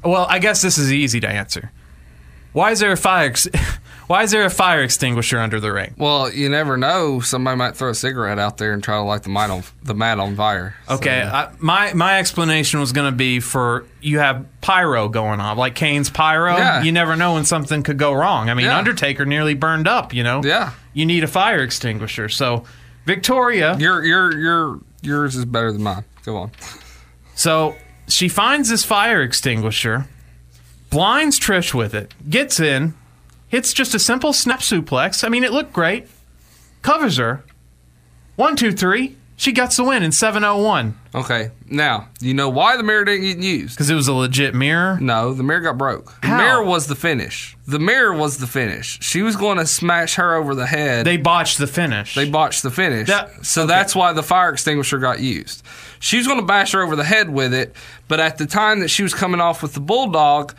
Well, 0.04 0.24
I 0.30 0.38
guess 0.38 0.62
this 0.62 0.78
is 0.78 0.92
easy 0.92 1.18
to 1.18 1.28
answer. 1.28 1.72
Why 2.56 2.70
is 2.70 2.80
there 2.80 2.92
a 2.92 2.96
fire? 2.96 3.26
Ex- 3.28 3.48
Why 4.06 4.22
is 4.22 4.30
there 4.30 4.44
a 4.46 4.50
fire 4.50 4.82
extinguisher 4.82 5.38
under 5.38 5.60
the 5.60 5.70
ring? 5.70 5.92
Well, 5.98 6.32
you 6.32 6.48
never 6.48 6.78
know. 6.78 7.20
Somebody 7.20 7.58
might 7.58 7.76
throw 7.76 7.90
a 7.90 7.94
cigarette 7.94 8.38
out 8.38 8.56
there 8.56 8.72
and 8.72 8.82
try 8.82 8.96
to 8.96 9.02
light 9.02 9.24
the 9.24 9.28
mat 9.28 9.50
on 9.50 9.62
the 9.82 9.92
mat 9.92 10.18
on 10.18 10.36
fire. 10.36 10.74
So, 10.88 10.94
Okay, 10.94 11.20
I, 11.20 11.50
my 11.58 11.92
my 11.92 12.18
explanation 12.18 12.80
was 12.80 12.92
going 12.92 13.12
to 13.12 13.16
be 13.16 13.40
for 13.40 13.84
you 14.00 14.20
have 14.20 14.46
pyro 14.62 15.10
going 15.10 15.38
on, 15.40 15.58
like 15.58 15.74
Kane's 15.74 16.08
pyro. 16.08 16.56
Yeah. 16.56 16.82
You 16.82 16.92
never 16.92 17.14
know 17.14 17.34
when 17.34 17.44
something 17.44 17.82
could 17.82 17.98
go 17.98 18.14
wrong. 18.14 18.48
I 18.48 18.54
mean, 18.54 18.66
Yeah. 18.66 18.78
Undertaker 18.78 19.26
nearly 19.26 19.52
burned 19.52 19.86
up. 19.86 20.14
You 20.14 20.22
know. 20.22 20.40
Yeah. 20.42 20.72
You 20.94 21.04
need 21.04 21.24
a 21.24 21.28
fire 21.28 21.58
extinguisher. 21.62 22.30
So, 22.30 22.64
Victoria. 23.04 23.76
your 23.76 24.02
your 24.02 24.38
your 24.38 24.80
yours 25.02 25.36
is 25.36 25.44
better 25.44 25.72
than 25.72 25.82
mine. 25.82 26.04
Go 26.24 26.36
on. 26.38 26.52
So 27.34 27.74
she 28.08 28.28
finds 28.28 28.70
this 28.70 28.84
fire 28.84 29.20
extinguisher, 29.20 30.06
blinds 30.90 31.38
Trish 31.38 31.74
with 31.74 31.94
it, 31.94 32.14
gets 32.28 32.60
in, 32.60 32.94
hits 33.48 33.72
just 33.72 33.94
a 33.94 33.98
simple 33.98 34.32
snap 34.32 34.60
suplex. 34.60 35.24
I 35.24 35.28
mean, 35.28 35.44
it 35.44 35.52
looked 35.52 35.72
great. 35.72 36.06
Covers 36.82 37.16
her. 37.16 37.44
One, 38.36 38.56
two, 38.56 38.72
three. 38.72 39.16
She 39.38 39.52
gets 39.52 39.76
the 39.76 39.84
win 39.84 40.02
in 40.02 40.12
701 40.12 40.98
Okay, 41.14 41.50
now 41.68 42.08
you 42.20 42.32
know 42.32 42.48
why 42.48 42.78
the 42.78 42.82
mirror 42.82 43.04
didn't 43.04 43.22
get 43.26 43.38
used. 43.38 43.74
because 43.74 43.90
it 43.90 43.94
was 43.94 44.08
a 44.08 44.14
legit 44.14 44.54
mirror. 44.54 44.98
No, 44.98 45.34
the 45.34 45.42
mirror 45.42 45.60
got 45.60 45.76
broke. 45.76 46.18
The 46.22 46.28
mirror 46.28 46.64
was 46.64 46.86
the 46.86 46.94
finish. 46.94 47.54
The 47.66 47.78
mirror 47.78 48.14
was 48.14 48.38
the 48.38 48.46
finish. 48.46 48.98
She 49.02 49.20
was 49.22 49.36
going 49.36 49.58
to 49.58 49.66
smash 49.66 50.14
her 50.14 50.34
over 50.34 50.54
the 50.54 50.66
head. 50.66 51.06
They 51.06 51.18
botched 51.18 51.58
the 51.58 51.66
finish. 51.66 52.14
They 52.14 52.28
botched 52.30 52.62
the 52.62 52.70
finish. 52.70 53.08
That- 53.08 53.44
so 53.44 53.62
okay. 53.62 53.68
that's 53.68 53.94
why 53.94 54.14
the 54.14 54.22
fire 54.22 54.50
extinguisher 54.50 54.98
got 54.98 55.20
used. 55.20 55.62
She 56.00 56.16
was 56.16 56.26
going 56.26 56.40
to 56.40 56.46
bash 56.46 56.72
her 56.72 56.82
over 56.82 56.96
the 56.96 57.04
head 57.04 57.28
with 57.28 57.52
it, 57.52 57.76
but 58.08 58.20
at 58.20 58.38
the 58.38 58.46
time 58.46 58.80
that 58.80 58.88
she 58.88 59.02
was 59.02 59.12
coming 59.12 59.40
off 59.40 59.62
with 59.62 59.74
the 59.74 59.80
bulldog, 59.80 60.54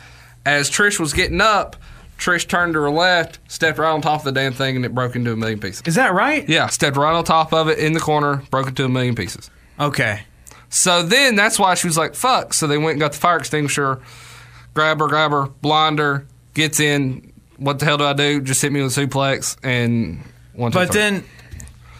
as 0.48 0.70
Trish 0.70 0.98
was 0.98 1.12
getting 1.12 1.40
up, 1.40 1.76
Trish 2.18 2.48
turned 2.48 2.72
to 2.74 2.80
her 2.80 2.90
left, 2.90 3.38
stepped 3.48 3.78
right 3.78 3.90
on 3.90 4.00
top 4.00 4.20
of 4.20 4.24
the 4.24 4.32
damn 4.32 4.52
thing, 4.52 4.76
and 4.76 4.84
it 4.84 4.94
broke 4.94 5.14
into 5.14 5.32
a 5.32 5.36
million 5.36 5.60
pieces. 5.60 5.82
Is 5.86 5.94
that 5.96 6.12
right? 6.14 6.48
Yeah, 6.48 6.66
stepped 6.68 6.96
right 6.96 7.12
on 7.14 7.22
top 7.24 7.52
of 7.52 7.68
it 7.68 7.78
in 7.78 7.92
the 7.92 8.00
corner, 8.00 8.42
broke 8.50 8.68
into 8.68 8.84
a 8.84 8.88
million 8.88 9.14
pieces. 9.14 9.50
Okay. 9.78 10.22
So 10.70 11.02
then 11.02 11.36
that's 11.36 11.58
why 11.58 11.74
she 11.74 11.86
was 11.86 11.96
like, 11.96 12.14
fuck. 12.14 12.54
So 12.54 12.66
they 12.66 12.78
went 12.78 12.92
and 12.92 13.00
got 13.00 13.12
the 13.12 13.18
fire 13.18 13.36
extinguisher, 13.38 14.00
grab 14.74 14.98
her, 15.00 15.06
grab 15.06 15.30
her, 15.30 15.46
blind 15.46 15.98
her, 15.98 16.26
gets 16.54 16.80
in. 16.80 17.32
What 17.56 17.78
the 17.78 17.84
hell 17.84 17.98
do 17.98 18.04
I 18.04 18.12
do? 18.14 18.40
Just 18.40 18.62
hit 18.62 18.72
me 18.72 18.82
with 18.82 18.96
a 18.96 19.06
suplex 19.06 19.56
and 19.62 20.22
one, 20.54 20.72
two, 20.72 20.78
But 20.78 20.92
three. 20.92 21.00
then, 21.00 21.24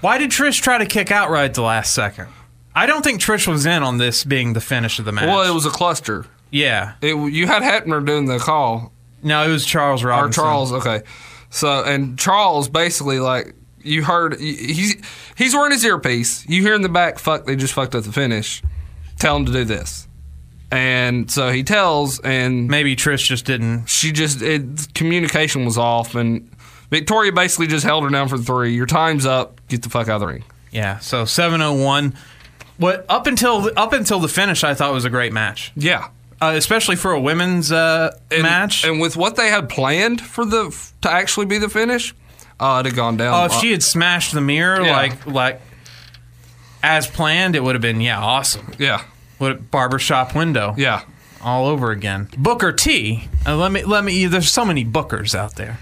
why 0.00 0.18
did 0.18 0.30
Trish 0.30 0.60
try 0.62 0.78
to 0.78 0.86
kick 0.86 1.10
out 1.10 1.30
right 1.30 1.44
at 1.44 1.54
the 1.54 1.62
last 1.62 1.94
second? 1.94 2.28
I 2.74 2.86
don't 2.86 3.02
think 3.02 3.20
Trish 3.20 3.46
was 3.48 3.66
in 3.66 3.82
on 3.82 3.98
this 3.98 4.22
being 4.24 4.52
the 4.52 4.60
finish 4.60 4.98
of 4.98 5.04
the 5.04 5.12
match. 5.12 5.26
Well, 5.26 5.48
it 5.48 5.54
was 5.54 5.66
a 5.66 5.70
cluster. 5.70 6.26
Yeah. 6.50 6.94
It, 7.02 7.14
you 7.32 7.46
had 7.46 7.62
Hebner 7.62 8.04
doing 8.04 8.26
the 8.26 8.38
call, 8.38 8.92
No, 9.22 9.44
it 9.48 9.48
was 9.52 9.64
Charles 9.66 10.02
Robinson. 10.04 10.42
or 10.42 10.44
Charles. 10.44 10.72
Okay, 10.72 11.02
so 11.50 11.82
and 11.84 12.18
Charles 12.18 12.68
basically 12.68 13.20
like 13.20 13.54
you 13.82 14.02
heard 14.04 14.38
he's 14.40 14.96
he's 15.36 15.54
wearing 15.54 15.72
his 15.72 15.84
earpiece. 15.84 16.46
You 16.48 16.62
hear 16.62 16.74
in 16.74 16.82
the 16.82 16.88
back, 16.88 17.18
"Fuck, 17.18 17.44
they 17.46 17.56
just 17.56 17.72
fucked 17.74 17.94
up 17.94 18.04
the 18.04 18.12
finish." 18.12 18.62
Tell 19.18 19.36
him 19.36 19.46
to 19.46 19.52
do 19.52 19.64
this, 19.64 20.06
and 20.70 21.30
so 21.30 21.50
he 21.50 21.62
tells, 21.64 22.20
and 22.20 22.68
Maybe 22.68 22.94
Trish 22.96 23.26
just 23.26 23.44
didn't. 23.46 23.86
she 23.86 24.12
just 24.12 24.42
it, 24.42 24.94
communication 24.94 25.64
was 25.64 25.76
off, 25.78 26.14
and 26.14 26.50
Victoria 26.90 27.32
basically 27.32 27.66
just 27.66 27.84
held 27.84 28.04
her 28.04 28.10
down 28.10 28.28
for 28.28 28.38
three. 28.38 28.74
Your 28.74 28.86
time's 28.86 29.26
up. 29.26 29.60
Get 29.68 29.82
the 29.82 29.88
fuck 29.90 30.08
out 30.08 30.16
of 30.16 30.20
the 30.20 30.26
ring. 30.28 30.44
Yeah. 30.70 30.98
So 31.00 31.24
701. 31.24 32.14
What 32.76 33.04
up 33.08 33.26
until 33.26 33.70
up 33.76 33.92
until 33.92 34.20
the 34.20 34.28
finish, 34.28 34.62
I 34.62 34.74
thought 34.74 34.92
was 34.92 35.04
a 35.04 35.10
great 35.10 35.32
match, 35.32 35.72
Yeah. 35.74 36.08
Uh, 36.40 36.52
especially 36.56 36.96
for 36.96 37.12
a 37.12 37.20
women's 37.20 37.70
uh, 37.72 38.16
And, 38.30 38.42
match. 38.42 38.84
and 38.84 39.00
with 39.00 39.16
what 39.16 39.36
they 39.36 39.48
had 39.48 39.68
planned 39.68 40.20
for 40.20 40.44
the 40.44 40.74
to 41.02 41.10
actually 41.10 41.46
be 41.46 41.58
the 41.58 41.68
finish, 41.68 42.14
uh, 42.60 42.78
it'd 42.80 42.92
have 42.92 42.96
gone 42.96 43.16
down. 43.16 43.34
oh, 43.34 43.44
if 43.46 43.52
she 43.60 43.70
had 43.72 43.82
smashed 43.82 44.32
the 44.32 44.40
mirror 44.40 44.82
Yeah. 44.84 44.96
like 44.96 45.26
like 45.26 45.60
as 46.82 47.06
planned, 47.06 47.56
it 47.56 47.62
would 47.62 47.74
have 47.74 47.82
been 47.82 48.00
yeah 48.00 48.18
awesome. 48.20 48.72
yeah, 48.78 49.02
What 49.38 49.70
barbershop 49.70 50.34
window? 50.34 50.74
yeah. 50.76 51.02
all 51.42 51.66
over 51.66 51.90
again. 51.90 52.28
Booker 52.36 52.72
T. 52.72 53.28
Uh, 53.46 53.56
let 53.56 53.72
me 53.72 53.84
let 53.84 54.04
me. 54.04 54.26
There's 54.26 54.50
so 54.50 54.64
many 54.64 54.84
Bookers 54.84 55.34
out 55.34 55.56
there. 55.56 55.78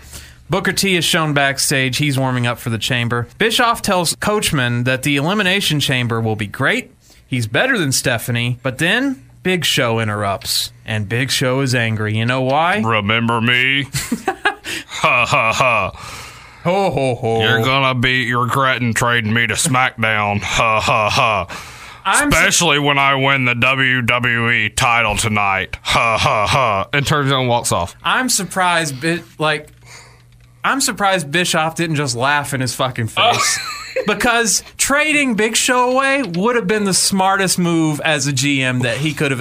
Booker 0.48 0.72
T 0.72 0.94
is 0.96 1.04
shown 1.04 1.34
backstage. 1.34 1.96
He's 1.96 2.18
warming 2.18 2.46
up 2.46 2.58
for 2.58 2.70
the 2.70 2.78
chamber. 2.78 3.26
Bischoff 3.38 3.82
tells 3.82 4.14
Coachman 4.16 4.84
that 4.84 5.02
the 5.02 5.16
elimination 5.16 5.80
chamber 5.80 6.20
will 6.20 6.36
be 6.36 6.46
great. 6.46 6.92
He's 7.26 7.46
better 7.48 7.76
than 7.76 7.90
Stephanie, 7.90 8.58
but 8.62 8.78
then 8.78 9.25
Big 9.46 9.64
Show 9.64 10.00
interrupts, 10.00 10.72
and 10.84 11.08
Big 11.08 11.30
Show 11.30 11.60
is 11.60 11.72
angry. 11.72 12.16
You 12.16 12.26
know 12.26 12.42
why? 12.42 12.82
Remember 12.84 13.40
me? 13.40 13.84
ha 13.92 15.24
ha 15.24 15.52
ha. 15.52 15.90
Ho 16.64 16.90
ho 16.90 17.14
ho! 17.14 17.40
You're 17.42 17.62
gonna 17.62 17.94
be 17.94 18.34
regretting 18.34 18.92
trading 18.92 19.32
me 19.32 19.46
to 19.46 19.54
SmackDown. 19.54 20.40
Ha 20.40 20.80
ha 20.80 21.10
ha. 21.10 22.02
I'm 22.04 22.26
Especially 22.26 22.80
when 22.80 22.98
I 22.98 23.14
win 23.14 23.44
the 23.44 23.54
WWE 23.54 24.74
title 24.74 25.16
tonight. 25.16 25.76
Ha 25.80 26.18
ha 26.18 26.46
ha. 26.48 26.88
And 26.92 27.06
turns 27.06 27.30
around 27.30 27.42
and 27.42 27.48
walks 27.48 27.70
off. 27.70 27.94
I'm 28.02 28.28
surprised. 28.28 29.00
Bi- 29.00 29.22
like, 29.38 29.68
I'm 30.64 30.80
surprised 30.80 31.30
Bischoff 31.30 31.76
didn't 31.76 31.94
just 31.94 32.16
laugh 32.16 32.52
in 32.52 32.60
his 32.60 32.74
fucking 32.74 33.06
face. 33.06 33.60
because 34.08 34.64
trading 34.86 35.34
Big 35.34 35.56
Show 35.56 35.90
away 35.90 36.22
would 36.22 36.54
have 36.54 36.68
been 36.68 36.84
the 36.84 36.94
smartest 36.94 37.58
move 37.58 38.00
as 38.04 38.28
a 38.28 38.32
GM 38.32 38.82
that 38.82 38.98
he 38.98 39.14
could 39.14 39.32
have. 39.32 39.40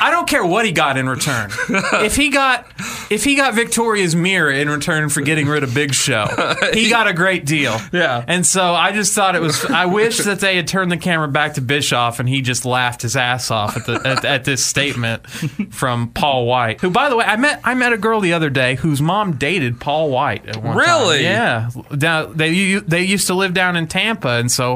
I 0.00 0.10
don't 0.10 0.28
care 0.28 0.44
what 0.44 0.66
he 0.66 0.72
got 0.72 0.96
in 0.96 1.08
return. 1.08 1.50
If 2.02 2.16
he 2.16 2.30
got, 2.30 2.66
if 3.10 3.22
he 3.22 3.36
got 3.36 3.54
Victoria's 3.54 4.16
mirror 4.16 4.50
in 4.50 4.68
return 4.68 5.08
for 5.08 5.20
getting 5.20 5.46
rid 5.46 5.62
of 5.62 5.72
Big 5.74 5.94
Show, 5.94 6.26
he 6.72 6.88
got 6.90 7.06
a 7.06 7.12
great 7.12 7.46
deal. 7.46 7.78
Yeah. 7.92 8.24
And 8.26 8.44
so 8.46 8.74
I 8.74 8.92
just 8.92 9.14
thought 9.14 9.36
it 9.36 9.42
was. 9.42 9.64
I 9.64 9.86
wish 9.86 10.18
that 10.18 10.40
they 10.40 10.56
had 10.56 10.66
turned 10.66 10.90
the 10.90 10.96
camera 10.96 11.28
back 11.28 11.54
to 11.54 11.60
Bischoff 11.60 12.18
and 12.18 12.28
he 12.28 12.42
just 12.42 12.64
laughed 12.64 13.02
his 13.02 13.14
ass 13.14 13.50
off 13.50 13.76
at 13.76 13.86
the 13.86 13.94
at, 14.06 14.24
at 14.24 14.44
this 14.44 14.64
statement 14.64 15.26
from 15.70 16.10
Paul 16.10 16.46
White, 16.46 16.80
who, 16.80 16.90
by 16.90 17.08
the 17.08 17.16
way, 17.16 17.24
I 17.24 17.36
met 17.36 17.60
I 17.62 17.74
met 17.74 17.92
a 17.92 17.98
girl 17.98 18.20
the 18.20 18.32
other 18.32 18.50
day 18.50 18.74
whose 18.74 19.00
mom 19.00 19.36
dated 19.36 19.80
Paul 19.80 20.10
White 20.10 20.46
at 20.46 20.56
one 20.56 20.76
time. 20.76 20.78
Really? 20.78 21.22
Yeah. 21.22 21.70
Down, 21.96 22.36
they 22.36 22.74
they 22.78 23.02
used 23.02 23.28
to 23.28 23.34
live 23.34 23.54
down 23.54 23.76
in 23.76 23.86
Tampa, 23.86 24.30
and 24.30 24.50
so 24.50 24.71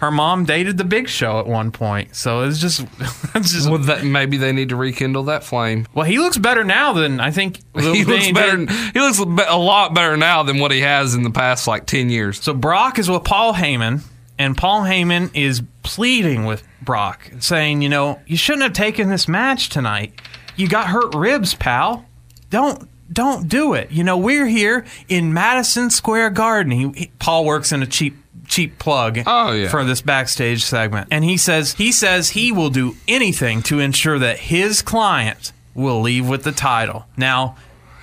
her 0.00 0.10
mom 0.10 0.46
dated 0.46 0.78
the 0.78 0.84
Big 0.84 1.08
Show 1.08 1.40
at 1.40 1.46
one 1.46 1.70
point. 1.72 2.16
So 2.16 2.40
it's 2.42 2.58
just 2.58 2.80
it's 3.34 3.52
just. 3.52 3.68
Well, 3.68 3.78
that, 3.80 4.04
maybe 4.04 4.36
they 4.38 4.52
need 4.52 4.70
to 4.70 4.76
rekindle 4.76 5.24
that 5.24 5.44
flame. 5.44 5.86
Well, 5.94 6.06
he 6.06 6.18
looks 6.18 6.38
better 6.38 6.64
now 6.64 6.92
than 6.94 7.20
I 7.20 7.30
think. 7.30 7.60
He 7.74 8.04
looks 8.04 8.30
better. 8.32 8.58
He 8.92 9.00
looks 9.00 9.18
a 9.18 9.56
lot 9.58 9.94
better 9.94 10.16
now 10.16 10.42
than 10.42 10.58
what 10.58 10.70
he 10.72 10.80
has 10.80 11.14
in 11.14 11.22
the 11.22 11.30
past 11.30 11.66
like 11.66 11.86
ten 11.86 12.08
years. 12.10 12.40
So 12.42 12.54
Brock 12.54 12.98
is 12.98 13.10
with 13.10 13.24
Paul 13.24 13.52
Heyman, 13.54 14.02
and 14.38 14.56
Paul 14.56 14.82
Heyman 14.82 15.30
is 15.34 15.62
pleading 15.82 16.44
with 16.46 16.62
Brock, 16.82 17.30
saying, 17.40 17.82
you 17.82 17.88
know, 17.88 18.20
you 18.26 18.36
shouldn't 18.36 18.62
have 18.62 18.72
taken 18.72 19.08
this 19.10 19.28
match 19.28 19.68
tonight. 19.68 20.12
You 20.56 20.68
got 20.68 20.88
hurt 20.88 21.14
ribs, 21.14 21.54
pal. 21.54 22.06
Don't 22.48 22.88
don't 23.12 23.48
do 23.48 23.74
it. 23.74 23.90
You 23.90 24.04
know, 24.04 24.16
we're 24.16 24.46
here 24.46 24.84
in 25.08 25.34
Madison 25.34 25.90
Square 25.90 26.30
Garden. 26.30 26.72
He, 26.72 26.88
he- 27.00 27.10
Paul 27.18 27.44
works 27.44 27.72
in 27.72 27.82
a 27.82 27.86
cheap 27.86 28.16
cheap 28.50 28.78
plug 28.78 29.20
Oh, 29.26 29.52
yeah. 29.52 29.68
for 29.68 29.84
this 29.84 30.02
backstage 30.02 30.62
segment. 30.64 31.08
And 31.10 31.24
he 31.24 31.38
says 31.38 31.72
he 31.74 31.90
says 31.92 32.30
he 32.30 32.52
will 32.52 32.68
do 32.70 32.96
anything 33.08 33.62
to 33.62 33.78
ensure 33.80 34.18
that 34.18 34.38
his 34.38 34.82
client 34.82 35.52
will 35.74 36.02
leave 36.02 36.28
with 36.28 36.42
the 36.44 36.52
title. 36.52 37.06
Now, 37.16 37.56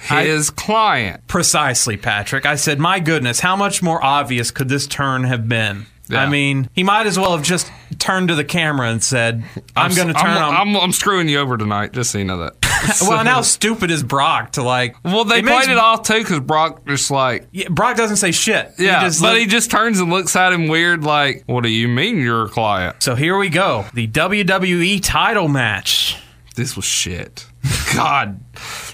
I- 0.10 0.24
His 0.26 0.50
client. 0.50 1.28
Precisely, 1.28 1.98
Patrick. 1.98 2.46
I 2.46 2.56
said, 2.56 2.80
my 2.80 3.00
goodness, 3.00 3.42
how 3.42 3.56
much 3.56 3.84
more 3.84 4.04
obvious 4.04 4.52
could 4.52 4.70
this 4.70 4.88
turn 4.88 5.26
have 5.26 5.50
been? 5.50 5.86
Yeah. 6.10 6.24
I 6.24 6.30
mean, 6.30 6.70
he 6.74 6.84
might 6.84 7.06
as 7.08 7.20
well 7.20 7.36
have 7.36 7.44
just 7.44 7.70
turned 8.00 8.30
to 8.30 8.36
the 8.36 8.46
camera 8.46 8.90
and 8.90 9.04
said, 9.04 9.44
I'm, 9.76 9.94
going 9.94 10.08
to 10.08 10.14
turn 10.14 10.30
I'm, 10.38 10.56
on. 10.56 10.68
I'm, 10.76 10.78
I'm 10.78 10.92
screwing 10.94 11.28
you 11.28 11.40
over 11.40 11.58
tonight, 11.58 11.92
just 11.92 12.12
so 12.12 12.20
you 12.20 12.24
know 12.24 12.38
that. 12.38 12.54
well, 13.02 13.20
and 13.20 13.28
how 13.28 13.42
stupid 13.42 13.92
is 13.92 14.04
Brock 14.04 14.54
to 14.54 14.64
like. 14.64 14.96
well, 15.04 15.24
they 15.24 15.40
it 15.40 15.46
makes- 15.46 15.66
played 15.66 15.74
it 15.74 15.80
off 15.80 16.04
too 16.04 16.20
because 16.20 16.40
Brock 16.42 16.86
just 16.88 17.12
like 17.12 17.48
Yeah, 17.52 17.70
Brock 17.70 17.98
doesn't 17.98 18.18
say 18.18 18.32
shit. 18.32 18.72
yeah, 18.78 19.02
just 19.04 19.22
but 19.22 19.34
look- 19.34 19.40
he 19.40 19.46
just 19.48 19.72
turns 19.72 20.00
and 20.00 20.10
looks 20.10 20.36
at 20.36 20.54
him 20.54 20.68
weird, 20.68 21.04
like, 21.04 21.44
"What 21.46 21.64
do 21.64 21.70
you 21.70 21.88
mean 21.88 22.18
you're 22.20 22.46
a 22.46 22.50
client?" 22.50 23.02
So 23.04 23.16
here 23.16 23.38
we 23.38 23.50
go. 23.50 23.86
The 23.94 24.08
WWE 24.08 25.00
title 25.04 25.48
match. 25.48 26.18
This 26.56 26.76
was 26.76 26.86
shit. 26.86 27.46
God, 27.96 28.40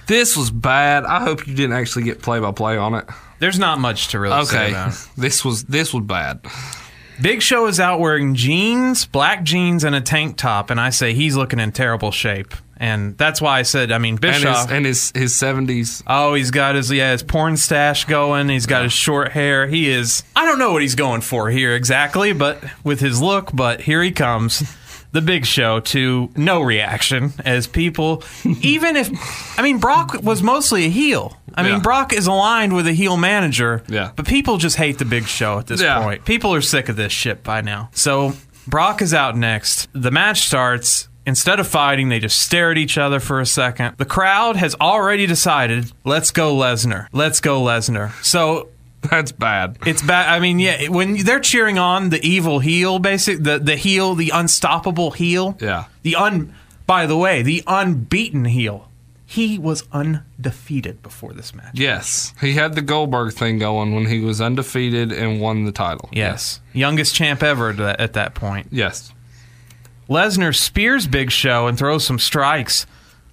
this 0.07 0.35
was 0.35 0.51
bad. 0.51 1.05
I 1.05 1.21
hope 1.21 1.47
you 1.47 1.53
didn't 1.55 1.75
actually 1.77 2.03
get 2.03 2.21
play 2.21 2.39
by 2.39 2.51
play 2.51 2.75
on 2.77 2.93
it. 2.95 3.05
There's 3.39 3.59
not 3.59 3.79
much 3.79 4.09
to 4.09 4.19
really 4.19 4.43
say 4.45 4.57
Okay, 4.65 4.71
about 4.71 4.93
it. 4.93 5.07
this 5.17 5.45
was 5.45 5.63
this 5.65 5.93
was 5.93 6.03
bad. 6.03 6.41
Big 7.21 7.41
Show 7.43 7.67
is 7.67 7.79
out 7.79 7.99
wearing 7.99 8.33
jeans, 8.35 9.05
black 9.05 9.43
jeans, 9.43 9.83
and 9.83 9.93
a 9.95 10.01
tank 10.01 10.35
top, 10.35 10.69
and 10.71 10.79
I 10.81 10.89
say 10.89 11.13
he's 11.13 11.35
looking 11.37 11.59
in 11.59 11.71
terrible 11.71 12.11
shape. 12.11 12.53
And 12.83 13.17
that's 13.17 13.39
why 13.39 13.59
I 13.59 13.61
said, 13.61 13.93
I 13.93 13.97
mean, 13.97 14.15
And 14.15 14.21
Bischoff. 14.21 14.63
his 14.63 14.71
and 14.75 14.85
his 14.85 15.11
his 15.15 15.35
seventies. 15.35 16.03
Oh, 16.05 16.33
he's 16.33 16.51
got 16.51 16.75
his 16.75 16.91
yeah 16.91 17.13
his 17.13 17.23
porn 17.23 17.55
stash 17.55 18.03
going. 18.05 18.49
He's 18.49 18.65
got 18.65 18.83
his 18.83 18.91
short 18.91 19.31
hair. 19.31 19.67
He 19.67 19.89
is. 19.89 20.21
I 20.35 20.43
don't 20.45 20.59
know 20.59 20.73
what 20.73 20.81
he's 20.81 20.95
going 20.95 21.21
for 21.21 21.49
here 21.49 21.75
exactly, 21.75 22.33
but 22.33 22.61
with 22.83 22.99
his 22.99 23.21
look. 23.21 23.51
But 23.53 23.79
here 23.79 24.03
he 24.03 24.11
comes, 24.11 24.63
the 25.13 25.21
Big 25.21 25.45
Show 25.45 25.79
to 25.79 26.29
no 26.35 26.61
reaction 26.61 27.31
as 27.45 27.67
people. 27.67 28.21
even 28.61 28.97
if 28.97 29.09
I 29.57 29.61
mean 29.61 29.77
Brock 29.77 30.17
was 30.21 30.43
mostly 30.43 30.83
a 30.85 30.89
heel. 30.89 31.37
I 31.55 31.63
Yeah. 31.65 31.73
mean 31.73 31.81
Brock 31.81 32.11
is 32.11 32.27
aligned 32.27 32.73
with 32.75 32.85
a 32.87 32.93
heel 32.93 33.15
manager. 33.15 33.81
Yeah. 33.87 34.11
But 34.13 34.27
people 34.27 34.57
just 34.57 34.75
hate 34.75 34.97
the 34.97 35.05
Big 35.05 35.25
Show 35.27 35.57
at 35.59 35.67
this 35.67 35.81
Yeah. 35.81 36.01
point. 36.03 36.25
People 36.25 36.53
are 36.53 36.61
sick 36.61 36.89
of 36.89 36.97
this 36.97 37.13
shit 37.13 37.43
by 37.45 37.61
now. 37.61 37.89
So 37.93 38.33
Brock 38.67 39.01
is 39.01 39.13
out 39.13 39.37
next. 39.37 39.87
The 39.93 40.11
match 40.11 40.41
starts. 40.47 41.07
Instead 41.25 41.59
of 41.59 41.67
fighting, 41.67 42.09
they 42.09 42.19
just 42.19 42.41
stare 42.41 42.71
at 42.71 42.77
each 42.77 42.97
other 42.97 43.19
for 43.19 43.39
a 43.39 43.45
second. 43.45 43.95
The 43.97 44.05
crowd 44.05 44.57
has 44.57 44.75
already 44.75 45.25
decided, 45.25 45.91
let's 46.03 46.31
go 46.31 46.53
Lesnar. 46.55 47.07
Let's 47.13 47.39
go 47.39 47.61
Lesnar. 47.61 48.11
So 48.23 48.69
That's 49.09 49.31
bad. 49.31 49.77
it's 49.85 50.01
bad. 50.01 50.29
I 50.29 50.39
mean, 50.39 50.59
yeah, 50.59 50.87
when 50.87 51.17
they're 51.23 51.39
cheering 51.41 51.77
on 51.77 52.09
the 52.09 52.25
evil 52.25 52.59
heel, 52.59 52.99
basic 52.99 53.43
the 53.43 53.59
the 53.59 53.75
heel, 53.75 54.15
the 54.15 54.31
unstoppable 54.33 55.11
heel. 55.11 55.57
Yeah. 55.59 55.85
The 56.03 56.15
un. 56.15 56.53
By 56.85 57.05
the 57.05 57.17
way, 57.17 57.41
the 57.41 57.63
unbeaten 57.67 58.45
heel. 58.45 58.89
He 59.25 59.57
was 59.57 59.83
undefeated 59.91 61.01
before 61.01 61.33
this 61.33 61.55
match. 61.55 61.71
Yes, 61.73 62.33
he 62.39 62.53
had 62.53 62.75
the 62.75 62.81
Goldberg 62.81 63.33
thing 63.33 63.57
going 63.57 63.95
when 63.95 64.05
he 64.05 64.19
was 64.19 64.39
undefeated 64.39 65.11
and 65.11 65.41
won 65.41 65.65
the 65.65 65.71
title. 65.71 66.07
Yes, 66.11 66.61
youngest 66.71 67.15
champ 67.15 67.41
ever 67.41 67.71
at 67.71 67.77
that, 67.77 67.99
at 67.99 68.13
that 68.13 68.35
point. 68.35 68.67
Yes. 68.71 69.11
Lesnar 70.09 70.55
spears 70.55 71.07
Big 71.07 71.31
Show 71.31 71.67
and 71.67 71.77
throws 71.77 72.05
some 72.05 72.19
strikes. 72.19 72.85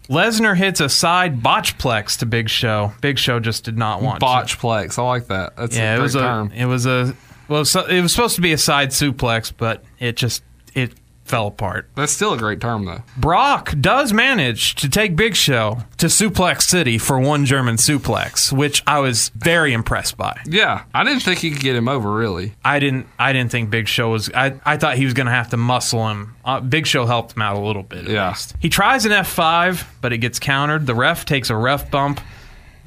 Lesnar 0.09 0.57
hits 0.57 0.81
a 0.81 0.89
side 0.89 1.41
botchplex 1.41 2.19
to 2.19 2.27
Big 2.27 2.49
Show. 2.49 2.93
Big 3.01 3.19
Show 3.19 3.39
just 3.41 3.65
did 3.65 3.79
not 3.79 4.03
want 4.03 4.21
to. 4.21 4.27
Botchplex. 4.27 4.99
I 4.99 5.03
like 5.03 5.27
that. 5.29 5.57
That's 5.57 5.77
Yeah, 5.77 5.95
a 5.95 5.99
it 5.99 6.03
was 6.03 6.15
term. 6.15 6.51
a 6.53 6.55
it 6.55 6.65
was 6.67 6.87
a 6.87 7.15
well 7.49 7.65
so, 7.65 7.85
it 7.87 8.01
was 8.01 8.13
supposed 8.13 8.37
to 8.37 8.43
be 8.43 8.53
a 8.53 8.59
side 8.59 8.91
suplex, 8.91 9.53
but 9.57 9.85
it 9.99 10.17
just 10.17 10.43
fell 11.31 11.47
apart. 11.47 11.89
That's 11.95 12.13
still 12.13 12.35
a 12.35 12.37
great 12.39 12.61
term, 12.61 12.85
though. 12.85 13.03
Brock 13.17 13.75
does 13.81 14.13
manage 14.13 14.75
to 14.75 14.89
take 14.91 15.17
Big 15.17 15.35
Show 15.37 15.79
to 15.99 16.07
Suplex 16.07 16.63
City 16.63 16.99
for 16.99 17.19
one 17.19 17.47
German 17.47 17.77
suplex, 17.77 18.53
which 18.53 18.83
I 18.87 18.99
was 18.99 19.31
very 19.37 19.73
impressed 19.73 20.17
by. 20.19 20.39
Yeah, 20.45 20.85
I 20.93 21.05
didn't 21.05 21.21
think 21.21 21.39
he 21.39 21.51
could 21.53 21.63
get 21.63 21.77
him 21.77 21.89
over, 21.89 22.13
really. 22.13 22.55
I 22.65 22.79
didn't. 22.81 23.07
I 23.19 23.33
didn't 23.33 23.51
think 23.53 23.71
Big 23.71 23.89
Show 23.89 24.11
was. 24.11 24.31
I, 24.35 24.55
I 24.67 24.77
thought 24.77 24.97
he 24.97 25.05
was 25.07 25.15
going 25.15 25.27
to 25.29 25.33
have 25.33 25.51
to 25.51 25.57
muscle 25.57 26.07
him. 26.11 26.35
Uh, 26.45 26.61
Big 26.61 26.87
Show 26.87 27.07
helped 27.07 27.35
him 27.37 27.43
out 27.43 27.57
a 27.57 27.61
little 27.61 27.83
bit. 27.85 28.05
At 28.07 28.11
Yeah. 28.11 28.29
least. 28.29 28.55
He 28.61 28.69
tries 28.69 29.07
an 29.07 29.13
F 29.13 29.29
five, 29.29 29.87
but 30.01 30.13
it 30.13 30.19
gets 30.19 30.39
countered. 30.39 30.87
The 30.87 30.95
ref 30.95 31.25
takes 31.25 31.49
a 31.49 31.57
ref 31.57 31.91
bump. 31.91 32.21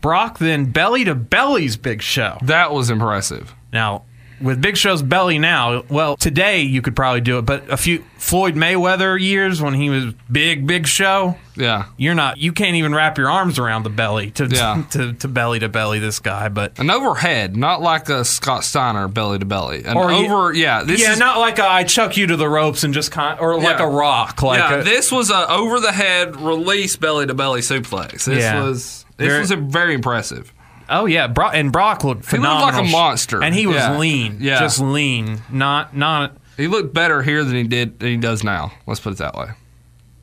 Brock 0.02 0.38
then 0.38 0.66
belly 0.66 1.06
to 1.06 1.16
bellies 1.16 1.78
Big 1.78 2.02
Show. 2.02 2.38
That 2.42 2.74
was 2.74 2.90
impressive. 2.90 3.56
Now, 3.72 4.04
with 4.42 4.62
Big 4.62 4.78
Show's 4.78 5.02
belly 5.02 5.40
now, 5.40 5.84
well, 5.90 6.18
today 6.18 6.62
you 6.62 6.82
could 6.82 6.96
probably 6.96 7.22
do 7.22 7.38
it, 7.38 7.44
but 7.44 7.70
a 7.72 7.78
few 7.78 8.04
Floyd 8.18 8.56
Mayweather 8.56 9.20
years 9.20 9.62
when 9.62 9.74
he 9.74 9.90
was 9.90 10.14
big, 10.32 10.66
Big 10.66 10.88
Show, 10.88 11.38
Yeah. 11.56 11.86
you're 11.98 12.16
not. 12.16 12.38
You 12.38 12.52
can't 12.54 12.76
even 12.76 12.96
wrap 12.96 13.18
your 13.18 13.30
arms 13.30 13.60
around 13.60 13.84
the 13.84 13.90
belly 13.90 14.32
to 14.32 14.46
Yeah. 14.46 14.84
to, 14.92 15.14
to 15.14 15.28
belly 15.28 15.60
to 15.60 15.70
belly 15.70 16.00
this 16.00 16.20
guy. 16.20 16.50
But 16.50 16.80
An 16.80 16.90
overhead, 16.90 17.56
not 17.58 17.82
like 17.82 18.10
a 18.10 18.24
Scott 18.26 18.64
Steiner 18.64 19.08
belly 19.08 19.40
to 19.40 19.46
belly. 19.46 19.84
An 19.84 19.98
Or 19.98 20.12
you- 20.12 20.26
over, 20.26 20.54
yeah. 20.54 20.84
This 20.84 21.02
yeah, 21.02 21.14
is, 21.14 21.20
not 21.20 21.40
like 21.40 21.60
a, 21.60 21.66
I 21.66 21.84
chuck 21.84 22.16
you 22.18 22.28
to 22.28 22.38
the 22.38 22.48
ropes 22.50 22.84
and 22.84 22.94
just 22.94 23.12
con- 23.12 23.40
or 23.40 23.56
like 23.60 23.80
Yeah. 23.80 23.86
a 23.86 23.90
rock, 23.90 24.42
like 24.42 24.60
yeah, 24.60 24.76
a, 24.80 24.84
this 24.84 25.12
was 25.12 25.30
a 25.30 25.50
over 25.50 25.80
the 25.80 25.92
head 25.92 26.36
release 26.38 26.96
belly 26.96 27.28
to 27.28 27.34
belly 27.34 27.62
suplex. 27.62 28.26
This 28.26 28.40
Yeah. 28.44 28.62
was 28.64 29.06
this 29.18 29.40
was 29.50 29.52
very 29.52 29.94
impressive. 29.94 30.52
Oh 30.90 31.06
yeah, 31.06 31.28
Brock 31.28 31.54
and 31.56 31.72
Brock 31.72 32.04
looked 32.04 32.26
phenomenal. 32.26 32.58
He 32.58 32.66
looked 32.66 32.78
like 32.78 32.88
a 32.88 32.92
monster. 32.92 33.44
and 33.44 33.54
he 33.56 33.68
was 33.68 33.78
Yeah. 33.78 33.98
lean, 33.98 34.38
Yeah. 34.40 34.60
just 34.60 34.80
lean, 34.80 35.42
not 35.50 35.96
not. 35.96 36.36
He 36.58 36.68
looked 36.68 36.94
better 36.94 37.24
here 37.24 37.44
than 37.44 37.56
he 37.56 37.64
did 37.64 38.00
than 38.00 38.10
he 38.10 38.18
does 38.18 38.44
now. 38.44 38.72
Let's 38.86 39.00
put 39.00 39.14
it 39.14 39.18
that 39.20 39.36
way. 39.36 39.48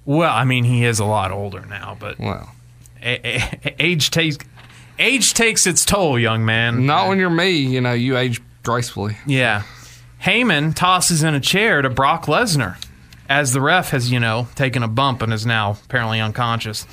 Well, 0.04 0.32
I 0.34 0.44
mean, 0.44 0.64
he 0.64 0.84
is 0.84 0.98
a 0.98 1.04
lot 1.04 1.30
older 1.30 1.64
now, 1.68 1.96
but 1.98 2.18
Well, 2.18 2.50
a- 3.02 3.20
a- 3.26 3.74
age 3.78 4.10
takes 4.10 4.38
age 4.98 5.34
takes 5.34 5.66
its 5.66 5.84
toll, 5.84 6.18
young 6.18 6.44
man. 6.44 6.86
not 6.86 7.08
when 7.08 7.18
you're 7.18 7.30
me. 7.30 7.50
You 7.50 7.80
know, 7.80 7.92
you 7.92 8.16
age 8.16 8.40
gracefully. 8.62 9.16
Yeah. 9.26 9.62
Heyman 10.24 10.74
tosses 10.74 11.22
in 11.22 11.34
a 11.34 11.40
chair 11.40 11.80
to 11.82 11.88
Brock 11.88 12.26
Lesnar 12.26 12.76
as 13.30 13.52
the 13.52 13.60
ref 13.60 13.90
has, 13.90 14.10
you 14.10 14.18
know, 14.18 14.48
taken 14.56 14.82
a 14.82 14.88
bump 14.88 15.22
and 15.22 15.32
is 15.32 15.46
now 15.46 15.78
apparently 15.84 16.20
unconscious. 16.20 16.84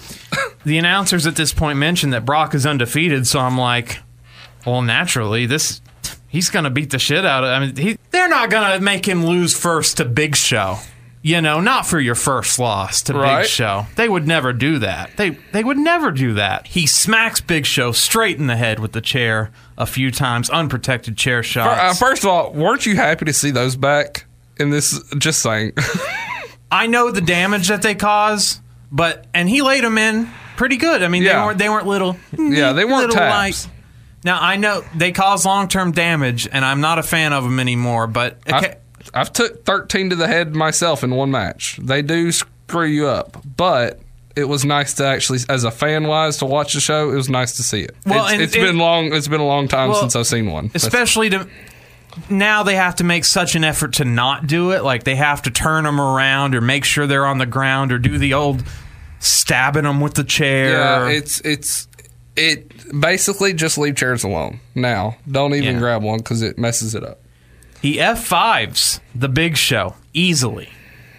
the 0.64 0.78
announcers 0.78 1.26
at 1.26 1.36
this 1.36 1.52
point 1.52 1.80
mention 1.80 2.12
that 2.12 2.26
Brock 2.26 2.54
is 2.54 2.66
undefeated, 2.66 3.26
so 3.26 3.40
I'm 3.40 3.58
like, 3.58 4.00
well, 4.66 4.84
naturally, 4.84 5.48
this 5.48 5.82
he's 6.28 6.50
going 6.52 6.66
to 6.66 6.70
beat 6.70 6.92
the 6.92 7.00
shit 7.00 7.26
out 7.26 7.44
of 7.44 7.50
I 7.50 7.60
mean, 7.60 7.76
he, 7.76 7.98
they're 8.12 8.30
not 8.30 8.52
going 8.52 8.78
to 8.78 8.84
make 8.84 9.06
him 9.08 9.26
lose 9.26 9.58
first 9.58 9.98
to 9.98 10.06
Big 10.06 10.36
Show. 10.36 10.78
You 11.24 11.42
know, 11.42 11.60
not 11.60 11.88
for 11.88 12.00
your 12.00 12.16
first 12.16 12.60
loss 12.60 13.02
to 13.04 13.14
Right. 13.14 13.42
Big 13.42 13.50
Show. 13.50 13.88
They 13.96 14.08
would 14.08 14.28
never 14.28 14.54
do 14.54 14.80
that. 14.80 15.18
They 15.18 15.32
they 15.52 15.64
would 15.64 15.78
never 15.78 16.12
do 16.12 16.36
that. 16.36 16.68
He 16.68 16.86
smacks 16.86 17.42
Big 17.42 17.66
Show 17.66 17.92
straight 17.92 18.38
in 18.38 18.46
the 18.48 18.56
head 18.56 18.80
with 18.80 18.92
the 18.92 19.02
chair 19.02 19.52
a 19.78 19.88
few 19.88 20.12
times, 20.12 20.50
unprotected 20.52 21.18
chair 21.18 21.42
shots. 21.42 21.82
Uh, 21.82 22.06
first 22.06 22.24
of 22.24 22.30
all, 22.30 22.54
weren't 22.54 22.86
you 22.86 22.96
happy 22.96 23.26
to 23.26 23.34
see 23.34 23.50
those 23.52 23.76
back 23.76 24.26
in 24.58 24.70
this? 24.70 25.04
Just 25.18 25.42
saying. 25.42 25.74
I 26.72 26.88
know 26.88 27.12
the 27.12 27.22
damage 27.22 27.68
that 27.70 27.82
they 27.82 27.96
cause, 27.96 28.62
but 28.92 29.26
and 29.34 29.48
he 29.50 29.62
laid 29.62 29.84
them 29.84 29.98
in 29.98 30.30
pretty 30.58 30.78
good. 30.78 31.04
I 31.04 31.08
mean, 31.08 31.24
Yeah. 31.24 31.34
they 31.40 31.46
weren't 31.46 31.58
they 31.60 31.70
weren't 31.70 31.88
little. 31.88 32.18
Yeah, 32.38 32.74
they 32.74 32.86
weren't 32.86 33.12
taps. 33.12 33.68
Now 34.24 34.40
I 34.42 34.58
know 34.58 34.84
they 34.96 35.12
cause 35.12 35.46
long 35.46 35.68
term 35.68 35.92
damage, 35.92 36.48
and 36.52 36.66
I'm 36.66 36.82
not 36.82 37.00
a 37.00 37.04
fan 37.04 37.34
of 37.34 37.44
them 37.44 37.60
anymore. 37.60 38.08
But 38.08 38.40
okay, 38.52 38.76
I've, 39.00 39.10
I've 39.14 39.34
took 39.34 39.64
13 39.66 40.10
to 40.10 40.16
the 40.16 40.28
head 40.28 40.56
myself 40.56 41.04
in 41.04 41.12
one 41.12 41.32
match. 41.32 41.80
They 41.82 42.02
do 42.02 42.32
screw 42.32 42.86
you 42.88 43.08
up, 43.08 43.38
but 43.56 44.00
it 44.36 44.44
was 44.46 44.66
nice 44.66 44.94
to 44.96 45.06
actually, 45.06 45.40
as 45.50 45.64
a 45.64 45.72
fan 45.72 46.06
wise, 46.08 46.38
to 46.38 46.46
watch 46.46 46.74
the 46.74 46.80
show. 46.80 47.12
It 47.12 47.16
was 47.16 47.30
nice 47.30 47.54
to 47.58 47.64
see 47.64 47.82
it. 47.84 47.96
Well, 48.06 48.26
it's, 48.26 48.34
and- 48.34 48.42
it's 48.42 48.56
and- 48.56 48.64
been 48.66 48.78
long. 48.78 49.14
It's 49.14 49.28
been 49.28 49.40
a 49.42 49.46
long 49.48 49.68
time 49.68 49.90
Well, 49.90 50.00
since 50.02 50.16
I've 50.16 50.28
seen 50.28 50.52
one. 50.52 50.68
That's- 50.68 50.84
especially 50.84 51.30
to 51.30 51.48
now 52.30 52.64
they 52.64 52.76
have 52.76 52.96
to 52.96 53.04
make 53.04 53.26
such 53.26 53.56
an 53.56 53.64
effort 53.64 53.94
to 53.94 54.06
not 54.06 54.48
do 54.48 54.72
it. 54.72 54.84
Like 54.84 55.04
they 55.04 55.16
have 55.16 55.42
to 55.44 55.52
turn 55.52 55.84
them 55.84 56.00
around 56.00 56.56
or 56.56 56.62
make 56.62 56.84
sure 56.86 57.08
they're 57.08 57.26
on 57.26 57.38
the 57.38 57.46
ground 57.46 57.92
or 57.92 58.00
do 58.00 58.18
the 58.18 58.34
old 58.34 58.64
stabbing 59.20 59.84
them 59.84 60.00
with 60.02 60.14
the 60.14 60.24
chair. 60.24 60.72
yeah, 60.72 61.08
it's 61.10 61.40
it's 61.42 61.88
it 62.36 63.00
basically 63.02 63.54
just 63.54 63.78
leave 63.78 63.96
chairs 63.96 64.24
alone 64.24 64.60
now. 64.76 65.18
Don't 65.30 65.54
even 65.56 65.76
Yeah. 65.76 65.80
grab 65.80 66.04
one 66.04 66.20
because 66.20 66.42
it 66.42 66.58
messes 66.58 66.94
it 66.96 67.04
up. 67.04 67.20
He 67.82 67.98
F5s 68.00 69.00
the 69.16 69.30
big 69.30 69.58
show 69.58 69.96
easily. 70.14 70.70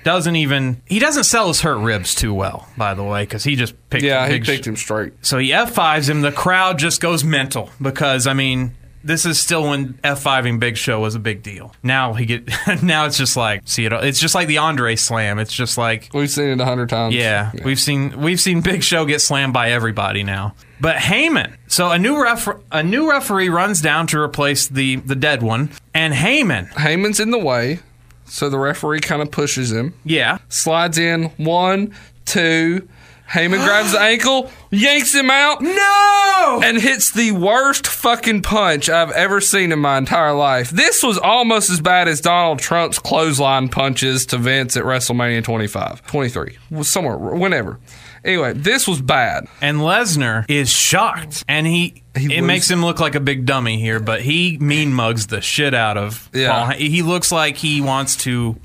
Doesn't 0.04 0.36
even 0.36 0.80
he 0.86 0.98
doesn't 1.00 1.24
sell 1.24 1.48
his 1.48 1.60
hurt 1.62 1.78
ribs 1.78 2.14
too 2.14 2.32
well, 2.32 2.68
by 2.76 2.94
the 2.94 3.02
way, 3.04 3.24
because 3.24 3.44
he 3.44 3.56
just 3.56 3.74
picked 3.90 4.04
Yeah, 4.04 4.28
he 4.28 4.40
picked 4.40 4.64
Sh- 4.64 4.68
him 4.68 4.76
straight. 4.76 5.12
so 5.22 5.38
he 5.38 5.50
F5s 5.50 6.08
him. 6.08 6.20
The 6.22 6.32
crowd 6.32 6.78
just 6.78 7.00
goes 7.00 7.24
mental 7.24 7.70
because 7.82 8.26
I 8.26 8.32
mean 8.32 8.74
this 9.04 9.24
is 9.26 9.38
still 9.38 9.68
when 9.70 9.94
F5ing 10.04 10.58
Big 10.60 10.76
Show 10.76 11.00
was 11.00 11.14
a 11.14 11.18
big 11.18 11.42
deal. 11.42 11.74
Now 11.82 12.14
he 12.14 12.26
get 12.26 12.48
now 12.82 13.06
it's 13.06 13.16
just 13.18 13.36
like 13.36 13.62
see 13.66 13.84
it. 13.84 13.92
It's 13.92 14.20
just 14.20 14.34
like 14.34 14.48
the 14.48 14.58
Andre 14.58 14.96
Slam. 14.96 15.38
It's 15.38 15.52
just 15.52 15.78
like 15.78 16.10
We've 16.12 16.30
seen 16.30 16.48
it 16.48 16.60
a 16.60 16.64
hundred 16.64 16.88
times. 16.88 17.14
yeah, 17.14 17.52
we've 17.64 17.80
seen 17.80 18.20
we've 18.20 18.40
seen 18.40 18.60
Big 18.60 18.82
Show 18.82 19.04
get 19.04 19.20
slammed 19.20 19.52
by 19.52 19.70
everybody 19.70 20.22
now. 20.22 20.54
But 20.80 20.96
Heyman, 20.96 21.56
so 21.66 21.90
a 21.90 21.98
new 21.98 22.22
ref 22.22 22.48
a 22.70 22.82
new 22.82 23.10
referee 23.10 23.48
runs 23.48 23.80
down 23.80 24.06
to 24.08 24.20
replace 24.20 24.68
the 24.68 24.96
the 24.96 25.16
dead 25.16 25.42
one, 25.42 25.70
and 25.94 26.14
Heyman, 26.14 26.68
Heyman's 26.72 27.18
in 27.20 27.30
the 27.32 27.38
way, 27.38 27.80
so 28.26 28.48
the 28.48 28.58
referee 28.58 29.00
kind 29.00 29.20
of 29.22 29.30
pushes 29.30 29.72
him. 29.72 29.94
yeah, 30.04 30.38
Slides 30.48 30.98
in 30.98 31.24
one, 31.36 31.94
two. 32.24 32.88
Heyman 33.30 33.62
grabs 33.64 33.92
the 33.92 34.00
ankle, 34.00 34.50
yanks 34.70 35.14
him 35.14 35.30
out. 35.30 35.60
no, 35.60 36.60
and 36.64 36.80
hits 36.80 37.10
the 37.10 37.32
worst 37.32 37.86
fucking 37.86 38.42
punch 38.42 38.88
I've 38.88 39.10
ever 39.10 39.40
seen 39.40 39.70
in 39.72 39.78
my 39.78 39.98
entire 39.98 40.32
life. 40.32 40.70
This 40.70 41.02
was 41.02 41.18
almost 41.18 41.68
as 41.70 41.80
bad 41.80 42.08
as 42.08 42.20
Donald 42.20 42.58
Trump's 42.58 42.98
clothesline 42.98 43.68
punches 43.68 44.24
to 44.26 44.38
Vince 44.38 44.76
at 44.76 44.84
WrestleMania 44.84 45.44
25, 45.44 46.06
23, 46.06 46.56
was 46.70 46.88
somewhere, 46.88 47.16
whenever. 47.18 47.78
Anyway, 48.24 48.52
this 48.52 48.88
was 48.88 49.00
bad. 49.00 49.46
and 49.60 49.78
Lesnar 49.78 50.44
is 50.48 50.68
shocked, 50.70 51.44
and 51.48 51.66
he. 51.66 52.02
He 52.16 52.34
it 52.34 52.40
was- 52.40 52.46
makes 52.48 52.68
him 52.70 52.84
look 52.84 52.98
like 52.98 53.14
a 53.14 53.20
big 53.20 53.46
dummy 53.46 53.78
here, 53.78 54.00
but 54.00 54.22
he 54.22 54.58
mean 54.58 54.92
mugs 54.92 55.28
the 55.28 55.40
shit 55.40 55.72
out 55.72 55.96
of 55.96 56.28
Yeah. 56.32 56.50
Paul. 56.64 56.66
He 56.76 57.02
looks 57.02 57.30
like 57.30 57.56
he 57.58 57.80
wants 57.80 58.16
to 58.24 58.56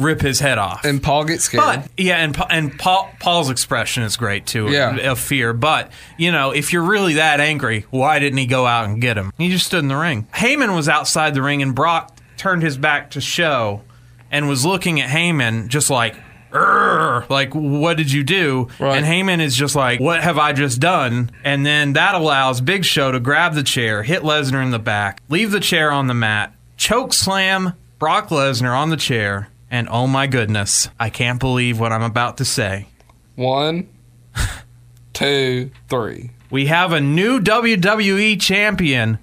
rip 0.00 0.20
his 0.20 0.40
head 0.40 0.58
off. 0.58 0.84
And 0.84 1.02
Paul 1.02 1.24
gets 1.24 1.44
scared. 1.44 1.62
But 1.64 1.88
yeah, 1.96 2.16
and 2.16 2.36
and 2.50 2.78
Paul, 2.78 3.10
Paul's 3.20 3.50
expression 3.50 4.02
is 4.02 4.16
great 4.16 4.46
too, 4.46 4.68
Yeah. 4.70 4.96
of 5.10 5.18
fear. 5.18 5.52
But 5.52 5.90
you 6.16 6.32
know, 6.32 6.50
if 6.52 6.72
you're 6.72 6.82
really 6.82 7.14
that 7.14 7.40
angry, 7.40 7.86
why 7.90 8.18
didn't 8.18 8.38
he 8.38 8.46
go 8.46 8.66
out 8.66 8.86
and 8.86 9.00
get 9.00 9.16
him? 9.16 9.32
He 9.38 9.50
just 9.50 9.66
stood 9.66 9.80
in 9.80 9.88
the 9.88 9.96
ring. 9.96 10.26
Heyman 10.34 10.74
was 10.74 10.88
outside 10.88 11.34
the 11.34 11.42
ring, 11.42 11.62
and 11.62 11.74
Brock 11.74 12.16
turned 12.36 12.62
his 12.62 12.76
back 12.78 13.10
to 13.10 13.20
show, 13.20 13.82
and 14.30 14.48
was 14.48 14.64
looking 14.64 15.00
at 15.00 15.10
Heyman 15.10 15.68
just 15.68 15.90
like. 15.90 16.16
"Urgh," 16.52 17.30
Like, 17.30 17.54
what 17.54 17.96
did 17.96 18.10
you 18.10 18.24
do? 18.24 18.66
Right. 18.80 18.96
And 18.96 19.06
Heyman 19.06 19.40
is 19.40 19.54
just 19.54 19.76
like, 19.76 20.00
what 20.00 20.20
have 20.20 20.36
I 20.36 20.52
just 20.52 20.80
done? 20.80 21.30
And 21.44 21.64
then 21.64 21.92
that 21.92 22.16
allows 22.16 22.60
Big 22.60 22.84
Show 22.84 23.12
to 23.12 23.20
grab 23.20 23.54
the 23.54 23.62
chair, 23.62 24.02
hit 24.02 24.22
Lesnar 24.22 24.60
in 24.60 24.72
the 24.72 24.80
back, 24.80 25.20
leave 25.28 25.52
the 25.52 25.60
chair 25.60 25.92
on 25.92 26.08
the 26.08 26.14
mat, 26.14 26.52
choke 26.76 27.12
slam 27.12 27.74
Brock 28.00 28.30
Lesnar 28.30 28.76
on 28.76 28.90
the 28.90 28.96
chair, 28.96 29.49
and 29.70 29.88
oh 29.90 30.06
my 30.06 30.26
goodness, 30.26 30.88
I 30.98 31.10
can't 31.10 31.38
believe 31.38 31.78
what 31.78 31.92
I'm 31.92 32.02
about 32.02 32.38
to 32.38 32.44
say. 32.44 32.88
One, 33.36 33.88
two, 35.12 35.70
three. 35.88 36.30
We 36.50 36.66
have 36.66 36.92
a 36.92 37.00
new 37.00 37.38
WWE 37.40 38.40
champion, 38.40 39.18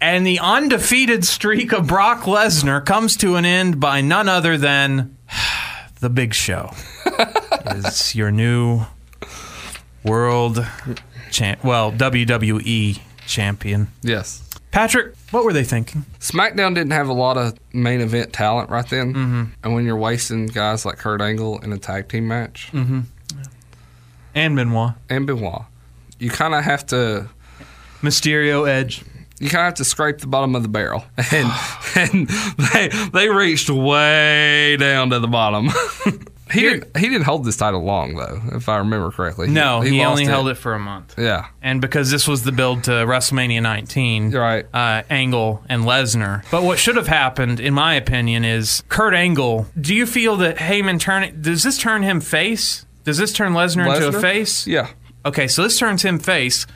and 0.00 0.26
the 0.26 0.40
undefeated 0.40 1.24
streak 1.24 1.72
of 1.72 1.86
Brock 1.86 2.22
Lesnar 2.22 2.84
comes 2.84 3.16
to 3.18 3.36
an 3.36 3.44
end 3.44 3.78
by 3.78 4.00
none 4.00 4.28
other 4.28 4.58
than 4.58 5.16
the 6.00 6.10
Big 6.10 6.34
Show. 6.34 6.72
is 7.66 8.14
your 8.14 8.30
new 8.30 8.86
world 10.02 10.66
champ? 11.30 11.62
Well, 11.62 11.92
WWE 11.92 13.00
champion. 13.26 13.88
Yes. 14.02 14.43
Patrick, 14.74 15.14
what 15.30 15.44
were 15.44 15.52
they 15.52 15.62
thinking? 15.62 16.04
SmackDown 16.18 16.74
didn't 16.74 16.90
have 16.90 17.08
a 17.08 17.12
lot 17.12 17.36
of 17.36 17.56
main 17.72 18.00
event 18.00 18.32
talent 18.32 18.70
right 18.70 18.84
then. 18.88 19.14
Mm-hmm. 19.14 19.44
And 19.62 19.72
when 19.72 19.84
you're 19.84 19.96
wasting 19.96 20.46
guys 20.46 20.84
like 20.84 20.96
Kurt 20.98 21.20
Angle 21.20 21.60
in 21.60 21.72
a 21.72 21.78
tag 21.78 22.08
team 22.08 22.26
match 22.26 22.72
And 24.34 24.56
Benoit, 24.56 24.94
and 25.08 25.28
Benoit, 25.28 25.62
you 26.18 26.28
kind 26.28 26.56
of 26.56 26.64
have 26.64 26.84
to 26.86 27.28
Mysterio, 28.02 28.68
Edge. 28.68 29.04
you 29.38 29.48
kind 29.48 29.60
of 29.60 29.66
have 29.66 29.74
to 29.74 29.84
scrape 29.84 30.18
the 30.18 30.26
bottom 30.26 30.56
of 30.56 30.64
the 30.64 30.68
barrel, 30.68 31.04
and 31.32 31.52
and 31.94 32.28
they 32.72 32.88
they 33.12 33.28
reached 33.28 33.70
way 33.70 34.76
down 34.76 35.10
to 35.10 35.20
the 35.20 35.28
bottom. 35.28 35.70
He 36.54 36.60
Here- 36.60 36.78
didn't. 36.78 36.96
He 36.96 37.08
didn't 37.08 37.24
hold 37.24 37.44
this 37.44 37.56
title 37.56 37.82
long 37.82 38.14
though, 38.14 38.40
if 38.52 38.68
I 38.68 38.78
remember 38.78 39.10
correctly. 39.10 39.48
No, 39.48 39.80
he, 39.80 39.98
lost 39.98 40.10
only 40.10 40.24
held 40.24 40.48
it 40.48 40.54
for 40.56 40.72
a 40.74 40.78
month. 40.78 41.14
Yeah. 41.18 41.46
And 41.60 41.80
because 41.80 42.10
this 42.10 42.26
was 42.26 42.44
the 42.44 42.52
build 42.52 42.84
to 42.84 42.90
WrestleMania 42.92 43.60
19, 43.62 44.30
Right. 44.30 44.66
Uh, 44.72 45.02
Angle 45.10 45.62
and 45.68 45.82
Lesnar. 45.84 46.44
But 46.50 46.62
what 46.62 46.78
should 46.78 46.96
have 46.96 47.08
happened, 47.08 47.60
in 47.60 47.74
my 47.74 47.94
opinion, 47.94 48.44
is 48.44 48.82
Kurt 48.88 49.14
Angle. 49.14 49.66
Do 49.80 49.94
you 49.94 50.06
feel 50.06 50.36
that 50.38 50.56
Heyman 50.56 50.98
turn? 51.00 51.42
Does 51.42 51.62
this 51.62 51.76
turn 51.78 52.02
him 52.02 52.20
face? 52.20 52.86
Does 53.04 53.18
this 53.18 53.32
turn 53.32 53.52
Lesnar, 53.52 53.94
into 53.94 54.16
a 54.16 54.20
face? 54.20 54.66
Yeah. 54.66 54.88
Okay, 55.26 55.46
so 55.48 55.62
this 55.62 55.78
turns 55.78 56.02
him 56.02 56.18
face. 56.18 56.66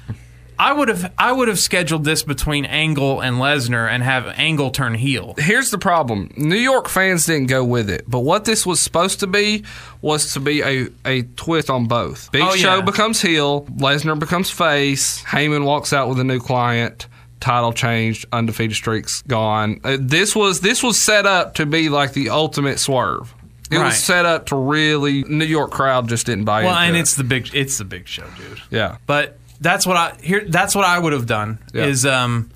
I 0.59 0.73
would 0.73 0.89
have 0.89 1.13
I 1.17 1.31
would 1.33 1.49
have 1.49 1.59
scheduled 1.59 2.05
this 2.05 2.23
between 2.23 2.65
Angle 2.65 3.21
and 3.21 3.37
Lesnar 3.37 3.89
and 3.89 4.03
have 4.03 4.27
Angle 4.37 4.71
turn 4.71 4.95
heel. 4.95 5.35
Here's 5.39 5.71
the 5.71 5.79
problem: 5.79 6.31
New 6.37 6.57
York 6.57 6.89
fans 6.89 7.27
didn't 7.27 7.47
go 7.47 7.65
with 7.65 7.89
it. 7.89 8.05
But 8.09 8.21
what 8.21 8.45
this 8.45 8.67
was 8.67 8.81
supposed 8.81 9.21
to 9.21 9.27
be 9.27 9.65
was 10.03 10.33
to 10.35 10.41
be 10.41 10.63
a, 10.63 10.89
a 11.05 11.23
twist 11.23 11.71
on 11.71 11.87
both. 11.87 12.31
Big 12.33 12.43
Oh, 12.43 12.57
Show 12.57 12.77
yeah. 12.77 12.81
becomes 12.83 13.23
heel, 13.23 13.63
Lesnar 13.77 14.19
becomes 14.19 14.51
face, 14.51 15.23
Heyman 15.25 15.65
walks 15.65 15.93
out 15.93 16.09
with 16.09 16.19
a 16.21 16.25
new 16.25 16.41
client. 16.41 17.07
Title 17.41 17.73
changed, 17.73 18.27
undefeated 18.33 18.75
streaks 18.75 19.23
gone. 19.23 19.81
Uh, 19.85 19.97
this 20.01 20.35
was 20.35 20.61
this 20.61 20.83
was 20.83 20.99
set 20.99 21.25
up 21.25 21.55
to 21.55 21.67
be 21.67 21.89
like 21.89 22.13
the 22.15 22.31
ultimate 22.31 22.81
swerve. 22.81 23.33
It 23.71 23.77
Right. 23.77 23.85
was 23.87 23.99
set 24.03 24.27
up 24.27 24.47
to 24.47 24.57
really 24.57 25.23
New 25.23 25.45
York 25.45 25.71
crowd 25.71 26.09
just 26.09 26.27
didn't 26.27 26.47
buy 26.47 26.63
it. 26.63 26.65
Well, 26.65 26.75
and 26.75 26.97
it's 26.97 27.15
the 27.15 27.23
big 27.23 27.55
it's 27.55 27.79
the 27.79 27.85
big 27.85 28.09
show, 28.09 28.25
dude. 28.37 28.61
yeah. 28.71 28.97
But 29.07 29.39
that's 29.61 29.87
what 29.87 29.97
I 29.97 30.17
here. 30.23 30.45
That's 30.47 30.75
what 30.75 30.85
I 30.85 30.99
would 30.99 31.13
have 31.13 31.27
done. 31.27 31.59
Yeah. 31.73 31.87
Is 31.87 32.05
um, 32.07 32.51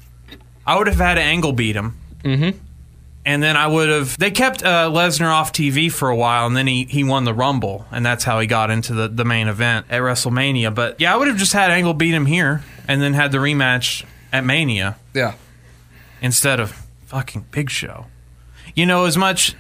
I 0.67 0.77
would 0.79 0.87
have 0.87 0.97
had 0.97 1.19
Angle 1.19 1.53
beat 1.53 1.77
him. 1.77 1.99
Mm-hmm. 2.23 2.59
And 3.25 3.41
then 3.41 3.57
I 3.57 3.69
would 3.69 3.89
have. 3.89 4.19
They 4.19 4.33
kept 4.33 4.65
uh, 4.65 4.89
Lesnar 4.91 5.31
off 5.33 5.53
TV 5.53 5.93
for 5.93 6.09
a 6.09 6.17
while, 6.17 6.45
and 6.47 6.57
then 6.57 6.67
he, 6.67 6.87
he 6.87 7.05
won 7.05 7.25
the 7.25 7.33
Rumble, 7.33 7.87
and 7.93 8.05
that's 8.05 8.25
how 8.25 8.41
he 8.41 8.49
got 8.49 8.69
into 8.69 8.95
the, 8.95 9.07
the 9.07 9.25
main 9.25 9.47
event 9.47 9.87
at 9.91 10.01
WrestleMania. 10.01 10.75
But 10.75 11.01
yeah, 11.01 11.15
I 11.15 11.17
would 11.17 11.29
have 11.29 11.37
just 11.37 11.53
had 11.53 11.71
Angle 11.71 11.95
beat 11.95 12.15
him 12.15 12.27
here, 12.27 12.63
and 12.89 13.01
then 13.01 13.15
had 13.15 13.31
the 13.31 13.39
rematch 13.39 14.05
at 14.33 14.45
Mania 14.45 14.97
Yeah. 15.15 15.35
instead 16.21 16.59
of 16.59 16.73
fucking 17.07 17.47
Big 17.53 17.71
Show. 17.71 18.07
You 18.75 18.87
know, 18.87 19.05
as 19.05 19.17
much 19.17 19.55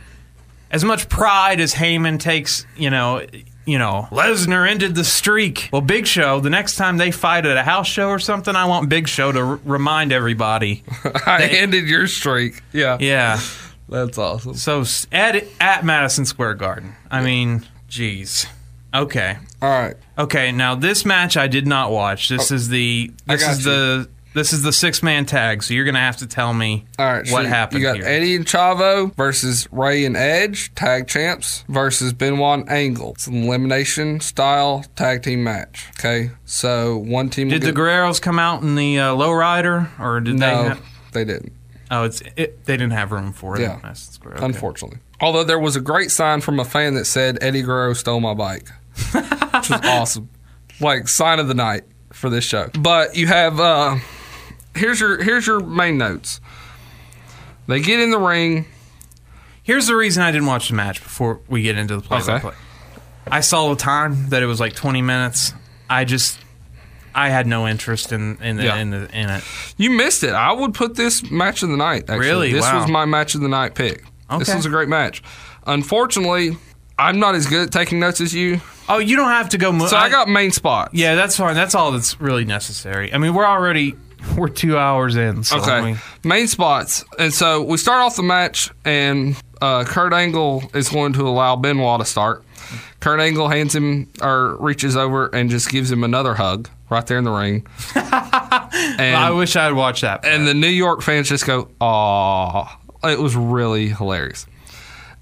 as 0.72 0.84
much 0.84 1.08
pride 1.08 1.60
as 1.60 1.74
Heyman 1.74 2.18
takes, 2.18 2.66
you 2.76 2.90
know, 2.90 3.24
you 3.64 3.78
know, 3.78 4.08
Lesnar 4.10 4.68
ended 4.68 4.94
the 4.94 5.04
streak. 5.04 5.68
Well, 5.72 5.82
Big 5.82 6.06
Show, 6.06 6.40
the 6.40 6.50
next 6.50 6.76
time 6.76 6.96
they 6.96 7.10
fight 7.10 7.46
at 7.46 7.56
a 7.56 7.62
house 7.62 7.86
show 7.86 8.08
or 8.08 8.18
something, 8.18 8.54
I 8.56 8.66
want 8.66 8.88
Big 8.88 9.08
Show 9.08 9.32
to 9.32 9.40
r- 9.40 9.60
remind 9.64 10.12
everybody. 10.12 10.82
I 11.26 11.46
They- 11.46 11.58
ended 11.58 11.88
your 11.88 12.06
streak. 12.06 12.62
Yeah. 12.72 12.98
Yeah. 13.00 13.40
That's 13.88 14.16
awesome. 14.16 14.54
So 14.54 14.84
at 15.12 15.44
at 15.60 15.84
Madison 15.84 16.24
Square 16.24 16.54
Garden. 16.54 16.94
I 17.10 17.22
mean, 17.22 17.66
jeez. 17.88 18.46
Okay. 18.94 19.36
All 19.60 19.68
right. 19.70 19.96
Okay, 20.18 20.52
now 20.52 20.74
this 20.74 21.04
match 21.04 21.36
I 21.36 21.46
did 21.46 21.66
not 21.66 21.90
watch. 21.90 22.28
This 22.28 22.50
oh, 22.50 22.54
is 22.54 22.68
the 22.68 23.10
this 23.26 23.46
is 23.46 23.64
the 23.64 24.08
this 24.34 24.52
is 24.52 24.62
the 24.62 24.72
six 24.72 25.02
man 25.02 25.26
tag. 25.26 25.62
So 25.62 25.74
you're 25.74 25.84
gonna 25.84 25.98
have 25.98 26.16
to 26.18 26.26
tell 26.26 26.52
me 26.54 26.86
All 26.98 27.06
right, 27.06 27.28
what 27.30 27.42
so 27.42 27.48
happened 27.48 27.80
You 27.80 27.86
got 27.86 27.96
here. 27.96 28.06
Eddie 28.06 28.36
and 28.36 28.46
Chavo 28.46 29.14
versus 29.14 29.68
Rey 29.70 30.04
and 30.04 30.16
Edge, 30.16 30.74
tag 30.74 31.06
champs, 31.08 31.64
versus 31.68 32.12
Benoit 32.12 32.60
and 32.60 32.70
Angle. 32.70 33.12
It's 33.12 33.26
an 33.26 33.44
elimination 33.44 34.20
style 34.20 34.84
tag 34.96 35.22
team 35.22 35.44
match. 35.44 35.88
Okay, 35.98 36.30
so 36.44 36.96
one 36.98 37.28
team. 37.30 37.48
Did 37.48 37.62
the 37.62 37.72
Guerreros 37.72 38.20
come 38.20 38.38
out 38.38 38.62
in 38.62 38.74
the 38.74 38.98
uh, 38.98 39.14
lowrider, 39.14 39.88
or 40.00 40.20
did 40.20 40.38
they? 40.38 40.52
No, 40.52 40.76
they 41.12 41.24
didn't. 41.24 41.52
oh, 41.90 42.04
it's 42.04 42.22
it, 42.36 42.64
they 42.64 42.76
didn't 42.76 42.92
have 42.92 43.12
room 43.12 43.32
for 43.32 43.56
it. 43.56 43.62
Yeah. 43.62 43.78
Okay. 43.84 44.44
Unfortunately, 44.44 44.98
although 45.20 45.44
there 45.44 45.58
was 45.58 45.76
a 45.76 45.80
great 45.80 46.10
sign 46.10 46.40
from 46.40 46.58
a 46.58 46.64
fan 46.64 46.94
that 46.94 47.04
said 47.04 47.38
Eddie 47.42 47.62
Guerrero 47.62 47.92
stole 47.92 48.20
my 48.20 48.34
bike, 48.34 48.68
which 49.12 49.70
was 49.70 49.80
awesome. 49.84 50.28
Like 50.80 51.06
sign 51.08 51.38
of 51.38 51.48
the 51.48 51.54
night 51.54 51.84
for 52.12 52.30
this 52.30 52.44
show. 52.44 52.70
But 52.78 53.14
you 53.16 53.26
have 53.26 53.60
uh 53.60 53.96
here's 54.74 55.00
your 55.00 55.22
here's 55.22 55.46
your 55.46 55.60
main 55.60 55.98
notes. 55.98 56.40
They 57.66 57.80
get 57.80 58.00
in 58.00 58.10
the 58.10 58.18
ring. 58.18 58.66
Here's 59.62 59.86
the 59.86 59.94
reason 59.94 60.22
I 60.22 60.32
didn't 60.32 60.46
watch 60.46 60.68
the 60.68 60.74
match 60.74 61.02
before 61.02 61.40
we 61.48 61.62
get 61.62 61.78
into 61.78 61.96
the 61.96 62.02
play 62.02 62.18
by 62.26 62.32
Okay. 62.34 62.40
play. 62.40 62.54
I 63.30 63.40
saw 63.40 63.68
the 63.70 63.76
time 63.76 64.30
that 64.30 64.42
it 64.42 64.46
was 64.46 64.58
like 64.58 64.74
20 64.74 65.00
minutes. 65.02 65.54
I 65.88 66.04
just 66.04 66.38
I 67.14 67.28
had 67.28 67.46
no 67.46 67.68
interest 67.68 68.10
in 68.12 68.38
in 68.42 68.56
the, 68.56 68.64
Yeah. 68.64 68.76
in, 68.76 68.90
the, 68.90 69.08
in 69.16 69.28
it. 69.30 69.44
You 69.76 69.90
missed 69.90 70.24
it. 70.24 70.32
I 70.32 70.50
would 70.52 70.74
put 70.74 70.96
this 70.96 71.30
match 71.30 71.62
of 71.62 71.68
the 71.68 71.76
night. 71.76 72.04
Actually. 72.04 72.18
Really? 72.18 72.52
This 72.52 72.62
Wow. 72.62 72.80
was 72.80 72.90
my 72.90 73.04
match 73.04 73.34
of 73.34 73.42
the 73.42 73.48
night 73.48 73.74
pick. 73.74 74.04
This 74.38 74.52
was 74.54 74.64
a 74.66 74.70
great 74.70 74.88
match. 74.88 75.22
Unfortunately, 75.66 76.56
I'm 76.98 77.18
not 77.20 77.34
as 77.34 77.46
good 77.46 77.66
at 77.66 77.72
taking 77.72 78.00
notes 78.00 78.20
as 78.20 78.34
you, 78.34 78.60
Oh, 78.88 78.98
you 78.98 79.14
don't 79.16 79.28
have 79.30 79.50
to 79.50 79.58
go. 79.58 79.70
Mo- 79.72 79.86
so 79.86 79.96
I, 79.96 80.08
got 80.10 80.28
main 80.28 80.50
spots. 80.50 80.92
Yeah, 80.94 81.14
that's 81.14 81.36
fine. 81.36 81.54
That's 81.54 81.74
all 81.74 81.92
that's 81.92 82.20
really 82.20 82.44
necessary. 82.44 83.12
I 83.14 83.18
mean, 83.18 83.32
we're 83.34 83.46
already 83.46 83.94
we're 84.36 84.48
two 84.48 84.76
hours 84.78 85.16
in. 85.16 85.44
So 85.44 85.58
Okay. 85.58 85.70
I 85.70 85.82
mean, 85.82 85.98
Main 86.24 86.46
spots. 86.46 87.04
And 87.18 87.32
so 87.32 87.62
we 87.62 87.76
start 87.76 88.00
off 88.00 88.16
the 88.16 88.22
match, 88.22 88.70
and 88.84 89.36
uh, 89.60 89.84
Kurt 89.84 90.12
Angle 90.12 90.64
is 90.74 90.88
going 90.88 91.12
to 91.14 91.26
allow 91.28 91.56
Benoit 91.56 92.00
to 92.00 92.04
start. 92.04 92.44
Kurt 93.00 93.20
Angle 93.20 93.48
hands 93.48 93.74
him 93.74 94.08
or 94.22 94.56
reaches 94.58 94.96
over 94.96 95.26
and 95.26 95.50
just 95.50 95.70
gives 95.70 95.90
him 95.90 96.04
another 96.04 96.34
hug 96.34 96.68
right 96.88 97.04
there 97.06 97.18
in 97.18 97.24
the 97.24 97.32
ring. 97.32 97.66
and, 97.96 99.16
I 99.16 99.30
wish 99.30 99.56
I 99.56 99.64
had 99.64 99.74
watched 99.74 100.02
that. 100.02 100.24
and 100.24 100.46
the 100.46 100.54
New 100.54 100.68
York 100.68 101.02
fans 101.02 101.28
just 101.28 101.46
go, 101.46 101.68
"Aw!" 101.80 102.78
It 103.04 103.18
was 103.18 103.34
really 103.34 103.88
hilarious. 103.88 104.46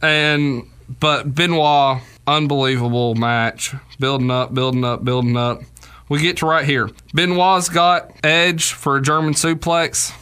And 0.02 0.68
but 1.01 1.35
Benoit, 1.35 2.02
unbelievable 2.27 3.14
match, 3.14 3.74
building 3.98 4.31
up, 4.31 4.52
building 4.52 4.85
up, 4.85 5.05
building 5.05 5.36
up. 5.36 5.62
We 6.11 6.20
get 6.20 6.39
to 6.39 6.47
right 6.47 6.65
here. 6.65 6.91
Benoit's 7.15 7.69
got 7.69 8.11
Edge 8.24 8.73
for 8.73 8.97
a 8.97 9.03
German 9.03 9.35
suplex. 9.35 10.12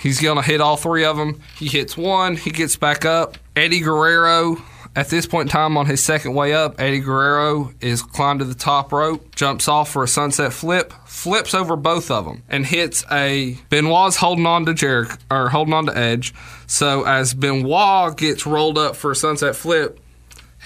He's 0.00 0.22
gonna 0.22 0.40
hit 0.40 0.62
all 0.62 0.78
three 0.78 1.04
of 1.04 1.18
them. 1.18 1.42
He 1.58 1.68
hits 1.68 1.98
one, 1.98 2.36
he 2.36 2.50
gets 2.50 2.76
back 2.76 3.04
up. 3.04 3.36
Eddie 3.54 3.80
Guerrero. 3.80 4.56
At 4.96 5.10
this 5.10 5.26
point 5.26 5.48
in 5.48 5.52
time, 5.52 5.76
on 5.76 5.84
his 5.84 6.02
second 6.02 6.34
way 6.34 6.54
up, 6.54 6.80
Eddie 6.80 7.00
Guerrero 7.00 7.72
is 7.82 8.02
climbed 8.02 8.40
to 8.40 8.46
the 8.46 8.54
top 8.54 8.90
rope, 8.90 9.34
jumps 9.36 9.68
off 9.68 9.92
for 9.92 10.02
a 10.02 10.08
sunset 10.08 10.52
flip, 10.52 10.94
flips 11.04 11.52
over 11.52 11.76
both 11.76 12.10
of 12.10 12.24
them, 12.24 12.42
and 12.48 12.64
hits 12.64 13.04
a 13.12 13.58
Benoit's 13.68 14.16
holding 14.16 14.46
on 14.46 14.64
to 14.64 14.72
Jericho 14.72 15.14
or 15.30 15.50
holding 15.50 15.74
on 15.74 15.86
to 15.86 15.96
Edge. 15.96 16.32
So 16.66 17.04
as 17.04 17.34
Benoit 17.34 18.16
gets 18.16 18.46
rolled 18.46 18.78
up 18.78 18.96
for 18.96 19.10
a 19.10 19.16
sunset 19.16 19.54
flip, 19.54 20.00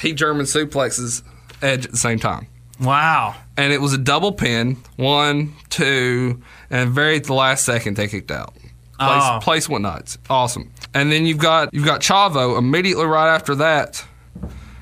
he 0.00 0.12
German 0.12 0.46
suplexes 0.46 1.22
Edge 1.60 1.86
at 1.86 1.90
the 1.90 1.98
same 1.98 2.20
time 2.20 2.46
wow. 2.82 3.34
and 3.56 3.72
it 3.72 3.80
was 3.80 3.92
a 3.92 3.98
double 3.98 4.32
pin. 4.32 4.76
One, 4.96 5.54
two, 5.70 6.42
and 6.70 6.90
very 6.90 7.16
at 7.16 7.24
the 7.24 7.34
last 7.34 7.64
second 7.64 7.96
they 7.96 8.08
kicked 8.08 8.30
out. 8.30 8.54
Place, 8.98 9.22
Oh. 9.24 9.38
place 9.42 9.68
went 9.68 9.82
nuts. 9.82 10.18
Awesome. 10.30 10.70
And 10.94 11.10
then 11.10 11.26
you've 11.26 11.38
got 11.38 11.72
you've 11.74 11.84
got 11.86 12.00
Chavo 12.00 12.56
immediately 12.58 13.06
right 13.06 13.34
after 13.34 13.54
that 13.56 14.04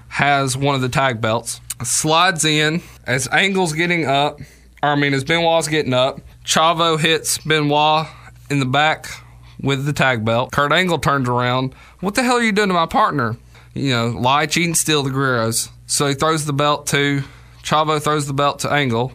has 0.09 0.57
one 0.57 0.75
of 0.75 0.81
the 0.81 0.89
tag 0.89 1.21
belts. 1.21 1.61
Slides 1.83 2.45
in 2.45 2.83
as 3.07 3.29
Angle's 3.29 3.73
getting 3.73 4.07
up. 4.07 4.41
Or 4.83 4.91
I 4.91 4.95
mean 4.97 5.15
as 5.15 5.25
Benoit's 5.25 5.69
getting 5.69 5.95
up. 5.95 6.21
Chavo 6.45 6.99
hits 6.99 7.39
Benoit 7.39 8.07
in 8.51 8.61
the 8.61 8.67
back 8.67 9.07
with 9.63 9.85
the 9.87 9.93
tag 9.93 10.25
belt. 10.25 10.53
Kurt 10.53 10.73
Angle 10.73 10.99
turns 10.99 11.29
around. 11.29 11.75
What 12.01 12.15
the 12.15 12.23
hell 12.23 12.37
are 12.37 12.43
you 12.43 12.53
doing 12.53 12.69
to 12.69 12.75
my 12.75 12.87
partner? 12.87 13.37
You 13.75 13.91
know, 13.91 14.09
lie, 14.09 14.47
cheat, 14.47 14.67
and 14.67 14.77
steal 14.77 15.03
the 15.03 15.11
Guerreros. 15.11 15.69
So 15.87 16.07
he 16.09 16.15
throws 16.15 16.45
the 16.45 16.53
belt 16.53 16.87
to 16.89 17.23
Chavo 17.63 18.03
throws 18.03 18.27
the 18.27 18.33
belt 18.33 18.61
to 18.61 18.71
Angle. 18.71 19.13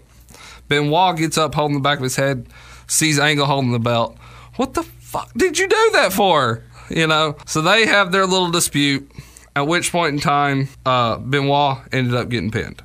Benoit 0.68 1.18
gets 1.18 1.38
up 1.38 1.56
holding 1.56 1.78
the 1.78 1.82
back 1.82 1.98
of 1.98 2.04
his 2.04 2.16
head, 2.16 2.48
sees 2.88 3.20
Angle 3.20 3.46
holding 3.46 3.72
the 3.72 3.80
belt. 3.80 4.18
What 4.56 4.74
the 4.74 4.84
fuck 4.84 5.32
did 5.36 5.60
you 5.60 5.68
do 5.68 5.90
that 5.94 6.14
for? 6.14 6.64
You 6.90 7.08
know? 7.08 7.38
So 7.46 7.62
they 7.62 7.86
have 7.86 8.12
their 8.12 8.26
little 8.26 8.52
dispute, 8.52 9.12
at 9.56 9.68
which 9.68 9.92
point 9.92 10.16
in 10.16 10.20
time, 10.20 10.70
uh, 10.86 11.18
Benoit 11.18 11.78
ended 11.92 12.16
up 12.16 12.30
getting 12.30 12.52
pinned. 12.52 12.82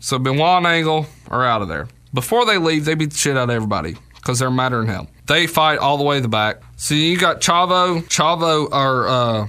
So 0.00 0.18
Benoit 0.18 0.58
and 0.58 0.66
Angle 0.66 1.06
are 1.30 1.44
out 1.44 1.62
of 1.62 1.68
there. 1.68 1.88
Before 2.14 2.44
they 2.44 2.58
leave, 2.58 2.84
they 2.84 2.94
beat 2.94 3.12
the 3.12 3.16
shit 3.16 3.36
out 3.36 3.44
of 3.44 3.50
everybody 3.50 3.96
because 4.16 4.38
they're 4.38 4.50
madder 4.50 4.78
than 4.78 4.88
hell. 4.88 5.08
They 5.26 5.46
fight 5.46 5.78
all 5.78 5.96
the 5.96 6.04
way 6.04 6.16
to 6.16 6.22
the 6.22 6.28
back. 6.28 6.62
So 6.76 6.94
you 6.94 7.18
got 7.18 7.40
Chavo, 7.40 8.02
Chavo, 8.04 8.70
or 8.70 9.08
uh, 9.08 9.46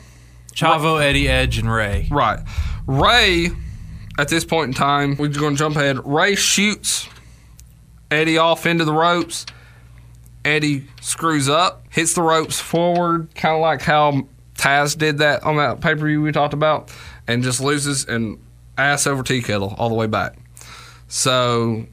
Chavo, 0.54 1.04
Eddie, 1.04 1.28
Edge, 1.28 1.58
and 1.58 1.72
Rey. 1.72 2.08
Right. 2.10 2.40
Rey, 2.88 3.50
at 4.18 4.28
this 4.28 4.46
point 4.46 4.70
in 4.70 4.74
time, 4.74 5.16
we're 5.18 5.28
going 5.30 5.56
to 5.56 5.60
jump 5.60 5.76
ahead. 5.76 6.06
Rey 6.06 6.36
shoots 6.36 7.08
Eddie 8.12 8.38
off 8.38 8.66
into 8.66 8.86
the 8.86 8.94
ropes. 8.94 9.46
Eddie 10.46 10.86
screws 11.02 11.50
up, 11.50 11.86
hits 11.90 12.14
the 12.14 12.22
ropes 12.22 12.60
forward, 12.60 13.34
kind 13.34 13.56
of 13.56 13.62
like 13.62 13.82
how 13.82 14.28
Taz 14.56 14.98
did 14.98 15.20
that 15.20 15.44
on 15.44 15.56
that 15.56 15.82
pay 15.82 15.96
per 15.96 16.06
view 16.06 16.22
we 16.22 16.32
talked 16.32 16.54
about, 16.54 16.92
and 17.28 17.44
just 17.44 17.62
loses 17.62 18.06
and 18.06 18.38
ass 18.78 19.08
over 19.08 19.24
tea 19.24 19.42
kettle 19.42 19.74
all 19.78 19.90
the 19.90 19.96
way 19.96 20.08
back. 20.08 20.36
So 21.08 21.86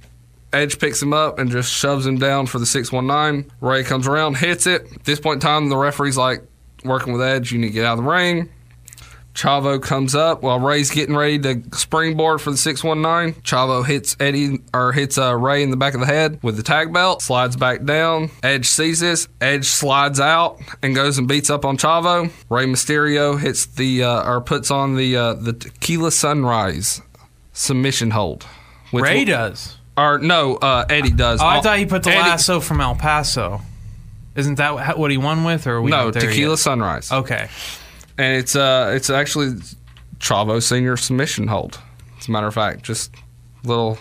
Edge 0.53 0.79
picks 0.79 1.01
him 1.01 1.13
up 1.13 1.39
and 1.39 1.51
just 1.51 1.73
shoves 1.73 2.07
him 2.07 2.19
down 2.19 2.47
for 2.47 2.59
the 2.59 2.67
619. 2.67 3.51
Rey 3.61 3.85
comes 3.85 4.09
around, 4.09 4.37
hits 4.37 4.67
it. 4.67 4.93
At 4.93 5.05
this 5.05 5.21
point 5.21 5.37
in 5.37 5.41
time, 5.41 5.69
the 5.69 5.77
referee's 5.77 6.17
like, 6.17 6.43
working 6.85 7.13
with 7.13 7.23
Edge, 7.23 7.53
you 7.53 7.59
need 7.59 7.69
to 7.69 7.73
get 7.73 7.85
out 7.85 7.99
of 7.99 8.05
the 8.05 8.11
ring. 8.11 8.49
Chavo 9.35 9.81
comes 9.81 10.15
up 10.15 10.43
while 10.43 10.59
Rey's 10.59 10.91
getting 10.91 11.15
ready 11.17 11.39
to 11.39 11.63
springboard 11.73 12.41
for 12.41 12.51
the 12.51 12.57
619. 12.57 13.41
Chavo 13.43 13.87
hits 13.87 14.17
Eddie 14.21 14.59
or 14.75 14.93
hits 14.93 15.17
uh, 15.19 15.35
Rey 15.37 15.63
in 15.63 15.71
the 15.71 15.77
back 15.77 15.95
of 15.95 16.01
the 16.01 16.07
head 16.07 16.39
with 16.43 16.57
the 16.57 16.63
tag 16.63 16.93
belt, 16.93 17.23
slides 17.23 17.57
back 17.57 17.85
down. 17.85 18.31
Edge 18.43 18.67
sees 18.67 19.01
this. 19.01 19.29
Edge 19.41 19.67
slides 19.67 20.19
out 20.21 20.59
and 20.83 20.95
goes 20.95 21.17
and 21.17 21.29
beats 21.29 21.49
up 21.49 21.65
on 21.65 21.77
Chavo. 21.77 22.31
Rey 22.51 22.67
Mysterio 22.67 23.41
hits 23.41 23.67
the 23.67 24.03
uh, 24.03 24.29
or 24.31 24.41
puts 24.41 24.71
on 24.71 24.97
the 24.97 25.17
uh, 25.17 25.35
the 25.35 25.53
Tequila 25.53 26.11
Sunrise 26.11 27.01
submission 27.53 28.11
hold. 28.11 28.45
which 28.91 29.05
Rey 29.05 29.25
does. 29.25 29.77
Or 29.97 30.19
no, 30.19 30.57
uh, 30.57 30.87
Eddie 30.89 31.11
does. 31.13 31.41
Oh, 31.41 31.47
I 31.47 31.61
thought 31.61 31.79
he 31.79 31.87
put 31.87 32.03
the 32.03 32.11
Eddie- 32.11 32.21
lasso 32.31 32.59
from 32.61 32.81
El 32.81 32.95
Paso. 32.97 33.61
Isn't 34.35 34.55
that 34.57 34.97
what 34.99 35.11
he 35.11 35.17
won 35.19 35.45
with, 35.45 35.67
or 35.67 35.83
we 35.83 35.91
No, 35.91 36.11
Tequila 36.11 36.53
yet? 36.53 36.59
Sunrise. 36.59 37.11
Okay, 37.13 37.49
and 38.21 38.37
it's 38.37 38.55
uh 38.55 38.93
it's 38.95 39.09
actually 39.11 39.53
Chavo 40.19 40.63
Senior 40.63 40.97
submission 40.97 41.49
hold. 41.49 41.81
As 42.19 42.29
a 42.29 42.31
matter 42.31 42.47
of 42.47 42.55
fact, 42.55 42.83
just 42.83 43.15
little 43.65 43.99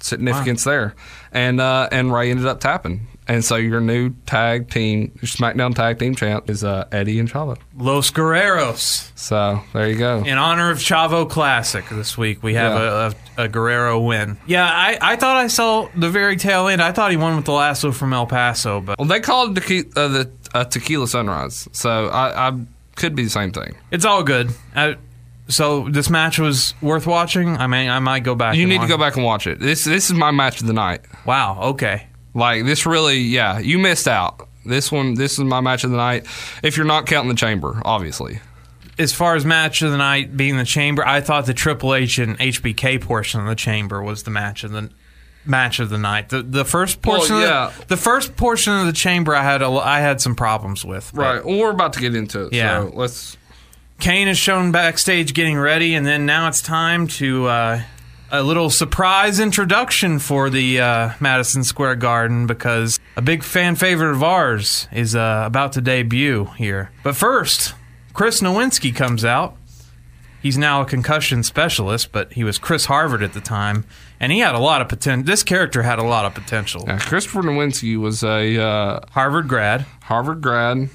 significance 0.00 0.64
there, 0.64 0.94
and 1.32 1.60
uh 1.60 1.88
and 1.92 2.12
Rey 2.12 2.30
ended 2.30 2.46
up 2.46 2.58
tapping, 2.60 3.06
and 3.28 3.44
so 3.44 3.54
your 3.56 3.80
new 3.80 4.10
tag 4.26 4.68
team, 4.68 5.12
your 5.22 5.28
SmackDown 5.28 5.74
tag 5.74 5.98
team 6.00 6.14
champ 6.16 6.50
is 6.50 6.64
uh 6.64 6.86
Eddie 6.90 7.20
and 7.20 7.30
Chavo. 7.30 7.56
Los 7.76 8.10
Guerreros. 8.10 9.10
So 9.16 9.60
there 9.72 9.88
you 9.88 9.96
go. 9.96 10.24
In 10.24 10.38
honor 10.38 10.70
of 10.70 10.78
Chavo 10.78 11.28
Classic 11.30 11.84
this 11.88 12.18
week, 12.18 12.42
we 12.42 12.54
have 12.54 12.72
a, 12.72 13.14
a, 13.38 13.44
a 13.44 13.48
Guerrero 13.48 14.00
win. 14.00 14.38
Yeah, 14.46 14.64
I, 14.68 14.98
I 15.00 15.16
thought 15.16 15.36
I 15.36 15.46
saw 15.46 15.88
the 15.94 16.10
very 16.10 16.36
tail 16.36 16.66
end. 16.66 16.82
I 16.82 16.90
thought 16.90 17.12
he 17.12 17.16
won 17.16 17.36
with 17.36 17.44
the 17.44 17.52
lasso 17.52 17.92
from 17.92 18.12
El 18.12 18.26
Paso, 18.26 18.80
but 18.80 18.98
Well, 18.98 19.06
they 19.08 19.20
called 19.20 19.56
it 19.56 19.62
tequi- 19.62 19.96
uh, 19.96 20.08
the 20.08 20.30
uh, 20.52 20.64
Tequila 20.64 21.06
Sunrise, 21.06 21.68
so 21.72 22.08
I, 22.08 22.48
I 22.48 22.52
could 22.96 23.14
be 23.14 23.24
the 23.24 23.30
same 23.30 23.52
thing. 23.52 23.76
it's 23.90 24.04
all 24.04 24.22
good. 24.22 24.50
I, 24.74 24.96
so 25.48 25.88
this 25.88 26.08
match 26.08 26.38
was 26.38 26.74
worth 26.80 27.06
watching. 27.06 27.56
I 27.56 27.66
mean, 27.66 27.90
I 27.90 27.98
might 27.98 28.24
go 28.24 28.34
back. 28.34 28.56
You 28.56 28.66
need 28.66 28.80
to 28.80 28.86
go 28.88 28.96
back 28.96 29.16
and 29.16 29.24
watch 29.24 29.46
it. 29.46 29.58
This 29.58 29.84
this 29.84 30.08
is 30.08 30.14
my 30.14 30.30
match 30.30 30.60
of 30.60 30.66
the 30.66 30.72
night. 30.72 31.02
Wow. 31.26 31.58
Okay. 31.62 32.06
Like 32.34 32.64
this 32.64 32.86
really, 32.86 33.18
yeah, 33.18 33.58
you 33.58 33.78
missed 33.78 34.08
out. 34.08 34.48
This 34.64 34.92
one, 34.92 35.14
this 35.14 35.32
is 35.32 35.40
my 35.40 35.60
match 35.60 35.84
of 35.84 35.90
the 35.90 35.96
night. 35.96 36.26
If 36.62 36.76
you're 36.76 36.86
not 36.86 37.06
counting 37.06 37.28
the 37.28 37.34
chamber, 37.36 37.82
obviously. 37.84 38.40
As 38.98 39.12
far 39.12 39.34
as 39.34 39.44
match 39.44 39.82
of 39.82 39.90
the 39.90 39.96
night 39.96 40.36
being 40.36 40.56
the 40.56 40.64
chamber, 40.64 41.04
I 41.06 41.20
thought 41.20 41.46
the 41.46 41.54
Triple 41.54 41.94
H 41.94 42.18
and 42.18 42.38
HBK 42.38 43.00
portion 43.00 43.40
of 43.40 43.46
the 43.46 43.54
chamber 43.54 44.02
was 44.02 44.22
the 44.22 44.30
match 44.30 44.64
of 44.64 44.70
the 44.70 44.90
match 45.44 45.80
of 45.80 45.90
the 45.90 45.98
night. 45.98 46.28
The 46.28 46.42
the 46.42 46.64
first 46.64 47.02
portion, 47.02 47.36
Well, 47.36 47.44
of 47.66 47.72
yeah. 47.74 47.80
the, 47.80 47.86
the 47.88 47.96
first 47.96 48.36
portion 48.36 48.72
of 48.72 48.86
the 48.86 48.92
chamber, 48.92 49.34
I 49.34 49.42
had 49.42 49.62
a, 49.62 49.68
I 49.68 50.00
had 50.00 50.20
some 50.20 50.34
problems 50.34 50.84
with. 50.84 51.12
Right. 51.14 51.44
Well, 51.44 51.58
we're 51.58 51.70
about 51.70 51.94
to 51.94 52.00
get 52.00 52.14
into 52.14 52.46
it. 52.46 52.52
Yeah. 52.52 52.82
So 52.82 52.92
let's. 52.94 53.36
Kane 54.00 54.26
is 54.28 54.36
shown 54.38 54.72
backstage 54.72 55.32
getting 55.32 55.56
ready, 55.58 55.94
and 55.94 56.04
then 56.04 56.26
now 56.26 56.48
it's 56.48 56.60
time 56.60 57.06
to 57.06 57.46
uh, 57.46 57.82
a 58.32 58.42
little 58.42 58.68
surprise 58.68 59.38
introduction 59.38 60.18
for 60.18 60.50
the 60.50 60.80
uh, 60.80 61.10
Madison 61.20 61.62
Square 61.62 61.96
Garden 61.96 62.46
because 62.48 62.98
a 63.16 63.22
big 63.22 63.44
fan 63.44 63.76
favorite 63.76 64.10
of 64.12 64.22
ours 64.24 64.88
is 64.90 65.14
uh, 65.14 65.44
about 65.46 65.72
to 65.74 65.80
debut 65.80 66.46
here. 66.56 66.90
But 67.04 67.14
first, 67.14 67.74
Chris 68.12 68.40
Nowinski 68.40 68.92
comes 68.94 69.24
out. 69.24 69.56
He's 70.40 70.58
now 70.58 70.80
a 70.80 70.84
concussion 70.84 71.44
specialist, 71.44 72.10
but 72.10 72.32
he 72.32 72.42
was 72.42 72.58
Chris 72.58 72.86
Harvard 72.86 73.22
at 73.22 73.32
the 73.34 73.40
time, 73.40 73.84
and 74.22 74.32
he 74.32 74.38
had 74.38 74.54
a 74.54 74.58
lot 74.58 74.80
of 74.80 74.88
potential. 74.88 75.26
This 75.26 75.42
character 75.42 75.82
had 75.82 75.98
a 75.98 76.02
lot 76.04 76.24
of 76.24 76.32
potential. 76.34 76.84
Yeah, 76.86 76.98
Christopher 76.98 77.42
Nowinski 77.42 77.98
was 77.98 78.22
a 78.24 78.56
uh, 78.58 79.00
Harvard 79.10 79.48
grad. 79.48 79.84
Harvard 80.04 80.40
grad, 80.40 80.88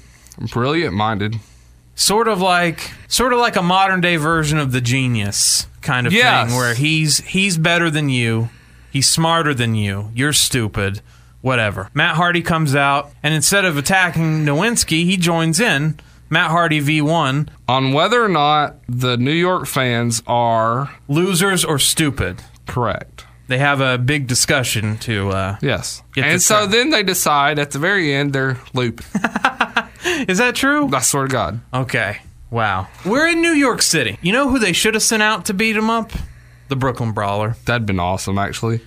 brilliant 0.52 0.94
minded. 0.94 1.36
sort 1.94 2.26
of 2.28 2.40
like 2.40 2.90
sort 3.08 3.32
of 3.32 3.38
like 3.38 3.54
a 3.56 3.62
modern 3.62 4.00
day 4.00 4.16
version 4.16 4.58
of 4.58 4.72
the 4.72 4.80
genius 4.80 5.66
kind 5.82 6.06
of 6.06 6.12
Yes. 6.12 6.48
thing 6.48 6.56
where 6.58 6.74
he's 6.74 7.18
he's 7.18 7.56
better 7.58 7.90
than 7.90 8.08
you 8.08 8.48
he's 8.92 9.08
smarter 9.08 9.52
than 9.54 9.74
you 9.74 10.10
you're 10.14 10.32
stupid 10.32 11.00
whatever 11.40 11.88
matt 11.94 12.14
hardy 12.16 12.42
comes 12.42 12.74
out 12.74 13.10
and 13.22 13.32
instead 13.34 13.64
of 13.64 13.76
attacking 13.76 14.44
nowinski 14.44 15.04
he 15.04 15.16
joins 15.16 15.58
in 15.60 15.98
matt 16.30 16.50
hardy 16.50 16.80
v1 16.80 17.48
On 17.68 17.92
whether 17.92 18.22
or 18.24 18.28
not 18.28 18.76
the 18.88 19.16
New 19.16 19.32
York 19.32 19.66
fans 19.66 20.22
are 20.26 20.94
losers 21.08 21.64
or 21.64 21.78
stupid 21.78 22.42
correct. 22.68 23.24
they 23.48 23.58
have 23.58 23.80
a 23.80 23.98
big 23.98 24.26
discussion 24.28 24.96
to 24.98 25.30
uh 25.30 25.56
Yes. 25.60 26.02
And 26.16 26.40
so 26.40 26.66
then 26.66 26.90
they 26.90 27.02
decide 27.02 27.58
at 27.58 27.70
the 27.72 27.78
very 27.78 28.12
end 28.14 28.32
they're 28.32 28.58
looping. 28.74 29.06
is 30.28 30.38
that 30.38 30.52
true 30.54 30.88
I 30.94 31.00
swear 31.00 31.26
to 31.26 31.32
God. 31.32 31.60
okay 31.74 32.18
wow 32.50 32.86
we're 33.04 33.28
in 33.28 33.42
new 33.42 33.52
york 33.52 33.82
city 33.82 34.16
you 34.22 34.32
know 34.32 34.48
who 34.48 34.58
they 34.58 34.72
should 34.72 34.94
have 34.94 35.02
sent 35.02 35.22
out 35.22 35.44
to 35.46 35.54
beat 35.54 35.76
him 35.76 35.90
up 35.90 36.12
the 36.68 36.76
brooklyn 36.76 37.12
brawler 37.12 37.56
That'd 37.64 37.86
been 37.86 38.00
awesome, 38.00 38.38
actually. 38.38 38.80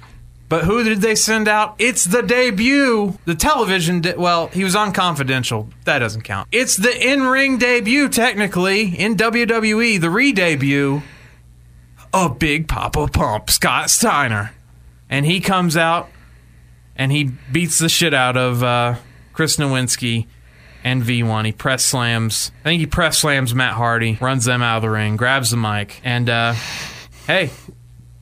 But 0.50 0.66
who 0.66 0.84
did 0.84 1.00
they 1.02 1.16
send 1.16 1.48
out? 1.48 1.76
It's 1.80 2.04
the 2.04 2.22
debut. 2.22 3.18
The 3.26 3.36
television, 3.36 4.02
de- 4.02 4.20
well, 4.20 4.48
he 4.48 4.66
was 4.66 4.76
on 4.76 4.92
Confidential. 4.92 5.70
That 5.86 6.00
doesn't 6.00 6.24
count. 6.24 6.50
It's 6.52 6.76
the 6.76 6.92
in 6.94 7.24
ring 7.24 7.58
debut, 7.58 8.10
technically, 8.10 8.88
in 9.00 9.16
WWE, 9.16 10.00
the 10.02 10.10
re 10.10 10.34
debut 10.34 11.02
of 12.14 12.40
Big 12.40 12.68
Papa 12.68 13.08
Pump, 13.08 13.50
Scott 13.50 13.90
Steiner. 13.90 14.52
And 15.10 15.26
he 15.26 15.40
comes 15.40 15.76
out 15.76 16.10
and 16.96 17.12
he 17.12 17.32
beats 17.52 17.80
the 17.80 17.90
shit 17.90 18.14
out 18.14 18.38
of 18.38 18.64
uh, 18.64 18.96
Chris 19.34 19.58
Nowinski 19.58 20.28
and 20.84 21.04
V1. 21.04 21.46
He 21.46 21.52
press 21.52 21.84
slams. 21.84 22.52
I 22.62 22.70
think 22.70 22.80
he 22.80 22.86
press 22.86 23.20
slams 23.20 23.54
Matt 23.54 23.74
Hardy, 23.74 24.18
runs 24.22 24.46
them 24.46 24.62
out 24.62 24.78
of 24.78 24.82
the 24.84 24.90
ring, 24.90 25.18
grabs 25.18 25.52
the 25.52 25.58
mic, 25.58 26.00
and 26.04 26.30
uh, 26.30 26.54
hey, 27.28 27.50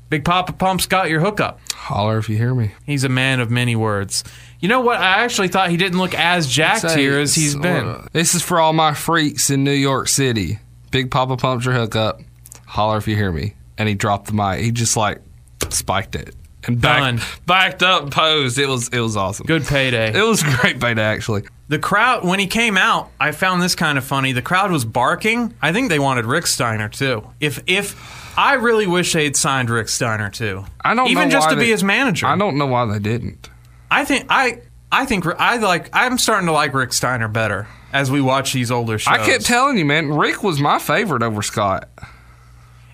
Big 0.09 0.25
Papa 0.25 0.53
Pump's 0.53 0.87
got 0.87 1.09
your 1.09 1.19
hookup. 1.19 1.59
Holler 1.73 2.17
if 2.17 2.29
you 2.29 2.37
hear 2.37 2.53
me. 2.53 2.71
He's 2.85 3.03
a 3.03 3.09
man 3.09 3.39
of 3.39 3.49
many 3.49 3.75
words. 3.75 4.23
You 4.59 4.67
know 4.67 4.81
what? 4.81 4.99
I 4.99 5.23
actually 5.23 5.47
thought 5.47 5.69
he 5.69 5.77
didn't 5.77 5.99
look 5.99 6.13
as 6.13 6.47
jacked 6.47 6.91
here 6.91 7.19
as 7.19 7.33
he's 7.35 7.55
been. 7.55 8.07
This 8.11 8.35
is 8.35 8.43
for 8.43 8.59
all 8.59 8.73
my 8.73 8.93
freaks 8.93 9.49
in 9.49 9.63
New 9.63 9.71
York 9.71 10.07
City. 10.07 10.59
Big 10.91 11.11
Papa 11.11 11.37
pumped 11.37 11.65
your 11.65 11.73
hookup. 11.73 12.21
Holler 12.65 12.97
if 12.97 13.07
you 13.07 13.15
hear 13.15 13.31
me. 13.31 13.53
And 13.79 13.89
he 13.89 13.95
dropped 13.95 14.27
the 14.27 14.33
mic. 14.33 14.59
He 14.59 14.71
just 14.71 14.95
like 14.95 15.21
spiked 15.69 16.15
it 16.15 16.35
and 16.67 16.81
Done. 16.81 17.21
backed, 17.45 17.83
up, 17.83 18.11
posed. 18.11 18.57
It 18.57 18.67
was 18.67 18.89
it 18.89 18.99
was 18.99 19.15
awesome. 19.17 19.45
Good 19.45 19.65
payday. 19.65 20.13
It 20.19 20.23
was 20.23 20.41
a 20.43 20.57
great 20.57 20.79
payday 20.79 21.03
actually. 21.03 21.43
The 21.67 21.79
crowd, 21.79 22.25
when 22.25 22.39
he 22.39 22.47
came 22.47 22.77
out, 22.77 23.11
I 23.19 23.31
found 23.31 23.61
this 23.61 23.75
kind 23.75 23.97
of 23.97 24.03
funny. 24.03 24.31
The 24.31 24.41
crowd 24.41 24.71
was 24.71 24.85
barking. 24.85 25.53
I 25.61 25.71
think 25.71 25.89
they 25.89 25.99
wanted 25.99 26.25
Rick 26.25 26.47
Steiner 26.47 26.89
too. 26.89 27.27
If 27.39 27.63
if 27.67 28.37
I 28.37 28.55
really 28.55 28.87
wish 28.87 29.13
they'd 29.13 29.35
signed 29.35 29.69
Rick 29.69 29.89
Steiner 29.89 30.29
too. 30.29 30.65
I 30.83 30.95
don't 30.95 31.09
even 31.09 31.29
know 31.29 31.31
just 31.31 31.47
why 31.47 31.53
to 31.53 31.59
be 31.59 31.69
his 31.69 31.83
manager. 31.83 32.25
I 32.27 32.37
don't 32.37 32.57
know 32.57 32.67
why 32.67 32.85
they 32.85 32.99
didn't. 32.99 33.49
I 33.91 34.05
think 34.05 34.25
I 34.29 34.61
I 34.91 35.05
think 35.05 35.25
I 35.25 35.57
like. 35.57 35.89
I'm 35.93 36.17
starting 36.17 36.47
to 36.47 36.53
like 36.53 36.73
Rick 36.73 36.93
Steiner 36.93 37.27
better 37.27 37.67
as 37.93 38.11
we 38.11 38.21
watch 38.21 38.53
these 38.53 38.71
older 38.71 38.97
shows. 38.97 39.13
I 39.13 39.25
kept 39.25 39.45
telling 39.45 39.77
you, 39.77 39.85
man. 39.85 40.09
Rick 40.09 40.43
was 40.43 40.59
my 40.59 40.79
favorite 40.79 41.23
over 41.23 41.41
Scott. 41.41 41.89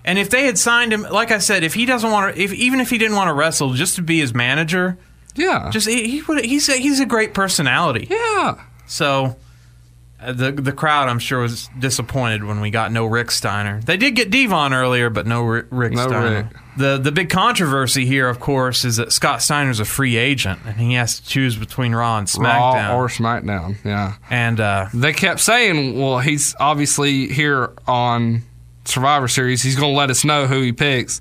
And 0.06 0.18
if 0.18 0.30
they 0.30 0.46
had 0.46 0.56
signed 0.56 0.92
him, 0.92 1.02
like 1.02 1.30
I 1.32 1.38
said, 1.38 1.64
if 1.64 1.74
he 1.74 1.84
doesn't 1.84 2.10
want 2.10 2.34
to, 2.36 2.40
if 2.42 2.52
even 2.54 2.80
if 2.80 2.88
he 2.90 2.96
didn't 2.98 3.16
want 3.16 3.28
to 3.28 3.34
wrestle, 3.34 3.74
just 3.74 3.96
to 3.96 4.02
be 4.02 4.20
his 4.20 4.32
manager, 4.32 4.96
Yeah, 5.34 5.68
just 5.70 5.88
he, 5.88 6.08
he 6.08 6.22
would. 6.22 6.44
He's 6.44 6.68
a, 6.68 6.76
he's 6.76 7.00
a 7.00 7.06
great 7.06 7.34
personality. 7.34 8.06
yeah. 8.08 8.60
So 8.86 9.36
uh, 10.20 10.32
the 10.32 10.52
the 10.52 10.72
crowd, 10.72 11.08
I'm 11.08 11.18
sure, 11.18 11.40
was 11.42 11.68
disappointed 11.78 12.44
when 12.44 12.60
we 12.60 12.70
got 12.70 12.92
no 12.92 13.04
Rick 13.04 13.32
Steiner. 13.32 13.80
They 13.82 13.96
did 13.96 14.14
get 14.14 14.30
Devon 14.30 14.72
earlier, 14.72 15.10
but 15.10 15.26
no 15.26 15.42
Rick, 15.42 15.66
Rick 15.70 15.92
No 15.94 16.06
Steiner. 16.06 16.30
Rick. 16.36 16.46
The 16.78 16.98
the 16.98 17.10
big 17.10 17.28
controversy 17.28 18.06
here, 18.06 18.28
of 18.28 18.38
course, 18.38 18.84
is 18.84 18.98
that 18.98 19.10
Scott 19.12 19.42
Steiner's 19.42 19.80
a 19.80 19.84
free 19.84 20.16
agent 20.16 20.60
and 20.66 20.76
he 20.76 20.94
has 20.94 21.18
to 21.20 21.26
choose 21.26 21.56
between 21.56 21.94
Raw 21.94 22.18
and 22.18 22.28
SmackDown. 22.28 22.90
Raw 22.90 22.96
or 22.98 23.08
SmackDown. 23.08 23.76
Yeah. 23.84 24.14
and 24.30 24.60
uh, 24.60 24.86
They 24.94 25.12
kept 25.14 25.40
saying, 25.40 25.98
well, 25.98 26.18
he's 26.20 26.54
obviously 26.60 27.26
here 27.28 27.72
on 27.88 28.42
Survivor 28.86 29.28
Series. 29.28 29.62
He's 29.62 29.76
going 29.76 29.92
to 29.92 29.96
let 29.96 30.10
us 30.10 30.24
know 30.24 30.46
who 30.46 30.62
he 30.62 30.72
picks. 30.72 31.20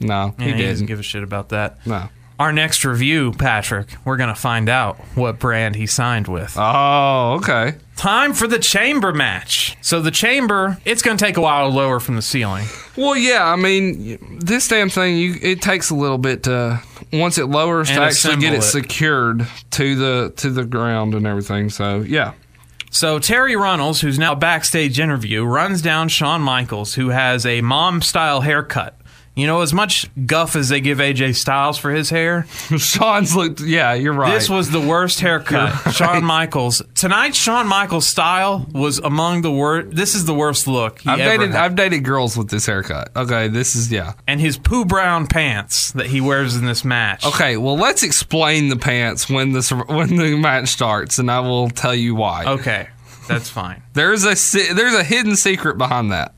No, 0.00 0.34
yeah, 0.38 0.44
he 0.46 0.52
he 0.54 0.62
doesn't 0.64 0.86
give 0.86 0.98
a 0.98 1.02
shit 1.04 1.22
about 1.22 1.50
that. 1.50 1.84
No. 1.86 2.08
Our 2.38 2.52
next 2.52 2.84
review, 2.84 3.30
Patrick, 3.32 3.86
we're 4.04 4.16
gonna 4.16 4.34
find 4.34 4.68
out 4.68 4.96
what 5.14 5.38
brand 5.38 5.76
he 5.76 5.86
signed 5.86 6.26
with. 6.26 6.56
Oh, 6.58 7.34
okay. 7.40 7.76
Time 7.94 8.32
for 8.32 8.48
the 8.48 8.58
chamber 8.58 9.12
match. 9.12 9.76
So 9.82 10.00
the 10.00 10.10
chamber, 10.10 10.78
it's 10.84 11.00
gonna 11.00 11.16
take 11.16 11.36
a 11.36 11.40
while 11.40 11.70
to 11.70 11.76
lower 11.76 12.00
from 12.00 12.16
the 12.16 12.22
ceiling. 12.22 12.66
Well, 12.96 13.16
yeah. 13.16 13.44
I 13.46 13.54
mean, 13.54 14.40
this 14.40 14.66
damn 14.66 14.90
thing, 14.90 15.16
you 15.16 15.36
it 15.40 15.62
takes 15.62 15.90
a 15.90 15.94
little 15.94 16.18
bit 16.18 16.42
to 16.42 16.82
once 17.12 17.38
it 17.38 17.46
lowers 17.46 17.88
And 17.88 17.98
to 17.98 18.02
actually 18.02 18.38
get 18.38 18.52
it, 18.52 18.58
it. 18.58 18.62
secured 18.62 19.46
to 19.70 19.94
the 19.94 20.32
to 20.38 20.50
the 20.50 20.64
ground 20.64 21.14
and 21.14 21.28
everything. 21.28 21.70
So 21.70 22.00
yeah, 22.00 22.32
So 22.94 23.18
Terri 23.18 23.60
Runnels, 23.60 24.02
who's 24.02 24.20
now 24.20 24.36
backstage 24.36 25.00
interview, 25.00 25.42
runs 25.42 25.82
down 25.82 26.08
Shawn 26.08 26.40
Michaels, 26.40 26.94
who 26.94 27.08
has 27.08 27.44
a 27.44 27.60
mom 27.60 28.00
style 28.00 28.42
haircut. 28.42 28.96
You 29.36 29.48
know, 29.48 29.62
as 29.62 29.74
much 29.74 30.08
guff 30.26 30.54
as 30.54 30.68
they 30.68 30.80
give 30.80 30.98
AJ 30.98 31.34
Styles 31.34 31.76
for 31.76 31.90
his 31.90 32.08
hair, 32.08 32.44
Shawn's 32.78 33.34
looked. 33.34 33.60
Yeah, 33.60 33.94
you're 33.94 34.12
right. 34.12 34.32
this 34.32 34.48
was 34.48 34.70
the 34.70 34.80
worst 34.80 35.20
haircut. 35.20 35.92
Shawn 35.92 36.24
Michaels. 36.24 36.82
tonight. 36.94 37.34
Shawn 37.34 37.66
Michaels 37.66 38.06
style 38.06 38.64
was 38.72 38.98
among 39.00 39.42
the 39.42 39.50
worst. 39.50 39.96
This 39.96 40.14
is 40.14 40.24
the 40.24 40.34
worst 40.34 40.68
look 40.68 41.00
he 41.00 41.10
I've 41.10 41.18
ever 41.18 41.38
dated. 41.38 41.54
had. 41.54 41.64
I've 41.64 41.74
dated 41.74 42.04
girls 42.04 42.36
with 42.36 42.48
this 42.48 42.66
haircut. 42.66 43.10
Okay, 43.16 43.48
this 43.48 43.74
is 43.74 43.90
yeah. 43.90 44.12
and 44.28 44.40
his 44.40 44.56
poo 44.56 44.84
brown 44.84 45.26
pants 45.26 45.90
that 45.92 46.06
he 46.06 46.20
wears 46.20 46.54
in 46.54 46.64
this 46.64 46.84
match. 46.84 47.26
Okay, 47.26 47.56
well 47.56 47.76
let's 47.76 48.04
explain 48.04 48.68
the 48.68 48.76
pants 48.76 49.28
when 49.28 49.50
this 49.52 49.70
when 49.72 50.14
the 50.16 50.36
match 50.36 50.68
starts, 50.68 51.18
and 51.18 51.28
I 51.28 51.40
will 51.40 51.70
tell 51.70 51.94
you 51.94 52.14
why. 52.14 52.44
Okay, 52.44 52.88
that's 53.26 53.48
fine. 53.50 53.82
There's 53.94 54.22
a 54.22 54.34
there's 54.74 54.94
a 54.94 55.02
hidden 55.02 55.34
secret 55.34 55.76
behind 55.76 56.12
that. 56.12 56.34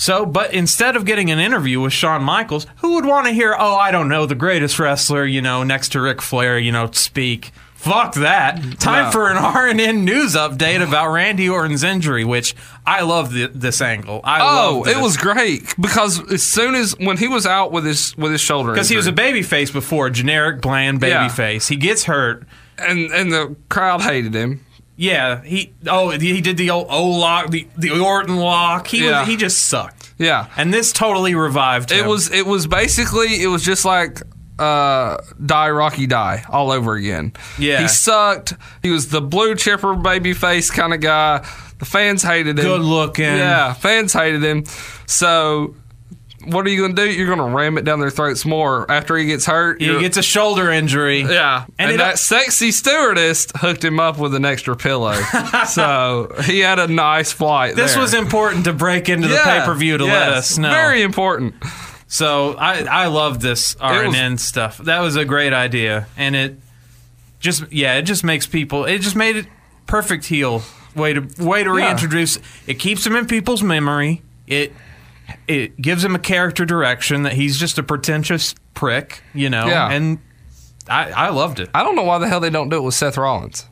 So, 0.00 0.24
but 0.24 0.54
instead 0.54 0.94
of 0.94 1.04
getting 1.04 1.28
an 1.32 1.40
interview 1.40 1.80
with 1.80 1.92
Shawn 1.92 2.22
Michaels, 2.22 2.66
who 2.76 2.94
would 2.94 3.04
want 3.04 3.26
to 3.26 3.32
hear, 3.32 3.56
oh, 3.58 3.74
I 3.74 3.90
don't 3.90 4.08
know, 4.08 4.26
the 4.26 4.36
greatest 4.36 4.78
wrestler, 4.78 5.24
you 5.24 5.42
know, 5.42 5.64
next 5.64 5.88
to 5.90 6.00
Ric 6.00 6.22
Flair, 6.22 6.56
you 6.56 6.70
know, 6.70 6.88
speak? 6.92 7.50
Fuck 7.74 8.14
that. 8.14 8.78
Time 8.78 9.06
No. 9.06 9.10
for 9.10 9.28
an 9.28 9.36
RNN 9.36 10.04
news 10.04 10.36
update 10.36 10.86
about 10.86 11.10
Randy 11.12 11.48
Orton's 11.48 11.82
injury, 11.82 12.24
which 12.24 12.54
I 12.86 13.02
love 13.02 13.32
the, 13.32 13.48
this 13.52 13.80
angle. 13.80 14.20
I 14.22 14.40
Oh, 14.40 14.78
love 14.84 14.88
it 14.88 15.00
was 15.00 15.16
great 15.16 15.74
because 15.80 16.20
as 16.32 16.44
soon 16.44 16.76
as 16.76 16.96
when 16.98 17.16
he 17.16 17.26
was 17.26 17.44
out 17.44 17.72
with 17.72 17.84
his 17.84 18.16
with 18.16 18.30
his 18.32 18.40
shoulder, 18.40 18.72
because 18.72 18.88
he 18.88 18.96
was 18.96 19.06
a 19.08 19.12
baby 19.12 19.42
face 19.42 19.70
before, 19.72 20.10
generic, 20.10 20.60
bland 20.60 21.00
baby 21.00 21.10
Yeah. 21.12 21.28
face. 21.28 21.66
He 21.68 21.76
gets 21.76 22.04
hurt. 22.04 22.44
and 22.78 23.10
and 23.10 23.32
the 23.32 23.56
crowd 23.68 24.02
hated 24.02 24.34
him. 24.34 24.64
Yeah, 25.00 25.42
he 25.44 25.72
oh 25.86 26.10
he 26.10 26.40
did 26.40 26.56
the 26.56 26.70
old 26.70 26.88
O 26.90 27.04
lock, 27.06 27.50
the 27.50 27.68
the 27.78 28.00
Orton 28.00 28.36
lock. 28.36 28.88
He 28.88 29.04
Yeah. 29.04 29.20
was, 29.20 29.28
he 29.28 29.36
just 29.36 29.66
sucked. 29.66 30.12
Yeah, 30.18 30.46
And 30.56 30.74
this 30.74 30.92
totally 30.92 31.36
revived 31.36 31.92
him. 31.92 32.04
it 32.04 32.08
was 32.08 32.32
it 32.32 32.44
was 32.44 32.66
basically 32.66 33.40
it 33.40 33.46
was 33.46 33.62
just 33.64 33.84
like 33.84 34.20
uh 34.58 35.18
die 35.46 35.70
rocky 35.70 36.08
die 36.08 36.42
all 36.48 36.72
over 36.72 36.94
again 36.94 37.32
Yeah. 37.60 37.80
he 37.82 37.86
sucked 37.86 38.54
he 38.82 38.90
was 38.90 39.06
the 39.10 39.20
blue 39.20 39.54
chipper 39.54 39.94
baby 39.94 40.32
face 40.32 40.68
kind 40.72 40.92
of 40.92 40.98
guy 41.00 41.46
the 41.78 41.84
fans 41.84 42.24
hated 42.24 42.58
him 42.58 42.64
Good 42.64 42.80
looking. 42.80 43.24
yeah 43.24 43.72
fans 43.74 44.12
hated 44.12 44.42
him 44.42 44.64
so 45.06 45.76
what 46.44 46.64
are 46.66 46.70
you 46.70 46.80
gonna 46.82 46.94
do 46.94 47.10
you're 47.10 47.26
gonna 47.26 47.54
ram 47.54 47.76
it 47.78 47.84
down 47.84 47.98
their 48.00 48.10
throats 48.10 48.44
more 48.46 48.88
after 48.90 49.16
he 49.16 49.26
gets 49.26 49.44
hurt 49.44 49.80
he 49.80 49.98
gets 50.00 50.16
a 50.16 50.22
shoulder 50.22 50.70
injury. 50.70 51.22
yeah, 51.22 51.64
And 51.78 51.90
and, 51.90 52.00
that 52.00 52.18
sexy 52.18 52.70
stewardess 52.70 53.48
hooked 53.56 53.82
him 53.84 53.98
up 53.98 54.18
with 54.18 54.34
an 54.34 54.44
extra 54.44 54.76
pillow, 54.76 55.14
so 55.68 56.32
he 56.44 56.60
had 56.60 56.78
a 56.78 56.86
nice 56.88 57.32
flight. 57.32 57.74
This 57.76 57.94
there. 57.94 58.02
was 58.02 58.14
important 58.14 58.64
to 58.64 58.72
break 58.72 59.08
into 59.08 59.28
the 59.28 59.36
pay 59.42 59.62
per 59.64 59.74
view 59.74 59.98
to 59.98 60.04
let 60.04 60.28
us 60.32 60.56
know. 60.58 60.70
Very 60.70 61.02
important. 61.02 61.54
so 62.06 62.54
I 62.56 62.82
I 62.84 63.06
love 63.06 63.40
this 63.40 63.74
RNN 63.76 64.38
stuff. 64.38 64.78
That 64.78 65.00
was 65.00 65.16
a 65.16 65.24
great 65.24 65.52
idea, 65.52 66.06
and 66.16 66.36
it 66.36 66.56
just 67.40 67.70
yeah, 67.72 67.94
it 67.96 68.02
just 68.02 68.22
makes 68.24 68.46
people. 68.46 68.84
It 68.84 68.98
just 69.00 69.16
made 69.16 69.36
it 69.36 69.46
perfect 69.86 70.26
heel 70.26 70.62
way 70.94 71.14
to 71.14 71.20
way 71.38 71.64
to 71.64 71.70
Yeah. 71.76 71.86
reintroduce. 71.88 72.38
It 72.66 72.74
keeps 72.78 73.06
him 73.06 73.16
in 73.16 73.26
people's 73.26 73.62
memory. 73.62 74.22
It 74.46 74.72
it 75.46 75.80
gives 75.80 76.04
him 76.04 76.14
a 76.14 76.18
character 76.18 76.64
direction 76.64 77.22
that 77.22 77.34
he's 77.34 77.58
just 77.58 77.78
a 77.78 77.82
pretentious 77.82 78.54
prick, 78.74 79.22
you 79.34 79.50
know. 79.50 79.66
Yeah. 79.66 79.90
And 79.90 80.18
I 80.88 81.10
I 81.10 81.28
loved 81.30 81.60
it. 81.60 81.68
I 81.74 81.82
don't 81.82 81.96
know 81.96 82.02
why 82.04 82.18
the 82.18 82.28
hell 82.28 82.40
they 82.40 82.50
don't 82.50 82.68
do 82.68 82.76
it 82.76 82.82
with 82.82 82.94
Seth 82.94 83.16
Rollins 83.16 83.66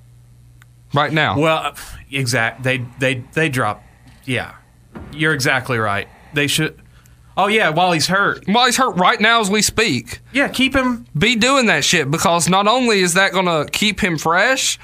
right 0.94 1.12
now. 1.12 1.38
Well, 1.38 1.74
exact. 2.10 2.62
They 2.62 2.84
they 2.98 3.24
they 3.32 3.48
drop. 3.48 3.82
Yeah, 4.24 4.54
you're 5.12 5.32
exactly 5.34 5.78
right. 5.78 6.08
They 6.34 6.46
should. 6.46 6.78
Oh 7.38 7.48
yeah, 7.48 7.68
while 7.68 7.92
he's 7.92 8.06
hurt. 8.06 8.44
While 8.48 8.64
he's 8.66 8.78
hurt 8.78 8.96
right 8.96 9.20
now 9.20 9.40
as 9.40 9.50
we 9.50 9.60
speak, 9.60 10.20
Yeah, 10.32 10.48
keep 10.48 10.74
him. 10.74 11.04
be 11.16 11.36
doing 11.36 11.66
that 11.66 11.84
shit 11.84 12.10
because 12.10 12.48
not 12.48 12.66
only 12.66 13.00
is 13.00 13.12
that 13.14 13.32
going 13.32 13.44
to 13.44 13.70
keep 13.70 14.00
him 14.00 14.16
fresh, 14.16 14.78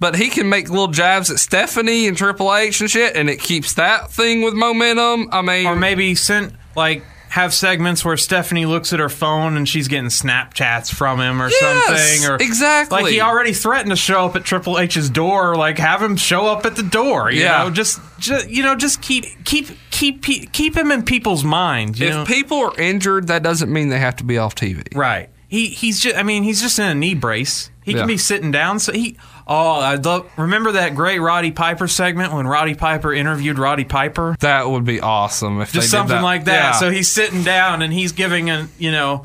but 0.00 0.16
he 0.16 0.28
can 0.28 0.48
make 0.48 0.68
little 0.70 0.88
jabs 0.88 1.30
at 1.30 1.38
Stephanie 1.38 2.06
and 2.08 2.16
Triple 2.16 2.54
H 2.54 2.80
and 2.80 2.90
shit, 2.90 3.16
and 3.16 3.28
it 3.28 3.40
keeps 3.40 3.74
that 3.74 4.10
thing 4.10 4.42
with 4.42 4.54
momentum. 4.54 5.28
I 5.32 5.42
mean, 5.42 5.66
Or 5.66 5.76
maybe 5.76 6.14
send 6.14 6.56
like 6.76 7.02
have 7.30 7.52
segments 7.52 8.06
where 8.06 8.16
Stephanie 8.16 8.64
looks 8.64 8.90
at 8.94 9.00
her 9.00 9.10
phone 9.10 9.58
and 9.58 9.68
she's 9.68 9.86
getting 9.86 10.06
Snapchats 10.08 10.90
from 10.90 11.20
him 11.20 11.42
or 11.42 11.50
Yes, 11.50 11.58
something. 11.60 12.30
Or 12.30 12.36
exactly. 12.36 13.02
Like 13.02 13.12
he 13.12 13.20
already 13.20 13.52
threatened 13.52 13.90
to 13.90 13.96
show 13.96 14.24
up 14.24 14.34
at 14.34 14.44
Triple 14.44 14.78
H's 14.78 15.10
door. 15.10 15.54
Like 15.54 15.76
have 15.76 16.00
him 16.02 16.16
show 16.16 16.46
up 16.46 16.64
at 16.64 16.74
the 16.76 16.82
door. 16.82 17.30
You 17.30 17.42
Yeah. 17.42 17.64
know, 17.64 17.70
just, 17.70 18.00
just 18.18 18.48
you 18.48 18.62
know, 18.62 18.74
just 18.74 19.02
keep 19.02 19.26
keep 19.44 19.66
keep 19.90 20.22
keep 20.22 20.74
him 20.74 20.90
in 20.90 21.02
people's 21.02 21.44
minds. 21.44 22.00
If 22.00 22.08
know? 22.14 22.24
people 22.24 22.58
are 22.60 22.80
injured, 22.80 23.26
that 23.26 23.42
doesn't 23.42 23.70
mean 23.70 23.90
they 23.90 23.98
have 23.98 24.16
to 24.16 24.24
be 24.24 24.38
off 24.38 24.54
TV. 24.54 24.84
Right. 24.96 25.28
He 25.48 25.66
he's 25.66 26.00
just 26.00 26.16
I 26.16 26.22
mean 26.22 26.44
he's 26.44 26.62
just 26.62 26.78
in 26.78 26.86
a 26.86 26.94
knee 26.94 27.14
brace. 27.14 27.68
He 27.84 27.92
Yeah. 27.92 27.98
can 27.98 28.06
be 28.06 28.16
sitting 28.16 28.50
down. 28.50 28.78
So 28.78 28.92
he 28.92 29.18
oh 29.48 29.80
I 29.80 29.94
love 29.96 30.30
remember 30.36 30.72
that 30.72 30.94
great 30.94 31.18
Roddy 31.18 31.50
Piper 31.50 31.88
segment 31.88 32.32
when 32.32 32.46
Roddy 32.46 32.74
Piper 32.74 33.12
interviewed 33.12 33.58
Roddy 33.58 33.84
Piper. 33.84 34.36
That 34.40 34.68
would 34.68 34.84
be 34.84 35.00
awesome 35.00 35.60
if 35.60 35.72
Just 35.72 35.90
something 35.90 36.16
that. 36.16 36.22
like 36.22 36.44
that. 36.44 36.52
Yeah. 36.52 36.72
So 36.72 36.90
he's 36.90 37.08
sitting 37.10 37.42
down 37.42 37.82
and 37.82 37.92
he's 37.92 38.12
giving 38.12 38.50
a 38.50 38.68
you 38.78 38.92
know 38.92 39.24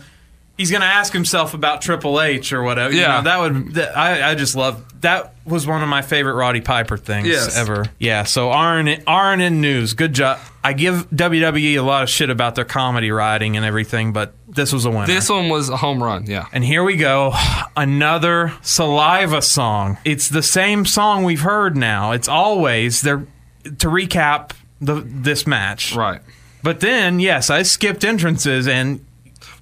he's 0.64 0.72
going 0.72 0.82
to 0.82 0.88
ask 0.88 1.12
himself 1.12 1.54
about 1.54 1.82
Triple 1.82 2.22
H 2.22 2.54
or 2.54 2.64
whatever. 2.64 2.94
You 2.94 3.02
Yeah. 3.02 3.18
know, 3.18 3.22
that 3.24 3.40
would 3.42 3.74
that, 3.74 3.98
I 3.98 4.32
I 4.32 4.36
just 4.36 4.56
love 4.56 4.82
that 5.02 5.34
was 5.46 5.68
one 5.68 5.84
of 5.84 5.90
my 5.90 6.02
favorite 6.02 6.36
Roddy 6.36 6.62
Piper 6.62 6.96
things 6.96 7.28
Yes. 7.28 7.58
ever. 7.58 7.86
Yeah. 8.00 8.24
So 8.24 8.50
RN 8.50 8.88
RNN 9.06 9.60
news. 9.60 9.94
Good 9.94 10.14
job. 10.14 10.40
I 10.64 10.72
give 10.72 11.10
WWE 11.14 11.76
a 11.78 11.82
lot 11.84 12.04
of 12.04 12.10
shit 12.10 12.30
about 12.30 12.56
their 12.56 12.64
comedy 12.64 13.12
writing 13.12 13.58
and 13.58 13.66
everything, 13.66 14.14
but 14.14 14.34
this 14.48 14.72
was 14.72 14.86
a 14.86 14.90
winner. 14.90 15.06
this 15.08 15.28
one 15.30 15.50
was 15.50 15.68
a 15.70 15.76
home 15.76 16.02
run. 16.02 16.26
Yeah. 16.28 16.46
And 16.54 16.64
here 16.64 16.86
we 16.86 16.96
go. 16.96 17.34
Another 17.76 18.54
saliva 18.62 19.42
song. 19.42 19.98
It's 20.06 20.30
the 20.30 20.42
same 20.44 20.86
song 20.86 21.26
we've 21.26 21.42
heard 21.42 21.76
now. 21.76 22.12
It's 22.14 22.30
always 22.30 23.02
there 23.02 23.26
to 23.66 23.88
recap 23.88 24.52
the 24.80 25.02
this 25.06 25.46
match. 25.46 25.96
Right. 25.96 26.22
But 26.62 26.80
then, 26.80 27.20
yes, 27.20 27.50
I 27.50 27.64
skipped 27.64 28.06
entrances 28.06 28.70
and 28.70 29.06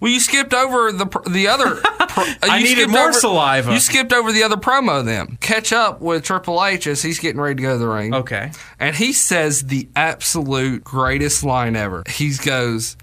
Well, 0.01 0.11
you 0.11 0.19
skipped 0.19 0.53
over 0.53 0.91
the 0.91 1.05
the 1.29 1.47
other. 1.47 1.75
Pro- 2.11 2.23
uh, 2.23 2.33
I 2.43 2.57
you 2.57 2.63
needed 2.65 2.89
more 2.89 3.03
over- 3.09 3.13
saliva. 3.13 3.71
You 3.73 3.79
skipped 3.79 4.11
over 4.11 4.31
the 4.33 4.43
other 4.43 4.57
promo. 4.57 5.05
Then 5.05 5.37
catch 5.39 5.71
up 5.71 6.01
with 6.01 6.23
Triple 6.23 6.61
H 6.65 6.87
as 6.87 7.01
he's 7.01 7.19
getting 7.19 7.39
ready 7.39 7.55
to 7.55 7.61
go 7.61 7.73
to 7.73 7.77
the 7.77 7.87
ring. 7.87 8.13
okay. 8.13 8.51
and 8.79 8.95
he 8.95 9.13
says 9.13 9.61
the 9.63 9.87
absolute 9.95 10.83
greatest 10.83 11.43
line 11.43 11.75
ever. 11.75 12.03
He 12.09 12.33
goes, 12.43 12.97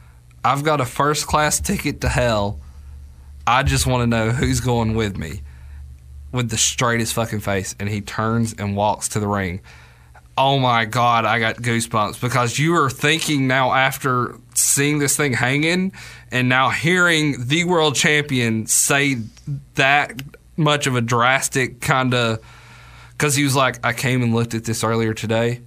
"I've 0.45 0.65
got 0.65 0.81
a 0.81 0.85
first 0.85 1.27
class 1.27 1.61
ticket 1.61 2.01
to 2.03 2.09
hell. 2.09 2.61
I 3.47 3.63
just 3.63 3.87
want 3.87 4.03
to 4.03 4.07
know 4.07 4.31
who's 4.31 4.61
going 4.61 4.95
with 4.95 5.17
me." 5.17 5.43
With 6.31 6.51
the 6.51 6.59
straightest 6.59 7.15
fucking 7.15 7.41
face, 7.41 7.75
and 7.81 7.89
he 7.89 8.03
turns 8.03 8.53
and 8.59 8.77
walks 8.77 9.09
to 9.11 9.21
the 9.21 9.27
ring. 9.27 9.61
Oh 10.37 10.59
my 10.59 10.85
god, 10.85 11.25
I 11.25 11.39
got 11.39 11.57
goosebumps 11.57 12.21
because 12.21 12.59
you 12.59 12.75
are 12.75 12.91
thinking 12.91 13.47
now 13.49 13.73
after 13.73 14.37
seeing 14.55 14.99
this 14.99 15.17
thing 15.17 15.33
hanging 15.33 15.93
and 16.31 16.49
now 16.49 16.71
hearing 16.71 17.47
the 17.47 17.65
world 17.65 17.95
champion 17.95 18.67
say 18.67 19.19
that 19.75 20.21
much 20.57 20.87
of 20.87 20.97
a 20.97 21.01
drastic 21.01 21.81
kind 21.81 22.15
of 22.15 22.41
because 23.13 23.35
he 23.35 23.43
was 23.43 23.57
like, 23.57 23.85
I 23.85 23.93
came 23.93 24.23
and 24.23 24.33
looked 24.33 24.55
at 24.55 24.65
this 24.65 24.85
earlier 24.85 25.13
today, 25.13 25.61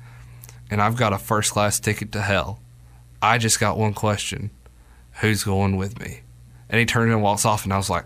and 0.69 0.81
I've 0.81 0.95
got 0.95 1.11
a 1.11 1.17
first 1.17 1.51
class 1.51 1.81
ticket 1.81 2.13
to 2.13 2.21
hell. 2.21 2.61
I 3.21 3.37
just 3.37 3.59
got 3.59 3.77
one 3.77 3.93
question: 3.93 4.51
Who's 5.19 5.43
going 5.43 5.75
with 5.75 5.99
me? 5.99 6.21
And 6.69 6.79
he 6.79 6.85
turned 6.85 7.11
and 7.11 7.21
walks 7.21 7.45
off, 7.45 7.65
and 7.65 7.73
I 7.73 7.77
was 7.77 7.89
like, 7.89 8.05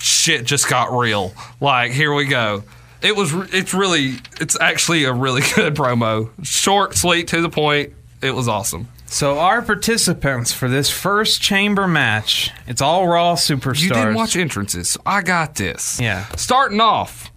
Shit, 0.00 0.46
just 0.46 0.68
got 0.68 0.96
real. 0.96 1.32
Like, 1.60 1.92
here 1.92 2.14
we 2.14 2.24
go. 2.24 2.64
It 3.02 3.14
was. 3.14 3.32
It's 3.52 3.74
really. 3.74 4.14
It's 4.40 4.58
actually 4.58 5.04
a 5.04 5.12
really 5.12 5.42
good 5.54 5.74
promo. 5.74 6.30
Short, 6.44 6.96
sweet, 6.96 7.28
to 7.28 7.42
the 7.42 7.50
point. 7.50 7.92
It 8.22 8.34
was 8.34 8.48
awesome. 8.48 8.88
So 9.12 9.38
our 9.38 9.60
participants 9.60 10.54
for 10.54 10.70
this 10.70 10.88
first 10.90 11.42
chamber 11.42 11.86
match, 11.86 12.50
it's 12.66 12.80
all 12.80 13.06
Raw 13.06 13.34
superstars. 13.34 13.82
You 13.82 13.90
didn't 13.90 14.14
watch 14.14 14.36
entrances, 14.36 14.88
so 14.88 15.02
I 15.04 15.20
got 15.20 15.56
this. 15.56 16.00
Yeah. 16.00 16.26
Starting 16.34 16.80
off, 16.80 17.30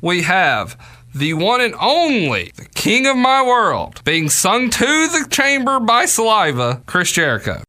we 0.00 0.22
have 0.22 0.80
the 1.12 1.34
one 1.34 1.60
and 1.60 1.74
only, 1.80 2.52
the 2.54 2.66
king 2.66 3.04
of 3.08 3.16
my 3.16 3.42
world, 3.42 4.00
being 4.04 4.28
sung 4.28 4.70
to 4.70 4.86
the 4.86 5.26
chamber 5.28 5.80
by 5.80 6.04
saliva, 6.04 6.84
Chris 6.86 7.10
Jericho. 7.10 7.64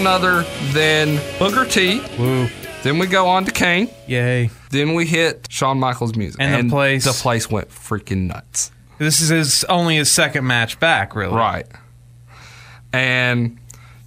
None 0.00 0.06
other 0.06 0.42
than 0.72 1.20
Booker 1.38 1.66
T. 1.66 2.00
Woo. 2.18 2.48
Then 2.82 2.98
we 2.98 3.06
go 3.06 3.26
on 3.26 3.44
to 3.44 3.50
Kane. 3.50 3.90
Yay. 4.06 4.48
Then 4.70 4.94
we 4.94 5.04
hit 5.04 5.46
Shawn 5.50 5.78
Michaels 5.78 6.14
music. 6.16 6.40
And 6.40 6.70
the 6.70 6.74
place- 6.74 7.04
The 7.04 7.12
place 7.12 7.50
went 7.50 7.68
freaking 7.68 8.26
nuts. 8.28 8.70
This 8.96 9.20
is 9.20 9.28
his 9.28 9.64
only 9.64 9.96
his 9.96 10.10
second 10.10 10.46
match 10.46 10.80
back, 10.80 11.14
really. 11.14 11.34
Right. 11.36 11.66
And 12.94 13.58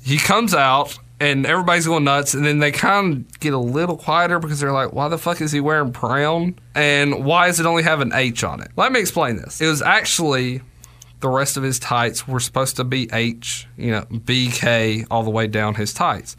he 0.03 0.17
comes 0.17 0.55
out 0.55 0.97
and 1.19 1.45
everybody's 1.45 1.85
going 1.85 2.03
nuts 2.05 2.33
and 2.33 2.43
then 2.43 2.57
they 2.59 2.71
kind 2.71 3.13
of 3.27 3.39
get 3.39 3.53
a 3.53 3.57
little 3.59 3.95
quieter 3.95 4.39
because 4.39 4.59
they're 4.59 4.71
like, 4.71 4.93
why 4.93 5.07
the 5.09 5.17
fuck 5.19 5.41
is 5.41 5.51
he 5.51 5.59
wearing 5.59 5.91
brown? 5.91 6.55
And 6.73 7.23
why 7.23 7.47
does 7.47 7.59
it 7.59 7.65
only 7.67 7.83
have 7.83 8.01
an 8.01 8.11
H 8.13 8.43
on 8.43 8.61
it? 8.61 8.69
Let 8.75 8.91
me 8.91 8.99
explain 8.99 9.35
this. 9.35 9.61
It 9.61 9.67
was 9.67 9.81
actually 9.83 10.61
the 11.23 11.29
rest 11.29 11.55
of 11.55 11.63
his 11.63 11.79
tights 11.79 12.27
were 12.27 12.41
supposed 12.41 12.75
to 12.75 12.83
be 12.83 13.07
H, 13.13 13.65
you 13.77 13.91
know, 13.91 14.01
BK 14.01 15.07
all 15.09 15.23
the 15.23 15.29
way 15.29 15.47
down 15.47 15.75
his 15.75 15.93
tights. 15.93 16.35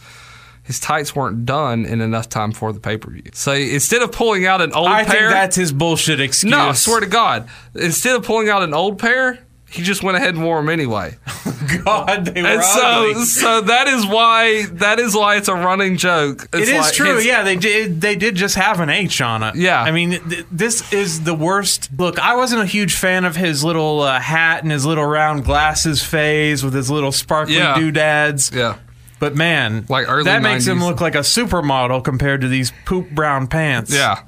His 0.63 0.79
tights 0.79 1.17
weren't 1.17 1.47
done 1.47 1.87
in 1.87 2.03
enough 2.03 2.29
time 2.29 2.53
for 2.53 2.71
the 2.71 2.81
pay 2.81 2.99
per 2.99 3.11
view. 3.11 3.31
So 3.33 3.53
instead 3.53 4.03
of 4.03 4.13
pulling 4.13 4.47
out 4.47 4.61
an 4.61 4.73
old 4.73 4.89
I 4.89 5.05
pair, 5.05 5.21
think 5.21 5.31
that's 5.31 5.57
his 5.57 5.73
bullshit 5.73 6.21
excuse. 6.21 6.51
no, 6.51 6.59
I 6.59 6.73
swear 6.73 7.01
to 7.01 7.07
God, 7.07 7.49
instead 7.75 8.15
of 8.15 8.25
pulling 8.25 8.51
out 8.51 8.63
an 8.63 8.75
old 8.75 8.99
pair, 8.99 9.39
he 9.75 9.83
just 9.83 10.03
went 10.03 10.17
ahead 10.17 10.35
and 10.35 10.45
wore 10.45 10.57
them 10.59 10.69
anyway. 10.69 11.17
God, 11.85 12.27
they 12.27 12.43
were 12.43 12.49
And 12.49 12.63
so, 12.63 13.11
ugly. 13.11 13.25
so 13.25 13.61
that 13.63 13.89
is 13.89 14.07
why 14.07 14.67
that 14.73 14.99
is 15.01 15.15
why 15.15 15.37
it's 15.37 15.49
a 15.49 15.55
running 15.55 15.97
joke. 15.97 16.45
It 16.53 16.69
It's 16.69 16.71
like 16.73 16.93
true. 16.95 17.19
Yeah, 17.21 17.43
they 17.43 17.57
did. 17.57 18.01
They 18.01 18.15
did 18.17 18.35
just 18.37 18.55
have 18.55 18.81
an 18.81 18.89
H 18.91 19.21
on 19.21 19.43
it. 19.43 19.57
Yeah. 19.57 19.83
I 19.83 19.91
mean, 19.91 20.11
th- 20.29 20.47
this 20.51 20.93
is 20.93 21.25
the 21.25 21.35
worst. 21.35 21.91
Look, 21.99 22.19
I 22.19 22.37
wasn't 22.37 22.63
a 22.63 22.67
huge 22.67 22.95
fan 22.95 23.25
of 23.25 23.37
his 23.37 23.65
little 23.65 24.01
uh, 24.01 24.21
hat 24.21 24.63
and 24.63 24.71
his 24.73 24.87
little 24.87 25.05
round 25.05 25.45
glasses 25.45 26.03
phase 26.03 26.63
with 26.63 26.75
his 26.75 26.91
little 26.91 27.13
sparkly 27.13 27.57
Yeah. 27.57 27.75
doodads. 27.79 28.51
yeah. 28.55 28.77
But 29.21 29.35
man, 29.37 29.87
Like 29.89 30.09
early 30.09 30.25
that 30.25 30.43
makes 30.43 30.67
him 30.67 30.85
look 30.85 31.01
like 31.01 31.15
a 31.15 31.21
supermodel 31.21 32.05
compared 32.05 32.43
to 32.43 32.49
these 32.49 32.73
poop 32.85 33.11
brown 33.11 33.47
pants. 33.47 33.93
Yeah. 33.95 34.21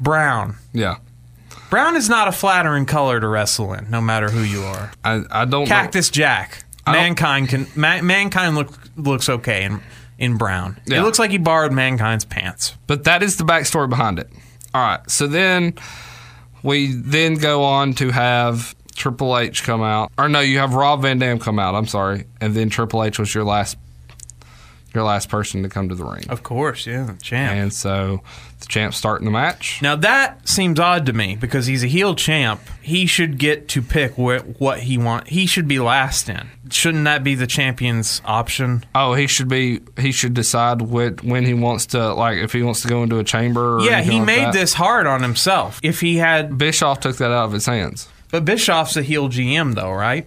brown. 0.00 0.56
Yeah. 0.72 0.96
Brown 1.70 1.96
is 1.96 2.08
not 2.08 2.28
a 2.28 2.32
flattering 2.32 2.86
color 2.86 3.20
to 3.20 3.28
wrestle 3.28 3.72
in, 3.74 3.90
no 3.90 4.00
matter 4.00 4.30
who 4.30 4.42
you 4.42 4.62
are. 4.62 4.90
I, 5.04 5.22
I 5.30 5.44
don't 5.44 5.66
Cactus 5.66 6.10
Jack. 6.10 6.64
Mankind 6.86 7.48
can. 7.50 7.66
Ma- 7.76 8.00
mankind 8.00 8.54
look, 8.54 8.72
looks 8.96 9.28
okay 9.28 9.64
in 9.64 9.82
in 10.18 10.36
brown. 10.36 10.80
Yeah. 10.86 11.00
It 11.00 11.02
looks 11.02 11.18
like 11.18 11.30
he 11.30 11.38
borrowed 11.38 11.72
mankind's 11.72 12.24
pants. 12.24 12.74
But 12.86 13.04
that 13.04 13.22
is 13.22 13.36
the 13.36 13.44
backstory 13.44 13.88
behind 13.88 14.18
it. 14.18 14.28
All 14.74 14.82
right. 14.82 15.10
So 15.10 15.26
then 15.26 15.74
we 16.62 16.92
then 16.92 17.34
go 17.34 17.62
on 17.62 17.94
to 17.94 18.10
have 18.10 18.74
Triple 18.94 19.38
H 19.38 19.62
come 19.62 19.82
out. 19.82 20.10
Or 20.18 20.28
no, 20.28 20.40
you 20.40 20.58
have 20.58 20.74
Rob 20.74 21.02
Van 21.02 21.18
Dam 21.18 21.38
come 21.38 21.58
out. 21.58 21.74
I'm 21.74 21.86
sorry. 21.86 22.24
And 22.40 22.54
then 22.54 22.68
Triple 22.68 23.04
H 23.04 23.18
was 23.18 23.34
your 23.34 23.44
last 23.44 23.76
your 24.94 25.04
last 25.04 25.28
person 25.28 25.62
to 25.62 25.68
come 25.68 25.88
to 25.90 25.94
the 25.94 26.04
ring. 26.04 26.24
Of 26.28 26.42
course, 26.42 26.86
yeah, 26.86 27.04
the 27.04 27.12
champ. 27.22 27.52
And 27.54 27.72
so 27.72 28.22
the 28.60 28.66
champ's 28.66 28.96
starting 28.96 29.26
the 29.26 29.30
match. 29.30 29.80
Now 29.82 29.96
that 29.96 30.48
seems 30.48 30.80
odd 30.80 31.04
to 31.06 31.12
me 31.12 31.36
because 31.36 31.66
he's 31.66 31.84
a 31.84 31.86
heel 31.86 32.14
champ. 32.14 32.60
He 32.80 33.04
should 33.06 33.38
get 33.38 33.68
to 33.68 33.82
pick 33.82 34.12
wh- 34.14 34.60
what 34.60 34.80
he 34.80 34.96
want. 34.96 35.28
He 35.28 35.46
should 35.46 35.68
be 35.68 35.78
last 35.78 36.28
in. 36.28 36.48
Shouldn't 36.70 37.04
that 37.04 37.22
be 37.22 37.34
the 37.34 37.46
champion's 37.46 38.22
option? 38.24 38.84
Oh, 38.94 39.14
he 39.14 39.26
should 39.26 39.48
be. 39.48 39.80
He 39.98 40.10
should 40.10 40.34
decide 40.34 40.80
what, 40.82 41.22
when 41.22 41.44
he 41.44 41.54
wants 41.54 41.86
to, 41.86 42.12
like, 42.14 42.38
if 42.38 42.52
he 42.52 42.62
wants 42.62 42.82
to 42.82 42.88
go 42.88 43.02
into 43.02 43.18
a 43.18 43.24
chamber. 43.24 43.76
Or 43.78 43.80
yeah, 43.82 44.00
he 44.02 44.12
like 44.18 44.24
made 44.26 44.44
that. 44.44 44.52
this 44.54 44.74
hard 44.74 45.06
on 45.06 45.22
himself. 45.22 45.80
If 45.82 46.00
he 46.00 46.16
had, 46.16 46.56
Bischoff 46.58 47.00
took 47.00 47.16
that 47.18 47.30
out 47.30 47.44
of 47.46 47.52
his 47.52 47.66
hands. 47.66 48.08
but 48.30 48.44
Bischoff's 48.44 48.96
a 48.96 49.02
heel 49.02 49.28
GM 49.28 49.74
though, 49.74 49.92
right? 49.92 50.26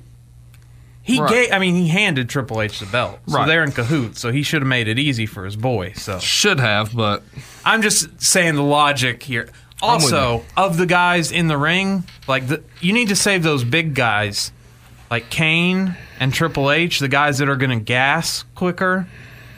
He 1.03 1.19
Right. 1.19 1.29
gave. 1.29 1.51
I 1.51 1.59
mean, 1.59 1.75
he 1.75 1.87
handed 1.87 2.29
Triple 2.29 2.61
H 2.61 2.79
the 2.79 2.85
belt, 2.85 3.19
so 3.27 3.37
Right. 3.37 3.47
they're 3.47 3.63
in 3.63 3.71
cahoots. 3.71 4.19
So 4.21 4.31
he 4.31 4.43
should 4.43 4.61
have 4.61 4.67
made 4.67 4.87
it 4.87 4.99
easy 4.99 5.25
for 5.25 5.45
his 5.45 5.55
boy. 5.55 5.93
So 5.95 6.19
Should 6.19 6.59
have, 6.59 6.93
but 6.95 7.23
I'm 7.65 7.81
just 7.81 8.21
saying 8.21 8.55
the 8.55 8.63
logic 8.63 9.23
here. 9.23 9.49
Also, 9.81 10.43
of 10.55 10.77
the 10.77 10.85
guys 10.85 11.31
in 11.31 11.47
the 11.47 11.57
ring, 11.57 12.03
like 12.27 12.47
the, 12.47 12.61
you 12.81 12.93
need 12.93 13.07
to 13.07 13.15
save 13.15 13.41
those 13.41 13.63
big 13.63 13.95
guys, 13.95 14.51
like 15.09 15.31
Kane 15.31 15.95
and 16.19 16.31
Triple 16.31 16.69
H, 16.71 16.99
the 16.99 17.07
guys 17.07 17.39
that 17.39 17.49
are 17.49 17.55
going 17.55 17.71
to 17.71 17.83
gas 17.83 18.43
quicker. 18.53 19.07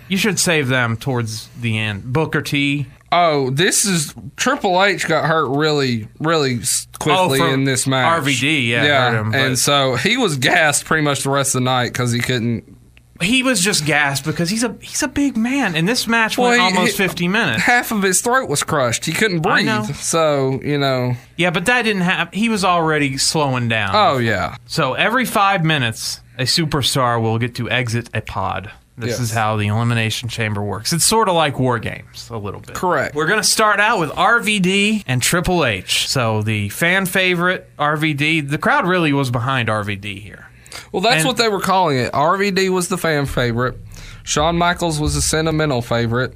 You 0.07 0.15
should 0.18 0.40
save 0.40 0.70
them 0.70 0.95
towards 0.95 1.49
the 1.60 1.78
end. 1.78 2.03
Booker 2.14 2.41
T. 2.41 2.88
oh, 3.14 3.49
this 3.52 3.85
is 3.85 4.14
Triple 4.35 4.84
H 4.84 5.07
got 5.07 5.26
hurt 5.26 5.48
really, 5.48 6.07
really 6.19 6.57
quickly 6.99 7.40
Oh, 7.41 7.53
in 7.53 7.64
this 7.64 7.88
match. 7.88 8.23
RVD, 8.23 8.68
yeah, 8.68 8.84
yeah, 8.85 9.11
hurt 9.11 9.19
him, 9.22 9.34
and 9.35 9.57
so 9.60 9.95
he 9.95 10.18
was 10.18 10.38
gassed 10.38 10.85
pretty 10.85 11.03
much 11.03 11.23
the 11.23 11.30
rest 11.30 11.56
of 11.56 11.61
the 11.61 11.65
night 11.65 11.94
because 11.94 12.11
he 12.11 12.19
couldn't. 12.19 12.77
He 13.22 13.44
was 13.44 13.61
just 13.61 13.85
gassed 13.85 14.26
because 14.26 14.49
he's 14.49 14.64
a 14.64 14.76
he's 14.81 15.03
a 15.03 15.07
big 15.07 15.38
man, 15.38 15.76
and 15.76 15.88
this 15.88 16.07
match 16.07 16.38
Well, 16.38 16.49
went 16.49 16.61
he- 16.61 16.68
almost 16.77 16.98
he- 16.98 17.03
50 17.03 17.27
minutes. 17.27 17.61
Half 17.64 17.91
of 17.91 18.02
his 18.02 18.19
throat 18.22 18.49
was 18.49 18.64
crushed. 18.64 19.06
He 19.06 19.14
couldn't 19.14 19.40
breathe. 19.41 19.95
So 19.95 20.60
you 20.64 20.77
know. 20.80 21.15
Yeah, 21.38 21.52
but 21.52 21.65
that 21.68 21.84
didn't 21.84 22.02
happen. 22.02 22.38
He 22.38 22.49
was 22.49 22.65
already 22.65 23.18
slowing 23.18 23.69
down. 23.69 23.91
Oh 23.94 24.18
yeah. 24.18 24.56
So 24.65 24.94
every 24.95 25.26
five 25.26 25.64
minutes, 25.64 26.19
a 26.40 26.44
superstar 26.44 27.22
will 27.22 27.38
get 27.38 27.53
to 27.56 27.69
exit 27.69 28.10
a 28.14 28.22
pod. 28.22 28.72
This 28.98 29.11
Yes. 29.11 29.20
is 29.22 29.32
how 29.32 29.57
the 29.57 29.68
Elimination 29.68 30.30
Chamber 30.30 30.61
works. 30.61 30.94
It's 30.94 31.03
sort 31.03 31.28
of 31.28 31.34
like 31.36 31.57
War 31.57 31.80
Games, 31.80 32.30
a 32.30 32.38
little 32.38 32.60
bit. 32.60 32.76
Correct. 32.76 33.15
We're 33.15 33.26
going 33.26 33.41
to 33.41 33.48
start 33.48 33.80
out 33.80 33.99
with 33.99 34.11
RVD 34.11 35.03
and 35.07 35.20
Triple 35.22 35.65
H. 35.65 36.07
So 36.07 36.44
the 36.44 36.70
fan 36.70 37.07
favorite, 37.07 37.70
RVD. 37.80 38.41
The 38.48 38.57
crowd 38.60 38.86
really 38.88 39.11
was 39.11 39.32
behind 39.32 39.68
RVD 39.68 40.22
here. 40.22 40.45
Well, 40.91 41.02
that's 41.02 41.18
And- 41.22 41.26
what 41.28 41.38
they 41.38 41.48
were 41.49 41.60
calling 41.60 41.98
it. 41.98 42.11
RVD 42.14 42.70
was 42.70 42.88
the 42.90 42.98
fan 42.98 43.26
favorite. 43.26 43.78
Shawn 44.24 44.57
Michaels 44.57 44.99
was 44.99 45.15
the 45.15 45.22
sentimental 45.24 45.82
favorite, 45.82 46.36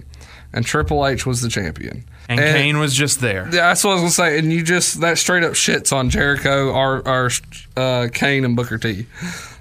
and 0.52 0.66
Triple 0.66 1.06
H 1.06 1.26
was 1.28 1.42
the 1.42 1.50
champion. 1.50 2.06
And, 2.28 2.40
Kane 2.40 2.78
was 2.80 2.94
just 2.94 3.22
there. 3.22 3.44
Yeah, 3.46 3.68
that's 3.68 3.84
what 3.86 3.92
I 3.92 3.94
was 3.94 4.02
gonna 4.02 4.12
say. 4.32 4.38
And 4.40 4.52
you 4.52 4.62
just 4.62 5.00
that 5.00 5.18
straight 5.18 5.44
up 5.46 5.54
shits 5.54 5.94
on 5.96 6.10
Jericho, 6.10 6.72
or, 6.72 7.08
or 7.08 7.30
uh, 7.78 8.08
Kane 8.12 8.44
and 8.44 8.56
Booker 8.56 8.78
T. 8.78 9.06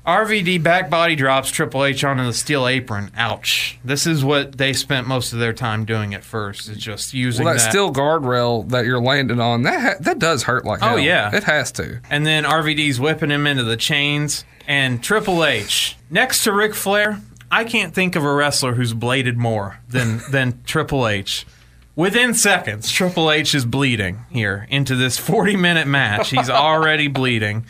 RVD 0.07 0.63
back 0.63 0.89
body 0.89 1.17
drops 1.17 1.51
Triple 1.51 1.85
H 1.85 2.05
onto 2.05 2.25
the 2.25 2.33
steel 2.33 2.69
apron. 2.69 3.11
Ouch. 3.17 3.79
This 3.85 4.07
is 4.07 4.25
what 4.25 4.57
they 4.57 4.73
spent 4.73 5.09
most 5.09 5.33
of 5.33 5.41
their 5.41 5.53
time 5.53 5.85
doing 5.85 6.15
at 6.15 6.23
first, 6.23 6.69
is 6.69 6.79
just 6.79 7.13
using 7.13 7.45
Well, 7.45 7.55
that, 7.55 7.61
that. 7.61 7.71
steel 7.71 7.93
guardrail 7.93 8.69
that 8.71 8.85
you're 8.85 9.01
landing 9.01 9.41
on 9.41 9.63
that 9.65 9.81
ha- 9.81 9.95
that 10.01 10.21
does 10.21 10.45
hurt 10.45 10.65
like 10.65 10.81
Oh, 10.83 10.91
hell. 10.91 10.99
yeah. 11.01 11.35
it 11.35 11.43
has 11.45 11.73
to. 11.73 12.01
And 12.09 12.25
then 12.25 12.45
RVD's 12.45 13.01
whipping 13.01 13.31
him 13.31 13.47
into 13.49 13.65
the 13.65 13.77
chains. 13.77 14.45
And 14.69 15.03
Triple 15.03 15.45
H, 15.45 15.97
next 16.09 16.45
to 16.45 16.53
Ric 16.53 16.75
Flair, 16.75 17.21
I 17.51 17.65
can't 17.65 17.93
think 17.95 18.15
of 18.17 18.25
a 18.25 18.33
wrestler 18.33 18.75
who's 18.75 18.93
bladed 18.95 19.37
more 19.37 19.79
than, 19.89 20.21
than 20.31 20.63
Triple 20.67 21.07
H. 21.09 21.47
Within 21.97 22.35
seconds, 22.35 22.91
Triple 22.93 23.31
H 23.33 23.55
is 23.55 23.65
bleeding 23.65 24.21
here 24.31 24.67
into 24.71 24.95
this 24.95 25.17
40 25.19 25.57
minute 25.57 25.87
match. 25.89 26.31
He's 26.31 26.51
already 26.51 27.09
bleeding. 27.09 27.65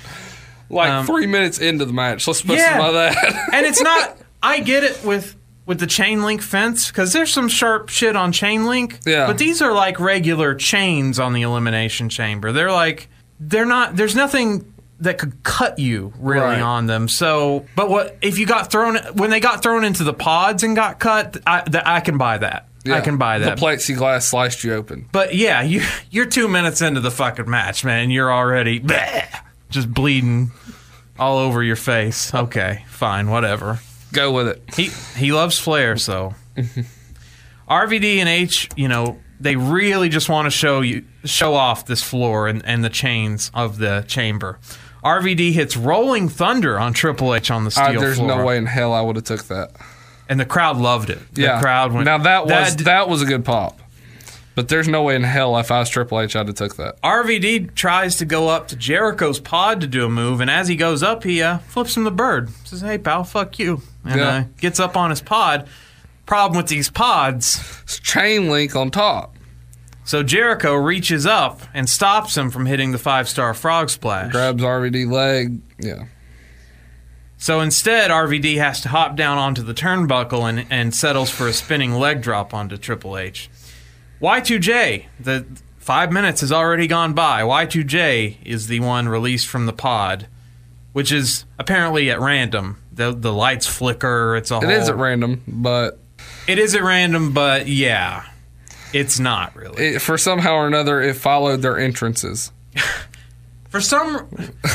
Like 0.69 0.91
Um, 0.91 1.07
three 1.07 1.27
minutes 1.27 1.59
into 1.59 1.85
the 1.85 1.93
match, 1.93 2.27
let's 2.27 2.41
specify 2.41 2.91
that. 2.93 3.49
and 3.53 3.67
it's 3.67 3.81
not, 3.81 4.17
I 4.43 4.61
get 4.61 4.85
it 4.85 5.05
with. 5.05 5.37
With 5.67 5.81
the 5.81 5.89
chain 5.89 6.23
link 6.23 6.43
fence, 6.43 6.87
because 6.87 7.13
there's 7.13 7.33
some 7.33 7.49
sharp 7.49 7.89
shit 7.89 8.15
on 8.15 8.31
chain 8.31 8.67
link. 8.67 9.01
Yeah. 9.05 9.27
But 9.27 9.37
these 9.39 9.61
are 9.61 9.73
like 9.73 9.99
regular 9.99 10.55
chains 10.55 11.19
on 11.19 11.33
the 11.33 11.43
elimination 11.43 12.09
chamber. 12.09 12.53
They're 12.53 12.71
like, 12.71 13.09
they're 13.41 13.65
not, 13.67 13.97
there's 13.97 14.15
nothing 14.15 14.73
that 15.01 15.19
could 15.19 15.43
cut 15.43 15.81
you 15.81 16.13
really 16.21 16.41
Right. 16.45 16.61
on 16.61 16.87
them. 16.87 17.09
So, 17.09 17.67
but 17.75 17.91
what 17.91 18.17
if 18.23 18.39
you 18.39 18.47
got 18.47 18.71
thrown 18.71 18.95
when 19.15 19.31
they 19.31 19.41
got 19.41 19.61
thrown 19.65 19.83
into 19.85 20.05
the 20.05 20.15
pods 20.15 20.63
and 20.63 20.77
got 20.77 21.01
cut? 21.01 21.37
I, 21.45 21.63
th- 21.63 21.83
I 21.85 21.99
can 21.99 22.17
buy 22.17 22.39
that. 22.39 22.69
I 22.89 23.01
can 23.01 23.17
buy 23.19 23.41
that. 23.41 23.57
The 23.59 23.61
plexiglass 23.67 24.23
sliced 24.23 24.63
you 24.63 24.73
open. 24.75 25.09
but 25.11 25.35
yeah, 25.35 25.63
you 25.63 25.83
you're 26.13 26.27
two 26.27 26.47
minutes 26.47 26.81
into 26.81 27.01
the 27.01 27.11
fucking 27.11 27.51
match, 27.51 27.85
man. 27.85 28.11
You're 28.13 28.33
already 28.33 28.79
bleh, 28.89 29.27
just 29.71 29.93
bleeding 29.93 30.51
all 31.19 31.39
over 31.39 31.63
your 31.63 31.77
face. 31.77 32.35
Okay, 32.35 32.85
fine, 32.89 33.31
whatever. 33.31 33.81
Go 34.13 34.33
with 34.33 34.49
it. 34.49 34.63
He 34.75 34.91
he 35.19 35.33
loves 35.33 35.59
Flair, 35.59 35.97
so 35.97 36.35
mm-hmm. 36.57 36.83
RVD 37.69 38.19
and 38.19 38.29
H, 38.29 38.69
you 38.77 38.89
know, 38.89 39.19
they 39.41 39.57
really 39.57 40.09
just 40.09 40.29
want 40.29 40.47
to 40.47 40.51
show 40.51 40.81
you 40.81 41.05
show 41.25 41.55
off 41.55 41.87
this 41.87 42.03
floor 42.03 42.49
and, 42.49 42.65
and 42.65 42.85
the 42.85 42.91
chains 42.91 43.51
of 43.55 43.79
the 43.79 44.05
chamber. 44.07 44.59
RVD 45.05 45.53
hits 45.53 45.77
Rolling 45.77 46.29
Thunder 46.29 46.79
on 46.79 46.93
Triple 46.93 47.35
H 47.35 47.51
on 47.51 47.65
the 47.65 47.75
I, 47.77 47.89
steel 47.91 48.01
there's 48.01 48.17
floor. 48.17 48.39
no 48.39 48.45
way 48.45 48.57
in 48.57 48.67
hell 48.67 48.93
I 48.93 49.01
would 49.01 49.17
have 49.17 49.25
took 49.25 49.45
that. 49.45 49.73
and 50.29 50.41
the 50.41 50.45
crowd 50.45 50.77
loved 50.79 51.11
it. 51.11 51.19
The 51.35 51.43
yeah, 51.43 51.61
crowd 51.61 51.93
went. 51.93 52.07
now 52.07 52.19
that 52.19 52.47
was 52.47 52.77
that, 52.77 52.85
that 52.85 53.09
was 53.09 53.23
a 53.23 53.27
good 53.27 53.45
pop. 53.45 53.81
But 54.57 54.69
there's 54.69 54.89
no 54.89 55.03
way 55.03 55.15
in 55.15 55.23
hell 55.23 55.57
if 55.59 55.71
I 55.71 55.79
was 55.81 55.91
Triple 55.91 56.19
H 56.19 56.35
I'd 56.35 56.47
have 56.49 56.57
took 56.57 56.77
that. 56.77 57.01
RVD 57.03 57.75
tries 57.75 58.17
to 58.17 58.25
go 58.25 58.49
up 58.49 58.67
to 58.69 58.77
Jericho's 58.77 59.39
pod 59.39 59.81
to 59.83 59.87
do 59.87 60.05
a 60.07 60.09
move, 60.09 60.41
and 60.41 60.51
as 60.51 60.67
he 60.67 60.75
goes 60.77 61.03
up, 61.03 61.23
he 61.25 61.43
uh, 61.43 61.59
flips 61.59 61.95
him 61.97 62.03
the 62.05 62.11
bird. 62.11 62.49
Says, 62.65 62.81
"Hey, 62.81 62.97
pal, 62.99 63.23
fuck 63.23 63.59
you," 63.59 63.83
and 64.05 64.19
Yeah. 64.19 64.29
uh, 64.29 64.45
gets 64.59 64.81
up 64.81 64.97
on 64.97 65.11
his 65.11 65.21
pod. 65.21 65.69
Problem 66.25 66.57
with 66.57 66.69
these 66.69 66.91
pods, 66.91 67.81
It's 67.85 68.01
chain 68.01 68.49
link 68.49 68.75
on 68.75 68.91
top. 68.91 69.37
so 70.05 70.23
Jericho 70.25 70.75
reaches 70.75 71.27
up 71.27 71.61
and 71.75 71.89
stops 71.89 72.37
him 72.37 72.51
from 72.51 72.65
hitting 72.67 72.91
the 72.93 72.99
five 72.99 73.29
star 73.29 73.53
frog 73.55 73.91
splash. 73.91 74.33
Grabs 74.33 74.63
RVD 74.63 75.05
leg. 75.05 75.61
Yeah. 75.79 76.05
So 77.39 77.61
instead, 77.61 78.11
RVD 78.11 78.57
has 78.57 78.81
to 78.81 78.89
hop 78.89 79.15
down 79.17 79.37
onto 79.37 79.63
the 79.63 79.75
turnbuckle 79.75 80.49
and, 80.49 80.67
and 80.71 80.95
settles 80.95 81.29
for 81.31 81.47
a 81.47 81.53
spinning 81.53 81.93
leg 81.93 82.23
drop 82.23 82.55
onto 82.55 82.79
Triple 82.79 83.19
H. 83.19 83.51
Y2J, 84.21 85.05
the 85.21 85.47
five 85.79 86.11
minutes 86.13 86.41
has 86.41 86.53
already 86.53 86.87
gone 86.87 87.13
by. 87.13 87.43
Y2J 87.43 88.37
is 88.45 88.67
the 88.67 88.81
one 88.81 89.09
released 89.09 89.47
from 89.47 89.67
the 89.67 89.73
pod, 89.73 90.27
which 90.93 91.13
is 91.13 91.45
apparently 91.59 92.11
at 92.11 92.21
random. 92.21 92.79
The, 92.93 93.13
the 93.13 93.33
lights 93.33 93.67
flicker. 93.67 94.37
It's 94.37 94.51
a 94.51 94.57
It 94.57 94.63
whole, 94.63 94.71
is 94.71 94.89
at 94.89 94.97
random, 94.97 95.43
but 95.47 95.99
It 96.49 96.59
is 96.59 96.75
at 96.75 96.83
random, 96.83 97.33
but 97.33 97.69
yeah, 97.69 98.25
it's 98.95 99.19
not 99.21 99.55
really. 99.55 99.97
it, 99.97 100.03
for 100.03 100.17
somehow 100.17 100.55
or 100.55 100.67
another, 100.67 101.01
it 101.03 101.15
followed 101.17 101.63
their 101.63 101.79
entrances. 101.79 102.53
For 103.69 103.81
some 103.83 104.27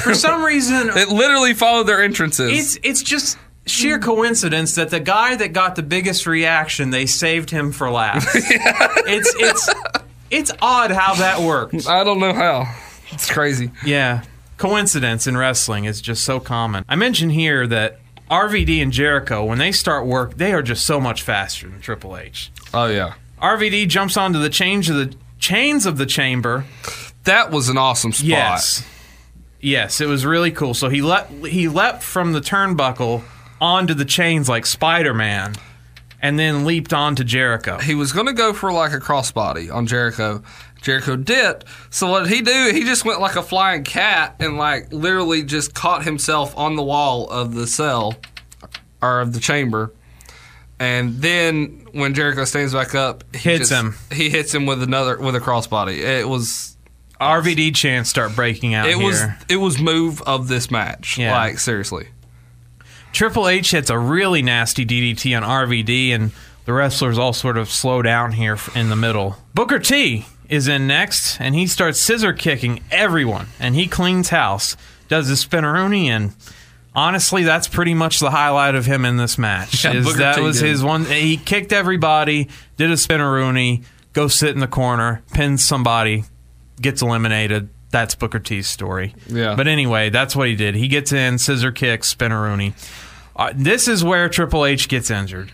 for 0.04 0.14
some 0.14 0.44
reason, 0.44 0.90
It 0.96 1.08
literally 1.10 1.56
followed 1.56 1.88
their 1.88 2.04
entrances. 2.04 2.52
it's 2.52 2.78
it's 2.84 3.02
just 3.02 3.36
sheer 3.66 4.00
mm. 4.00 4.04
coincidence 4.04 4.76
that 4.76 4.90
the 4.90 5.00
guy 5.00 5.36
that 5.36 5.54
got 5.54 5.76
the 5.76 5.84
biggest 5.84 6.26
reaction, 6.26 6.90
they 6.90 7.06
saved 7.06 7.50
him 7.50 7.72
for 7.72 7.90
last. 7.90 8.28
It's 9.14 9.34
it's 9.36 9.70
it's 10.30 10.52
odd 10.62 10.92
how 10.92 11.16
that 11.16 11.42
works. 11.42 11.88
I 11.88 12.04
don't 12.04 12.20
know 12.20 12.34
how. 12.34 12.74
It's 13.12 13.30
crazy. 13.30 13.72
Yeah. 13.86 14.24
Coincidence 14.58 15.28
in 15.28 15.36
wrestling 15.36 15.86
is 15.86 16.00
just 16.00 16.24
so 16.24 16.40
common. 16.40 16.86
I 16.88 16.96
mentioned 16.96 17.34
here 17.34 17.68
that 17.68 18.00
RVD 18.30 18.82
and 18.82 18.94
Jericho, 18.94 19.44
when 19.44 19.58
they 19.58 19.74
start 19.74 20.06
work, 20.06 20.38
they 20.38 20.54
are 20.54 20.62
just 20.62 20.86
so 20.86 21.02
much 21.02 21.24
faster 21.24 21.68
than 21.68 21.82
Triple 21.82 22.16
H. 22.16 22.52
Oh 22.74 22.86
yeah, 22.86 23.16
RVD 23.42 23.90
jumps 23.90 24.16
onto 24.16 24.40
the 24.40 24.50
change 24.50 24.90
of 24.90 24.96
the 24.96 25.14
chains 25.40 25.86
of 25.86 25.98
the 25.98 26.06
chamber. 26.06 26.66
that 27.26 27.52
was 27.52 27.68
an 27.68 27.78
awesome 27.78 28.14
spot. 28.14 28.28
Yes. 28.28 28.88
Yes, 29.60 30.00
it 30.00 30.08
was 30.08 30.26
really 30.26 30.52
cool. 30.52 30.74
So 30.74 30.88
he 30.90 31.02
leapt 31.02 31.32
he 31.46 31.68
leapt 31.68 32.04
from 32.04 32.32
the 32.32 32.40
turnbuckle 32.40 33.24
onto 33.62 33.94
the 33.94 34.04
chains 34.06 34.50
like 34.50 34.66
Spider-Man 34.66 35.54
and 36.22 36.38
then 36.38 36.66
leaped 36.66 36.92
onto 36.94 37.24
Jericho. 37.24 37.78
He 37.80 37.96
was 37.96 38.12
going 38.12 38.28
to 38.28 38.34
go 38.34 38.52
for 38.54 38.72
like 38.74 38.92
a 38.92 39.00
crossbody 39.00 39.74
on 39.74 39.88
Jericho. 39.88 40.44
Jericho 40.82 41.16
did. 41.16 41.64
So 41.92 42.10
what 42.10 42.24
did 42.24 42.34
he 42.34 42.42
do? 42.42 42.72
He 42.74 42.84
just 42.84 43.06
went 43.06 43.22
like 43.22 43.36
a 43.36 43.44
flying 43.44 43.84
cat 43.84 44.36
and 44.40 44.58
like 44.58 44.92
literally 44.92 45.44
just 45.44 45.74
caught 45.76 46.04
himself 46.04 46.58
on 46.58 46.76
the 46.76 46.84
wall 46.84 47.30
of 47.30 47.54
the 47.54 47.68
cell 47.68 48.16
or 49.02 49.22
of 49.22 49.34
the 49.34 49.40
chamber. 49.40 49.94
And 50.80 51.22
then 51.22 51.86
when 51.92 52.16
Jericho 52.16 52.46
stands 52.46 52.74
back 52.74 52.96
up, 52.96 53.24
he 53.36 53.50
Hits 53.52 53.70
just- 53.70 53.72
him. 53.72 53.96
He 54.12 54.32
hits 54.32 54.54
him 54.54 54.66
with 54.66 54.82
another 54.82 55.20
with 55.20 55.36
a 55.36 55.40
crossbody. 55.40 56.00
It 56.00 56.28
was 56.28 56.76
RVD 57.20 57.76
chants 57.76 58.10
start 58.10 58.36
breaking 58.36 58.74
out 58.74 58.88
it 58.88 58.96
here. 58.98 59.06
was 59.06 59.22
it 59.50 59.58
was 59.58 59.80
move 59.80 60.24
of 60.24 60.48
this 60.48 60.72
match. 60.72 61.20
Yeah. 61.20 61.36
Like 61.38 61.60
seriously. 61.60 62.08
Triple 63.14 63.48
H 63.48 63.72
hits 63.72 63.90
a 63.90 63.98
really 63.98 64.42
nasty 64.42 64.86
DDT 64.86 65.36
on 65.36 65.44
RVD, 65.44 66.10
and 66.12 66.32
the 66.66 66.74
wrestlers 66.74 67.18
all 67.18 67.34
sort 67.34 67.58
of 67.58 67.70
slow 67.70 68.02
down 68.02 68.34
here 68.34 68.58
in 68.76 68.90
the 68.90 68.96
middle. 68.96 69.38
Booker 69.54 69.80
T 69.80 70.26
is 70.50 70.68
in 70.68 70.88
next, 70.88 71.40
and 71.40 71.56
he 71.56 71.68
starts 71.68 72.00
scissor 72.00 72.34
kicking 72.34 72.82
everyone, 72.92 73.48
and 73.60 73.76
he 73.76 73.88
cleans 73.88 74.30
house, 74.30 74.76
does 75.08 75.28
his 75.28 75.44
spinneroonie, 75.46 76.06
and 76.06 76.34
honestly, 76.96 77.44
that's 77.44 77.68
pretty 77.68 77.94
much 77.94 78.20
the 78.20 78.32
highlight 78.32 78.76
of 78.76 78.86
him 78.86 79.06
in 79.06 79.18
this 79.18 79.38
match. 79.38 79.84
Yeah, 79.84 79.94
is 79.94 80.18
that 80.18 80.36
T 80.36 80.42
was 80.42 80.60
did. 80.60 80.70
his 80.70 80.84
one? 80.84 81.06
He 81.06 81.38
kicked 81.38 81.72
everybody, 81.72 82.50
did 82.78 82.92
a 82.92 82.96
spinneroonie, 82.96 83.84
go 84.14 84.28
sit 84.28 84.50
in 84.50 84.60
the 84.60 84.68
corner, 84.68 85.24
pins 85.34 85.64
somebody, 85.64 86.26
gets 86.82 87.02
eliminated. 87.02 87.70
That's 87.92 88.16
Booker 88.16 88.40
T's 88.40 88.68
story. 88.68 89.14
Yeah. 89.28 89.56
But 89.56 89.68
anyway, 89.68 90.10
that's 90.10 90.36
what 90.36 90.48
he 90.48 90.56
did. 90.56 90.76
He 90.76 90.88
gets 90.88 91.12
in, 91.12 91.38
scissor 91.38 91.72
kick, 91.72 92.02
spinneroonie. 92.02 92.74
Uh, 93.36 93.52
this 93.56 93.88
is 93.88 94.04
where 94.04 94.30
Triple 94.30 94.66
H 94.66 94.88
gets 94.88 95.12
injured. 95.12 95.52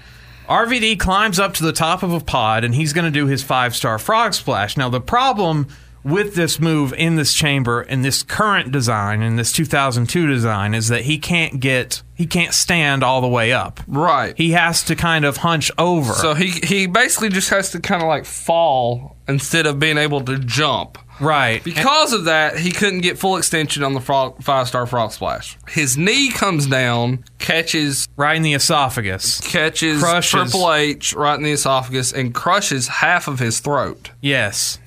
RVD 0.48 0.98
climbs 1.00 1.40
up 1.40 1.54
to 1.56 1.64
the 1.64 1.74
top 1.74 2.04
of 2.04 2.14
a 2.14 2.20
pod 2.22 2.64
and 2.64 2.74
he's 2.74 2.94
going 2.94 3.06
to 3.06 3.12
do 3.12 3.28
his 3.28 3.44
five 3.44 3.76
star 3.76 4.00
frog 4.00 4.34
splash. 4.34 4.78
Now, 4.78 4.88
the 4.90 5.02
problem 5.02 5.68
with 6.04 6.36
this 6.36 6.58
move 6.58 6.94
in 6.94 7.18
this 7.18 7.34
chamber, 7.34 7.82
in 7.82 8.02
this 8.02 8.24
current 8.24 8.72
design, 8.72 9.22
in 9.22 9.36
this 9.36 9.52
2002 9.52 10.26
design, 10.26 10.74
is 10.74 10.88
that 10.88 11.02
he 11.02 11.18
can't 11.18 11.60
get, 11.60 12.02
he 12.16 12.26
can't 12.26 12.54
stand 12.54 13.04
all 13.04 13.20
the 13.20 13.28
way 13.28 13.52
up. 13.52 13.82
Right. 13.88 14.38
He 14.38 14.52
has 14.52 14.84
to 14.84 14.96
kind 14.96 15.26
of 15.26 15.38
hunch 15.38 15.70
over. 15.78 16.14
so 16.14 16.34
he 16.34 16.52
he 16.66 16.88
basically 16.88 17.28
just 17.28 17.50
has 17.50 17.72
to 17.72 17.82
kind 17.82 18.02
of 18.02 18.08
like 18.08 18.24
fall 18.24 19.17
instead 19.28 19.66
of 19.66 19.80
being 19.80 19.98
able 19.98 20.22
to 20.22 20.38
jump. 20.40 20.98
right. 21.20 21.64
Because 21.64 22.14
of 22.14 22.26
that, 22.26 22.58
he 22.60 22.72
couldn't 22.72 23.02
get 23.02 23.18
full 23.18 23.38
extension 23.38 23.84
on 23.84 23.94
the 23.94 24.00
frog, 24.02 24.42
five 24.44 24.68
star 24.68 24.86
frog 24.86 25.12
splash. 25.12 25.58
His 25.68 25.98
knee 25.98 26.30
comes 26.32 26.68
down, 26.68 27.24
catches 27.40 28.08
right 28.16 28.36
in 28.38 28.44
the 28.44 28.54
esophagus. 28.54 29.42
catches 29.42 30.02
Crushes. 30.02 30.52
Triple 30.52 30.72
H 30.74 31.14
right 31.14 31.36
in 31.36 31.44
the 31.44 31.52
esophagus 31.52 32.14
and 32.14 32.34
crushes 32.34 32.88
half 32.88 33.28
of 33.28 33.40
his 33.40 33.60
throat. 33.60 34.12
Yes. 34.22 34.80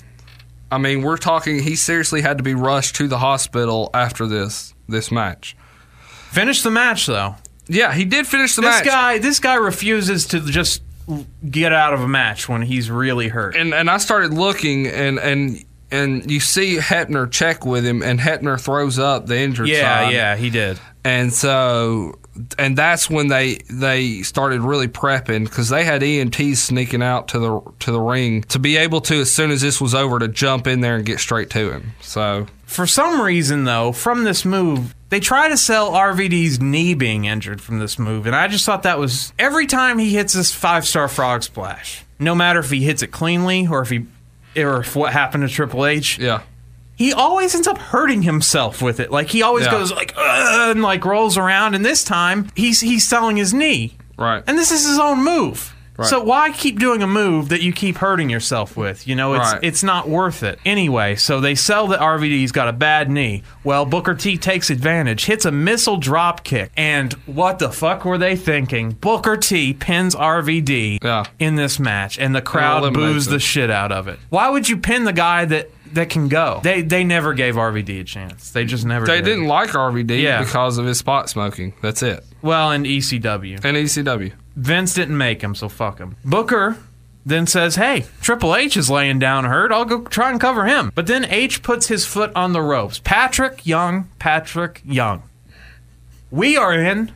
I 0.72 0.78
mean, 0.78 1.02
we're 1.02 1.16
talking. 1.16 1.60
He 1.62 1.74
seriously 1.74 2.20
had 2.20 2.38
to 2.38 2.44
be 2.44 2.54
rushed 2.54 2.94
to 2.96 3.08
the 3.08 3.18
hospital 3.18 3.90
after 3.92 4.26
this 4.28 4.72
this 4.88 5.10
match. 5.10 5.56
Finish 6.30 6.62
the 6.62 6.70
match, 6.70 7.06
though. 7.06 7.34
Yeah, 7.66 7.92
he 7.92 8.04
did 8.04 8.26
finish 8.26 8.54
the 8.54 8.62
This 8.62 8.76
match. 8.76 8.84
guy, 8.84 9.18
this 9.18 9.40
guy 9.40 9.54
refuses 9.54 10.26
to 10.26 10.40
just 10.40 10.82
get 11.48 11.72
out 11.72 11.94
of 11.94 12.00
a 12.00 12.08
match 12.08 12.48
when 12.48 12.62
he's 12.62 12.90
really 12.90 13.28
hurt. 13.28 13.56
and 13.56 13.74
and 13.74 13.90
I 13.90 13.98
started 13.98 14.32
looking 14.32 14.86
and 14.86 15.18
and 15.18 15.64
and 15.90 16.30
you 16.30 16.40
see 16.40 16.76
Hebner 16.76 17.30
check 17.30 17.66
with 17.66 17.84
him, 17.84 18.02
and 18.02 18.20
Hebner 18.20 18.60
throws 18.60 18.98
up 18.98 19.26
the 19.26 19.38
injured 19.38 19.68
yeah, 19.68 19.80
side. 19.80 20.12
yeah, 20.12 20.34
yeah, 20.34 20.36
he 20.36 20.50
did. 20.50 20.78
and 21.04 21.32
so 21.32 22.18
and 22.58 22.76
that's 22.76 23.10
when 23.10 23.28
they 23.28 23.58
they 23.68 24.22
started 24.22 24.60
really 24.60 24.88
prepping 24.88 25.44
because 25.44 25.68
they 25.68 25.84
had 25.84 26.02
EMTs 26.02 26.56
sneaking 26.58 27.02
out 27.02 27.28
to 27.28 27.38
the 27.38 27.60
to 27.80 27.92
the 27.92 28.00
ring 28.00 28.42
to 28.44 28.58
be 28.58 28.76
able 28.76 29.00
to 29.02 29.20
as 29.20 29.34
soon 29.34 29.50
as 29.50 29.60
this 29.60 29.80
was 29.80 29.94
over 29.94 30.18
to 30.18 30.28
jump 30.28 30.66
in 30.66 30.80
there 30.80 30.96
and 30.96 31.04
get 31.04 31.18
straight 31.18 31.50
to 31.50 31.72
him. 31.72 31.92
So 32.00 32.46
For 32.70 32.86
some 32.86 33.20
reason, 33.20 33.64
though, 33.64 33.90
from 33.90 34.22
this 34.22 34.44
move, 34.44 34.94
they 35.08 35.18
try 35.18 35.48
to 35.48 35.56
sell 35.56 35.90
RVD's 35.90 36.60
knee 36.60 36.94
being 36.94 37.24
injured 37.24 37.60
from 37.60 37.80
this 37.80 37.98
move, 37.98 38.26
and 38.28 38.36
I 38.36 38.46
just 38.46 38.64
thought 38.64 38.84
that 38.84 38.96
was 38.96 39.32
every 39.40 39.66
time 39.66 39.98
he 39.98 40.14
hits 40.14 40.34
this 40.34 40.54
five 40.54 40.86
star 40.86 41.08
frog 41.08 41.42
splash, 41.42 42.04
no 42.20 42.32
matter 42.32 42.60
if 42.60 42.70
he 42.70 42.84
hits 42.84 43.02
it 43.02 43.08
cleanly 43.08 43.66
or 43.66 43.82
if 43.82 43.90
he 43.90 44.06
or 44.56 44.82
if 44.82 44.94
what 44.94 45.12
happened 45.12 45.48
to 45.48 45.52
Triple 45.52 45.84
H, 45.84 46.16
yeah, 46.20 46.42
he 46.94 47.12
always 47.12 47.56
ends 47.56 47.66
up 47.66 47.76
hurting 47.78 48.22
himself 48.22 48.80
with 48.80 49.00
it. 49.00 49.10
Like 49.10 49.30
he 49.30 49.42
always 49.42 49.64
Yeah. 49.64 49.72
goes 49.72 49.90
like 49.92 50.16
and 50.16 50.80
like 50.80 51.04
rolls 51.04 51.36
around, 51.36 51.74
and 51.74 51.84
this 51.84 52.04
time 52.04 52.50
he's 52.54 52.80
he's 52.80 53.06
selling 53.06 53.36
his 53.36 53.52
knee. 53.52 53.96
right. 54.16 54.44
And 54.46 54.56
this 54.56 54.70
is 54.70 54.86
his 54.86 54.98
own 55.00 55.24
move. 55.24 55.74
Right. 56.00 56.08
So 56.08 56.20
why 56.22 56.50
keep 56.50 56.78
doing 56.78 57.02
a 57.02 57.06
move 57.06 57.50
that 57.50 57.60
you 57.62 57.72
keep 57.72 57.98
hurting 57.98 58.30
yourself 58.30 58.76
with? 58.76 59.06
You 59.06 59.14
know, 59.14 59.34
it's 59.34 59.52
Right. 59.52 59.60
it's 59.62 59.82
not 59.82 60.08
worth 60.08 60.42
it. 60.42 60.58
Anyway, 60.64 61.14
so 61.16 61.40
they 61.40 61.54
sell 61.54 61.88
that 61.88 62.00
RVD's 62.00 62.52
got 62.52 62.68
a 62.68 62.72
bad 62.72 63.10
knee. 63.10 63.42
Well, 63.64 63.84
Booker 63.84 64.14
T 64.14 64.36
takes 64.38 64.70
advantage, 64.70 65.26
hits 65.26 65.44
a 65.44 65.50
missile 65.52 65.98
drop 65.98 66.42
kick, 66.42 66.70
and 66.76 67.12
what 67.26 67.58
the 67.58 67.70
fuck 67.70 68.04
were 68.04 68.16
they 68.18 68.34
thinking? 68.34 68.92
Booker 68.92 69.36
T 69.36 69.74
pins 69.74 70.14
RVD 70.14 70.98
Yeah. 71.02 71.24
in 71.38 71.56
this 71.56 71.78
match, 71.78 72.18
and 72.18 72.34
the 72.34 72.40
crowd 72.42 72.94
boos 72.94 73.26
him. 73.26 73.34
the 73.34 73.38
shit 73.40 73.70
out 73.70 73.92
of 73.92 74.08
it. 74.08 74.18
Why 74.30 74.48
would 74.48 74.68
you 74.68 74.78
pin 74.78 75.04
the 75.04 75.12
guy 75.12 75.44
that 75.44 75.70
that 75.92 76.08
can 76.08 76.28
go? 76.28 76.60
They 76.62 76.82
they 76.82 77.04
never 77.04 77.34
gave 77.34 77.56
RVD 77.56 78.00
a 78.00 78.04
chance. 78.04 78.50
They 78.50 78.64
just 78.64 78.86
never. 78.86 79.04
They 79.06 79.16
did. 79.16 79.24
didn't 79.24 79.46
like 79.48 79.74
RVD 79.74 80.22
Yeah. 80.22 80.42
because 80.42 80.78
of 80.78 80.86
his 80.86 80.98
spot 80.98 81.28
smoking. 81.28 81.72
That's 81.82 82.02
it. 82.02 82.24
Well, 82.42 82.70
and 82.70 82.86
ECW. 82.86 83.64
And 83.64 83.76
ECW. 83.76 84.32
Vince 84.56 84.94
didn't 84.94 85.16
make 85.18 85.42
him, 85.42 85.54
so 85.54 85.68
fuck 85.68 85.98
him. 85.98 86.16
Booker 86.24 86.76
then 87.24 87.46
says, 87.46 87.76
Hey, 87.76 88.06
Triple 88.20 88.56
H 88.56 88.76
is 88.76 88.90
laying 88.90 89.18
down 89.18 89.44
hurt. 89.44 89.72
I'll 89.72 89.84
go 89.84 90.02
try 90.04 90.30
and 90.30 90.40
cover 90.40 90.66
him. 90.66 90.90
But 90.94 91.06
then 91.06 91.24
H 91.26 91.62
puts 91.62 91.88
his 91.88 92.06
foot 92.06 92.32
on 92.34 92.52
the 92.52 92.62
ropes. 92.62 93.00
Patrick 93.04 93.66
Young, 93.66 94.08
Patrick 94.18 94.80
Young. 94.84 95.22
We 96.30 96.56
are 96.56 96.72
in 96.74 97.12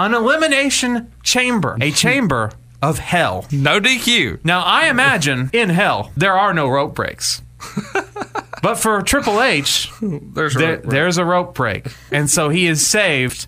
an 0.00 0.14
elimination 0.14 1.12
chamber, 1.22 1.76
a 1.80 1.90
chamber 1.92 2.52
of 2.82 2.98
hell. 2.98 3.46
No 3.52 3.80
DQ. 3.80 4.44
Now, 4.44 4.62
I 4.62 4.88
imagine 4.88 5.50
in 5.52 5.70
hell, 5.70 6.12
there 6.16 6.36
are 6.36 6.52
no 6.52 6.68
rope 6.68 6.94
breaks. 6.94 7.42
but 8.62 8.76
for 8.76 9.00
Triple 9.02 9.40
H, 9.42 9.90
There's 10.00 10.54
a 10.56 10.58
there, 10.58 10.70
rope 10.72 10.82
break. 10.82 10.90
there's 10.90 11.18
a 11.18 11.24
rope 11.24 11.54
break. 11.54 11.86
And 12.12 12.28
so 12.30 12.48
he 12.48 12.66
is 12.66 12.86
saved 12.86 13.46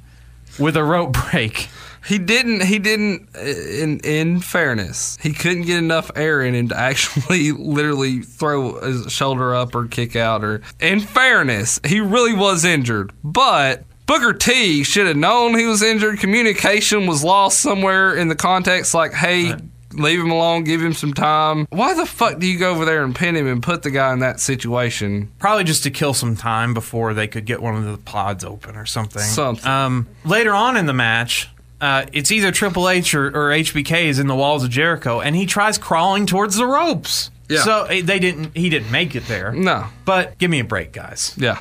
with 0.59 0.77
a 0.77 0.85
rope 0.85 1.17
break. 1.31 1.69
He 2.07 2.19
didn't. 2.19 2.63
He 2.63 2.79
didn't. 2.79 3.29
Uh, 3.37 3.41
in 3.41 4.01
in 4.01 4.41
fairness, 4.41 5.19
he 5.21 5.33
couldn't 5.33 5.63
get 5.63 5.79
enough 5.79 6.11
air 6.17 6.41
in 6.41 6.55
him 6.55 6.69
to 6.69 6.77
actually, 6.79 7.53
literally 7.53 8.21
throw 8.23 8.81
his 8.81 9.13
shoulder 9.13 9.55
up 9.55 9.75
or 9.75 9.87
kick 9.87 10.17
out. 10.17 10.45
Or 10.45 10.63
in 10.81 11.01
fairness, 11.01 11.81
he 11.85 12.01
really 12.01 12.35
was 12.35 12.65
injured. 12.65 13.13
But 13.23 13.85
Booker 14.07 14.33
T 14.33 14.85
should 14.85 15.07
have 15.07 15.17
known 15.17 15.59
he 15.59 15.67
was 15.67 15.83
injured. 15.83 16.19
Communication 16.19 17.07
was 17.07 17.23
lost 17.23 17.61
somewhere 17.61 18.17
in 18.17 18.29
the 18.29 18.37
context. 18.37 18.95
Like, 18.95 19.13
hey, 19.13 19.55
leave 19.99 20.21
him 20.21 20.31
alone, 20.31 20.65
give 20.65 20.83
him 20.83 20.93
some 20.95 21.13
time. 21.13 21.67
Why 21.71 21.95
the 21.95 22.07
fuck 22.07 22.39
do 22.39 22.47
you 22.47 22.59
go 22.59 22.71
over 22.71 22.85
there 22.85 23.05
and 23.05 23.15
pin 23.15 23.37
him 23.37 23.47
and 23.47 23.63
put 23.63 23.83
the 23.83 23.91
guy 23.91 24.13
in 24.13 24.21
that 24.21 24.41
situation? 24.41 25.31
Probably 25.39 25.65
just 25.65 25.83
to 25.85 25.91
kill 25.91 26.15
some 26.15 26.37
time 26.37 26.75
before 26.75 27.15
they 27.15 27.29
could 27.29 27.45
get 27.45 27.61
one 27.63 27.75
of 27.75 27.85
the 27.85 27.99
pods 27.99 28.45
open 28.45 28.77
or 28.77 28.87
something. 28.87 29.23
Something. 29.23 29.69
Um, 29.69 30.07
later 30.25 30.55
on 30.55 30.77
in 30.77 30.87
the 30.87 30.93
match, 30.93 31.49
uh, 31.81 32.07
it's 32.13 32.33
either 32.33 32.51
Triple 32.51 32.89
H 32.89 33.15
or, 33.15 33.27
or 33.27 33.51
HBK 33.51 34.05
is 34.05 34.19
in 34.19 34.27
the 34.27 34.35
walls 34.35 34.65
of 34.65 34.71
Jericho, 34.71 35.21
and 35.21 35.37
he 35.37 35.47
tries 35.47 35.79
crawling 35.79 36.27
towards 36.27 36.57
the 36.57 36.67
ropes. 36.67 37.31
Yeah. 37.49 37.63
So 37.63 37.85
eh, 37.85 38.03
they 38.03 38.19
didn't. 38.19 38.57
He 38.57 38.69
didn't 38.69 38.91
make 38.91 39.15
it 39.15 39.27
there. 39.27 39.53
No. 39.53 39.87
But 40.05 40.39
give 40.39 40.51
me 40.51 40.61
a 40.61 40.65
break, 40.65 40.93
guys. 40.93 41.35
Yeah. 41.37 41.61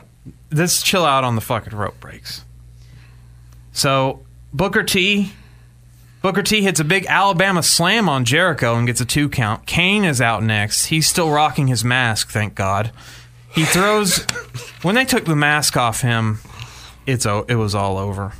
Let's 0.52 0.82
chill 0.82 1.06
out 1.06 1.24
on 1.24 1.36
the 1.36 1.42
fucking 1.42 1.78
rope 1.78 2.00
breaks. 2.00 2.44
So 3.72 4.26
Booker 4.54 4.84
T. 4.84 5.32
Booker 6.28 6.44
T 6.44 6.62
hits 6.62 6.82
a 6.82 6.84
big 6.84 7.06
Alabama 7.08 7.64
slam 7.64 8.10
on 8.10 8.26
Jericho 8.26 8.76
and 8.76 8.86
gets 8.86 9.00
a 9.00 9.06
two 9.06 9.30
count. 9.30 9.66
Kane 9.66 10.04
is 10.04 10.20
out 10.20 10.44
next. 10.44 10.88
He's 10.88 11.08
still 11.08 11.30
rocking 11.32 11.68
his 11.68 11.86
mask, 11.86 12.32
thank 12.32 12.54
God. 12.54 12.92
He 13.56 13.64
throws 13.64 14.18
when 14.82 14.96
they 14.96 15.06
took 15.06 15.24
the 15.24 15.38
mask 15.38 15.78
off 15.78 16.02
him, 16.02 16.40
it's 17.06 17.26
it 17.26 17.56
was 17.56 17.74
all 17.74 17.98
over. 17.98 18.34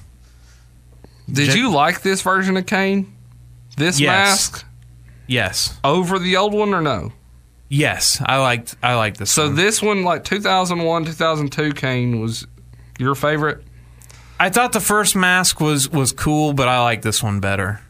Did 1.32 1.52
J- 1.52 1.60
you 1.60 1.72
like 1.72 2.02
this 2.02 2.22
version 2.22 2.58
of 2.58 2.66
Kane? 2.66 3.10
This 3.78 4.02
Yes. 4.02 4.28
mask 4.52 4.66
Yes. 5.26 5.80
over 5.82 6.20
the 6.20 6.36
old 6.36 6.54
one 6.54 6.74
or 6.74 6.82
no? 6.82 7.14
Yes, 7.70 8.22
I 8.26 8.36
liked 8.42 8.76
I 8.84 8.96
liked 8.96 9.18
this. 9.18 9.32
So 9.32 9.46
one. 9.46 9.56
this 9.56 9.82
one, 9.82 10.04
like 10.04 10.26
2001, 10.26 11.06
2002 11.06 11.72
Kane 11.72 12.20
was 12.20 12.46
your 13.00 13.16
favorite? 13.16 13.64
I 14.40 14.50
thought 14.50 14.72
the 14.74 14.80
first 14.80 15.16
mask 15.16 15.60
was 15.60 15.90
was 15.90 16.12
cool, 16.12 16.54
but 16.54 16.68
I 16.68 16.82
like 16.84 17.02
this 17.02 17.22
one 17.24 17.40
better. 17.40 17.82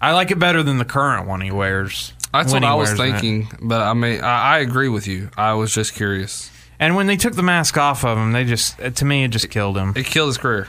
I 0.00 0.12
like 0.12 0.30
it 0.30 0.38
better 0.38 0.62
than 0.62 0.78
the 0.78 0.84
current 0.84 1.26
one 1.28 1.40
he 1.40 1.50
wears. 1.50 2.12
That's 2.32 2.52
what 2.52 2.64
I 2.64 2.74
was 2.74 2.88
wears 2.96 3.00
it. 3.00 3.20
thinking. 3.20 3.48
But 3.60 3.82
I 3.82 3.92
mean, 3.94 4.20
I, 4.22 4.56
I 4.56 4.58
agree 4.60 4.88
with 4.88 5.06
you. 5.06 5.30
I 5.36 5.54
was 5.54 5.74
just 5.74 5.94
curious. 5.94 6.50
And 6.78 6.96
when 6.96 7.06
they 7.06 7.16
took 7.16 7.34
the 7.34 7.42
mask 7.42 7.76
off 7.76 8.04
of 8.04 8.16
him, 8.16 8.32
they 8.32 8.44
just 8.44 8.78
to 8.78 9.04
me 9.04 9.24
it 9.24 9.28
just 9.28 9.50
killed 9.50 9.76
him. 9.76 9.92
It 9.96 10.06
killed 10.06 10.28
his 10.28 10.38
career. 10.38 10.68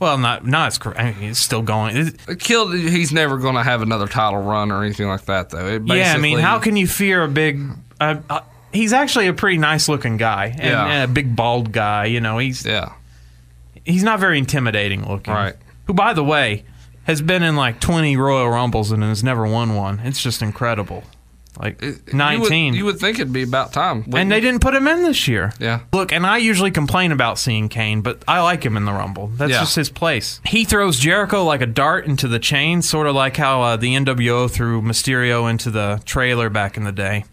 Well, 0.00 0.18
not 0.18 0.44
not 0.44 0.66
as 0.68 0.78
cor- 0.78 0.98
I 0.98 1.12
mean, 1.12 1.30
it's 1.30 1.38
still 1.38 1.62
going. 1.62 1.96
It- 1.96 2.16
It 2.28 2.40
killed. 2.40 2.74
He's 2.74 3.12
never 3.12 3.38
going 3.38 3.54
to 3.54 3.62
have 3.62 3.80
another 3.80 4.08
title 4.08 4.42
run 4.42 4.72
or 4.72 4.82
anything 4.82 5.06
like 5.06 5.24
that, 5.26 5.50
though. 5.50 5.78
Yeah, 5.86 6.12
I 6.14 6.18
mean, 6.18 6.38
how 6.40 6.58
can 6.58 6.76
you 6.76 6.86
fear 6.88 7.22
a 7.22 7.28
big? 7.28 7.60
Uh, 8.00 8.16
uh, 8.28 8.40
he's 8.72 8.92
actually 8.92 9.28
a 9.28 9.32
pretty 9.32 9.56
nice 9.58 9.88
looking 9.88 10.16
guy 10.16 10.46
and, 10.46 10.62
Yeah. 10.64 10.86
and 10.86 11.10
a 11.10 11.14
big 11.14 11.36
bald 11.36 11.70
guy. 11.70 12.06
You 12.06 12.20
know, 12.20 12.38
he's 12.38 12.66
Yeah. 12.66 12.92
He's 13.84 14.02
not 14.04 14.20
very 14.20 14.38
intimidating 14.38 15.08
looking. 15.08 15.32
Right. 15.34 15.54
Who, 15.86 15.94
by 15.94 16.12
the 16.14 16.24
way, 16.24 16.64
has 17.04 17.20
been 17.22 17.42
in 17.42 17.56
like 17.56 17.80
twenty 17.80 18.16
Royal 18.16 18.48
Rumbles 18.48 18.90
and 18.92 19.02
has 19.02 19.22
never 19.24 19.46
won 19.46 19.74
one. 19.74 20.00
It's 20.00 20.22
just 20.22 20.42
incredible. 20.42 21.04
Like 21.60 21.80
You 21.80 21.94
would-. 22.40 22.50
You 22.74 22.84
would, 22.84 22.98
think 22.98 23.20
it'd 23.20 23.32
be 23.32 23.44
about 23.44 23.72
time. 23.72 24.04
and 24.12 24.28
they 24.28 24.36
you? 24.36 24.40
didn't 24.40 24.60
put 24.60 24.74
him 24.74 24.88
in 24.88 25.04
this 25.04 25.28
year. 25.28 25.52
Yeah. 25.60 25.80
Look, 25.92 26.10
and 26.10 26.26
I 26.26 26.38
usually 26.38 26.72
complain 26.72 27.12
about 27.12 27.38
seeing 27.38 27.68
Kane, 27.68 28.00
but 28.00 28.24
I 28.26 28.40
like 28.40 28.64
him 28.64 28.76
in 28.76 28.84
the 28.86 28.92
Rumble. 28.92 29.28
That's 29.28 29.52
Yeah. 29.52 29.60
just 29.60 29.76
his 29.76 29.88
place. 29.88 30.40
He 30.44 30.64
throws 30.64 30.98
Jericho 30.98 31.44
like 31.44 31.60
a 31.60 31.66
dart 31.66 32.06
into 32.06 32.26
the 32.26 32.40
chain, 32.40 32.82
sort 32.82 33.06
of 33.06 33.14
like 33.14 33.36
how 33.36 33.62
uh, 33.62 33.76
the 33.76 33.94
NWO 33.94 34.50
threw 34.50 34.82
Mysterio 34.82 35.48
into 35.48 35.70
the 35.70 36.02
trailer 36.04 36.50
back 36.50 36.76
in 36.76 36.82
the 36.82 36.90
day. 36.90 37.24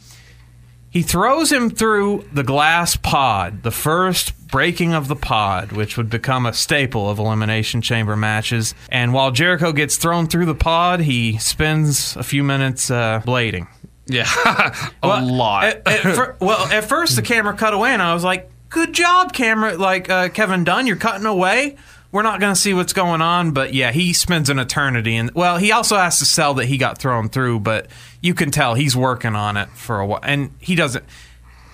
He 0.92 1.02
throws 1.04 1.52
him 1.52 1.70
through 1.70 2.28
the 2.34 2.44
glass 2.44 2.98
pod, 2.98 3.64
the 3.64 3.72
first 3.72 4.38
breaking 4.50 4.94
of 4.94 5.08
the 5.08 5.16
pod, 5.16 5.72
which 5.72 5.96
would 5.96 6.10
become 6.10 6.46
a 6.46 6.52
staple 6.52 7.10
of 7.10 7.18
Elimination 7.18 7.82
Chamber 7.82 8.18
matches. 8.18 8.76
And 8.90 9.14
while 9.14 9.32
Jericho 9.32 9.72
gets 9.72 9.96
thrown 9.96 10.28
through 10.28 10.46
the 10.48 10.54
pod, 10.56 11.00
he 11.00 11.38
spends 11.38 12.18
a 12.18 12.24
few 12.24 12.44
minutes 12.44 12.92
uh, 12.92 13.22
blading. 13.26 13.68
Yeah. 14.06 14.26
a 15.02 15.08
Well, 15.08 15.34
lot. 15.34 15.64
At, 15.64 15.88
at 15.88 16.02
fir- 16.16 16.36
well, 16.42 16.68
at 16.72 16.84
first 16.84 17.16
the 17.16 17.22
camera 17.22 17.56
cut 17.56 17.74
away, 17.74 17.92
and 17.94 18.02
I 18.02 18.14
was 18.14 18.26
like, 18.26 18.52
"Good 18.68 18.92
job, 18.92 19.32
camera!" 19.32 19.78
Like 19.78 20.10
uh, 20.10 20.28
Kevin 20.28 20.66
Dunn, 20.66 20.88
you're 20.88 20.98
cutting 20.98 21.26
away. 21.26 21.78
We're 22.12 22.24
not 22.24 22.40
going 22.42 22.54
to 22.54 22.60
see 22.60 22.74
what's 22.74 22.92
going 22.94 23.22
on, 23.22 23.52
but 23.52 23.74
yeah, 23.74 23.92
he 23.92 24.12
spends 24.12 24.50
an 24.50 24.60
eternity, 24.60 25.16
and 25.16 25.32
well, 25.34 25.58
he 25.58 25.72
also 25.72 25.96
has 25.96 26.20
to 26.20 26.26
sell 26.26 26.54
that 26.56 26.66
he 26.66 26.78
got 26.78 26.98
thrown 26.98 27.30
through, 27.30 27.62
but 27.62 27.88
you 28.22 28.34
can 28.34 28.52
tell 28.52 28.74
he's 28.74 28.96
working 28.98 29.36
on 29.36 29.56
it 29.56 29.70
for 29.70 30.00
a 30.00 30.06
while, 30.06 30.20
and 30.24 30.52
he 30.60 30.76
doesn't. 30.76 31.06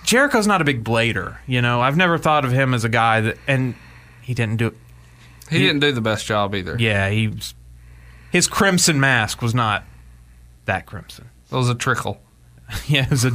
Jericho's 0.04 0.46
not 0.46 0.60
a 0.62 0.64
big 0.64 0.84
blader, 0.84 1.38
you 1.46 1.60
know. 1.60 1.80
I've 1.80 1.96
never 1.96 2.18
thought 2.18 2.44
of 2.44 2.52
him 2.52 2.72
as 2.72 2.84
a 2.84 2.88
guy 2.88 3.20
that, 3.22 3.36
and 3.48 3.74
he 4.22 4.32
didn't 4.32 4.56
do 4.58 4.68
it. 4.68 4.74
he 5.50 5.58
didn't 5.58 5.80
do 5.80 5.90
the 5.92 6.00
best 6.00 6.24
job 6.24 6.54
either. 6.54 6.76
Yeah, 6.78 7.10
he 7.10 7.28
was, 7.28 7.54
his 8.30 8.46
crimson 8.46 9.00
mask 9.00 9.42
was 9.42 9.54
not 9.54 9.84
that 10.66 10.86
crimson. 10.86 11.30
It 11.50 11.56
was 11.56 11.68
a 11.68 11.74
trickle. 11.74 12.20
Yeah, 12.86 13.04
it 13.04 13.10
was 13.10 13.24
a, 13.24 13.32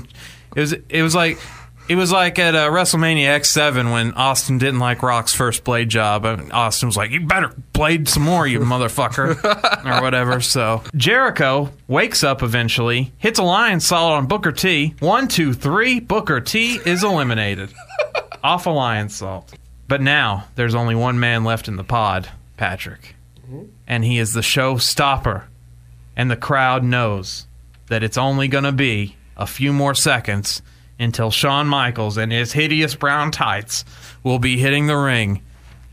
it 0.55 0.59
was 0.59 0.73
it 0.73 1.01
was 1.01 1.15
like 1.15 1.39
it 1.89 1.95
was 1.95 2.11
like 2.11 2.39
at 2.39 2.55
uh, 2.55 2.69
WrestleMania 2.69 3.39
X7 3.39 3.91
when 3.91 4.13
Austin 4.13 4.57
didn't 4.57 4.79
like 4.79 5.03
Rock's 5.03 5.33
first 5.33 5.63
blade 5.63 5.89
job, 5.89 6.25
and 6.25 6.51
Austin 6.53 6.87
was 6.87 6.95
like, 6.95 7.11
"You 7.11 7.25
better 7.25 7.53
blade 7.73 8.07
some 8.07 8.23
more, 8.23 8.47
you 8.47 8.59
motherfucker," 8.59 9.35
or 9.85 10.01
whatever. 10.01 10.39
So 10.39 10.83
Jericho 10.95 11.71
wakes 11.87 12.23
up 12.23 12.41
eventually, 12.41 13.11
hits 13.17 13.39
a 13.39 13.43
Lionsault 13.43 14.11
on 14.11 14.27
Booker 14.27 14.51
T. 14.51 14.95
One, 14.99 15.27
two, 15.27 15.53
three. 15.53 15.99
Booker 15.99 16.39
T 16.39 16.79
is 16.85 17.03
eliminated 17.03 17.73
off 18.43 18.65
a 18.65 18.69
Lionsault. 18.69 19.53
But 19.87 20.01
now 20.01 20.45
there's 20.55 20.75
only 20.75 20.95
one 20.95 21.19
man 21.19 21.43
left 21.43 21.67
in 21.67 21.75
the 21.75 21.83
pod, 21.83 22.29
Patrick, 22.55 23.15
and 23.85 24.05
he 24.05 24.17
is 24.17 24.33
the 24.33 24.41
show 24.41 24.77
stopper, 24.77 25.47
and 26.15 26.31
the 26.31 26.37
crowd 26.37 26.83
knows 26.83 27.45
that 27.87 28.03
it's 28.03 28.17
only 28.17 28.47
going 28.47 28.63
to 28.63 28.71
be 28.71 29.17
a 29.35 29.45
few 29.45 29.73
more 29.73 29.93
seconds 29.93 30.61
until 30.99 31.31
Shawn 31.31 31.67
Michaels 31.67 32.17
and 32.17 32.31
his 32.31 32.53
hideous 32.53 32.95
brown 32.95 33.31
tights 33.31 33.83
will 34.23 34.39
be 34.39 34.57
hitting 34.57 34.87
the 34.87 34.97
ring. 34.97 35.41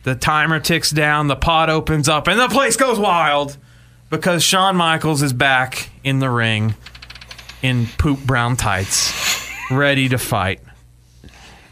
The 0.02 0.14
timer 0.14 0.60
ticks 0.60 0.90
down, 0.90 1.26
the 1.26 1.36
pot 1.36 1.68
opens 1.68 2.08
up, 2.08 2.26
and 2.26 2.38
the 2.38 2.48
place 2.48 2.76
goes 2.76 2.98
wild 2.98 3.56
because 4.08 4.42
Shawn 4.42 4.76
Michaels 4.76 5.22
is 5.22 5.32
back 5.32 5.90
in 6.02 6.18
the 6.18 6.30
ring 6.30 6.74
in 7.62 7.86
poop 7.98 8.20
brown 8.20 8.56
tights, 8.56 9.48
ready 9.70 10.08
to 10.08 10.18
fight. 10.18 10.60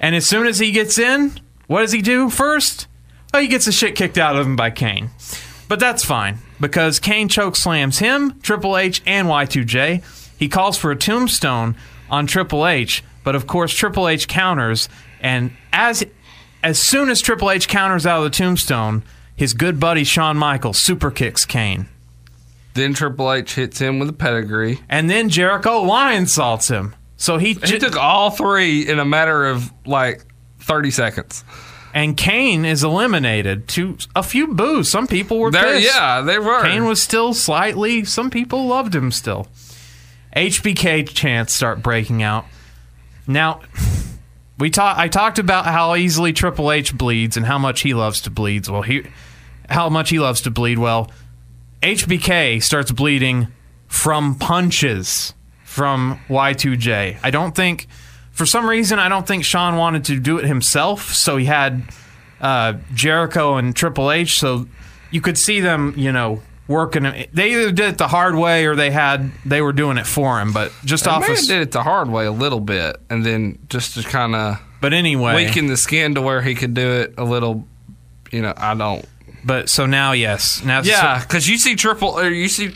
And 0.00 0.14
as 0.14 0.26
soon 0.26 0.46
as 0.46 0.58
he 0.58 0.70
gets 0.70 0.98
in, 0.98 1.32
what 1.66 1.80
does 1.80 1.92
he 1.92 2.02
do 2.02 2.30
first? 2.30 2.86
Oh, 3.34 3.40
he 3.40 3.48
gets 3.48 3.66
the 3.66 3.72
shit 3.72 3.94
kicked 3.96 4.18
out 4.18 4.36
of 4.36 4.46
him 4.46 4.56
by 4.56 4.70
Kane. 4.70 5.10
But 5.68 5.80
that's 5.80 6.04
fine 6.04 6.38
because 6.60 6.98
Kane 6.98 7.28
choke 7.28 7.56
slams 7.56 7.98
him, 7.98 8.38
Triple 8.40 8.76
H, 8.76 9.02
and 9.06 9.28
Y2J. 9.28 10.02
He 10.38 10.48
calls 10.48 10.78
for 10.78 10.90
a 10.90 10.96
tombstone 10.96 11.76
on 12.10 12.26
Triple 12.26 12.66
H, 12.66 13.02
but 13.28 13.34
of 13.34 13.46
course 13.46 13.74
Triple 13.74 14.08
H 14.08 14.26
counters, 14.26 14.88
and 15.20 15.50
as 15.70 16.02
as 16.64 16.78
soon 16.78 17.10
as 17.10 17.20
Triple 17.20 17.50
H 17.50 17.68
counters 17.68 18.06
out 18.06 18.24
of 18.24 18.24
the 18.24 18.30
tombstone, 18.30 19.02
his 19.36 19.52
good 19.52 19.78
buddy 19.78 20.02
Shawn 20.02 20.38
Michaels 20.38 20.78
super 20.78 21.10
kicks 21.10 21.44
Kane. 21.44 21.88
Then 22.72 22.94
Triple 22.94 23.30
H 23.30 23.54
hits 23.54 23.78
him 23.80 23.98
with 23.98 24.08
a 24.08 24.14
pedigree. 24.14 24.80
And 24.88 25.10
then 25.10 25.28
Jericho 25.28 25.84
Lionsaults 25.84 26.70
him. 26.70 26.96
So 27.18 27.36
he, 27.36 27.48
He 27.48 27.54
j- 27.60 27.78
took 27.78 27.98
all 27.98 28.30
three 28.30 28.88
in 28.88 28.98
a 28.98 29.04
matter 29.04 29.44
of 29.44 29.70
like 29.84 30.24
30 30.60 30.90
seconds. 30.90 31.44
and 31.92 32.16
Kane 32.16 32.64
is 32.64 32.82
eliminated 32.82 33.68
to 33.68 33.98
a 34.16 34.22
few 34.22 34.46
boos. 34.54 34.88
Some 34.88 35.06
people 35.06 35.38
were 35.38 35.50
There, 35.50 35.74
pissed. 35.74 35.84
yeah, 35.94 36.22
they 36.22 36.38
were. 36.38 36.62
Kane 36.62 36.86
was 36.86 37.02
still 37.02 37.34
slightly. 37.34 38.04
Some 38.06 38.30
people 38.30 38.66
loved 38.66 38.94
him 38.94 39.10
still. 39.10 39.48
HBK 40.34 41.08
chants 41.14 41.52
start 41.52 41.82
breaking 41.82 42.22
out. 42.22 42.46
Now, 43.28 43.60
we 44.58 44.70
talk. 44.70 44.98
I 44.98 45.06
talked 45.06 45.38
about 45.38 45.66
how 45.66 45.94
easily 45.94 46.32
Triple 46.32 46.72
H 46.72 46.96
bleeds 46.96 47.36
and 47.36 47.46
how 47.46 47.58
much 47.58 47.82
he 47.82 47.94
loves 47.94 48.22
to 48.22 48.30
bleed. 48.30 48.66
Well, 48.66 48.82
he, 48.82 49.04
how 49.68 49.88
much 49.88 50.10
he 50.10 50.18
loves 50.18 50.40
to 50.42 50.50
bleed. 50.50 50.78
Well, 50.78 51.12
HBK 51.82 52.62
starts 52.62 52.90
bleeding 52.90 53.48
from 53.86 54.34
punches 54.34 55.34
from 55.62 56.18
Y2J. 56.28 57.18
I 57.22 57.30
don't 57.30 57.54
think, 57.54 57.86
for 58.32 58.46
some 58.46 58.68
reason, 58.68 58.98
I 58.98 59.08
don't 59.08 59.26
think 59.26 59.44
Shawn 59.44 59.76
wanted 59.76 60.04
to 60.06 60.18
do 60.18 60.38
it 60.38 60.44
himself, 60.44 61.12
so 61.12 61.36
he 61.36 61.44
had 61.44 61.82
uh, 62.40 62.74
Jericho 62.94 63.56
and 63.56 63.76
Triple 63.76 64.10
H, 64.10 64.40
so 64.40 64.66
you 65.10 65.20
could 65.20 65.38
see 65.38 65.60
them, 65.60 65.94
you 65.96 66.10
know, 66.10 66.42
working. 66.68 67.02
They 67.32 67.52
either 67.52 67.72
did 67.72 67.88
it 67.94 67.98
the 67.98 68.08
hard 68.08 68.36
way 68.36 68.66
or 68.66 68.76
they 68.76 68.90
had 68.90 69.32
they 69.44 69.60
were 69.60 69.72
doing 69.72 69.98
it 69.98 70.06
for 70.06 70.40
him. 70.40 70.52
But 70.52 70.70
just 70.84 71.04
They 71.04 71.10
off 71.10 71.28
of, 71.28 71.36
did 71.38 71.62
it 71.62 71.72
the 71.72 71.82
hard 71.82 72.08
way 72.08 72.26
a 72.26 72.32
little 72.32 72.60
bit, 72.60 73.00
and 73.10 73.24
then 73.26 73.58
just 73.68 73.94
to 73.94 74.02
kind 74.02 74.34
of 74.36 74.60
but 74.80 74.92
anyway, 74.92 75.34
weaken 75.46 75.66
the 75.66 75.76
skin 75.76 76.14
to 76.14 76.22
where 76.22 76.42
he 76.42 76.54
could 76.54 76.74
do 76.74 76.88
it 77.00 77.14
a 77.18 77.24
little. 77.24 77.66
You 78.30 78.42
know, 78.42 78.52
I 78.56 78.74
don't. 78.74 79.04
but 79.44 79.68
so 79.70 79.86
now 79.86 80.12
yes, 80.12 80.62
now 80.62 80.82
Yeah, 80.82 81.18
because 81.20 81.48
you 81.48 81.56
see 81.58 81.74
triple, 81.74 82.10
or 82.10 82.28
you 82.28 82.48
see 82.48 82.72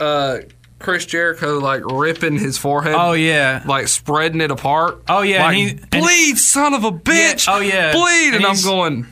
uh, 0.00 0.38
Chris 0.80 1.06
Jericho 1.06 1.58
like 1.60 1.82
ripping 1.86 2.38
his 2.38 2.58
forehead. 2.58 2.94
oh 2.98 3.12
yeah, 3.12 3.62
like 3.66 3.86
spreading 3.88 4.40
it 4.40 4.50
apart. 4.50 5.02
Oh, 5.08 5.22
yeah, 5.22 5.44
like, 5.44 5.56
and 5.56 5.80
he- 5.94 6.00
bleed, 6.00 6.38
son 6.38 6.74
of 6.74 6.82
a 6.84 6.90
bitch. 6.90 7.46
Yeah, 7.46 7.54
oh, 7.54 7.60
yeah, 7.60 7.92
bleed, 7.92 8.34
and, 8.34 8.36
and 8.36 8.46
I'm 8.46 8.60
going, 8.62 9.06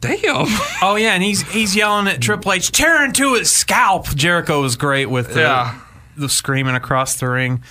damn. 0.00 0.46
oh 0.82 0.96
yeah, 0.96 1.14
and 1.14 1.22
he's 1.22 1.42
he's 1.50 1.74
yelling 1.76 2.08
at 2.08 2.20
Triple 2.20 2.52
H, 2.52 2.70
tear 2.72 3.04
into 3.04 3.34
his 3.34 3.50
scalp. 3.50 4.06
Jericho 4.14 4.62
was 4.62 4.76
great 4.76 5.06
with 5.06 5.34
the, 5.34 5.40
Yeah. 5.40 5.80
the 6.16 6.28
screaming 6.28 6.74
across 6.74 7.16
the 7.18 7.28
ring. 7.28 7.62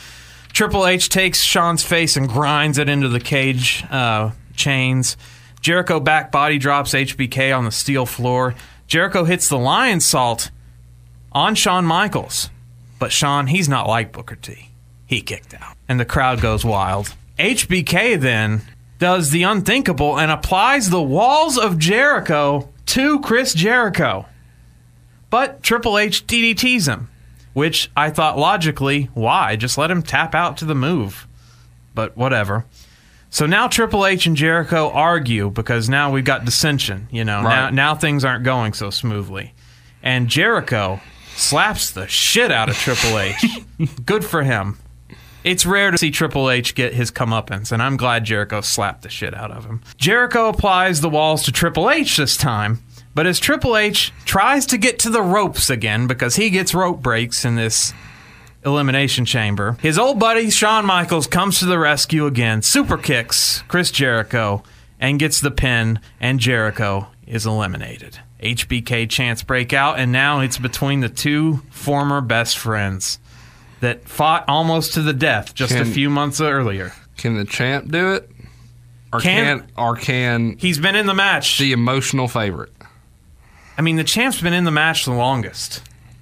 Triple 0.54 0.88
H 0.88 1.10
takes 1.10 1.42
Shawn's 1.42 1.84
face 1.84 2.16
and 2.16 2.30
grinds 2.30 2.78
it 2.78 2.88
into 2.88 3.10
the 3.10 3.20
cage 3.20 3.84
uh, 3.92 4.32
chains. 4.56 5.18
Jericho 5.62 6.00
back 6.00 6.32
body 6.32 6.58
drops 6.58 6.94
HBK 6.94 7.58
on 7.58 7.66
the 7.66 7.72
steel 7.72 8.06
floor. 8.06 8.56
Jericho 8.88 9.24
hits 9.26 9.50
the 9.50 9.58
Lionsault 9.58 10.52
on 11.32 11.56
Shawn 11.56 11.86
Michaels. 11.86 12.50
But 13.00 13.12
Shawn, 13.12 13.48
he's 13.48 13.68
not 13.68 13.88
like 13.88 14.14
Booker 14.14 14.36
T. 14.36 14.70
He 15.06 15.22
kicked 15.22 15.54
out. 15.54 15.76
And 15.90 16.00
the 16.00 16.06
crowd 16.06 16.40
goes 16.40 16.64
wild. 16.64 17.14
HBK 17.38 18.18
then 18.20 18.62
does 19.00 19.32
the 19.32 19.44
unthinkable 19.44 20.18
and 20.18 20.32
applies 20.32 20.90
the 20.90 21.02
walls 21.02 21.58
of 21.58 21.78
Jericho 21.78 22.70
to 22.88 23.20
Chris 23.22 23.54
Jericho. 23.54 24.26
But 25.30 25.64
Triple 25.64 25.98
H 25.98 26.26
DDTs 26.28 26.88
him, 26.88 27.10
which 27.54 27.92
I 27.96 28.10
thought 28.10 28.38
logically, 28.38 29.10
why? 29.14 29.56
Just 29.56 29.78
let 29.78 29.92
him 29.92 30.02
tap 30.02 30.34
out 30.34 30.58
to 30.58 30.66
the 30.66 30.76
move. 30.76 31.28
But 31.94 32.16
whatever. 32.16 32.66
So 33.30 33.46
now 33.46 33.68
Triple 33.68 34.06
H 34.06 34.28
and 34.28 34.38
Jericho 34.38 34.90
argue 34.92 35.50
because 35.50 35.90
now 35.90 36.12
we've 36.12 36.24
got 36.24 36.46
dissension. 36.46 37.10
You 37.12 37.26
know, 37.26 37.42
now 37.42 37.70
now 37.70 37.96
things 37.96 38.24
aren't 38.24 38.46
going 38.46 38.72
so 38.72 38.90
smoothly, 38.90 39.54
and 40.02 40.30
Jericho 40.30 41.02
slaps 41.36 41.92
the 41.92 42.08
shit 42.08 42.50
out 42.50 42.70
of 42.70 42.78
Triple 42.78 43.20
H. 43.20 43.46
Good 44.06 44.24
for 44.24 44.44
him. 44.44 44.78
It's 45.46 45.64
rare 45.64 45.92
to 45.92 45.98
see 46.00 46.10
Triple 46.10 46.50
H 46.50 46.74
get 46.74 46.96
his 46.96 47.12
comeuppance, 47.12 47.72
and 47.72 47.80
I'm 47.80 47.98
glad 47.98 48.26
Jericho 48.26 48.62
slapped 48.62 49.04
the 49.04 49.10
shit 49.10 49.36
out 49.36 49.52
of 49.52 49.64
him. 49.64 49.84
Jericho 49.96 50.50
applies 50.50 51.02
the 51.02 51.10
walls 51.10 51.44
to 51.44 51.52
Triple 51.52 51.92
H 51.92 52.18
this 52.18 52.36
time, 52.36 52.80
but 53.14 53.28
as 53.28 53.40
Triple 53.40 53.78
H 53.78 54.12
tries 54.26 54.66
to 54.66 54.80
get 54.80 54.98
to 55.00 55.12
the 55.12 55.22
ropes 55.22 55.70
again 55.70 56.08
because 56.08 56.36
he 56.36 56.50
gets 56.50 56.74
rope 56.74 57.00
breaks 57.00 57.46
in 57.46 57.58
this 57.58 57.94
elimination 58.66 59.24
chamber, 59.24 59.78
his 59.84 60.00
old 60.00 60.18
buddy 60.18 60.50
Shawn 60.50 60.84
Michaels 60.84 61.28
comes 61.28 61.60
to 61.60 61.68
the 61.68 61.78
rescue 61.78 62.26
again, 62.26 62.64
super 62.64 62.98
kicks 62.98 63.64
Chris 63.68 63.92
Jericho, 63.92 64.64
and 65.00 65.20
gets 65.20 65.42
the 65.42 65.52
pin, 65.52 66.00
and 66.20 66.40
Jericho 66.40 67.06
is 67.28 67.46
eliminated. 67.46 68.18
HBK 68.42 69.08
chants 69.12 69.44
break 69.44 69.74
out, 69.74 70.00
and 70.00 70.12
now 70.12 70.40
it's 70.40 70.58
between 70.58 71.02
the 71.02 71.10
two 71.10 71.58
former 71.70 72.20
best 72.20 72.58
friends 72.58 73.20
that 73.86 74.08
fought 74.10 74.46
almost 74.48 74.94
to 74.96 75.02
the 75.02 75.14
death 75.14 75.54
just 75.54 75.74
a 75.74 75.86
few 75.86 76.10
months 76.10 76.42
earlier. 76.42 76.92
Can 77.18 77.36
the 77.38 77.46
champ 77.46 77.92
do 77.92 78.14
it? 78.14 78.30
Or 79.14 79.20
Can- 79.20 79.60
can, 79.60 79.72
or 79.78 79.96
can 79.96 80.58
He's 80.58 80.78
been 80.80 80.96
in 80.96 81.06
the 81.06 81.14
match. 81.14 81.60
the 81.60 81.72
emotional 81.72 82.28
favorite? 82.28 82.74
I 83.78 83.82
mean, 83.82 83.96
the 83.96 84.04
champ's 84.04 84.42
been 84.42 84.54
in 84.54 84.64
the 84.64 84.72
match 84.72 85.06
the 85.06 85.14
longest. 85.14 85.82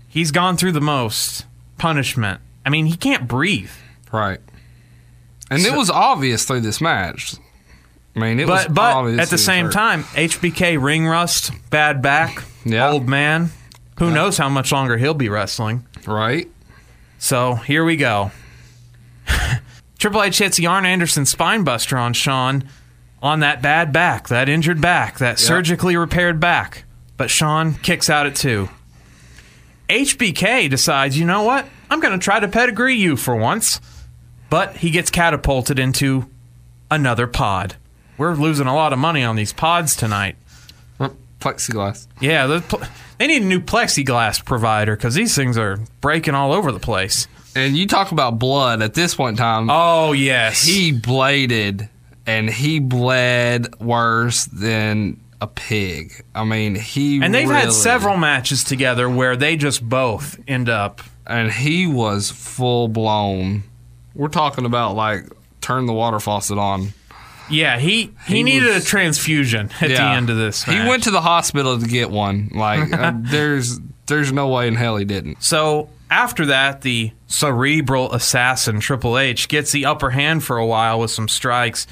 He's 0.10 0.32
gone 0.32 0.58
through 0.58 0.74
the 0.74 0.82
most 0.82 1.46
punishment. 1.78 2.42
I 2.66 2.70
mean, 2.70 2.86
he 2.88 2.96
can't 2.98 3.28
breathe. 3.28 3.72
Right. 4.12 4.40
And 5.50 5.62
it 5.66 5.74
was 5.74 5.90
obvious 5.90 6.46
through 6.46 6.62
this 6.62 6.82
match. 6.82 7.36
I 8.16 8.20
mean, 8.20 8.40
it 8.40 8.48
was 8.48 8.66
But 8.66 8.74
but 8.74 8.94
obvious 8.96 9.20
at 9.22 9.30
the 9.30 9.38
same 9.38 9.66
hurt. 9.66 9.74
time, 9.74 10.04
HBK 10.16 10.78
ring 10.82 11.08
rust, 11.08 11.52
bad 11.70 12.02
back, 12.02 12.44
Yeah. 12.66 12.90
old 12.90 13.08
man. 13.08 13.52
Who 14.00 14.12
knows 14.12 14.38
how 14.38 14.50
much 14.50 14.72
longer 14.72 14.98
he'll 14.98 15.14
be 15.14 15.30
wrestling? 15.30 15.86
right? 16.06 16.48
So 17.24 17.56
here 17.56 17.86
we 17.86 17.96
go. 17.96 18.32
Triple 19.98 20.24
H 20.24 20.40
hits 20.40 20.58
the 20.58 20.68
Arn 20.68 20.86
Anderson 20.86 21.26
spine 21.26 21.64
buster 21.64 21.98
on 21.98 22.12
Shawn 22.12 22.68
on 23.22 23.40
that 23.40 23.62
bad 23.62 23.94
back, 23.94 24.28
that 24.28 24.50
injured 24.50 24.82
back, 24.82 25.20
that 25.20 25.40
surgically 25.40 25.96
repaired 25.96 26.42
back. 26.42 26.84
But 27.16 27.30
Shawn 27.30 27.76
kicks 27.76 28.10
out 28.10 28.26
at 28.26 28.36
two. 28.36 28.68
HBK 29.88 30.70
decides, 30.70 31.18
you 31.18 31.26
know 31.26 31.44
what? 31.44 31.66
I'm 31.90 32.02
going 32.02 32.20
to 32.20 32.22
try 32.22 32.42
to 32.42 32.50
pedigree 32.50 32.96
you 32.96 33.16
for 33.16 33.38
once. 33.38 33.80
But 34.50 34.76
he 34.76 34.90
gets 34.90 35.10
catapulted 35.10 35.80
into 35.80 36.30
another 36.92 37.26
pod. 37.26 37.78
We're 38.18 38.36
losing 38.36 38.68
a 38.68 38.76
lot 38.76 38.92
of 38.92 39.00
money 39.00 39.24
on 39.24 39.38
these 39.38 39.54
pods 39.54 39.96
tonight. 39.96 40.36
Plexiglass. 41.44 42.08
Yeah, 42.22 42.48
the 42.48 42.62
pl- 42.62 42.82
they 43.18 43.28
need 43.28 43.42
a 43.42 43.46
new 43.46 43.60
plexiglass 43.60 44.44
provider 44.44 44.96
because 44.96 45.14
these 45.14 45.36
things 45.36 45.58
are 45.58 45.78
breaking 46.02 46.36
all 46.36 46.54
over 46.54 46.72
the 46.72 46.80
place. 46.80 47.28
And 47.56 47.76
you 47.78 47.86
talk 47.86 48.12
about 48.12 48.40
blood 48.40 48.82
at 48.82 48.94
this 48.94 49.14
point 49.16 49.34
in 49.34 49.38
time. 49.44 49.68
Oh 49.70 50.14
yes, 50.14 50.64
he 50.64 50.92
bladed 50.94 51.90
and 52.26 52.50
he 52.50 52.80
bled 52.80 53.80
worse 53.80 54.46
than 54.46 55.20
a 55.42 55.48
pig. 55.48 56.24
I 56.34 56.46
mean, 56.46 56.76
he 56.76 57.22
and 57.22 57.34
they've 57.34 57.50
had 57.50 57.74
several 57.74 58.16
matches 58.18 58.64
together 58.64 59.10
where 59.10 59.36
they 59.36 59.58
just 59.58 59.88
both 59.88 60.40
end 60.48 60.70
up. 60.70 61.02
and 61.28 61.52
he 61.52 61.86
was 61.88 62.32
full 62.32 62.88
blown. 62.88 63.64
We're 64.16 64.30
talking 64.30 64.66
about 64.66 64.96
like 64.96 65.26
turn 65.62 65.86
the 65.86 65.94
water 65.94 66.20
faucet 66.20 66.58
on. 66.58 66.94
Yeah, 67.50 67.78
he 67.80 68.12
he, 68.26 68.38
He 68.38 68.44
needed 68.44 68.74
was- 68.74 68.84
a 68.84 68.88
transfusion 68.88 69.70
at 69.82 69.88
the 69.90 69.94
Yeah. 69.94 70.16
end 70.16 70.30
of 70.30 70.38
this. 70.38 70.64
He 70.64 70.78
went 70.80 71.04
to 71.04 71.12
the 71.12 71.22
hospital 71.22 71.80
to 71.80 71.86
get 71.88 72.10
one. 72.10 72.50
Like 72.54 72.92
uh, 72.94 73.14
there's 73.18 73.80
there's 74.08 74.32
no 74.32 74.48
way 74.50 74.68
in 74.68 74.76
hell 74.76 74.98
he 74.98 75.06
didn't. 75.06 75.42
So 75.44 75.90
after 76.10 76.46
that, 76.48 76.82
the 76.82 77.12
cerebral 77.28 78.12
assassin 78.14 78.80
Triple 78.80 79.18
H 79.18 79.48
gets 79.48 79.72
the 79.72 79.86
upper 79.86 80.12
hand 80.12 80.44
for 80.44 80.58
a 80.58 80.66
while 80.66 81.00
with 81.00 81.12
some 81.12 81.28
strikes. 81.28 81.88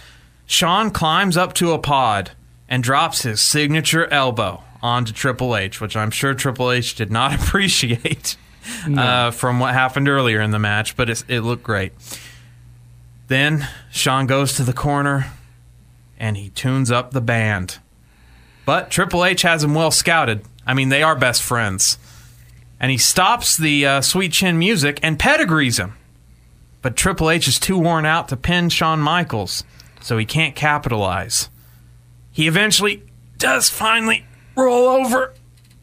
Shawn 0.45 0.91
climbs 0.91 1.37
up 1.37 1.53
to 1.55 1.71
a 1.71 1.79
pod 1.79 2.31
and 2.69 2.83
drops 2.83 3.23
his 3.23 3.41
signature 3.41 4.07
elbow 4.11 4.63
onto 4.81 5.11
Triple 5.13 5.55
H, 5.55 5.79
which 5.81 5.95
I'm 5.95 6.11
sure 6.11 6.33
Triple 6.33 6.71
H 6.71 6.95
did 6.95 7.11
not 7.11 7.33
appreciate 7.41 8.35
uh, 8.97 9.31
from 9.31 9.59
what 9.59 9.73
happened 9.73 10.07
earlier 10.09 10.41
in 10.41 10.51
the 10.51 10.59
match, 10.59 10.95
but 10.95 11.09
it's, 11.09 11.23
it 11.27 11.39
looked 11.41 11.63
great. 11.63 11.93
Then 13.27 13.67
Shawn 13.91 14.27
goes 14.27 14.55
to 14.55 14.63
the 14.63 14.73
corner 14.73 15.27
and 16.21 16.37
he 16.37 16.51
tunes 16.51 16.89
up 16.89 17.11
the 17.11 17.19
band. 17.19 17.79
But 18.65 18.89
Triple 18.89 19.25
H 19.25 19.41
has 19.41 19.61
him 19.61 19.73
well 19.73 19.91
scouted. 19.91 20.45
I 20.65 20.73
mean, 20.73 20.87
they 20.87 21.03
are 21.03 21.17
best 21.17 21.43
friends 21.43 21.97
and 22.81 22.91
he 22.91 22.97
stops 22.97 23.55
the 23.55 23.85
uh, 23.85 24.01
sweet 24.01 24.33
chin 24.33 24.57
music 24.57 24.99
and 25.03 25.19
pedigrees 25.19 25.77
him. 25.77 25.93
But 26.81 26.95
Triple 26.95 27.29
H 27.29 27.47
is 27.47 27.59
too 27.59 27.77
worn 27.77 28.07
out 28.07 28.27
to 28.29 28.35
pin 28.35 28.69
Shawn 28.69 28.99
Michaels, 28.99 29.63
so 30.01 30.17
he 30.17 30.25
can't 30.25 30.55
capitalize. 30.55 31.47
He 32.31 32.47
eventually 32.47 33.03
does 33.37 33.69
finally 33.69 34.25
roll 34.55 34.87
over, 34.87 35.35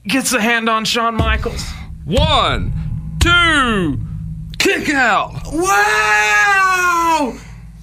gets 0.08 0.32
a 0.32 0.40
hand 0.40 0.68
on 0.68 0.84
Shawn 0.84 1.14
Michaels. 1.14 1.64
One, 2.04 2.72
two, 3.20 4.00
kick 4.58 4.90
out. 4.90 5.40
Wow! 5.52 7.38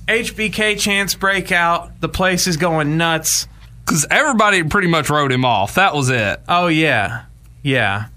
HBK 0.08 0.80
chance 0.80 1.16
breakout. 1.16 2.00
The 2.02 2.10
place 2.10 2.48
is 2.48 2.58
going 2.58 2.98
nuts. 2.98 3.48
Because 3.86 4.06
everybody 4.10 4.64
pretty 4.64 4.88
much 4.88 5.10
wrote 5.10 5.32
him 5.32 5.46
off. 5.46 5.76
That 5.76 5.94
was 5.94 6.10
it. 6.10 6.42
Oh, 6.48 6.68
yeah. 6.68 7.26
Yeah. 7.62 8.08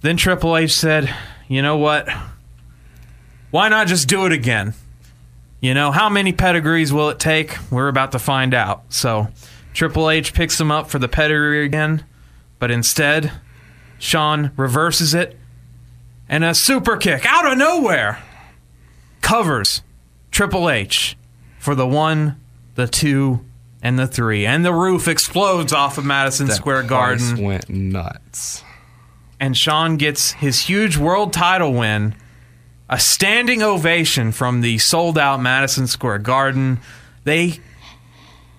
Then 0.00 0.16
Triple 0.16 0.56
H 0.56 0.74
said, 0.74 1.14
you 1.48 1.62
know 1.62 1.76
what? 1.76 2.08
Why 3.50 3.68
not 3.68 3.86
just 3.86 4.08
do 4.08 4.24
it 4.26 4.32
again? 4.32 4.74
You 5.60 5.74
know, 5.74 5.92
how 5.92 6.08
many 6.08 6.32
pedigrees 6.32 6.92
will 6.92 7.10
it 7.10 7.20
take? 7.20 7.56
We're 7.70 7.88
about 7.88 8.12
to 8.12 8.18
find 8.18 8.54
out. 8.54 8.84
So 8.88 9.28
Triple 9.74 10.10
H 10.10 10.34
picks 10.34 10.60
him 10.60 10.70
up 10.70 10.88
for 10.90 10.98
the 10.98 11.08
pedigree 11.08 11.64
again, 11.64 12.04
but 12.58 12.70
instead, 12.70 13.30
Shawn 13.98 14.52
reverses 14.56 15.14
it 15.14 15.38
and 16.28 16.44
a 16.44 16.54
super 16.54 16.96
kick 16.96 17.24
out 17.26 17.50
of 17.50 17.58
nowhere 17.58 18.22
covers 19.20 19.82
Triple 20.32 20.68
H 20.68 21.16
for 21.58 21.74
the 21.76 21.86
one, 21.86 22.40
the 22.74 22.88
two, 22.88 23.44
and 23.82 23.98
the 23.98 24.06
three. 24.06 24.44
And 24.46 24.64
the 24.64 24.72
roof 24.72 25.06
explodes 25.06 25.72
off 25.72 25.98
of 25.98 26.04
Madison 26.04 26.48
That 26.48 26.54
Square 26.56 26.84
Garden 26.84 27.42
went 27.42 27.68
nuts. 27.68 28.64
and 29.38 29.56
Shawn 29.56 29.96
gets 29.96 30.32
his 30.32 30.60
huge 30.62 30.96
world 30.96 31.32
title 31.32 31.72
win, 31.74 32.14
a 32.88 32.98
standing 32.98 33.62
ovation 33.62 34.32
from 34.32 34.60
the 34.60 34.78
sold 34.78 35.16
out 35.18 35.40
Madison 35.40 35.86
Square 35.86 36.18
Garden. 36.20 36.80
They 37.24 37.60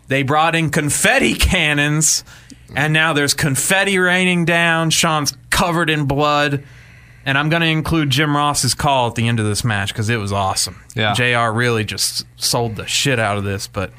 they 0.07 0.23
brought 0.23 0.55
in 0.55 0.69
confetti 0.69 1.33
cannons, 1.35 2.23
and 2.75 2.93
now 2.93 3.13
there's 3.13 3.33
confetti 3.33 3.97
raining 3.97 4.45
down. 4.45 4.89
Shawn's 4.89 5.35
covered 5.49 5.89
in 5.89 6.05
blood. 6.05 6.63
And 7.25 7.37
I'm 7.37 7.49
going 7.49 7.61
to 7.61 7.67
include 7.67 8.09
Jim 8.09 8.35
Ross's 8.35 8.73
call 8.73 9.07
at 9.07 9.15
the 9.15 9.27
end 9.27 9.39
of 9.39 9.45
this 9.45 9.63
match 9.63 9.93
because 9.93 10.09
it 10.09 10.17
was 10.17 10.31
awesome. 10.33 10.81
Yeah. 10.95 11.13
JR 11.13 11.51
really 11.55 11.85
just 11.85 12.25
sold 12.35 12.75
the 12.75 12.85
shit 12.85 13.17
out 13.19 13.37
of 13.37 13.43
this. 13.43 13.67
But 13.67 13.91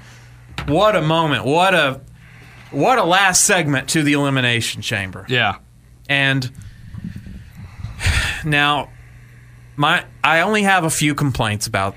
what 0.67 0.95
a 0.95 1.03
moment. 1.03 1.45
What 1.45 1.75
a 1.75 2.01
what 2.71 2.99
a 2.99 3.05
last 3.05 3.45
segment 3.45 3.89
to 3.91 4.03
the 4.03 4.13
Elimination 4.13 4.83
Chamber. 4.83 5.25
Yeah. 5.29 5.57
And 6.09 6.51
now, 8.45 8.91
my 9.77 10.05
I 10.23 10.41
only 10.41 10.63
have 10.63 10.85
a 10.85 10.91
few 10.91 11.15
complaints 11.15 11.67
about 11.67 11.97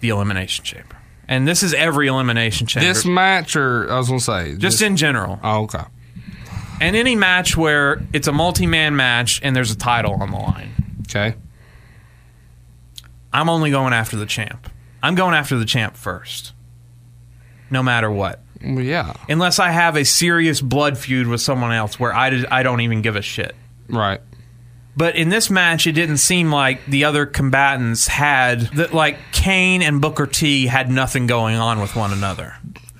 the 0.00 0.10
elimination 0.10 0.64
chamber, 0.64 0.96
and 1.28 1.46
this 1.46 1.62
is 1.62 1.74
every 1.74 2.06
elimination 2.08 2.66
chamber, 2.66 2.88
This 2.88 3.04
match, 3.04 3.56
or 3.56 3.90
I 3.90 3.98
was 3.98 4.08
gonna 4.08 4.20
say, 4.20 4.56
just 4.56 4.82
in 4.82 4.96
general, 4.96 5.38
Oh, 5.42 5.62
okay. 5.62 5.84
And 6.82 6.96
any 6.96 7.14
match 7.16 7.56
where 7.56 8.02
it's 8.12 8.26
a 8.28 8.32
multi-man 8.32 8.96
match 8.96 9.40
and 9.42 9.54
there's 9.56 9.70
a 9.70 9.76
title 9.76 10.14
on 10.20 10.30
the 10.30 10.36
line. 10.36 10.70
Okay. 11.08 11.34
I'm 13.32 13.48
only 13.48 13.70
going 13.70 13.92
after 13.92 14.16
the 14.16 14.26
champ. 14.26 14.68
I'm 15.02 15.14
going 15.14 15.34
after 15.34 15.56
the 15.58 15.64
champ 15.64 15.96
first, 15.96 16.52
no 17.70 17.82
matter 17.82 18.10
what. 18.10 18.40
Yeah, 18.64 19.14
Unless 19.28 19.58
I 19.58 19.70
have 19.70 19.96
a 19.96 20.04
serious 20.04 20.60
blood 20.60 20.96
feud 20.96 21.26
with 21.26 21.40
someone 21.40 21.72
else 21.72 21.98
where 21.98 22.14
I, 22.14 22.30
did, 22.30 22.46
I 22.46 22.62
don't 22.62 22.80
even 22.82 23.02
give 23.02 23.16
a 23.16 23.22
shit. 23.22 23.56
right. 23.88 24.20
But 24.94 25.16
in 25.16 25.30
this 25.30 25.48
match, 25.48 25.86
it 25.86 25.92
didn't 25.92 26.18
seem 26.18 26.52
like 26.52 26.84
the 26.84 27.04
other 27.04 27.24
combatants 27.24 28.06
had 28.08 28.60
that. 28.76 28.92
Like 28.92 29.16
Kane 29.32 29.80
and 29.80 30.02
Booker 30.02 30.26
T 30.26 30.66
had 30.66 30.90
nothing 30.90 31.26
going 31.26 31.56
on 31.56 31.80
with 31.80 31.96
one 31.96 32.12
another. 32.12 32.54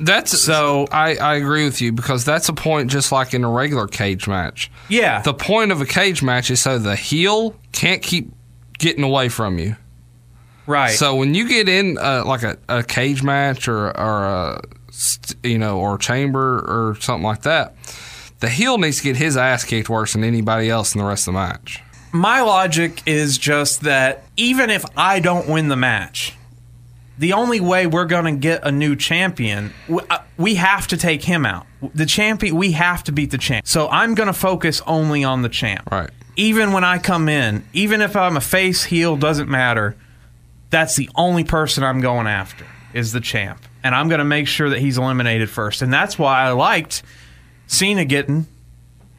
That's 0.05 0.39
So- 0.41 0.87
I, 0.91 1.17
I 1.17 1.35
agree 1.37 1.65
with 1.65 1.81
you 1.81 1.93
because 1.93 2.25
that's 2.25 2.49
a 2.49 2.53
point 2.53 2.91
just 2.91 3.13
like 3.13 3.35
in 3.35 3.45
a 3.45 3.51
regular 3.51 3.87
cage 3.87 4.27
match. 4.29 4.71
Yeah, 4.89 5.23
The 5.23 5.35
point 5.35 5.73
of 5.73 5.81
a 5.81 5.87
cage 5.87 6.23
match 6.23 6.51
is 6.51 6.61
so 6.61 6.79
the 6.79 6.97
heel 6.97 7.55
can't 7.73 8.03
keep 8.03 8.31
getting 8.79 9.05
away 9.05 9.29
from 9.29 9.59
you. 9.59 9.77
right. 10.67 10.91
So 10.97 11.15
when 11.17 11.35
you 11.35 11.49
get 11.49 11.69
in 11.69 11.99
uh, 11.99 12.25
like 12.27 12.43
a, 12.43 12.59
a 12.69 12.83
cage 12.83 13.23
match 13.23 13.69
or 13.69 13.97
or 13.99 14.25
a 14.25 14.61
you 15.43 15.59
know 15.59 15.79
or 15.79 15.97
chamber 15.99 16.59
or 16.67 16.97
something 17.01 17.25
like 17.25 17.43
that, 17.43 17.75
the 18.41 18.49
heel 18.49 18.79
needs 18.79 18.99
to 18.99 19.05
get 19.05 19.17
his 19.17 19.37
ass 19.37 19.65
kicked 19.65 19.89
worse 19.89 20.13
than 20.15 20.25
anybody 20.25 20.69
else 20.69 20.95
in 20.95 21.01
the 21.01 21.07
rest 21.07 21.29
of 21.29 21.35
the 21.35 21.39
match. 21.41 21.81
my 22.13 22.41
logic 22.43 23.03
is 23.07 23.39
just 23.39 23.83
that 23.83 24.25
even 24.37 24.69
if 24.69 24.85
I 24.97 25.21
don't 25.21 25.49
win 25.49 25.69
the 25.69 25.77
match, 25.77 26.35
the 27.19 27.33
only 27.35 27.61
way 27.61 27.87
we're 27.87 28.07
going 28.07 28.25
to 28.35 28.41
get 28.41 28.67
a 28.67 28.73
new 28.73 28.97
champion, 28.97 29.73
uh, 30.11 30.19
we 30.37 30.55
have 30.57 30.87
to 30.89 30.97
take 30.97 31.25
him 31.25 31.45
out. 31.47 31.67
The 31.95 32.07
champion, 32.07 32.57
we 32.57 32.73
have 32.73 33.05
to 33.05 33.13
beat 33.13 33.31
the 33.31 33.39
champ. 33.39 33.67
So 33.67 33.89
I'm 33.89 34.15
going 34.15 34.29
to 34.29 34.33
focus 34.33 34.81
only 34.87 35.23
on 35.25 35.43
the 35.43 35.49
champ. 35.49 35.91
Right. 35.91 36.11
Even 36.37 36.73
when 36.73 36.85
I 36.85 36.99
come 36.99 37.29
in, 37.29 37.65
even 37.73 38.01
if 38.01 38.17
I'm 38.17 38.37
a 38.37 38.41
face 38.41 38.85
heel, 38.85 39.17
doesn't 39.17 39.49
matter. 39.51 39.97
That's 40.71 40.97
the 40.97 41.11
only 41.15 41.45
person 41.45 41.85
I'm 41.85 42.01
going 42.01 42.27
after 42.27 42.65
is 42.95 43.13
the 43.13 43.21
champ, 43.21 43.61
and 43.85 43.95
I'm 43.95 44.09
going 44.09 44.19
to 44.21 44.25
make 44.25 44.47
sure 44.49 44.71
that 44.71 44.79
he's 44.79 44.97
eliminated 44.97 45.51
first. 45.51 45.83
And 45.83 45.93
that's 45.93 46.19
why 46.19 46.43
I 46.43 46.51
liked 46.53 47.03
Cena 47.67 48.05
getting 48.07 48.47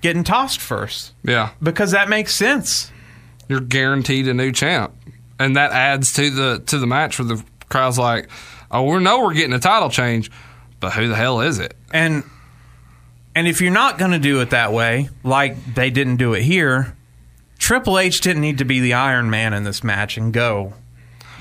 getting 0.01 0.23
tossed 0.23 0.59
first 0.59 1.13
Yeah, 1.23 1.51
because 1.61 1.91
that 1.91 2.09
makes 2.09 2.33
sense. 2.33 2.91
you're 3.47 3.59
guaranteed 3.61 4.27
a 4.27 4.33
new 4.33 4.51
champ, 4.51 4.93
and 5.39 5.55
that 5.55 5.72
adds 5.72 6.11
to 6.13 6.30
the 6.31 6.59
to 6.65 6.80
the 6.80 6.88
match 6.88 7.19
where 7.19 7.27
the 7.27 7.43
crowd's 7.73 7.97
like, 7.99 8.29
"Oh, 8.71 8.83
we 8.83 9.03
know 9.03 9.21
we're 9.21 9.33
getting 9.33 9.53
a 9.53 9.59
title 9.59 9.89
change, 9.89 10.31
but 10.79 10.93
who 10.93 11.07
the 11.09 11.15
hell 11.15 11.41
is 11.41 11.59
it?" 11.59 11.75
And 11.91 12.23
and 13.35 13.47
if 13.47 13.59
you're 13.61 13.71
not 13.71 13.97
going 13.97 14.11
to 14.11 14.19
do 14.19 14.39
it 14.41 14.51
that 14.51 14.71
way, 14.71 15.09
like 15.23 15.73
they 15.75 15.89
didn't 15.89 16.17
do 16.17 16.33
it 16.33 16.43
here, 16.43 16.95
Triple 17.57 17.97
H 17.97 18.21
didn't 18.21 18.41
need 18.41 18.59
to 18.59 18.65
be 18.65 18.79
the 18.79 18.93
Iron 18.93 19.29
Man 19.29 19.53
in 19.53 19.63
this 19.63 19.83
match 19.83 20.17
and 20.17 20.31
go 20.31 20.73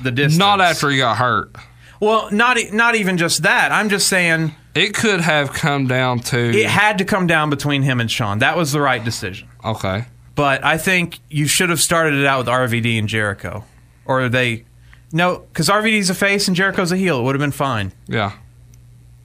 the 0.03 0.11
distance. 0.11 0.39
Not 0.39 0.61
after 0.61 0.91
he 0.91 0.99
got 0.99 1.19
hurt. 1.19 1.55
Well, 2.01 2.29
not 2.33 2.57
not 2.73 2.95
even 2.97 3.19
just 3.19 3.43
that. 3.43 3.71
I'm 3.71 3.89
just 3.89 4.09
saying 4.09 4.55
It 4.75 4.95
could 4.95 5.21
have 5.21 5.53
come 5.53 5.87
down 5.87 6.19
to 6.21 6.39
it 6.39 6.67
had 6.67 6.99
to 6.99 7.05
come 7.05 7.27
down 7.27 7.51
between 7.51 7.83
him 7.83 8.01
and 8.01 8.11
Shawn. 8.11 8.39
That 8.41 8.57
was 8.57 8.73
the 8.73 8.81
right 8.81 9.05
decision. 9.05 9.49
okay. 9.65 10.07
But 10.35 10.65
I 10.65 10.79
think 10.79 11.21
you 11.29 11.47
should 11.47 11.69
have 11.69 11.81
started 11.81 12.15
it 12.15 12.25
out 12.25 12.39
with 12.39 12.47
RVD 12.49 12.99
and 12.99 13.07
Jericho, 13.07 13.65
or 14.07 14.31
they. 14.31 14.65
No, 15.13 15.39
because 15.53 15.69
RVD's 15.69 16.11
a 16.11 16.15
face 16.15 16.49
and 16.49 16.57
Jericho's 16.57 16.91
a 16.93 16.97
heel. 16.97 17.21
It 17.21 17.23
would 17.23 17.35
have 17.35 17.41
been 17.41 17.51
fine, 17.53 17.93
Yeah, 18.09 18.33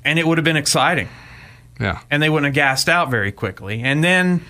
and 0.03 0.19
it 0.19 0.27
would 0.27 0.37
have 0.37 0.45
been 0.45 0.57
exciting. 0.57 1.07
yeah, 1.79 1.99
and 2.11 2.21
they 2.21 2.29
wouldn't 2.29 2.45
have 2.45 2.53
gassed 2.55 2.89
out 2.89 3.09
very 3.09 3.31
quickly. 3.31 3.81
And 3.81 4.03
then 4.03 4.41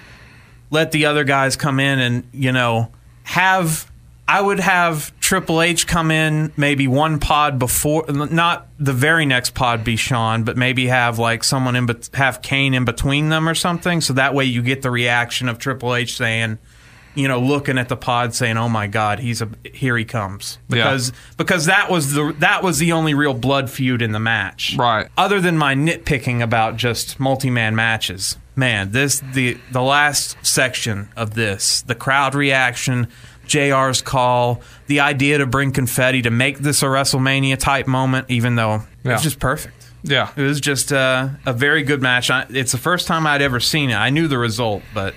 let 0.72 0.92
the 0.92 1.06
other 1.06 1.24
guys 1.24 1.56
come 1.56 1.80
in 1.80 2.00
and, 2.00 2.24
you 2.34 2.52
know, 2.52 2.92
have. 3.24 3.90
I 4.30 4.42
would 4.42 4.60
have 4.60 5.18
Triple 5.22 5.62
H 5.62 5.88
come 5.88 6.12
in 6.12 6.52
maybe 6.58 6.86
one 6.86 7.18
pod 7.18 7.58
before, 7.60 8.04
not 8.10 8.68
the 8.78 8.92
very 8.92 9.26
next 9.26 9.54
pod 9.54 9.86
be 9.86 9.96
Shawn, 9.96 10.44
but 10.44 10.58
maybe 10.58 10.88
have 10.88 11.18
like 11.18 11.46
someone 11.46 11.78
in, 11.78 11.88
have 12.14 12.42
Kane 12.42 12.74
in 12.74 12.84
between 12.84 13.30
them 13.30 13.48
or 13.48 13.56
something. 13.56 14.02
So 14.02 14.12
that 14.16 14.34
way 14.34 14.44
you 14.44 14.62
get 14.62 14.82
the 14.82 14.92
reaction 14.92 15.48
of 15.48 15.60
Triple 15.60 15.96
H 15.96 16.18
saying, 16.18 16.58
you 17.18 17.28
know, 17.28 17.40
looking 17.40 17.78
at 17.78 17.90
the 17.90 17.98
pod 17.98 18.34
saying, 18.34 18.58
"Oh 18.58 18.70
my 18.70 18.88
God, 18.88 19.20
he's 19.20 19.42
a 19.42 19.50
here 19.74 19.98
he 19.98 20.06
comes," 20.06 20.60
Yeah. 20.70 20.84
because 20.84 21.12
because 21.36 21.66
that 21.66 21.90
was 21.90 22.14
the 22.14 22.34
that 22.40 22.64
was 22.64 22.78
the 22.80 22.92
only 22.94 23.14
real 23.14 23.34
blood 23.34 23.70
feud 23.70 24.02
in 24.02 24.12
the 24.12 24.20
match, 24.20 24.76
Right. 24.78 25.08
other 25.18 25.42
than 25.42 25.58
my 25.58 25.76
nitpicking 25.76 26.42
about 26.42 26.78
just 26.78 27.20
multi-man 27.20 27.76
matches 27.76 28.38
man 28.56 28.92
this 28.92 29.22
the 29.34 29.56
the 29.72 29.82
last 29.84 30.36
section 30.42 31.10
of 31.16 31.36
this 31.36 31.82
the 31.84 31.94
crowd 31.94 32.34
reaction 32.34 33.08
jr's 33.48 34.02
call 34.02 34.62
the 34.88 35.00
idea 35.00 35.38
to 35.38 35.46
bring 35.46 35.72
confetti 35.72 36.24
to 36.24 36.32
make 36.32 36.58
this 36.58 36.82
a 36.82 36.86
wrestlemania 36.88 37.56
type 37.56 37.86
moment 37.86 38.26
even 38.30 38.56
though 38.56 38.76
it 38.76 38.82
Yeah. 39.04 39.14
was 39.14 39.22
just 39.22 39.38
perfect 39.40 39.86
yeah. 40.04 40.30
it 40.36 40.42
was 40.42 40.60
just 40.60 40.92
uh, 40.92 41.30
a 41.46 41.54
very 41.54 41.84
good 41.84 42.02
match 42.02 42.32
I, 42.32 42.48
it's 42.50 42.72
the 42.72 42.78
first 42.80 43.06
time 43.06 43.28
i'd 43.28 43.44
ever 43.44 43.60
seen 43.60 43.92
it 43.92 43.96
i 43.96 44.10
knew 44.10 44.28
the 44.28 44.40
result 44.40 44.82
but 44.92 45.14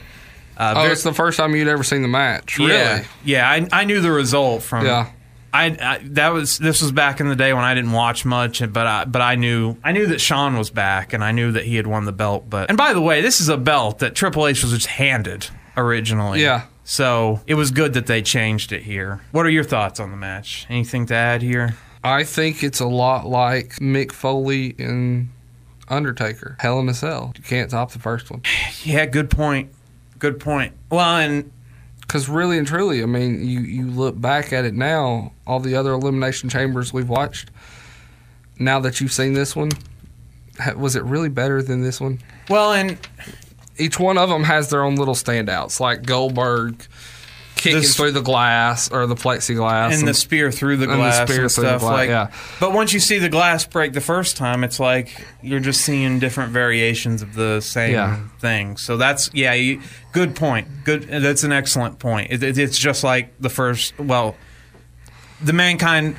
uh, 0.60 0.74
Oh, 0.76 0.80
very- 0.82 0.92
it's 0.92 1.02
the 1.02 1.14
first 1.14 1.38
time 1.38 1.54
you'd 1.56 1.68
ever 1.68 1.82
seen 1.82 2.02
the 2.02 2.08
match. 2.08 2.58
Really? 2.58 2.72
yeah, 2.72 3.04
yeah. 3.24 3.50
I, 3.50 3.66
I 3.72 3.84
knew 3.84 4.00
the 4.00 4.10
result 4.12 4.62
from. 4.62 4.84
Yeah. 4.86 5.10
I, 5.52 5.64
I 5.80 6.00
that 6.10 6.28
was 6.28 6.58
this 6.58 6.80
was 6.80 6.92
back 6.92 7.18
in 7.18 7.28
the 7.28 7.34
day 7.34 7.52
when 7.52 7.64
I 7.64 7.74
didn't 7.74 7.90
watch 7.90 8.24
much, 8.24 8.60
but 8.72 8.86
I 8.86 9.04
but 9.04 9.20
I 9.20 9.34
knew 9.34 9.76
I 9.82 9.90
knew 9.90 10.06
that 10.06 10.20
Shawn 10.20 10.56
was 10.56 10.70
back 10.70 11.12
and 11.12 11.24
I 11.24 11.32
knew 11.32 11.50
that 11.50 11.64
he 11.64 11.74
had 11.74 11.88
won 11.88 12.04
the 12.04 12.12
belt. 12.12 12.48
But 12.48 12.68
and 12.68 12.78
by 12.78 12.92
the 12.92 13.00
way, 13.00 13.20
this 13.20 13.40
is 13.40 13.48
a 13.48 13.56
belt 13.56 13.98
that 13.98 14.14
Triple 14.14 14.46
H 14.46 14.62
was 14.62 14.70
just 14.72 14.86
handed 14.86 15.48
originally. 15.76 16.40
Yeah. 16.40 16.66
So 16.84 17.40
it 17.48 17.54
was 17.54 17.72
good 17.72 17.94
that 17.94 18.06
they 18.06 18.22
changed 18.22 18.70
it 18.70 18.82
here. 18.84 19.20
What 19.32 19.44
are 19.44 19.50
your 19.50 19.64
thoughts 19.64 19.98
on 19.98 20.12
the 20.12 20.16
match? 20.16 20.66
Anything 20.70 21.06
to 21.06 21.14
add 21.14 21.42
here? 21.42 21.74
I 22.04 22.22
think 22.22 22.62
it's 22.62 22.78
a 22.80 22.86
lot 22.86 23.26
like 23.26 23.70
Mick 23.80 24.12
Foley 24.12 24.76
and 24.78 25.30
Undertaker. 25.88 26.56
Hell 26.60 26.78
in 26.80 26.88
a 26.88 26.94
Cell. 26.94 27.32
You 27.36 27.42
can't 27.42 27.70
top 27.70 27.90
the 27.92 27.98
first 27.98 28.30
one. 28.30 28.42
Yeah, 28.84 29.04
good 29.06 29.30
point. 29.30 29.70
Good 30.20 30.38
point. 30.38 30.72
Well, 30.90 31.16
and 31.16 31.50
Because 32.02 32.28
really 32.28 32.56
and 32.58 32.66
truly, 32.66 33.02
I 33.02 33.06
mean, 33.06 33.44
you, 33.46 33.60
you 33.60 33.86
look 33.90 34.20
back 34.20 34.52
at 34.52 34.64
it 34.64 34.74
now, 34.74 35.32
all 35.46 35.58
the 35.60 35.74
other 35.74 35.92
Elimination 35.92 36.48
Chambers 36.48 36.92
we've 36.92 37.08
watched, 37.08 37.50
now 38.58 38.78
that 38.80 39.00
you've 39.00 39.12
seen 39.12 39.32
this 39.32 39.56
one, 39.56 39.70
was 40.76 40.94
it 40.94 41.02
really 41.04 41.28
better 41.30 41.62
than 41.62 41.82
this 41.82 42.00
one? 42.00 42.20
well, 42.48 42.72
and 42.72 42.98
Each 43.78 43.98
one 43.98 44.18
of 44.18 44.28
them 44.28 44.44
has 44.44 44.68
their 44.68 44.82
own 44.84 44.96
little 44.96 45.14
standouts, 45.14 45.80
like 45.80 46.02
Goldberg 46.04 46.86
kicking 47.60 47.80
This- 47.82 47.94
through 47.96 48.12
the 48.12 48.22
glass 48.22 48.90
or 48.90 49.06
the 49.06 49.14
plexiglass. 49.14 49.92
and 49.98 50.08
the 50.08 50.14
spear 50.14 50.50
through 50.50 50.78
the 50.78 50.86
glass, 50.86 50.96
and 50.96 51.02
the 51.02 51.06
and, 51.20 51.28
spear 51.28 51.36
through 51.36 51.64
the 51.64 51.68
stuff 51.70 51.80
glass, 51.82 51.92
like 51.92 52.08
yeah. 52.08 52.28
but 52.58 52.72
once 52.72 52.92
you 52.94 53.00
see 53.00 53.18
the 53.18 53.28
glass 53.28 53.66
break 53.66 53.92
the 53.92 54.00
first 54.00 54.36
time 54.38 54.64
it's 54.64 54.80
like 54.80 55.14
you're 55.42 55.60
just 55.60 55.82
seeing 55.82 56.18
different 56.18 56.52
variations 56.52 57.20
of 57.22 57.34
the 57.34 57.60
same 57.60 57.92
Yeah. 57.92 58.16
thing 58.40 58.76
so 58.78 58.96
that's 58.96 59.30
yeah 59.34 59.52
you, 59.52 59.82
good 60.12 60.34
point 60.34 60.66
good 60.84 61.02
that's 61.02 61.44
an 61.44 61.52
excellent 61.52 61.98
point 61.98 62.28
it, 62.30 62.42
it- 62.42 62.56
it's 62.58 62.78
just 62.78 63.04
like 63.04 63.32
the 63.40 63.50
first 63.50 63.98
well 63.98 64.34
the 65.42 65.52
mankind 65.52 66.16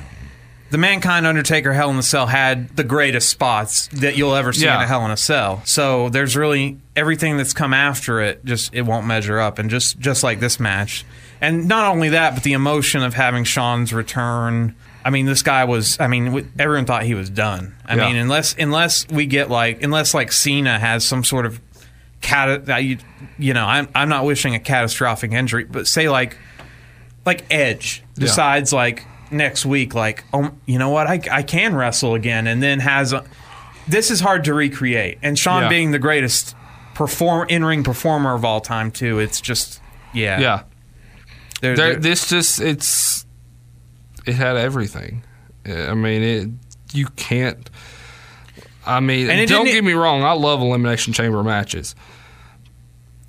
the 0.70 0.78
mankind 0.78 1.26
undertaker 1.26 1.72
hell 1.74 1.90
in 1.90 1.96
a 1.98 2.02
cell 2.02 2.26
had 2.26 2.74
the 2.76 2.84
greatest 2.84 3.28
spots 3.28 3.88
that 3.88 4.16
you'll 4.16 4.34
ever 4.34 4.52
see 4.54 4.64
in 4.66 4.72
a 4.72 4.86
hell 4.86 5.04
in 5.04 5.10
a 5.10 5.16
cell 5.16 5.60
so 5.64 6.08
there's 6.08 6.36
really 6.36 6.78
everything 6.96 7.36
that's 7.36 7.52
come 7.52 7.74
after 7.74 8.20
it 8.20 8.44
just 8.44 8.72
it 8.74 8.82
won't 8.82 9.06
measure 9.06 9.38
up 9.38 9.58
and 9.58 9.68
just 9.70 9.98
just 9.98 10.22
like 10.22 10.40
this 10.40 10.58
match 10.58 11.04
and 11.42 11.68
not 11.68 11.92
only 11.92 12.08
that 12.10 12.32
but 12.34 12.42
the 12.42 12.54
emotion 12.54 13.02
of 13.02 13.12
having 13.14 13.44
Shawn's 13.44 13.92
return 13.92 14.74
i 15.04 15.10
mean 15.10 15.26
this 15.26 15.42
guy 15.42 15.64
was 15.64 15.98
i 16.00 16.06
mean 16.06 16.50
everyone 16.58 16.86
thought 16.86 17.02
he 17.02 17.14
was 17.14 17.28
done 17.28 17.74
i 17.84 17.96
Yeah. 17.96 18.06
mean 18.06 18.16
unless 18.16 18.54
unless 18.58 19.06
we 19.08 19.26
get 19.26 19.50
like 19.50 19.82
unless 19.82 20.14
like 20.14 20.30
cena 20.32 20.78
has 20.78 21.04
some 21.04 21.24
sort 21.24 21.44
of 21.44 21.60
cat 22.20 22.82
you, 22.82 22.98
you 23.38 23.52
know 23.52 23.66
I'm, 23.66 23.88
I'm 23.94 24.08
not 24.08 24.24
wishing 24.24 24.54
a 24.54 24.60
catastrophic 24.60 25.32
injury 25.32 25.64
but 25.64 25.86
say 25.88 26.08
like 26.08 26.38
like 27.26 27.44
Edge 27.50 28.02
Yeah. 28.16 28.26
decides 28.26 28.72
like 28.72 29.04
next 29.30 29.64
week, 29.64 29.94
like, 29.94 30.24
oh, 30.34 30.50
you 30.66 30.78
know 30.78 30.90
what, 30.90 31.06
I, 31.06 31.20
I 31.30 31.42
can 31.42 31.74
wrestle 31.74 32.14
again, 32.14 32.46
and 32.46 32.62
then 32.62 32.80
has 32.80 33.12
a. 33.14 33.24
This 33.88 34.10
is 34.10 34.20
hard 34.20 34.44
to 34.44 34.52
recreate, 34.54 35.18
and 35.22 35.38
Shawn 35.38 35.62
Yeah. 35.62 35.68
being 35.70 35.90
the 35.92 35.98
greatest 35.98 36.54
perform 36.94 37.48
in 37.48 37.64
ring 37.64 37.82
performer 37.84 38.34
of 38.34 38.44
all 38.44 38.60
time 38.60 38.90
too. 38.90 39.20
It's 39.20 39.40
just 39.40 39.80
yeah, 40.12 40.40
yeah. 40.40 40.62
There, 41.62 41.76
there- 41.76 41.96
this 41.96 42.28
just 42.28 42.60
it's 42.60 43.24
it 44.26 44.34
had 44.34 44.56
everything. 44.56 45.24
I 45.64 45.94
mean, 45.94 46.22
it 46.22 46.48
you 46.92 47.06
can't. 47.16 47.70
I 48.84 48.98
mean, 48.98 49.30
And 49.30 49.48
don't 49.48 49.66
get 49.66 49.84
me 49.84 49.92
wrong. 49.92 50.24
I 50.24 50.32
love 50.32 50.60
elimination 50.60 51.12
chamber 51.12 51.42
matches. 51.44 51.94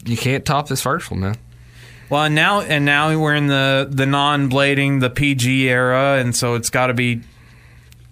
You 0.03 0.18
can't 0.18 0.44
top 0.44 0.68
this 0.68 0.82
first 0.82 1.12
one, 1.12 1.20
man. 1.22 1.38
Well, 2.10 2.24
and 2.24 2.34
now 2.36 2.62
and 2.62 2.86
now 2.86 3.18
we're 3.18 3.36
in 3.36 3.48
the 3.48 3.88
the 3.90 4.08
non 4.08 4.50
blading, 4.50 5.00
the 5.00 5.10
PG 5.12 5.70
era, 5.70 6.18
and 6.20 6.36
so 6.36 6.56
it's 6.56 6.70
got 6.70 6.88
to 6.88 6.94
be. 6.94 7.22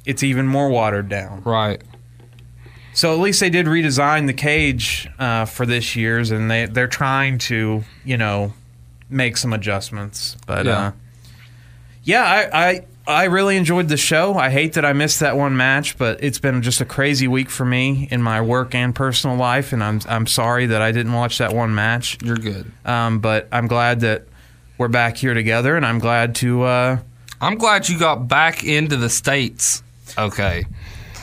It's 0.05 0.23
even 0.23 0.47
more 0.47 0.69
watered 0.69 1.09
down. 1.09 1.41
Right. 1.43 1.81
So 2.93 3.13
at 3.13 3.19
least 3.19 3.39
they 3.39 3.49
did 3.49 3.65
redesign 3.65 4.27
the 4.27 4.33
cage 4.33 5.09
uh, 5.17 5.45
for 5.45 5.65
this 5.65 5.95
year's, 5.95 6.29
and 6.29 6.49
they 6.49 6.67
they're 6.67 6.87
trying 6.87 7.39
to 7.39 7.83
you 8.05 8.17
know 8.17 8.53
make 9.11 9.37
some 9.37 9.53
adjustments. 9.53 10.37
But 10.47 10.65
Yeah. 10.65 10.77
uh, 10.87 10.91
yeah, 12.03 12.23
I, 12.23 12.69
I 12.69 12.85
I 13.07 13.23
really 13.25 13.57
enjoyed 13.57 13.87
the 13.89 13.97
show. 13.97 14.35
I 14.35 14.49
hate 14.51 14.73
that 14.73 14.85
I 14.85 14.93
missed 14.93 15.19
that 15.21 15.35
one 15.35 15.57
match, 15.57 15.97
but 15.97 16.23
it's 16.23 16.39
been 16.39 16.61
just 16.61 16.81
a 16.81 16.85
crazy 16.85 17.27
week 17.27 17.49
for 17.49 17.65
me 17.65 18.07
in 18.11 18.21
my 18.21 18.41
work 18.41 18.73
and 18.75 18.93
personal 18.95 19.35
life, 19.35 19.73
and 19.73 19.83
I'm 19.83 20.01
I'm 20.07 20.27
sorry 20.27 20.67
that 20.67 20.81
I 20.81 20.91
didn't 20.91 21.13
watch 21.13 21.39
that 21.39 21.53
one 21.53 21.73
match. 21.75 22.17
You're 22.23 22.37
good. 22.37 22.71
Um, 22.85 23.19
but 23.19 23.47
I'm 23.51 23.67
glad 23.67 23.99
that 24.01 24.23
we're 24.77 24.87
back 24.87 25.17
here 25.17 25.33
together, 25.33 25.75
and 25.75 25.85
I'm 25.85 25.99
glad 25.99 26.35
to. 26.35 26.63
Uh, 26.63 26.97
I'm 27.39 27.55
glad 27.57 27.89
you 27.89 27.97
got 27.99 28.27
back 28.27 28.63
into 28.63 28.97
the 28.97 29.09
states. 29.09 29.81
Okay. 30.17 30.65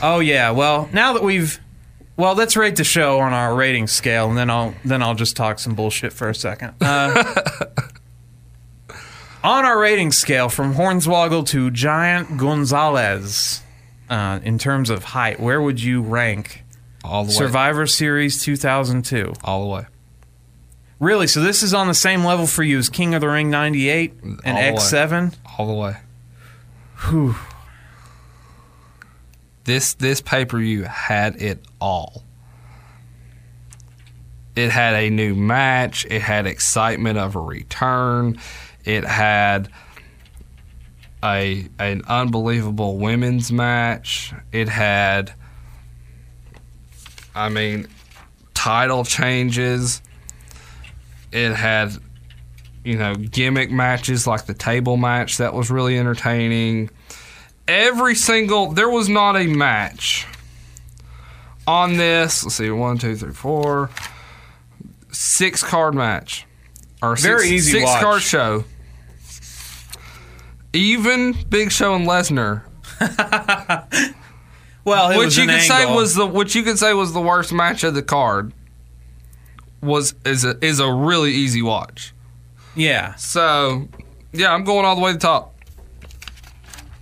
oh 0.01 0.19
yeah, 0.19 0.51
well 0.51 0.89
now 0.93 1.13
that 1.13 1.23
we've, 1.23 1.59
well 2.19 2.35
let's 2.35 2.55
rate 2.57 2.75
the 2.75 2.83
show 2.83 3.19
on 3.19 3.33
our 3.33 3.55
rating 3.55 3.87
scale, 3.87 4.29
and 4.29 4.37
then 4.37 4.49
I'll 4.49 4.75
then 4.83 5.01
I'll 5.01 5.15
just 5.15 5.35
talk 5.35 5.57
some 5.57 5.73
bullshit 5.73 6.13
for 6.13 6.29
a 6.29 6.35
second. 6.35 6.73
Uh, 6.81 7.23
on 9.43 9.65
our 9.65 9.79
rating 9.79 10.11
scale, 10.11 10.49
from 10.49 10.75
Hornswoggle 10.75 11.47
to 11.47 11.71
Giant 11.71 12.37
Gonzalez, 12.37 13.63
uh, 14.09 14.39
in 14.43 14.57
terms 14.59 14.89
of 14.89 15.05
height, 15.05 15.39
where 15.39 15.61
would 15.61 15.81
you 15.81 16.01
rank 16.01 16.63
All 17.03 17.23
the 17.23 17.29
way. 17.29 17.35
Survivor 17.35 17.87
Series 17.87 18.43
2002? 18.43 19.33
All 19.43 19.63
the 19.63 19.69
way. 19.73 19.85
Really? 20.99 21.27
So 21.27 21.41
this 21.41 21.63
is 21.63 21.73
on 21.73 21.87
the 21.87 21.93
same 21.93 22.25
level 22.25 22.45
for 22.45 22.61
you 22.61 22.77
as 22.77 22.89
King 22.89 23.13
of 23.13 23.21
the 23.21 23.29
Ring 23.29 23.49
98 23.49 24.13
and 24.21 24.39
All. 24.45 24.53
X7? 24.55 25.35
All 25.57 25.67
the 25.67 25.73
way. 25.73 25.95
Whew. 27.07 27.35
This 29.69 29.93
this 29.93 30.19
pay 30.19 30.45
per 30.45 30.57
view 30.57 30.81
had 30.81 31.39
it 31.39 31.63
all. 31.79 32.23
It 34.55 34.71
had 34.71 34.95
a 34.95 35.11
new 35.11 35.35
match. 35.35 36.07
It 36.09 36.23
had 36.23 36.47
excitement 36.47 37.19
of 37.19 37.35
a 37.35 37.39
return. 37.39 38.39
It 38.83 39.03
had 39.03 39.69
a 41.23 41.67
an 41.77 42.01
unbelievable 42.07 42.97
women's 42.97 43.51
match. 43.51 44.33
It 44.51 44.69
had, 44.69 45.33
I 47.35 47.49
mean, 47.49 47.89
title 48.55 49.05
changes. 49.05 50.01
It 51.31 51.53
had, 51.53 51.91
you 52.83 52.97
know, 52.97 53.13
gimmick 53.13 53.69
matches 53.69 54.25
like 54.25 54.47
the 54.47 54.55
table 54.55 54.97
match 54.97 55.37
that 55.37 55.53
was 55.53 55.69
really 55.69 55.99
entertaining 55.99 56.89
every 57.69 58.15
single 58.15 58.71
there 58.71 58.89
was 58.89 59.07
not 59.07 59.37
a 59.37 59.45
match 59.47 60.25
on 61.67 61.97
this. 61.97 62.43
Let's 62.43 62.55
see 62.55 62.69
one 62.71 62.97
two 62.97 63.15
three 63.15 63.31
four 63.33 63.89
six 65.11 65.63
card 65.63 65.93
match. 65.93 66.45
Or 67.01 67.15
six, 67.15 67.25
Very 67.27 67.49
easy 67.55 67.71
six 67.71 67.85
watch. 67.85 68.01
card 68.03 68.21
show. 68.21 68.63
Even 70.73 71.35
big 71.49 71.71
show 71.71 71.95
and 71.95 72.05
lesnar. 72.07 72.63
Well, 74.85 75.09
which 75.09 75.25
was 75.25 75.37
you 75.37 75.45
could 75.45 75.61
say 75.61 75.85
was 75.85 76.15
the 76.15 76.25
which 76.25 76.55
you 76.55 76.63
could 76.63 76.79
say 76.79 76.93
was 76.93 77.13
the 77.13 77.21
worst 77.21 77.53
match 77.53 77.83
of 77.83 77.93
the 77.93 78.01
card 78.01 78.53
was 79.83 80.15
is 80.25 80.43
a 80.45 80.57
is 80.65 80.79
a 80.79 80.91
really 80.91 81.31
easy 81.31 81.61
watch. 81.61 82.13
Yeah. 82.75 83.13
so 83.15 83.87
yeah 84.31 84.51
i'm 84.53 84.63
going 84.63 84.85
all 84.85 84.95
the 84.95 85.01
way 85.01 85.11
to 85.11 85.17
the 85.17 85.21
top 85.21 85.53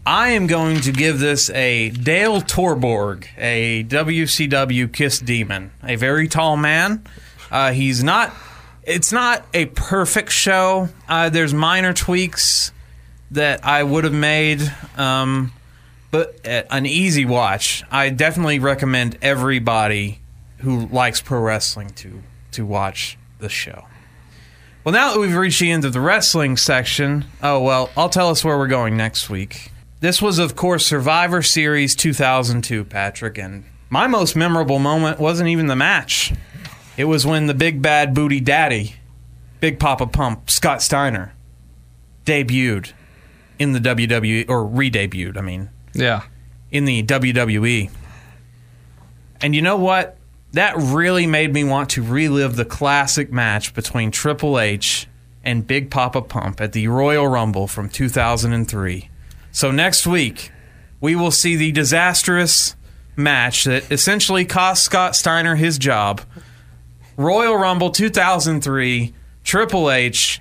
I 0.07 0.29
am 0.29 0.47
going 0.47 0.79
to 0.83 0.93
give 0.93 1.19
this 1.19 1.49
a 1.49 1.89
Dale 1.89 2.39
Torborg, 2.39 3.27
a 3.37 3.83
WCW 3.83 4.93
Kiss 4.93 5.19
Demon, 5.19 5.71
a 5.83 5.97
very 5.97 6.29
tall 6.29 6.55
man. 6.55 7.03
Uh, 7.51 7.73
he's 7.73 8.05
not. 8.05 8.33
It's 8.83 9.11
not 9.11 9.45
a 9.53 9.65
perfect 9.65 10.31
show. 10.31 10.87
Uh, 11.09 11.27
there's 11.27 11.53
minor 11.53 11.91
tweaks 11.91 12.71
that 13.31 13.65
I 13.65 13.83
would 13.83 14.05
have 14.05 14.13
made, 14.13 14.61
um, 14.95 15.51
but 16.09 16.39
an 16.45 16.85
easy 16.85 17.25
watch. 17.25 17.83
I 17.91 18.09
definitely 18.09 18.59
recommend 18.59 19.17
everybody 19.21 20.21
who 20.59 20.85
likes 20.85 21.19
pro 21.19 21.41
wrestling 21.41 21.89
to 21.95 22.23
to 22.53 22.65
watch 22.65 23.17
the 23.39 23.49
show. 23.49 23.83
Well, 24.85 24.93
now 24.93 25.11
that 25.11 25.19
we've 25.19 25.35
reached 25.35 25.59
the 25.59 25.69
end 25.69 25.83
of 25.83 25.91
the 25.91 25.99
wrestling 25.99 26.55
section, 26.55 27.25
oh 27.43 27.61
well, 27.61 27.89
I'll 27.97 28.07
tell 28.07 28.29
us 28.29 28.45
where 28.45 28.57
we're 28.57 28.67
going 28.67 28.95
next 28.95 29.29
week. 29.29 29.73
This 29.99 30.21
was, 30.21 30.37
of 30.39 30.55
course, 30.55 30.85
Survivor 30.85 31.41
Series 31.41 31.95
2002, 31.95 32.85
Patrick, 32.85 33.37
and 33.37 33.65
my 33.89 34.07
most 34.07 34.35
memorable 34.35 34.79
moment 34.79 35.19
wasn't 35.19 35.49
even 35.49 35.67
the 35.67 35.75
match. 35.75 36.33
It 36.97 37.05
was 37.05 37.25
when 37.25 37.47
the 37.47 37.53
big 37.53 37.81
bad 37.81 38.13
booty 38.13 38.39
daddy, 38.39 38.95
Big 39.59 39.79
Papa 39.79 40.07
Pump, 40.07 40.49
Scott 40.49 40.81
Steiner, 40.81 41.33
debuted 42.25 42.93
in 43.57 43.73
the 43.73 43.79
WWE, 43.79 44.47
or 44.49 44.65
re 44.65 44.91
debuted, 44.91 45.37
I 45.37 45.41
mean, 45.41 45.69
yeah 45.93 46.23
in 46.71 46.85
the 46.85 47.03
WWE. 47.03 47.89
And 49.41 49.55
you 49.55 49.61
know 49.61 49.77
what? 49.77 50.17
That 50.53 50.75
really 50.77 51.27
made 51.27 51.53
me 51.53 51.63
want 51.63 51.89
to 51.91 52.03
relive 52.03 52.55
the 52.55 52.65
classic 52.65 53.31
match 53.31 53.73
between 53.73 54.11
Triple 54.11 54.59
H 54.59 55.07
and 55.43 55.67
Big 55.67 55.91
Papa 55.91 56.21
Pump 56.21 56.59
at 56.61 56.73
the 56.73 56.87
Royal 56.87 57.27
Rumble 57.27 57.67
from 57.67 57.89
2003. 57.89 59.09
So 59.57 59.71
next 59.71 60.05
week, 60.05 60.51
we 61.01 61.15
will 61.15 61.31
see 61.31 61.55
the 61.55 61.71
disastrous 61.71 62.75
match 63.15 63.63
that 63.63 63.91
essentially 63.91 64.45
cost 64.45 64.83
Scott 64.83 65.15
Steiner 65.15 65.55
his 65.55 65.79
job. 65.79 66.21
Royal 67.17 67.57
Rumble 67.57 67.89
2003, 67.89 69.15
Triple 69.43 69.89
H, 69.89 70.39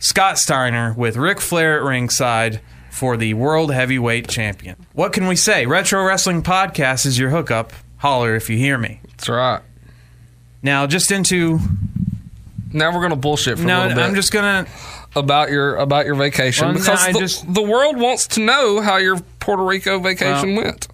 Scott 0.00 0.38
Steiner 0.38 0.92
with 0.92 1.16
Ric 1.16 1.40
Flair 1.40 1.78
at 1.78 1.82
ringside 1.82 2.60
for 2.90 3.16
the 3.16 3.32
World 3.32 3.72
Heavyweight 3.72 4.28
Champion. 4.28 4.76
What 4.92 5.14
can 5.14 5.28
we 5.28 5.36
say? 5.36 5.64
Retro 5.64 6.04
Wrestling 6.04 6.42
Podcast 6.42 7.06
is 7.06 7.18
your 7.18 7.30
hookup. 7.30 7.72
Holler 7.96 8.36
if 8.36 8.50
you 8.50 8.58
hear 8.58 8.76
me. 8.76 9.00
that's 9.06 9.30
right 9.30 9.62
Now, 10.62 10.86
just 10.86 11.10
into 11.10 11.58
now 12.70 12.94
we're 12.94 13.00
gonna 13.00 13.16
bullshit 13.16 13.56
for 13.56 13.64
a 13.64 13.66
little 13.66 13.88
bit. 13.88 14.04
I'm 14.04 14.14
just 14.14 14.30
gonna. 14.30 14.66
About 15.18 15.50
your 15.50 15.76
about 15.76 16.06
your 16.06 16.14
vacation 16.14 16.66
Well, 16.68 16.74
because 16.74 17.04
I 17.06 17.12
the, 17.12 17.18
just- 17.18 17.52
the 17.52 17.62
world 17.62 17.98
wants 17.98 18.26
to 18.28 18.40
know 18.40 18.80
how 18.80 18.96
your 18.96 19.18
Puerto 19.40 19.64
Rico 19.64 19.98
vacation 19.98 20.54
Well, 20.54 20.64
went. 20.64 20.88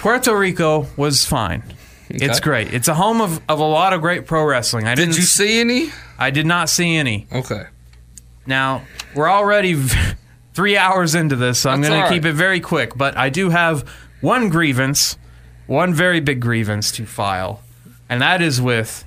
Puerto 0.00 0.36
Rico 0.36 0.86
was 0.96 1.24
fine. 1.24 1.62
It's 2.10 2.38
great. 2.40 2.72
It's 2.72 2.88
a 2.88 2.94
home 2.94 3.20
of, 3.20 3.40
of 3.48 3.58
a 3.58 3.64
lot 3.64 3.92
of 3.92 4.00
great 4.00 4.26
pro 4.26 4.44
wrestling. 4.44 4.86
I 4.86 4.94
Did 4.94 5.06
didn't 5.06 5.16
you 5.16 5.22
see 5.22 5.60
any? 5.60 5.88
I 6.18 6.30
did 6.30 6.46
not 6.46 6.68
see 6.68 6.94
any. 6.96 7.26
Okay. 7.32 7.64
Now, 8.46 8.82
we're 9.14 9.30
already 9.30 9.74
three 10.54 10.76
hours 10.76 11.14
into 11.14 11.34
this, 11.36 11.58
so 11.58 11.70
I'm 11.70 11.80
going 11.80 11.94
all 11.94 12.06
to 12.08 12.14
keep 12.14 12.24
it 12.24 12.34
very 12.34 12.60
quick. 12.60 12.96
But 12.96 13.16
I 13.16 13.30
do 13.30 13.48
have 13.50 13.88
one 14.20 14.48
grievance, 14.50 15.16
one 15.66 15.94
very 15.94 16.20
big 16.20 16.40
grievance 16.40 16.92
to 16.92 17.06
file, 17.06 17.62
and 18.08 18.20
that 18.20 18.42
is 18.42 18.60
with 18.60 19.04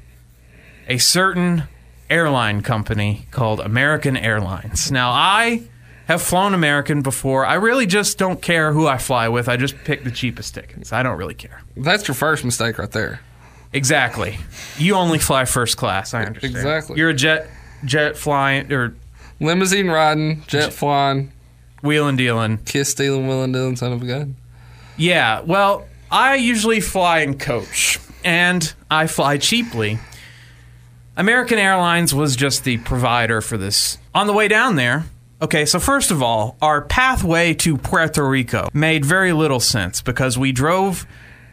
a 0.88 0.98
certain 0.98 1.64
airline 2.10 2.62
company 2.62 3.28
called 3.32 3.60
American 3.60 4.18
Airlines. 4.18 4.92
Now, 4.92 5.12
I 5.12 5.64
have 6.08 6.22
flown 6.22 6.54
American 6.54 7.02
before. 7.02 7.46
I 7.46 7.56
really 7.56 7.86
just 7.86 8.18
don't 8.18 8.42
care 8.42 8.72
who 8.72 8.88
I 8.88 8.98
fly 8.98 9.28
with. 9.28 9.50
I 9.50 9.58
just 9.58 9.76
pick 9.84 10.04
the 10.04 10.12
cheapest 10.12 10.56
tickets. 10.56 10.94
I 10.94 11.04
don't 11.04 11.18
really 11.18 11.34
care. 11.34 11.62
That's 11.76 12.08
your 12.08 12.16
first 12.16 12.46
mistake 12.46 12.78
right 12.78 12.92
there. 12.92 13.20
Exactly. 13.74 14.38
You 14.78 14.96
only 14.96 15.20
fly 15.20 15.46
first 15.46 15.78
class. 15.78 16.14
I 16.14 16.24
understand. 16.24 16.56
Exactly. 16.56 16.98
You're 16.98 17.10
a 17.10 17.14
jet 17.14 17.50
jet 17.84 18.18
flying 18.18 18.72
or 18.72 18.96
Limousine 19.40 19.88
riding, 19.88 20.44
jet 20.48 20.74
flying, 20.74 21.32
wheeling 21.84 22.16
dealing. 22.16 22.58
kiss 22.60 22.90
stealing, 22.90 23.28
wheeling 23.28 23.52
dealing, 23.52 23.76
son 23.76 23.92
of 23.94 24.02
a 24.02 24.06
gun. 24.06 24.36
Yeah, 24.98 25.42
well, 25.42 25.86
I 26.10 26.36
usually 26.36 26.80
fly 26.80 27.20
in 27.20 27.38
coach, 27.38 28.00
and 28.24 28.74
I 28.90 29.06
fly 29.06 29.38
cheaply. 29.38 30.00
American 31.18 31.58
Airlines 31.58 32.14
was 32.14 32.36
just 32.36 32.64
the 32.64 32.78
provider 32.78 33.42
for 33.42 33.58
this. 33.58 33.98
On 34.14 34.28
the 34.28 34.34
way 34.34 34.48
down 34.48 34.76
there, 34.76 35.06
okay, 35.42 35.66
so 35.66 35.80
first 35.80 36.12
of 36.12 36.22
all, 36.22 36.56
our 36.62 36.82
pathway 36.82 37.56
to 37.56 37.76
Puerto 37.76 38.24
Rico 38.28 38.70
made 38.72 39.04
very 39.04 39.34
little 39.34 39.60
sense 39.60 40.00
because 40.00 40.38
we 40.38 40.52
drove 40.52 41.08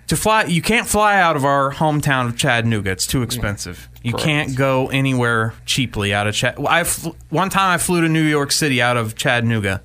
to 0.09 0.17
fly. 0.17 0.45
You 0.45 0.61
can't 0.61 0.87
fly 0.87 1.19
out 1.19 1.35
of 1.35 1.47
our 1.47 1.73
hometown 1.73 2.27
of 2.27 2.37
Chattanooga; 2.37 2.91
it's 2.91 3.07
too 3.07 3.23
expensive. 3.23 3.89
You 4.03 4.13
Correct. 4.13 4.25
can't 4.25 4.57
go 4.57 4.89
anywhere 4.91 5.55
cheaply 5.65 6.13
out 6.13 6.27
of 6.27 6.35
Chat. 6.35 6.59
I 6.69 6.85
fl- 6.85 7.13
one 7.31 7.49
time 7.49 7.73
I 7.75 7.79
flew 7.79 8.03
to 8.03 8.09
New 8.09 8.23
York 8.23 8.53
City 8.53 8.83
out 8.83 8.99
of 8.99 9.15
Chattanooga 9.17 9.83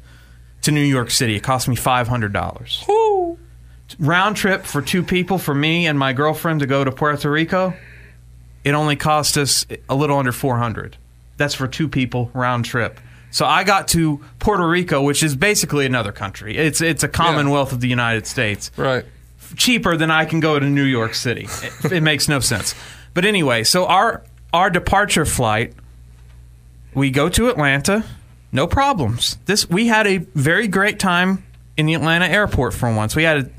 to 0.63 0.71
New 0.71 0.83
York 0.83 1.09
City. 1.09 1.37
It 1.37 1.43
cost 1.43 1.69
me 1.69 1.77
five 1.77 2.09
hundred 2.09 2.33
dollars 2.33 2.83
round 3.97 4.35
trip 4.35 4.65
for 4.65 4.81
two 4.81 5.03
people 5.03 5.37
for 5.37 5.53
me 5.55 5.87
and 5.87 5.97
my 5.97 6.13
girlfriend 6.13 6.59
to 6.59 6.67
go 6.67 6.83
to 6.83 6.91
Puerto 6.91 7.29
Rico, 7.31 7.73
it 8.63 8.73
only 8.73 8.95
cost 8.95 9.37
us 9.37 9.65
a 9.87 9.95
little 9.95 10.17
under 10.17 10.31
400. 10.31 10.97
That's 11.37 11.53
for 11.53 11.67
two 11.67 11.87
people 11.87 12.31
round 12.33 12.65
trip. 12.65 12.99
So 13.31 13.45
I 13.45 13.63
got 13.63 13.87
to 13.89 14.23
Puerto 14.39 14.67
Rico, 14.67 15.01
which 15.01 15.23
is 15.23 15.35
basically 15.35 15.85
another 15.85 16.11
country. 16.11 16.57
It's 16.57 16.81
it's 16.81 17.03
a 17.03 17.07
commonwealth 17.07 17.71
of 17.71 17.79
the 17.79 17.87
United 17.87 18.25
States. 18.25 18.71
Right. 18.75 19.05
Cheaper 19.55 19.97
than 19.97 20.11
I 20.11 20.25
can 20.25 20.39
go 20.39 20.59
to 20.59 20.65
New 20.65 20.83
York 20.83 21.13
City. 21.13 21.47
It, 21.83 21.91
it 21.91 22.01
makes 22.01 22.27
no 22.27 22.39
sense. 22.39 22.75
But 23.13 23.25
anyway, 23.25 23.63
so 23.63 23.85
our 23.85 24.23
our 24.51 24.69
departure 24.69 25.25
flight 25.25 25.73
we 26.93 27.11
go 27.11 27.29
to 27.29 27.49
Atlanta, 27.49 28.03
no 28.51 28.67
problems. 28.67 29.37
This 29.45 29.69
we 29.69 29.87
had 29.87 30.07
a 30.07 30.17
very 30.17 30.67
great 30.67 30.99
time 30.99 31.45
in 31.77 31.85
the 31.85 31.93
Atlanta 31.93 32.25
airport 32.25 32.73
for 32.73 32.93
once. 32.93 33.15
We 33.15 33.23
had 33.23 33.37
a, 33.37 33.49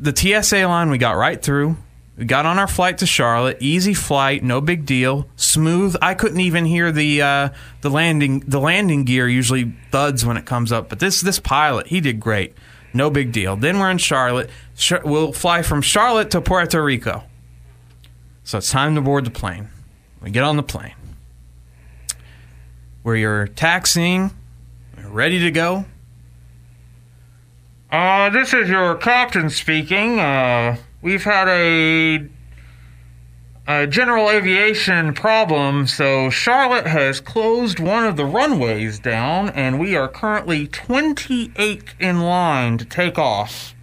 the 0.00 0.42
TSA 0.42 0.66
line. 0.66 0.90
We 0.90 0.98
got 0.98 1.16
right 1.16 1.40
through. 1.40 1.76
We 2.18 2.24
got 2.24 2.46
on 2.46 2.58
our 2.58 2.66
flight 2.66 2.98
to 2.98 3.06
Charlotte. 3.06 3.58
Easy 3.60 3.94
flight, 3.94 4.42
no 4.42 4.60
big 4.60 4.84
deal. 4.84 5.28
Smooth. 5.36 5.94
I 6.02 6.14
couldn't 6.14 6.40
even 6.40 6.64
hear 6.64 6.90
the 6.90 7.22
uh, 7.22 7.48
the 7.80 7.90
landing 7.90 8.40
the 8.40 8.58
landing 8.58 9.04
gear 9.04 9.28
usually 9.28 9.72
thuds 9.92 10.26
when 10.26 10.36
it 10.36 10.44
comes 10.44 10.72
up, 10.72 10.88
but 10.88 10.98
this 10.98 11.20
this 11.20 11.38
pilot 11.38 11.86
he 11.86 12.00
did 12.00 12.18
great. 12.18 12.54
No 12.92 13.08
big 13.08 13.30
deal. 13.30 13.54
Then 13.54 13.78
we're 13.78 13.90
in 13.90 13.98
Charlotte. 13.98 14.50
We'll 15.04 15.32
fly 15.32 15.62
from 15.62 15.80
Charlotte 15.80 16.32
to 16.32 16.40
Puerto 16.40 16.82
Rico. 16.82 17.22
So 18.42 18.58
it's 18.58 18.70
time 18.70 18.96
to 18.96 19.00
board 19.00 19.24
the 19.24 19.30
plane. 19.30 19.68
We 20.20 20.30
get 20.32 20.42
on 20.42 20.56
the 20.56 20.62
plane. 20.64 20.94
Where 23.02 23.14
you're 23.14 23.46
taxiing, 23.46 24.32
ready 25.04 25.38
to 25.38 25.52
go. 25.52 25.84
Uh, 27.92 28.30
this 28.30 28.52
is 28.52 28.68
your 28.68 28.96
captain 28.96 29.50
speaking. 29.50 30.18
Uh, 30.18 30.78
we've 31.02 31.24
had 31.24 31.48
a, 31.48 32.26
a 33.66 33.86
general 33.86 34.30
aviation 34.30 35.14
problem, 35.14 35.86
so 35.86 36.30
Charlotte 36.30 36.86
has 36.86 37.20
closed 37.20 37.78
one 37.80 38.04
of 38.04 38.16
the 38.16 38.24
runways 38.24 38.98
down, 38.98 39.50
and 39.50 39.78
we 39.78 39.96
are 39.96 40.08
currently 40.08 40.66
28 40.66 41.84
in 42.00 42.20
line 42.20 42.78
to 42.78 42.84
take 42.84 43.18
off 43.18 43.74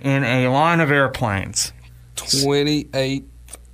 in 0.00 0.22
a 0.24 0.48
line 0.48 0.80
of 0.80 0.90
airplanes. 0.90 1.72
28 2.16 3.24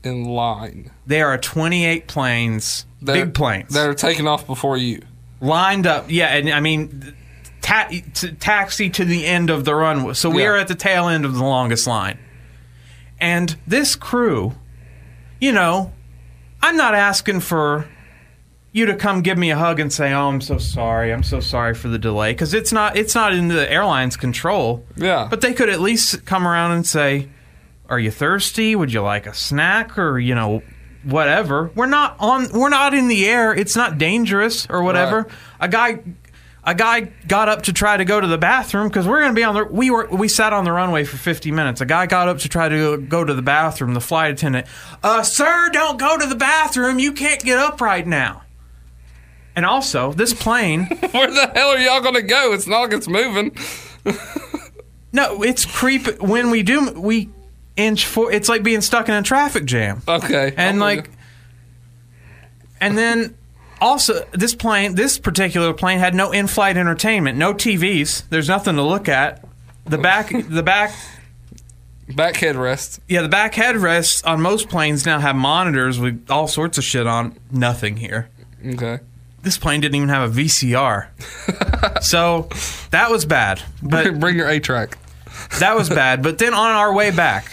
in 0.05 0.25
line. 0.25 0.91
There 1.07 1.29
are 1.29 1.37
28 1.39 2.07
planes, 2.07 2.87
That- 3.03 3.13
big 3.15 3.35
planes, 3.35 3.75
That 3.75 3.89
are 3.89 3.95
taking 3.95 4.27
off 4.27 4.47
before 4.47 4.77
you. 4.77 5.03
lined 5.41 5.87
up. 5.87 6.07
Yeah, 6.09 6.27
and 6.27 6.49
I 6.51 6.61
mean, 6.61 7.15
ta- 7.61 7.89
t- 8.15 8.33
taxi 8.33 8.89
to 8.91 9.05
the 9.05 9.27
end 9.27 9.51
of 9.51 9.65
the 9.65 9.75
runway. 9.75 10.15
So 10.15 10.31
we 10.31 10.43
Yeah. 10.43 10.49
are 10.51 10.57
at 10.57 10.69
the 10.69 10.75
tail 10.75 11.09
end 11.09 11.25
of 11.25 11.35
the 11.35 11.45
longest 11.45 11.87
line. 11.87 12.19
And 13.21 13.57
this 13.67 13.97
crew, 13.97 14.55
you 15.41 15.53
know, 15.53 15.93
I'm 16.63 16.77
not 16.77 16.95
asking 16.95 17.41
for 17.41 17.87
you 18.73 18.87
to 18.87 18.95
come 18.95 19.23
give 19.23 19.37
me 19.37 19.51
a 19.51 19.57
hug 19.57 19.81
and 19.81 19.93
say, 19.93 20.13
"Oh, 20.13 20.29
I'm 20.29 20.41
so 20.41 20.59
sorry. 20.59 21.13
I'm 21.13 21.23
so 21.23 21.41
sorry 21.41 21.75
for 21.75 21.89
the 21.89 21.99
delay," 21.99 22.33
because 22.33 22.55
it's 22.55 22.73
not 22.73 22.97
it's 22.97 23.15
not 23.15 23.33
in 23.33 23.49
the 23.49 23.71
airline's 23.71 24.17
control. 24.17 24.85
Yeah. 24.97 25.27
But 25.29 25.41
they 25.41 25.53
could 25.53 25.69
at 25.69 25.81
least 25.81 26.25
come 26.25 26.47
around 26.47 26.73
and 26.73 26.87
say, 26.87 27.29
"Are 27.89 27.99
you 27.99 28.11
thirsty? 28.11 28.77
Would 28.77 28.93
you 28.93 29.03
like 29.03 29.27
a 29.27 29.35
snack 29.35 29.99
or, 29.99 30.19
you 30.19 30.35
know, 30.35 30.63
whatever?" 31.03 31.71
We're 31.75 31.87
not 31.87 32.17
on 32.21 32.49
we're 32.53 32.69
not 32.69 32.95
in 32.95 33.09
the 33.09 33.27
air. 33.27 33.53
It's 33.53 33.75
not 33.75 33.99
dangerous 33.99 34.67
or 34.71 34.83
whatever. 34.83 35.23
Right. 35.23 35.33
A 35.61 35.69
guy 35.69 35.99
a 36.65 36.75
guy 36.75 37.13
got 37.27 37.49
up 37.49 37.63
to 37.63 37.73
try 37.73 37.97
to 37.97 38.05
go 38.05 38.21
to 38.21 38.27
the 38.27 38.39
bathroom 38.39 38.89
because 38.89 39.07
we're 39.07 39.21
going 39.21 39.33
to 39.33 39.39
be 39.39 39.45
on 39.45 39.55
the 39.55 39.65
we 39.65 39.91
were 39.91 40.09
we 40.11 40.29
sat 40.29 40.53
on 40.53 40.65
the 40.65 40.73
runway 40.73 41.05
for 41.05 41.17
50 41.17 41.51
minutes. 41.51 41.81
A 41.81 41.87
guy 41.87 42.07
got 42.07 42.29
up 42.29 42.39
to 42.39 42.49
try 42.49 42.69
to 42.69 42.99
go 42.99 43.25
to 43.25 43.35
the 43.35 43.43
bathroom. 43.43 43.95
The 43.95 44.01
flight 44.01 44.33
attendant, 44.33 44.67
"Uh, 45.03 45.23
sir, 45.23 45.71
don't 45.73 45.99
go 45.99 46.19
to 46.19 46.27
the 46.27 46.35
bathroom. 46.37 46.99
You 46.99 47.13
can't 47.13 47.43
get 47.43 47.59
up 47.59 47.81
right 47.81 48.07
now." 48.07 48.43
And 49.57 49.67
also, 49.67 50.13
this 50.13 50.33
plane 50.33 50.85
Where 51.11 51.31
the 51.31 51.51
hell 51.55 51.69
are 51.71 51.79
y'all 51.79 52.01
going 52.01 52.15
to 52.15 52.23
go? 52.23 52.53
It's 52.53 52.67
not 52.67 52.81
like 52.83 52.93
it's 52.93 53.09
moving. 53.09 53.57
No, 55.13 55.43
it's 55.43 55.65
creep 55.65 56.21
when 56.21 56.51
we 56.51 56.63
do 56.63 56.93
we 56.93 57.31
inch 57.77 58.07
for 58.07 58.31
it's 58.31 58.49
like 58.49 58.63
being 58.63 58.81
stuck 58.81 59.09
in 59.09 59.15
a 59.15 59.23
traffic 59.23 59.65
jam. 59.65 60.03
Okay. 60.07 60.55
And 60.57 60.61
I'm 60.61 60.97
with 60.97 61.07
like 61.07 61.11
and 62.81 62.97
then 62.97 63.37
also 63.81 64.25
this 64.33 64.55
plane 64.55 64.95
this 64.95 65.19
particular 65.19 65.73
plane 65.73 65.99
had 65.99 66.15
no 66.15 66.31
in-flight 66.33 66.77
entertainment, 66.77 67.39
no 67.39 67.55
TVs. 67.55 68.29
There's 68.29 68.49
nothing 68.49 68.77
to 68.77 68.83
look 68.83 69.09
at. 69.09 69.45
The 69.87 69.99
back 69.99 70.29
the 70.49 70.63
back 70.63 70.93
back 72.09 72.35
headrest. 72.35 73.01
yeah, 73.09 73.23
the 73.23 73.29
back 73.29 73.55
headrests 73.55 74.27
on 74.27 74.41
most 74.41 74.69
planes 74.69 75.07
now 75.07 75.19
have 75.19 75.37
monitors 75.37 75.99
with 75.99 76.27
all 76.31 76.49
sorts 76.49 76.79
of 76.79 76.85
shit 76.85 77.07
on. 77.07 77.37
Nothing 77.51 77.97
here. 77.97 78.29
Okay. 78.65 78.99
This 79.43 79.57
plane 79.57 79.81
didn't 79.81 79.95
even 79.97 80.11
have 80.11 80.31
a 80.37 80.41
VCR. 80.43 82.03
so 82.03 82.49
that 82.91 83.11
was 83.11 83.25
bad. 83.25 83.63
But 83.83 84.21
Bring 84.21 84.37
your 84.37 84.49
A 84.49 84.61
track. 84.61 84.99
that 85.61 85.75
was 85.77 85.89
bad. 85.89 86.23
But 86.23 86.37
then 86.39 86.53
on 86.53 86.71
our 86.73 86.93
way 86.93 87.11
back, 87.11 87.51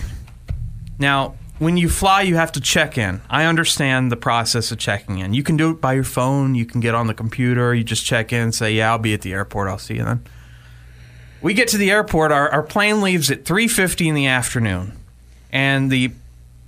now 0.99 1.35
when 1.59 1.77
you 1.77 1.89
fly, 1.89 2.21
you 2.21 2.35
have 2.35 2.51
to 2.53 2.61
check 2.61 2.97
in. 2.97 3.21
I 3.29 3.45
understand 3.45 4.11
the 4.11 4.17
process 4.17 4.71
of 4.71 4.77
checking 4.77 5.19
in. 5.19 5.33
You 5.33 5.43
can 5.43 5.57
do 5.57 5.71
it 5.71 5.81
by 5.81 5.93
your 5.93 6.03
phone. 6.03 6.55
You 6.55 6.65
can 6.65 6.81
get 6.81 6.95
on 6.95 7.07
the 7.07 7.13
computer. 7.13 7.73
You 7.73 7.83
just 7.83 8.05
check 8.05 8.31
in, 8.31 8.51
say, 8.51 8.73
"Yeah, 8.73 8.91
I'll 8.91 8.99
be 8.99 9.13
at 9.13 9.21
the 9.21 9.33
airport. 9.33 9.67
I'll 9.67 9.77
see 9.77 9.95
you 9.95 10.03
then." 10.03 10.23
We 11.41 11.53
get 11.53 11.67
to 11.69 11.77
the 11.77 11.91
airport. 11.91 12.31
Our, 12.31 12.49
our 12.49 12.63
plane 12.63 13.01
leaves 13.01 13.29
at 13.31 13.45
three 13.45 13.67
fifty 13.67 14.07
in 14.07 14.15
the 14.15 14.27
afternoon, 14.27 14.93
and 15.51 15.91
the 15.91 16.11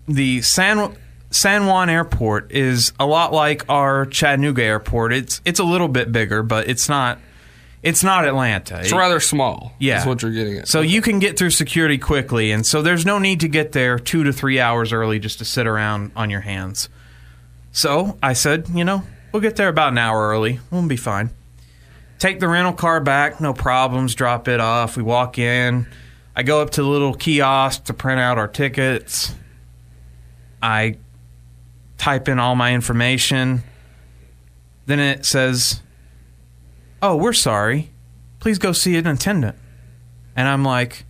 the 0.07 0.41
San 0.41 0.95
San 1.31 1.67
Juan 1.67 1.89
Airport 1.89 2.51
is 2.51 2.91
a 2.99 3.05
lot 3.05 3.31
like 3.31 3.63
our 3.69 4.05
Chattanooga 4.05 4.63
Airport. 4.63 5.13
It's 5.13 5.41
it's 5.45 5.59
a 5.59 5.63
little 5.63 5.87
bit 5.87 6.11
bigger, 6.11 6.41
but 6.43 6.67
it's 6.67 6.89
not 6.89 7.19
it's 7.81 8.03
not 8.03 8.25
Atlanta. 8.25 8.79
It's 8.79 8.91
rather 8.91 9.19
small. 9.19 9.73
Yeah. 9.79 10.01
Is 10.01 10.05
what 10.05 10.21
you're 10.21 10.31
getting 10.31 10.57
at. 10.57 10.67
So 10.67 10.81
you 10.81 11.01
can 11.01 11.19
get 11.19 11.37
through 11.37 11.51
security 11.51 11.97
quickly, 11.97 12.51
and 12.51 12.65
so 12.65 12.81
there's 12.81 13.05
no 13.05 13.19
need 13.19 13.39
to 13.41 13.47
get 13.47 13.71
there 13.71 13.97
two 13.97 14.23
to 14.23 14.33
three 14.33 14.59
hours 14.59 14.91
early 14.91 15.19
just 15.19 15.39
to 15.39 15.45
sit 15.45 15.65
around 15.67 16.11
on 16.15 16.29
your 16.29 16.41
hands. 16.41 16.89
So 17.71 18.17
I 18.21 18.33
said, 18.33 18.67
you 18.69 18.83
know, 18.83 19.03
we'll 19.31 19.41
get 19.41 19.55
there 19.55 19.69
about 19.69 19.93
an 19.93 19.97
hour 19.97 20.29
early. 20.29 20.59
We'll 20.71 20.87
be 20.87 20.97
fine. 20.97 21.29
Take 22.17 22.41
the 22.41 22.49
rental 22.49 22.73
car 22.73 22.99
back, 22.99 23.39
no 23.39 23.53
problems. 23.53 24.13
Drop 24.13 24.49
it 24.49 24.59
off. 24.59 24.97
We 24.97 25.03
walk 25.03 25.37
in. 25.37 25.87
I 26.35 26.43
go 26.43 26.61
up 26.61 26.71
to 26.71 26.81
the 26.81 26.87
little 26.87 27.13
kiosk 27.13 27.85
to 27.85 27.93
print 27.93 28.19
out 28.19 28.37
our 28.37 28.47
tickets. 28.47 29.33
I 30.61 30.97
type 31.97 32.27
in 32.27 32.39
all 32.39 32.55
my 32.55 32.73
information. 32.73 33.63
Then 34.85 34.99
it 34.99 35.25
says, 35.25 35.81
"Oh, 37.01 37.15
we're 37.15 37.33
sorry. 37.33 37.91
Please 38.39 38.57
go 38.57 38.71
see 38.71 38.95
an 38.97 39.07
attendant." 39.07 39.57
And 40.35 40.47
I'm 40.47 40.63
like, 40.63 41.05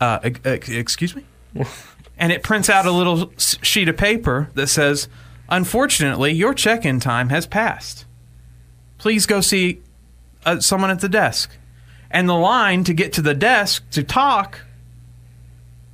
uh, 0.00 0.20
ex- 0.22 0.40
ex- 0.44 0.68
excuse 0.68 1.16
me? 1.16 1.24
and 2.18 2.32
it 2.32 2.42
prints 2.42 2.68
out 2.68 2.86
a 2.86 2.90
little 2.90 3.32
sheet 3.38 3.88
of 3.88 3.96
paper 3.96 4.50
that 4.54 4.66
says, 4.68 5.08
unfortunately, 5.48 6.32
your 6.32 6.54
check 6.54 6.84
in 6.84 7.00
time 7.00 7.30
has 7.30 7.46
passed. 7.46 8.04
Please 8.98 9.26
go 9.26 9.40
see 9.40 9.82
uh, 10.44 10.60
someone 10.60 10.90
at 10.90 11.00
the 11.00 11.08
desk. 11.08 11.50
And 12.10 12.28
the 12.28 12.34
line 12.34 12.84
to 12.84 12.94
get 12.94 13.12
to 13.14 13.22
the 13.22 13.34
desk 13.34 13.88
to 13.90 14.04
talk, 14.04 14.60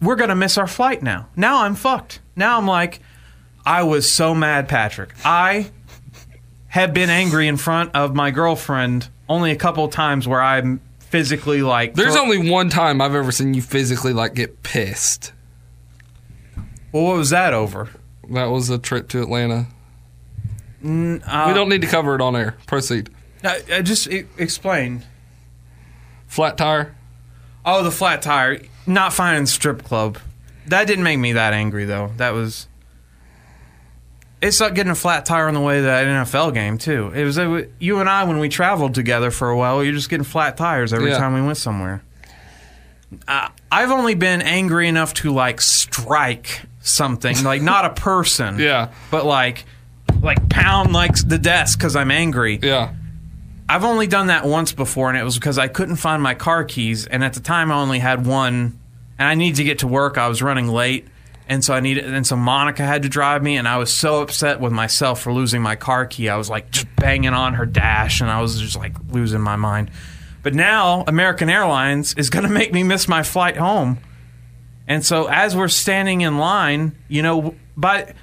we're 0.03 0.17
going 0.17 0.29
to 0.29 0.35
miss 0.35 0.59
our 0.59 0.67
flight 0.67 1.03
now. 1.03 1.29
Now 1.35 1.63
I'm 1.63 1.75
fucked. 1.75 2.21
Now 2.37 2.59
I'm 2.59 2.67
like, 2.67 3.01
I 3.65 3.83
was 3.85 4.11
so 4.11 4.35
mad, 4.35 4.69
Patrick. 4.69 5.15
I 5.25 5.71
have 6.71 6.93
been 6.95 7.11
angry 7.11 7.47
in 7.47 7.57
front 7.57 7.95
of 7.95 8.15
my 8.15 8.31
girlfriend 8.31 9.09
only 9.29 9.51
a 9.53 9.57
couple 9.57 9.85
of 9.85 9.93
times 9.93 10.27
where 10.27 10.41
I'm 10.41 10.81
physically 10.99 11.63
like. 11.63 11.95
There's 11.95 12.15
throw- 12.15 12.23
only 12.23 12.51
one 12.51 12.69
time 12.71 13.01
I've 13.01 13.15
ever 13.15 13.31
seen 13.33 13.55
you 13.55 13.63
physically 13.63 14.13
like 14.13 14.35
get 14.35 14.63
pissed. 14.63 15.33
Well, 16.93 17.05
what 17.05 17.17
was 17.17 17.31
that 17.31 17.53
over? 17.53 17.89
That 18.31 18.47
was 18.47 18.71
a 18.71 18.79
trip 18.79 19.09
to 19.11 19.21
Atlanta. 19.23 19.67
Uh, 20.83 20.87
we 21.49 21.55
don't 21.55 21.69
need 21.69 21.83
to 21.83 21.87
cover 21.87 22.15
it 22.15 22.21
on 22.21 22.35
air. 22.35 22.57
Proceed. 22.67 23.11
I, 23.45 23.63
I 23.73 23.83
just 23.83 24.09
e- 24.09 24.25
explain. 24.39 25.05
Flat 26.27 26.57
tire. 26.57 26.95
Oh, 27.65 27.83
the 27.83 27.91
flat 27.91 28.23
tire. 28.23 28.61
Not 28.87 29.13
finding 29.13 29.47
strip 29.47 29.83
club. 29.83 30.19
That 30.67 30.87
didn't 30.87 31.05
make 31.05 31.19
me 31.19 31.33
that 31.35 31.53
angry 31.53 31.85
though. 31.85 32.13
That 32.17 32.31
was. 32.31 32.67
It's 34.43 34.59
like 34.61 34.75
getting 34.75 34.91
a 34.93 34.95
flat 34.97 35.27
tire 35.27 35.49
on 35.49 35.55
the 35.55 35.61
way 35.61 35.77
to 35.77 35.83
that 35.83 36.07
NFL 36.07 36.55
game 36.55 36.79
too. 36.79 37.13
It 37.15 37.25
was 37.25 37.39
uh, 37.39 37.65
you 37.79 38.01
and 38.01 38.09
I 38.09 38.25
when 38.25 38.39
we 38.39 38.49
traveled 38.49 38.95
together 38.95 39.31
for 39.31 39.51
a 39.51 39.57
while. 39.57 39.85
You're 39.85 39.93
just 39.93 40.09
getting 40.09 40.25
flat 40.25 40.57
tires 40.57 40.93
every 40.95 41.11
Yeah. 41.11 41.19
time 41.19 41.35
we 41.35 41.43
went 41.43 41.59
somewhere. 41.59 42.03
Uh, 43.29 43.49
I've 43.71 43.91
only 43.91 44.15
been 44.15 44.41
angry 44.41 44.89
enough 44.89 45.13
to 45.15 45.33
like 45.33 45.61
strike 45.61 46.63
something, 46.81 47.43
like 47.45 47.61
not 47.61 47.85
a 47.85 47.91
person, 47.91 48.59
Yeah. 48.59 48.89
but 49.11 49.27
like 49.27 49.65
like 50.23 50.49
pound 50.49 50.93
like 50.93 51.15
the 51.29 51.39
desk 51.39 51.79
because 51.79 51.97
I'm 51.97 52.11
angry. 52.11 52.59
Yeah. 52.63 52.95
I've 53.69 53.85
only 53.85 54.07
done 54.07 54.27
that 54.29 54.45
once 54.47 54.73
before, 54.73 55.09
and 55.11 55.17
it 55.19 55.23
was 55.23 55.37
because 55.37 55.57
I 55.59 55.69
couldn't 55.69 55.97
find 55.97 56.23
my 56.23 56.35
car 56.35 56.65
keys, 56.65 57.07
and 57.07 57.23
at 57.23 57.35
the 57.35 57.41
time 57.41 57.71
I 57.71 57.77
only 57.77 58.01
had 58.01 58.27
one, 58.27 58.79
and 59.19 59.29
I 59.29 59.35
needed 59.35 59.57
to 59.59 59.65
get 59.65 59.79
to 59.81 59.87
work. 59.87 60.19
I 60.19 60.27
was 60.29 60.43
running 60.43 60.67
late, 60.69 61.07
and 61.51 61.65
so 61.65 61.75
I 61.75 61.81
needed, 61.81 62.05
and 62.05 62.25
so 62.25 62.37
Monica 62.37 62.85
had 62.85 63.03
to 63.03 63.09
drive 63.09 63.43
me, 63.43 63.57
and 63.57 63.67
I 63.67 63.77
was 63.77 63.93
so 63.93 64.23
upset 64.23 64.61
with 64.61 64.73
myself 64.73 65.21
for 65.21 65.33
losing 65.33 65.61
my 65.61 65.75
car 65.75 66.07
key. 66.07 66.29
I 66.29 66.37
was 66.37 66.49
like 66.49 66.71
just 66.71 66.87
banging 66.95 67.35
on 67.35 67.55
her 67.55 67.67
dash, 67.67 68.21
and 68.21 68.31
I 68.31 68.41
was 68.41 68.61
just 68.61 68.77
like 68.77 68.95
losing 69.11 69.41
my 69.41 69.57
mind. 69.57 69.91
But 70.45 70.55
now 70.55 71.03
American 71.09 71.51
Airlines 71.51 72.15
is 72.15 72.31
going 72.31 72.45
to 72.47 72.49
make 72.49 72.73
me 72.73 72.85
miss 72.85 73.09
my 73.09 73.25
flight 73.25 73.57
home, 73.57 73.99
and 74.87 75.05
so 75.05 75.27
as 75.27 75.57
we're 75.57 75.67
standing 75.67 76.21
in 76.21 76.39
line, 76.39 76.97
you 77.09 77.21
know, 77.21 77.57
by 77.77 78.15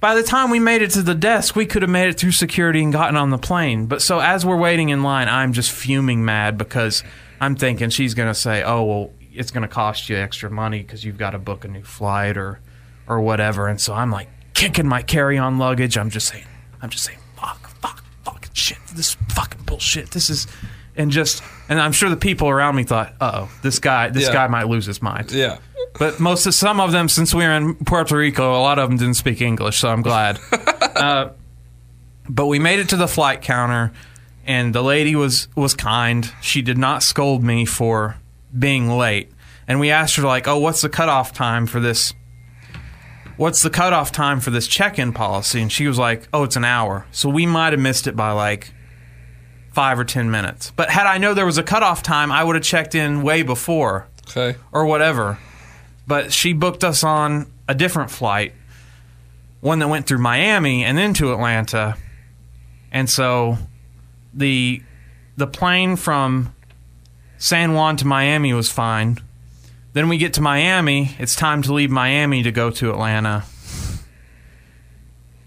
by 0.00 0.16
the 0.16 0.24
time 0.24 0.50
we 0.50 0.58
made 0.58 0.82
it 0.82 0.90
to 0.90 1.02
the 1.02 1.14
desk, 1.14 1.54
we 1.54 1.66
could 1.66 1.82
have 1.82 1.90
made 1.90 2.08
it 2.08 2.18
through 2.18 2.32
security 2.32 2.82
and 2.82 2.92
gotten 2.92 3.16
on 3.16 3.30
the 3.30 3.38
plane. 3.38 3.86
But 3.86 4.02
so 4.02 4.18
as 4.18 4.44
we're 4.44 4.56
waiting 4.56 4.88
in 4.88 5.04
line, 5.04 5.28
I'm 5.28 5.52
just 5.52 5.70
fuming 5.70 6.24
mad 6.24 6.58
because 6.58 7.04
I'm 7.40 7.54
thinking 7.54 7.90
she's 7.90 8.14
going 8.14 8.28
to 8.28 8.34
say, 8.34 8.64
"Oh, 8.64 8.82
well, 8.82 9.10
it's 9.32 9.52
going 9.52 9.62
to 9.62 9.68
cost 9.68 10.08
you 10.08 10.16
extra 10.16 10.50
money 10.50 10.80
because 10.80 11.04
you've 11.04 11.16
got 11.16 11.30
to 11.30 11.38
book 11.38 11.64
a 11.64 11.68
new 11.68 11.84
flight 11.84 12.36
or 12.36 12.58
or 13.06 13.20
whatever." 13.20 13.68
And 13.68 13.80
so 13.80 13.94
I'm 13.94 14.10
like 14.10 14.28
kicking 14.54 14.86
my 14.86 15.02
carry-on 15.02 15.58
luggage. 15.58 15.96
I'm 15.98 16.10
just 16.10 16.28
saying, 16.28 16.46
I'm 16.80 16.90
just 16.90 17.04
saying, 17.04 17.18
"Fuck, 17.36 17.68
fuck, 17.80 18.04
fuck, 18.24 18.48
shit, 18.52 18.78
this 18.94 19.14
fucking 19.30 19.62
bullshit. 19.62 20.10
This 20.10 20.30
is." 20.30 20.46
And 20.94 21.10
just, 21.10 21.42
and 21.70 21.80
I'm 21.80 21.92
sure 21.92 22.10
the 22.10 22.16
people 22.18 22.48
around 22.50 22.76
me 22.76 22.84
thought, 22.84 23.14
"Uh 23.20 23.44
oh, 23.44 23.50
this 23.62 23.78
guy, 23.78 24.10
this 24.10 24.24
Yeah. 24.24 24.32
guy 24.34 24.46
might 24.48 24.68
lose 24.68 24.84
his 24.86 25.00
mind." 25.00 25.32
Yeah. 25.32 25.58
But 25.98 26.20
most 26.20 26.46
of 26.46 26.54
some 26.54 26.80
of 26.80 26.92
them, 26.92 27.08
since 27.08 27.34
we 27.34 27.44
were 27.44 27.52
in 27.52 27.74
Puerto 27.76 28.16
Rico, 28.16 28.52
a 28.54 28.60
lot 28.60 28.78
of 28.78 28.88
them 28.88 28.98
didn't 28.98 29.14
speak 29.14 29.40
English, 29.42 29.78
so 29.78 29.88
I'm 29.90 30.00
glad. 30.02 30.38
uh, 30.96 31.30
but 32.28 32.46
we 32.46 32.58
made 32.58 32.78
it 32.78 32.88
to 32.90 32.96
the 32.96 33.08
flight 33.08 33.42
counter, 33.42 33.92
and 34.46 34.74
the 34.74 34.82
lady 34.82 35.14
was 35.16 35.48
was 35.54 35.74
kind. 35.74 36.30
She 36.42 36.60
did 36.62 36.78
not 36.78 37.02
scold 37.02 37.42
me 37.42 37.64
for 37.64 38.16
being 38.58 38.90
late. 38.90 39.30
And 39.68 39.80
we 39.80 39.90
asked 39.90 40.16
her 40.16 40.22
like, 40.22 40.46
"Oh, 40.48 40.58
what's 40.58 40.82
the 40.82 40.88
cutoff 40.90 41.32
time 41.32 41.66
for 41.66 41.80
this? 41.80 42.12
What's 43.42 43.62
the 43.62 43.70
cutoff 43.70 44.12
time 44.12 44.38
for 44.38 44.50
this 44.50 44.68
check-in 44.68 45.12
policy?" 45.12 45.60
And 45.60 45.72
she 45.72 45.88
was 45.88 45.98
like, 45.98 46.28
"Oh, 46.32 46.44
it's 46.44 46.54
an 46.54 46.64
hour." 46.64 47.06
So 47.10 47.28
we 47.28 47.44
might 47.44 47.72
have 47.72 47.80
missed 47.80 48.06
it 48.06 48.14
by 48.14 48.30
like 48.30 48.72
five 49.72 49.98
or 49.98 50.04
ten 50.04 50.30
minutes. 50.30 50.70
But 50.76 50.90
had 50.90 51.06
I 51.06 51.18
know 51.18 51.34
there 51.34 51.44
was 51.46 51.58
a 51.58 51.62
cutoff 51.64 52.02
time, 52.04 52.30
I 52.30 52.44
would 52.44 52.54
have 52.54 52.64
checked 52.64 52.94
in 52.94 53.22
way 53.22 53.42
before 53.42 54.06
Okay. 54.28 54.56
or 54.70 54.84
whatever. 54.86 55.38
But 56.06 56.32
she 56.32 56.52
booked 56.52 56.84
us 56.84 57.02
on 57.02 57.50
a 57.66 57.74
different 57.74 58.10
flight, 58.12 58.54
one 59.60 59.80
that 59.80 59.88
went 59.88 60.06
through 60.06 60.18
Miami 60.18 60.84
and 60.84 60.96
then 60.96 61.12
to 61.14 61.32
Atlanta. 61.32 61.96
And 62.92 63.10
so 63.10 63.58
the 64.32 64.82
the 65.36 65.46
plane 65.48 65.96
from 65.96 66.54
San 67.38 67.74
Juan 67.74 67.96
to 67.96 68.06
Miami 68.06 68.52
was 68.52 68.70
fine. 68.70 69.18
Then 69.92 70.08
we 70.08 70.16
get 70.16 70.34
to 70.34 70.40
Miami, 70.40 71.14
it's 71.18 71.36
time 71.36 71.62
to 71.62 71.72
leave 71.74 71.90
Miami 71.90 72.42
to 72.42 72.50
go 72.50 72.70
to 72.70 72.90
Atlanta. 72.90 73.44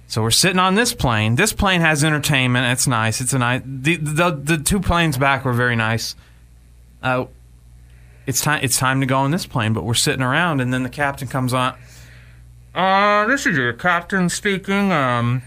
So 0.08 0.22
we're 0.22 0.32
sitting 0.32 0.60
on 0.60 0.76
this 0.76 0.94
plane. 0.94 1.36
This 1.36 1.52
plane 1.52 1.82
has 1.82 2.04
entertainment. 2.04 2.72
It's 2.72 2.88
nice. 2.88 3.22
It's 3.22 3.34
a 3.34 3.40
nice. 3.40 3.64
The 3.66 3.98
the, 3.98 4.32
the 4.32 4.58
two 4.58 4.80
planes 4.80 5.18
back 5.18 5.44
were 5.44 5.54
very 5.54 5.76
nice. 5.76 6.16
Uh, 7.02 7.26
it's 8.26 8.40
time 8.40 8.60
it's 8.64 8.78
time 8.78 9.02
to 9.02 9.06
go 9.06 9.18
on 9.18 9.32
this 9.32 9.46
plane, 9.46 9.74
but 9.74 9.84
we're 9.84 9.94
sitting 9.94 10.22
around 10.22 10.62
and 10.62 10.72
then 10.72 10.84
the 10.84 10.90
captain 10.90 11.28
comes 11.28 11.54
on. 11.54 11.76
Uh, 12.74 13.26
this 13.26 13.46
is 13.46 13.58
your 13.58 13.74
captain 13.74 14.30
speaking. 14.30 14.92
Um 14.92 15.42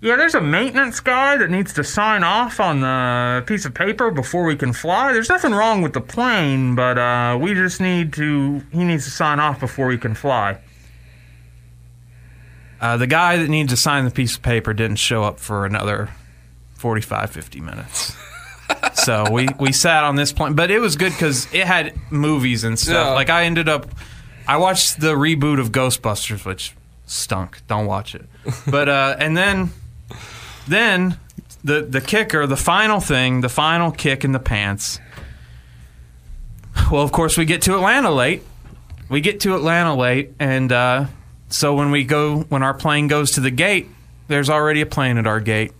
yeah, 0.00 0.16
there's 0.16 0.34
a 0.34 0.40
maintenance 0.40 1.00
guy 1.00 1.36
that 1.36 1.50
needs 1.50 1.74
to 1.74 1.84
sign 1.84 2.24
off 2.24 2.58
on 2.58 2.80
the 2.80 3.44
piece 3.46 3.64
of 3.64 3.74
paper 3.74 4.10
before 4.10 4.44
we 4.44 4.56
can 4.56 4.72
fly. 4.72 5.12
There's 5.12 5.28
nothing 5.28 5.52
wrong 5.52 5.82
with 5.82 5.92
the 5.92 6.00
plane, 6.00 6.74
but 6.74 6.98
uh, 6.98 7.38
we 7.40 7.54
just 7.54 7.80
need 7.80 8.12
to. 8.14 8.62
He 8.72 8.84
needs 8.84 9.04
to 9.04 9.10
sign 9.10 9.40
off 9.40 9.60
before 9.60 9.88
we 9.88 9.98
can 9.98 10.14
fly. 10.14 10.58
Uh, 12.80 12.96
the 12.96 13.06
guy 13.06 13.36
that 13.36 13.48
needed 13.48 13.68
to 13.68 13.76
sign 13.76 14.06
the 14.06 14.10
piece 14.10 14.36
of 14.36 14.42
paper 14.42 14.72
didn't 14.72 14.96
show 14.96 15.22
up 15.22 15.38
for 15.38 15.66
another 15.66 16.08
45, 16.76 17.30
50 17.30 17.60
minutes. 17.60 18.16
so 18.94 19.30
we, 19.30 19.48
we 19.58 19.70
sat 19.70 20.04
on 20.04 20.16
this 20.16 20.32
plane, 20.32 20.54
but 20.54 20.70
it 20.70 20.78
was 20.78 20.96
good 20.96 21.12
because 21.12 21.52
it 21.52 21.66
had 21.66 21.92
movies 22.10 22.64
and 22.64 22.78
stuff. 22.78 23.08
Yeah. 23.08 23.12
Like 23.12 23.28
I 23.28 23.44
ended 23.44 23.68
up, 23.68 23.86
I 24.48 24.56
watched 24.56 24.98
the 24.98 25.14
reboot 25.14 25.60
of 25.60 25.72
Ghostbusters, 25.72 26.46
which 26.46 26.74
stunk. 27.04 27.60
Don't 27.66 27.86
watch 27.86 28.14
it. 28.14 28.24
But 28.66 28.88
uh, 28.88 29.16
and 29.18 29.36
then, 29.36 29.70
then 30.68 31.18
the 31.64 31.82
the 31.82 32.00
kicker, 32.00 32.46
the 32.46 32.56
final 32.56 33.00
thing, 33.00 33.40
the 33.40 33.48
final 33.48 33.90
kick 33.90 34.24
in 34.24 34.32
the 34.32 34.38
pants. 34.38 34.98
Well, 36.90 37.02
of 37.02 37.12
course, 37.12 37.36
we 37.36 37.44
get 37.44 37.62
to 37.62 37.74
Atlanta 37.74 38.10
late. 38.10 38.42
We 39.08 39.20
get 39.20 39.40
to 39.40 39.54
Atlanta 39.54 39.94
late, 39.94 40.32
and 40.38 40.70
uh, 40.70 41.06
so 41.48 41.74
when 41.74 41.90
we 41.90 42.04
go, 42.04 42.40
when 42.42 42.62
our 42.62 42.74
plane 42.74 43.08
goes 43.08 43.32
to 43.32 43.40
the 43.40 43.50
gate, 43.50 43.88
there's 44.28 44.48
already 44.48 44.80
a 44.80 44.86
plane 44.86 45.18
at 45.18 45.26
our 45.26 45.40
gate. 45.40 45.72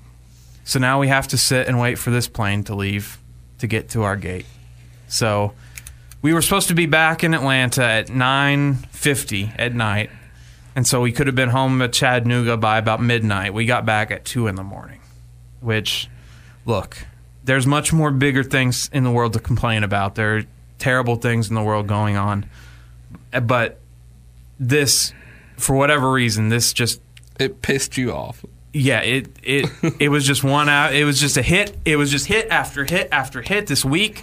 So 0.65 0.78
now 0.78 1.00
we 1.00 1.09
have 1.09 1.28
to 1.28 1.39
sit 1.39 1.68
and 1.68 1.81
wait 1.81 1.97
for 1.97 2.10
this 2.10 2.28
plane 2.28 2.65
to 2.65 2.75
leave 2.75 3.18
to 3.59 3.67
get 3.67 3.91
to 3.91 4.02
our 4.02 4.17
gate. 4.17 4.47
So 5.09 5.52
we 6.23 6.34
were 6.34 6.42
supposed 6.42 6.68
to 6.68 6.75
be 6.75 6.86
back 6.86 7.25
in 7.25 7.34
Atlanta 7.34 7.84
at 7.84 8.09
9:50 8.09 9.52
at 9.59 9.75
night, 9.75 10.10
and 10.76 10.86
so 10.86 11.00
we 11.00 11.12
could 11.12 11.26
have 11.26 11.36
been 11.36 11.49
home 11.50 11.82
at 11.82 11.92
Chattanooga 11.92 12.57
by 12.57 12.78
about 12.78 13.02
midnight. 13.02 13.55
We 13.55 13.66
got 13.66 13.84
back 13.86 14.10
at 14.10 14.24
two 14.24 14.47
in 14.47 14.55
the 14.55 14.62
morning, 14.62 15.00
which, 15.60 16.08
look, 16.65 16.99
there's 17.44 17.66
much 17.66 17.92
more 17.92 18.10
bigger 18.10 18.42
things 18.44 18.89
in 18.92 19.05
the 19.05 19.10
world 19.10 19.32
to 19.34 19.40
complain 19.40 19.82
about. 19.84 20.15
There 20.15 20.36
are 20.39 20.42
terrible 20.78 21.16
things 21.16 21.49
in 21.49 21.55
the 21.55 21.62
world 21.62 21.86
going 21.86 22.16
on, 22.16 22.47
but 23.42 23.81
this, 24.58 25.12
for 25.57 25.74
whatever 25.76 26.10
reason, 26.12 26.49
this 26.49 26.73
just 26.73 27.00
It 27.39 27.62
pissed 27.62 27.97
you 27.97 28.12
off. 28.12 28.44
yeah, 28.73 29.00
it 29.00 29.28
it 29.42 29.66
it 29.99 30.08
was 30.10 30.24
just 30.26 30.44
one 30.44 30.68
out. 30.68 30.94
It 30.94 31.05
was 31.05 31.18
just 31.20 31.36
a 31.36 31.42
hit. 31.42 31.76
It 31.84 31.97
was 31.97 32.10
just 32.10 32.26
hit 32.26 32.49
after 32.50 32.84
hit 32.84 33.08
after 33.10 33.42
hit 33.42 33.66
this 33.66 33.84
week, 33.84 34.23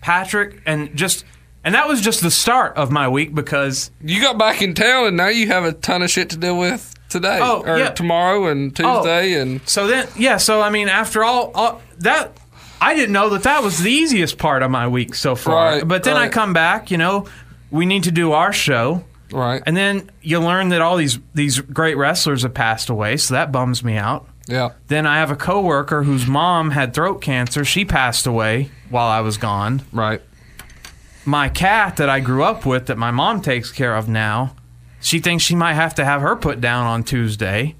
Patrick, 0.00 0.60
and 0.66 0.96
just 0.96 1.24
and 1.64 1.74
that 1.74 1.88
was 1.88 2.00
just 2.00 2.20
the 2.22 2.30
start 2.30 2.76
of 2.76 2.90
my 2.90 3.08
week 3.08 3.34
because 3.34 3.90
You 4.02 4.20
got 4.20 4.38
back 4.38 4.62
in 4.62 4.74
town, 4.74 5.06
and 5.06 5.16
now 5.16 5.28
you 5.28 5.46
have 5.48 5.64
a 5.64 5.72
ton 5.72 6.02
of 6.02 6.10
shit 6.10 6.30
to 6.30 6.36
deal 6.36 6.58
with 6.58 6.94
today, 7.08 7.38
Oh, 7.42 7.62
or 7.66 7.78
yeah. 7.78 7.90
tomorrow, 7.90 8.46
and 8.48 8.78
oh. 8.80 8.98
Tuesday, 9.02 9.34
and 9.40 9.60
so 9.68 9.86
then 9.86 10.06
yeah. 10.16 10.36
So 10.36 10.60
I 10.60 10.70
mean, 10.70 10.88
after 10.88 11.24
all, 11.24 11.50
all 11.54 11.82
that. 11.98 12.36
I 12.80 12.94
didn't 12.94 13.12
know 13.12 13.30
that 13.30 13.44
that 13.44 13.62
was 13.62 13.78
the 13.78 13.90
easiest 13.90 14.36
part 14.36 14.62
of 14.62 14.70
my 14.70 14.88
week 14.88 15.14
so 15.14 15.34
far. 15.36 15.54
Right, 15.76 15.88
but 15.88 16.02
then 16.04 16.16
I 16.18 16.22
right. 16.24 16.32
come 16.32 16.52
back, 16.52 16.90
you 16.90 16.98
know, 16.98 17.26
we 17.70 17.86
need 17.86 18.02
to 18.02 18.10
do 18.10 18.32
our 18.32 18.52
show. 18.52 19.04
right, 19.32 19.62
And 19.64 19.74
then 19.74 20.10
you 20.20 20.38
learn 20.40 20.68
that 20.68 20.82
all 20.82 20.96
these 20.98 21.18
these 21.34 21.60
great 21.60 21.96
wrestlers 21.96 22.42
have 22.42 22.52
passed 22.52 22.90
away, 22.90 23.16
so 23.16 23.32
that 23.34 23.52
bums 23.52 23.82
me 23.82 23.96
out. 23.96 24.26
yeah, 24.48 24.70
Then 24.88 25.06
I 25.06 25.16
have 25.18 25.30
a 25.30 25.36
coworker 25.36 26.02
whose 26.02 26.26
mom 26.26 26.72
had 26.72 26.92
throat 26.92 27.22
cancer. 27.22 27.64
She 27.64 27.86
passed 27.86 28.26
away 28.26 28.70
while 28.90 29.08
I 29.08 29.20
was 29.20 29.38
gone. 29.38 29.80
right, 29.92 30.20
My 31.24 31.48
cat 31.48 31.96
that 31.96 32.08
I 32.08 32.20
grew 32.20 32.44
up 32.44 32.66
with, 32.66 32.86
that 32.86 32.98
my 32.98 33.10
mom 33.10 33.40
takes 33.40 33.70
care 33.70 33.96
of 33.96 34.08
now, 34.08 34.54
she 35.00 35.18
thinks 35.18 35.44
she 35.44 35.54
might 35.54 35.74
have 35.74 35.94
to 35.96 36.04
have 36.04 36.20
her 36.20 36.36
put 36.36 36.60
down 36.60 36.86
on 36.86 37.02
Tuesday. 37.02 37.76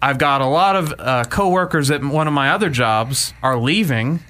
I've 0.00 0.18
got 0.18 0.40
a 0.40 0.46
lot 0.46 0.74
of 0.74 0.94
uh, 0.98 1.24
coworkers 1.24 1.90
at 1.90 2.02
one 2.02 2.26
of 2.26 2.32
my 2.32 2.50
other 2.50 2.68
jobs 2.70 3.32
are 3.42 3.56
leaving. 3.56 4.20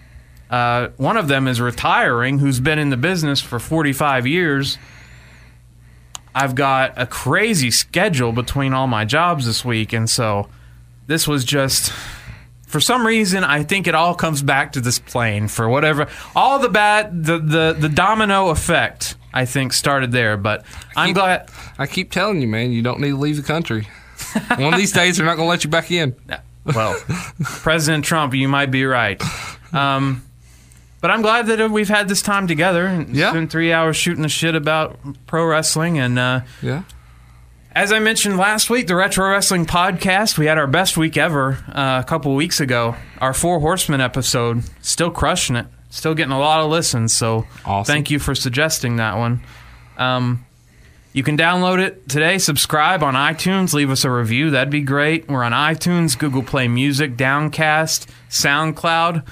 Uh, 0.50 0.88
one 0.98 1.16
of 1.16 1.28
them 1.28 1.48
is 1.48 1.60
retiring, 1.60 2.38
who's 2.38 2.60
been 2.60 2.78
in 2.78 2.90
the 2.90 2.96
business 2.98 3.40
for 3.40 3.58
45 3.58 4.26
years. 4.26 4.76
I've 6.34 6.54
got 6.54 6.92
a 6.96 7.06
crazy 7.06 7.70
schedule 7.70 8.32
between 8.32 8.74
all 8.74 8.86
my 8.86 9.06
jobs 9.06 9.46
this 9.46 9.64
week, 9.64 9.94
and 9.94 10.08
so 10.08 10.48
this 11.06 11.26
was 11.26 11.44
just 11.44 11.92
for 12.72 12.80
some 12.80 13.06
reason 13.06 13.44
I 13.44 13.62
think 13.62 13.86
it 13.86 13.94
all 13.94 14.14
comes 14.14 14.42
back 14.42 14.72
to 14.72 14.80
this 14.80 14.98
plane 14.98 15.46
for 15.46 15.68
whatever 15.68 16.08
all 16.34 16.58
the 16.58 16.68
bad 16.68 17.24
the 17.24 17.38
the, 17.38 17.76
the 17.78 17.88
domino 17.88 18.48
effect 18.48 19.14
I 19.34 19.44
think 19.46 19.72
started 19.72 20.10
there, 20.12 20.36
but 20.36 20.64
I'm 20.96 21.08
Keep- 21.08 21.14
glad 21.16 21.50
I 21.78 21.86
keep 21.86 22.10
telling 22.10 22.42
you, 22.42 22.48
man, 22.48 22.72
you 22.72 22.82
don't 22.82 23.00
need 23.00 23.10
to 23.10 23.16
leave 23.16 23.36
the 23.36 23.42
country. 23.42 23.86
One 24.56 24.72
of 24.74 24.78
these 24.78 24.92
days, 24.92 25.16
they're 25.16 25.24
not 25.26 25.36
going 25.36 25.46
to 25.46 25.50
let 25.50 25.64
you 25.64 25.70
back 25.70 25.90
in. 25.90 26.14
well, 26.66 26.94
President 27.42 28.04
Trump, 28.04 28.34
you 28.34 28.46
might 28.48 28.70
be 28.70 28.84
right. 28.84 29.20
Um, 29.72 30.22
but 31.00 31.10
I'm 31.10 31.22
glad 31.22 31.46
that 31.46 31.70
we've 31.70 31.88
had 31.88 32.08
this 32.08 32.20
time 32.22 32.46
together. 32.46 32.86
and 32.86 33.16
Yeah. 33.16 33.30
Spent 33.30 33.50
three 33.50 33.72
hours 33.72 33.96
shooting 33.96 34.22
the 34.22 34.28
shit 34.28 34.54
about 34.54 34.98
pro 35.26 35.44
wrestling. 35.46 35.98
And 35.98 36.18
uh, 36.18 36.40
Yeah, 36.60 36.82
as 37.74 37.92
I 37.92 37.98
mentioned 37.98 38.36
last 38.36 38.70
week, 38.70 38.86
the 38.86 38.96
Retro 38.96 39.30
Wrestling 39.30 39.66
Podcast, 39.66 40.38
we 40.38 40.46
had 40.46 40.58
our 40.58 40.66
best 40.66 40.96
week 40.96 41.16
ever 41.16 41.58
uh, 41.68 42.00
a 42.02 42.06
couple 42.06 42.34
weeks 42.34 42.60
ago. 42.60 42.96
Our 43.18 43.34
Four 43.34 43.60
Horsemen 43.60 44.00
episode, 44.00 44.62
still 44.82 45.10
crushing 45.10 45.56
it. 45.56 45.66
Still 45.90 46.14
getting 46.14 46.32
a 46.32 46.38
lot 46.38 46.60
of 46.60 46.70
listens. 46.70 47.14
So 47.14 47.46
Awesome. 47.66 47.92
thank 47.92 48.10
you 48.10 48.18
for 48.18 48.34
suggesting 48.34 48.96
that 48.96 49.16
one. 49.18 49.42
Um, 49.98 50.46
you 51.12 51.22
can 51.22 51.36
download 51.36 51.84
it 51.84 52.08
today, 52.08 52.38
subscribe 52.38 53.02
on 53.02 53.12
iTunes, 53.14 53.74
leave 53.74 53.90
us 53.90 54.04
a 54.04 54.10
review. 54.10 54.50
That'd 54.50 54.70
be 54.70 54.80
great. 54.80 55.28
We're 55.28 55.44
on 55.44 55.52
iTunes, 55.52 56.18
Google 56.18 56.42
Play 56.42 56.68
Music, 56.68 57.18
Downcast, 57.18 58.08
SoundCloud. 58.30 59.16
You 59.16 59.22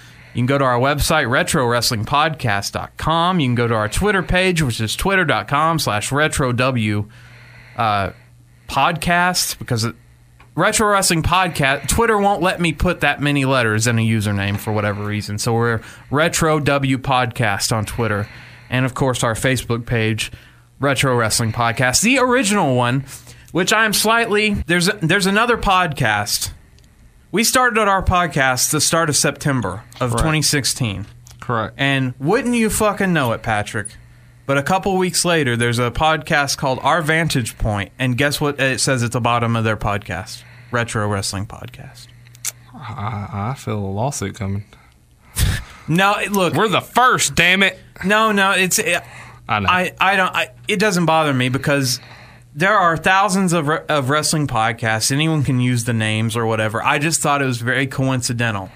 can 0.41 0.47
go 0.47 0.59
to 0.59 0.65
our 0.65 0.79
website, 0.79 1.27
retrowrestlingpodcast.com. 1.29 3.41
You 3.41 3.47
can 3.49 3.55
go 3.55 3.67
to 3.67 3.75
our 3.75 3.89
Twitter 3.89 4.23
page, 4.23 4.63
which 4.63 4.81
is 4.81 4.95
twitter.com 4.95 5.79
slash 5.79 6.11
retrow 6.11 7.09
uh, 7.77 8.13
podcast, 8.71 9.59
because 9.59 9.85
it, 9.85 9.97
Retro 10.55 10.89
Wrestling 10.89 11.23
Podcast, 11.23 11.89
Twitter 11.89 12.17
won't 12.19 12.41
let 12.43 12.61
me 12.61 12.73
put 12.73 13.01
that 13.01 13.21
many 13.21 13.45
letters 13.45 13.87
in 13.87 13.99
a 13.99 14.07
username 14.07 14.59
for 14.59 14.73
whatever 14.73 15.05
reason. 15.05 15.39
So 15.39 15.55
we're 15.55 15.81
Retro 16.11 16.61
W 16.61 16.99
Podcast 16.99 17.73
on 17.77 17.85
Twitter. 17.85 18.29
And 18.69 18.87
of 18.87 18.95
course, 18.95 19.25
our 19.25 19.35
Facebook 19.35 19.87
page, 19.87 20.31
Retro 20.79 21.17
Wrestling 21.17 21.53
Podcast, 21.53 22.03
the 22.03 22.19
original 22.19 22.77
one. 22.77 23.05
which 23.53 23.73
I'm 23.73 23.93
slightly 23.93 24.55
there's 24.67 24.89
there's 25.01 25.27
another 25.27 25.57
podcast. 25.57 26.53
We 27.33 27.45
started 27.45 27.81
our 27.89 28.03
podcast 28.03 28.71
the 28.71 28.81
start 28.81 29.09
of 29.09 29.17
September 29.17 29.83
of 30.01 30.13
2016. 30.13 31.07
Correct. 31.41 31.75
And 31.77 32.15
wouldn't 32.19 32.55
you 32.55 32.71
fucking 32.71 33.13
know 33.13 33.33
it, 33.33 33.43
Patrick? 33.43 33.89
But 34.51 34.59
a 34.59 34.65
couple 34.65 34.97
weeks 34.97 35.25
later, 35.25 35.57
there's 35.57 35.79
a 35.79 35.93
podcast 35.93 36.57
called 36.57 36.81
Our 36.83 37.03
Vantage 37.03 37.57
Point, 37.57 37.93
and 38.01 38.19
guess 38.19 38.41
what 38.41 38.59
it 38.59 38.81
says 38.81 39.05
at 39.05 39.13
the 39.13 39.21
bottom 39.21 39.55
of 39.55 39.63
their 39.63 39.77
podcast? 39.77 40.43
Retro 40.73 41.07
Wrestling 41.07 41.47
Podcast. 41.47 42.09
I, 42.75 43.53
I 43.53 43.55
feel 43.57 43.79
a 43.79 43.79
lawsuit 43.79 44.35
coming. 44.35 44.65
No, 45.87 46.17
look, 46.33 46.55
We're 46.55 46.67
the 46.67 46.81
first, 46.81 47.37
damn 47.37 47.63
it. 47.63 47.79
no, 48.05 48.33
no, 48.33 48.51
it's 48.51 48.81
it, 48.81 49.01
I 49.49 49.61
know. 49.61 49.69
I, 49.69 49.95
I 50.01 50.17
don't. 50.17 50.35
I, 50.35 50.49
it 50.67 50.81
doesn't 50.81 51.07
bother 51.07 51.33
me 51.33 51.49
because 51.49 52.01
there 52.53 52.77
are 52.77 52.97
thousands 52.97 53.53
of 53.53 53.69
re- 53.69 53.85
of 53.89 54.11
wrestling 54.11 54.49
podcasts. 54.49 55.13
Anyone 55.13 55.45
can 55.45 55.61
use 55.61 55.85
the 55.85 55.93
names 55.93 56.37
or 56.37 56.45
whatever. 56.45 56.83
I 56.83 56.99
just 56.99 57.21
thought 57.21 57.41
it 57.41 57.47
was 57.47 57.61
very 57.61 57.87
coincidental 57.87 58.69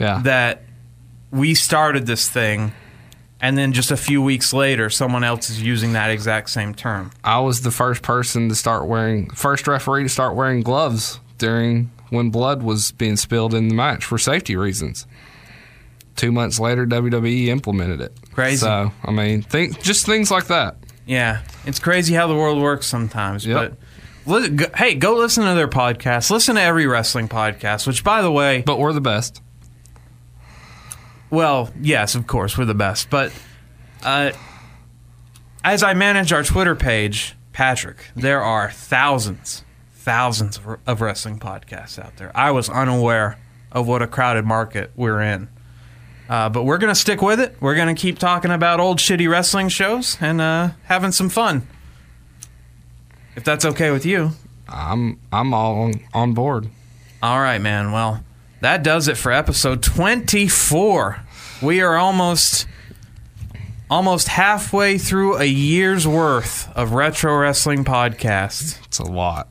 yeah. 0.00 0.20
that 0.24 0.64
we 1.30 1.54
started 1.54 2.06
this 2.06 2.28
thing, 2.28 2.72
and 3.42 3.58
then 3.58 3.72
just 3.72 3.90
a 3.90 3.96
few 3.96 4.22
weeks 4.22 4.52
later, 4.54 4.88
someone 4.88 5.24
else 5.24 5.50
is 5.50 5.60
using 5.60 5.92
that 5.92 6.10
exact 6.10 6.48
same 6.48 6.74
term. 6.74 7.10
I 7.22 7.40
was 7.40 7.60
the 7.60 7.70
first 7.72 8.02
person 8.02 8.48
to 8.48 8.54
start 8.54 8.86
wearing, 8.86 9.28
first 9.30 9.66
referee 9.66 10.04
to 10.04 10.08
start 10.08 10.34
wearing 10.36 10.62
gloves 10.62 11.20
during 11.36 11.90
when 12.10 12.30
blood 12.30 12.62
was 12.62 12.92
being 12.92 13.16
spilled 13.16 13.52
in 13.52 13.68
the 13.68 13.74
match 13.74 14.04
for 14.04 14.16
safety 14.16 14.54
reasons. 14.56 15.06
Two 16.14 16.30
months 16.30 16.60
later, 16.60 16.86
WWE 16.86 17.48
implemented 17.48 18.00
it. 18.00 18.16
Crazy. 18.32 18.58
So, 18.58 18.92
I 19.02 19.10
mean, 19.10 19.42
think 19.42 19.82
just 19.82 20.06
things 20.06 20.30
like 20.30 20.46
that. 20.46 20.76
Yeah, 21.04 21.42
it's 21.66 21.80
crazy 21.80 22.14
how 22.14 22.28
the 22.28 22.34
world 22.34 22.62
works 22.62 22.86
sometimes. 22.86 23.44
Yep. 23.44 23.74
But 24.24 24.76
hey, 24.76 24.94
go 24.94 25.16
listen 25.16 25.44
to 25.44 25.54
their 25.54 25.66
podcast. 25.68 26.30
Listen 26.30 26.54
to 26.54 26.60
every 26.60 26.86
wrestling 26.86 27.28
podcast. 27.28 27.86
Which, 27.88 28.04
by 28.04 28.22
the 28.22 28.30
way, 28.30 28.62
But 28.64 28.78
we're 28.78 28.92
the 28.92 29.00
best. 29.00 29.41
Well, 31.32 31.70
yes, 31.80 32.14
of 32.14 32.26
course, 32.26 32.58
we're 32.58 32.66
the 32.66 32.74
best. 32.74 33.08
But 33.08 33.32
uh, 34.04 34.32
as 35.64 35.82
I 35.82 35.94
manage 35.94 36.30
our 36.30 36.42
Twitter 36.42 36.76
page, 36.76 37.34
Patrick, 37.54 38.10
there 38.14 38.42
are 38.42 38.70
thousands, 38.70 39.64
thousands 39.94 40.58
of, 40.58 40.78
of 40.86 41.00
wrestling 41.00 41.38
podcasts 41.38 41.98
out 41.98 42.18
there. 42.18 42.36
I 42.36 42.50
was 42.50 42.68
unaware 42.68 43.38
of 43.72 43.88
what 43.88 44.02
a 44.02 44.06
crowded 44.06 44.44
market 44.44 44.90
we're 44.94 45.22
in. 45.22 45.48
Uh, 46.28 46.50
but 46.50 46.64
we're 46.64 46.76
going 46.76 46.92
to 46.92 47.00
stick 47.00 47.22
with 47.22 47.40
it. 47.40 47.56
We're 47.60 47.76
going 47.76 47.94
to 47.94 48.00
keep 48.00 48.18
talking 48.18 48.50
about 48.50 48.78
old 48.78 48.98
shitty 48.98 49.28
wrestling 49.28 49.70
shows 49.70 50.18
and 50.20 50.38
uh, 50.38 50.72
having 50.84 51.12
some 51.12 51.30
fun. 51.30 51.66
If 53.36 53.44
that's 53.44 53.64
okay 53.64 53.90
with 53.90 54.04
you. 54.04 54.32
I'm 54.68 55.18
I'm 55.32 55.54
all 55.54 55.80
on, 55.80 55.94
on 56.12 56.34
board. 56.34 56.68
All 57.22 57.40
right, 57.40 57.60
man. 57.60 57.90
Well, 57.92 58.22
that 58.62 58.84
does 58.84 59.08
it 59.08 59.16
for 59.16 59.32
episode 59.32 59.82
24. 59.82 61.20
We 61.60 61.80
are 61.80 61.96
almost 61.96 62.66
almost 63.90 64.28
halfway 64.28 64.98
through 64.98 65.36
a 65.36 65.44
year's 65.44 66.06
worth 66.06 66.70
of 66.76 66.92
retro 66.92 67.36
wrestling 67.36 67.84
podcasts. 67.84 68.78
It's 68.86 69.00
a 69.00 69.04
lot. 69.04 69.48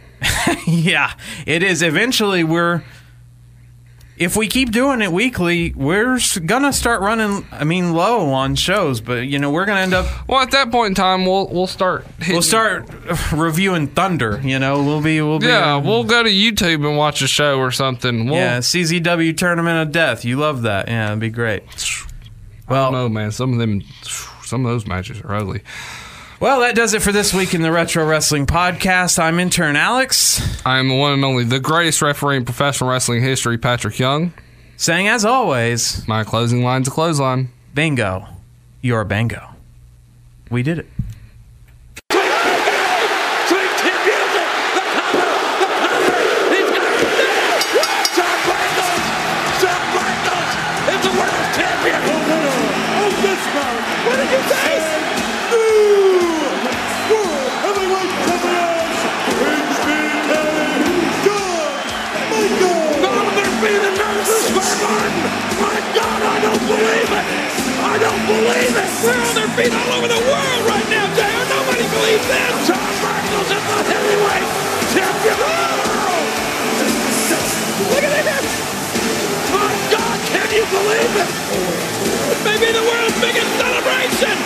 yeah, 0.66 1.12
it 1.46 1.62
is. 1.62 1.82
Eventually, 1.82 2.42
we're 2.42 2.82
if 4.18 4.36
we 4.36 4.48
keep 4.48 4.72
doing 4.72 5.00
it 5.00 5.12
weekly, 5.12 5.72
we're 5.74 6.18
gonna 6.44 6.72
start 6.72 7.00
running. 7.00 7.46
I 7.52 7.64
mean, 7.64 7.92
low 7.92 8.30
on 8.30 8.56
shows, 8.56 9.00
but 9.00 9.26
you 9.26 9.38
know, 9.38 9.50
we're 9.50 9.64
gonna 9.64 9.80
end 9.80 9.94
up. 9.94 10.28
Well, 10.28 10.40
at 10.40 10.50
that 10.50 10.70
point 10.70 10.90
in 10.90 10.94
time, 10.94 11.24
we'll 11.24 11.48
we'll 11.48 11.66
start. 11.66 12.06
Hitting, 12.18 12.34
We'll 12.34 12.42
start 12.42 12.88
uh, 13.08 13.16
reviewing 13.36 13.86
Thunder. 13.86 14.40
You 14.42 14.58
know, 14.58 14.82
we'll 14.82 15.00
be 15.02 15.20
we'll 15.20 15.38
be 15.38 15.46
Yeah, 15.46 15.76
we'll 15.76 16.04
go 16.04 16.22
to 16.22 16.30
YouTube 16.30 16.86
and 16.86 16.96
watch 16.96 17.22
a 17.22 17.28
show 17.28 17.58
or 17.58 17.70
something. 17.70 18.26
We'll, 18.26 18.34
yeah 18.34 18.58
CZW 18.58 19.36
Tournament 19.36 19.86
of 19.88 19.92
Death. 19.92 20.24
You 20.24 20.36
love 20.36 20.62
that? 20.62 20.88
Yeah, 20.88 21.08
it'd 21.08 21.20
be 21.20 21.30
great. 21.30 21.62
I 22.68 22.74
don't 22.74 22.92
know, 22.92 23.08
man. 23.08 23.30
Some 23.30 23.52
of 23.52 23.58
them, 23.58 23.82
some 24.42 24.66
of 24.66 24.72
those 24.72 24.86
matches 24.86 25.20
are 25.22 25.34
ugly. 25.34 25.62
Well, 26.40 26.60
that 26.60 26.76
does 26.76 26.94
it 26.94 27.02
for 27.02 27.10
this 27.10 27.34
week 27.34 27.52
in 27.52 27.62
the 27.62 27.72
Retro 27.72 28.06
Wrestling 28.06 28.46
Podcast. 28.46 29.18
I'm 29.18 29.40
intern 29.40 29.74
Alex, 29.74 30.40
I 30.64 30.78
am 30.78 30.88
the 30.88 30.94
one 30.94 31.12
and 31.12 31.24
only, 31.24 31.42
the 31.44 31.58
greatest 31.58 32.00
referee 32.00 32.36
in 32.36 32.44
professional 32.44 32.90
wrestling 32.90 33.22
history, 33.22 33.58
Patrick 33.58 33.98
Young. 33.98 34.32
saying 34.76 35.08
as 35.08 35.24
always, 35.24 36.06
My 36.06 36.22
closing 36.22 36.62
line's 36.62 36.86
a 36.86 36.90
clothesline. 36.92 37.48
bingo, 37.74 38.26
you're 38.80 39.00
a 39.00 39.04
bingo. 39.04 39.48
We 40.48 40.62
did 40.62 40.78
it. 40.78 40.86
Feet 69.58 69.74
all 69.74 69.90
over 69.98 70.06
the 70.06 70.22
world 70.22 70.62
right 70.70 70.86
now, 70.86 71.10
JR! 71.18 71.42
Nobody 71.50 71.82
believes 71.90 72.22
this! 72.30 72.70
Shawn 72.70 72.94
Michaels 73.02 73.50
is 73.50 73.58
the 73.58 73.80
heavyweight 73.90 74.46
champion 74.94 75.34
of! 75.34 75.82
Look 77.90 78.06
at 78.06 78.22
him! 78.22 78.44
My 79.50 79.74
God, 79.90 80.18
can 80.30 80.46
you 80.54 80.62
believe 80.62 81.10
it? 81.10 81.30
It 82.30 82.40
may 82.46 82.54
be 82.62 82.70
the 82.70 82.86
world's 82.86 83.18
biggest 83.18 83.50
celebration! 83.58 84.38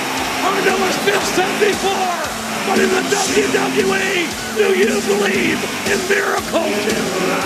I 0.49 0.65
know 0.65 0.81
it's 0.81 0.97
been 1.05 1.21
said 1.37 1.61
before, 1.61 2.25
but 2.73 2.81
in 2.81 2.89
the 2.89 3.05
WWE, 3.13 4.33
do 4.57 4.73
you 4.73 4.97
believe 5.13 5.61
in 5.93 6.01
miracles? 6.09 6.73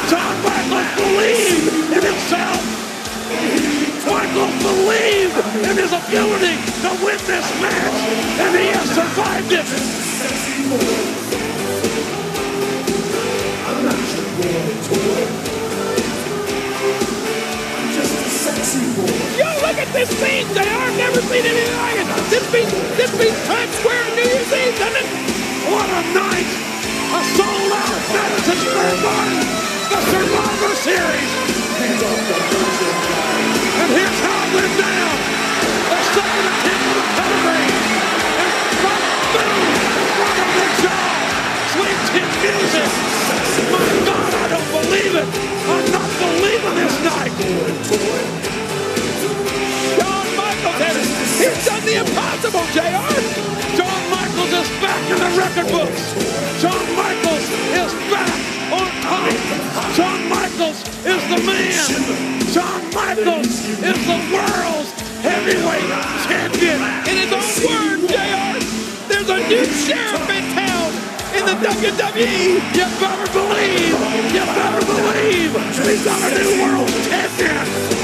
Shawn 0.06 0.38
Michaels 0.46 0.86
believed 1.02 1.98
in 1.98 2.14
himself! 2.14 2.75
Michael 4.36 4.52
believed 4.60 5.32
in 5.64 5.76
his 5.80 5.92
ability 5.96 6.60
to 6.84 6.90
win 7.00 7.16
this 7.24 7.48
match, 7.56 7.96
and 8.36 8.52
he 8.52 8.68
has 8.68 8.84
survived 8.92 9.52
it. 9.52 9.64
Yo, 19.38 19.46
look 19.64 19.78
at 19.80 19.88
this 19.94 20.10
scene, 20.20 20.46
JR. 20.52 20.60
I've 20.60 20.96
never 20.98 21.20
seen 21.22 21.44
anything 21.46 21.76
like 21.80 21.96
it. 21.96 22.06
This 22.28 22.44
beats, 22.52 22.72
this 23.00 23.10
beats 23.16 23.46
Times 23.46 23.72
Square 23.76 24.04
on 24.04 24.16
New 24.16 24.22
Year's 24.22 24.52
Eve, 24.52 24.76
doesn't 24.76 25.00
it? 25.00 25.06
What 25.72 25.88
a 25.88 26.02
night! 26.12 26.50
A 27.08 27.24
sold-out 27.40 28.04
Madison 28.12 28.56
Square 28.68 29.00
Garden, 29.00 29.48
the 29.88 30.00
Survivor 30.12 30.74
Series. 30.84 31.46
Here's 33.88 34.20
how 34.20 34.42
it. 34.58 34.72
The 35.86 37.26
the. 37.44 37.70
And 38.42 38.52
boom, 38.82 39.62
big 40.58 40.72
jaw. 40.82 41.06
Sweet 41.70 41.98
music. 42.42 42.90
My 43.70 43.86
God, 44.10 44.32
I 44.34 44.46
don't 44.50 44.70
believe 44.74 45.14
it. 45.14 45.28
I'm 45.70 45.86
not 45.94 46.10
believing 46.18 46.74
this 46.82 46.96
night. 47.06 47.32
Shawn 49.94 50.28
Michaels 50.34 50.80
he's 51.38 51.66
done 51.66 51.84
the 51.86 51.96
impossible, 52.02 52.66
JR. 52.74 53.14
Shawn 53.78 54.02
Michaels 54.10 54.52
is 54.66 54.70
back 54.82 55.04
in 55.14 55.18
the 55.22 55.30
record 55.38 55.68
books. 55.70 56.02
Shawn 56.60 56.86
Michaels 56.96 57.46
is 57.70 57.92
back 58.10 58.55
on 58.72 58.88
top. 59.02 59.30
Shawn 59.94 60.28
Michaels 60.28 60.80
is 61.06 61.22
the 61.30 61.40
man. 61.46 61.70
Shawn 62.50 62.82
Michaels 62.94 63.54
is 63.78 63.98
the 64.06 64.18
world's 64.32 64.90
heavyweight 65.22 65.90
champion. 66.26 66.78
In 67.06 67.16
his 67.22 67.32
own 67.32 67.54
words, 67.66 68.02
JR, 68.10 68.58
there's 69.08 69.30
a 69.30 69.38
new 69.48 69.64
sheriff 69.86 70.30
in 70.30 70.44
town 70.54 70.90
in 71.36 71.44
the 71.46 71.56
WWE. 71.62 72.58
You 72.74 72.86
better 72.98 73.28
believe, 73.32 73.96
you 74.34 74.44
better 74.44 74.82
believe 74.86 75.52
he's 75.84 76.06
our 76.06 76.30
new 76.30 76.62
world 76.62 76.88
champion. 77.08 77.95